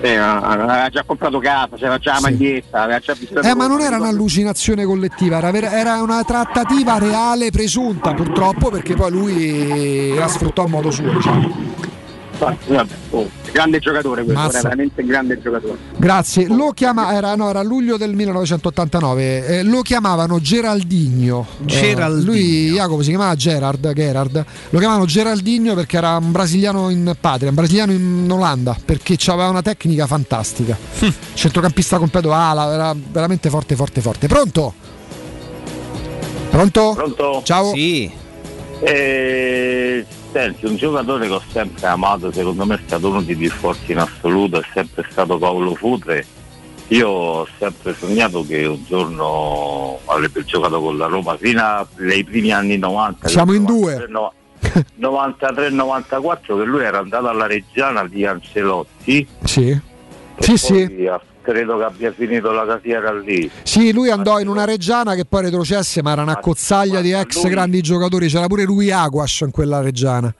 Eh, 0.00 0.14
aveva 0.16 0.88
già 0.90 1.02
comprato 1.04 1.38
casa, 1.38 1.76
c'era 1.76 1.98
già 1.98 2.14
la 2.14 2.20
maglietta, 2.20 2.82
aveva 2.82 2.98
già 3.00 3.14
visto. 3.14 3.40
Eh, 3.40 3.54
ma 3.54 3.66
non 3.66 3.80
era 3.80 3.96
un'allucinazione 3.96 4.84
collettiva, 4.84 5.38
era, 5.38 5.50
vera- 5.50 5.72
era 5.72 6.02
una 6.02 6.22
trattativa 6.22 6.98
reale 6.98 7.50
presunta, 7.50 8.14
purtroppo, 8.14 8.70
perché 8.70 8.94
poi 8.94 9.10
lui 9.10 10.14
la 10.14 10.28
sfruttò 10.28 10.64
a 10.64 10.68
modo 10.68 10.90
suo. 10.90 11.12
Diciamo. 11.12 11.96
Infatti, 12.38 12.72
vabbè, 12.72 12.94
oh, 13.10 13.28
grande 13.50 13.78
giocatore 13.80 14.22
questo, 14.22 14.40
Mazza. 14.40 14.58
era 14.58 14.68
veramente 14.68 15.00
un 15.00 15.06
grande 15.06 15.40
giocatore. 15.40 15.78
Grazie, 15.96 16.46
lo 16.46 16.70
chiama, 16.70 17.12
era, 17.14 17.34
no, 17.34 17.50
era 17.50 17.62
luglio 17.62 17.96
del 17.96 18.14
1989, 18.14 19.46
eh, 19.46 19.62
lo 19.64 19.82
chiamavano 19.82 20.40
Geraldinho. 20.40 21.46
Eh, 21.60 21.64
Geraldinho. 21.66 22.24
lui, 22.24 22.70
Jacopo, 22.70 23.02
si 23.02 23.08
chiamava 23.08 23.34
Gerard, 23.34 23.92
Gerard, 23.92 24.44
lo 24.70 24.78
chiamavano 24.78 25.04
Geraldinho 25.04 25.74
perché 25.74 25.96
era 25.96 26.16
un 26.16 26.30
brasiliano 26.30 26.90
in 26.90 27.14
patria, 27.20 27.48
un 27.48 27.54
brasiliano 27.56 27.92
in 27.92 28.28
Olanda, 28.30 28.76
perché 28.84 29.16
aveva 29.26 29.48
una 29.48 29.62
tecnica 29.62 30.06
fantastica. 30.06 30.76
Centrocampista 31.34 31.98
completo 31.98 32.32
ala, 32.32 32.72
era 32.72 32.94
veramente 32.94 33.50
forte, 33.50 33.74
forte, 33.74 34.00
forte. 34.00 34.26
Pronto? 34.28 34.74
Pronto? 36.50 36.92
Pronto? 36.94 37.40
Ciao. 37.44 37.72
Sì. 37.74 38.10
Eh, 38.80 40.06
senti, 40.32 40.66
un 40.66 40.76
giocatore 40.76 41.26
che 41.26 41.32
ho 41.32 41.42
sempre 41.50 41.86
amato, 41.86 42.30
secondo 42.32 42.64
me 42.64 42.74
è 42.76 42.80
stato 42.84 43.08
uno 43.08 43.22
dei 43.22 43.36
più 43.36 43.50
forti 43.50 43.92
in 43.92 43.98
assoluto, 43.98 44.60
è 44.60 44.64
sempre 44.72 45.06
stato 45.10 45.38
Paolo 45.38 45.74
Futre. 45.74 46.24
Io 46.88 47.08
ho 47.08 47.46
sempre 47.58 47.94
sognato 47.94 48.46
che 48.46 48.64
un 48.64 48.82
giorno 48.86 49.98
avrebbe 50.06 50.42
giocato 50.44 50.80
con 50.80 50.96
la 50.96 51.06
Roma 51.06 51.36
fino 51.36 51.62
ai 51.62 52.24
primi 52.24 52.50
anni 52.50 52.78
90. 52.78 53.28
Siamo 53.28 53.52
in 53.52 53.64
due. 53.64 54.08
93-94 54.98 56.38
che 56.58 56.64
lui 56.64 56.82
era 56.82 56.98
andato 56.98 57.28
alla 57.28 57.46
Reggiana 57.46 58.06
di 58.06 58.24
Ancelotti 58.24 59.26
Sì. 59.44 59.78
Sì, 60.38 60.48
poi 60.48 60.56
sì. 60.56 61.06
ha- 61.06 61.20
credo 61.42 61.78
che 61.78 61.84
abbia 61.84 62.12
finito 62.12 62.50
la 62.50 62.66
carriera 62.66 63.12
lì. 63.12 63.50
Sì, 63.62 63.92
lui 63.92 64.10
andò 64.10 64.40
in 64.40 64.48
una 64.48 64.64
reggiana 64.64 65.14
che 65.14 65.24
poi 65.24 65.42
retrocesse, 65.42 66.02
ma 66.02 66.12
era 66.12 66.22
una 66.22 66.38
cozzaglia 66.38 67.00
di 67.00 67.12
ex 67.12 67.42
lui- 67.42 67.50
grandi 67.50 67.80
giocatori. 67.80 68.28
C'era 68.28 68.46
pure 68.46 68.64
lui 68.64 68.90
Aguas 68.90 69.40
in 69.40 69.50
quella 69.50 69.80
reggiana. 69.80 70.32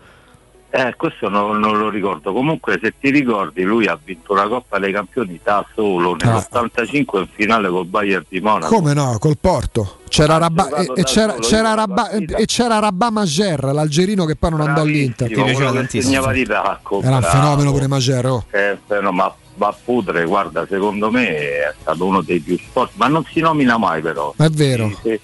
Eh, 0.71 0.95
questo 0.99 1.31
non, 1.31 1.59
non 1.59 1.79
lo 1.79 1.89
ricordo. 1.89 2.31
Comunque, 2.31 2.79
se 2.83 2.93
ti 3.01 3.11
ricordi, 3.11 3.63
lui 3.63 3.87
ha 3.87 3.99
vinto 4.03 4.35
la 4.35 4.47
Coppa 4.47 4.79
dei 4.79 4.93
Campioni 4.93 5.41
da 5.43 5.65
solo 5.75 6.15
nell'85 6.15 7.21
in 7.21 7.29
finale 7.33 7.71
col 7.71 7.87
Bayern 7.87 8.25
di 8.29 8.39
Monaco. 8.41 8.75
Come 8.75 8.93
no, 8.93 9.17
col 9.19 9.39
Porto. 9.41 10.01
C'era 10.09 10.37
Rabba, 10.37 10.69
e, 10.69 10.93
e 10.95 11.03
c'era, 11.05 11.37
c'era 11.41 11.73
Rabba, 11.73 12.11
e 12.11 12.45
c'era 12.45 12.79
Rabba 12.81 13.11
Mager, 13.11 13.65
l'algerino 13.65 14.27
che 14.27 14.37
poi 14.37 14.51
non 14.51 14.61
andò 14.61 14.83
all'Inter. 14.83 15.31
Bravissimo, 15.31 15.71
uno 15.71 15.81
che 15.87 16.03
segnava 16.03 16.33
di 16.33 16.45
tacco. 16.45 17.01
Era 17.01 17.17
un 17.17 17.23
fenomeno 17.23 17.73
pure 17.73 17.87
Mager. 17.87 18.27
oh. 18.27 18.45
Eh, 18.51 18.77
però, 18.87 19.11
ma, 19.59 19.67
ma 19.67 19.77
Putre, 19.85 20.25
guarda, 20.25 20.67
secondo 20.69 21.11
me 21.11 21.29
è 21.29 21.75
stato 21.81 22.05
uno 22.05 22.23
dei 22.23 22.41
più 22.41 22.59
forti, 22.73 22.95
ma 22.97 23.09
non 23.09 23.25
si 23.31 23.41
nomina 23.41 23.77
mai 23.79 24.01
però. 24.01 24.33
È 24.37 24.49
vero. 24.49 24.91
Sì. 25.03 25.21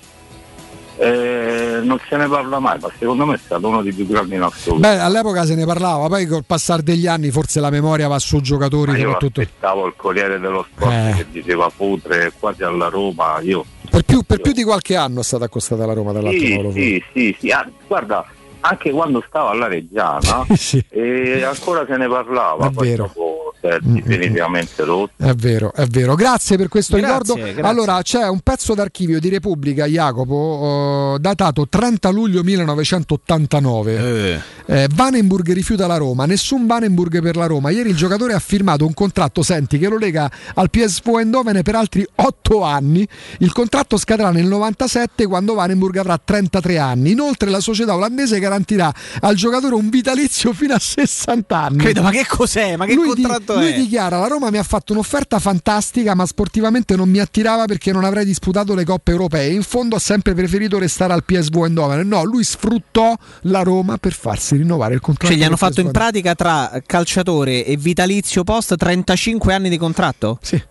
Eh, 0.96 1.80
non 1.82 1.98
se 2.08 2.16
ne 2.16 2.28
parla 2.28 2.60
mai, 2.60 2.78
ma 2.80 2.88
secondo 2.96 3.26
me 3.26 3.34
è 3.34 3.38
stato 3.44 3.66
uno 3.66 3.82
dei 3.82 3.92
più 3.92 4.06
grandi 4.06 4.36
in 4.36 4.42
assoluto. 4.42 4.80
Beh, 4.86 5.00
all'epoca 5.00 5.44
se 5.44 5.56
ne 5.56 5.66
parlava, 5.66 6.06
poi 6.06 6.24
col 6.26 6.44
passare 6.46 6.84
degli 6.84 7.08
anni 7.08 7.30
forse 7.32 7.58
la 7.58 7.70
memoria 7.70 8.06
va 8.06 8.18
su 8.20 8.40
giocatori 8.40 8.92
Ma 8.92 8.98
io 8.98 9.04
soprattutto. 9.10 9.40
aspettavo 9.40 9.86
il 9.86 9.94
Corriere 9.96 10.38
dello 10.38 10.64
Sport 10.72 10.92
Eh. 10.92 11.14
che 11.16 11.26
diceva 11.32 11.68
Putre 11.76 12.32
quasi 12.38 12.62
alla 12.62 12.86
Roma, 12.88 13.40
io 13.40 13.64
Per 13.90 14.02
più, 14.04 14.22
per 14.22 14.40
più 14.40 14.52
di 14.52 14.62
qualche 14.62 14.94
anno 14.94 15.20
è 15.20 15.24
stata 15.24 15.46
accostata 15.46 15.82
alla 15.82 15.94
Roma 15.94 16.12
dall'altro 16.12 16.38
Sì, 16.46 16.52
Paolo 16.54 16.70
sì, 16.72 17.04
sì, 17.12 17.36
sì. 17.40 17.50
Ah, 17.50 17.68
guarda, 17.88 18.24
anche 18.60 18.90
quando 18.92 19.22
stava 19.26 19.50
alla 19.50 19.66
Reggiana 19.66 20.46
e 20.90 21.42
ancora 21.42 21.84
se 21.88 21.96
ne 21.96 22.06
parlava, 22.08 22.68
È 22.68 22.70
vero. 22.70 23.06
dopo 23.12 23.33
è 23.68 23.78
definitivamente 23.80 24.84
rotto. 24.84 25.24
È 25.24 25.34
vero, 25.34 25.72
è 25.74 25.86
vero. 25.86 26.14
Grazie 26.14 26.56
per 26.56 26.68
questo 26.68 26.96
Grazie, 26.96 27.18
ricordo. 27.18 27.34
grazie. 27.42 27.62
Allora, 27.62 28.02
c'è 28.02 28.28
un 28.28 28.40
pezzo 28.40 28.74
d'archivio 28.74 29.20
di 29.20 29.28
Repubblica, 29.28 29.86
Jacopo, 29.86 31.14
eh, 31.16 31.20
datato 31.20 31.66
30 31.68 32.08
luglio 32.10 32.42
1989. 32.42 34.42
Eh, 34.66 34.88
Vanenburg 34.94 35.52
rifiuta 35.52 35.86
la 35.86 35.96
Roma, 35.96 36.26
nessun 36.26 36.66
Vanenburg 36.66 37.20
per 37.22 37.36
la 37.36 37.46
Roma. 37.46 37.70
Ieri 37.70 37.90
il 37.90 37.96
giocatore 37.96 38.34
ha 38.34 38.38
firmato 38.38 38.86
un 38.86 38.94
contratto, 38.94 39.42
senti, 39.42 39.78
che 39.78 39.88
lo 39.88 39.98
lega 39.98 40.30
al 40.54 40.70
PSV 40.70 41.08
Eindhoven 41.18 41.62
per 41.62 41.74
altri 41.74 42.06
8 42.14 42.62
anni. 42.62 43.06
Il 43.38 43.52
contratto 43.52 43.96
scadrà 43.96 44.30
nel 44.30 44.46
97 44.46 45.26
quando 45.26 45.54
Vanenburg 45.54 45.96
avrà 45.98 46.18
33 46.22 46.78
anni. 46.78 47.10
Inoltre 47.12 47.50
la 47.50 47.60
società 47.60 47.94
olandese 47.94 48.38
garantirà 48.38 48.92
al 49.20 49.34
giocatore 49.34 49.74
un 49.74 49.88
vitalizio 49.90 50.52
fino 50.52 50.74
a 50.74 50.78
60 50.78 51.58
anni. 51.58 51.78
Credo, 51.78 52.02
ma 52.02 52.10
che 52.10 52.24
cos'è? 52.26 52.76
Ma 52.76 52.86
che 52.86 52.94
lui, 52.94 53.14
di- 53.14 53.22
contratto 53.22 53.53
lui 53.60 53.70
è? 53.72 53.74
dichiara 53.78 54.18
la 54.18 54.26
Roma 54.26 54.50
mi 54.50 54.58
ha 54.58 54.62
fatto 54.62 54.92
un'offerta 54.92 55.38
fantastica 55.38 56.14
ma 56.14 56.26
sportivamente 56.26 56.96
non 56.96 57.08
mi 57.08 57.18
attirava 57.18 57.64
perché 57.64 57.92
non 57.92 58.04
avrei 58.04 58.24
disputato 58.24 58.74
le 58.74 58.84
coppe 58.84 59.10
europee 59.12 59.48
in 59.52 59.62
fondo 59.62 59.96
ho 59.96 59.98
sempre 59.98 60.34
preferito 60.34 60.78
restare 60.78 61.12
al 61.12 61.24
PSV 61.24 61.56
Eindhoven 61.64 62.06
no 62.06 62.24
lui 62.24 62.44
sfruttò 62.44 63.16
la 63.42 63.62
Roma 63.62 63.96
per 63.98 64.12
farsi 64.12 64.56
rinnovare 64.56 64.94
il 64.94 65.00
contratto 65.00 65.32
Cioè, 65.32 65.40
gli 65.40 65.44
hanno 65.44 65.56
fatto 65.56 65.80
in 65.80 65.86
PSV. 65.86 65.92
pratica 65.92 66.34
tra 66.34 66.82
calciatore 66.86 67.64
e 67.64 67.76
vitalizio 67.76 68.44
post 68.44 68.76
35 68.76 69.52
anni 69.54 69.68
di 69.68 69.78
contratto? 69.78 70.38
Sì. 70.42 70.62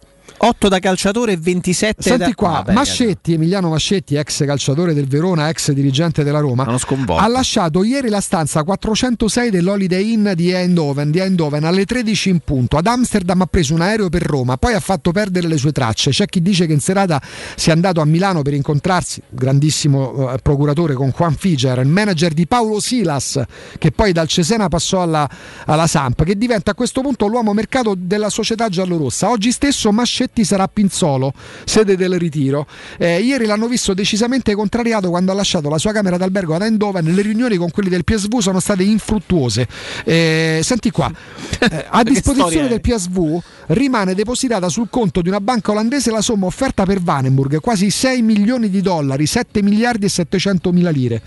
8 0.46 0.68
da 0.68 0.80
calciatore 0.80 1.34
e 1.34 1.38
27 1.38 2.02
Senti 2.02 2.18
da 2.18 2.34
qua, 2.34 2.50
Vabbè, 2.50 2.74
Mascetti, 2.74 3.34
Emiliano 3.34 3.70
Mascetti, 3.70 4.16
ex 4.16 4.44
calciatore 4.46 4.94
del 4.94 5.08
Verona, 5.08 5.48
ex 5.48 5.72
dirigente 5.72 6.24
della 6.24 6.40
Roma, 6.40 6.66
ha 6.66 7.28
lasciato 7.28 7.84
ieri 7.84 8.10
la 8.10 8.20
stanza 8.20 8.64
406 8.64 9.50
dell'Holiday 9.50 10.12
Inn 10.12 10.32
di 10.32 10.52
Eindhoven, 10.52 11.12
di 11.12 11.20
Eindhoven 11.20 11.64
alle 11.64 11.86
13 11.86 12.30
in 12.30 12.40
punto. 12.40 12.76
Ad 12.76 12.88
Amsterdam 12.88 13.42
ha 13.42 13.46
preso 13.46 13.74
un 13.74 13.82
aereo 13.82 14.10
per 14.10 14.24
Roma, 14.24 14.58
poi 14.58 14.74
ha 14.74 14.80
fatto 14.82 15.12
perdere 15.12 15.48
le 15.48 15.58
sue 15.58 15.72
tracce. 15.72 16.12
C'è 16.12 16.26
chi 16.26 16.42
dice 16.42 16.66
che 16.66 16.74
in 16.74 16.82
serata 16.82 17.22
sia 17.56 17.72
andato 17.72 18.02
a 18.02 18.06
Milano 18.06 18.42
per 18.42 18.54
incontrarsi, 18.54 19.22
grandissimo 19.30 20.30
eh, 20.30 20.38
procuratore 20.40 20.94
con 20.94 21.14
Juan 21.16 21.36
Figer, 21.36 21.80
il 21.80 21.88
manager 21.88 22.34
di 22.34 22.48
Paolo 22.48 22.82
Silas, 22.82 23.42
che 23.78 23.92
poi 23.92 24.12
dal 24.12 24.28
Cesena 24.28 24.68
passò 24.68 25.02
alla, 25.04 25.30
alla 25.66 25.88
Samp, 25.88 26.24
che 26.24 26.38
diventa 26.38 26.72
a 26.72 26.76
questo 26.76 27.00
punto 27.00 27.28
l'uomo 27.28 27.54
mercato 27.54 27.96
della 27.98 28.30
società 28.30 28.68
giallorossa. 28.68 29.30
Oggi 29.30 29.52
stesso 29.52 29.92
Mascetti 29.94 30.13
sarà 30.44 30.64
a 30.64 30.70
Pinzolo, 30.72 31.34
sede 31.66 31.96
del 31.96 32.18
ritiro. 32.18 32.68
Eh, 32.98 33.22
ieri 33.22 33.46
l'hanno 33.46 33.68
visto 33.68 33.94
decisamente 33.94 34.54
contrariato 34.56 35.10
quando 35.10 35.32
ha 35.32 35.36
lasciato 35.36 35.70
la 35.70 35.78
sua 35.78 35.92
camera 35.92 36.18
d'albergo 36.18 36.56
ad 36.56 36.62
Eindhoven. 36.62 37.14
Le 37.14 37.22
riunioni 37.22 37.58
con 37.58 37.72
quelli 37.72 37.90
del 37.90 38.04
PSV 38.04 38.40
sono 38.40 38.60
state 38.60 38.84
infruttuose. 38.84 39.68
Eh, 40.04 40.60
senti 40.64 40.92
qua, 40.92 41.12
eh, 41.60 41.86
a 41.90 42.04
disposizione 42.04 42.68
del 42.68 42.82
PSV 42.82 43.42
rimane 43.68 44.14
depositata 44.14 44.70
sul 44.70 44.88
conto 44.90 45.22
di 45.22 45.30
una 45.30 45.40
banca 45.40 45.72
olandese 45.72 46.12
la 46.12 46.22
somma 46.22 46.46
offerta 46.46 46.86
per 46.86 47.02
Vanenburg, 47.02 47.60
quasi 47.60 47.90
6 47.90 48.22
milioni 48.22 48.70
di 48.70 48.82
dollari, 48.82 49.26
7 49.26 49.62
miliardi 49.62 50.06
e 50.06 50.10
700 50.10 50.72
mila 50.72 50.90
lire 50.90 51.22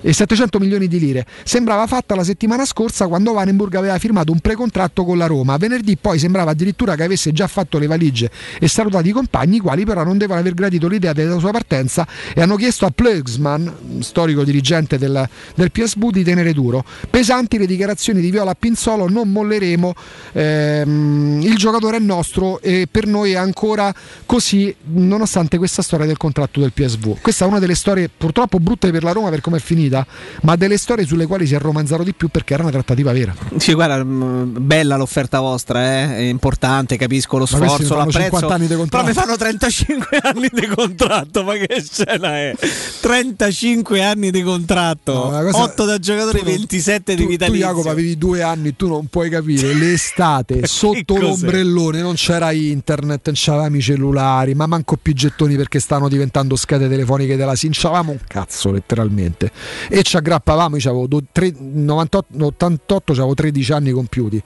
e 0.00 0.12
700 0.12 0.58
milioni 0.58 0.88
di 0.88 0.98
lire. 0.98 1.26
Sembrava 1.44 1.86
fatta 1.86 2.14
la 2.14 2.24
settimana 2.24 2.64
scorsa 2.64 3.06
quando 3.06 3.32
Vanenburg 3.32 3.74
aveva 3.74 3.98
firmato 3.98 4.32
un 4.32 4.40
precontratto 4.40 5.04
con 5.04 5.18
la 5.18 5.26
Roma. 5.26 5.56
Venerdì 5.56 5.96
poi 5.96 6.18
sembrava 6.18 6.52
addirittura 6.52 6.94
che 6.94 7.02
avesse 7.04 7.32
già 7.32 7.46
fatto 7.46 7.78
le 7.78 7.86
valigie 7.86 8.30
e 8.58 8.68
salutato 8.68 9.08
i 9.08 9.12
compagni, 9.12 9.56
i 9.56 9.60
quali 9.60 9.84
però 9.84 10.04
non 10.04 10.18
devono 10.18 10.40
aver 10.40 10.54
gradito 10.54 10.88
l'idea 10.88 11.12
della 11.12 11.38
sua 11.38 11.50
partenza 11.50 12.06
e 12.34 12.40
hanno 12.40 12.56
chiesto 12.56 12.86
a 12.86 12.90
Pleugsman, 12.90 14.00
storico 14.00 14.44
dirigente 14.44 14.98
del, 14.98 15.28
del 15.54 15.70
PSV, 15.70 16.10
di 16.10 16.24
tenere 16.24 16.52
duro. 16.52 16.84
Pesanti 17.10 17.58
le 17.58 17.66
dichiarazioni 17.66 18.20
di 18.20 18.30
Viola 18.30 18.54
Pinzolo, 18.54 19.08
non 19.08 19.30
molleremo, 19.30 19.94
ehm, 20.32 21.40
il 21.42 21.56
giocatore 21.56 21.96
è 21.96 22.00
nostro 22.00 22.60
e 22.60 22.86
per 22.90 23.06
noi 23.06 23.32
è 23.32 23.36
ancora 23.36 23.92
così 24.26 24.74
nonostante 24.84 25.58
questa 25.58 25.82
storia 25.82 26.06
del 26.06 26.16
contratto 26.16 26.60
del 26.60 26.72
PSV. 26.72 27.20
Questa 27.20 27.44
è 27.44 27.48
una 27.48 27.58
delle 27.58 27.74
storie 27.74 28.10
purtroppo 28.14 28.58
brutte 28.58 28.90
per 28.90 29.02
la 29.02 29.12
Roma 29.12 29.30
per 29.30 29.40
come 29.40 29.58
è 29.58 29.60
finita, 29.60 30.06
ma 30.42 30.56
delle 30.56 30.76
storie 30.76 31.04
sulle 31.04 31.26
quali 31.26 31.46
si 31.46 31.54
è 31.54 31.58
romanzato 31.58 32.02
di 32.02 32.12
più 32.14 32.28
perché 32.28 32.54
era 32.54 32.62
una 32.62 32.72
trattativa 32.72 33.12
vera. 33.12 33.34
Sì, 33.56 33.74
guarda, 33.74 34.02
mh, 34.02 34.56
bella 34.60 34.96
l'offerta 34.96 35.40
vostra, 35.40 35.80
eh, 35.82 36.16
è 36.16 36.20
importante, 36.20 36.96
capisco 36.96 37.38
lo 37.38 37.46
sforzo, 37.46 37.84
fanno 37.84 37.96
l'apprezzo. 37.96 38.21
50 38.30 38.54
anni 38.54 38.66
di 38.66 38.74
contratto. 38.74 39.04
Però 39.04 39.20
mi 39.20 39.26
fanno 39.26 39.36
35 39.36 40.18
anni 40.22 40.48
di 40.52 40.66
contratto, 40.66 41.42
ma 41.44 41.54
che 41.54 41.82
scena 41.82 42.36
è? 42.36 42.54
35 43.12 44.02
anni 44.02 44.30
di 44.30 44.42
contratto, 44.42 45.12
No, 45.30 45.42
cosa- 45.42 45.62
8 45.62 45.84
da 45.84 45.98
giocatore, 45.98 46.38
tu 46.38 46.44
non- 46.44 46.54
27 46.56 47.12
di 47.14 47.16
Tu, 47.18 47.22
tu 47.24 47.28
vitalizio. 47.30 47.66
Jacopo 47.66 47.90
avevi 47.90 48.16
due 48.18 48.42
anni, 48.42 48.76
tu 48.76 48.88
non 48.88 49.06
puoi 49.06 49.28
capire. 49.30 49.74
L'estate 49.74 50.66
sotto 50.66 51.16
l'ombrellone 51.18 52.00
non 52.00 52.14
c'era 52.14 52.52
internet, 52.52 53.26
non 53.26 53.34
c'avevamo 53.36 53.76
i 53.76 53.80
cellulari, 53.80 54.54
ma 54.54 54.66
manco 54.66 54.96
più 55.00 55.12
gettoni 55.14 55.56
perché 55.56 55.80
stavano 55.80 56.08
diventando 56.08 56.56
schede 56.56 56.88
telefoniche 56.88 57.36
della 57.36 57.54
SIM. 57.54 57.70
C'avevamo 57.72 58.12
un 58.12 58.18
cazzo 58.26 58.70
letteralmente. 58.70 59.50
E 59.88 60.02
ci 60.02 60.16
aggrappavamo, 60.16 60.76
io 60.76 60.90
avevo 60.90 61.06
do- 61.06 61.22
tre- 61.32 61.52
98, 61.58 62.26
88, 62.46 63.12
avevo 63.12 63.34
13 63.34 63.72
anni 63.72 63.90
compiuti, 63.90 64.40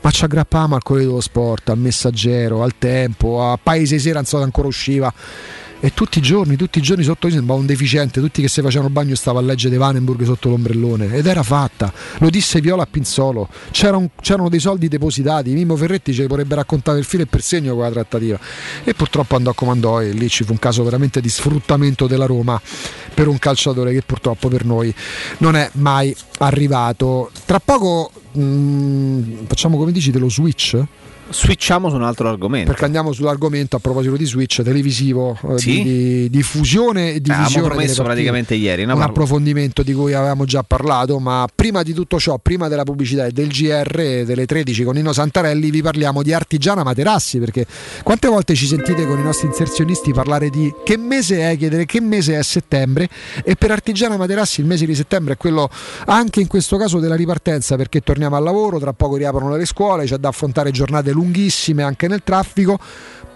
ma 0.00 0.10
ci 0.10 0.24
aggrappavamo 0.24 0.74
al 0.74 0.82
Corriere 0.82 1.08
dello 1.08 1.20
Sport, 1.20 1.68
al 1.70 1.78
Messaggero, 1.78 2.62
al 2.62 2.72
Tempo, 2.78 3.17
a 3.26 3.58
Paese 3.60 3.98
Sera, 3.98 4.16
non 4.16 4.24
so 4.24 4.40
ancora 4.40 4.68
usciva. 4.68 5.12
E 5.80 5.94
tutti 5.94 6.18
i 6.18 6.20
giorni, 6.20 6.56
tutti 6.56 6.78
i 6.78 6.82
giorni 6.82 7.04
sotto 7.04 7.30
sembrava 7.30 7.60
un 7.60 7.66
deficiente, 7.66 8.20
tutti 8.20 8.42
che 8.42 8.48
si 8.48 8.60
facevano 8.62 8.88
il 8.88 8.92
bagno 8.92 9.14
stavano 9.14 9.46
a 9.46 9.48
leggere 9.48 9.76
Vanenburg 9.76 10.24
sotto 10.24 10.48
l'ombrellone 10.48 11.14
ed 11.14 11.24
era 11.24 11.44
fatta, 11.44 11.92
lo 12.18 12.30
disse 12.30 12.60
Viola 12.60 12.82
a 12.82 12.88
Pinzolo, 12.90 13.48
C'era 13.70 13.96
un- 13.96 14.08
c'erano 14.20 14.48
dei 14.48 14.58
soldi 14.58 14.88
depositati, 14.88 15.52
Mimmo 15.52 15.76
Ferretti 15.76 16.12
ce 16.12 16.22
li 16.22 16.26
potrebbe 16.26 16.56
raccontare 16.56 16.98
il 16.98 17.04
filo 17.04 17.22
e 17.22 17.26
per 17.26 17.42
segno 17.42 17.74
con 17.74 17.84
la 17.84 17.90
trattativa 17.92 18.40
e 18.82 18.92
purtroppo 18.92 19.36
andò 19.36 19.50
a 19.50 19.54
comandò 19.54 20.02
e 20.02 20.10
lì 20.10 20.28
ci 20.28 20.42
fu 20.42 20.50
un 20.50 20.58
caso 20.58 20.82
veramente 20.82 21.20
di 21.20 21.28
sfruttamento 21.28 22.08
della 22.08 22.26
Roma 22.26 22.60
per 23.14 23.28
un 23.28 23.38
calciatore 23.38 23.92
che 23.92 24.02
purtroppo 24.04 24.48
per 24.48 24.64
noi 24.64 24.92
non 25.38 25.54
è 25.54 25.70
mai 25.74 26.12
arrivato. 26.38 27.30
Tra 27.44 27.60
poco 27.60 28.10
mm, 28.36 29.44
facciamo 29.46 29.76
come 29.76 29.92
dici 29.92 30.10
dello 30.10 30.28
switch? 30.28 30.82
Switchiamo 31.30 31.90
su 31.90 31.94
un 31.96 32.02
altro 32.04 32.28
argomento. 32.28 32.70
Perché 32.70 32.86
andiamo 32.86 33.12
sull'argomento 33.12 33.76
a 33.76 33.78
proposito 33.80 34.16
di 34.16 34.24
switch 34.24 34.62
televisivo, 34.62 35.38
eh, 35.50 35.58
Sì? 35.58 35.82
di, 35.82 36.30
di- 36.30 36.42
fusione 36.42 37.12
e 37.12 37.20
di 37.20 37.28
Avevamo 37.28 37.46
visione. 37.48 37.68
promesso 37.68 38.02
praticamente 38.02 38.54
ieri, 38.54 38.84
no? 38.86 38.94
Un 38.94 39.02
approfondimento 39.02 39.82
di 39.82 39.92
cui 39.92 40.14
avevamo 40.14 40.44
già 40.46 40.62
parlato, 40.62 41.18
ma 41.18 41.46
prima 41.54 41.82
di 41.82 41.92
tutto 41.92 42.18
ciò, 42.18 42.38
prima 42.38 42.68
della 42.68 42.84
pubblicità 42.84 43.26
e 43.26 43.32
del 43.32 43.48
GR 43.48 44.24
delle 44.24 44.46
13 44.46 44.84
con 44.84 44.94
Nino 44.94 45.12
Santarelli, 45.12 45.70
vi 45.70 45.82
parliamo 45.82 46.22
di 46.22 46.32
Artigiana 46.32 46.82
Materassi, 46.82 47.38
perché 47.38 47.66
quante 48.02 48.28
volte 48.28 48.54
ci 48.54 48.66
sentite 48.66 49.06
con 49.06 49.18
i 49.18 49.22
nostri 49.22 49.46
inserzionisti 49.48 50.12
parlare 50.12 50.48
di 50.48 50.72
che 50.84 50.96
mese 50.96 51.50
è, 51.50 51.56
chiedere 51.58 51.84
che 51.84 52.00
mese 52.00 52.38
è 52.38 52.42
settembre 52.42 53.08
e 53.44 53.54
per 53.56 53.70
Artigiana 53.70 54.16
Materassi 54.16 54.60
il 54.60 54.66
mese 54.66 54.86
di 54.86 54.94
settembre 54.94 55.34
è 55.34 55.36
quello 55.36 55.68
anche 56.06 56.40
in 56.40 56.46
questo 56.46 56.76
caso 56.78 56.98
della 56.98 57.14
ripartenza, 57.16 57.76
perché 57.76 58.00
torniamo 58.00 58.36
al 58.36 58.42
lavoro, 58.42 58.78
tra 58.78 58.92
poco 58.94 59.16
riaprono 59.16 59.54
le 59.56 59.66
scuole, 59.66 60.04
c'è 60.06 60.16
da 60.16 60.28
affrontare 60.28 60.70
giornate 60.70 61.10
lunghissime 61.18 61.82
anche 61.82 62.08
nel 62.08 62.22
traffico. 62.22 62.78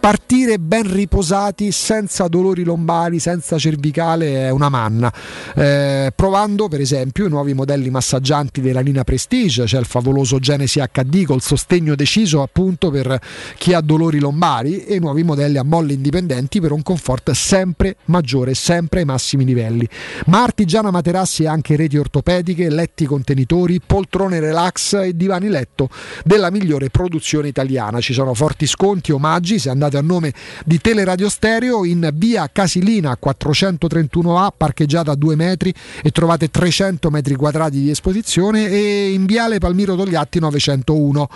Partire 0.02 0.58
ben 0.58 0.92
riposati, 0.92 1.70
senza 1.70 2.26
dolori 2.26 2.64
lombari, 2.64 3.20
senza 3.20 3.56
cervicale 3.56 4.46
è 4.46 4.50
una 4.50 4.68
manna. 4.68 5.14
Eh, 5.54 6.12
provando 6.12 6.66
per 6.66 6.80
esempio 6.80 7.26
i 7.26 7.28
nuovi 7.28 7.54
modelli 7.54 7.88
massaggianti 7.88 8.60
della 8.60 8.80
linea 8.80 9.04
Prestige, 9.04 9.62
c'è 9.62 9.78
il 9.78 9.84
favoloso 9.84 10.40
Genesi 10.40 10.80
HD 10.80 11.24
col 11.24 11.40
sostegno 11.40 11.94
deciso 11.94 12.42
appunto 12.42 12.90
per 12.90 13.16
chi 13.56 13.74
ha 13.74 13.80
dolori 13.80 14.18
lombari 14.18 14.84
e 14.84 14.96
i 14.96 14.98
nuovi 14.98 15.22
modelli 15.22 15.58
a 15.58 15.62
molle 15.62 15.92
indipendenti 15.92 16.60
per 16.60 16.72
un 16.72 16.82
comfort 16.82 17.30
sempre 17.30 17.94
maggiore, 18.06 18.54
sempre 18.54 18.98
ai 18.98 19.04
massimi 19.04 19.44
livelli. 19.44 19.88
Ma 20.26 20.42
Artigiana 20.42 20.90
Materassi 20.90 21.46
ha 21.46 21.52
anche 21.52 21.76
reti 21.76 21.96
ortopediche, 21.96 22.68
letti 22.70 23.06
contenitori, 23.06 23.80
poltrone 23.80 24.40
relax 24.40 24.94
e 24.94 25.16
divani 25.16 25.46
letto 25.46 25.88
della 26.24 26.50
migliore 26.50 26.90
produzione 26.90 27.46
italiana. 27.46 28.00
Ci 28.00 28.12
sono 28.12 28.34
forti 28.34 28.66
sconti, 28.66 29.12
omaggi, 29.12 29.60
se 29.60 29.70
andate 29.70 29.90
a 29.96 30.00
nome 30.00 30.32
di 30.64 30.80
Teleradio 30.80 31.28
Stereo 31.28 31.84
in 31.84 32.08
via 32.14 32.48
Casilina 32.52 33.16
431A, 33.22 34.48
parcheggiata 34.56 35.12
a 35.12 35.14
2 35.14 35.36
metri 35.36 35.72
e 36.02 36.10
trovate 36.10 36.48
300 36.48 37.10
metri 37.10 37.34
quadrati 37.34 37.80
di 37.80 37.90
esposizione 37.90 38.68
e 38.68 39.12
in 39.12 39.26
viale 39.26 39.58
Palmiro 39.58 39.96
Togliatti 39.96 40.40
901. 40.40 41.28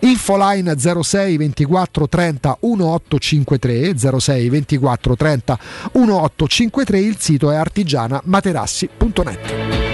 Infoline 0.00 0.76
06 0.78 1.36
24 1.36 2.08
30 2.08 2.58
1853 2.60 4.18
06 4.18 4.48
24 4.48 5.16
30 5.16 5.58
1853 5.92 6.98
il 6.98 7.16
sito 7.18 7.50
è 7.50 7.56
artigianamaterassi.net 7.56 9.93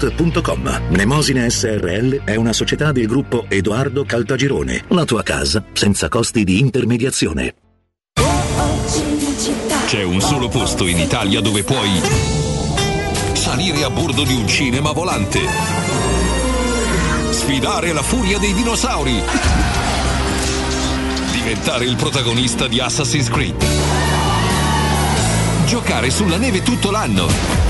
www.kcult.com. 0.00 0.82
Mnemosine 0.88 1.50
SRL 1.50 2.24
è 2.24 2.34
una 2.36 2.54
società 2.54 2.90
del 2.92 3.06
gruppo 3.06 3.44
Edoardo 3.48 4.04
Caltagirone. 4.04 4.84
La 4.88 5.04
tua 5.04 5.22
casa 5.22 5.62
senza 5.72 6.08
costi 6.08 6.44
di 6.44 6.58
intermediazione. 6.58 7.54
C'è 9.86 10.02
un 10.02 10.20
solo 10.20 10.48
posto 10.48 10.86
in 10.86 10.98
Italia 10.98 11.40
dove 11.40 11.62
puoi 11.64 12.00
salire 13.32 13.82
a 13.84 13.90
bordo 13.90 14.22
di 14.24 14.34
un 14.34 14.46
cinema 14.46 14.92
volante, 14.92 15.40
sfidare 17.30 17.92
la 17.92 18.02
furia 18.02 18.38
dei 18.38 18.54
dinosauri, 18.54 19.20
diventare 21.32 21.86
il 21.86 21.96
protagonista 21.96 22.68
di 22.68 22.78
Assassin's 22.78 23.28
Creed, 23.28 23.64
giocare 25.66 26.10
sulla 26.10 26.36
neve 26.36 26.62
tutto 26.62 26.90
l'anno 26.92 27.69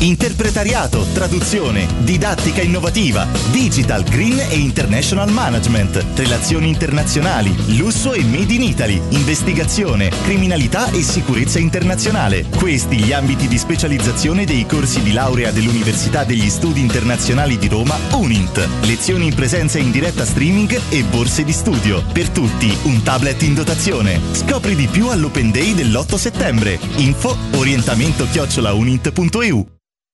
Interpretariato, 0.00 1.04
traduzione, 1.12 1.86
didattica 1.98 2.62
innovativa, 2.62 3.26
digital, 3.50 4.02
green 4.02 4.38
e 4.48 4.56
international 4.56 5.30
management, 5.30 6.02
relazioni 6.14 6.68
internazionali, 6.68 7.54
lusso 7.76 8.14
e 8.14 8.24
made 8.24 8.54
in 8.54 8.62
Italy, 8.62 8.98
investigazione, 9.10 10.08
criminalità 10.24 10.90
e 10.90 11.02
sicurezza 11.02 11.58
internazionale. 11.58 12.46
Questi 12.56 12.96
gli 12.96 13.12
ambiti 13.12 13.46
di 13.46 13.58
specializzazione 13.58 14.46
dei 14.46 14.64
corsi 14.64 15.02
di 15.02 15.12
laurea 15.12 15.50
dell'Università 15.50 16.24
degli 16.24 16.48
Studi 16.48 16.80
Internazionali 16.80 17.58
di 17.58 17.68
Roma, 17.68 17.98
UNINT. 18.12 18.68
Lezioni 18.84 19.26
in 19.26 19.34
presenza 19.34 19.78
in 19.78 19.90
diretta 19.90 20.24
streaming 20.24 20.80
e 20.88 21.04
borse 21.04 21.44
di 21.44 21.52
studio. 21.52 22.02
Per 22.10 22.30
tutti 22.30 22.74
un 22.84 23.02
tablet 23.02 23.42
in 23.42 23.52
dotazione. 23.52 24.18
Scopri 24.32 24.74
di 24.74 24.86
più 24.86 25.10
all'Open 25.10 25.50
Day 25.50 25.74
dell'8 25.74 26.14
settembre. 26.14 26.78
Info 26.96 27.36
orientamento 27.50 28.26
chiocciolaunint.eu 28.30 29.78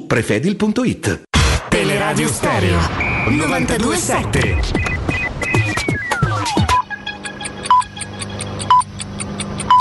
prefedil.it. 0.00 1.22
Teleradio 1.68 2.28
Stereo 2.28 2.78
927. 3.28 4.56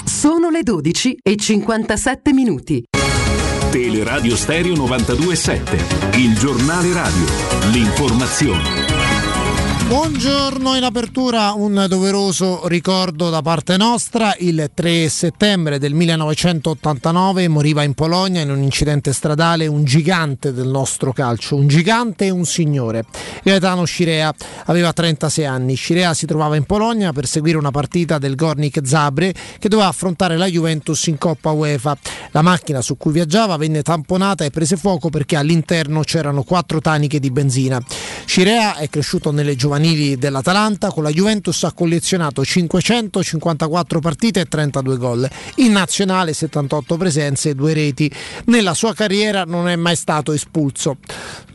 Sono 0.06 0.50
le 0.50 0.64
12 0.64 1.18
e 1.22 1.36
57 1.36 2.34
minuti. 2.34 2.84
Teleradio 3.72 4.36
Stereo 4.36 4.76
927, 4.76 6.18
il 6.18 6.38
giornale 6.38 6.94
radio, 6.94 7.26
l'informazione. 7.72 9.21
Buongiorno, 9.92 10.78
in 10.78 10.84
apertura 10.84 11.52
un 11.52 11.86
doveroso 11.90 12.66
ricordo 12.70 13.30
da 13.30 13.42
parte 13.42 13.76
nostra. 13.76 14.34
Il 14.40 14.72
3 14.74 15.10
settembre 15.10 15.80
del 15.80 15.94
1989 15.94 17.50
moriva 17.50 17.84
in 17.84 17.94
Polonia 17.94 18.40
in 18.40 18.52
un 18.52 18.62
incidente 18.62 19.12
stradale 19.12 19.68
un 19.68 19.84
gigante 19.84 20.54
del 20.54 20.70
nostro 20.70 21.12
calcio, 21.12 21.58
un 21.58 21.68
gigante 21.68 22.28
e 22.28 22.30
un 22.30 22.46
signore. 22.46 23.04
Gaetano 23.44 23.84
Scirea 23.84 24.34
aveva 24.68 24.94
36 24.94 25.46
anni. 25.46 25.76
Scirea 25.76 26.14
si 26.14 26.26
trovava 26.26 26.56
in 26.56 26.64
Polonia 26.64 27.12
per 27.12 27.28
seguire 27.28 27.58
una 27.58 27.72
partita 27.72 28.18
del 28.18 28.36
Gornik 28.36 28.80
Zabre 28.86 29.34
che 29.60 29.68
doveva 29.68 29.90
affrontare 29.90 30.38
la 30.38 30.46
Juventus 30.46 31.06
in 31.08 31.18
Coppa 31.18 31.52
UEFA. 31.52 31.98
La 32.32 32.42
macchina 32.42 32.82
su 32.82 32.96
cui 32.96 33.12
viaggiava 33.12 33.58
venne 33.58 33.82
tamponata 33.82 34.46
e 34.46 34.52
prese 34.52 34.78
fuoco 34.78 35.10
perché 35.10 35.36
all'interno 35.36 36.00
c'erano 36.00 36.44
quattro 36.44 36.80
taniche 36.80 37.20
di 37.20 37.30
benzina. 37.30 37.84
Scirea 38.24 38.78
è 38.78 38.88
cresciuto 38.90 39.32
nelle 39.32 39.58
giovanili 39.58 39.80
dell'Atalanta, 40.18 40.92
con 40.92 41.04
la 41.04 41.10
Juventus 41.10 41.64
ha 41.64 41.72
collezionato 41.74 42.46
554 42.46 44.00
partite 44.00 44.42
e 44.42 44.46
32 44.46 44.98
gol. 44.98 45.30
In 45.56 45.72
nazionale 45.72 46.34
78 46.34 46.98
presenze 46.98 47.50
e 47.50 47.56
due 47.56 47.74
reti. 47.74 48.12
Nella 48.46 48.76
sua 48.76 48.94
carriera 48.94 49.44
non 49.44 49.68
è 49.68 49.76
mai 49.76 49.96
stato 49.96 50.34
espulso. 50.34 50.98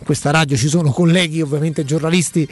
Questa 0.07 0.31
radio 0.31 0.57
ci 0.57 0.69
sono 0.69 0.93
colleghi, 0.93 1.43
ovviamente 1.43 1.85
giornalisti, 1.85 2.49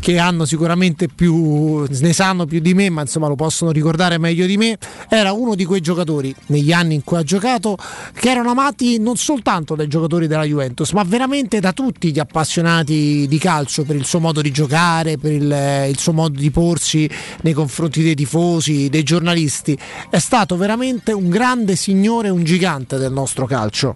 che 0.00 0.18
hanno 0.18 0.44
sicuramente 0.44 1.06
più, 1.06 1.86
ne 1.88 2.12
sanno 2.12 2.46
più 2.46 2.58
di 2.58 2.74
me, 2.74 2.90
ma 2.90 3.02
insomma 3.02 3.28
lo 3.28 3.36
possono 3.36 3.70
ricordare 3.70 4.18
meglio 4.18 4.44
di 4.44 4.56
me. 4.56 4.76
Era 5.08 5.30
uno 5.30 5.54
di 5.54 5.64
quei 5.64 5.80
giocatori 5.80 6.34
negli 6.46 6.72
anni 6.72 6.94
in 6.94 7.04
cui 7.04 7.16
ha 7.16 7.22
giocato 7.22 7.78
che 8.12 8.28
erano 8.28 8.50
amati 8.50 8.98
non 8.98 9.14
soltanto 9.14 9.76
dai 9.76 9.86
giocatori 9.86 10.26
della 10.26 10.42
Juventus, 10.42 10.90
ma 10.90 11.04
veramente 11.04 11.60
da 11.60 11.72
tutti 11.72 12.10
gli 12.10 12.18
appassionati 12.18 13.26
di 13.28 13.38
calcio 13.38 13.84
per 13.84 13.94
il 13.94 14.04
suo 14.04 14.18
modo 14.18 14.42
di 14.42 14.50
giocare, 14.50 15.16
per 15.16 15.30
il, 15.30 15.86
il 15.88 15.98
suo 15.98 16.12
modo 16.12 16.36
di 16.36 16.50
porsi 16.50 17.08
nei 17.42 17.52
confronti 17.52 18.02
dei 18.02 18.16
tifosi, 18.16 18.88
dei 18.88 19.04
giornalisti. 19.04 19.78
È 20.10 20.18
stato 20.18 20.56
veramente 20.56 21.12
un 21.12 21.28
grande 21.28 21.76
signore, 21.76 22.30
un 22.30 22.42
gigante 22.42 22.96
del 22.98 23.12
nostro 23.12 23.46
calcio. 23.46 23.94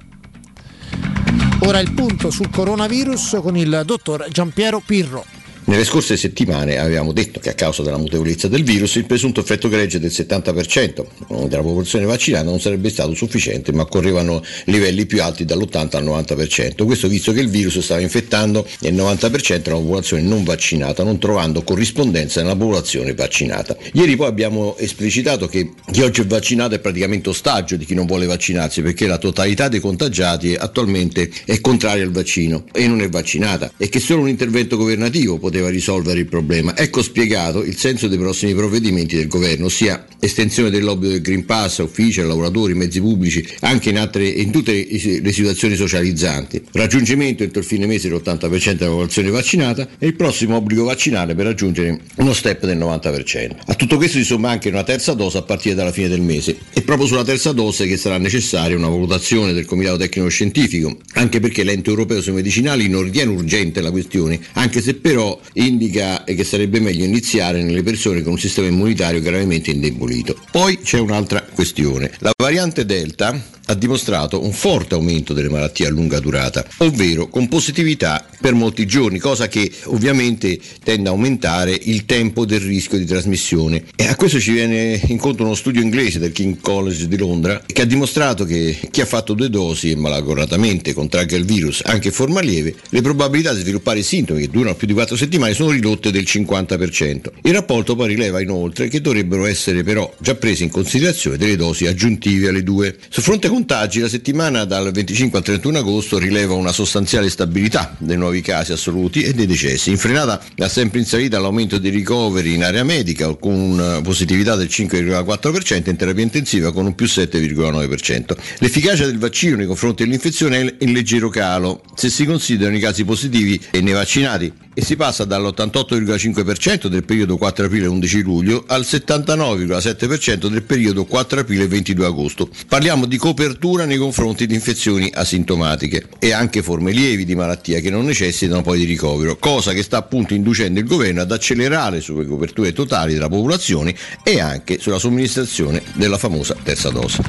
Ora 1.60 1.78
il 1.81 1.92
punto 1.92 2.31
sul 2.31 2.50
coronavirus 2.50 3.39
con 3.42 3.57
il 3.57 3.82
dottor 3.84 4.26
Giampiero 4.31 4.81
Pirro. 4.84 5.39
Nelle 5.70 5.84
scorse 5.84 6.16
settimane 6.16 6.78
avevamo 6.78 7.12
detto 7.12 7.39
che 7.39 7.49
a 7.49 7.55
causa 7.55 7.84
della 7.84 7.97
mutevolezza 7.97 8.49
del 8.49 8.65
virus 8.65 8.97
il 8.97 9.07
presunto 9.07 9.39
effetto 9.39 9.68
gregge 9.68 10.00
del 10.00 10.10
70% 10.10 11.47
della 11.47 11.62
popolazione 11.62 12.07
vaccinata 12.07 12.42
non 12.42 12.58
sarebbe 12.58 12.90
stato 12.90 13.15
sufficiente, 13.15 13.70
ma 13.73 13.82
occorrevano 13.82 14.42
livelli 14.65 15.07
più 15.07 15.23
alti 15.23 15.44
dall'80 15.44 15.97
al 15.97 16.05
90%. 16.05 16.84
Questo 16.84 17.07
visto 17.07 17.31
che 17.31 17.39
il 17.39 17.49
virus 17.49 17.78
stava 17.78 18.00
infettando 18.00 18.66
il 18.81 18.94
90% 18.94 19.62
della 19.62 19.76
popolazione 19.76 20.23
non 20.23 20.42
vaccinata, 20.42 21.05
non 21.05 21.20
trovando 21.20 21.62
corrispondenza 21.62 22.42
nella 22.42 22.57
popolazione 22.57 23.15
vaccinata. 23.15 23.76
Ieri 23.92 24.16
poi 24.16 24.26
abbiamo 24.26 24.76
esplicitato 24.76 25.47
che 25.47 25.74
chi 25.89 26.02
oggi 26.02 26.23
è 26.23 26.26
vaccinato 26.26 26.74
è 26.74 26.81
praticamente 26.81 27.28
ostaggio 27.28 27.76
di 27.76 27.84
chi 27.84 27.94
non 27.94 28.07
vuole 28.07 28.26
vaccinarsi, 28.26 28.82
perché 28.82 29.07
la 29.07 29.18
totalità 29.18 29.68
dei 29.68 29.78
contagiati 29.78 30.52
attualmente 30.57 31.31
è 31.44 31.60
contraria 31.60 32.02
al 32.02 32.10
vaccino 32.10 32.65
e 32.73 32.89
non 32.89 33.00
è 33.02 33.08
vaccinata 33.08 33.70
e 33.76 33.89
che 33.89 34.00
solo 34.00 34.23
un 34.23 34.28
intervento 34.28 34.76
governativo 34.76 35.39
poteva 35.39 35.58
risolvere 35.68 36.20
il 36.20 36.26
problema. 36.26 36.76
Ecco 36.76 37.02
spiegato 37.02 37.62
il 37.62 37.76
senso 37.76 38.08
dei 38.08 38.18
prossimi 38.18 38.55
provvedimenti 38.55 39.16
del 39.16 39.28
governo, 39.28 39.66
ossia 39.66 40.06
estensione 40.18 40.70
dell'obbligo 40.70 41.12
del 41.12 41.22
Green 41.22 41.44
Pass 41.44 41.78
uffici, 41.78 42.20
lavoratori, 42.20 42.74
mezzi 42.74 43.00
pubblici, 43.00 43.47
anche 43.60 43.90
in, 43.90 43.98
altre, 43.98 44.26
in 44.26 44.50
tutte 44.50 44.72
le 44.72 45.32
situazioni 45.32 45.74
socializzanti, 45.74 46.62
raggiungimento 46.72 47.42
entro 47.42 47.60
il 47.60 47.66
fine 47.66 47.86
mese 47.86 48.08
dell'80% 48.08 48.72
della 48.74 48.90
popolazione 48.90 49.30
vaccinata 49.30 49.89
e 49.98 50.06
il 50.06 50.14
prossimo 50.14 50.56
obbligo 50.56 50.84
vaccinale 50.84 51.34
per 51.34 51.47
raggiungere 51.47 52.00
uno 52.16 52.32
step 52.32 52.66
del 52.66 52.78
90%. 52.78 53.56
A 53.66 53.74
tutto 53.74 53.97
questo 53.97 54.18
si 54.18 54.24
somma 54.24 54.50
anche 54.50 54.68
una 54.68 54.84
terza 54.84 55.14
dose 55.14 55.39
a 55.39 55.42
partire 55.42 55.74
dalla 55.74 55.92
fine 55.92 56.08
del 56.08 56.20
mese. 56.20 56.56
È 56.72 56.82
proprio 56.82 57.06
sulla 57.06 57.24
terza 57.24 57.52
dose 57.52 57.86
che 57.86 57.97
sarà 57.97 58.18
necessaria 58.18 58.76
una 58.76 58.89
valutazione 58.89 59.52
del 59.52 59.64
Comitato 59.64 59.97
Tecnico 59.97 60.28
Scientifico, 60.28 60.98
anche 61.14 61.40
perché 61.40 61.64
l'ente 61.64 61.90
europeo 61.90 62.20
sui 62.20 62.32
medicinali 62.32 62.89
non 62.89 63.02
ritiene 63.02 63.32
urgente 63.32 63.80
la 63.80 63.90
questione, 63.90 64.39
anche 64.52 64.80
se 64.82 64.94
però 64.94 65.39
indica 65.54 66.24
che 66.24 66.44
sarebbe 66.44 66.80
meglio 66.80 67.04
iniziare 67.04 67.62
nelle 67.62 67.82
persone 67.82 68.22
con 68.22 68.32
un 68.32 68.38
sistema 68.38 68.68
immunitario 68.68 69.20
gravemente 69.20 69.70
indebolito. 69.70 70.36
Poi 70.50 70.80
c'è 70.80 70.98
un'altra 70.98 71.42
questione. 71.42 72.12
La 72.18 72.32
variante 72.36 72.84
Delta 72.84 73.58
ha 73.70 73.74
dimostrato 73.74 74.42
un 74.42 74.52
forte 74.52 74.94
aumento 74.94 75.32
delle 75.32 75.48
malattie 75.48 75.86
a 75.86 75.90
lunga 75.90 76.18
durata, 76.18 76.66
ovvero 76.78 77.28
con 77.28 77.48
positività 77.48 78.26
per 78.40 78.52
molti 78.54 78.84
giorni, 78.84 79.20
cosa 79.20 79.46
che 79.46 79.70
ovviamente 79.84 80.58
tende 80.82 81.08
a 81.08 81.12
aumentare 81.12 81.78
il 81.80 82.04
tempo 82.04 82.44
del 82.44 82.60
rischio 82.60 82.98
di 82.98 83.04
trasmissione. 83.04 83.84
E 83.94 84.08
a 84.08 84.16
questo 84.16 84.40
ci 84.40 84.50
viene 84.50 85.00
incontro 85.06 85.44
uno 85.44 85.54
studio 85.54 85.80
inglese 85.80 86.18
del 86.18 86.32
King 86.32 86.60
College 86.60 87.06
di 87.06 87.16
Londra 87.16 87.62
che 87.64 87.82
ha 87.82 87.84
dimostrato 87.84 88.44
che 88.44 88.76
chi 88.90 89.02
ha 89.02 89.06
fatto 89.06 89.34
due 89.34 89.50
dosi 89.50 89.92
e 89.92 89.96
malagoratamente 89.96 90.92
contragga 90.92 91.36
il 91.36 91.44
virus 91.44 91.82
anche 91.84 92.08
in 92.08 92.14
forma 92.14 92.40
lieve, 92.40 92.74
le 92.88 93.02
probabilità 93.02 93.54
di 93.54 93.60
sviluppare 93.60 94.02
sintomi 94.02 94.40
che 94.40 94.48
durano 94.48 94.74
più 94.74 94.88
di 94.88 94.94
4 94.94 95.14
settimane 95.14 95.28
sono 95.52 95.70
ridotte 95.70 96.10
del 96.10 96.23
50%. 96.23 97.31
Il 97.42 97.52
rapporto 97.52 97.94
poi 97.94 98.09
rileva 98.09 98.41
inoltre 98.41 98.89
che 98.89 99.00
dovrebbero 99.00 99.47
essere 99.47 99.83
però 99.83 100.12
già 100.18 100.34
prese 100.34 100.65
in 100.65 100.70
considerazione 100.70 101.36
delle 101.36 101.57
dosi 101.57 101.86
aggiuntive 101.86 102.49
alle 102.49 102.62
due. 102.62 102.97
Su 103.09 103.20
fronte 103.20 103.49
contagi 103.49 104.00
la 104.00 104.09
settimana 104.09 104.65
dal 104.65 104.91
25 104.91 105.39
al 105.39 105.44
31 105.44 105.78
agosto 105.78 106.18
rileva 106.18 106.55
una 106.55 106.73
sostanziale 106.73 107.28
stabilità 107.28 107.97
dei 107.99 108.17
nuovi 108.17 108.41
casi 108.41 108.73
assoluti 108.73 109.23
e 109.23 109.34
dei 109.34 109.47
decessi, 109.47 109.91
infrenata 109.91 110.42
da 110.55 110.68
sempre 110.68 111.00
in 111.00 111.05
salita 111.05 111.39
l'aumento 111.39 111.78
dei 111.78 111.91
ricoveri 111.91 112.55
in 112.55 112.65
area 112.65 112.84
medica 112.84 113.34
con 113.34 113.52
una 113.52 114.00
positività 114.00 114.57
del 114.57 114.68
5,4% 114.68 115.89
in 115.89 115.97
terapia 115.97 116.23
intensiva 116.23 116.73
con 116.73 116.86
un 116.86 116.94
più 116.94 117.07
7,9%. 117.07 118.36
L'efficacia 118.59 119.07
del 119.07 119.18
vaccino 119.18 119.57
nei 119.57 119.67
confronti 119.67 120.05
dell'infezione 120.05 120.60
è 120.60 120.75
in 120.78 120.92
leggero 120.92 121.28
calo 121.28 121.83
se 121.94 122.09
si 122.09 122.25
considerano 122.25 122.76
i 122.76 122.81
casi 122.81 123.05
positivi 123.05 123.60
nei 123.73 123.92
vaccinati 123.92 124.52
e 124.81 124.84
si 124.84 124.97
passa 124.97 125.26
dall'88,5% 125.26 126.86
del 126.86 127.05
periodo 127.05 127.36
4 127.36 127.67
aprile-11 127.67 128.23
luglio 128.23 128.65
al 128.67 128.81
79,7% 128.81 130.47
del 130.47 130.62
periodo 130.62 131.05
4 131.05 131.41
aprile-22 131.41 132.02
agosto. 132.02 132.49
Parliamo 132.67 133.05
di 133.05 133.18
copertura 133.18 133.84
nei 133.84 133.99
confronti 133.99 134.47
di 134.47 134.55
infezioni 134.55 135.10
asintomatiche 135.12 136.07
e 136.18 136.33
anche 136.33 136.62
forme 136.62 136.92
lievi 136.92 137.26
di 137.26 137.34
malattia 137.34 137.81
che 137.81 137.91
non 137.91 138.07
necessitano 138.07 138.62
poi 138.62 138.78
di 138.78 138.84
ricovero, 138.84 139.36
cosa 139.36 139.73
che 139.73 139.83
sta 139.83 139.99
appunto 139.99 140.33
inducendo 140.33 140.81
il 140.81 140.86
governo 140.86 141.20
ad 141.20 141.31
accelerare 141.31 142.00
sulle 142.00 142.25
coperture 142.25 142.73
totali 142.73 143.12
della 143.12 143.28
popolazione 143.28 143.94
e 144.23 144.41
anche 144.41 144.78
sulla 144.78 144.99
somministrazione 144.99 145.83
della 145.92 146.17
famosa 146.17 146.57
terza 146.62 146.89
dose. 146.89 147.23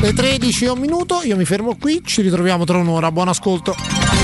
Le 0.00 0.12
13 0.12 0.66
e 0.66 0.70
un 0.70 0.78
minuto, 0.78 1.22
io 1.24 1.36
mi 1.36 1.44
fermo 1.44 1.76
qui, 1.76 2.02
ci 2.04 2.22
ritroviamo 2.22 2.64
tra 2.64 2.78
un'ora, 2.78 3.10
buon 3.10 3.28
ascolto. 3.28 4.23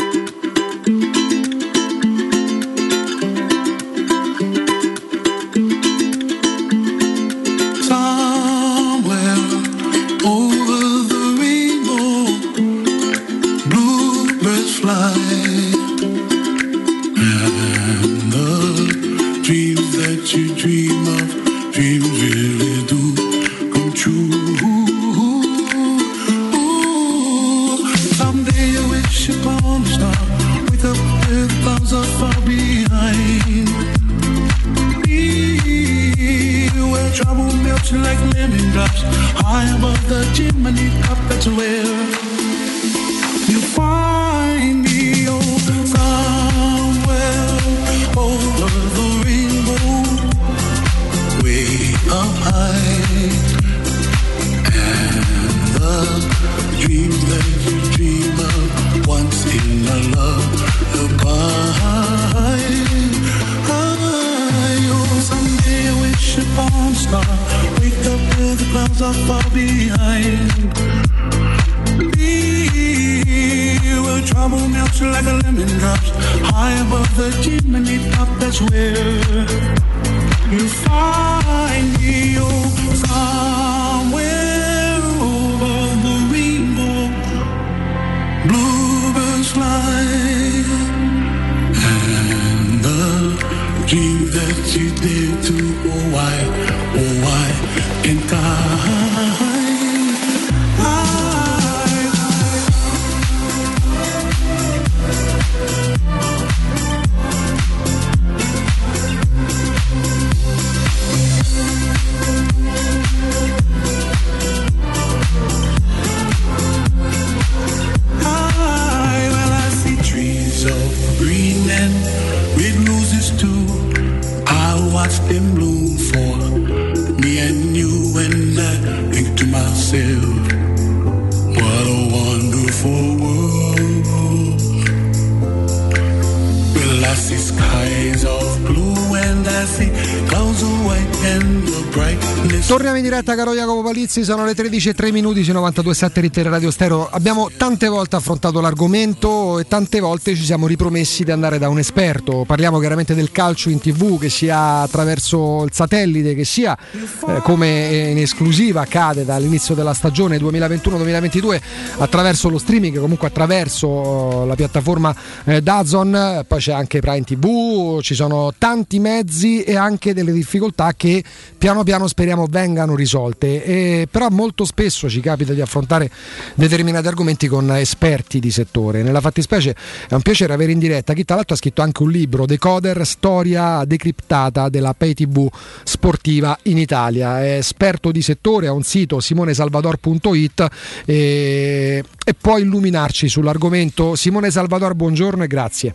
Palizzi, 144.11 144.29
sono 144.29 144.43
le 144.43 144.53
13 144.53 144.89
e 144.89 144.93
3 144.93 145.11
minuti 145.13 145.41
su 145.41 145.53
92.7 145.53 146.19
Rittere 146.19 146.49
Radio 146.49 146.69
Stereo. 146.69 147.07
Abbiamo 147.09 147.49
tante 147.55 147.87
volte 147.87 148.17
affrontato 148.17 148.59
l'argomento 148.59 149.57
e 149.57 149.65
tante 149.69 150.01
volte 150.01 150.35
ci 150.35 150.43
siamo 150.43 150.67
ripromessi 150.67 151.23
di 151.23 151.31
andare 151.31 151.57
da 151.57 151.69
un 151.69 151.79
esperto. 151.79 152.43
Parliamo 152.45 152.79
chiaramente 152.79 153.15
del 153.15 153.31
calcio 153.31 153.69
in 153.69 153.79
tv 153.79 154.19
che 154.19 154.29
sia 154.29 154.81
attraverso 154.81 155.63
il 155.63 155.71
satellite, 155.71 156.35
che 156.35 156.43
sia 156.43 156.77
eh, 157.25 157.39
come 157.41 158.09
in 158.11 158.17
esclusiva 158.17 158.81
accade 158.81 159.23
dall'inizio 159.23 159.75
della 159.75 159.93
stagione 159.93 160.37
2021-2022 160.39 161.61
attraverso 161.99 162.49
lo 162.49 162.57
streaming, 162.57 162.99
comunque 162.99 163.29
attraverso 163.29 164.43
la 164.43 164.55
piattaforma 164.55 165.15
eh, 165.45 165.61
Dazon, 165.61 166.43
poi 166.45 166.59
c'è 166.59 166.73
anche 166.73 166.99
Prime 166.99 167.23
TV, 167.23 168.01
ci 168.01 168.15
sono 168.15 168.53
tanti 168.57 168.99
mezzi 168.99 169.63
e 169.63 169.77
anche 169.77 170.13
delle 170.13 170.33
difficoltà 170.33 170.91
che 170.97 171.23
piano 171.57 171.83
piano 171.83 172.07
speriamo 172.07 172.45
vengano 172.49 172.93
risolte. 172.93 173.63
E, 173.63 174.00
però 174.07 174.29
molto 174.29 174.65
spesso 174.65 175.09
ci 175.09 175.19
capita 175.19 175.53
di 175.53 175.61
affrontare 175.61 176.09
determinati 176.55 177.07
argomenti 177.07 177.47
con 177.47 177.69
esperti 177.75 178.39
di 178.39 178.51
settore. 178.51 179.03
Nella 179.03 179.21
fattispecie 179.21 179.75
è 180.07 180.13
un 180.13 180.21
piacere 180.21 180.53
avere 180.53 180.71
in 180.71 180.79
diretta 180.79 181.13
chi 181.13 181.25
tra 181.25 181.35
l'altro 181.35 181.55
ha 181.55 181.57
scritto 181.57 181.81
anche 181.81 182.03
un 182.03 182.11
libro, 182.11 182.45
Decoder, 182.45 183.05
storia 183.05 183.83
decriptata 183.85 184.69
della 184.69 184.93
pay 184.93 185.13
tv 185.13 185.49
sportiva 185.83 186.57
in 186.63 186.77
Italia. 186.77 187.41
È 187.41 187.57
esperto 187.57 188.11
di 188.11 188.21
settore, 188.21 188.67
ha 188.67 188.73
un 188.73 188.83
sito 188.83 189.19
simonesalvador.it 189.19 190.67
e, 191.05 192.03
e 192.25 192.33
può 192.33 192.57
illuminarci 192.57 193.27
sull'argomento. 193.27 194.15
Simone 194.15 194.51
Salvador, 194.51 194.95
buongiorno 194.95 195.43
e 195.43 195.47
grazie. 195.47 195.93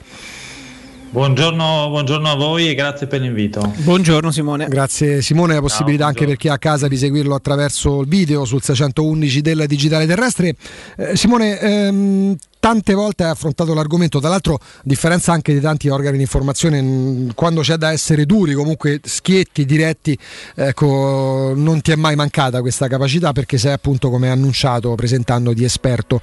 Buongiorno, 1.08 1.88
buongiorno 1.88 2.28
a 2.30 2.34
voi 2.34 2.68
e 2.68 2.74
grazie 2.74 3.06
per 3.06 3.20
l'invito. 3.20 3.72
Buongiorno 3.78 4.30
Simone. 4.30 4.66
Grazie 4.68 5.22
Simone, 5.22 5.54
la 5.54 5.60
possibilità 5.60 6.04
Ciao, 6.04 6.08
anche 6.08 6.26
per 6.26 6.36
chi 6.36 6.48
è 6.48 6.50
a 6.50 6.58
casa 6.58 6.88
di 6.88 6.96
seguirlo 6.96 7.34
attraverso 7.34 8.00
il 8.00 8.08
video 8.08 8.44
sul 8.44 8.62
611 8.62 9.40
del 9.40 9.64
digitale 9.66 10.06
terrestre. 10.06 10.54
Eh, 10.96 11.16
Simone, 11.16 11.58
ehm, 11.58 12.36
tante 12.66 12.94
volte 12.94 13.22
hai 13.22 13.30
affrontato 13.30 13.74
l'argomento, 13.74 14.18
tra 14.18 14.28
l'altro 14.28 14.54
a 14.54 14.58
differenza 14.82 15.30
anche 15.30 15.52
di 15.52 15.60
tanti 15.60 15.88
organi 15.88 16.16
di 16.16 16.22
informazione, 16.24 17.30
quando 17.36 17.60
c'è 17.60 17.76
da 17.76 17.92
essere 17.92 18.26
duri, 18.26 18.54
comunque 18.54 18.98
schietti, 19.04 19.64
diretti, 19.64 20.18
ecco, 20.52 21.52
non 21.54 21.80
ti 21.80 21.92
è 21.92 21.94
mai 21.94 22.16
mancata 22.16 22.60
questa 22.62 22.88
capacità 22.88 23.30
perché 23.30 23.56
sei 23.56 23.70
appunto 23.70 24.10
come 24.10 24.30
annunciato 24.30 24.92
presentando 24.96 25.52
di 25.52 25.62
esperto 25.62 26.20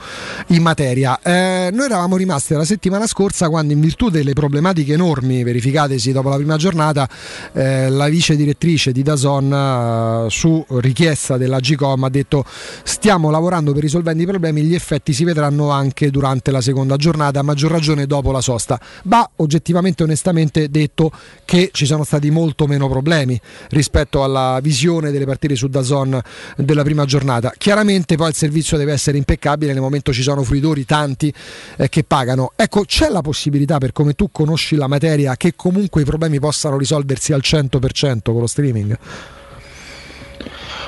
in 0.47 0.61
materia. 0.61 1.17
Eh, 1.23 1.69
noi 1.72 1.85
eravamo 1.85 2.17
rimasti 2.17 2.55
la 2.55 2.65
settimana 2.65 3.07
scorsa 3.07 3.47
quando 3.47 3.72
in 3.72 3.80
virtù 3.80 4.09
delle 4.09 4.33
problematiche 4.33 4.91
enormi 4.91 5.45
verificatesi 5.45 6.11
dopo 6.11 6.27
la 6.27 6.35
prima 6.35 6.57
giornata, 6.57 7.07
eh, 7.53 7.88
la 7.89 8.09
vice 8.09 8.35
direttrice 8.35 8.91
di 8.91 9.01
Dazon 9.01 10.25
eh, 10.25 10.30
su 10.30 10.61
richiesta 10.72 11.38
della 11.38 11.59
GCOM 11.59 12.03
ha 12.03 12.09
detto 12.09 12.43
stiamo 12.83 13.30
lavorando 13.30 13.72
per 13.72 13.83
risolvere 13.83 14.22
i 14.22 14.25
problemi, 14.25 14.63
gli 14.63 14.75
effetti 14.75 15.13
si 15.13 15.23
vedranno 15.23 15.69
anche 15.69 16.11
durante 16.11 16.31
la 16.51 16.61
seconda 16.61 16.95
giornata, 16.95 17.39
a 17.39 17.43
maggior 17.43 17.71
ragione 17.71 18.05
dopo 18.05 18.31
la 18.31 18.41
sosta. 18.41 18.79
Va 19.03 19.29
oggettivamente 19.37 20.03
onestamente 20.03 20.69
detto 20.69 21.11
che 21.45 21.69
ci 21.73 21.85
sono 21.85 22.03
stati 22.03 22.29
molto 22.29 22.67
meno 22.67 22.87
problemi 22.89 23.39
rispetto 23.69 24.23
alla 24.23 24.59
visione 24.61 25.11
delle 25.11 25.25
partite 25.25 25.55
su 25.55 25.67
Dazon 25.67 26.19
della 26.57 26.83
prima 26.83 27.05
giornata. 27.05 27.53
Chiaramente 27.57 28.15
poi 28.15 28.29
il 28.29 28.35
servizio 28.35 28.77
deve 28.77 28.93
essere 28.93 29.17
impeccabile 29.17 29.73
nel 29.73 29.81
momento 29.81 30.13
ci 30.13 30.21
sono 30.21 30.43
fruitori 30.43 30.85
tanti 30.85 31.33
eh, 31.77 31.89
che 31.89 32.03
pagano. 32.03 32.53
Ecco, 32.55 32.83
c'è 32.85 33.09
la 33.09 33.21
possibilità 33.21 33.77
per 33.77 33.91
come 33.91 34.13
tu 34.13 34.29
conosci 34.31 34.75
la 34.75 34.87
materia 34.87 35.35
che 35.35 35.53
comunque 35.55 36.01
i 36.01 36.05
problemi 36.05 36.39
possano 36.39 36.77
risolversi 36.77 37.33
al 37.33 37.41
100% 37.43 38.19
con 38.23 38.39
lo 38.39 38.47
streaming? 38.47 38.97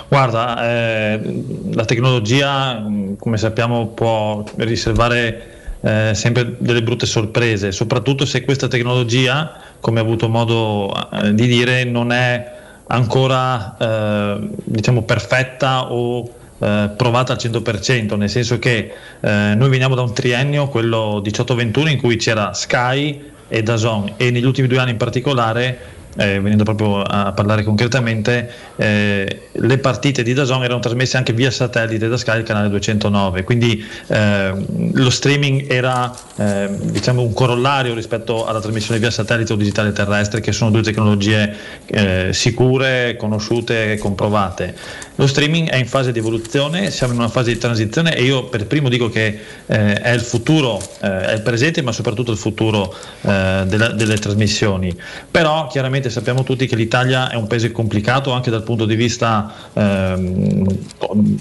Guarda, 0.08 0.64
eh, 0.64 1.44
la 1.74 1.86
tecnologia, 1.86 2.80
mh, 2.80 3.18
come 3.18 3.38
sappiamo, 3.38 3.88
può 3.88 4.44
riservare 4.58 5.54
eh, 5.82 6.12
sempre 6.14 6.56
delle 6.58 6.84
brutte 6.84 7.06
sorprese, 7.06 7.72
soprattutto 7.72 8.26
se 8.26 8.44
questa 8.44 8.68
tecnologia, 8.68 9.54
come 9.80 10.00
ho 10.00 10.04
avuto 10.04 10.30
modo 10.30 10.94
eh, 11.12 11.34
di 11.34 11.48
dire, 11.48 11.84
non 11.84 12.12
è 12.12 12.54
ancora 12.88 13.76
eh, 13.78 14.48
diciamo 14.64 15.02
perfetta 15.02 15.92
o 15.92 16.30
eh, 16.60 16.90
provata 16.96 17.34
al 17.34 17.40
100%, 17.42 18.16
nel 18.16 18.30
senso 18.30 18.60
che 18.60 18.94
eh, 19.20 19.54
noi 19.56 19.70
veniamo 19.70 19.96
da 19.96 20.04
un 20.04 20.14
triennio, 20.14 20.68
quello 20.68 21.22
18-21, 21.24 21.90
in 21.90 22.00
cui 22.00 22.16
c'era 22.18 22.54
Sky, 22.54 23.34
e 23.48 23.64
Dazon 23.64 24.14
e 24.18 24.32
negli 24.32 24.46
ultimi 24.46 24.68
due 24.68 24.80
anni 24.80 24.92
in 24.92 24.98
particolare 24.98 25.94
eh, 26.16 26.40
venendo 26.40 26.64
proprio 26.64 27.02
a 27.02 27.32
parlare 27.34 27.64
concretamente, 27.64 28.50
eh, 28.78 29.42
le 29.52 29.78
partite 29.78 30.24
di 30.24 30.34
Dazon 30.34 30.64
erano 30.64 30.80
trasmesse 30.80 31.18
anche 31.18 31.34
via 31.34 31.52
satellite 31.52 32.08
da 32.08 32.18
Sky, 32.18 32.40
il 32.40 32.44
canale 32.44 32.70
209, 32.70 33.44
quindi 33.44 33.86
eh, 34.08 34.54
lo 34.94 35.10
streaming 35.10 35.70
era 35.70 36.14
eh, 36.38 36.70
diciamo 36.72 37.22
un 37.22 37.34
corollario 37.34 37.94
rispetto 37.94 38.46
alla 38.46 38.62
trasmissione 38.62 39.00
via 39.00 39.12
satellite 39.12 39.54
o 39.54 39.56
digitale 39.56 39.92
terrestre, 39.92 40.42
che 40.42 40.52
sono 40.52 40.72
due 40.72 40.82
tecnologie 40.82 41.54
eh, 41.86 42.30
sicure, 42.32 43.16
conosciute 43.18 43.94
e 43.94 43.98
comprovate. 43.98 45.04
Lo 45.18 45.28
streaming 45.28 45.70
è 45.70 45.78
in 45.78 45.88
fase 45.88 46.12
di 46.12 46.20
evoluzione, 46.20 46.92
siamo 46.92 47.14
in 47.14 47.20
una 47.20 47.30
fase 47.30 47.54
di 47.54 47.58
transizione 47.58 48.16
e 48.18 48.24
io 48.24 48.46
per 48.46 48.68
primo 48.68 48.90
dico 48.90 49.10
che 49.10 49.40
eh, 49.66 49.94
è 49.94 50.12
il 50.12 50.20
futuro, 50.20 50.82
è 51.00 51.32
il 51.32 51.42
presente, 51.42 51.82
ma 51.82 51.94
soprattutto 51.94 52.32
il 52.32 52.38
futuro 52.38 52.94
della, 53.22 53.90
delle 53.90 54.18
trasmissioni. 54.18 54.94
Però 55.32 55.68
chiaramente 55.68 56.05
ovviamente 56.06 56.10
sappiamo 56.10 56.44
tutti 56.44 56.68
che 56.68 56.76
l'Italia 56.76 57.30
è 57.30 57.36
un 57.36 57.48
paese 57.48 57.72
complicato 57.72 58.32
anche 58.32 58.50
dal 58.50 58.64
punto 58.64 58.86
di 58.86 58.96
vista 58.96 59.52
ehm, 59.74 60.66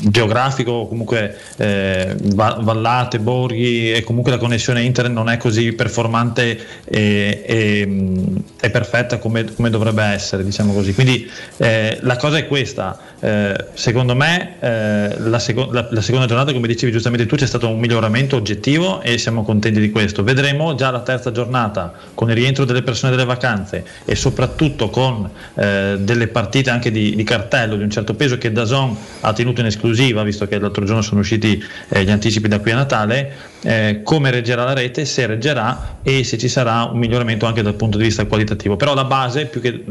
geografico, 0.09 0.87
comunque 0.87 1.37
eh, 1.57 2.17
vallate, 2.19 3.19
borghi 3.19 3.93
e 3.93 4.03
comunque 4.03 4.33
la 4.33 4.39
connessione 4.39 4.83
internet 4.83 5.13
non 5.13 5.29
è 5.29 5.37
così 5.37 5.73
performante 5.73 6.59
e, 6.85 7.43
e, 7.47 8.25
e 8.61 8.71
perfetta 8.71 9.19
come, 9.19 9.45
come, 9.55 9.71
dovrebbe 9.71 10.03
essere, 10.03 10.45
diciamo 10.45 10.73
così. 10.73 10.95
Quindi 10.95 11.31
eh, 11.59 11.99
la 12.03 12.17
cosa 12.17 12.39
è 12.39 12.47
questa, 12.47 12.99
eh, 13.21 13.67
secondo 13.75 14.15
me 14.15 14.55
eh, 14.61 15.17
la, 15.19 15.39
seco- 15.39 15.71
la, 15.73 15.87
la 15.91 16.01
seconda 16.01 16.27
giornata, 16.27 16.53
come 16.53 16.67
dicevi 16.67 16.93
giustamente 16.93 17.27
tu, 17.27 17.37
c'è 17.37 17.47
stato 17.47 17.69
un 17.69 17.79
miglioramento 17.79 18.37
oggettivo 18.37 19.01
e 19.03 19.19
siamo 19.19 19.43
contenti 19.45 19.81
di 19.81 19.91
questo. 19.91 20.23
Vedremo 20.23 20.75
già 20.75 20.91
la 20.91 21.01
terza 21.01 21.31
giornata 21.33 21.93
con 22.15 22.31
il 22.31 22.37
rientro 22.37 22.65
delle 22.65 22.83
persone 22.83 23.11
delle 23.11 23.25
vacanze 23.25 23.85
e 24.05 24.15
soprattutto 24.15 24.54
soprattutto 24.55 24.89
con 24.89 25.29
eh, 25.55 25.97
delle 25.99 26.29
partite 26.29 26.71
anche 26.71 26.91
di, 26.91 27.15
di, 27.17 27.25
cartello 27.25 27.77
di 27.77 27.83
un 27.83 27.91
certo 27.91 28.15
peso 28.15 28.39
che 28.39 28.53
Dazon 28.53 28.97
ha 29.21 29.33
tenuto 29.33 29.61
in 29.61 29.67
esclusiva, 29.67 30.23
visto 30.23 30.47
che 30.47 30.59
l'altro 30.59 30.85
giorno 30.85 31.03
sono 31.03 31.21
usciti 31.21 31.63
eh, 31.89 32.05
gli 32.05 32.11
anticipi 32.11 32.49
da 32.49 32.61
qui 32.61 32.71
a 32.71 32.77
Natale, 32.77 33.33
eh, 33.65 34.01
come 34.05 34.31
reggerà 34.31 34.65
la 34.65 34.75
rete, 34.75 35.05
se 35.05 35.27
reggerà 35.27 35.99
e 36.03 36.23
se 36.23 36.37
ci 36.37 36.49
sarà 36.49 36.85
un 36.85 36.99
miglioramento 36.99 37.47
anche 37.47 37.63
dal 37.63 37.75
punto 37.75 37.97
di 37.97 38.05
vista 38.05 38.27
qualitativo. 38.27 38.77
Però 38.77 38.95
la 38.95 39.05
base, 39.05 39.47
più 39.47 39.61
che 39.61 39.83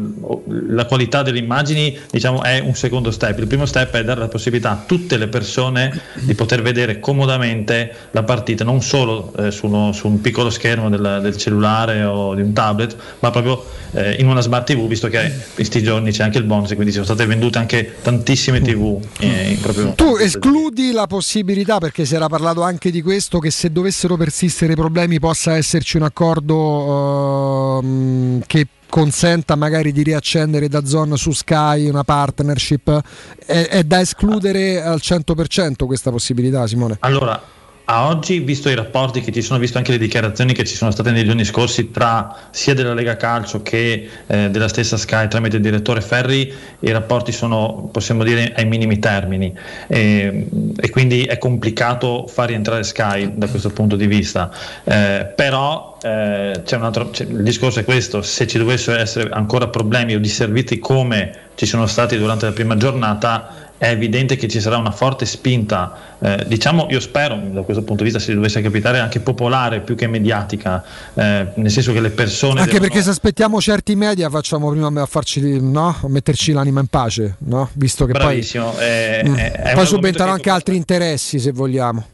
la 0.67 0.85
qualità 0.85 1.23
delle 1.23 1.39
immagini, 1.39 1.97
diciamo, 2.11 2.43
è 2.43 2.59
un 2.59 2.75
secondo 2.75 3.09
step. 3.09 3.39
Il 3.39 3.47
primo 3.47 3.65
step 3.65 3.95
è 3.95 4.03
dare 4.03 4.19
la 4.19 4.27
possibilità 4.27 4.71
a 4.71 4.83
tutte 4.85 5.17
le 5.17 5.27
persone 5.27 5.99
di 6.19 6.35
poter 6.35 6.61
vedere 6.61 6.99
comodamente 6.99 7.91
la 8.11 8.21
partita, 8.21 8.63
non 8.63 8.81
solo 8.81 9.33
eh, 9.39 9.49
su, 9.49 9.65
uno, 9.65 9.91
su, 9.91 10.07
un 10.07 10.21
piccolo 10.21 10.51
schermo 10.51 10.89
del, 10.89 11.19
del, 11.21 11.35
cellulare 11.35 12.03
o 12.03 12.35
di 12.35 12.43
un 12.43 12.53
tablet, 12.53 12.95
ma 13.19 13.31
proprio 13.31 13.65
eh, 13.93 14.17
in 14.19 14.27
una 14.27 14.41
smart 14.41 14.52
smart 14.53 14.65
TV, 14.65 14.87
visto 14.87 15.07
che 15.07 15.21
in 15.23 15.33
questi 15.55 15.81
giorni 15.81 16.11
c'è 16.11 16.23
anche 16.23 16.37
il 16.37 16.43
bonus, 16.43 16.73
quindi 16.73 16.91
sono 16.91 17.05
state 17.05 17.25
vendute 17.25 17.57
anche 17.57 17.95
tantissime 18.01 18.61
TV. 18.61 19.03
Eh, 19.19 19.57
tu 19.95 20.17
escludi 20.17 20.91
la 20.91 21.07
possibilità, 21.07 21.79
perché 21.79 22.05
si 22.05 22.13
era 22.13 22.27
parlato 22.27 22.61
anche 22.61 22.91
di 22.91 23.01
questo, 23.01 23.39
che 23.39 23.49
se 23.49 23.71
dovessero 23.71 24.15
persistere 24.15 24.75
problemi 24.75 25.19
possa 25.19 25.55
esserci 25.55 25.97
un 25.97 26.03
accordo 26.03 27.81
uh, 27.81 28.41
che 28.45 28.67
consenta 28.87 29.55
magari 29.55 29.91
di 29.91 30.03
riaccendere 30.03 30.67
da 30.67 30.85
zona 30.85 31.15
su 31.15 31.31
Sky 31.31 31.89
una 31.89 32.03
partnership 32.03 33.01
è, 33.43 33.67
è 33.67 33.83
da 33.83 33.99
escludere 34.01 34.83
al 34.83 34.99
100% 35.01 35.87
questa 35.87 36.11
possibilità 36.11 36.67
Simone? 36.67 36.97
Allora 36.99 37.41
a 37.85 38.07
oggi, 38.07 38.39
visto 38.39 38.69
i 38.69 38.75
rapporti 38.75 39.19
che 39.19 39.31
ci 39.31 39.41
sono, 39.41 39.59
visto 39.59 39.77
anche 39.77 39.91
le 39.91 39.97
dichiarazioni 39.97 40.53
che 40.53 40.63
ci 40.63 40.75
sono 40.75 40.91
state 40.91 41.11
nei 41.11 41.25
giorni 41.25 41.43
scorsi 41.43 41.91
tra 41.91 42.47
sia 42.51 42.73
della 42.73 42.93
Lega 42.93 43.17
Calcio 43.17 43.61
che 43.61 44.09
eh, 44.25 44.49
della 44.49 44.69
stessa 44.69 44.95
Sky 44.95 45.27
tramite 45.27 45.57
il 45.57 45.61
direttore 45.61 45.99
Ferri, 45.99 46.53
i 46.79 46.91
rapporti 46.91 47.33
sono, 47.33 47.89
possiamo 47.91 48.23
dire, 48.23 48.53
ai 48.55 48.65
minimi 48.65 48.99
termini 48.99 49.53
e, 49.87 50.47
e 50.77 50.89
quindi 50.91 51.23
è 51.23 51.37
complicato 51.37 52.25
far 52.27 52.47
rientrare 52.47 52.83
Sky 52.83 53.33
da 53.35 53.47
questo 53.47 53.69
punto 53.69 53.97
di 53.97 54.07
vista. 54.07 54.49
Eh, 54.85 55.33
però 55.35 55.97
eh, 56.01 56.61
c'è 56.63 56.77
un 56.77 56.83
altro, 56.83 57.09
c'è, 57.09 57.25
il 57.25 57.43
discorso 57.43 57.81
è 57.81 57.83
questo, 57.83 58.21
se 58.21 58.47
ci 58.47 58.57
dovessero 58.57 58.97
essere 58.97 59.29
ancora 59.29 59.67
problemi 59.67 60.15
o 60.15 60.19
disservizi 60.19 60.79
come 60.79 61.51
ci 61.55 61.65
sono 61.65 61.85
stati 61.85 62.17
durante 62.17 62.45
la 62.45 62.51
prima 62.51 62.77
giornata, 62.77 63.62
è 63.83 63.89
evidente 63.89 64.37
che 64.37 64.47
ci 64.47 64.61
sarà 64.61 64.77
una 64.77 64.91
forte 64.91 65.25
spinta, 65.25 66.15
eh, 66.17 66.45
diciamo 66.47 66.87
io 66.89 67.01
spero 67.01 67.37
da 67.51 67.63
questo 67.63 67.83
punto 67.83 68.03
di 68.03 68.11
vista 68.11 68.17
se 68.17 68.33
dovesse 68.33 68.61
capitare 68.61 68.99
anche 68.99 69.19
popolare 69.19 69.81
più 69.81 69.95
che 69.95 70.07
mediatica, 70.07 70.81
eh, 71.13 71.47
nel 71.55 71.69
senso 71.69 71.91
che 71.91 71.99
le 71.99 72.09
persone... 72.09 72.61
Anche 72.61 72.71
devono... 72.71 72.87
perché 72.87 73.03
se 73.03 73.09
aspettiamo 73.09 73.59
certi 73.59 73.95
media 73.95 74.29
facciamo 74.29 74.69
prima 74.69 74.87
a, 75.01 75.05
farci, 75.05 75.59
no? 75.59 75.97
a 76.01 76.07
metterci 76.07 76.53
l'anima 76.53 76.79
in 76.79 76.87
pace, 76.87 77.35
no? 77.39 77.71
visto 77.73 78.05
che 78.05 78.13
Bravissimo, 78.13 78.69
poi, 78.69 78.81
è, 78.81 79.21
mm, 79.27 79.35
è 79.35 79.73
poi 79.73 79.85
subentrano 79.85 80.31
anche 80.31 80.49
altri 80.49 80.77
interessi 80.77 81.37
se 81.37 81.51
vogliamo 81.51 82.05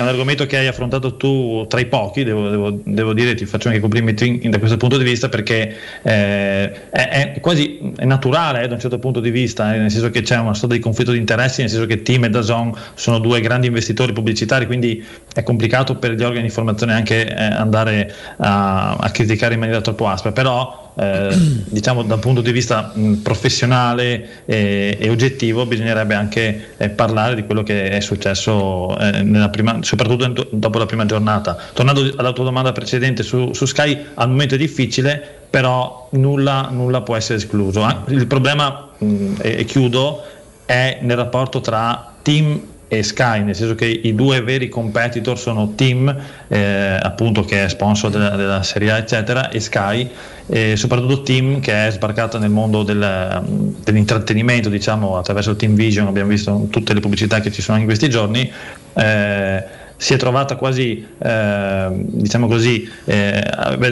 è 0.00 0.02
un 0.02 0.08
argomento 0.08 0.46
che 0.46 0.56
hai 0.56 0.66
affrontato 0.66 1.16
tu 1.16 1.66
tra 1.68 1.78
i 1.78 1.84
pochi, 1.84 2.24
devo, 2.24 2.48
devo, 2.48 2.80
devo 2.82 3.12
dire, 3.12 3.34
ti 3.34 3.44
faccio 3.44 3.68
anche 3.68 3.80
complimenti 3.80 4.48
da 4.48 4.58
questo 4.58 4.78
punto 4.78 4.96
di 4.96 5.04
vista 5.04 5.28
perché 5.28 5.76
eh, 6.02 6.88
è, 6.90 7.34
è, 7.34 7.40
quasi 7.40 7.92
è 7.96 8.06
naturale 8.06 8.62
eh, 8.62 8.66
da 8.66 8.74
un 8.74 8.80
certo 8.80 8.98
punto 8.98 9.20
di 9.20 9.30
vista, 9.30 9.74
eh, 9.74 9.78
nel 9.78 9.90
senso 9.90 10.08
che 10.08 10.22
c'è 10.22 10.38
una 10.38 10.54
sorta 10.54 10.74
di 10.74 10.80
conflitto 10.80 11.12
di 11.12 11.18
interessi, 11.18 11.60
nel 11.60 11.68
senso 11.68 11.84
che 11.84 12.00
Team 12.00 12.24
e 12.24 12.30
Dazon 12.30 12.72
sono 12.94 13.18
due 13.18 13.40
grandi 13.42 13.66
investitori 13.66 14.12
pubblicitari, 14.14 14.64
quindi 14.64 15.04
è 15.34 15.42
complicato 15.42 15.96
per 15.96 16.12
gli 16.12 16.22
organi 16.22 16.40
di 16.40 16.46
informazione 16.46 16.94
anche 16.94 17.28
eh, 17.28 17.42
andare 17.42 18.14
a, 18.38 18.94
a 18.94 19.10
criticare 19.10 19.52
in 19.52 19.60
maniera 19.60 19.82
troppo 19.82 20.08
aspra, 20.08 20.32
però 20.32 20.89
eh, 21.00 21.34
diciamo 21.64 22.02
da 22.02 22.14
un 22.14 22.20
punto 22.20 22.42
di 22.42 22.52
vista 22.52 22.92
mh, 22.94 23.14
professionale 23.14 24.44
e, 24.44 24.98
e, 25.00 25.08
oggettivo 25.08 25.64
bisognerebbe 25.64 26.14
anche 26.14 26.74
eh, 26.76 26.90
parlare 26.90 27.34
di 27.34 27.44
quello 27.44 27.62
che 27.62 27.88
è 27.88 28.00
successo 28.00 28.96
eh, 28.98 29.48
prima, 29.50 29.78
soprattutto 29.80 30.48
dopo 30.50 30.78
la 30.78 30.86
prima 30.86 31.06
giornata. 31.06 31.56
Tornando 31.72 32.12
alla 32.16 32.32
tua 32.32 32.44
domanda 32.44 32.72
precedente 32.72 33.22
su, 33.22 33.52
su 33.54 33.64
Sky, 33.64 33.98
al 34.14 34.28
momento 34.28 34.54
è 34.56 34.58
difficile, 34.58 35.38
però 35.48 36.08
nulla, 36.12 36.68
nulla 36.70 37.00
può 37.00 37.16
essere 37.16 37.38
escluso. 37.38 37.86
Il 38.08 38.26
problema, 38.26 38.90
mh, 38.98 39.34
e, 39.40 39.60
e 39.60 39.64
chiudo, 39.64 40.22
è 40.66 40.98
nel 41.00 41.16
rapporto 41.16 41.60
tra 41.60 42.12
team 42.22 42.60
e 42.92 43.04
Sky, 43.04 43.44
nel 43.44 43.54
senso 43.54 43.76
che 43.76 43.86
i 43.86 44.16
due 44.16 44.42
veri 44.42 44.68
competitor 44.68 45.38
sono 45.38 45.74
Team, 45.76 46.12
eh, 46.48 46.98
appunto 47.00 47.44
che 47.44 47.64
è 47.64 47.68
sponsor 47.68 48.10
della, 48.10 48.30
della, 48.30 48.64
Serie 48.64 48.90
A, 48.90 48.96
eccetera, 48.96 49.48
e 49.48 49.60
Sky, 49.60 50.10
e 50.46 50.74
soprattutto 50.74 51.22
Team 51.22 51.60
che 51.60 51.86
è 51.86 51.90
sbarcata 51.92 52.38
nel 52.38 52.50
mondo 52.50 52.82
del, 52.82 53.44
dell'intrattenimento, 53.84 54.68
diciamo, 54.68 55.16
attraverso 55.16 55.54
Team 55.54 55.74
Vision, 55.74 56.08
abbiamo 56.08 56.30
visto 56.30 56.66
tutte 56.68 56.92
le 56.92 56.98
pubblicità 56.98 57.38
che 57.38 57.52
ci 57.52 57.62
sono 57.62 57.78
in 57.78 57.84
questi 57.84 58.10
giorni. 58.10 58.50
Eh, 58.94 59.64
si 60.00 60.14
è 60.14 60.16
trovata 60.16 60.56
quasi, 60.56 61.06
eh, 61.18 61.88
diciamo 61.92 62.46
così, 62.46 62.90
eh, 63.04 63.38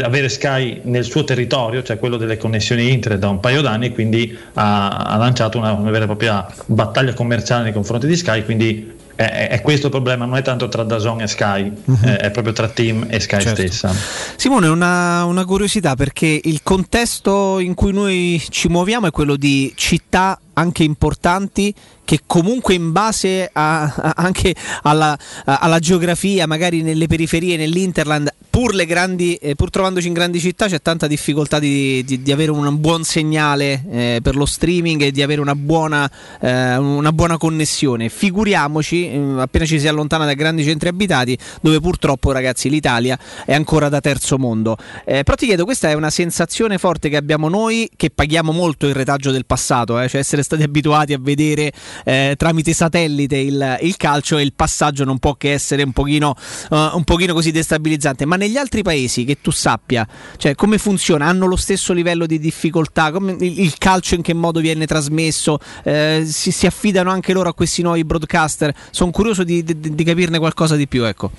avere 0.02 0.30
Sky 0.30 0.80
nel 0.84 1.04
suo 1.04 1.22
territorio, 1.22 1.82
cioè 1.82 1.98
quello 1.98 2.16
delle 2.16 2.38
connessioni 2.38 2.90
internet 2.90 3.20
da 3.20 3.28
un 3.28 3.40
paio 3.40 3.60
d'anni, 3.60 3.92
quindi 3.92 4.34
ha, 4.54 4.88
ha 4.88 5.16
lanciato 5.18 5.58
una, 5.58 5.72
una, 5.72 5.90
vera 5.90 6.04
e 6.04 6.06
propria 6.06 6.46
battaglia 6.64 7.12
commerciale 7.12 7.64
nei 7.64 7.72
confronti 7.74 8.06
di 8.06 8.16
Sky, 8.16 8.42
quindi 8.42 8.96
è, 9.18 9.48
è, 9.48 9.62
questo 9.62 9.86
il 9.86 9.92
problema, 9.92 10.26
non 10.26 10.36
è 10.36 10.42
tanto 10.42 10.68
tra 10.68 10.84
Dazon 10.84 11.20
e 11.22 11.26
Sky, 11.26 11.72
uh-huh. 11.84 12.02
è 12.02 12.30
proprio 12.30 12.52
tra 12.52 12.68
Team 12.68 13.04
e 13.10 13.18
Sky 13.18 13.40
certo. 13.40 13.62
stessa. 13.62 13.92
Simone, 14.36 14.68
una, 14.68 15.24
una 15.24 15.44
curiosità 15.44 15.96
perché 15.96 16.40
il 16.40 16.60
contesto 16.62 17.58
in 17.58 17.74
cui 17.74 17.92
noi 17.92 18.40
ci 18.48 18.68
muoviamo 18.68 19.08
è 19.08 19.10
quello 19.10 19.34
di 19.34 19.72
città 19.74 20.38
anche 20.52 20.84
importanti 20.84 21.74
che 22.04 22.20
comunque 22.26 22.74
in 22.74 22.92
base 22.92 23.50
a, 23.52 23.82
a, 23.82 24.12
anche 24.16 24.54
alla, 24.82 25.18
a, 25.44 25.58
alla, 25.58 25.78
geografia, 25.80 26.46
magari 26.46 26.82
nelle 26.82 27.08
periferie, 27.08 27.56
nell'Interland, 27.56 28.32
pur, 28.58 28.74
grandi, 28.86 29.36
eh, 29.36 29.54
pur 29.54 29.70
trovandoci 29.70 30.08
in 30.08 30.14
grandi 30.14 30.40
città 30.40 30.66
c'è 30.66 30.82
tanta 30.82 31.06
difficoltà 31.06 31.60
di, 31.60 32.02
di, 32.04 32.22
di 32.22 32.32
avere 32.32 32.50
un 32.50 32.80
buon 32.80 33.04
segnale 33.04 33.84
eh, 33.88 34.18
per 34.20 34.34
lo 34.34 34.46
streaming 34.46 35.00
e 35.00 35.12
di 35.12 35.22
avere 35.22 35.40
una 35.40 35.54
buona, 35.54 36.10
eh, 36.40 36.76
una 36.76 37.12
buona 37.12 37.36
connessione. 37.36 38.08
Figuriamoci, 38.08 39.12
eh, 39.12 39.34
appena 39.38 39.64
ci 39.64 39.78
si 39.78 39.86
allontana 39.86 40.24
dai 40.24 40.34
grandi 40.34 40.64
centri 40.64 40.88
abitati, 40.88 41.38
dove 41.60 41.78
purtroppo 41.78 42.32
ragazzi 42.32 42.68
l'Italia 42.68 43.16
è 43.44 43.54
ancora 43.54 43.88
da 43.88 44.00
terzo 44.00 44.38
mondo. 44.38 44.76
Eh, 45.04 45.22
però 45.22 45.36
ti 45.36 45.46
chiedo, 45.46 45.64
questa 45.64 45.90
è 45.90 45.92
una 45.92 46.10
sensazione 46.10 46.78
forte 46.78 47.08
che 47.08 47.16
abbiamo 47.16 47.48
noi 47.48 47.88
che 47.94 48.10
paghiamo 48.10 48.50
molto 48.50 48.88
il 48.88 48.94
retaggio 48.94 49.30
del 49.30 49.46
passato, 49.46 50.00
eh, 50.00 50.08
cioè 50.08 50.18
essere 50.18 50.42
stati 50.42 50.64
abituati 50.64 51.12
a 51.12 51.18
vedere 51.20 51.70
eh, 52.04 52.34
tramite 52.36 52.72
satellite 52.72 53.36
il, 53.36 53.78
il, 53.82 53.96
calcio 53.96 54.36
e 54.36 54.42
il 54.42 54.52
passaggio 54.52 55.04
non 55.04 55.20
può 55.20 55.34
che 55.34 55.52
essere 55.52 55.84
un 55.84 55.92
pochino, 55.92 56.34
un 56.70 57.04
pochino 57.04 57.34
così 57.34 57.52
destabilizzante. 57.52 58.24
Ma 58.24 58.34
negli 58.48 58.56
altri 58.56 58.82
paesi 58.82 59.24
che 59.24 59.38
tu 59.40 59.50
sappia, 59.50 60.06
cioè, 60.38 60.54
come 60.54 60.78
funziona? 60.78 61.26
Hanno 61.26 61.46
lo 61.46 61.56
stesso 61.56 61.92
livello 61.92 62.26
di 62.26 62.38
difficoltà? 62.38 63.12
Come, 63.12 63.36
il, 63.38 63.60
il, 63.60 63.74
calcio 63.78 64.14
in 64.14 64.22
che 64.22 64.32
modo 64.32 64.60
viene 64.60 64.86
trasmesso? 64.86 65.58
Eh, 65.84 66.24
si, 66.26 66.50
si, 66.50 66.66
affidano 66.66 67.10
anche 67.10 67.32
loro 67.32 67.50
a 67.50 67.54
questi 67.54 67.82
nuovi 67.82 68.02
broadcaster? 68.04 68.74
Sono 68.90 69.10
curioso 69.10 69.44
di, 69.44 69.62
di, 69.62 69.94
di 69.94 70.04
capirne 70.04 70.38
qualcosa 70.38 70.74
di 70.74 70.88
più. 70.88 71.04
Ecco. 71.04 71.30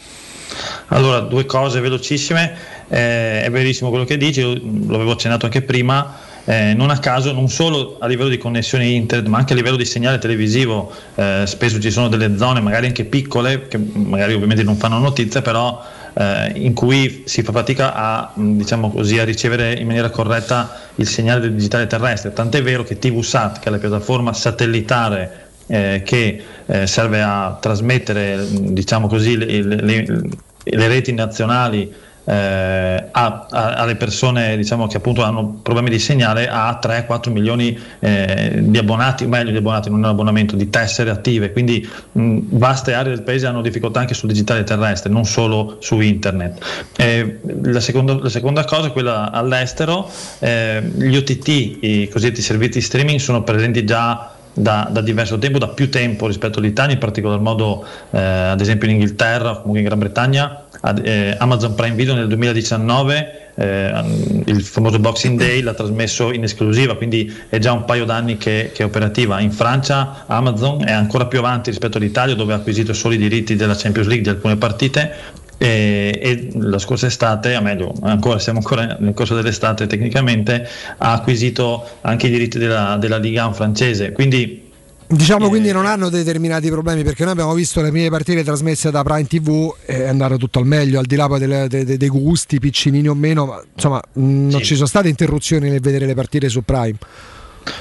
Allora, 0.87 1.19
due 1.19 1.45
cose 1.45 1.79
velocissime. 1.79 2.55
eh, 2.87 3.43
è 3.43 3.49
verissimo 3.51 3.89
quello 3.89 4.05
che 4.05 4.17
dici, 4.17 4.41
l'avevo 4.41 5.11
accennato 5.11 5.45
anche 5.45 5.61
prima, 5.61 6.17
eh, 6.45 6.73
non 6.73 6.89
a 6.89 6.97
caso 6.97 7.31
non 7.31 7.47
solo 7.47 7.97
a 7.99 8.07
livello 8.07 8.29
di 8.29 8.39
connessione 8.39 8.87
internet 8.87 9.27
ma 9.27 9.37
anche 9.37 9.53
a 9.53 9.55
livello 9.55 9.75
di 9.75 9.85
segnale 9.85 10.17
televisivo 10.17 10.91
eh, 11.13 11.43
spesso 11.45 11.79
ci 11.79 11.91
sono 11.91 12.07
delle 12.07 12.37
zone 12.37 12.59
magari 12.59 12.87
anche 12.87 13.05
piccole 13.05 13.67
che 13.67 13.77
magari 13.77 14.33
ovviamente 14.33 14.63
non 14.63 14.75
fanno 14.75 14.97
notizia 14.97 15.43
però 15.43 15.79
eh, 16.19 16.51
in 16.55 16.73
cui 16.73 17.23
si 17.25 17.43
fa 17.43 17.53
fatica 17.53 17.93
a, 17.93 18.31
mh, 18.33 18.57
diciamo 18.57 18.91
così, 18.91 19.17
a 19.19 19.23
ricevere 19.23 19.73
in 19.73 19.85
maniera 19.87 20.09
corretta 20.09 20.69
il 20.95 21.07
segnale 21.07 21.39
del 21.39 21.53
digitale 21.53 21.87
terrestre. 21.87 22.33
Tant'è 22.33 22.61
vero 22.61 22.83
che 22.83 22.99
TVSAT 22.99 23.59
che 23.59 23.69
è 23.69 23.71
la 23.71 23.77
piattaforma 23.77 24.33
satellitare 24.33 25.47
eh, 25.67 26.01
che 26.03 26.43
eh, 26.65 26.87
serve 26.87 27.21
a 27.21 27.57
trasmettere 27.61 28.35
mh, 28.35 28.73
diciamo 28.73 29.07
così, 29.07 29.37
le, 29.37 29.61
le- 29.61 30.05
le 30.71 30.87
reti 30.87 31.13
nazionali 31.13 31.91
eh, 32.29 33.05
a- 33.11 33.47
a- 33.49 33.73
alle 33.73 33.95
persone 33.95 34.55
diciamo, 34.55 34.85
che 34.87 34.97
appunto 34.97 35.23
hanno 35.23 35.59
problemi 35.63 35.89
di 35.89 35.97
segnale 35.97 36.47
ha 36.47 36.77
3-4 36.79 37.31
milioni 37.31 37.77
eh, 37.99 38.59
di 38.61 38.77
abbonati, 38.77 39.25
meglio 39.25 39.49
di 39.51 39.57
abbonati, 39.57 39.89
non 39.89 39.99
un 39.99 40.05
abbonamento, 40.05 40.55
di 40.55 40.69
tessere 40.69 41.09
attive, 41.09 41.51
quindi 41.51 41.87
mh, 42.11 42.39
vaste 42.51 42.93
aree 42.93 43.15
del 43.15 43.23
paese 43.23 43.47
hanno 43.47 43.61
difficoltà 43.61 43.99
anche 44.01 44.13
sul 44.13 44.29
digitale 44.29 44.63
terrestre, 44.63 45.09
non 45.11 45.25
solo 45.25 45.77
su 45.79 45.99
internet. 46.01 46.63
Eh, 46.97 47.39
la, 47.63 47.79
secondo- 47.79 48.19
la 48.21 48.29
seconda 48.29 48.63
cosa 48.65 48.87
è 48.87 48.91
quella 48.91 49.31
all'estero, 49.31 50.07
eh, 50.39 50.81
gli 50.83 51.15
OTT, 51.15 51.47
i 51.81 52.09
cosiddetti 52.11 52.41
servizi 52.41 52.79
streaming, 52.81 53.19
sono 53.19 53.41
presenti 53.43 53.83
già 53.85 54.33
da, 54.59 54.89
da 54.91 55.01
diverso 55.01 55.37
tempo, 55.37 55.57
da 55.57 55.69
più 55.69 55.89
tempo 55.89 56.27
rispetto 56.27 56.59
all'Italia, 56.59 56.93
in 56.93 56.99
particolar 56.99 57.39
modo 57.39 57.85
eh, 58.11 58.19
ad 58.19 58.59
esempio 58.59 58.87
in 58.87 58.95
Inghilterra 58.95 59.51
o 59.51 59.55
comunque 59.61 59.79
in 59.79 59.85
Gran 59.85 59.99
Bretagna. 59.99 60.63
Ad- 60.81 61.05
eh, 61.05 61.35
Amazon 61.37 61.75
Prime 61.75 61.95
Video 61.95 62.13
nel 62.13 62.27
2019, 62.27 63.51
eh, 63.55 64.03
il 64.45 64.61
famoso 64.61 64.99
Boxing 64.99 65.37
Day, 65.37 65.61
l'ha 65.61 65.73
trasmesso 65.73 66.31
in 66.33 66.43
esclusiva, 66.43 66.95
quindi 66.95 67.33
è 67.47 67.57
già 67.57 67.71
un 67.71 67.85
paio 67.85 68.05
d'anni 68.05 68.37
che, 68.37 68.71
che 68.73 68.83
è 68.83 68.85
operativa. 68.85 69.39
In 69.39 69.51
Francia 69.51 70.25
Amazon 70.27 70.85
è 70.85 70.91
ancora 70.91 71.25
più 71.25 71.39
avanti 71.39 71.69
rispetto 71.69 71.97
all'Italia, 71.97 72.35
dove 72.35 72.53
ha 72.53 72.57
acquisito 72.57 72.93
solo 72.93 73.13
i 73.13 73.17
diritti 73.17 73.55
della 73.55 73.75
Champions 73.75 74.07
League 74.07 74.23
di 74.23 74.29
alcune 74.29 74.57
partite 74.57 75.47
e, 75.59 76.17
e 76.21 76.49
la 76.53 76.79
scorsa 76.79 77.05
estate, 77.07 77.55
o 77.55 77.61
meglio, 77.61 77.93
ancora, 78.01 78.39
siamo 78.39 78.59
ancora 78.59 78.95
nel 78.99 79.13
corso 79.13 79.35
dell'estate 79.35 79.85
tecnicamente, 79.87 80.67
ha 80.97 81.11
acquisito 81.13 81.85
anche 82.01 82.27
i 82.27 82.29
diritti 82.31 82.57
della, 82.57 82.95
della 82.97 83.17
Liga 83.17 83.45
1 83.45 83.53
francese. 83.53 84.11
Quindi 84.13 84.67
Diciamo 85.11 85.49
quindi 85.49 85.71
non 85.71 85.87
hanno 85.87 86.09
determinati 86.09 86.69
problemi 86.69 87.01
perché 87.01 87.23
noi 87.23 87.31
abbiamo 87.31 87.55
visto 87.55 87.81
le 87.81 87.89
prime 87.89 88.09
partite 88.11 88.43
trasmesse 88.43 88.91
da 88.91 89.01
Prime 89.01 89.25
TV 89.25 89.73
e 89.87 90.03
è 90.03 90.07
andato 90.07 90.37
tutto 90.37 90.59
al 90.59 90.67
meglio, 90.67 90.99
al 90.99 91.05
di 91.05 91.15
là 91.15 91.27
delle- 91.39 91.67
de- 91.67 91.83
de- 91.83 91.97
dei 91.97 92.09
gusti, 92.09 92.59
piccinini 92.59 93.07
o 93.07 93.15
meno, 93.15 93.47
ma 93.47 93.59
insomma 93.73 93.99
mh, 94.13 94.21
non 94.49 94.61
ci 94.61 94.75
sono 94.75 94.85
state 94.85 95.09
interruzioni 95.09 95.67
nel 95.67 95.79
vedere 95.81 96.05
le 96.05 96.13
partite 96.13 96.47
su 96.47 96.61
Prime. 96.63 96.97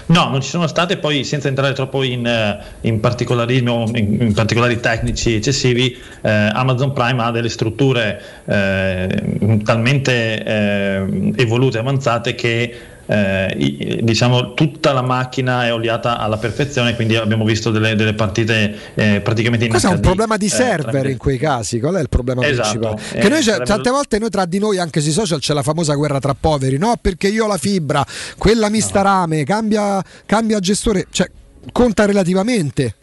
No, 0.07 0.29
non 0.29 0.41
ci 0.41 0.49
sono 0.49 0.67
state, 0.67 0.97
poi 0.99 1.25
senza 1.25 1.49
entrare 1.49 1.75
troppo 1.75 2.03
in, 2.03 2.27
eh, 2.27 2.59
in 2.83 3.01
particolarismi 3.01 3.69
o 3.69 3.85
in, 3.95 4.21
in 4.21 4.33
particolari 4.33 4.81
tecnici 4.81 5.35
eccessivi, 5.35 5.97
eh, 6.23 6.31
Amazon 6.31 6.93
Prime 6.93 7.23
ha 7.23 7.31
delle 7.31 7.49
strutture 7.49 8.21
eh, 8.45 9.61
talmente 9.65 10.43
eh, 10.45 11.33
evolute 11.37 11.79
e 11.79 11.81
avanzate 11.81 12.35
che 12.35 12.77
eh, 13.11 13.55
i- 13.59 13.99
diciamo 14.03 14.53
tutta 14.55 14.93
la 14.93 15.03
macchina 15.03 15.65
è 15.67 15.73
oliata 15.73 16.19
alla 16.19 16.37
perfezione, 16.37 16.95
quindi 16.95 17.17
abbiamo 17.17 17.45
visto 17.45 17.71
delle, 17.71 17.97
delle 17.97 18.13
partite 18.15 18.77
eh, 18.95 19.21
praticamente 19.23 19.65
in 19.65 19.71
Questo 19.71 19.89
è 19.89 19.93
un 19.95 20.01
problema 20.01 20.37
di 20.37 20.47
eh, 20.47 20.51
server 20.51 21.07
in 21.09 21.17
quei 21.17 21.39
casi, 21.39 21.81
qual 21.81 21.95
è 21.95 22.01
il 22.01 22.09
problema 22.09 22.47
Esatto, 22.47 22.79
principale? 22.79 23.03
eh, 23.15 23.21
che 23.21 23.29
noi 23.29 23.43
sarebbe- 23.43 23.65
tante 23.65 23.91
volte 23.91 24.19
noi 24.19 24.31
tra 24.31 24.45
di 24.45 24.59
noi, 24.59 24.79
anche 24.79 25.01
sui 25.01 25.13
social, 25.13 25.41
c'è 25.41 25.55
la 25.55 25.63
famosa 25.63 25.95
guerra 25.95 26.19
tra 26.21 26.35
poveri, 26.39 26.77
no? 26.79 26.95
Perché 27.01 27.29
io 27.29 27.45
ho 27.45 27.49
la 27.49 27.57
fibra, 27.59 28.05
quella 28.37 28.69
mi 28.69 28.81
sta 28.81 29.01
rame, 29.03 29.43
cambia, 29.45 30.05
cambia 30.27 30.61
gestore, 30.61 31.07
cioè 31.11 31.29
conta 31.73 32.05
relativamente. 32.05 32.95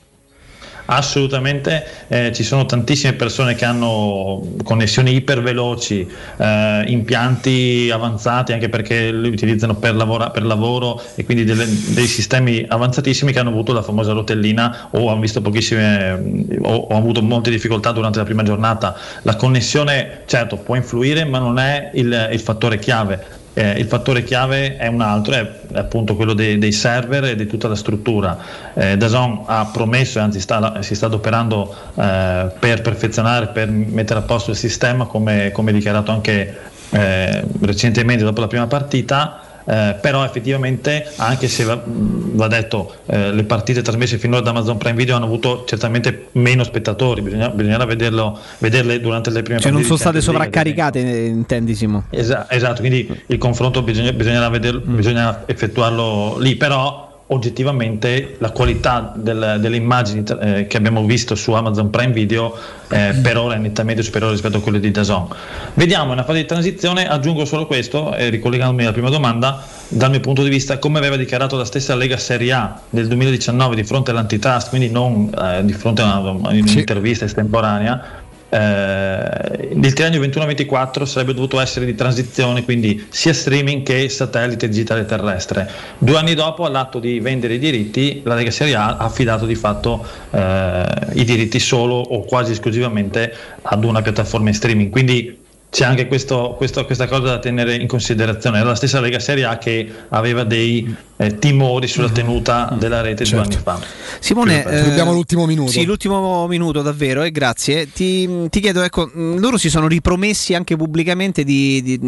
Assolutamente, 0.87 1.83
eh, 2.07 2.31
ci 2.31 2.43
sono 2.43 2.65
tantissime 2.67 3.13
persone 3.13 3.55
che 3.55 3.65
hanno 3.65 4.55
connessioni 4.63 5.15
iperveloci, 5.15 6.07
eh, 6.37 6.83
impianti 6.87 7.89
avanzati 7.91 8.53
anche 8.53 8.69
perché 8.69 9.11
li 9.11 9.29
utilizzano 9.29 9.75
per, 9.75 9.95
lavora- 9.95 10.29
per 10.29 10.45
lavoro 10.45 11.01
e 11.15 11.25
quindi 11.25 11.43
delle- 11.43 11.65
dei 11.65 12.05
sistemi 12.05 12.63
avanzatissimi 12.67 13.31
che 13.31 13.39
hanno 13.39 13.49
avuto 13.49 13.73
la 13.73 13.81
famosa 13.81 14.11
rotellina 14.13 14.89
o 14.91 15.09
hanno 15.09 15.21
visto 15.21 15.41
pochissime 15.41 16.53
o, 16.61 16.75
o 16.75 16.95
avuto 16.95 17.23
molte 17.23 17.49
difficoltà 17.49 17.91
durante 17.91 18.19
la 18.19 18.25
prima 18.25 18.43
giornata. 18.43 18.95
La 19.23 19.35
connessione 19.35 20.21
certo 20.27 20.57
può 20.57 20.75
influire 20.75 21.25
ma 21.25 21.39
non 21.39 21.57
è 21.57 21.89
il, 21.95 22.29
il 22.31 22.39
fattore 22.39 22.77
chiave. 22.77 23.43
Eh, 23.57 23.79
il 23.79 23.85
fattore 23.85 24.23
chiave 24.23 24.75
è 24.75 24.87
un 24.87 24.99
altro, 24.99 25.33
è 25.33 25.49
appunto 25.75 26.17
quello 26.17 26.33
dei, 26.33 26.57
dei 26.57 26.73
server 26.73 27.23
e 27.23 27.35
di 27.35 27.47
tutta 27.47 27.69
la 27.69 27.75
struttura. 27.75 28.37
Eh, 28.73 28.97
Dazon 28.97 29.43
ha 29.45 29.69
promesso 29.71 30.19
anzi 30.19 30.41
sta- 30.41 30.81
si 30.81 30.93
sta 30.93 31.05
adoperando 31.05 31.73
eh, 31.95 32.51
per 32.59 32.81
perfezionare, 32.81 33.47
per 33.47 33.69
mettere 33.69 34.19
a 34.19 34.23
posto 34.23 34.51
il 34.51 34.57
sistema, 34.57 35.05
come, 35.05 35.51
come 35.53 35.71
dichiarato 35.71 36.11
anche 36.11 36.53
eh, 36.89 37.43
recentemente 37.61 38.25
dopo 38.25 38.41
la 38.41 38.47
prima 38.47 38.67
partita. 38.67 39.39
Eh, 39.65 39.95
però 39.99 40.23
effettivamente 40.23 41.11
anche 41.17 41.47
se 41.47 41.63
va, 41.63 41.81
va 41.85 42.47
detto 42.47 42.95
eh, 43.07 43.31
le 43.31 43.43
partite 43.43 43.81
trasmesse 43.81 44.17
finora 44.17 44.41
da 44.41 44.51
Amazon 44.51 44.77
Prime 44.77 44.95
Video 44.95 45.15
hanno 45.15 45.25
avuto 45.25 45.63
certamente 45.67 46.27
meno 46.33 46.63
spettatori 46.63 47.21
bisogna- 47.21 47.49
bisognerà 47.49 47.85
vederlo, 47.85 48.37
vederle 48.59 48.99
durante 48.99 49.29
le 49.31 49.41
prime 49.41 49.59
Cioè 49.59 49.71
non 49.71 49.81
partite 49.81 49.97
sono 49.99 50.11
di 50.13 50.21
state 50.21 50.37
sovraccaricate, 50.37 50.99
eh, 50.99 51.25
intendi 51.25 51.73
Simo? 51.75 52.03
Esa- 52.11 52.49
esatto, 52.49 52.79
quindi 52.81 53.09
il 53.27 53.37
confronto 53.37 53.81
bisogna, 53.81 54.11
bisognerà 54.13 54.49
vederlo- 54.49 54.81
bisogna 54.85 55.43
effettuarlo 55.45 56.37
lì, 56.39 56.55
però 56.55 57.04
oggettivamente 57.27 58.35
la 58.39 58.51
qualità 58.51 59.11
del- 59.15 59.57
delle 59.59 59.75
immagini 59.77 60.23
eh, 60.41 60.67
che 60.67 60.77
abbiamo 60.77 61.03
visto 61.05 61.33
su 61.35 61.53
Amazon 61.53 61.89
Prime 61.89 62.11
Video 62.13 62.55
eh, 62.89 63.15
per 63.21 63.37
ora 63.37 63.55
è 63.55 63.57
nettamente 63.57 64.03
superiore 64.03 64.33
rispetto 64.33 64.57
a 64.57 64.61
quelle 64.61 64.79
di 64.79 64.91
Dazon. 64.91 65.27
Vediamo, 65.73 66.11
una 66.11 66.23
fase 66.23 66.39
di 66.39 66.45
transizione, 66.45 67.07
aggiungo 67.07 67.43
solo 67.45 67.65
questo, 67.65 68.13
eh, 68.13 68.29
ricollegandomi 68.29 68.83
alla 68.83 68.91
prima 68.91 69.09
domanda, 69.09 69.63
dal 69.87 70.11
mio 70.11 70.19
punto 70.19 70.43
di 70.43 70.49
vista, 70.49 70.77
come 70.77 70.99
aveva 70.99 71.15
dichiarato 71.15 71.57
la 71.57 71.65
stessa 71.65 71.95
Lega 71.95 72.17
Serie 72.17 72.51
A 72.51 72.79
nel 72.91 73.07
2019 73.07 73.75
di 73.75 73.83
fronte 73.83 74.11
all'antitrust, 74.11 74.69
quindi 74.69 74.89
non 74.91 75.31
eh, 75.35 75.65
di 75.65 75.73
fronte 75.73 76.01
a 76.03 76.19
una- 76.19 76.29
a 76.47 76.51
un'intervista 76.51 77.25
estemporanea, 77.25 78.23
eh, 78.49 79.69
il 79.73 79.93
triennio 79.93 80.21
21-24 80.21 81.03
sarebbe 81.03 81.33
dovuto 81.33 81.59
essere 81.59 81.85
di 81.85 81.95
transizione, 81.95 82.63
quindi 82.63 83.05
sia 83.09 83.33
streaming 83.33 83.83
che 83.83 84.07
satellite 84.09 84.67
digitale 84.69 85.05
terrestre. 85.05 85.69
Due 85.97 86.17
anni 86.17 86.33
dopo, 86.33 86.65
all'atto 86.65 86.99
di 86.99 87.19
vendere 87.19 87.55
i 87.55 87.59
diritti, 87.59 88.21
la 88.23 88.35
Lega 88.35 88.51
Serie 88.51 88.75
A 88.75 88.97
ha 88.97 89.05
affidato 89.05 89.45
di 89.45 89.55
fatto 89.55 90.05
eh, 90.31 90.83
i 91.13 91.23
diritti 91.23 91.59
solo 91.59 91.95
o 91.95 92.23
quasi 92.23 92.51
esclusivamente 92.53 93.33
ad 93.63 93.83
una 93.83 94.01
piattaforma 94.01 94.49
in 94.49 94.55
streaming. 94.55 94.89
Quindi 94.89 95.39
c'è 95.69 95.83
anche 95.83 96.07
questo- 96.07 96.53
questo- 96.55 96.85
questa 96.85 97.05
cosa 97.07 97.23
da 97.23 97.39
tenere 97.39 97.75
in 97.75 97.87
considerazione. 97.87 98.59
Era 98.59 98.69
la 98.69 98.75
stessa 98.75 99.01
Lega 99.01 99.19
Serie 99.19 99.43
A 99.43 99.57
che 99.57 99.91
aveva 100.09 100.43
dei 100.43 100.95
eh, 101.17 101.39
timori 101.39 101.87
sulla 101.87 102.09
tenuta 102.09 102.75
della 102.77 103.01
rete 103.01 103.23
due 103.23 103.39
anni 103.39 103.55
fa. 103.61 103.79
Simone, 104.19 104.63
Rubiamo 104.83 105.13
l'ultimo 105.13 105.45
minuto. 105.45 105.71
Sì, 105.71 105.85
l'ultimo 105.85 106.47
minuto 106.47 106.81
davvero 106.81 107.23
e 107.23 107.31
grazie. 107.31 107.91
Ti, 107.91 108.49
ti 108.49 108.59
chiedo, 108.59 108.81
ecco, 108.81 109.09
mh, 109.13 109.39
loro 109.39 109.57
si 109.57 109.69
sono 109.69 109.87
ripromessi 109.87 110.53
anche 110.53 110.75
pubblicamente 110.75 111.43
di, 111.43 111.81
di- 111.81 111.99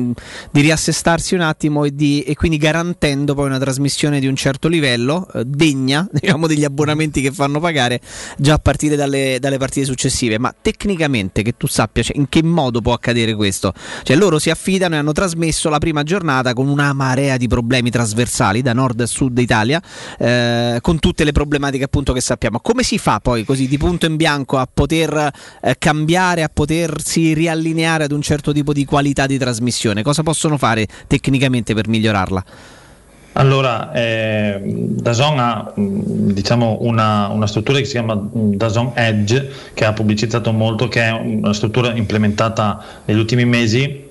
di 0.51 0.61
riassestarsi 0.61 1.35
un 1.35 1.41
attimo 1.41 1.85
e, 1.85 1.93
di- 1.95 2.21
e 2.23 2.35
quindi 2.35 2.57
garantendo 2.57 3.33
poi 3.33 3.45
una 3.45 3.59
trasmissione 3.59 4.19
di 4.19 4.27
un 4.27 4.35
certo 4.35 4.67
livello, 4.67 5.27
eh, 5.33 5.43
degna 5.45 6.07
diciamo, 6.11 6.47
degli 6.47 6.63
abbonamenti 6.63 7.21
che 7.21 7.31
fanno 7.31 7.59
pagare 7.59 8.01
già 8.37 8.55
a 8.55 8.59
partire 8.59 8.95
dalle, 8.95 9.37
dalle 9.39 9.57
partite 9.57 9.85
successive. 9.85 10.37
Ma 10.39 10.53
tecnicamente 10.59 11.43
che 11.43 11.55
tu 11.55 11.67
sappia 11.67 12.03
cioè, 12.03 12.17
in 12.17 12.27
che 12.29 12.43
modo 12.43 12.81
può 12.81 12.93
accadere 12.93 13.35
questo? 13.35 13.73
Cioè 14.03 14.15
loro 14.17 14.39
si 14.39 14.49
affidano 14.49 14.95
e 14.95 14.97
hanno 14.97 15.11
trasmesso 15.13 15.69
la 15.69 15.77
prima 15.77 16.03
giornata 16.03 16.53
con 16.53 16.67
una 16.67 16.91
marea 16.93 17.37
di 17.37 17.47
problemi 17.47 17.89
trasversali 17.89 18.61
da 18.61 18.73
nord 18.73 18.96
a 19.01 19.05
sud 19.05 19.37
Italia, 19.37 19.81
eh, 20.17 20.79
con 20.81 20.99
tutte 20.99 21.23
le 21.23 21.31
problematiche 21.31 21.83
appunto 21.83 22.13
che 22.13 22.21
sappiamo. 22.21 22.59
Come 22.59 22.83
si 22.83 22.97
fa 22.97 23.19
poi 23.19 23.43
così 23.45 23.67
di 23.67 23.77
punto 23.77 24.05
in 24.05 24.15
bianco 24.15 24.57
a 24.57 24.67
poter 24.71 25.31
eh, 25.61 25.75
cambiare, 25.77 26.43
a 26.43 26.49
potersi 26.51 27.33
riallineare 27.33 28.05
ad 28.05 28.11
un 28.11 28.21
certo 28.21 28.51
tipo 28.51 28.73
di 28.73 28.85
qualità 28.85 29.25
di 29.25 29.37
trasmissione? 29.37 30.03
Cosa 30.03 30.23
possono 30.23 30.57
fare 30.57 30.87
tecnicamente 31.07 31.73
per 31.73 31.87
migliorarla? 31.87 32.45
Allora, 33.37 33.91
eh, 33.93 34.59
Dazon 34.63 35.37
ha 35.37 35.71
diciamo 35.75 36.79
una, 36.81 37.27
una 37.27 37.45
struttura 37.45 37.77
che 37.77 37.85
si 37.85 37.91
chiama 37.91 38.19
Dazon 38.31 38.93
Edge, 38.95 39.51
che 39.75 39.85
ha 39.85 39.93
pubblicizzato 39.93 40.51
molto, 40.51 40.87
che 40.87 41.03
è 41.03 41.11
una 41.11 41.53
struttura 41.53 41.93
implementata 41.93 42.83
negli 43.05 43.19
ultimi 43.19 43.45
mesi, 43.45 44.05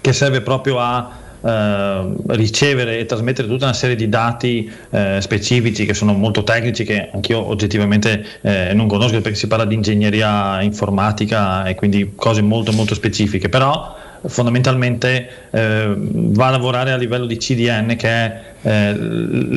che 0.00 0.12
serve 0.14 0.40
proprio 0.40 0.80
a 0.80 1.10
eh, 1.42 2.12
ricevere 2.28 2.98
e 2.98 3.06
trasmettere 3.06 3.48
tutta 3.48 3.64
una 3.64 3.74
serie 3.74 3.96
di 3.96 4.08
dati 4.08 4.70
eh, 4.90 5.18
specifici 5.20 5.84
che 5.86 5.94
sono 5.94 6.12
molto 6.12 6.42
tecnici, 6.44 6.84
che 6.84 7.10
anch'io 7.12 7.46
oggettivamente 7.46 8.24
eh, 8.42 8.72
non 8.74 8.86
conosco 8.86 9.20
perché 9.20 9.36
si 9.36 9.46
parla 9.46 9.64
di 9.64 9.74
ingegneria 9.74 10.62
informatica 10.62 11.64
e 11.64 11.74
quindi 11.74 12.12
cose 12.14 12.42
molto 12.42 12.72
molto 12.72 12.94
specifiche, 12.94 13.48
però 13.48 14.04
fondamentalmente 14.28 15.28
eh, 15.50 15.94
va 15.96 16.46
a 16.48 16.50
lavorare 16.50 16.92
a 16.92 16.96
livello 16.96 17.26
di 17.26 17.36
CDN 17.36 17.96
che 17.96 18.08
è 18.08 18.40
eh, 18.62 18.90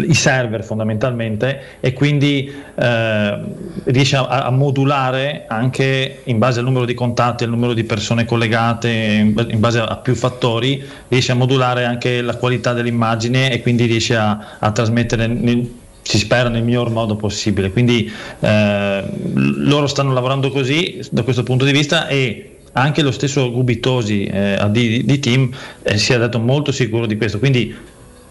i 0.08 0.14
server 0.14 0.64
fondamentalmente 0.64 1.78
e 1.80 1.94
quindi 1.94 2.52
eh, 2.76 3.40
riesce 3.86 4.16
a, 4.16 4.46
a 4.46 4.50
modulare 4.52 5.46
anche 5.48 6.22
in 6.24 6.38
base 6.38 6.60
al 6.60 6.66
numero 6.66 6.86
di 6.86 6.94
contatti, 6.94 7.44
al 7.44 7.50
numero 7.50 7.74
di 7.74 7.84
persone 7.84 8.26
collegate, 8.26 8.90
in, 8.90 9.48
in 9.50 9.60
base 9.60 9.80
a, 9.80 9.86
a 9.86 9.98
più 9.98 10.16
fattori, 10.16 10.84
riesce 11.08 11.32
a 11.32 11.36
modulare 11.36 11.86
anche 11.86 12.22
la 12.22 12.36
qualità 12.36 12.74
dell'immagine 12.74 13.52
e 13.52 13.62
quindi 13.62 13.86
riesce 13.86 14.16
a, 14.16 14.58
a 14.60 14.72
trasmettere 14.72 15.28
nel- 15.28 15.78
si 16.02 16.18
spera 16.18 16.50
nel 16.50 16.64
miglior 16.64 16.90
modo 16.90 17.16
possibile. 17.16 17.72
Quindi 17.72 18.12
eh, 18.40 19.04
loro 19.34 19.86
stanno 19.86 20.12
lavorando 20.12 20.50
così 20.50 21.00
da 21.12 21.22
questo 21.22 21.44
punto 21.44 21.66
di 21.66 21.72
vista 21.72 22.08
e 22.08 22.59
anche 22.74 23.02
lo 23.02 23.12
stesso 23.12 23.52
Gubitosi 23.52 24.26
eh, 24.26 24.66
di, 24.70 25.04
di 25.04 25.20
team 25.20 25.50
eh, 25.84 25.98
si 25.98 26.14
è 26.14 26.18
detto 26.20 26.40
molto 26.40 26.72
sicuro 26.72 27.06
di 27.06 27.18
questo. 27.18 27.40
Quindi 27.40 27.76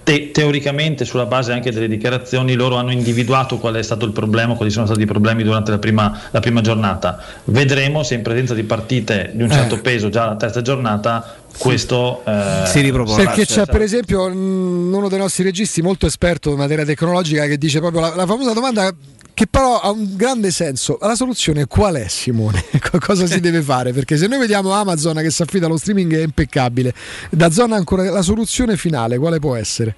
te- 0.05 0.31
teoricamente 0.31 1.05
sulla 1.05 1.27
base 1.27 1.53
anche 1.53 1.71
delle 1.71 1.89
dichiarazioni 1.89 2.55
loro 2.55 2.77
hanno 2.77 2.93
individuato 2.93 3.59
qual 3.59 3.75
è 3.75 3.83
stato 3.83 4.07
il 4.07 4.13
problema, 4.13 4.55
quali 4.55 4.71
sono 4.71 4.87
stati 4.87 5.03
i 5.03 5.07
problemi 5.07 5.43
durante 5.43 5.71
la 5.71 5.79
prima, 5.79 6.19
la 6.31 6.41
prima 6.41 6.61
giornata. 6.63 7.23
Vedremo 7.45 8.03
se 8.03 8.15
in 8.15 8.23
presenza 8.23 8.55
di 8.55 8.63
partite 8.63 9.33
di 9.35 9.43
un 9.43 9.51
certo 9.51 9.75
Eh. 9.75 9.81
peso 9.81 10.09
già 10.09 10.25
la 10.25 10.37
terza 10.37 10.63
giornata 10.63 11.37
questo 11.59 12.23
eh, 12.25 12.67
Si 12.67 12.81
riproporrà. 12.81 13.25
Perché 13.25 13.45
c'è 13.45 13.67
per 13.67 13.83
esempio 13.83 14.27
uno 14.27 15.09
dei 15.09 15.19
nostri 15.19 15.43
registi 15.43 15.83
molto 15.83 16.07
esperto 16.07 16.51
in 16.51 16.57
materia 16.57 16.85
tecnologica 16.85 17.47
che 17.47 17.59
dice 17.59 17.81
proprio 17.81 18.01
la, 18.01 18.15
la 18.15 18.27
famosa 18.27 18.53
domanda 18.53 18.95
che 19.39 19.47
però 19.47 19.79
ha 19.79 19.91
un 19.91 20.17
grande 20.17 20.51
senso. 20.51 20.99
La 21.01 21.15
soluzione 21.15 21.67
qual 21.67 21.95
è 21.95 22.09
Simone? 22.09 22.65
Cosa 22.99 23.25
si 23.25 23.39
deve 23.39 23.63
fare? 23.63 23.93
Perché 23.93 24.17
se 24.17 24.27
noi 24.27 24.41
vediamo 24.41 24.73
Amazon 24.73 25.15
che 25.19 25.31
si 25.31 25.43
affida 25.43 25.67
allo 25.67 25.77
streaming 25.77 26.13
è 26.17 26.23
impeccabile, 26.23 26.93
da 27.31 27.49
zona 27.49 27.77
ancora 27.77 28.11
la 28.11 28.23
soluzione 28.23 28.77
finale 28.77 29.17
quale 29.17 29.39
può 29.39 29.55
essere? 29.55 29.95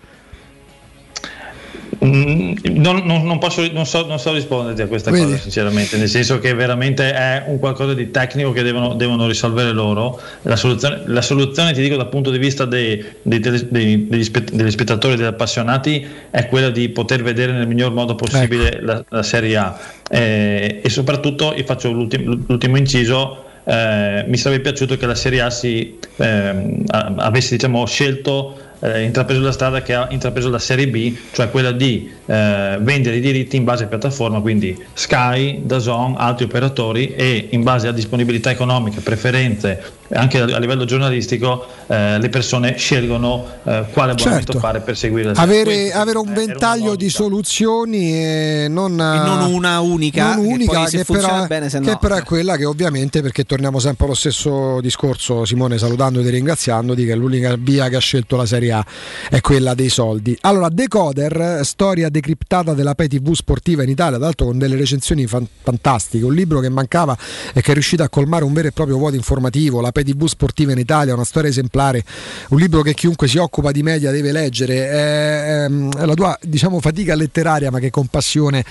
Mm, 2.05 2.52
non, 2.77 3.02
non- 3.05 3.25
non 3.27 3.39
posso, 3.39 3.67
non, 3.73 3.85
so, 3.85 4.07
non 4.07 4.19
so 4.19 4.33
risponderti 4.33 4.83
a 4.83 4.86
questa 4.86 5.10
Vedi? 5.10 5.25
cosa 5.25 5.39
sinceramente, 5.39 5.97
nel 5.97 6.09
senso 6.09 6.39
che 6.39 6.55
veramente 6.55 7.12
è 7.12 7.44
un 7.47 7.59
qualcosa 7.59 7.94
di 7.94 8.10
tecnico 8.10 8.52
che 8.52 8.62
devono, 8.62 8.94
devono 8.94 9.27
risolvere 9.27 9.73
loro. 9.73 10.20
La 10.43 10.57
soluzione, 10.57 11.02
la 11.07 11.20
soluzione, 11.20 11.73
ti 11.73 11.83
dico 11.83 11.97
dal 11.97 12.09
punto 12.09 12.31
di 12.31 12.39
vista 12.39 12.65
dei, 12.65 13.05
dei 13.23 13.41
dei- 13.41 14.07
degli, 14.09 14.25
spe- 14.25 14.44
degli 14.52 14.70
spettatori, 14.70 15.17
degli 15.17 15.27
appassionati, 15.27 16.07
è 16.31 16.47
quella 16.47 16.70
di 16.70 16.89
poter 16.91 17.23
vedere 17.23 17.52
nel 17.52 17.67
miglior 17.67 17.93
modo 17.93 18.15
possibile 18.15 18.73
Ecco. 18.73 18.85
la, 18.85 19.05
la 19.09 19.23
Serie 19.23 19.57
A 19.57 19.78
Eh, 20.09 20.81
e 20.83 20.89
soprattutto, 20.91 21.55
io 21.57 21.65
faccio 21.65 21.91
l'ultimo, 21.93 22.36
l'ultimo 22.47 22.77
inciso, 22.77 23.44
eh, 23.65 24.25
mi 24.27 24.36
sarebbe 24.36 24.62
piaciuto 24.62 24.97
che 24.97 25.07
la 25.07 25.15
Serie 25.15 25.41
A 25.41 25.51
si, 25.51 25.99
a- 26.19 27.15
avesse 27.17 27.57
diciamo, 27.57 27.85
scelto 27.86 28.57
eh, 28.81 29.02
intrapreso 29.02 29.41
la 29.41 29.52
strada 29.52 29.83
che 29.83 29.94
ha 29.94 30.09
intrapreso 30.10 30.49
la 30.49 30.59
Serie 30.59 30.89
B, 30.89 31.17
cioè 31.33 31.50
quella 31.50 31.73
di 31.73 32.10
eh, 32.26 32.78
vendere 32.81 33.17
i 33.17 33.20
diritti 33.20 33.57
in 33.57 33.65
base 33.65 33.84
a 33.84 33.86
piattaforma, 33.86 34.41
quindi 34.41 34.76
Sky, 34.92 35.60
DAZN, 35.65 36.15
altri 36.17 36.44
operatori 36.44 37.15
e 37.15 37.49
in 37.50 37.62
base 37.62 37.89
a 37.89 37.92
disponibilità 37.92 38.50
economiche, 38.50 39.00
preferenze, 39.00 39.99
anche 40.13 40.41
a, 40.41 40.59
livello 40.59 40.85
giornalistico, 40.85 41.67
eh, 41.87 42.19
le 42.19 42.29
persone 42.29 42.77
scelgono 42.77 43.47
eh, 43.65 43.87
quale 43.93 44.13
abbonamento 44.13 44.53
Certo. 44.53 44.59
fare 44.59 44.81
per 44.81 44.97
seguire 44.97 45.33
Avere, 45.35 45.93
avere 45.93 46.19
un 46.19 46.33
ventaglio 46.33 46.97
di 46.97 47.09
soluzioni 47.09 48.13
e 48.13 48.67
non, 48.69 48.93
E 48.93 48.95
non 48.97 49.53
una 49.53 49.81
unica, 49.81 50.35
non 50.35 50.45
che 50.45 50.53
unica, 50.53 50.85
che, 50.85 51.05
però, 51.05 51.47
bene, 51.47 51.69
se 51.69 51.81
che 51.81 51.91
no. 51.91 51.99
però 51.99 52.17
è 52.17 52.23
quella 52.23 52.57
che 52.57 52.65
ovviamente, 52.65 53.23
perché 53.23 53.45
torniamo 53.45 53.79
sempre 53.79 54.07
allo 54.07 54.15
stesso 54.15 54.81
discorso, 54.81 55.45
Simone, 55.45 55.79
salutando 55.79 56.21
e 56.21 56.29
ringraziandoti, 56.31 57.05
che 57.05 57.15
l'unica 57.15 57.55
via 57.59 57.89
che 57.89 57.97
ha 57.97 58.01
scelto 58.01 58.37
la 58.37 58.47
Serie 58.47 58.73
A 58.73 58.85
è 59.29 59.41
quella 59.41 59.75
dei 59.75 59.89
soldi. 59.89 60.37
Allora, 60.43 60.69
Decoder, 60.69 61.61
storia 61.65 62.09
decriptata 62.09 62.75
della 62.75 62.95
Pay 62.95 63.09
TV 63.09 63.33
sportiva 63.33 63.83
in 63.83 63.91
Italia, 63.91 64.17
tra 64.17 64.27
l'altro 64.27 64.47
con 64.47 64.59
delle 64.59 64.77
recensioni 64.77 65.27
fan- 65.27 65.47
fantastiche, 65.63 66.25
un 66.25 66.35
libro 66.35 66.61
che 66.61 66.69
mancava 66.69 67.17
e 67.53 67.61
che 67.61 67.71
è 67.71 67.75
riuscito 67.75 68.03
a 68.03 68.09
colmare 68.09 68.45
un 68.45 68.53
vero 68.53 68.69
e 68.69 68.73
proprio 68.73 68.97
vuoto 68.97 69.17
informativo, 69.17 69.81
la 69.81 69.93
Pay 70.01 70.05
TV 70.05 70.27
sportiva 70.27 70.73
in 70.73 70.79
Italia, 70.79 71.15
una 71.15 71.25
storia 71.25 71.51
esemplare, 71.51 72.03
un 72.49 72.59
libro 72.59 72.83
che 72.83 72.95
chiunque 72.95 73.29
si 73.29 73.39
occupa 73.39 73.70
di 73.70 73.83
media 73.83 74.11
deve 74.11 74.33
leggere, 74.33 74.89
è, 74.89 75.65
ehm, 75.65 75.95
è 75.97 76.05
la 76.05 76.15
tua 76.15 76.39
diciamo 76.43 76.81
fatica 76.81 77.15
letteraria 77.15 77.70
ma 77.70 77.79
che 77.79 77.91
con 77.91 78.07
passione, 78.07 78.65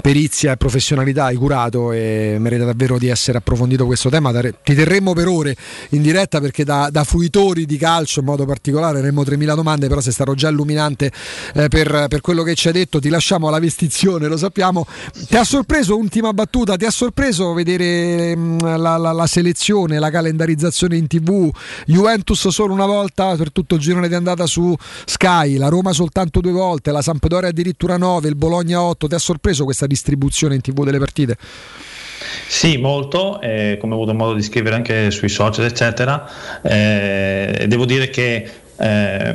perizia 0.00 0.52
e 0.52 0.56
professionalità 0.56 1.24
hai 1.24 1.36
curato 1.36 1.92
e 1.92 2.36
merita 2.38 2.64
davvero 2.64 2.98
di 2.98 3.08
essere 3.08 3.38
approfondito 3.38 3.86
questo 3.86 4.10
tema, 4.10 4.32
ti 4.62 4.74
terremmo 4.74 5.12
per 5.14 5.28
ore 5.28 5.56
in 5.90 6.02
diretta 6.02 6.40
perché 6.40 6.64
da, 6.64 6.88
da 6.90 7.04
fruitori 7.04 7.64
di 7.64 7.76
calcio 7.76 8.20
in 8.20 8.26
modo 8.26 8.44
particolare 8.44 8.98
avremmo 8.98 9.24
3000 9.24 9.54
domande, 9.54 9.88
però 9.88 10.00
sei 10.00 10.12
stato 10.12 10.34
già 10.34 10.48
illuminante 10.48 11.10
eh, 11.54 11.68
per, 11.68 12.06
per 12.08 12.20
quello 12.20 12.42
che 12.42 12.54
ci 12.54 12.68
hai 12.68 12.74
detto, 12.74 13.00
ti 13.00 13.08
lasciamo 13.08 13.48
alla 13.48 13.58
vestizione, 13.58 14.28
lo 14.28 14.36
sappiamo. 14.36 14.86
Ti 15.28 15.36
ha 15.36 15.44
sorpreso, 15.44 15.96
ultima 15.96 16.32
battuta, 16.32 16.76
ti 16.76 16.84
ha 16.84 16.90
sorpreso 16.90 17.52
vedere 17.52 18.36
mm, 18.36 18.58
la, 18.58 18.96
la- 18.96 19.12
la 19.12 19.26
selezione, 19.26 19.98
la 19.98 20.10
calendarizzazione 20.10 20.73
in 20.96 21.06
tv, 21.06 21.50
Juventus 21.86 22.48
solo 22.48 22.72
una 22.72 22.86
volta 22.86 23.36
per 23.36 23.52
tutto 23.52 23.76
il 23.76 23.80
girone 23.80 24.08
di 24.08 24.14
andata 24.14 24.46
su 24.46 24.74
Sky, 25.04 25.56
la 25.56 25.68
Roma 25.68 25.92
soltanto 25.92 26.40
due 26.40 26.52
volte, 26.52 26.90
la 26.92 27.02
Sampdoria 27.02 27.48
addirittura 27.48 27.96
9, 27.96 28.28
il 28.28 28.36
Bologna 28.36 28.82
8, 28.82 29.06
ti 29.08 29.14
ha 29.14 29.18
sorpreso 29.18 29.64
questa 29.64 29.86
distribuzione 29.86 30.54
in 30.54 30.60
tv 30.60 30.84
delle 30.84 30.98
partite? 30.98 31.36
Sì, 32.46 32.76
molto, 32.76 33.40
eh, 33.40 33.76
come 33.80 33.94
ho 33.94 33.96
avuto 33.96 34.14
modo 34.14 34.34
di 34.34 34.42
scrivere 34.42 34.76
anche 34.76 35.10
sui 35.10 35.28
social, 35.28 35.64
eccetera. 35.64 36.28
Eh, 36.62 37.64
devo 37.68 37.84
dire 37.84 38.10
che 38.10 38.50
eh, 38.76 39.34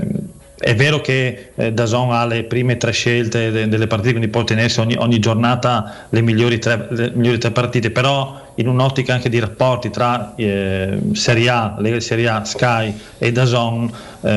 è 0.60 0.76
vero 0.76 1.00
che 1.00 1.52
eh, 1.56 1.72
Dazon 1.72 2.12
ha 2.12 2.26
le 2.26 2.44
prime 2.44 2.76
tre 2.76 2.92
scelte 2.92 3.50
de- 3.50 3.70
delle 3.70 3.88
partite, 3.88 4.12
quindi 4.12 4.28
può 4.28 4.44
tenersi 4.44 4.82
ogni, 4.82 4.96
ogni 4.98 5.18
giornata 5.20 6.08
le 6.10 6.22
migliori, 6.22 6.60
tre, 6.60 6.86
le 6.90 7.12
migliori 7.16 7.38
tre 7.38 7.52
partite, 7.52 7.92
però 7.92 8.48
in 8.56 8.68
un'ottica 8.68 9.14
anche 9.14 9.30
di 9.30 9.40
rapporti 9.40 9.90
tra 9.90 10.34
eh, 10.36 11.00
Serie 11.14 11.50
A, 11.50 11.76
Lega 11.80 12.02
Serie 12.02 12.28
A, 12.28 12.44
Sky 12.44 12.94
e 13.18 13.32
Dazon, 13.32 13.90
eh, 14.20 14.30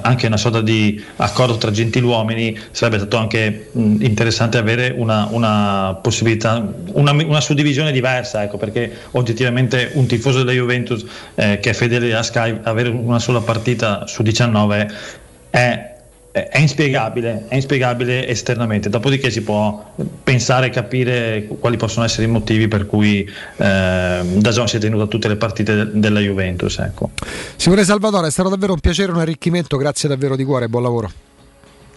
anche 0.00 0.28
una 0.28 0.36
sorta 0.36 0.60
di 0.60 1.02
accordo 1.16 1.56
tra 1.56 1.72
gentiluomini, 1.72 2.56
sarebbe 2.70 2.98
stato 2.98 3.16
anche 3.16 3.70
mh, 3.72 3.96
interessante 3.98 4.58
avere 4.58 4.94
una, 4.96 5.26
una 5.28 5.98
possibilità, 6.00 6.64
una, 6.92 7.10
una 7.10 7.40
suddivisione 7.40 7.90
diversa, 7.90 8.44
ecco, 8.44 8.58
perché 8.58 8.92
oggettivamente 9.10 9.90
un 9.94 10.06
tifoso 10.06 10.38
della 10.38 10.52
Juventus 10.52 11.04
eh, 11.34 11.58
che 11.58 11.70
è 11.70 11.72
fedele 11.72 12.14
a 12.14 12.22
Sky, 12.22 12.60
avere 12.62 12.90
una 12.90 13.18
sola 13.18 13.40
partita 13.40 14.06
su 14.06 14.22
19 14.22 15.22
è, 15.54 15.92
è 16.32 16.58
inspiegabile, 16.58 17.44
è 17.46 17.54
inspiegabile 17.54 18.26
esternamente, 18.26 18.88
dopodiché 18.88 19.30
si 19.30 19.42
può 19.42 19.92
pensare 20.24 20.66
e 20.66 20.70
capire 20.70 21.46
quali 21.60 21.76
possono 21.76 22.04
essere 22.04 22.24
i 22.24 22.28
motivi 22.28 22.66
per 22.66 22.86
cui 22.86 23.20
eh, 23.20 24.20
Dazon 24.24 24.66
si 24.66 24.76
è 24.76 24.80
tenuto 24.80 25.04
a 25.04 25.06
tutte 25.06 25.28
le 25.28 25.36
partite 25.36 25.76
de- 25.76 25.90
della 25.92 26.18
Juventus. 26.18 26.78
Ecco. 26.78 27.10
Simone 27.54 27.84
Salvatore, 27.84 28.26
è 28.26 28.30
stato 28.32 28.48
davvero 28.48 28.72
un 28.72 28.80
piacere, 28.80 29.12
un 29.12 29.20
arricchimento, 29.20 29.76
grazie 29.76 30.08
davvero 30.08 30.34
di 30.34 30.42
cuore, 30.42 30.68
buon 30.68 30.82
lavoro. 30.82 31.10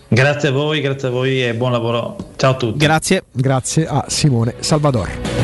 Grazie 0.07 0.49
a 0.49 0.51
voi, 0.51 0.81
grazie 0.81 1.07
a 1.07 1.11
voi 1.11 1.43
e 1.43 1.55
buon 1.55 1.71
lavoro. 1.71 2.15
Ciao 2.35 2.51
a 2.51 2.55
tutti. 2.55 2.77
Grazie. 2.77 3.23
Grazie 3.31 3.87
a 3.87 4.05
Simone 4.07 4.53
Salvatore. 4.59 5.36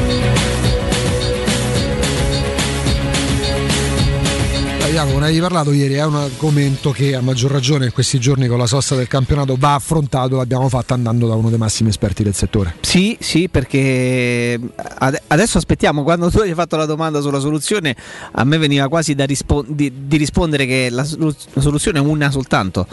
Jacopo, 4.93 5.17
ne 5.17 5.23
avevi 5.23 5.39
parlato 5.39 5.71
ieri, 5.71 5.95
è 5.95 6.05
un 6.05 6.17
argomento 6.17 6.91
che 6.91 7.15
a 7.15 7.21
maggior 7.21 7.49
ragione 7.49 7.85
in 7.85 7.91
questi 7.91 8.19
giorni 8.19 8.45
con 8.45 8.59
la 8.59 8.67
sosta 8.67 8.93
del 8.93 9.07
campionato 9.07 9.55
va 9.57 9.73
affrontato, 9.73 10.35
l'abbiamo 10.35 10.69
fatto 10.69 10.93
andando 10.93 11.27
da 11.27 11.33
uno 11.33 11.49
dei 11.49 11.57
massimi 11.57 11.89
esperti 11.89 12.21
del 12.21 12.35
settore. 12.35 12.75
Sì, 12.81 13.17
sì, 13.19 13.49
perché 13.49 14.59
ade- 14.75 15.23
adesso 15.25 15.57
aspettiamo, 15.57 16.03
quando 16.03 16.29
tu 16.29 16.37
hai 16.41 16.53
fatto 16.53 16.75
la 16.75 16.85
domanda 16.85 17.21
sulla 17.21 17.39
soluzione, 17.39 17.95
a 18.33 18.43
me 18.43 18.59
veniva 18.59 18.87
quasi 18.87 19.15
da 19.15 19.25
rispo- 19.25 19.65
di, 19.67 19.91
di 20.05 20.17
rispondere 20.17 20.67
che 20.67 20.89
la, 20.91 21.03
solu- 21.03 21.35
la 21.53 21.61
soluzione 21.61 21.97
è 21.97 22.01
una 22.01 22.29
soltanto. 22.29 22.85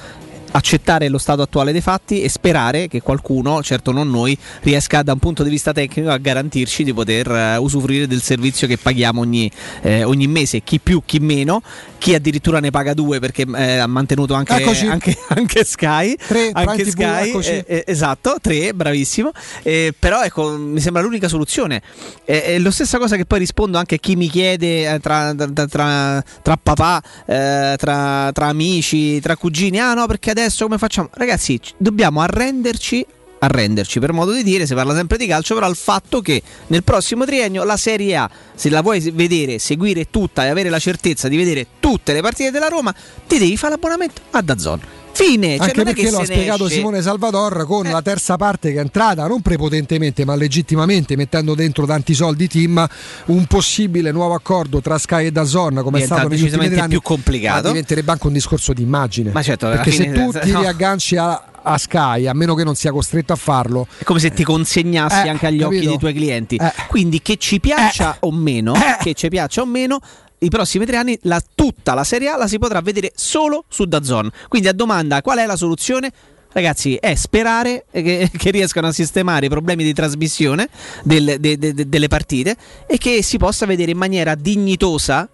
Accettare 0.52 1.08
lo 1.08 1.18
stato 1.18 1.42
attuale 1.42 1.70
dei 1.70 1.80
fatti 1.80 2.22
e 2.22 2.28
sperare 2.28 2.88
che 2.88 3.00
qualcuno, 3.00 3.62
certo 3.62 3.92
non 3.92 4.10
noi, 4.10 4.36
riesca 4.62 5.02
da 5.02 5.12
un 5.12 5.20
punto 5.20 5.44
di 5.44 5.50
vista 5.50 5.72
tecnico 5.72 6.10
a 6.10 6.18
garantirci 6.18 6.82
di 6.82 6.92
poter 6.92 7.30
eh, 7.30 7.56
usufruire 7.56 8.08
del 8.08 8.20
servizio 8.20 8.66
che 8.66 8.76
paghiamo 8.76 9.20
ogni, 9.20 9.48
eh, 9.82 10.02
ogni 10.02 10.26
mese, 10.26 10.62
chi 10.62 10.80
più, 10.80 11.02
chi 11.06 11.20
meno, 11.20 11.62
chi 11.98 12.14
addirittura 12.14 12.58
ne 12.58 12.70
paga 12.70 12.94
due 12.94 13.20
perché 13.20 13.46
eh, 13.54 13.76
ha 13.76 13.86
mantenuto 13.86 14.34
anche, 14.34 14.54
anche, 14.54 15.16
anche 15.28 15.64
Sky. 15.64 16.16
Tre, 16.16 16.50
anche 16.52 16.82
TV, 16.82 16.90
Sky 16.90 17.28
eccoci. 17.28 17.50
eh, 17.50 17.64
eh, 17.66 17.84
esatto, 17.86 18.36
tre, 18.40 18.74
bravissimo. 18.74 19.30
Eh, 19.62 19.94
però 19.96 20.22
ecco, 20.22 20.56
mi 20.56 20.80
sembra 20.80 21.00
l'unica 21.00 21.28
soluzione. 21.28 21.80
È 22.24 22.58
la 22.58 22.70
stessa 22.72 22.98
cosa 22.98 23.14
che 23.16 23.24
poi 23.24 23.38
rispondo 23.38 23.78
anche 23.78 23.96
a 23.96 23.98
chi 23.98 24.16
mi 24.16 24.28
chiede 24.28 24.98
tra, 25.00 25.32
tra- 25.34 25.66
tra- 25.66 26.24
tra 26.42 26.56
papà, 26.56 27.02
tra, 27.24 28.30
tra 28.32 28.46
amici, 28.46 29.20
tra 29.20 29.36
cugini. 29.36 29.78
Ah 29.78 29.94
no, 29.94 30.06
perché 30.06 30.30
adesso 30.30 30.39
come 30.58 30.78
facciamo? 30.78 31.10
Ragazzi, 31.12 31.60
dobbiamo 31.76 32.20
arrenderci 32.20 33.06
arrenderci 33.40 34.00
per 34.00 34.12
modo 34.12 34.32
di 34.32 34.42
dire, 34.42 34.66
si 34.66 34.74
parla 34.74 34.94
sempre 34.94 35.16
di 35.16 35.26
calcio, 35.26 35.54
però 35.54 35.66
al 35.66 35.76
fatto 35.76 36.20
che 36.20 36.42
nel 36.68 36.84
prossimo 36.84 37.24
triennio 37.24 37.64
la 37.64 37.76
Serie 37.76 38.16
A, 38.16 38.30
se 38.54 38.68
la 38.68 38.82
vuoi 38.82 39.00
vedere, 39.12 39.58
seguire 39.58 40.10
tutta 40.10 40.44
e 40.44 40.48
avere 40.48 40.68
la 40.68 40.78
certezza 40.78 41.26
di 41.26 41.36
vedere 41.36 41.66
tutte 41.80 42.12
le 42.12 42.20
partite 42.20 42.50
della 42.50 42.68
Roma, 42.68 42.94
ti 43.26 43.38
devi 43.38 43.56
fare 43.56 43.72
l'abbonamento 43.72 44.20
a 44.30 44.42
Dazzon. 44.42 44.80
Fine, 45.12 45.56
cioè 45.58 45.66
Anche 45.66 45.82
perché 45.82 46.10
l'ha 46.10 46.24
spiegato 46.24 46.64
esce. 46.64 46.74
Eh. 46.74 46.78
Simone 46.78 47.02
Salvador 47.02 47.66
con 47.66 47.84
la 47.84 48.00
terza 48.00 48.36
parte 48.36 48.72
che 48.72 48.78
è 48.78 48.80
entrata 48.80 49.26
non 49.26 49.42
prepotentemente 49.42 50.24
ma 50.24 50.34
legittimamente 50.34 51.14
mettendo 51.16 51.54
dentro 51.54 51.84
tanti 51.84 52.14
soldi 52.14 52.48
team 52.48 52.86
un 53.26 53.44
possibile 53.46 54.12
nuovo 54.12 54.34
accordo 54.34 54.80
tra 54.80 54.96
Sky 54.98 55.26
e 55.26 55.30
Dazon 55.32 55.80
come 55.82 56.00
è 56.00 56.04
stato 56.04 56.28
negli 56.28 56.42
ultimi 56.42 56.66
anni 56.78 56.88
più 56.88 57.02
complicato. 57.02 57.68
diventerebbe 57.68 58.12
anche 58.12 58.26
un 58.28 58.32
discorso 58.32 58.72
di 58.72 58.82
immagine 58.82 59.30
Ma 59.32 59.42
certo, 59.42 59.68
perché 59.68 59.90
se 59.90 60.10
tu 60.12 60.30
ti 60.32 60.50
no. 60.52 60.60
riagganci 60.60 61.16
a, 61.16 61.44
a 61.62 61.76
Sky 61.76 62.26
a 62.26 62.32
meno 62.32 62.54
che 62.54 62.64
non 62.64 62.74
sia 62.74 62.90
costretto 62.90 63.32
a 63.34 63.36
farlo 63.36 63.86
È 63.98 64.04
come 64.04 64.20
se 64.20 64.30
ti 64.30 64.42
consegnassi 64.44 65.26
Eh, 65.26 65.28
anche 65.28 65.46
agli 65.46 65.62
occhi 65.62 65.74
capito? 65.74 65.90
dei 65.90 65.98
tuoi 65.98 66.14
clienti. 66.14 66.56
Eh. 66.56 66.72
Quindi 66.88 67.20
che 67.20 67.36
ci 67.36 67.60
piaccia 67.60 68.16
o 68.20 68.32
meno, 68.32 68.72
che 69.02 69.12
ci 69.14 69.28
piaccia 69.28 69.60
o 69.60 69.66
meno, 69.66 69.98
i 70.42 70.48
prossimi 70.48 70.86
tre 70.86 70.96
anni 70.96 71.18
la- 71.22 71.42
tutta 71.54 71.94
la 71.94 72.04
Serie 72.04 72.28
A 72.28 72.36
la 72.36 72.46
si 72.48 72.58
potrà 72.58 72.80
vedere 72.80 73.12
solo 73.14 73.64
su 73.68 73.84
Dazon. 73.84 74.30
Quindi 74.48 74.68
a 74.68 74.72
domanda 74.72 75.20
qual 75.22 75.38
è 75.38 75.46
la 75.46 75.56
soluzione? 75.56 76.10
Ragazzi, 76.52 76.96
è 76.96 77.14
sperare 77.14 77.84
che, 77.92 78.28
che 78.36 78.50
riescano 78.50 78.88
a 78.88 78.92
sistemare 78.92 79.46
i 79.46 79.48
problemi 79.48 79.84
di 79.84 79.92
trasmissione 79.92 80.68
del- 81.04 81.36
de- 81.38 81.58
de- 81.58 81.74
de- 81.74 81.88
delle 81.88 82.08
partite 82.08 82.56
e 82.86 82.98
che 82.98 83.22
si 83.22 83.36
possa 83.38 83.66
vedere 83.66 83.92
in 83.92 83.98
maniera 83.98 84.34
dignitosa 84.34 85.28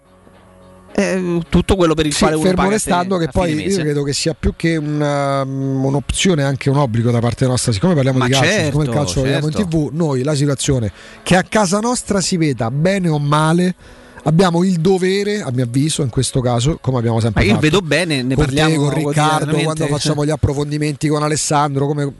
eh, 0.99 1.41
tutto 1.49 1.75
quello 1.75 1.93
per 1.93 2.05
il 2.07 2.13
Sì, 2.13 2.19
quale 2.21 2.35
uno 2.35 2.45
fermo 2.45 2.69
restando 2.69 3.17
che 3.17 3.27
poi 3.27 3.53
io 3.53 3.77
credo 3.77 4.01
che 4.03 4.13
sia 4.13 4.33
più 4.33 4.53
che 4.55 4.77
una- 4.77 5.43
un'opzione 5.43 6.43
anche 6.43 6.69
un 6.71 6.77
obbligo 6.77 7.11
da 7.11 7.19
parte 7.19 7.45
nostra 7.45 7.71
siccome 7.71 7.93
parliamo 7.93 8.17
Ma 8.19 8.25
di 8.25 8.31
calcio 8.31 8.47
certo, 8.49 8.65
siccome 8.65 8.83
il 8.85 8.89
calcio 8.91 9.15
lo 9.17 9.21
vediamo 9.23 9.47
in 9.47 9.53
certo. 9.53 9.67
tv 9.67 9.89
noi 9.93 10.23
la 10.23 10.33
situazione 10.33 10.91
che 11.23 11.35
a 11.35 11.43
casa 11.43 11.79
nostra 11.79 12.19
si 12.19 12.37
veda 12.37 12.71
bene 12.71 13.09
o 13.09 13.19
male 13.19 13.75
abbiamo 14.23 14.63
il 14.63 14.79
dovere 14.79 15.41
a 15.41 15.51
mio 15.51 15.63
avviso 15.63 16.01
in 16.01 16.09
questo 16.09 16.41
caso 16.41 16.77
come 16.81 16.97
abbiamo 16.97 17.15
Ma 17.17 17.21
sempre 17.21 17.43
io 17.43 17.49
fatto 17.53 17.61
vedo 17.61 17.81
bene, 17.81 18.21
ne 18.23 18.35
con 18.35 18.43
parliamo 18.45 18.69
te, 18.69 18.77
con 18.77 18.93
Riccardo 18.93 19.57
quando 19.57 19.87
facciamo 19.87 20.25
gli 20.25 20.29
approfondimenti 20.29 21.07
con 21.07 21.23
Alessandro 21.23 21.87
come 21.87 22.13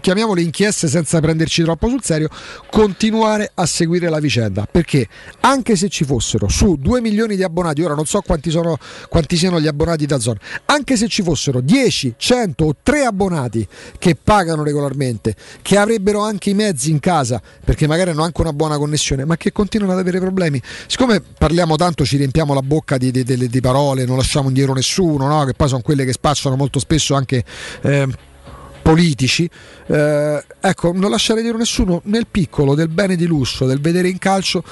chiamiamole 0.00 0.42
inchieste 0.42 0.88
senza 0.88 1.20
prenderci 1.20 1.62
troppo 1.62 1.88
sul 1.88 2.02
serio 2.02 2.28
continuare 2.70 3.50
a 3.54 3.66
seguire 3.66 4.08
la 4.08 4.18
vicenda 4.18 4.66
perché 4.70 5.06
anche 5.40 5.76
se 5.76 5.88
ci 5.88 6.04
fossero 6.04 6.48
su 6.48 6.76
2 6.76 7.00
milioni 7.00 7.36
di 7.36 7.42
abbonati 7.42 7.82
ora 7.82 7.94
non 7.94 8.06
so 8.06 8.20
quanti, 8.20 8.50
sono, 8.50 8.78
quanti 9.08 9.36
siano 9.36 9.60
gli 9.60 9.66
abbonati 9.66 10.06
da 10.06 10.18
zona 10.18 10.38
anche 10.66 10.96
se 10.96 11.08
ci 11.08 11.22
fossero 11.22 11.60
10, 11.60 12.14
100 12.16 12.64
o 12.64 12.76
3 12.82 13.04
abbonati 13.04 13.66
che 13.98 14.16
pagano 14.20 14.62
regolarmente 14.62 15.34
che 15.62 15.76
avrebbero 15.76 16.20
anche 16.20 16.50
i 16.50 16.54
mezzi 16.54 16.90
in 16.90 17.00
casa 17.00 17.40
perché 17.64 17.86
magari 17.86 18.10
hanno 18.10 18.22
anche 18.22 18.40
una 18.40 18.52
buona 18.52 18.78
connessione 18.78 19.24
ma 19.24 19.36
che 19.36 19.52
continuano 19.52 19.92
ad 19.92 19.98
avere 19.98 20.18
problemi 20.18 20.60
siccome 20.86 21.20
parliamo 21.20 21.76
tanto 21.76 22.04
ci 22.04 22.16
riempiamo 22.16 22.54
la 22.54 22.62
bocca 22.62 22.96
di, 22.96 23.10
di- 23.10 23.24
di- 23.24 23.48
di 23.48 23.60
parole 23.60 24.04
non 24.04 24.16
lasciamo 24.16 24.48
indietro 24.48 24.72
nessuno 24.72 25.26
no? 25.26 25.44
che 25.44 25.54
poi 25.54 25.68
sono 25.68 25.82
quelle 25.82 26.04
che 26.04 26.12
spacciano 26.12 26.56
molto 26.56 26.78
spesso 26.78 27.14
anche 27.14 27.44
eh, 27.82 28.08
politici, 28.86 29.50
eh, 29.88 30.44
ecco, 30.60 30.92
non 30.92 31.10
lasciare 31.10 31.42
dire 31.42 31.58
nessuno 31.58 32.02
nel 32.04 32.28
piccolo 32.30 32.76
del 32.76 32.86
bene 32.86 33.16
di 33.16 33.26
lusso, 33.26 33.66
del 33.66 33.80
vedere 33.80 34.08
in 34.08 34.18
calcio. 34.18 34.62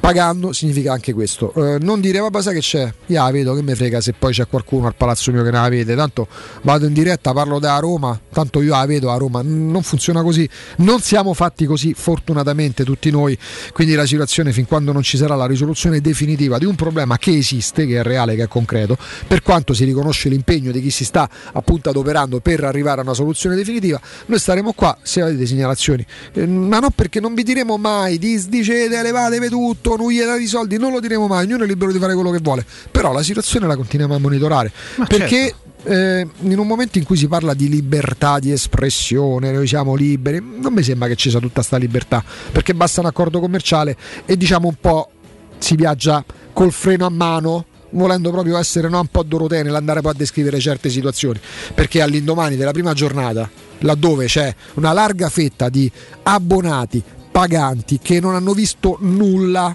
Pagando 0.00 0.52
significa 0.52 0.92
anche 0.92 1.12
questo, 1.12 1.52
Eh, 1.54 1.78
non 1.78 2.00
dire 2.00 2.18
vabbè 2.20 2.40
sai 2.42 2.54
che 2.54 2.60
c'è, 2.60 2.92
io 3.06 3.22
la 3.22 3.30
vedo 3.30 3.54
che 3.54 3.62
mi 3.62 3.74
frega 3.74 4.00
se 4.00 4.14
poi 4.18 4.32
c'è 4.32 4.46
qualcuno 4.48 4.86
al 4.86 4.94
palazzo 4.96 5.30
mio 5.30 5.42
che 5.44 5.50
non 5.50 5.62
la 5.62 5.68
vede, 5.68 5.94
tanto 5.94 6.26
vado 6.62 6.86
in 6.86 6.92
diretta, 6.92 7.32
parlo 7.32 7.58
da 7.58 7.78
Roma, 7.78 8.18
tanto 8.32 8.62
io 8.62 8.70
la 8.70 8.86
vedo 8.86 9.10
a 9.10 9.16
Roma, 9.16 9.42
non 9.44 9.82
funziona 9.82 10.22
così, 10.22 10.48
non 10.78 11.00
siamo 11.00 11.34
fatti 11.34 11.66
così 11.66 11.92
fortunatamente 11.94 12.82
tutti 12.82 13.10
noi, 13.10 13.38
quindi 13.72 13.94
la 13.94 14.06
situazione 14.06 14.52
fin 14.52 14.66
quando 14.66 14.90
non 14.90 15.02
ci 15.02 15.16
sarà 15.16 15.36
la 15.36 15.46
risoluzione 15.46 16.00
definitiva 16.00 16.58
di 16.58 16.64
un 16.64 16.74
problema 16.74 17.18
che 17.18 17.36
esiste, 17.36 17.86
che 17.86 18.00
è 18.00 18.02
reale, 18.02 18.34
che 18.34 18.44
è 18.44 18.48
concreto, 18.48 18.96
per 19.26 19.42
quanto 19.42 19.74
si 19.74 19.84
riconosce 19.84 20.28
l'impegno 20.30 20.72
di 20.72 20.80
chi 20.80 20.90
si 20.90 21.04
sta 21.04 21.28
appunto 21.52 21.90
adoperando 21.90 22.40
per 22.40 22.64
arrivare 22.64 23.00
a 23.00 23.04
una 23.04 23.14
soluzione 23.14 23.54
definitiva, 23.54 24.00
noi 24.26 24.38
staremo 24.38 24.72
qua 24.72 24.96
se 25.02 25.20
avete 25.20 25.46
segnalazioni, 25.46 26.04
Eh, 26.32 26.46
ma 26.46 26.78
non 26.78 26.90
perché 26.94 27.20
non 27.20 27.34
vi 27.34 27.42
diremo 27.42 27.76
mai, 27.76 28.18
disdicete, 28.18 29.02
levatevi 29.02 29.48
tutto, 29.48 29.89
non 29.96 30.10
gli 30.10 30.20
date 30.20 30.42
i 30.42 30.46
soldi, 30.46 30.78
non 30.78 30.92
lo 30.92 31.00
diremo 31.00 31.26
mai, 31.26 31.44
ognuno 31.44 31.64
è 31.64 31.66
libero 31.66 31.92
di 31.92 31.98
fare 31.98 32.14
quello 32.14 32.30
che 32.30 32.38
vuole, 32.40 32.64
però 32.90 33.12
la 33.12 33.22
situazione 33.22 33.66
la 33.66 33.76
continuiamo 33.76 34.14
a 34.14 34.18
monitorare, 34.18 34.72
perché 35.06 35.54
eh, 35.84 36.26
in 36.40 36.58
un 36.58 36.66
momento 36.66 36.98
in 36.98 37.04
cui 37.04 37.16
si 37.16 37.28
parla 37.28 37.54
di 37.54 37.68
libertà 37.68 38.38
di 38.38 38.52
espressione, 38.52 39.52
noi 39.52 39.66
siamo 39.66 39.94
liberi, 39.94 40.40
non 40.40 40.72
mi 40.72 40.82
sembra 40.82 41.08
che 41.08 41.16
ci 41.16 41.30
sia 41.30 41.38
tutta 41.38 41.54
questa 41.54 41.76
libertà, 41.76 42.22
perché 42.52 42.74
basta 42.74 43.00
un 43.00 43.06
accordo 43.06 43.40
commerciale 43.40 43.96
e 44.24 44.36
diciamo 44.36 44.68
un 44.68 44.76
po' 44.80 45.10
si 45.58 45.76
viaggia 45.76 46.24
col 46.52 46.72
freno 46.72 47.06
a 47.06 47.10
mano 47.10 47.66
volendo 47.90 48.30
proprio 48.30 48.56
essere 48.56 48.88
no, 48.88 49.00
un 49.00 49.06
po' 49.06 49.22
Dorotè 49.22 49.62
nell'andare 49.62 50.00
poi 50.00 50.12
a 50.12 50.14
descrivere 50.14 50.60
certe 50.60 50.90
situazioni. 50.90 51.40
Perché 51.74 52.00
all'indomani 52.02 52.56
della 52.56 52.72
prima 52.72 52.92
giornata 52.92 53.48
laddove 53.78 54.26
c'è 54.26 54.54
una 54.74 54.92
larga 54.92 55.28
fetta 55.28 55.68
di 55.68 55.90
abbonati 56.22 57.02
paganti 57.30 57.98
che 57.98 58.20
non 58.20 58.34
hanno 58.34 58.52
visto 58.52 58.96
nulla 59.00 59.74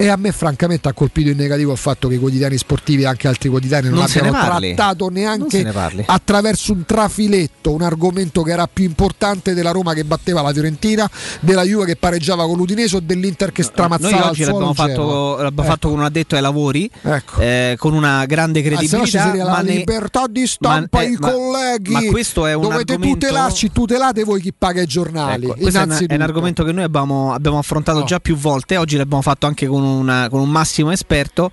e 0.00 0.08
a 0.08 0.16
me 0.16 0.30
francamente 0.30 0.88
ha 0.88 0.92
colpito 0.92 1.28
in 1.28 1.36
negativo 1.36 1.72
il 1.72 1.78
fatto 1.78 2.06
che 2.06 2.14
i 2.14 2.18
quotidiani 2.18 2.56
sportivi 2.56 3.02
e 3.02 3.06
anche 3.06 3.26
altri 3.26 3.48
quotidiani 3.48 3.88
non, 3.88 3.98
Non 3.98 4.06
ne 4.08 4.18
abbiano 4.20 4.38
parli. 4.48 4.74
trattato 4.74 5.08
neanche 5.08 5.62
ne 5.64 6.04
attraverso 6.06 6.72
un 6.72 6.84
trafiletto 6.84 7.72
un 7.72 7.82
argomento 7.82 8.42
che 8.42 8.52
era 8.52 8.68
più 8.72 8.84
importante 8.84 9.54
della 9.54 9.72
Roma 9.72 9.94
che 9.94 10.04
batteva 10.04 10.40
la 10.40 10.52
Fiorentina, 10.52 11.10
della 11.40 11.64
Juve 11.64 11.84
che 11.84 11.96
pareggiava 11.96 12.46
con 12.46 12.56
l'Udinese 12.56 12.96
o 12.96 13.00
dell'Inter 13.00 13.50
che 13.50 13.64
stramazzava 13.64 14.18
Noi 14.18 14.28
oggi 14.28 14.44
l'abbiamo, 14.44 14.72
fatto, 14.72 15.30
l'abbiamo 15.36 15.48
Ecco. 15.48 15.62
fatto 15.64 15.88
con 15.88 15.98
un 15.98 16.04
addetto 16.04 16.36
ai 16.36 16.42
lavori, 16.42 16.88
eh, 17.40 17.74
con 17.76 17.92
una 17.92 18.24
grande 18.26 18.60
Ah, 18.60 18.62
credibilità. 18.62 19.06
sarebbe 19.06 19.38
ma 19.38 19.44
la 19.50 19.60
ne- 19.62 19.72
libertà 19.74 20.26
di 20.30 20.46
stampa 20.46 20.98
ma- 20.98 21.02
eh, 21.02 21.06
ai 21.06 21.16
ma- 21.18 21.30
colleghi. 21.32 21.90
ma 21.92 22.02
questo 22.04 22.46
è 22.46 22.52
un 22.54 22.62
Dovete 22.62 22.92
argomento- 22.92 23.18
tutelarci, 23.26 23.72
tutelate 23.72 24.22
voi 24.24 24.40
chi 24.40 24.52
paga 24.56 24.80
i 24.80 24.86
giornali. 24.86 25.46
Ecco, 25.46 25.56
questo 25.60 25.80
è 25.80 25.82
un, 25.82 26.06
è 26.08 26.14
un 26.14 26.20
argomento 26.20 26.62
che 26.62 26.70
noi 26.72 26.84
abbiamo, 26.84 27.32
abbiamo 27.34 27.58
affrontato 27.58 27.98
No. 27.98 28.04
già 28.04 28.20
più 28.20 28.36
volte. 28.36 28.76
Oggi 28.76 28.96
l'abbiamo 28.96 29.22
fatto 29.22 29.46
anche 29.46 29.66
con, 29.66 29.87
una- 29.88 30.28
con 30.30 30.40
un 30.40 30.48
massimo 30.50 30.90
esperto. 30.90 31.50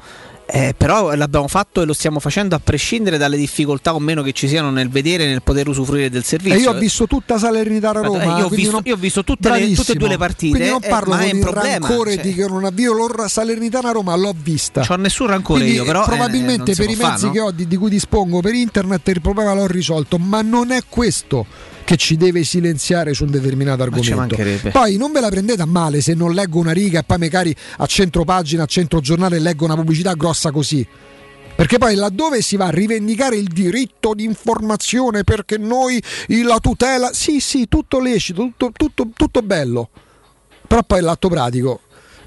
eh, 0.47 0.75
però 0.77 1.15
l'abbiamo 1.15 1.47
fatto 1.47 1.81
e 1.81 1.85
lo 1.85 1.93
stiamo 1.93 2.19
facendo 2.19 2.53
a 2.53 2.59
prescindere 2.63 3.17
dalle 3.17 3.35
difficoltà 3.35 3.95
o 3.95 3.99
meno 3.99 4.21
che 4.21 4.31
ci 4.31 4.47
siano 4.47 4.69
nel 4.69 4.89
vedere 4.89 5.23
e 5.23 5.27
nel 5.29 5.41
poter 5.41 5.67
usufruire 5.67 6.11
del 6.11 6.23
servizio. 6.23 6.59
E 6.59 6.61
io 6.61 6.69
ho 6.69 6.73
visto 6.77 7.07
tutta 7.07 7.39
Salernitana 7.39 8.01
Roma. 8.01 8.21
Eh, 8.21 8.39
io 8.41 8.45
ho 8.45 8.49
visto- 8.49 8.71
non- 8.73 8.81
io 8.85 8.93
ho 8.93 8.97
visto 8.97 9.23
tutte 9.23 9.49
le- 9.49 9.73
tutte 9.73 9.93
e 9.93 9.95
due 9.95 10.07
le 10.07 10.17
partite, 10.19 10.51
Quindi 10.55 10.69
non 10.69 10.81
eh, 10.83 10.87
parlo 10.87 11.15
ma 11.15 11.21
con 11.21 11.27
il 11.29 11.39
problema, 11.39 11.87
rancore 11.87 12.13
cioè. 12.13 12.23
di 12.23 12.33
che 12.35 12.45
non 12.47 12.63
avvio 12.63 12.93
l'or 12.93 13.25
Salernitana 13.27 13.89
Roma, 13.91 14.15
l'ho 14.15 14.35
vista. 14.39 14.85
Non 14.87 14.99
ho 14.99 15.01
nessun 15.01 15.25
rancore 15.25 15.59
Quindi, 15.61 15.77
io, 15.79 15.83
però. 15.83 16.03
eh, 16.03 16.05
probabilmente 16.05 16.75
per 16.75 16.89
i 16.91 16.95
mezzi 16.95 17.25
no? 17.25 17.31
che 17.31 17.39
ho 17.39 17.49
di, 17.51 17.67
di 17.67 17.75
cui 17.77 17.89
dispongo 17.89 18.39
per 18.41 18.53
internet 18.53 19.07
il 19.07 19.21
problema 19.21 19.55
l'ho 19.55 19.65
risolto, 19.65 20.19
ma 20.19 20.43
non 20.43 20.69
è 20.69 20.81
questo 20.87 21.43
che 21.85 21.95
ci 21.95 22.17
deve 22.17 22.43
silenziare 22.43 23.13
su 23.13 23.23
un 23.23 23.31
determinato 23.31 23.83
argomento. 23.83 24.35
Poi 24.71 24.97
non 24.97 25.11
ve 25.11 25.21
la 25.21 25.29
prendete 25.29 25.61
a 25.61 25.65
male 25.65 26.01
se 26.01 26.13
non 26.15 26.33
leggo 26.33 26.59
una 26.59 26.71
riga 26.71 26.99
e 26.99 27.03
poi 27.03 27.19
magari 27.19 27.55
a 27.77 27.85
centro 27.85 28.25
pagina, 28.25 28.63
a 28.63 28.65
centro 28.65 28.99
giornale 28.99 29.39
leggo 29.39 29.63
una 29.63 29.75
pubblicità 29.75 30.13
grossa 30.13 30.51
così. 30.51 30.85
Perché 31.55 31.77
poi 31.77 31.95
laddove 31.95 32.41
si 32.41 32.57
va 32.57 32.65
a 32.65 32.71
rivendicare 32.71 33.37
il 33.37 33.47
diritto 33.47 34.13
di 34.13 34.25
informazione 34.25 35.23
perché 35.23 35.57
noi 35.57 36.03
la 36.43 36.57
tutela, 36.59 37.13
sì 37.13 37.39
sì, 37.39 37.67
tutto 37.69 37.99
lecito, 37.99 38.41
tutto, 38.57 38.71
tutto, 38.75 39.09
tutto 39.15 39.41
bello, 39.41 39.89
però 40.67 40.83
poi 40.83 41.01
l'atto 41.01 41.29
pratico 41.29 41.79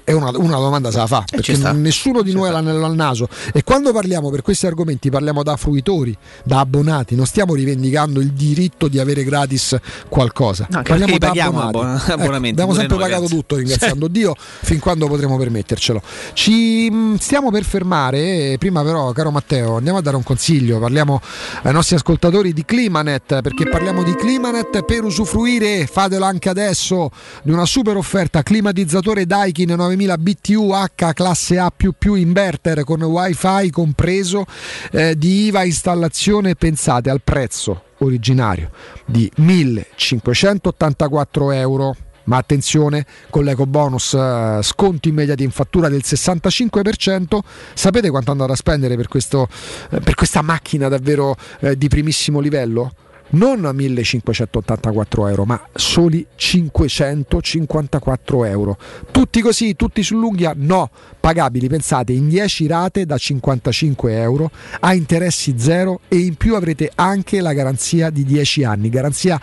è 0.09 0.13
una, 0.13 0.31
una 0.33 0.57
domanda 0.57 0.89
se 0.89 0.97
la 0.97 1.05
fa, 1.05 1.23
perché 1.23 1.53
ci 1.53 1.59
sta. 1.59 1.71
nessuno 1.71 2.23
di 2.23 2.33
noi 2.33 2.47
ha 2.47 2.51
l'anello 2.51 2.83
al 2.85 2.95
naso 2.95 3.27
e 3.53 3.63
quando 3.63 3.91
parliamo 3.93 4.31
per 4.31 4.41
questi 4.41 4.65
argomenti 4.65 5.11
parliamo 5.11 5.43
da 5.43 5.55
fruitori, 5.55 6.17
da 6.43 6.61
abbonati, 6.61 7.13
non 7.15 7.27
stiamo 7.27 7.53
rivendicando 7.53 8.19
il 8.19 8.31
diritto 8.31 8.87
di 8.87 8.97
avere 8.97 9.23
gratis 9.23 9.77
qualcosa. 10.07 10.65
No, 10.71 10.81
parliamo 10.81 11.05
perché 11.05 11.19
da 11.19 11.27
paghiamo 11.27 11.61
abbonati. 11.61 12.11
abbon- 12.11 12.27
Ecco, 12.29 12.47
abbiamo 12.47 12.73
sempre 12.73 12.95
noi, 12.97 13.03
pagato 13.03 13.21
ragazzi. 13.21 13.35
tutto, 13.35 13.55
ringraziando 13.57 14.07
Dio, 14.07 14.35
fin 14.37 14.79
quando 14.79 15.07
potremo 15.07 15.37
permettercelo. 15.37 16.01
Ci 16.33 16.89
mh, 16.89 17.17
stiamo 17.17 17.51
per 17.51 17.63
fermare, 17.63 18.53
eh, 18.53 18.55
prima 18.57 18.81
però, 18.83 19.11
caro 19.11 19.29
Matteo, 19.29 19.75
andiamo 19.77 19.99
a 19.99 20.01
dare 20.01 20.15
un 20.15 20.23
consiglio, 20.23 20.79
parliamo 20.79 21.21
ai 21.63 21.71
nostri 21.73 21.95
ascoltatori 21.97 22.51
di 22.51 22.65
Climanet, 22.65 23.41
perché 23.41 23.69
parliamo 23.69 24.01
di 24.01 24.15
Climanet 24.15 24.81
per 24.85 25.03
usufruire, 25.03 25.85
fatelo 25.85 26.25
anche 26.25 26.49
adesso, 26.49 27.11
di 27.43 27.51
una 27.51 27.65
super 27.67 27.95
offerta 27.95 28.41
climatizzatore 28.41 29.27
Daikin 29.27 29.69
9000 29.69 29.97
BTU 30.17 30.71
H 30.71 31.13
classe 31.13 31.59
A++ 31.59 31.71
inverter 32.15 32.83
con 32.83 33.01
wifi 33.01 33.69
compreso 33.69 34.45
eh, 34.91 35.17
di 35.17 35.45
IVA 35.45 35.63
installazione 35.63 36.55
pensate 36.55 37.09
al 37.09 37.21
prezzo 37.23 37.83
originario 37.99 38.71
di 39.05 39.31
1584 39.35 41.51
euro. 41.51 41.95
Ma 42.25 42.35
attenzione, 42.37 43.05
con 43.31 43.43
l'eco 43.43 43.65
bonus 43.65 44.13
eh, 44.13 44.59
sconto 44.61 45.07
immediati 45.07 45.43
in 45.43 45.49
fattura 45.49 45.89
del 45.89 46.03
65%, 46.05 47.39
sapete 47.73 48.11
quanto 48.11 48.29
andate 48.29 48.51
a 48.51 48.55
spendere 48.55 48.95
per, 48.95 49.07
questo, 49.07 49.47
eh, 49.89 49.99
per 49.99 50.13
questa 50.13 50.43
macchina 50.43 50.89
davvero 50.89 51.35
eh, 51.59 51.75
di 51.75 51.87
primissimo 51.87 52.39
livello? 52.39 52.93
Non 53.31 53.65
a 53.65 53.71
1584 53.71 55.27
euro, 55.27 55.45
ma 55.45 55.61
soli 55.73 56.25
554 56.35 58.45
euro. 58.45 58.77
Tutti 59.11 59.41
così, 59.41 59.75
tutti 59.75 60.03
sull'unghia? 60.03 60.53
No, 60.55 60.89
pagabili, 61.19 61.67
pensate, 61.67 62.13
in 62.13 62.29
10 62.29 62.67
rate 62.67 63.05
da 63.05 63.17
55 63.17 64.19
euro, 64.19 64.49
a 64.79 64.93
interessi 64.93 65.55
zero 65.57 65.99
e 66.07 66.17
in 66.17 66.35
più 66.35 66.55
avrete 66.55 66.91
anche 66.95 67.41
la 67.41 67.53
garanzia 67.53 68.09
di 68.09 68.23
10 68.23 68.63
anni, 68.63 68.89
garanzia 68.89 69.39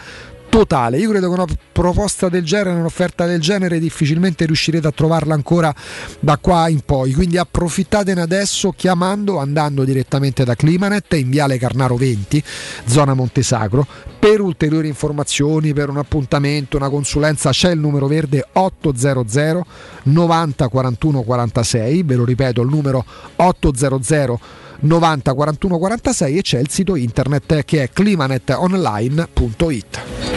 totale. 0.57 0.99
Io 0.99 1.10
credo 1.10 1.28
che 1.28 1.35
una 1.35 1.44
proposta 1.70 2.31
del 2.31 2.43
genere, 2.43 2.78
un'offerta 2.78 3.26
del 3.26 3.43
genere, 3.43 3.78
difficilmente 3.78 4.47
riuscirete 4.47 4.86
a 4.86 4.91
trovarla 4.91 5.35
ancora 5.35 5.70
da 6.18 6.39
qua 6.39 6.68
in 6.68 6.81
poi. 6.81 7.12
Quindi 7.12 7.36
approfittatene 7.36 8.23
adesso 8.23 8.70
chiamando, 8.70 9.39
andando 9.39 9.85
direttamente 9.85 10.44
da 10.44 10.55
Climanet 10.55 11.12
in 11.12 11.28
Viale 11.28 11.59
Carnaro 11.59 11.97
20, 11.97 12.43
zona 12.86 13.12
Montesacro. 13.12 13.86
Per 14.18 14.41
ulteriori 14.41 14.89
informazioni, 14.89 15.75
per 15.75 15.91
un 15.91 15.99
appuntamento, 15.99 16.78
una 16.78 16.89
consulenza, 16.89 17.51
c'è 17.51 17.73
il 17.73 17.78
numero 17.78 18.07
verde 18.07 18.43
800 18.51 19.67
90 20.05 20.68
41 20.68 21.20
46. 21.20 22.02
Ve 22.02 22.15
lo 22.15 22.25
ripeto, 22.25 22.62
il 22.62 22.68
numero 22.68 23.05
800 23.36 24.41
90 24.78 25.33
41 25.35 25.78
46 25.78 26.39
e 26.39 26.43
c'è 26.43 26.59
il 26.60 26.70
sito 26.70 26.97
internet 26.97 27.62
che 27.65 27.83
è 27.83 27.91
climanetonline.it. 27.91 30.35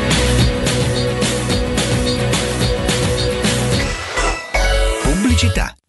Pubblicità. 5.40 5.89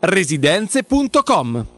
residenze.com 0.00 1.77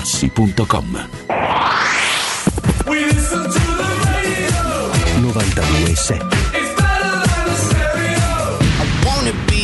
artigianamaterassi.com 0.01 0.85
92.7 5.21 6.60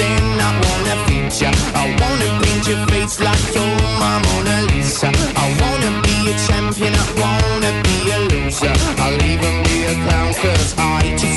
then 0.00 0.24
I 0.40 0.50
wanna 0.64 0.78
ya. 1.40 1.50
I 1.74 1.84
wanna 2.00 2.28
paint 2.42 2.66
your 2.66 2.86
face 2.88 3.20
like 3.20 3.54
you're 3.54 3.76
my 4.02 4.16
Mona 4.24 4.62
Lisa. 4.72 5.08
I 5.44 5.46
wanna 5.60 5.90
be 6.02 6.16
a 6.32 6.34
champion, 6.46 6.94
I 6.94 7.06
wanna 7.22 7.70
be 7.86 7.96
a 8.10 8.18
loser. 8.30 8.74
I'll 9.02 9.22
even 9.32 9.54
be 9.64 9.76
a 9.92 9.94
clown 10.04 10.34
cause 10.34 10.74
I 10.78 11.27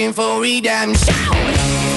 searching 0.00 0.12
for 0.14 0.40
redemption 0.40 1.89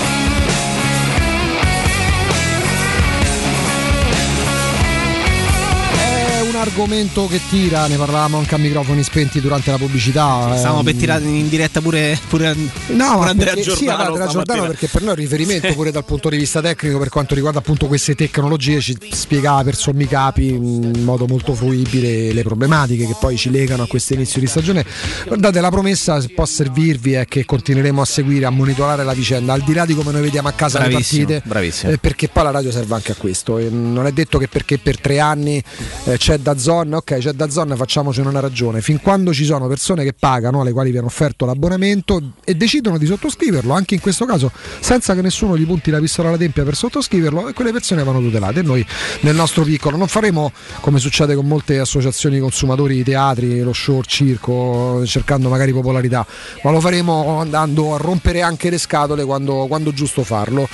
argomento 6.63 7.27
che 7.27 7.39
tira, 7.49 7.87
ne 7.87 7.95
parlavamo 7.97 8.37
anche 8.37 8.55
a 8.55 8.57
microfoni 8.57 9.03
spenti 9.03 9.39
durante 9.41 9.69
la 9.71 9.77
pubblicità. 9.77 10.55
Stavamo 10.55 10.79
ehm, 10.79 10.85
per 10.85 10.95
tirare 10.95 11.23
in 11.25 11.49
diretta 11.49 11.81
pure, 11.81 12.17
pure, 12.27 12.55
No, 12.87 13.17
pure 13.17 13.29
Andrea 13.29 13.53
perché, 13.53 13.69
sì, 13.71 13.85
Giordano. 13.85 13.97
vabbè, 13.97 14.07
Andrea 14.09 14.27
Giordano 14.27 14.65
perché 14.67 14.87
per 14.87 15.01
noi 15.01 15.09
è 15.11 15.13
un 15.13 15.19
riferimento 15.21 15.73
pure 15.73 15.91
dal 15.91 16.05
punto 16.05 16.29
di 16.29 16.37
vista 16.37 16.61
tecnico 16.61 16.97
per 16.97 17.09
quanto 17.09 17.35
riguarda 17.35 17.59
appunto 17.59 17.87
queste 17.87 18.15
tecnologie, 18.15 18.79
ci 18.79 18.97
spiegava 19.11 19.63
per 19.63 19.75
sommi 19.75 20.07
capi 20.07 20.47
in 20.49 21.03
modo 21.03 21.27
molto 21.27 21.53
fruibile 21.53 22.31
le 22.33 22.43
problematiche 22.43 23.05
che 23.05 23.15
poi 23.19 23.37
ci 23.37 23.49
legano 23.49 23.83
a 23.83 23.87
questo 23.87 24.13
inizio 24.13 24.39
di 24.39 24.47
stagione. 24.47 24.85
Guardate, 25.27 25.59
la 25.61 25.69
promessa 25.69 26.21
se 26.21 26.29
può 26.29 26.45
servirvi 26.45 27.13
è 27.13 27.25
che 27.25 27.45
continueremo 27.45 28.01
a 28.01 28.05
seguire, 28.05 28.45
a 28.45 28.49
monitorare 28.49 29.03
la 29.03 29.13
vicenda, 29.13 29.53
al 29.53 29.61
di 29.61 29.73
là 29.73 29.85
di 29.85 29.93
come 29.95 30.11
noi 30.11 30.21
vediamo 30.21 30.47
a 30.47 30.53
casa 30.53 30.79
Bravissimo, 30.79 31.19
le 31.19 31.25
partite, 31.25 31.49
bravissimo. 31.49 31.91
eh, 31.91 31.97
perché 31.97 32.29
poi 32.29 32.43
la 32.43 32.51
radio 32.51 32.71
serve 32.71 32.95
anche 32.95 33.11
a 33.11 33.15
questo. 33.15 33.57
E 33.57 33.69
non 33.69 34.05
è 34.05 34.11
detto 34.11 34.37
che 34.37 34.47
perché 34.47 34.77
per 34.77 34.99
tre 34.99 35.19
anni 35.19 35.61
eh, 36.05 36.17
c'è 36.17 36.37
da 36.37 36.52
zona, 36.57 36.97
ok, 36.97 37.17
c'è 37.17 37.31
da 37.31 37.49
zona, 37.49 37.75
facciamocene 37.75 38.27
una 38.27 38.39
ragione. 38.39 38.81
Fin 38.81 39.01
quando 39.01 39.33
ci 39.33 39.45
sono 39.45 39.67
persone 39.67 40.03
che 40.03 40.13
pagano, 40.17 40.61
alle 40.61 40.71
quali 40.71 40.91
viene 40.91 41.05
offerto 41.05 41.45
l'abbonamento 41.45 42.21
e 42.43 42.55
decidono 42.55 42.97
di 42.97 43.05
sottoscriverlo, 43.05 43.73
anche 43.73 43.95
in 43.95 44.01
questo 44.01 44.25
caso 44.25 44.51
senza 44.79 45.13
che 45.13 45.21
nessuno 45.21 45.57
gli 45.57 45.65
punti 45.65 45.91
la 45.91 45.99
pistola 45.99 46.29
alla 46.29 46.37
tempia 46.37 46.63
per 46.63 46.75
sottoscriverlo, 46.75 47.49
e 47.49 47.53
quelle 47.53 47.71
persone 47.71 48.03
vanno 48.03 48.19
tutelate. 48.19 48.59
E 48.59 48.63
noi 48.63 48.85
nel 49.21 49.35
nostro 49.35 49.63
piccolo 49.63 49.97
non 49.97 50.07
faremo 50.07 50.51
come 50.79 50.99
succede 50.99 51.35
con 51.35 51.47
molte 51.47 51.79
associazioni 51.79 52.35
di 52.35 52.41
consumatori 52.41 52.95
di 52.95 53.03
teatri, 53.03 53.61
lo 53.61 53.73
show, 53.73 53.99
il 53.99 54.05
circo, 54.05 55.03
cercando 55.05 55.49
magari 55.49 55.71
popolarità, 55.73 56.25
ma 56.63 56.71
lo 56.71 56.79
faremo 56.79 57.39
andando 57.39 57.93
a 57.95 57.97
rompere 57.97 58.41
anche 58.41 58.69
le 58.69 58.77
scatole 58.77 59.23
quando, 59.25 59.65
quando 59.67 59.91
è 59.91 59.93
giusto 59.93 60.23
farlo, 60.23 60.67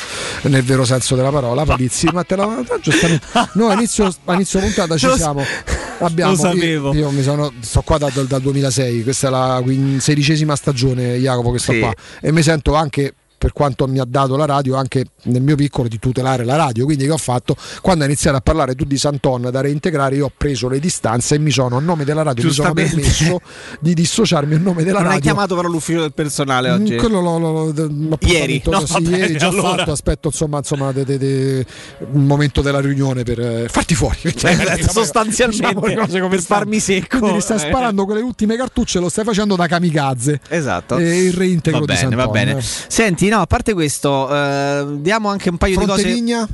nel 0.44 0.64
vero 0.64 0.86
senso 0.86 1.16
della 1.16 1.32
parola. 1.32 1.66
Palizzi, 1.66 2.08
ma 2.12 2.24
te 2.24 2.36
la, 2.36 2.64
giustamente, 2.82 3.26
no, 3.54 3.68
a 3.68 3.74
inizio, 3.74 4.14
a 4.26 4.34
inizio 4.34 4.60
puntata 4.60 4.98
ci 4.98 5.10
siamo. 5.16 5.44
Abbiamo, 6.00 6.32
lo 6.32 6.38
sapevo. 6.38 6.94
Io, 6.94 7.00
io 7.00 7.12
mi 7.12 7.22
sono, 7.22 7.52
sto 7.60 7.82
qua 7.82 7.98
dal, 7.98 8.12
dal 8.12 8.42
2006, 8.42 9.04
questa 9.04 9.28
è 9.28 9.30
la 9.30 9.64
sedicesima 9.98 10.56
stagione, 10.56 11.18
Jacopo, 11.18 11.52
che 11.52 11.60
sto 11.60 11.74
Sì. 11.74 11.80
qua 11.80 11.94
e 12.22 12.32
mi 12.32 12.42
sento 12.42 12.74
anche 12.74 13.14
per 13.40 13.54
quanto 13.54 13.88
mi 13.88 13.98
ha 14.00 14.06
dato 14.08 14.36
la 14.36 14.46
radio 14.46 14.76
anche 14.76 15.06
nel 15.24 15.42
mio 15.42 15.56
piccolo 15.56 15.88
di 15.88 15.98
tutelare 15.98 16.44
la 16.44 16.56
radio 16.58 16.86
quindi 16.86 17.06
che 17.06 17.12
ho 17.12 17.18
fatto 17.18 17.56
quando 17.82 18.04
ha 18.04 18.08
iniziato 18.08 18.38
a 18.38 18.42
parlare 18.42 18.76
tu 18.76 18.84
di 18.84 18.98
Santon 18.98 19.50
da 19.52 19.62
reintegrare 19.62 20.16
io 20.18 20.26
ho 20.26 20.32
preso 20.36 20.68
le 20.70 20.80
distanze 20.80 21.36
e 21.36 21.40
mi 21.40 21.50
sono 21.50 21.78
a 21.78 21.80
nome 21.80 22.04
della 22.04 22.22
radio 22.22 22.44
mi 22.46 22.52
sono 22.52 22.74
permesso 22.74 23.40
di 23.80 23.94
dissociarmi 23.96 24.54
a 24.56 24.60
nome 24.60 24.84
della 24.84 25.00
Non 25.00 25.08
hai 25.08 25.14
radio 25.16 25.32
chiamato 25.32 25.56
però 25.56 25.68
l'ufficio 25.70 26.02
del 26.02 26.14
personale 26.14 26.70
Mm, 26.70 26.82
oggi? 26.82 26.96
Quello 26.98 27.22
l'ho, 27.22 27.38
l'ho- 27.40 27.72
l'ho 27.74 28.18
Ieri? 28.26 28.62
No, 28.66 28.80
così, 28.82 28.94
va 28.94 29.00
bene, 29.00 29.18
ieri 29.18 29.38
già 29.38 29.48
allora. 29.48 29.78
fatto, 29.78 29.92
aspetto 29.94 30.28
insomma, 30.28 30.58
insomma 30.58 30.92
de- 30.92 31.06
de- 31.06 31.18
de- 31.18 31.66
un 32.12 32.26
momento 32.26 32.62
della 32.62 32.82
riunione 32.82 33.24
per 33.24 33.40
eh, 33.40 33.68
farti 33.70 33.96
fuori. 33.96 34.18
Eh, 34.24 34.84
sostanzialmente, 34.88 35.68
Diciamo 35.80 36.02
cose 36.06 36.20
come 36.20 36.38
farmi 36.40 36.80
secco. 36.80 37.20
Quindi 37.20 37.40
stai 37.42 37.58
Eh. 37.58 37.60
sparando 37.62 38.06
quelle 38.06 38.22
ultime 38.22 38.56
cartucce, 38.58 39.00
lo 39.00 39.08
stai 39.10 39.24
facendo 39.24 39.56
da 39.56 39.68
kamikaze. 39.68 40.40
Esatto. 40.50 40.98
E 40.98 41.24
il 41.24 41.34
reintegro 41.34 41.80
va 41.80 41.86
di 41.86 41.94
bene, 41.94 42.16
va 42.16 42.24
Santon, 42.24 42.32
bene. 42.32 42.58
eh. 42.58 42.64
Senti, 42.88 43.29
no, 43.30 43.42
a 43.42 43.48
parte 43.48 43.74
questo, 43.74 44.34
eh, 44.34 44.86
diamo 45.00 45.30
anche 45.30 45.50
un 45.50 45.58
paio 45.58 45.76
Fronte 45.76 45.96
di 45.96 46.02
cose. 46.02 46.14
Vigna? 46.14 46.48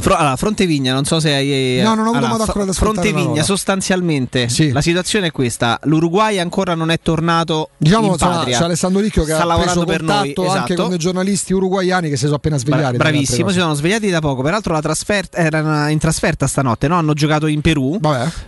Fro- 0.00 0.14
allora, 0.14 0.36
Frontevigna, 0.36 0.92
non 0.92 1.04
so 1.04 1.18
se 1.18 1.32
hai. 1.32 1.80
No, 1.82 1.94
non 1.94 2.06
ho 2.06 2.10
avuto 2.10 2.16
allora, 2.18 2.28
modo 2.30 2.42
ancora 2.44 2.72
Frontevigna, 2.72 3.42
sostanzialmente, 3.42 4.48
la 4.72 4.80
situazione 4.80 5.26
è 5.26 5.30
questa: 5.32 5.78
l'Uruguay 5.84 6.38
ancora 6.38 6.74
non 6.74 6.90
è 6.90 7.00
tornato 7.00 7.70
Diciamo 7.76 8.14
patria. 8.16 8.58
c'è 8.58 8.64
Alessandro 8.64 9.00
Ricchio 9.00 9.24
che 9.24 9.32
Sta 9.32 9.42
ha 9.42 9.46
lavorando 9.46 9.84
preso 9.84 9.98
per 9.98 10.02
noi, 10.02 10.34
contatto 10.34 10.42
anche 10.42 10.64
esatto. 10.64 10.80
con 10.80 10.90
dei 10.90 10.98
giornalisti 10.98 11.52
uruguaiani 11.52 12.08
che 12.08 12.16
si 12.16 12.24
sono 12.24 12.36
appena 12.36 12.58
svegliati. 12.58 12.96
Bra- 12.96 13.10
bravissimo, 13.10 13.48
si 13.50 13.58
sono 13.58 13.74
svegliati 13.74 14.08
da 14.08 14.20
poco. 14.20 14.42
Peraltro 14.42 14.72
la 14.72 14.80
trasferta 14.80 15.38
era 15.38 15.88
in 15.88 15.98
trasferta 15.98 16.46
stanotte, 16.46 16.86
no? 16.86 16.96
Hanno 16.96 17.14
giocato 17.14 17.46
in 17.46 17.60
Perù. 17.60 17.98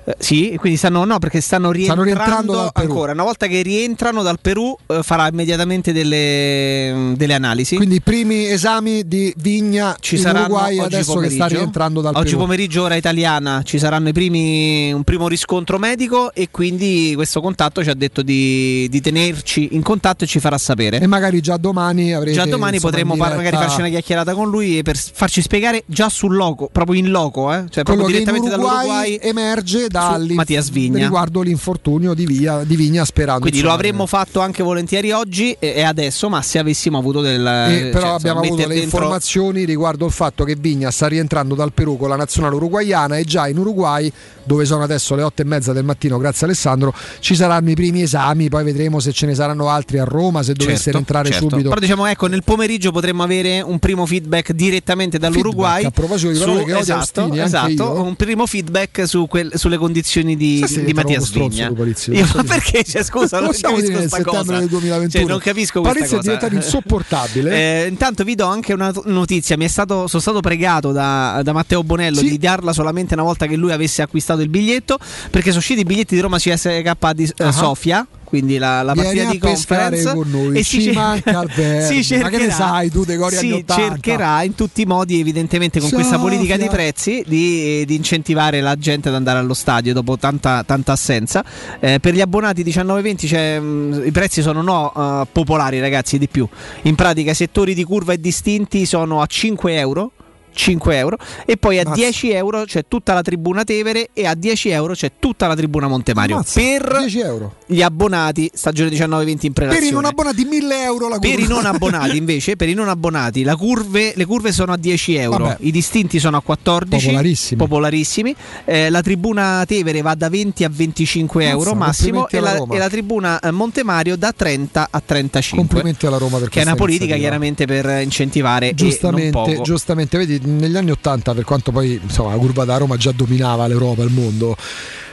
Eh, 0.05 0.15
sì, 0.19 0.57
quindi 0.59 0.79
stanno 0.79 1.05
no, 1.05 1.19
perché 1.19 1.41
stanno 1.41 1.73
rientrando, 1.73 2.05
rientrando 2.05 2.53
dal 2.53 2.73
Perù. 2.73 2.87
ancora. 2.91 3.12
Una 3.12 3.25
volta 3.25 3.47
che 3.49 3.61
rientrano 3.62 4.23
dal 4.23 4.39
Perù 4.41 4.77
eh, 4.87 5.03
farà 5.03 5.27
immediatamente 5.27 5.93
delle, 5.93 7.12
delle 7.17 7.35
analisi. 7.35 7.75
Quindi 7.75 7.97
i 7.97 8.01
primi 8.01 8.47
esami 8.47 9.07
di 9.07 9.35
Vigna 9.37 9.97
ci 9.99 10.15
in 10.15 10.20
saranno 10.20 10.45
Uruguay 10.47 10.79
oggi 10.79 10.95
adesso 10.95 11.19
che 11.19 11.40
sta 11.49 11.57
rientrando 11.59 12.01
dal 12.01 12.15
Oggi 12.17 12.36
pomeriggio 12.36 12.83
ora 12.83 12.94
italiana 12.97 13.62
ci 13.65 13.78
saranno 13.78 14.09
i 14.09 14.12
primi, 14.12 14.93
un 14.93 15.02
primo 15.05 15.28
riscontro 15.28 15.78
medico 15.78 16.33
e 16.33 16.49
quindi 16.51 17.12
questo 17.15 17.41
contatto 17.41 17.83
ci 17.83 17.91
ha 17.91 17.94
detto 17.94 18.23
di, 18.23 18.86
di 18.91 19.01
tenerci 19.01 19.69
in 19.73 19.83
contatto 19.83 20.25
e 20.25 20.27
ci 20.27 20.41
farà 20.41 20.59
sapere. 20.59 21.01
E 21.01 21.07
magari 21.07 21.41
già 21.41 21.57
domani 21.57 22.12
avrete 22.12 22.36
Già 22.36 22.44
domani 22.47 22.75
insomma, 22.75 22.93
potremmo 22.93 23.15
diretta 23.15 23.36
magari 23.36 23.57
farci 23.57 23.81
una 23.81 23.89
chiacchierata 23.89 24.35
con 24.35 24.51
lui 24.51 24.83
per 24.83 24.97
farci 24.97 25.41
spiegare 25.41 25.83
già 25.86 26.09
sul 26.09 26.35
loco, 26.35 26.69
proprio 26.70 26.99
in 26.99 27.10
loco, 27.10 27.52
eh? 27.52 27.65
cioè 27.70 27.85
quello 27.85 28.02
proprio 28.05 28.07
direttamente 28.07 28.49
Uruguay 28.49 28.86
dall'Uruguay. 28.86 29.19
emerge 29.23 29.89
dall'inf- 29.89 30.35
Mattias 30.35 30.70
Vigna. 30.70 30.99
riguardo 31.05 31.41
l'infortunio 31.41 32.15
di, 32.15 32.27
Via- 32.27 32.62
di 32.65 32.77
Vigna 32.77 33.05
sperando 33.05 33.41
Quindi 33.41 33.60
lo 33.60 33.73
avremmo 33.73 34.07
fatto 34.07 34.41
anche 34.41 34.62
volentieri 34.62 35.10
oggi 35.12 35.57
e, 35.59 35.83
adesso, 35.83 36.28
ma 36.28 36.43
se 36.43 36.59
avessimo 36.59 36.99
avuto 36.99 37.20
del. 37.20 37.47
E 37.47 37.78
cioè, 37.81 37.91
però 37.91 38.15
abbiamo 38.15 38.41
insomma, 38.41 38.41
avuto 38.41 38.69
le 38.69 38.75
dentro- 38.75 38.83
informazioni 38.83 39.65
riguardo 39.65 40.07
il 40.07 40.12
fatto 40.12 40.44
che 40.44 40.57
Vigna 40.59 40.91
sta 40.91 41.07
rientrando 41.07 41.28
dal 41.31 41.73
Perù 41.73 41.97
con 41.97 42.09
la 42.09 42.17
nazionale 42.17 42.55
uruguaiana 42.57 43.17
e 43.17 43.25
già 43.25 43.47
in 43.49 43.59
Uruguay, 43.59 44.10
dove 44.44 44.65
sono 44.65 44.83
adesso 44.83 45.15
le 45.15 45.23
otto 45.23 45.42
e 45.42 45.44
mezza 45.44 45.73
del 45.73 45.84
mattino, 45.84 46.18
grazie 46.18 46.47
Alessandro, 46.47 46.92
ci 47.20 47.34
saranno 47.36 47.70
i 47.70 47.75
primi 47.75 48.02
esami, 48.02 48.49
poi 48.49 48.65
vedremo 48.65 48.99
se 49.00 49.12
ce 49.12 49.26
ne 49.26 49.34
saranno 49.34 49.68
altri 49.68 49.99
a 49.99 50.05
Roma, 50.05 50.42
se 50.42 50.52
dovesse 50.55 50.83
Certo, 50.84 50.99
entrare 50.99 51.31
certo. 51.31 51.49
subito. 51.50 51.68
Però 51.68 51.81
diciamo 51.81 52.07
ecco, 52.07 52.26
nel 52.26 52.42
pomeriggio 52.42 52.91
potremmo 52.91 53.23
avere 53.23 53.60
un 53.60 53.78
primo 53.78 54.05
feedback 54.07 54.52
direttamente 54.52 55.18
dall'Uruguay. 55.18 55.84
a 55.84 55.91
proposito 55.91 56.33
di 56.33 56.39
parole 56.39 56.59
che 56.65 56.73
odio 56.73 56.78
esatto, 56.78 57.23
anche 57.23 57.42
esatto, 57.42 58.02
un 58.02 58.17
primo 58.17 58.47
feedback 58.47 59.07
su 59.07 59.26
quel- 59.28 59.52
sulle 59.55 59.76
condizioni 59.76 60.36
di, 60.36 60.65
se 60.67 60.83
di 60.84 60.92
trovo 60.92 61.09
Mattias 61.09 61.25
stronzo 61.28 61.49
Vigna. 61.57 61.68
tu, 61.68 61.75
Palizzi? 61.75 62.10
Io- 62.10 62.18
Non 62.20 62.26
so 62.28 62.36
ma 62.39 62.42
perché? 62.44 62.83
Cioè, 62.84 63.02
scusa, 63.05 63.39
non 63.39 63.49
Possiamo 63.50 63.75
capisco 63.76 63.91
dire 63.92 64.00
nel 64.00 64.09
sta 64.09 64.17
settembre 64.18 64.44
cosa. 64.47 64.59
del 64.59 64.68
2021. 64.68 65.10
Cioè, 65.25 65.31
non 65.33 65.39
capisco 65.41 65.81
questa 65.81 65.99
Palizzi 65.99 66.15
è 66.15 66.17
cosa. 66.18 66.31
diventato 66.33 66.55
insopportabile. 66.55 67.84
Eh, 67.84 67.86
intanto 67.89 68.25
vi 68.25 68.34
do 68.34 68.47
anche 68.47 68.73
una 68.73 68.92
notizia. 69.05 69.57
Mi 69.57 69.65
è 69.65 69.68
stato, 69.68 70.07
sono 70.07 70.20
stato 70.23 70.41
pregato 70.41 70.92
da, 70.92 71.10
da 71.43 71.53
Matteo 71.53 71.83
Bonello 71.83 72.21
di 72.21 72.39
darla 72.39 72.73
solamente 72.73 73.15
una 73.15 73.23
volta 73.23 73.47
che 73.47 73.57
lui 73.57 73.73
avesse 73.73 74.03
acquistato 74.03 74.41
il 74.41 74.49
biglietto. 74.49 74.99
Perché 75.31 75.49
sono 75.49 75.59
usciti 75.59 75.81
i 75.81 75.85
biglietti 75.85 76.15
di 76.15 76.21
Roma 76.21 76.39
CSK 76.39 77.13
di 77.15 77.33
Ah. 77.39 77.53
Sofia. 77.53 78.07
Quindi 78.31 78.59
la, 78.59 78.83
la 78.83 78.95
partita 78.95 79.29
di 79.29 79.39
conference 79.41 80.15
con 80.15 80.31
noi, 80.31 80.57
e 80.57 80.63
ci 80.63 80.81
cer- 80.85 80.95
manca 80.95 81.43
verme. 81.53 82.01
si 82.03 82.15
Ma 82.19 82.29
che 82.29 82.37
ne 82.37 82.43
cercherà- 82.45 82.53
sai 82.55 82.89
tu 82.89 83.05
dei 83.05 83.17
cori 83.17 83.35
si 83.35 83.47
anni 83.47 83.53
80? 83.55 83.75
cercherà 83.75 84.43
in 84.45 84.55
tutti 84.55 84.83
i 84.83 84.85
modi, 84.85 85.19
evidentemente, 85.19 85.81
con 85.81 85.89
questa 85.91 86.15
Sofia. 86.17 86.29
politica 86.29 86.57
di 86.57 86.69
prezzi, 86.69 87.25
di, 87.27 87.85
di 87.85 87.95
incentivare 87.97 88.61
la 88.61 88.77
gente 88.77 89.09
ad 89.09 89.17
andare 89.17 89.41
allo 89.41 89.53
stadio 89.53 89.93
dopo 89.93 90.17
tanta, 90.17 90.63
tanta 90.63 90.93
assenza. 90.93 91.45
Eh, 91.81 91.99
per 91.99 92.15
gli 92.15 92.21
abbonati 92.21 92.63
19-20 92.63 93.27
c'è, 93.27 93.59
mh, 93.59 94.03
i 94.07 94.13
prezzi 94.13 94.43
sono 94.43 94.63
no 94.63 94.93
eh, 94.97 95.27
popolari, 95.33 95.81
ragazzi, 95.81 96.17
di 96.17 96.29
più. 96.29 96.47
In 96.83 96.95
pratica, 96.95 97.33
i 97.33 97.35
settori 97.35 97.75
di 97.75 97.83
curva 97.83 98.13
e 98.13 98.21
distinti 98.21 98.87
sono 98.87 99.21
a 99.23 99.27
5 99.27 99.75
euro. 99.77 100.13
5 100.53 100.97
euro 100.97 101.17
e 101.47 101.57
poi 101.57 101.79
a 101.79 101.83
Mazza. 101.85 102.01
10 102.03 102.31
euro 102.33 102.65
c'è 102.65 102.85
tutta 102.89 103.15
la 103.15 103.23
tribuna 103.23 103.65
Tevere 103.65 104.11
e 104.12 104.27
a 104.27 104.35
10 104.35 104.69
euro 104.70 104.95
c'è 104.95 105.12
tutta 105.19 105.47
la 105.47 105.55
tribuna 105.57 105.89
Montemario 105.89 106.37
Ammazza, 106.37 106.61
per 106.61 106.97
10 106.99 107.20
euro. 107.20 107.55
gli 107.67 107.83
abbonati 107.83 108.51
stagione 108.53 108.91
19-20 108.91 109.29
in 109.29 109.39
Per 109.41 109.53
prelazione 109.53 109.87
i 109.87 109.91
non 109.93 110.05
abbonati 110.05 110.45
1000 110.45 110.83
euro 110.83 111.09
la 111.09 111.19
per 111.19 111.31
curva. 111.31 111.45
i 111.45 111.49
non 111.49 111.67
abbonati 111.67 112.17
invece, 112.19 112.57
per 112.57 112.69
i 112.69 112.75
non 112.75 112.89
abbonati, 112.89 113.43
la 113.43 113.57
curve- 113.57 114.12
le 114.15 114.25
curve 114.25 114.53
sono 114.53 114.73
a 114.73 114.77
10 114.77 115.15
euro, 115.17 115.45
Vabbè. 115.45 115.57
i 115.61 115.70
distinti 115.70 116.19
sono 116.19 116.37
a 116.37 116.43
14, 116.43 117.05
Popolarissimi. 117.07 117.59
popolarissimi. 117.61 118.35
Eh, 118.65 118.91
la 118.91 119.01
tribuna 119.03 119.65
Tevere 119.67 120.03
va 120.03 120.15
da 120.15 120.29
20 120.29 120.65
a 120.65 120.69
25 120.70 121.45
Mazza, 121.45 121.57
euro 121.57 121.75
massimo 121.75 122.29
e 122.29 122.41
la, 122.41 122.65
e 122.70 122.79
la 122.79 122.89
tribuna 122.89 123.39
eh, 123.41 123.51
Montemario 123.51 124.17
da 124.17 124.33
30 124.37 124.89
a 124.91 125.03
35. 125.05 125.67
Complimenti 125.67 126.07
alla 126.07 126.19
Roma 126.19 126.39
per 126.39 126.49
che 126.49 126.61
è 126.61 126.62
una 126.62 126.75
politica 126.75 127.17
chiaramente 127.17 127.67
per 127.67 128.03
incentivare 128.03 128.75
Giustamente, 128.75 129.61
giustamente, 129.62 130.19
vedi, 130.19 130.40
negli 130.43 130.77
anni 130.77 130.91
80, 130.91 131.35
per 131.35 131.44
quanto 131.44 131.73
poi 131.73 132.01
insomma, 132.02 132.31
la 132.31 132.36
curva 132.36 132.65
da 132.65 132.77
Roma 132.77 132.97
già 132.97 133.12
dominava 133.12 133.67
l'Europa, 133.67 134.02
il 134.02 134.10
mondo. 134.10 134.57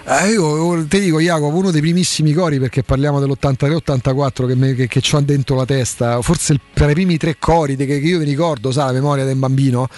Eh, 0.10 0.32
io 0.32 0.86
ti 0.88 1.02
dico, 1.02 1.20
Jacopo, 1.20 1.58
uno 1.58 1.70
dei 1.70 1.82
primissimi 1.82 2.32
cori 2.32 2.60
perché 2.60 2.82
parliamo 2.82 3.20
dell'83-84 3.20 4.48
che, 4.48 4.56
me, 4.56 4.74
che, 4.74 4.88
che 4.88 5.02
c'ho 5.02 5.20
dentro 5.20 5.58
la 5.58 5.66
testa, 5.66 6.22
forse 6.22 6.54
il, 6.54 6.62
tra 6.74 6.90
i 6.90 6.94
primi 6.94 7.18
tre 7.18 7.36
cori 7.38 7.76
che, 7.76 7.86
che 7.86 7.96
io 7.96 8.20
mi 8.20 8.24
ricordo, 8.24 8.72
sa, 8.72 8.86
la 8.86 8.94
memoria 8.94 9.26
del 9.26 9.36
bambino, 9.36 9.90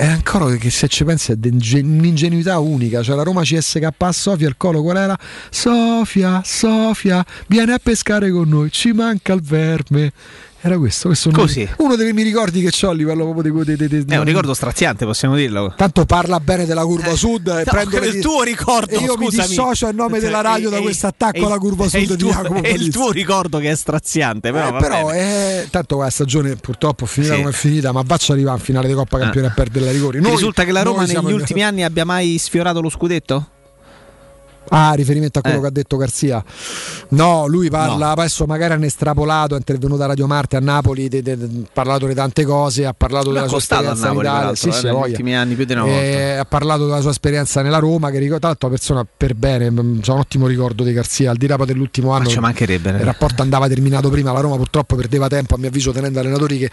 era 0.00 0.12
ancora 0.12 0.54
che 0.54 0.70
se 0.70 0.86
ci 0.86 1.02
pensi 1.02 1.32
è 1.32 1.36
un'ingenuità 1.42 2.60
unica. 2.60 3.02
Cioè 3.02 3.16
la 3.16 3.24
Roma 3.24 3.42
CSK 3.42 3.88
a 3.98 4.12
Sofia, 4.12 4.46
il 4.46 4.56
colo 4.56 4.80
qual 4.80 4.96
era? 4.96 5.18
Sofia, 5.50 6.40
Sofia, 6.44 7.26
vieni 7.48 7.72
a 7.72 7.80
pescare 7.82 8.30
con 8.30 8.48
noi, 8.48 8.70
ci 8.70 8.92
manca 8.92 9.32
il 9.32 9.42
verme. 9.42 10.12
Era 10.60 10.76
questo, 10.76 11.06
questo 11.06 11.30
Così. 11.30 11.68
uno, 11.78 11.94
dei 11.94 12.12
miei 12.12 12.26
ricordi 12.26 12.60
che 12.60 12.84
ho 12.86 12.90
a 12.90 12.92
livello 12.92 13.30
proprio 13.30 13.62
di, 13.64 13.76
di, 13.76 13.86
di, 13.88 14.04
di 14.04 14.12
È 14.12 14.18
un 14.18 14.24
ricordo 14.24 14.54
straziante, 14.54 15.04
possiamo 15.04 15.36
dirlo. 15.36 15.72
Tanto 15.76 16.04
parla 16.04 16.40
bene 16.40 16.66
della 16.66 16.84
curva 16.84 17.14
sud 17.14 17.46
e 17.46 17.52
no, 17.58 17.62
prendo 17.64 17.96
il 17.98 18.14
le- 18.14 18.20
tuo 18.20 18.42
ricordo, 18.42 18.90
e 18.90 18.98
io 18.98 19.16
mi 19.16 19.26
scusami. 19.26 19.46
dissocio 19.48 19.86
a 19.86 19.92
nome 19.92 20.18
della 20.18 20.40
radio 20.40 20.68
È- 20.68 20.72
da 20.72 20.80
questo 20.80 21.06
attacco 21.06 21.46
alla 21.46 21.58
curva 21.58 21.84
è 21.84 21.88
sud 21.88 22.00
di 22.00 22.16
tuo- 22.16 22.30
Jacopo 22.32 22.62
È 22.62 22.68
il 22.70 22.90
tuo 22.90 23.12
ricordo 23.12 23.58
che 23.58 23.70
è 23.70 23.76
straziante, 23.76 24.50
però, 24.50 24.76
Eh, 24.76 24.80
però 24.80 25.08
è 25.10 25.66
tanto 25.70 25.98
la 25.98 26.10
stagione 26.10 26.56
purtroppo 26.56 27.04
è 27.04 27.06
finita 27.06 27.34
Sì. 27.34 27.38
come 27.38 27.50
è 27.50 27.54
finita, 27.54 27.92
ma 27.92 28.02
faccia 28.04 28.32
arrivare 28.32 28.58
in 28.58 28.64
finale 28.64 28.88
di 28.88 28.94
Coppa 28.94 29.18
Campioni 29.18 29.46
a 29.46 29.50
perdere 29.50 29.84
la 29.84 29.92
rigori. 29.92 30.20
Noi- 30.20 30.32
risulta 30.32 30.64
che 30.64 30.72
la 30.72 30.82
Roma 30.82 31.04
negli 31.04 31.32
ultimi 31.32 31.62
anni 31.62 31.84
abbia 31.84 32.04
mai 32.04 32.36
sfiorato 32.36 32.80
lo 32.80 32.90
scudetto? 32.90 33.50
Ah, 34.70 34.92
riferimento 34.92 35.38
a 35.38 35.42
quello 35.42 35.58
Eh. 35.58 35.60
che 35.60 35.66
ha 35.66 35.70
detto 35.70 35.96
Garzia. 35.96 36.44
No, 37.10 37.46
lui 37.46 37.70
parla, 37.70 38.10
adesso 38.10 38.44
magari 38.46 38.74
hanno 38.74 38.84
estrapolato, 38.84 39.54
è 39.54 39.58
intervenuto 39.58 40.02
a 40.02 40.06
Radio 40.06 40.26
Marte 40.26 40.56
a 40.56 40.60
Napoli, 40.60 41.06
ha 41.08 41.36
parlato 41.72 42.06
di 42.06 42.14
tante 42.14 42.44
cose, 42.44 42.84
ha 42.84 42.92
parlato 42.92 43.32
della 43.32 43.48
sua 43.48 43.58
esperienza 43.58 43.92
in 43.92 43.98
Napoli, 44.00 44.20
Italia, 44.26 44.38
peraltro, 44.40 44.54
sì, 44.56 44.68
eh, 44.68 44.72
sì, 44.72 44.84
negli 44.84 44.92
voglia. 44.94 45.06
ultimi 45.10 45.36
anni 45.36 45.54
più 45.54 45.64
di 45.64 45.72
una 45.72 45.86
Eh, 45.86 46.36
ha 46.36 46.44
parlato 46.44 46.84
della 46.86 47.00
sua 47.00 47.10
esperienza 47.10 47.62
nella 47.62 47.78
Roma, 47.78 48.10
che 48.10 48.18
ricordo, 48.18 48.46
l'altro 48.46 48.68
una 48.68 48.76
persona 48.76 49.06
per 49.16 49.34
bene, 49.34 49.66
c'ha 50.00 50.12
un 50.12 50.18
ottimo 50.18 50.46
ricordo 50.46 50.84
di 50.84 50.92
Garzia, 50.92 51.30
al 51.30 51.36
di 51.36 51.46
là 51.46 51.56
dell'ultimo 51.56 52.12
anno. 52.12 52.28
ci 52.28 52.38
mancherebbe, 52.38 52.90
eh. 52.90 52.96
Il 52.98 53.04
rapporto 53.04 53.42
andava 53.42 53.68
terminato 53.68 54.10
prima, 54.10 54.32
la 54.32 54.40
Roma 54.40 54.56
purtroppo 54.56 54.96
perdeva 54.96 55.28
tempo, 55.28 55.54
a 55.54 55.58
mio 55.58 55.68
avviso, 55.68 55.92
tenendo 55.92 56.20
allenatori 56.20 56.58
che 56.58 56.70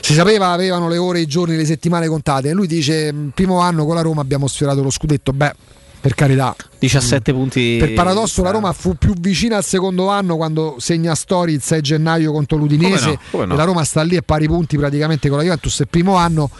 si 0.00 0.14
sapeva 0.14 0.48
avevano 0.52 0.88
le 0.88 0.96
ore, 0.96 1.20
i 1.20 1.26
giorni, 1.26 1.56
le 1.56 1.64
settimane 1.66 2.08
contate. 2.08 2.48
E 2.48 2.52
lui 2.52 2.66
dice: 2.66 3.12
"Mm, 3.12 3.28
Primo 3.28 3.58
anno 3.60 3.84
con 3.84 3.94
la 3.94 4.00
Roma 4.00 4.20
abbiamo 4.22 4.46
sfiorato 4.48 4.82
lo 4.82 4.90
scudetto. 4.90 5.32
Beh, 5.32 5.52
per 6.00 6.14
carità. 6.14 6.54
17 6.78 7.32
punti. 7.32 7.76
Per 7.78 7.92
paradosso, 7.92 8.42
la 8.42 8.50
Roma 8.50 8.72
fu 8.72 8.94
più 8.96 9.14
vicina 9.18 9.56
al 9.56 9.64
secondo 9.64 10.08
anno 10.08 10.36
quando 10.36 10.76
segna 10.78 11.14
Stori 11.14 11.52
il 11.52 11.62
6 11.62 11.80
gennaio 11.80 12.32
contro 12.32 12.56
l'Udinese. 12.56 13.04
Come 13.04 13.12
no, 13.12 13.20
come 13.30 13.46
no. 13.46 13.56
La 13.56 13.64
Roma 13.64 13.84
sta 13.84 14.02
lì 14.02 14.16
a 14.16 14.22
pari 14.22 14.46
punti 14.46 14.76
praticamente 14.76 15.28
con 15.28 15.38
la 15.38 15.44
Juventus. 15.44 15.78
Il 15.80 15.88
primo 15.88 16.16
anno 16.16 16.50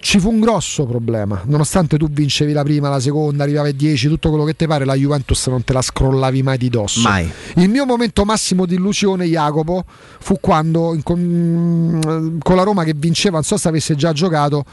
ci 0.00 0.18
fu 0.18 0.30
un 0.30 0.40
grosso 0.40 0.86
problema. 0.86 1.42
Nonostante 1.44 1.96
tu 1.96 2.08
vincevi 2.08 2.52
la 2.52 2.62
prima, 2.62 2.88
la 2.88 3.00
seconda, 3.00 3.44
arrivavi 3.44 3.68
a 3.68 3.72
10, 3.72 4.08
tutto 4.08 4.30
quello 4.30 4.44
che 4.44 4.56
ti 4.56 4.66
pare, 4.66 4.84
la 4.84 4.94
Juventus 4.94 5.46
non 5.46 5.62
te 5.62 5.72
la 5.72 5.82
scrollavi 5.82 6.42
mai 6.42 6.58
di 6.58 6.68
dosso. 6.68 7.00
Mai. 7.02 7.30
Il 7.56 7.68
mio 7.68 7.86
momento 7.86 8.24
massimo 8.24 8.66
di 8.66 8.74
illusione, 8.74 9.26
Jacopo, 9.26 9.84
fu 10.18 10.38
quando 10.40 10.98
con, 11.02 12.38
con 12.42 12.56
la 12.56 12.62
Roma 12.62 12.84
che 12.84 12.94
vinceva, 12.96 13.34
non 13.34 13.44
so 13.44 13.56
se 13.56 13.68
avesse 13.68 13.94
già 13.94 14.12
giocato. 14.12 14.64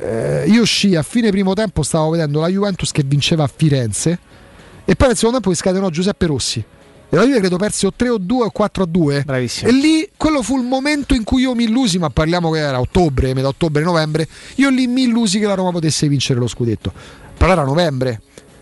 Eh, 0.00 0.44
io 0.48 0.62
uscii 0.62 0.96
a 0.96 1.02
fine 1.02 1.30
primo 1.30 1.54
tempo, 1.54 1.82
stavo 1.82 2.10
vedendo 2.10 2.40
la 2.40 2.48
Juventus 2.48 2.90
che 2.90 3.02
vinceva 3.04 3.44
a 3.44 3.50
Firenze 3.54 4.18
e 4.84 4.96
poi 4.96 5.08
nel 5.08 5.16
secondo 5.16 5.40
tempo 5.40 5.54
scatenò 5.56 5.88
Giuseppe 5.90 6.26
Rossi. 6.26 6.64
E 7.12 7.16
la 7.16 7.24
Juve 7.24 7.38
credo 7.40 7.56
perse 7.56 7.86
o 7.86 7.92
3 7.94 8.08
o 8.08 8.18
2 8.18 8.44
o 8.44 8.50
4 8.50 8.82
a 8.84 8.86
2. 8.86 9.22
Bravissimo. 9.24 9.68
E 9.68 9.72
lì 9.72 10.08
quello 10.16 10.42
fu 10.42 10.56
il 10.56 10.64
momento 10.64 11.14
in 11.14 11.24
cui 11.24 11.42
io 11.42 11.54
mi 11.54 11.64
illusi, 11.64 11.98
ma 11.98 12.08
parliamo 12.08 12.50
che 12.50 12.58
era 12.58 12.78
ottobre, 12.78 13.34
metà 13.34 13.48
ottobre-novembre. 13.48 14.28
Io 14.56 14.70
lì 14.70 14.86
mi 14.86 15.02
illusi 15.02 15.40
che 15.40 15.46
la 15.46 15.54
Roma 15.54 15.72
potesse 15.72 16.08
vincere 16.08 16.38
lo 16.38 16.46
scudetto. 16.46 16.92
Però 17.36 17.50
era 17.50 17.64
novembre. 17.64 18.20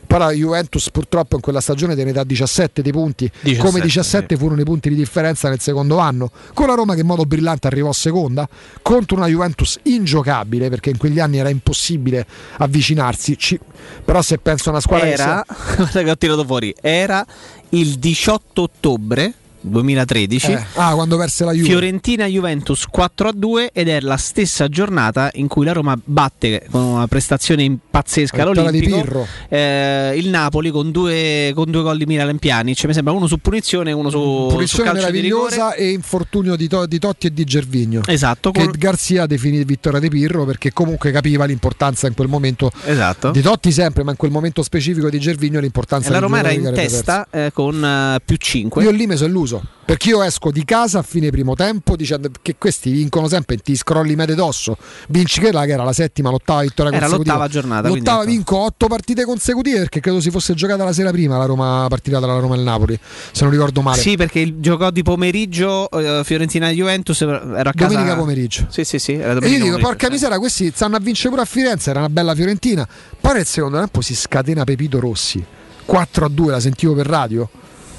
Poi 0.08 0.18
la 0.18 0.32
Juventus 0.32 0.90
purtroppo 0.90 1.36
in 1.36 1.42
quella 1.42 1.60
stagione 1.60 1.94
teneva 1.94 2.24
17 2.24 2.80
dei 2.80 2.92
punti, 2.92 3.30
17, 3.42 3.62
come 3.62 3.80
17 3.82 4.36
furono 4.38 4.62
i 4.62 4.64
punti 4.64 4.88
di 4.88 4.94
differenza 4.94 5.50
nel 5.50 5.60
secondo 5.60 5.98
anno, 5.98 6.30
con 6.54 6.66
la 6.66 6.74
Roma 6.74 6.94
che 6.94 7.02
in 7.02 7.06
modo 7.06 7.26
brillante 7.26 7.66
arrivò 7.66 7.92
seconda, 7.92 8.48
contro 8.80 9.18
una 9.18 9.26
Juventus 9.26 9.78
ingiocabile, 9.82 10.70
perché 10.70 10.88
in 10.88 10.96
quegli 10.96 11.20
anni 11.20 11.36
era 11.36 11.50
impossibile 11.50 12.26
avvicinarsi, 12.56 13.36
Ci- 13.36 13.60
però 14.02 14.22
se 14.22 14.38
penso 14.38 14.70
a 14.70 14.72
una 14.72 14.80
squadra 14.80 15.06
che 15.06 15.12
Era, 15.12 15.44
guarda 15.76 16.02
che 16.02 16.10
ho 16.10 16.16
tirato 16.16 16.44
fuori, 16.46 16.74
era 16.80 17.24
il 17.70 17.98
18 17.98 18.62
ottobre 18.62 19.34
2013. 19.60 20.52
Eh, 20.52 20.64
ah, 20.74 20.94
quando 20.94 21.16
perse 21.16 21.44
la 21.44 21.52
Juve. 21.52 21.66
Fiorentina 21.68 22.26
Juventus 22.26 22.86
4 22.86 23.28
a 23.28 23.32
2 23.34 23.70
ed 23.72 23.88
è 23.88 24.00
la 24.00 24.16
stessa 24.16 24.68
giornata 24.68 25.30
in 25.34 25.48
cui 25.48 25.64
la 25.64 25.72
Roma 25.72 25.98
batte 26.02 26.66
con 26.70 26.82
una 26.82 27.06
prestazione 27.06 27.76
pazzesca 27.90 28.44
Pirro. 28.50 29.26
eh, 29.48 30.14
il 30.16 30.28
Napoli 30.28 30.70
con 30.70 30.90
due, 30.90 31.52
con 31.54 31.70
due 31.70 31.82
gol 31.82 31.98
di 31.98 32.06
Milan 32.06 32.38
Pjanic 32.38 32.84
mi 32.84 32.92
sembra 32.92 33.12
uno 33.12 33.26
su 33.26 33.38
punizione 33.38 33.90
e 33.90 33.92
uno 33.92 34.10
su, 34.10 34.18
su 34.18 34.54
Punizione 34.54 34.90
rigore 34.90 35.10
meravigliosa 35.10 35.74
e 35.74 35.90
infortunio 35.90 36.56
di, 36.56 36.68
To- 36.68 36.86
di 36.86 36.98
Totti 36.98 37.26
e 37.26 37.32
di 37.32 37.44
Gervigno. 37.44 38.02
Esatto, 38.06 38.50
Che 38.50 38.64
col- 38.64 38.76
Garzia 38.76 39.26
definì 39.26 39.62
vittoria 39.64 40.00
di 40.00 40.08
Pirro 40.08 40.44
perché 40.44 40.72
comunque 40.72 41.10
capiva 41.10 41.44
l'importanza 41.44 42.06
in 42.06 42.14
quel 42.14 42.28
momento 42.28 42.70
Esatto. 42.84 43.30
di 43.30 43.40
Totti 43.40 43.72
sempre, 43.72 44.04
ma 44.04 44.12
in 44.12 44.16
quel 44.16 44.30
momento 44.30 44.62
specifico 44.62 45.10
di 45.10 45.18
Gervigno 45.18 45.60
l'importanza 45.60 46.08
e 46.08 46.12
la 46.12 46.18
Roma 46.18 46.38
era 46.38 46.50
in 46.50 46.70
testa 46.74 47.26
eh, 47.30 47.50
con 47.52 47.84
eh, 47.84 48.20
più 48.24 48.36
5 48.36 48.82
Io 48.82 48.90
lì 48.90 49.06
mi 49.06 49.16
sono 49.16 49.28
illuso 49.28 49.57
perché 49.88 50.10
io 50.10 50.22
esco 50.22 50.50
di 50.50 50.64
casa 50.66 50.98
a 50.98 51.02
fine 51.02 51.30
primo 51.30 51.54
tempo 51.54 51.96
dicendo 51.96 52.28
che 52.42 52.56
questi 52.58 52.90
vincono 52.90 53.26
sempre 53.26 53.54
e 53.54 53.58
ti 53.58 53.74
scrolli 53.74 54.14
mede 54.16 54.34
dosso. 54.34 54.76
Vinci 55.08 55.40
che, 55.40 55.50
la, 55.50 55.64
che 55.64 55.72
era 55.72 55.82
la 55.82 55.94
settima, 55.94 56.28
l'ottava 56.28 56.60
vittoria 56.60 56.92
Era 56.92 57.00
consecutiva. 57.06 57.34
l'ottava 57.34 57.50
giornata, 57.50 57.88
L'ottava 57.88 58.22
ecco. 58.22 58.30
vinco 58.30 58.56
otto 58.58 58.86
partite 58.86 59.24
consecutive 59.24 59.78
perché 59.78 60.00
credo 60.00 60.20
si 60.20 60.30
fosse 60.30 60.52
giocata 60.52 60.84
la 60.84 60.92
sera 60.92 61.10
prima 61.10 61.38
la 61.38 61.46
Roma 61.46 61.86
partita 61.88 62.18
tra 62.18 62.34
la 62.34 62.38
Roma 62.38 62.54
e 62.54 62.58
il 62.58 62.64
Napoli, 62.64 62.98
se 63.32 63.44
non 63.44 63.50
ricordo 63.50 63.80
male. 63.80 63.98
Sì, 64.00 64.16
perché 64.16 64.40
il 64.40 64.56
giocò 64.60 64.90
di 64.90 65.02
pomeriggio 65.02 65.88
eh, 65.90 66.22
Fiorentina 66.22 66.68
Juventus 66.68 67.22
era 67.22 67.40
a 67.42 67.72
casa 67.72 67.86
Domenica 67.94 68.14
pomeriggio. 68.14 68.66
Sì, 68.68 68.84
sì, 68.84 68.98
sì, 68.98 69.14
era 69.14 69.40
E 69.40 69.48
io 69.48 69.62
dico, 69.62 69.78
porca 69.78 70.10
miseria, 70.10 70.38
questi 70.38 70.70
stanno 70.74 70.96
a 70.96 71.00
vincere 71.00 71.30
pure 71.30 71.40
a 71.40 71.46
Firenze, 71.46 71.88
era 71.88 72.00
una 72.00 72.10
bella 72.10 72.34
Fiorentina. 72.34 72.86
Poi 73.18 73.32
nel 73.32 73.46
secondo 73.46 73.78
tempo 73.78 74.02
si 74.02 74.14
scatena 74.14 74.64
Pepito 74.64 75.00
Rossi, 75.00 75.42
4 75.86 76.26
a 76.26 76.28
2, 76.28 76.50
la 76.50 76.60
sentivo 76.60 76.92
per 76.92 77.06
radio. 77.06 77.48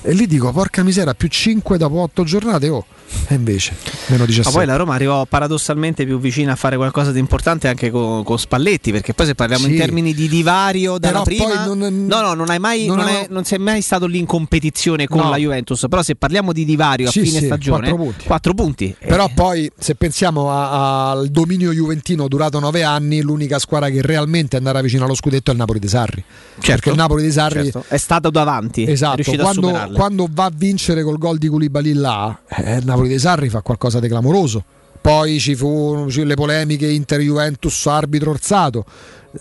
E 0.02 0.14
lì 0.14 0.28
dico, 0.28 0.52
porca 0.52 0.82
miseria, 0.84 1.14
più 1.14 1.28
5 1.28 1.78
dopo 1.78 2.00
8 2.00 2.24
giornate, 2.24 2.70
oh. 2.70 2.86
E 3.28 3.34
invece, 3.36 3.76
meno 4.08 4.26
17. 4.26 4.50
Ma 4.50 4.56
poi 4.56 4.66
la 4.66 4.76
Roma 4.76 4.94
arrivò 4.96 5.26
paradossalmente 5.26 6.06
più 6.06 6.20
vicina 6.20 6.52
a 6.54 6.56
fare 6.56 6.76
qualcosa 6.78 7.12
di 7.12 7.20
importante 7.20 7.68
anche 7.68 7.90
con, 7.90 8.24
con 8.24 8.38
Spalletti, 8.38 8.92
perché 8.92 9.14
poi 9.14 9.26
se 9.26 9.36
parliamo 9.36 9.66
Sì. 9.66 9.72
in 9.72 9.78
termini 9.78 10.14
di 10.14 10.28
divario 10.28 10.98
dalla 10.98 11.22
Però 11.22 11.24
prima, 11.24 11.66
non- 11.66 12.06
no, 12.06 12.22
no, 12.22 12.34
non 12.34 12.50
hai 12.50 12.60
mai, 12.60 12.86
non 12.86 12.98
non, 12.98 13.08
è- 13.08 13.28
non 13.30 13.44
sei 13.46 13.60
mai 13.60 13.82
stato 13.82 14.06
lì 14.06 14.20
in 14.20 14.26
competizione 14.26 15.08
con 15.08 15.20
No. 15.22 15.30
la 15.30 15.38
Juventus. 15.38 15.86
Però 15.90 16.02
se 16.04 16.16
parliamo 16.16 16.52
di 16.54 16.66
divario 16.66 17.10
Sì, 17.10 17.20
a 17.20 17.24
fine 17.24 17.40
sì, 17.40 17.46
stagione, 17.46 17.90
quattro 17.90 17.96
punti. 18.04 18.26
quattro 18.26 18.54
punti. 18.54 18.96
Però 19.00 19.26
Eh, 19.26 19.32
poi 19.34 19.72
se 19.78 19.96
pensiamo 19.96 20.52
a- 20.52 21.12
al 21.12 21.28
dominio 21.30 21.72
juventino 21.72 22.28
durato 22.28 22.60
9 22.60 22.84
anni, 22.84 23.22
l'unica 23.22 23.60
squadra 23.60 23.90
che 23.90 24.02
realmente 24.02 24.56
è 24.56 24.60
andata 24.60 24.82
vicino 24.82 25.06
allo 25.06 25.16
scudetto 25.16 25.50
è 25.50 25.54
il 25.54 25.60
Napoli 25.60 25.80
di 25.80 25.88
Sarri. 25.88 26.24
Perché 26.60 26.90
il 26.90 26.96
Napoli 26.96 27.24
di 27.24 27.32
Sarri 27.32 27.64
certo, 27.64 27.86
è 27.88 27.98
stato 27.98 28.30
davanti, 28.30 28.84
è 28.84 28.92
Esatto, 28.92 29.32
a 29.32 29.36
quando, 29.38 29.90
quando 29.94 30.28
va 30.30 30.46
a 30.46 30.52
vincere 30.54 31.04
col 31.04 31.18
gol 31.18 31.38
di 31.38 31.48
Koulibaly 31.48 31.94
là, 31.94 32.38
eh, 32.48 32.78
il 32.78 32.86
Napoli 33.00 33.08
dei 33.08 33.20
Sarri 33.20 33.48
fa 33.50 33.62
qualcosa 33.62 34.02
di 34.02 34.10
clamoroso. 34.10 34.64
Poi 35.02 35.40
ci 35.40 35.56
furono 35.56 36.08
le 36.10 36.34
polemiche 36.36 36.86
Inter-Juventus, 36.86 37.86
arbitro 37.86 38.32
orzato. 38.32 38.84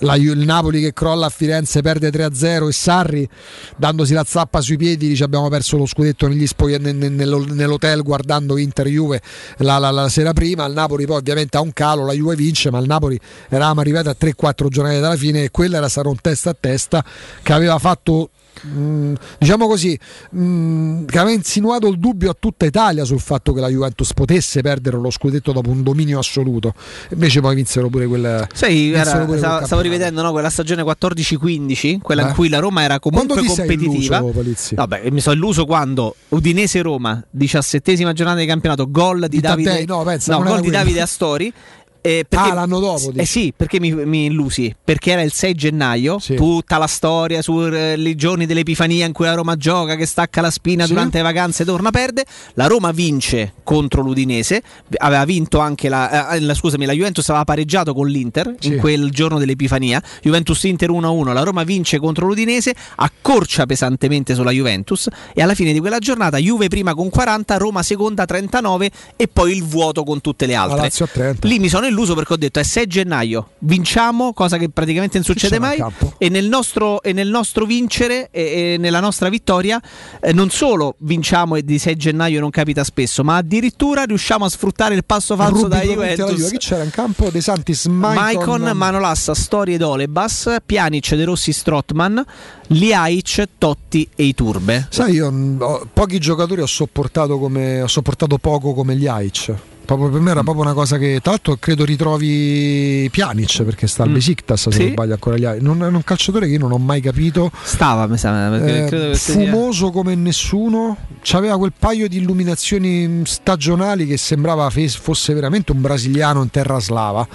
La 0.00 0.14
il 0.14 0.38
Napoli 0.38 0.80
che 0.80 0.92
crolla 0.92 1.26
a 1.26 1.28
Firenze 1.28 1.80
perde 1.80 2.10
3-0 2.10 2.68
e 2.68 2.72
Sarri 2.72 3.28
dandosi 3.74 4.12
la 4.12 4.22
zappa 4.24 4.60
sui 4.60 4.76
piedi 4.76 5.08
dice 5.08 5.24
abbiamo 5.24 5.48
perso 5.48 5.78
lo 5.78 5.86
scudetto 5.86 6.30
spogli- 6.44 6.76
nell'hotel 6.78 8.02
guardando 8.02 8.58
Inter-Juve 8.58 9.22
la, 9.58 9.78
la- 9.78 9.90
la 9.90 10.10
sera 10.10 10.34
prima 10.34 10.66
il 10.66 10.74
Napoli 10.74 11.06
poi 11.06 11.16
ovviamente 11.16 11.56
ha 11.56 11.62
un 11.62 11.72
calo 11.72 12.04
la 12.04 12.12
Juve 12.12 12.36
vince 12.36 12.70
ma 12.70 12.78
il 12.80 12.86
Napoli 12.86 13.18
eravamo 13.48 13.80
arrivati 13.80 14.08
a 14.08 14.16
3-4 14.20 14.68
giornate 14.68 15.00
dalla 15.00 15.16
fine 15.16 15.44
e 15.44 15.50
quella 15.50 15.78
era 15.78 15.88
stato 15.88 16.10
un 16.10 16.20
testa 16.20 16.50
a 16.50 16.56
testa 16.58 17.02
che 17.42 17.52
aveva 17.54 17.78
fatto 17.78 18.28
Mm, 18.66 19.14
diciamo 19.38 19.66
così, 19.66 19.98
mm, 20.36 21.04
che 21.06 21.18
aveva 21.18 21.36
insinuato 21.36 21.88
il 21.88 21.98
dubbio 21.98 22.30
a 22.30 22.36
tutta 22.38 22.66
Italia 22.66 23.04
sul 23.04 23.20
fatto 23.20 23.52
che 23.52 23.60
la 23.60 23.68
Juventus 23.68 24.12
potesse 24.12 24.60
perdere 24.62 24.96
lo 24.98 25.10
scudetto 25.10 25.52
dopo 25.52 25.70
un 25.70 25.82
dominio 25.82 26.18
assoluto. 26.18 26.74
Invece 27.10 27.40
poi 27.40 27.54
vinsero 27.54 27.88
pure 27.88 28.06
quel. 28.06 28.46
Sai, 28.52 28.92
era- 28.92 29.24
pure 29.24 29.38
stavo, 29.38 29.66
stavo 29.66 29.80
rivedendo 29.82 30.22
no, 30.22 30.32
quella 30.32 30.50
stagione 30.50 30.82
14-15, 30.82 31.98
quella 32.00 32.24
Eh. 32.24 32.28
in 32.28 32.34
cui 32.34 32.48
la 32.48 32.58
Roma 32.58 32.82
era 32.82 32.98
comunque 32.98 33.44
competitiva. 33.44 34.18
illuso? 34.18 34.74
Vabbè, 34.74 35.10
mi 35.10 35.20
sono 35.20 35.34
illuso 35.36 35.64
quando 35.64 36.14
Udinese-Roma, 36.28 37.22
diciassettesima 37.30 38.12
giornata 38.12 38.38
di 38.40 38.46
campionato, 38.46 38.90
gol 38.90 39.20
di, 39.22 39.28
Di 39.36 39.40
Davide, 39.40 39.68
Taddei, 39.70 39.86
no, 39.86 40.02
pensa, 40.02 40.36
no, 40.36 40.42
gol 40.42 40.60
di. 40.60 40.70
Davide 40.70 41.00
Astori. 41.00 41.52
eh, 42.08 42.24
perché, 42.28 42.50
Ah, 42.50 42.54
l'anno 42.54 42.78
dopo, 42.80 43.12
Eh 43.14 43.24
sì, 43.26 43.52
perché 43.56 43.80
mi, 43.80 43.92
mi 43.92 44.26
illusi? 44.26 44.74
Perché 44.82 45.10
era 45.12 45.22
il 45.22 45.32
6 45.32 45.54
gennaio, 45.54 46.18
tutta 46.36 46.78
la 46.78 46.86
storia 46.86 47.42
sui 47.42 48.14
giorni 48.16 48.46
dell'Epifania 48.46 49.04
in 49.06 49.12
cui 49.12 49.26
la 49.26 49.34
Roma 49.34 49.56
gioca, 49.56 49.94
che 49.96 50.06
stacca 50.06 50.40
la 50.40 50.50
spina 50.50 50.84
Sì. 50.84 50.92
durante 50.92 51.18
le 51.18 51.22
vacanze, 51.24 51.64
torna, 51.64 51.90
perde. 51.90 52.24
La 52.54 52.66
Roma 52.66 52.90
vince 52.92 53.52
contro 53.62 54.02
l'Udinese, 54.02 54.62
aveva 54.98 55.24
vinto 55.24 55.58
anche 55.58 55.88
la, 55.88 56.30
eh, 56.32 56.40
la- 56.40 56.54
scusami, 56.54 56.86
la 56.86 56.92
Juventus 56.92 57.28
aveva 57.28 57.44
pareggiato 57.44 57.92
con 57.92 58.06
l'Inter 58.08 58.54
Sì. 58.58 58.68
in 58.68 58.78
quel 58.78 59.10
giorno 59.10 59.38
dell'Epifania. 59.38 60.02
Juventus-Inter 60.22 60.90
1-1, 60.90 61.32
la 61.32 61.42
Roma 61.42 61.64
vince 61.64 61.98
contro 61.98 62.26
l'Udinese, 62.26 62.74
accorcia 62.96 63.66
pesantemente 63.66 64.34
sulla 64.34 64.50
Juventus 64.50 65.08
e 65.34 65.42
alla 65.42 65.54
fine 65.54 65.72
di 65.72 65.80
quella 65.80 65.98
giornata 65.98 66.36
Juve 66.38 66.68
prima 66.68 66.94
con 66.94 67.08
40, 67.10 67.56
Roma 67.56 67.82
seconda 67.82 68.24
39 68.24 68.90
e 69.16 69.28
poi 69.28 69.54
il 69.56 69.64
vuoto 69.64 70.04
con 70.04 70.20
tutte 70.20 70.46
le 70.46 70.54
altre. 70.54 70.80
Lazio 70.80 71.04
a 71.04 71.08
30. 71.12 71.46
Lì 71.48 71.58
mi 71.58 71.68
sono 71.68 71.86
illuso 71.86 71.96
perché 72.14 72.32
ho 72.32 72.36
detto 72.36 72.58
è 72.58 72.62
6 72.62 72.86
gennaio, 72.86 73.50
vinciamo, 73.60 74.32
cosa 74.32 74.56
che 74.56 74.68
praticamente 74.68 75.16
non 75.16 75.24
succede 75.24 75.58
mai. 75.58 75.82
E 76.18 76.28
nel 76.28 76.46
nostro, 76.48 77.02
e 77.02 77.12
nel 77.12 77.28
nostro 77.28 77.64
vincere 77.64 78.28
e, 78.30 78.74
e 78.74 78.76
nella 78.78 79.00
nostra 79.00 79.28
vittoria, 79.28 79.80
eh, 80.20 80.32
non 80.32 80.50
solo 80.50 80.96
vinciamo 80.98 81.56
e 81.56 81.64
di 81.64 81.78
6 81.78 81.96
gennaio 81.96 82.40
non 82.40 82.50
capita 82.50 82.84
spesso, 82.84 83.24
ma 83.24 83.36
addirittura 83.36 84.04
riusciamo 84.04 84.44
a 84.44 84.48
sfruttare 84.48 84.94
il 84.94 85.04
passo 85.04 85.36
falso 85.36 85.68
da 85.68 85.80
Juventus. 85.80 86.30
Juve. 86.32 86.50
Chi 86.50 86.58
c'era 86.58 86.82
in 86.84 86.90
campo? 86.90 87.30
De 87.30 87.40
Santis, 87.40 87.86
Maicon, 87.86 88.60
Maicon, 88.60 88.76
Manolassa, 88.76 89.34
Storie 89.34 89.74
ed 89.76 89.82
Olebas, 89.82 90.56
Pjanic, 90.64 91.14
De 91.14 91.24
Rossi, 91.24 91.52
Strotman, 91.52 92.24
Liaic, 92.68 93.48
Totti 93.58 94.08
e 94.14 94.24
Iturbe. 94.24 94.86
Sai, 94.90 95.14
io 95.14 95.30
mh, 95.30 95.56
ho- 95.60 95.88
pochi 95.92 96.18
giocatori 96.18 96.60
ho 96.60 96.66
sopportato, 96.66 97.38
come, 97.38 97.82
ho 97.82 97.86
sopportato 97.88 98.38
poco 98.38 98.74
come 98.74 98.96
gli 98.96 99.06
Aic. 99.06 99.54
Proprio 99.88 100.10
per 100.10 100.20
me 100.20 100.32
era 100.32 100.42
proprio 100.42 100.64
una 100.64 100.74
cosa 100.74 100.98
che, 100.98 101.20
tra 101.22 101.30
l'altro, 101.30 101.56
credo 101.58 101.82
ritrovi 101.86 103.08
Pjanic 103.10 103.62
perché 103.62 103.86
sta 103.86 104.02
al 104.02 104.10
Mm. 104.10 104.12
Besiktas. 104.12 104.60
Se 104.64 104.70
Sì. 104.70 104.82
non 104.82 104.90
sbaglio 104.90 105.12
ancora 105.14 105.38
gli 105.38 105.46
Aic. 105.46 105.62
Non 105.62 105.82
è 105.82 105.86
un 105.86 106.04
calciatore 106.04 106.44
che 106.46 106.52
io 106.52 106.58
non 106.58 106.72
ho 106.72 106.76
mai 106.76 107.00
capito. 107.00 107.50
Stava, 107.62 108.06
mi 108.06 108.18
sa, 108.18 108.50
perché 108.50 109.12
Eh, 109.12 109.14
sia- 109.14 109.32
fumoso 109.32 109.90
come 109.90 110.14
nessuno, 110.14 110.94
c'aveva 111.22 111.56
quel 111.56 111.72
paio 111.78 112.06
di 112.06 112.18
illuminazioni 112.18 113.22
stagionali 113.24 114.04
che 114.06 114.18
sembrava 114.18 114.68
fosse 114.68 115.32
veramente 115.32 115.72
un 115.72 115.80
brasiliano 115.80 116.42
in 116.42 116.50
terra 116.50 116.78
slava, 116.80 117.26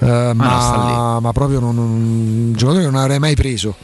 Eh, 0.00 0.04
sta 0.04 0.34
ma, 0.34 1.20
ma 1.20 1.32
proprio 1.32 1.60
non- 1.60 1.76
non- 1.76 1.84
un 1.90 2.52
giocatore 2.56 2.84
che 2.84 2.90
non 2.90 3.00
avrei 3.00 3.20
mai 3.20 3.36
preso. 3.36 3.76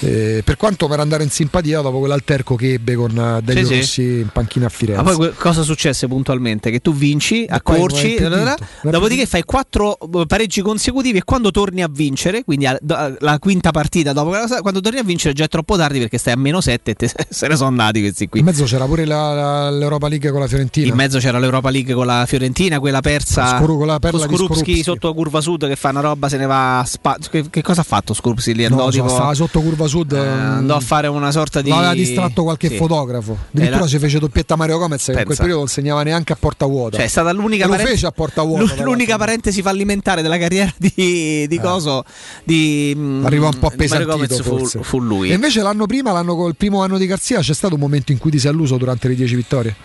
Eh, 0.00 0.42
per 0.44 0.56
quanto 0.56 0.86
per 0.88 1.00
andare 1.00 1.22
in 1.22 1.30
simpatia 1.30 1.80
dopo 1.80 1.98
quell'alterco 2.00 2.56
che 2.56 2.74
ebbe 2.74 2.94
con 2.94 3.16
uh, 3.16 3.40
Delio 3.40 3.62
Sì, 3.66 3.72
sì. 3.72 3.78
Rossi 3.80 4.02
in 4.02 4.28
panchina 4.32 4.66
a 4.66 4.68
Firenze. 4.68 5.02
Ma 5.02 5.12
poi 5.14 5.32
cosa 5.36 5.62
successe 5.62 6.06
puntualmente? 6.08 6.70
Che 6.70 6.80
tu 6.80 6.92
vinci. 6.92 7.46
Non 7.48 8.48
hai 8.48 8.56
dopodiché 8.82 9.26
fai 9.26 9.42
quattro 9.44 9.96
eh, 9.98 10.26
pareggi 10.26 10.60
consecutivi 10.62 11.18
e 11.18 11.24
quando 11.24 11.50
torni 11.50 11.82
a 11.82 11.88
vincere, 11.90 12.44
quindi 12.44 12.66
a- 12.66 12.78
la 13.18 13.38
quinta 13.38 13.70
partita 13.70 14.12
dopo 14.12 14.30
quella- 14.30 14.60
quando 14.60 14.80
torni 14.80 14.98
a 14.98 15.02
vincere 15.02 15.32
già 15.34 15.44
è 15.44 15.48
troppo 15.48 15.76
tardi 15.76 15.98
perché 16.00 16.18
stai 16.18 16.32
a 16.34 16.36
meno 16.36 16.60
7 16.60 16.90
e 16.90 16.94
te- 16.94 17.08
se 17.28 17.46
ne 17.48 17.56
sono 17.56 17.68
andati 17.68 18.00
questi 18.00 18.28
qui. 18.28 18.40
in 18.40 18.44
mezzo 18.46 18.64
c'era 18.64 18.84
pure 18.86 19.04
la- 19.04 19.32
la- 19.34 19.70
l'Europa 19.70 20.08
League 20.08 20.30
con 20.30 20.40
la 20.40 20.46
Fiorentina. 20.48 20.86
In 20.88 20.94
mezzo 20.94 21.18
c'era 21.18 21.38
l'Europa 21.38 21.70
League 21.70 21.94
con 21.94 22.06
la 22.06 22.24
Fiorentina, 22.26 22.78
quella 22.78 23.00
persa 23.00 23.58
Scuru- 23.58 23.78
con 23.78 23.86
la 23.86 23.98
perla 23.98 24.26
di 24.26 24.34
Skorupski 24.34 24.82
sotto 24.82 25.14
curva 25.14 25.40
sud 25.40 25.66
che 25.68 25.76
fa 25.76 25.90
una 25.90 26.00
roba, 26.00 26.28
se 26.28 26.36
ne 26.36 26.46
va 26.46 26.80
a 26.80 26.84
spa- 26.84 27.16
che, 27.30 27.48
che 27.48 27.62
cosa 27.62 27.80
ha 27.80 27.84
fatto 27.84 28.12
Skorupski 28.14 28.54
lì? 28.54 28.62
No, 28.64 28.70
Andò 28.70 28.84
so, 28.90 28.90
tipo- 28.90 29.08
stava 29.08 29.34
sotto 29.34 29.60
curva 29.60 29.86
sud. 29.86 29.93
Eh, 30.00 30.16
mm, 30.16 30.56
andò 30.56 30.76
a 30.76 30.80
fare 30.80 31.06
una 31.06 31.30
sorta 31.30 31.60
di 31.62 31.70
L'aveva 31.70 31.94
distratto 31.94 32.42
qualche 32.42 32.68
Sì. 32.68 32.76
fotografo. 32.76 33.36
Addirittura 33.48 33.78
Era- 33.80 33.86
si 33.88 33.98
fece 33.98 34.18
doppietta 34.18 34.56
Mario 34.56 34.78
Gomez 34.78 35.04
che 35.04 35.10
in 35.10 35.14
quel 35.16 35.26
Pensa. 35.26 35.40
periodo 35.42 35.60
non 35.60 35.68
segnava 35.68 36.02
neanche 36.02 36.32
a 36.32 36.36
porta 36.38 36.66
vuota. 36.66 36.96
Cioè, 36.96 37.06
è 37.06 37.08
stata 37.08 37.32
l'unica, 37.32 37.68
fece 37.76 38.06
a 38.06 38.12
porta 38.12 38.42
vuota. 38.42 38.82
l'unica 38.82 39.16
parentesi 39.16 39.62
fallimentare 39.62 40.22
della 40.22 40.38
carriera 40.38 40.72
di, 40.76 41.46
di 41.48 41.58
Coso. 41.60 42.04
Di, 42.44 42.92
mm, 42.96 43.24
Arrivò 43.24 43.46
un 43.48 43.58
po' 43.58 43.72
Gomez 44.04 44.42
fu, 44.42 44.66
fu 44.82 45.00
lui. 45.00 45.30
E 45.30 45.34
invece 45.34 45.62
l'anno 45.62 45.86
prima, 45.86 46.12
l'anno 46.12 46.36
col 46.36 46.56
primo 46.56 46.82
anno 46.82 46.98
di 46.98 47.06
Garzia, 47.06 47.40
c'è 47.40 47.54
stato 47.54 47.74
un 47.74 47.80
momento 47.80 48.12
in 48.12 48.18
cui 48.18 48.30
ti 48.30 48.38
sei 48.38 48.50
alluso 48.50 48.76
durante 48.76 49.08
le 49.08 49.14
10 49.14 49.34
vittorie. 49.34 49.76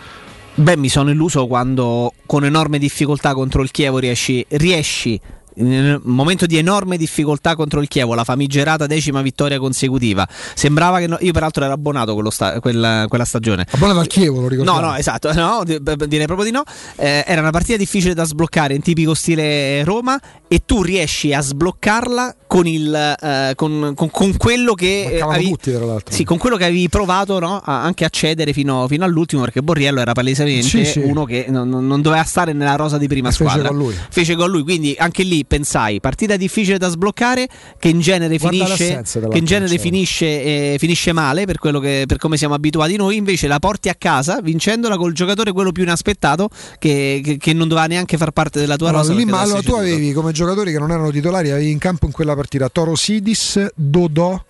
Beh, 0.54 0.76
mi 0.76 0.88
sono 0.88 1.10
illuso 1.10 1.46
quando 1.46 2.12
con 2.26 2.44
enorme 2.44 2.78
difficoltà 2.78 3.34
contro 3.34 3.62
il 3.62 3.70
Chievo 3.70 3.98
riesci, 3.98 4.44
riesci 4.48 5.18
in 5.56 6.00
un 6.04 6.14
momento 6.14 6.46
di 6.46 6.56
enorme 6.56 6.96
difficoltà 6.96 7.54
contro 7.56 7.80
il 7.80 7.88
Chievo, 7.88 8.14
la 8.14 8.24
famigerata 8.24 8.86
decima 8.86 9.20
vittoria 9.22 9.58
consecutiva. 9.58 10.26
Sembrava 10.54 10.98
che 10.98 11.06
no- 11.06 11.18
io, 11.20 11.32
peraltro, 11.32 11.64
ero 11.64 11.72
abbonato 11.72 12.28
sta- 12.30 12.60
quella, 12.60 13.06
quella 13.08 13.24
stagione. 13.24 13.66
Abbonato 13.70 13.98
al 14.00 14.06
Chievo, 14.06 14.40
lo 14.40 14.48
ricordo. 14.48 14.72
No, 14.72 14.80
no, 14.80 14.94
esatto, 14.96 15.32
no, 15.34 15.62
direi 15.64 16.26
proprio 16.26 16.44
di 16.44 16.50
no. 16.52 16.62
Eh, 16.96 17.24
era 17.26 17.40
una 17.40 17.50
partita 17.50 17.76
difficile 17.76 18.14
da 18.14 18.24
sbloccare 18.24 18.74
in 18.74 18.82
tipico 18.82 19.14
stile 19.14 19.82
Roma 19.84 20.18
e 20.48 20.62
tu 20.64 20.82
riesci 20.82 21.32
a 21.32 21.40
sbloccarla 21.40 22.36
con, 22.46 22.66
il, 22.66 22.92
eh, 22.94 23.52
con, 23.54 23.92
con- 23.94 24.10
con 24.10 24.36
quello 24.36 24.74
che 24.74 25.04
eh, 25.16 25.20
avevi, 25.20 25.50
tutti, 25.50 25.72
tra 25.72 25.84
l'altro. 25.84 26.14
sì, 26.14 26.24
con 26.24 26.36
quello 26.38 26.56
che 26.56 26.64
avevi 26.64 26.88
provato 26.88 27.38
no, 27.38 27.60
a- 27.64 27.82
anche 27.82 28.04
a 28.04 28.08
cedere 28.08 28.52
fino, 28.52 28.86
fino 28.88 29.04
all'ultimo 29.04 29.42
perché 29.42 29.62
Borriello 29.62 30.00
era 30.00 30.12
palesemente 30.12 30.66
Sì, 30.66 30.84
sì. 30.84 30.98
uno 30.98 31.24
che 31.24 31.46
non, 31.48 31.68
non- 31.68 32.00
doveva 32.02 32.24
stare 32.24 32.52
nella 32.52 32.74
rosa 32.76 32.98
di 32.98 33.06
prima 33.06 33.28
E 33.28 33.32
fece 33.32 33.44
squadra. 33.44 33.68
con 33.68 33.76
lui. 33.78 33.94
Fece 34.10 34.34
con 34.34 34.50
lui, 34.50 34.62
quindi 34.62 34.94
anche 34.98 35.22
lì 35.22 35.39
pensai, 35.44 36.00
partita 36.00 36.36
difficile 36.36 36.78
da 36.78 36.88
sbloccare 36.88 37.48
che 37.78 37.88
in 37.88 38.00
genere 38.00 38.36
Guarda 38.38 38.64
finisce, 38.66 39.02
che 39.30 39.38
in 39.38 39.44
genere 39.44 39.78
finisce, 39.78 40.26
eh, 40.26 40.76
finisce 40.78 41.12
male 41.12 41.44
per, 41.46 41.58
quello 41.58 41.78
che, 41.80 42.04
per 42.06 42.18
come 42.18 42.36
siamo 42.36 42.54
abituati 42.54 42.96
noi, 42.96 43.16
invece 43.16 43.46
la 43.46 43.58
porti 43.58 43.88
a 43.88 43.94
casa 43.96 44.40
vincendola 44.40 44.96
col 44.96 45.12
giocatore 45.12 45.52
quello 45.52 45.72
più 45.72 45.82
inaspettato 45.82 46.48
che, 46.78 47.20
che- 47.22 47.36
che 47.36 47.52
non 47.52 47.68
doveva 47.68 47.86
neanche 47.86 48.16
far 48.16 48.30
parte 48.32 48.60
della 48.60 48.76
tua 48.76 48.88
Allora, 48.88 49.02
rosa. 49.04 49.14
lì, 49.14 49.24
ma 49.24 49.40
allora 49.40 49.62
tu 49.62 49.72
avevi 49.74 50.12
come 50.12 50.32
giocatori 50.32 50.72
che 50.72 50.78
non 50.78 50.90
erano 50.90 51.10
titolari, 51.10 51.50
avevi 51.50 51.70
in 51.70 51.78
campo 51.78 52.06
in 52.06 52.12
quella 52.12 52.34
partita 52.34 52.68
Toro 52.68 52.94
Sidis, 52.94 53.66
Dodò, 53.74 54.42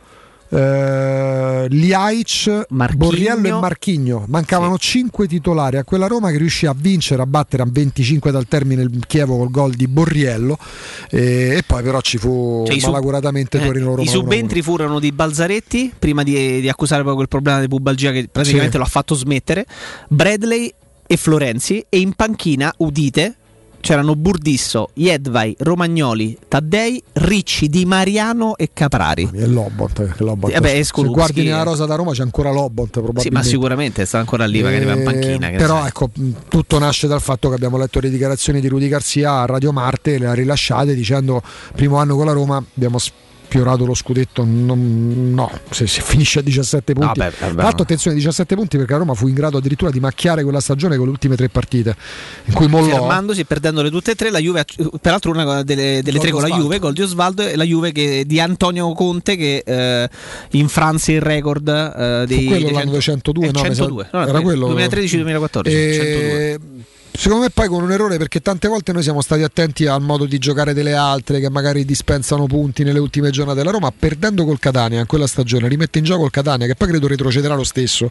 eh, 0.52 1.66
Liaic, 1.68 2.66
Borriello 2.94 3.46
e 3.46 3.52
Marchigno. 3.52 4.24
Mancavano 4.28 4.76
5 4.76 5.26
titolari 5.26 5.76
a 5.76 5.84
quella 5.84 6.06
Roma 6.06 6.30
che 6.30 6.38
riuscì 6.38 6.66
a 6.66 6.74
vincere, 6.76 7.22
a 7.22 7.26
battere 7.26 7.62
a 7.62 7.66
25 7.70 8.30
dal 8.30 8.46
termine 8.46 8.82
il 8.82 9.04
Chievo 9.06 9.36
col 9.38 9.50
gol 9.50 9.74
di 9.74 9.86
Borriello. 9.86 10.58
eh, 11.10 11.56
e 11.56 11.62
poi 11.66 11.82
però 11.82 12.00
ci 12.00 12.18
fu 12.18 12.64
Cioè, 12.66 12.74
i 12.76 12.80
sub- 12.80 12.90
malaguratamente 12.92 13.58
eh, 13.60 13.64
Torino 13.64 13.90
Roma. 13.90 14.02
I 14.02 14.06
subentri 14.08 14.62
furono 14.62 14.98
di 14.98 15.12
Balzaretti, 15.12 15.92
prima 15.98 16.22
di, 16.22 16.60
di 16.60 16.68
accusare 16.68 17.02
poi 17.02 17.14
quel 17.14 17.28
problema 17.28 17.60
di 17.60 17.68
pubalgia 17.68 18.10
che 18.12 18.28
praticamente 18.30 18.72
Sì. 18.72 18.78
lo 18.78 18.84
ha 18.84 18.88
fatto 18.88 19.14
smettere, 19.14 19.66
Bradley 20.08 20.72
e 21.06 21.16
Florenzi 21.16 21.84
e 21.88 21.98
in 22.00 22.12
panchina, 22.14 22.72
udite, 22.78 23.34
c'erano 23.80 24.14
Burdisso, 24.14 24.90
Jedvai, 24.94 25.54
Romagnoli, 25.58 26.36
Taddei, 26.48 27.02
Ricci, 27.12 27.68
Di 27.68 27.84
Mariano 27.84 28.56
e 28.56 28.70
Caprari. 28.72 29.28
E 29.32 29.46
Lobont, 29.46 30.14
che 30.14 30.22
Lobont. 30.24 30.54
Eh 30.54 30.60
beh, 30.60 30.78
e 30.78 30.84
Se 30.84 30.92
guardi 31.04 31.42
nella 31.44 31.62
rosa 31.62 31.86
da 31.86 31.94
Roma 31.94 32.12
c'è 32.12 32.22
ancora 32.22 32.50
Lobont 32.50 32.90
probabilmente. 32.90 33.28
Sì, 33.28 33.34
ma 33.34 33.42
sicuramente 33.42 34.04
sta 34.04 34.18
ancora 34.18 34.44
lì, 34.46 34.62
magari 34.62 34.84
va 34.84 34.92
in 34.92 35.00
Eh, 35.00 35.02
panchina. 35.02 35.48
però 35.50 35.86
ecco, 35.86 36.10
tutto 36.48 36.78
nasce 36.78 37.06
dal 37.06 37.20
fatto 37.20 37.48
che 37.48 37.54
abbiamo 37.54 37.76
letto 37.78 38.00
le 38.00 38.10
dichiarazioni 38.10 38.60
di 38.60 38.68
Rudy 38.68 38.88
Garzia 38.88 39.40
a 39.40 39.46
Radio 39.46 39.72
Marte, 39.72 40.18
le 40.18 40.26
ha 40.26 40.34
rilasciate 40.34 40.94
dicendo 40.94 41.42
primo 41.74 41.96
anno 41.96 42.16
con 42.16 42.26
la 42.26 42.32
Roma 42.32 42.62
abbiamo 42.74 42.98
sfiorato 43.50 43.84
lo 43.84 43.94
scudetto, 43.94 44.44
non- 44.44 45.32
no, 45.34 45.50
se, 45.70 45.88
se 45.88 46.00
finisce 46.02 46.38
a 46.38 46.42
17 46.42 46.92
punti. 46.92 47.18
beh, 47.18 47.32
vabbè, 47.38 47.52
Tra 47.54 47.62
l'altro 47.64 47.82
attenzione 47.82 48.16
17 48.16 48.54
punti 48.54 48.76
perché 48.76 48.92
la 48.92 48.98
Roma 48.98 49.14
fu 49.14 49.26
in 49.26 49.34
grado 49.34 49.58
addirittura 49.58 49.90
di 49.90 49.98
macchiare 49.98 50.44
quella 50.44 50.60
stagione 50.60 50.96
con 50.96 51.06
le 51.06 51.10
ultime 51.10 51.34
tre 51.34 51.48
partite 51.48 51.96
in 52.44 52.54
cui 52.54 52.68
mollò. 52.68 52.88
fermandosi 52.94 53.40
e 53.40 53.44
perdendole 53.44 53.90
tutte 53.90 54.12
e 54.12 54.14
tre 54.14 54.30
la 54.30 54.38
Juve 54.38 54.64
peraltro 55.00 55.32
una 55.32 55.62
delle, 55.64 56.00
delle 56.02 56.18
tre 56.20 56.30
con 56.30 56.42
la. 56.42 56.48
Juve 56.48 56.78
gol 56.78 56.92
di 56.92 57.02
Osvaldo 57.02 57.42
e 57.42 57.56
la 57.56 57.64
Juve 57.64 57.90
che, 57.92 58.24
di 58.26 58.38
Antonio 58.40 58.92
Conte 58.92 59.36
che 59.36 59.62
eh, 59.66 60.08
infranse 60.50 61.12
il 61.12 61.20
record 61.20 61.68
eh, 61.68 62.24
dei 62.26 62.42
Fu 62.42 62.44
quello 62.46 62.64
dei 62.66 62.72
l'anno 62.74 63.00
102, 63.00 63.46
eh, 63.46 63.50
no, 63.52 63.60
mi 63.62 63.66
sa- 63.68 63.74
102 63.74 64.08
no, 64.12 64.26
era 64.26 64.40
quello 64.40 64.68
2013-2014 64.74 65.62
E- 65.66 66.58
Secondo 67.12 67.44
me 67.44 67.50
poi 67.50 67.68
con 67.68 67.82
un 67.82 67.92
errore 67.92 68.16
perché 68.16 68.40
tante 68.40 68.66
volte 68.66 68.92
noi 68.92 69.02
siamo 69.02 69.20
stati 69.20 69.42
attenti 69.42 69.86
al 69.86 70.00
modo 70.00 70.24
di 70.24 70.38
giocare 70.38 70.72
delle 70.72 70.94
altre 70.94 71.40
che 71.40 71.50
magari 71.50 71.84
dispensano 71.84 72.46
punti 72.46 72.82
nelle 72.82 72.98
ultime 72.98 73.30
giornate 73.30 73.58
della 73.58 73.72
Roma, 73.72 73.92
perdendo 73.96 74.44
col 74.44 74.58
Catania 74.58 75.00
in 75.00 75.06
quella 75.06 75.26
stagione, 75.26 75.68
rimette 75.68 75.98
in 75.98 76.04
gioco 76.04 76.24
il 76.24 76.30
Catania 76.30 76.66
che 76.66 76.76
poi 76.76 76.88
credo 76.88 77.08
retrocederà 77.08 77.54
lo 77.54 77.64
stesso. 77.64 78.10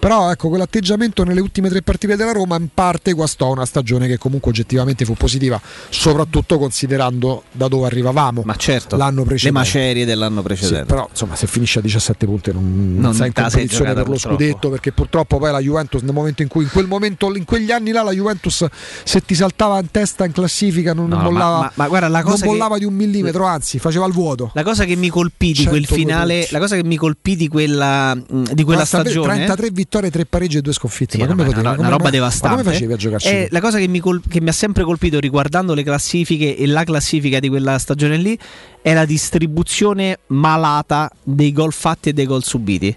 Però 0.00 0.30
ecco, 0.30 0.48
quell'atteggiamento 0.48 1.24
nelle 1.24 1.40
ultime 1.42 1.68
tre 1.68 1.82
partite 1.82 2.16
della 2.16 2.32
Roma 2.32 2.56
in 2.56 2.68
parte 2.72 3.12
guastò 3.12 3.50
una 3.52 3.66
stagione 3.66 4.06
che 4.08 4.16
comunque 4.16 4.50
oggettivamente 4.50 5.04
fu 5.04 5.12
positiva, 5.14 5.60
soprattutto 5.90 6.58
considerando 6.58 7.42
da 7.52 7.68
dove 7.68 7.84
arrivavamo 7.86 8.42
ma 8.46 8.56
certo 8.56 8.96
l'anno 8.96 9.20
le 9.20 9.26
precedente. 9.26 9.58
macerie 9.58 10.04
dell'anno 10.06 10.38
Sì, 10.40 10.46
precedente 10.46 10.84
però 10.86 11.06
insomma 11.10 11.36
se 11.36 11.46
finisce 11.46 11.80
a 11.80 11.82
17 11.82 12.24
punti 12.26 12.50
non, 12.52 12.94
non 12.98 13.12
sei 13.12 13.26
in 13.26 13.32
competizione 13.34 13.92
per 13.92 14.04
lo 14.06 14.12
purtroppo. 14.12 14.36
scudetto 14.36 14.70
perché 14.70 14.92
purtroppo 14.92 15.38
poi 15.38 15.50
la 15.52 15.60
Juventus 15.60 16.00
nel 16.00 16.14
momento 16.14 16.40
in 16.40 16.48
cui 16.48 16.62
in 16.64 16.70
quel 16.70 16.86
momento 16.86 17.30
in 17.36 17.44
quegli 17.44 17.70
anni 17.70 17.90
là 17.90 18.02
la 18.02 18.12
Juventus 18.12 18.64
se 19.04 19.20
ti 19.22 19.34
saltava 19.34 19.78
in 19.80 19.90
testa 19.90 20.24
in 20.24 20.32
classifica 20.32 20.94
non 20.94 21.08
No, 21.10 21.16
ma- 21.16 21.22
mollava, 21.24 21.58
ma- 21.60 21.72
ma 21.74 21.88
guarda, 21.88 22.08
la 22.08 22.20
non 22.20 22.30
cosa 22.30 22.44
che- 22.44 22.48
mollava 22.50 22.78
di 22.78 22.84
un 22.86 22.94
millimetro 22.94 23.44
anzi 23.44 23.78
faceva 23.78 24.06
il 24.06 24.12
vuoto 24.14 24.50
la 24.54 24.62
cosa 24.62 24.84
che 24.84 24.96
mi 24.96 25.10
colpì 25.10 25.52
di 25.52 25.66
quel 25.66 25.84
102 25.84 25.96
finale 25.96 26.34
punti. 26.38 26.52
la 26.52 26.58
cosa 26.58 26.76
che 26.76 26.84
mi 26.84 26.96
colpì 26.96 27.36
di 27.36 27.48
quella, 27.48 28.14
di 28.16 28.64
quella 28.64 28.84
33 28.86 28.86
stagione 29.10 29.34
33 29.34 29.66
vittorie 29.66 29.88
vittorie, 29.90 30.10
tre 30.10 30.24
pareggi 30.24 30.58
e 30.58 30.62
due 30.62 30.72
sconfitte. 30.72 31.14
Sì, 31.14 31.18
ma 31.18 31.26
come 31.26 31.42
potevi- 31.42 31.60
una, 31.60 31.70
come- 31.70 31.80
una 31.80 31.90
roba 31.90 32.04
ma- 32.04 32.10
devastante. 32.10 32.56
Ma 32.56 32.62
come 32.62 32.72
facevi 32.74 32.92
a 32.92 32.96
giocarci? 32.96 33.28
Eh, 33.28 33.46
tu? 33.48 33.54
la 33.54 33.60
cosa 33.60 33.78
che 33.78 33.88
mi, 33.88 33.98
col- 33.98 34.22
che 34.28 34.40
mi 34.40 34.48
ha 34.48 34.52
sempre 34.52 34.84
colpito 34.84 35.18
riguardando 35.18 35.74
le 35.74 35.82
classifiche 35.82 36.56
e 36.56 36.66
la 36.66 36.84
classifica 36.84 37.40
di 37.40 37.48
quella 37.48 37.76
stagione 37.78 38.16
lì 38.16 38.38
è 38.80 38.94
la 38.94 39.04
distribuzione 39.04 40.20
malata 40.28 41.10
dei 41.24 41.52
gol 41.52 41.72
fatti 41.72 42.10
e 42.10 42.12
dei 42.12 42.26
gol 42.26 42.44
subiti. 42.44 42.96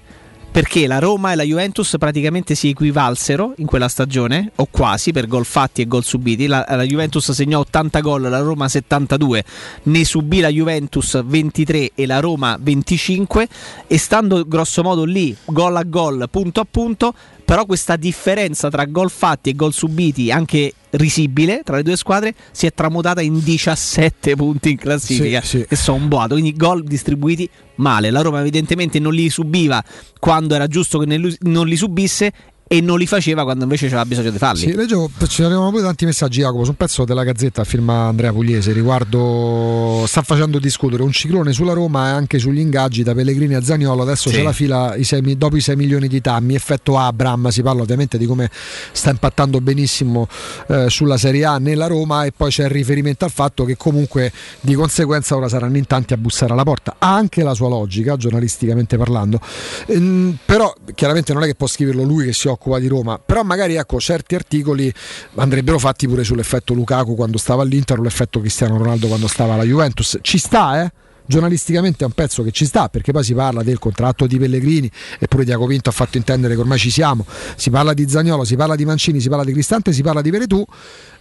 Perché 0.54 0.86
la 0.86 1.00
Roma 1.00 1.32
e 1.32 1.36
la 1.36 1.42
Juventus 1.42 1.96
praticamente 1.98 2.54
si 2.54 2.70
equivalsero 2.70 3.54
in 3.58 3.66
quella 3.66 3.88
stagione, 3.88 4.52
o 4.58 4.68
quasi, 4.70 5.12
per 5.12 5.26
gol 5.26 5.46
fatti 5.46 5.82
e 5.82 5.88
gol 5.88 6.04
subiti. 6.04 6.46
La, 6.46 6.64
la 6.70 6.84
Juventus 6.84 7.32
segnò 7.32 7.62
80 7.62 8.00
gol, 8.02 8.22
la 8.22 8.38
Roma 8.38 8.70
72, 8.70 9.44
ne 9.86 10.06
subì 10.06 10.42
la 10.42 10.50
Juventus 10.50 11.20
23 11.26 11.94
e 11.96 12.06
la 12.06 12.20
Roma 12.20 12.56
25 12.62 13.48
e 13.88 13.98
stando 13.98 14.48
grosso 14.48 14.84
modo 14.84 15.06
lì, 15.06 15.36
gol 15.46 15.76
a 15.76 15.82
gol, 15.82 16.28
punto 16.30 16.60
a 16.60 16.68
punto, 16.70 17.16
però 17.44 17.66
questa 17.66 17.96
differenza 17.96 18.70
tra 18.70 18.86
gol 18.86 19.10
fatti 19.10 19.50
e 19.50 19.56
gol 19.56 19.74
subiti, 19.74 20.30
anche 20.30 20.72
risibile 20.94 21.62
tra 21.64 21.78
le 21.78 21.84
due 21.84 21.96
squadre, 21.98 22.34
si 22.52 22.66
è 22.66 22.74
tramutata 22.74 23.22
in 23.22 23.42
17 23.44 24.36
punti 24.36 24.72
in 24.72 24.78
classifica, 24.78 25.42
Sì, 25.42 25.60
sì. 25.60 25.66
che 25.68 25.76
sono 25.76 25.98
un 25.98 26.08
boato, 26.08 26.34
quindi 26.34 26.56
gol 26.56 26.84
distribuiti 26.84 27.50
male. 27.76 28.12
La 28.12 28.22
Roma 28.22 28.40
evidentemente 28.40 29.00
non 29.00 29.14
li 29.14 29.30
subiva 29.30 29.84
quando 30.20 30.56
era 30.56 30.68
giusto 30.68 31.00
che 31.00 31.20
non 31.42 31.68
li 31.68 31.76
subisse 31.76 32.32
e 32.68 32.82
non 32.82 32.98
li 32.98 33.06
faceva 33.06 33.44
quando 33.44 33.64
invece 33.64 33.88
c'era 33.88 34.06
bisogno 34.06 34.32
di 34.32 34.38
farli. 34.38 34.60
Sì, 34.62 34.74
leggevo, 34.74 35.10
ci 35.28 35.44
arrivano 35.44 35.70
pure 35.70 35.84
tanti 35.84 36.06
messaggi 36.06 36.40
Jacopo 36.40 36.64
su 36.64 36.72
un 36.72 36.76
pezzo 36.78 37.04
della 37.06 37.24
Gazzetta 37.24 37.64
firma 37.64 38.08
Andrea 38.08 38.32
Pugliese 38.32 38.72
riguardo 38.72 40.06
sta 40.08 40.22
facendo 40.22 40.60
discutere 40.60 41.04
un 41.04 41.12
ciclone 41.12 41.54
sulla 41.54 41.74
Roma 41.74 42.08
e 42.10 42.12
anche 42.12 42.40
sugli 42.40 42.60
ingaggi 42.60 43.04
da 43.04 43.14
Pellegrini 43.14 43.54
a 43.56 43.62
Zaniolo 43.64 44.02
adesso 44.02 44.30
Sì. 44.30 44.36
c'è 44.38 44.42
la 44.44 44.54
fila 44.54 44.96
i 44.96 45.04
sei 45.04 45.22
mi- 45.22 45.38
dopo 45.38 45.56
i 45.56 45.62
6 45.62 45.76
milioni 45.76 46.08
di 46.08 46.22
Tammi 46.22 46.56
effetto 46.56 46.98
Abram 46.98 47.50
si 47.50 47.62
parla 47.62 47.82
ovviamente 47.84 48.18
di 48.18 48.26
come 48.26 48.50
sta 48.92 49.10
impattando 49.12 49.62
benissimo 49.62 50.28
eh, 50.68 50.90
sulla 50.90 51.18
Serie 51.18 51.46
A 51.46 51.58
nella 51.58 51.88
Roma 51.88 52.26
e 52.26 52.32
poi 52.32 52.50
c'è 52.50 52.64
il 52.64 52.70
riferimento 52.72 53.26
al 53.26 53.32
fatto 53.32 53.66
che 53.66 53.78
comunque 53.78 54.32
di 54.62 54.74
conseguenza 54.74 55.36
ora 55.36 55.48
saranno 55.48 55.78
in 55.78 55.86
tanti 55.86 56.14
a 56.14 56.18
bussare 56.18 56.54
alla 56.54 56.64
porta 56.64 56.96
ha 56.98 57.14
anche 57.14 57.44
la 57.44 57.54
sua 57.54 57.68
logica 57.70 58.16
giornalisticamente 58.18 58.98
parlando 58.98 59.40
Ehm, 59.88 60.38
però 60.46 60.74
chiaramente 60.96 61.34
non 61.34 61.44
è 61.44 61.46
che 61.46 61.56
può 61.56 61.68
scriverlo 61.68 62.04
lui 62.04 62.26
che 62.26 62.34
si 62.34 62.48
occupa 62.48 62.53
di 62.80 62.88
Roma. 62.88 63.20
Però 63.20 63.44
magari 63.44 63.76
ecco 63.76 64.00
certi 64.00 64.36
articoli 64.36 64.94
andrebbero 65.36 65.80
fatti 65.80 66.08
pure 66.08 66.24
sull'effetto 66.24 66.74
Lukaku 66.74 67.16
quando 67.16 67.38
stava 67.38 67.62
all'Inter 67.64 68.00
o 68.00 68.04
l'effetto 68.04 68.40
Cristiano 68.40 68.78
Ronaldo 68.78 69.08
quando 69.08 69.28
stava 69.28 69.54
alla 69.54 69.64
Juventus. 69.64 70.18
Ci 70.22 70.38
sta 70.38 70.84
eh? 70.84 70.92
Giornalisticamente 71.26 72.04
è 72.04 72.08
un 72.08 72.12
pezzo 72.12 72.44
che 72.44 72.52
ci 72.52 72.66
sta 72.66 72.90
perché 72.90 73.14
poi 73.14 73.24
si 73.24 73.34
parla 73.34 73.64
del 73.64 73.80
contratto 73.80 74.28
di 74.28 74.38
Pellegrini 74.38 74.92
eppure 75.20 75.46
Diaco 75.46 75.66
Pinto 75.68 75.88
ha 75.90 75.94
fatto 75.94 76.18
intendere 76.18 76.54
che 76.54 76.60
ormai 76.60 76.78
ci 76.78 76.90
siamo. 76.90 77.26
Si 77.56 77.70
parla 77.70 77.94
di 77.94 78.08
Zagnolo, 78.10 78.44
si 78.44 78.56
parla 78.56 78.76
di 78.76 78.86
Mancini 78.86 79.22
si 79.22 79.30
parla 79.30 79.46
di 79.46 79.54
Cristante, 79.54 79.94
si 79.94 80.02
parla 80.02 80.22
di 80.22 80.30
Veretù 80.30 80.66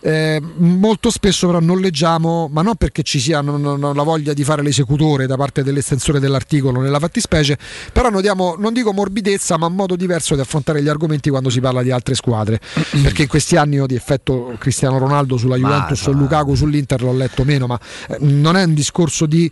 eh, 0.03 0.43
molto 0.57 1.11
spesso 1.11 1.47
però 1.47 1.61
non 1.61 1.81
leggiamo 1.81 2.49
ma 2.51 2.63
non 2.63 2.75
perché 2.75 3.03
ci 3.03 3.21
sia 3.21 3.41
non- 3.41 3.61
non- 3.61 3.95
la 3.95 4.03
voglia 4.03 4.33
di 4.33 4.43
fare 4.43 4.63
l'esecutore 4.63 5.27
da 5.27 5.37
parte 5.37 5.63
dell'estensore 5.63 6.19
dell'articolo 6.19 6.81
nella 6.81 6.99
fattispecie 6.99 7.57
però 7.93 8.11
notiamo, 8.11 8.57
non 8.59 8.73
dico 8.73 8.93
morbidezza 8.93 9.57
ma 9.57 9.67
un 9.67 9.75
modo 9.75 9.95
diverso 9.95 10.35
di 10.35 10.41
affrontare 10.41 10.83
gli 10.83 10.89
argomenti 10.89 11.31
quando 11.31 11.51
si 11.51 11.61
parla 11.61 11.83
di 11.83 11.93
altre 11.93 12.15
squadre 12.15 12.61
perché 13.03 13.23
in 13.23 13.29
questi 13.29 13.57
anni 13.57 13.77
io 13.77 13.87
di 13.87 13.95
effetto 13.95 14.55
Cristiano 14.59 14.99
Ronaldo 14.99 15.37
sulla 15.37 15.57
Ma 15.57 15.69
Juventus 15.69 16.07
o 16.07 16.13
no. 16.13 16.19
Lukaku 16.19 16.55
sull'Inter 16.57 17.03
l'ho 17.03 17.13
letto 17.13 17.45
meno 17.45 17.67
ma 17.67 17.79
eh, 18.09 18.17
non 18.21 18.57
è 18.57 18.65
un 18.65 18.75
discorso 18.75 19.27
di 19.27 19.51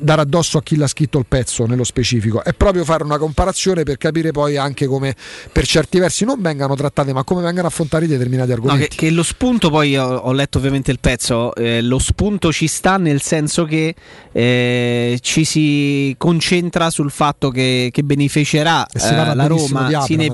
dare 0.00 0.22
addosso 0.22 0.58
a 0.58 0.62
chi 0.62 0.76
l'ha 0.76 0.86
scritto 0.86 1.18
il 1.18 1.26
pezzo 1.28 1.66
nello 1.66 1.84
specifico, 1.84 2.42
è 2.42 2.52
proprio 2.54 2.84
fare 2.84 3.04
una 3.04 3.18
comparazione 3.18 3.82
per 3.82 3.98
capire 3.98 4.30
poi 4.30 4.56
anche 4.56 4.86
come 4.86 5.14
per 5.52 5.66
certi 5.66 5.98
versi 5.98 6.24
non 6.24 6.40
vengano 6.40 6.74
trattate, 6.74 7.12
ma 7.12 7.22
come 7.24 7.42
vengano 7.42 7.68
affrontati 7.68 8.06
determinati 8.06 8.50
No, 8.50 8.54
che, 8.56 8.60
argomenti. 8.62 8.96
che 8.96 9.10
lo 9.10 9.22
spunto, 9.22 9.70
poi 9.70 9.96
ho, 9.96 10.06
ho 10.16 10.32
letto 10.32 10.58
ovviamente 10.58 10.90
il 10.90 10.98
pezzo, 11.00 11.54
eh, 11.54 11.82
lo 11.82 11.98
spunto 11.98 12.50
ci 12.52 12.66
sta 12.66 12.96
nel 12.96 13.20
senso 13.20 13.64
che 13.64 13.94
eh, 14.32 15.18
ci 15.20 15.44
si 15.44 16.14
concentra 16.18 16.90
sul 16.90 17.10
fatto 17.10 17.50
che, 17.50 17.90
che 17.92 18.02
beneficerà 18.02 18.86
eh, 18.86 18.98
la 19.34 19.46
Roma, 19.46 19.88
Abram 19.88 20.32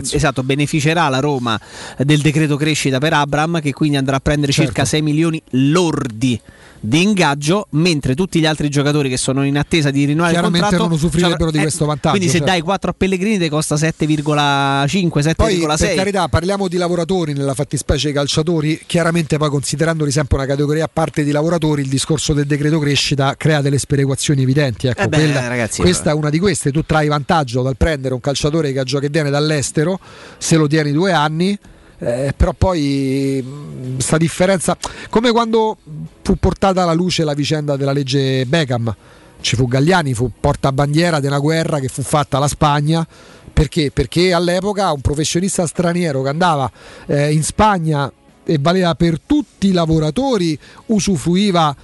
pezzo. 0.00 0.16
esatto, 0.16 0.42
beneficerà 0.42 1.08
la 1.08 1.20
Roma 1.20 1.58
del 1.98 2.20
decreto 2.20 2.56
crescita 2.56 2.98
per 2.98 3.12
Abram 3.12 3.60
che 3.60 3.72
quindi 3.72 3.96
andrà 3.96 4.16
a 4.16 4.20
prendere 4.20 4.52
Certo. 4.52 4.70
circa 4.72 4.84
6 4.86 5.02
milioni 5.02 5.42
lordi 5.50 6.40
di 6.86 7.02
ingaggio 7.02 7.66
mentre 7.70 8.14
tutti 8.14 8.38
gli 8.38 8.46
altri 8.46 8.68
giocatori 8.68 9.08
che 9.08 9.16
sono 9.16 9.44
in 9.44 9.58
attesa 9.58 9.90
di 9.90 10.04
rinnovare 10.04 10.34
il 10.34 10.38
Chiaramente 10.38 10.68
contratto 10.68 10.88
non 10.88 10.96
usufruirebbero 10.96 11.50
di 11.50 11.58
eh, 11.58 11.62
questo 11.62 11.84
vantaggio, 11.84 12.10
quindi 12.10 12.28
se 12.28 12.38
certo. 12.38 12.52
dai 12.52 12.60
4 12.60 12.90
a 12.90 12.94
Pellegrini 12.96 13.38
ti 13.38 13.48
costa 13.48 13.74
7,5 13.74 15.34
Poi 15.34 15.58
7,6 15.58 15.78
per 15.78 15.94
carità 15.94 16.28
parliamo 16.28 16.68
di 16.68 16.76
lavoratori 16.76 17.32
nella 17.32 17.54
fattispecie 17.54 18.12
calciatori, 18.12 18.80
chiaramente 18.86 19.36
poi 19.36 19.50
considerandoli 19.50 20.10
sempre 20.10 20.36
una 20.36 20.46
categoria 20.46 20.84
a 20.84 20.90
parte 20.92 21.24
di 21.24 21.32
lavoratori 21.32 21.82
il 21.82 21.88
discorso 21.88 22.32
del 22.32 22.46
decreto 22.46 22.78
crescita 22.78 23.34
crea 23.36 23.60
delle 23.60 23.78
sperequazioni 23.78 24.42
evidenti. 24.42 24.86
Ecco, 24.86 25.02
Eh 25.02 25.08
beh, 25.08 25.16
quella- 25.16 25.48
ragazzi, 25.48 25.80
questa 25.80 26.10
è 26.10 26.14
una 26.14 26.30
di 26.30 26.38
queste, 26.38 26.70
tu 26.70 26.82
trai 26.84 27.08
vantaggio 27.08 27.62
dal 27.62 27.76
prendere 27.76 28.14
un 28.14 28.20
calciatore 28.20 28.72
che, 28.72 28.82
gioca- 28.84 29.04
che 29.06 29.10
viene 29.10 29.30
dall'estero, 29.30 29.98
se 30.38 30.56
lo 30.56 30.66
tieni 30.66 30.92
due 30.92 31.12
anni. 31.12 31.58
Eh, 31.98 32.34
però 32.36 32.52
poi 32.52 33.42
mh, 33.42 33.98
sta 33.98 34.16
differenza 34.16 34.76
come 35.08 35.30
quando 35.30 35.76
fu 36.22 36.36
portata 36.36 36.82
alla 36.82 36.92
luce 36.92 37.24
la 37.24 37.34
vicenda 37.34 37.76
della 37.76 37.92
legge 37.92 38.44
Beckham 38.46 38.94
ci 39.40 39.56
fu 39.56 39.66
Gagliani 39.66 40.14
fu 40.14 40.30
portabandiera 40.38 41.20
di 41.20 41.26
una 41.26 41.38
guerra 41.38 41.78
che 41.78 41.88
fu 41.88 42.02
fatta 42.02 42.36
alla 42.36 42.48
Spagna 42.48 43.06
perché? 43.52 43.90
Perché 43.90 44.34
all'epoca 44.34 44.92
un 44.92 45.00
professionista 45.00 45.66
straniero 45.66 46.20
che 46.20 46.28
andava 46.28 46.70
eh, 47.06 47.32
in 47.32 47.42
Spagna 47.42 48.12
e 48.44 48.58
valeva 48.60 48.94
per 48.94 49.18
tutti 49.18 49.68
i 49.68 49.72
lavoratori 49.72 50.58
usufruiva 50.86 51.74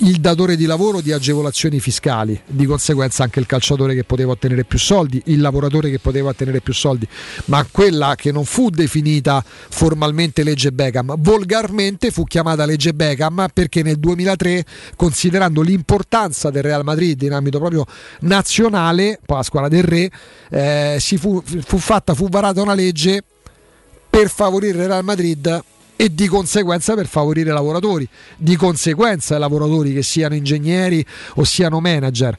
il 0.00 0.20
datore 0.20 0.56
di 0.56 0.64
lavoro 0.64 1.00
di 1.00 1.12
agevolazioni 1.12 1.80
fiscali, 1.80 2.40
di 2.46 2.66
conseguenza 2.66 3.24
anche 3.24 3.40
il 3.40 3.46
calciatore 3.46 3.94
che 3.94 4.04
poteva 4.04 4.32
ottenere 4.32 4.64
più 4.64 4.78
soldi, 4.78 5.20
il 5.26 5.40
lavoratore 5.40 5.90
che 5.90 5.98
poteva 5.98 6.28
ottenere 6.28 6.60
più 6.60 6.72
soldi, 6.72 7.08
ma 7.46 7.66
quella 7.68 8.14
che 8.14 8.30
non 8.30 8.44
fu 8.44 8.70
definita 8.70 9.42
formalmente 9.44 10.44
legge 10.44 10.70
Beckham, 10.70 11.16
volgarmente 11.18 12.10
fu 12.10 12.24
chiamata 12.24 12.64
legge 12.64 12.94
Beckham 12.94 13.48
perché 13.52 13.82
nel 13.82 13.98
2003, 13.98 14.64
considerando 14.94 15.62
l'importanza 15.62 16.50
del 16.50 16.62
Real 16.62 16.84
Madrid 16.84 17.20
in 17.22 17.32
ambito 17.32 17.58
proprio 17.58 17.84
nazionale, 18.20 19.18
poi 19.24 19.38
la 19.38 19.42
squadra 19.42 19.68
del 19.68 19.82
re, 19.82 20.10
eh, 20.50 20.98
fu, 21.00 21.42
fu 21.42 21.78
fatta, 21.78 22.14
fu 22.14 22.28
varata 22.28 22.62
una 22.62 22.74
legge 22.74 23.24
per 24.08 24.30
favorire 24.30 24.78
il 24.78 24.86
Real 24.86 25.04
Madrid 25.04 25.62
e 26.00 26.14
di 26.14 26.28
conseguenza 26.28 26.94
per 26.94 27.08
favorire 27.08 27.50
i 27.50 27.52
lavoratori, 27.52 28.08
di 28.36 28.54
conseguenza 28.54 29.34
i 29.34 29.40
lavoratori 29.40 29.92
che 29.92 30.04
siano 30.04 30.36
ingegneri 30.36 31.04
o 31.34 31.42
siano 31.42 31.80
manager. 31.80 32.38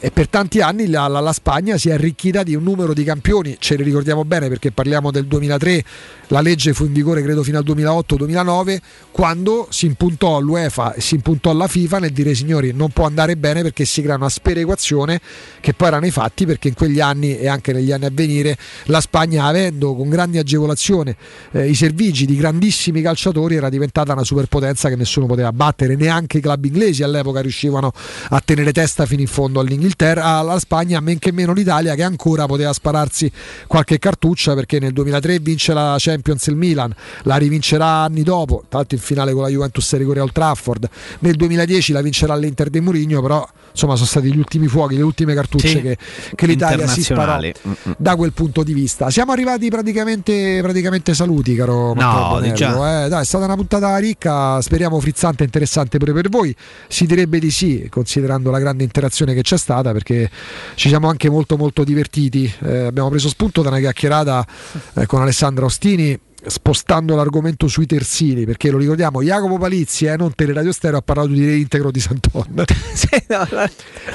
E 0.00 0.12
per 0.12 0.28
tanti 0.28 0.60
anni 0.60 0.86
la, 0.86 1.08
la- 1.08 1.18
la 1.18 1.32
Spagna 1.32 1.76
si 1.76 1.88
è 1.88 1.92
arricchita 1.92 2.44
di 2.44 2.54
un 2.54 2.62
numero 2.62 2.94
di 2.94 3.02
campioni, 3.02 3.56
ce 3.58 3.74
li 3.74 3.82
ricordiamo 3.82 4.24
bene 4.24 4.48
perché 4.48 4.70
parliamo 4.70 5.10
del 5.10 5.26
2003, 5.26 5.84
la 6.28 6.40
legge 6.40 6.72
fu 6.72 6.84
in 6.84 6.92
vigore 6.92 7.20
credo 7.20 7.42
fino 7.42 7.58
al 7.58 7.64
2008-2009, 7.64 8.78
quando 9.10 9.66
si 9.70 9.86
impuntò 9.86 10.36
all'UEFA 10.36 10.92
e 10.94 11.00
si 11.00 11.16
impuntò 11.16 11.50
alla 11.50 11.66
FIFA 11.66 11.98
nel 11.98 12.12
dire 12.12 12.32
signori 12.34 12.72
non 12.72 12.90
può 12.90 13.06
andare 13.06 13.36
bene 13.36 13.62
perché 13.62 13.84
si 13.84 14.00
crea 14.02 14.14
una 14.14 14.28
sperequazione 14.28 15.20
che 15.60 15.74
poi 15.74 15.88
era 15.88 15.98
nei 15.98 16.12
fatti 16.12 16.46
perché 16.46 16.68
in 16.68 16.74
quegli 16.74 17.00
anni 17.00 17.36
e 17.36 17.48
anche 17.48 17.72
negli 17.72 17.90
anni 17.90 18.04
a 18.04 18.10
venire 18.12 18.56
la 18.84 19.00
Spagna 19.00 19.46
avendo 19.46 19.96
con 19.96 20.08
grande 20.08 20.38
agevolazione 20.38 21.16
eh, 21.50 21.68
i 21.68 21.74
servigi 21.74 22.24
di 22.24 22.36
grandissimi 22.36 23.02
calciatori 23.02 23.56
era 23.56 23.68
diventata 23.68 24.12
una 24.12 24.22
superpotenza 24.22 24.88
che 24.88 24.94
nessuno 24.96 25.26
poteva 25.26 25.52
battere, 25.52 25.96
neanche 25.96 26.38
i 26.38 26.40
club 26.40 26.64
inglesi 26.66 27.02
all'epoca 27.02 27.40
riuscivano 27.40 27.92
a 28.28 28.40
tenere 28.44 28.70
testa 28.70 29.04
fino 29.06 29.22
in 29.22 29.26
fondo 29.26 29.58
all'Inghilterra, 29.88 30.24
alla 30.24 30.58
Spagna, 30.58 31.00
men 31.00 31.18
che 31.18 31.32
meno 31.32 31.52
l'Italia 31.52 31.94
che 31.94 32.02
ancora 32.02 32.46
poteva 32.46 32.72
spararsi 32.72 33.30
qualche 33.66 33.98
cartuccia 33.98 34.54
perché 34.54 34.78
nel 34.78 34.92
2003 34.92 35.38
vince 35.38 35.72
la 35.72 35.96
Champions 35.98 36.46
il 36.46 36.56
Milan, 36.56 36.94
la 37.22 37.36
rivincerà 37.36 37.86
anni 38.02 38.22
dopo, 38.22 38.64
tra 38.68 38.78
l'altro 38.78 38.96
in 38.96 39.02
finale 39.02 39.32
con 39.32 39.42
la 39.42 39.48
Juventus 39.48 39.96
rigore 39.96 40.20
a 40.20 40.22
Old 40.22 40.32
Trafford, 40.32 40.88
nel 41.20 41.34
2010 41.34 41.92
la 41.92 42.02
vincerà 42.02 42.36
l'Inter 42.36 42.68
di 42.70 42.80
Mourinho, 42.80 43.22
però 43.22 43.46
insomma 43.70 43.94
sono 43.94 44.06
stati 44.06 44.32
gli 44.32 44.38
ultimi 44.38 44.66
fuochi, 44.66 44.96
le 44.96 45.02
ultime 45.02 45.34
cartucce 45.34 45.68
Sì. 45.68 45.80
che, 45.80 45.98
che 46.34 46.46
l'Italia 46.46 46.86
si 46.86 47.02
sparò. 47.02 47.38
Mm-mm. 47.38 47.94
da 47.96 48.16
quel 48.16 48.32
punto 48.32 48.62
di 48.62 48.72
vista. 48.72 49.10
Siamo 49.10 49.32
arrivati 49.32 49.68
praticamente, 49.68 50.58
praticamente 50.62 51.14
saluti, 51.14 51.54
caro 51.54 51.94
Matteo 51.94 52.40
No, 52.70 53.04
eh. 53.04 53.08
Dai, 53.08 53.22
è 53.22 53.24
stata 53.24 53.44
una 53.44 53.54
puntata 53.54 53.96
ricca, 53.98 54.60
speriamo 54.60 54.98
frizzante 55.00 55.42
e 55.42 55.46
interessante 55.46 55.98
pure 55.98 56.12
per 56.12 56.28
voi. 56.28 56.54
Si 56.88 57.06
direbbe 57.06 57.38
di 57.38 57.50
sì, 57.50 57.86
considerando 57.90 58.50
la 58.50 58.58
grande 58.58 58.84
interazione 58.84 59.34
che 59.34 59.42
c'è 59.42 59.56
stata, 59.56 59.77
perché 59.82 60.30
ci 60.74 60.88
siamo 60.88 61.08
anche 61.08 61.28
molto 61.30 61.56
molto 61.56 61.84
divertiti. 61.84 62.52
Eh, 62.64 62.84
abbiamo 62.84 63.08
preso 63.08 63.28
spunto 63.28 63.62
da 63.62 63.68
una 63.68 63.78
chiacchierata 63.78 64.46
eh, 64.94 65.06
con 65.06 65.22
Alessandra 65.22 65.64
Ostini. 65.64 66.18
Spostando 66.40 67.16
l'argomento 67.16 67.66
sui 67.66 67.84
terzini, 67.84 68.44
perché 68.44 68.70
lo 68.70 68.78
ricordiamo, 68.78 69.24
Jacopo 69.24 69.58
Palizzi, 69.58 70.04
eh, 70.04 70.16
non 70.16 70.32
Teleradio 70.36 70.70
Stereo, 70.70 70.98
ha 70.98 71.02
parlato 71.02 71.30
di 71.30 71.44
reintegro 71.44 71.90
di 71.90 71.98
Santon. 71.98 72.46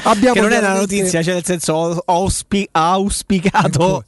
Abbiamo 0.03 0.33
che 0.33 0.39
non 0.39 0.51
è 0.53 0.59
una 0.59 0.73
notizia, 0.73 1.21
cioè 1.21 1.33
nel 1.33 1.43
senso 1.43 1.73
ho, 1.73 2.01
ho 2.05 2.31
ha 2.71 2.91
auspicato 2.91 4.05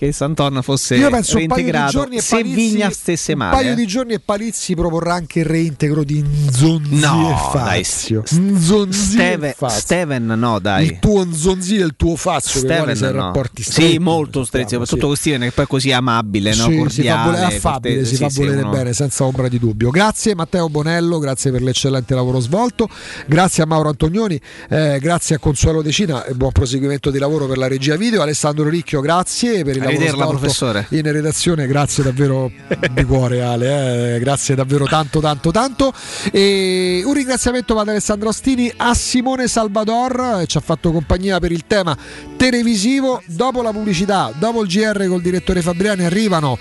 che 0.00 0.12
Santon 0.12 0.60
fosse 0.62 0.96
Io 0.96 1.10
penso 1.10 1.36
un 1.36 1.46
paio 1.46 1.62
di 1.62 1.70
reintegrato 1.70 1.90
giorni 1.90 2.16
e 2.16 2.20
se 2.22 2.36
Palizzi, 2.36 2.54
Vigna 2.54 2.90
stesse 2.90 3.32
un 3.32 3.38
male. 3.38 3.54
paio 3.54 3.72
eh. 3.72 3.74
di 3.74 3.86
giorni 3.86 4.14
e 4.14 4.18
Palizzi 4.18 4.74
proporrà 4.74 5.12
anche 5.12 5.40
il 5.40 5.44
reintegro 5.44 6.04
di 6.04 6.22
Nzonzi 6.22 6.94
No, 6.94 7.28
e 7.28 7.58
dai, 7.58 7.84
Fazio. 7.84 8.22
Nzonzi 8.26 8.98
e 8.98 9.02
Steven, 9.02 9.52
Fazio. 9.54 9.80
Steven, 9.80 10.24
no, 10.24 10.58
dai. 10.58 10.86
Il 10.86 10.98
tuo 11.00 11.22
Nzonzi 11.26 11.76
e 11.76 11.84
il 11.84 11.92
tuo 11.96 12.16
Fazio, 12.16 12.62
che 12.62 12.66
Steven, 12.66 12.96
sei 12.96 13.12
no. 13.12 13.20
rapporti 13.20 13.62
stretti. 13.62 13.90
Sì, 13.90 13.98
molto 13.98 14.42
stretti, 14.44 14.70
soprattutto 14.70 15.06
con 15.06 15.16
Steven 15.16 15.40
che 15.40 15.50
poi 15.50 15.64
è 15.64 15.68
così 15.68 15.92
amabile, 15.92 16.54
no? 16.54 16.64
Sì, 16.64 16.70
si 16.70 16.72
fa 16.72 16.78
cordiale, 16.78 17.30
volere, 17.30 17.44
affabile, 17.56 17.94
cortese, 17.96 18.14
si 18.14 18.22
fa 18.22 18.28
sì, 18.30 18.34
sì, 18.34 18.40
volere 18.40 18.60
uno- 18.62 18.70
bene 18.70 18.92
senza 18.94 19.24
ombra 19.24 19.48
di 19.48 19.58
dubbio. 19.58 19.90
Grazie 19.90 20.34
Matteo 20.34 20.70
Bonello, 20.70 21.18
grazie 21.18 21.50
per 21.50 21.60
l'eccellente 21.60 22.14
lavoro 22.14 22.40
svolto, 22.40 22.88
grazie 23.26 23.64
a 23.64 23.66
Mauro 23.66 23.90
Antonioni, 23.90 24.40
eh, 24.70 24.98
grazie 24.98 25.34
a 25.34 25.38
Consuelo 25.38 25.82
Decina 25.82 26.24
e 26.24 26.32
buon 26.32 26.52
proseguimento 26.52 27.10
di 27.10 27.18
lavoro 27.18 27.46
per 27.46 27.58
la 27.58 27.68
regia 27.68 27.96
video. 27.96 28.22
Alessandro 28.22 28.66
Ricchio, 28.66 29.02
grazie 29.02 29.62
per 29.62 29.76
il 29.76 29.82
lavoro 29.82 29.89
Arrivederla, 29.90 30.26
professore. 30.26 30.86
in 30.90 31.02
redazione, 31.02 31.66
grazie 31.66 32.02
davvero 32.02 32.50
di 32.92 33.04
cuore 33.04 33.42
Ale, 33.42 34.16
eh, 34.16 34.18
grazie 34.18 34.54
davvero 34.54 34.84
tanto 34.86 35.20
tanto 35.20 35.50
tanto. 35.50 35.92
E 36.32 37.02
un 37.04 37.12
ringraziamento 37.12 37.78
ad 37.78 37.88
Alessandro 37.88 38.28
Ostini, 38.28 38.72
a 38.76 38.94
Simone 38.94 39.48
Salvador, 39.48 40.40
eh, 40.40 40.46
ci 40.46 40.56
ha 40.56 40.60
fatto 40.60 40.92
compagnia 40.92 41.38
per 41.38 41.52
il 41.52 41.66
tema 41.66 41.96
televisivo. 42.36 43.22
Dopo 43.26 43.62
la 43.62 43.70
pubblicità, 43.70 44.32
dopo 44.38 44.62
il 44.62 44.68
GR 44.68 45.06
col 45.08 45.20
direttore 45.20 45.62
Fabriani 45.62 46.04
arrivano 46.04 46.58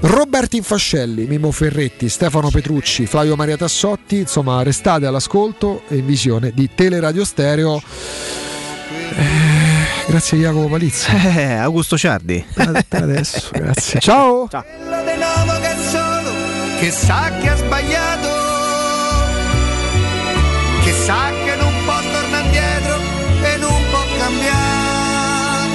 Roberto 0.00 0.56
Infascelli, 0.56 1.26
Mimo 1.26 1.50
Ferretti, 1.50 2.08
Stefano 2.08 2.50
Petrucci, 2.50 3.06
Flavio 3.06 3.34
Maria 3.34 3.56
Tassotti, 3.56 4.18
insomma 4.18 4.62
restate 4.62 5.06
all'ascolto 5.06 5.82
e 5.88 5.96
in 5.96 6.06
visione 6.06 6.52
di 6.54 6.68
Teleradio 6.74 7.24
Stereo. 7.24 7.80
Eh, 9.16 9.65
grazie 10.06 10.38
a 10.38 10.40
Jacopo 10.40 10.68
Palizzi. 10.68 11.10
Eh, 11.36 11.54
Augusto 11.54 11.98
Ciardi. 11.98 12.44
Per 12.52 12.84
adesso, 12.90 13.50
grazie. 13.54 14.00
Ciao. 14.00 14.48
Ciao. 14.48 14.64
di 14.64 15.18
nuovo 15.18 15.60
che 15.60 15.70
è 15.70 15.76
solo, 15.90 16.30
che 16.78 16.90
sa 16.90 17.30
che 17.40 17.48
ha 17.48 17.56
sbagliato, 17.56 18.28
che 20.82 20.92
sa 20.92 21.30
che 21.44 21.56
non 21.56 21.72
può 21.84 22.00
tornare 22.00 22.44
indietro 22.44 22.96
e 23.42 23.56
non 23.58 23.82
può 23.90 24.04
cambiare, 24.18 25.68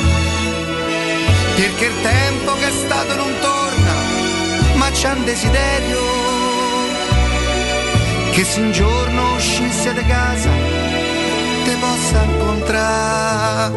perché 1.55 1.85
il 1.85 2.01
tempo 2.01 2.53
che 2.53 2.67
è 2.67 2.71
stato 2.71 3.15
non 3.15 3.31
torna, 3.39 3.93
ma 4.75 4.89
c'è 4.91 5.11
un 5.11 5.23
desiderio, 5.25 5.99
che 8.31 8.43
se 8.43 8.61
un 8.61 8.71
giorno 8.71 9.35
uscisse 9.35 9.93
di 9.93 10.05
casa 10.05 10.90
a 12.15 12.23
encontrar. 12.25 13.71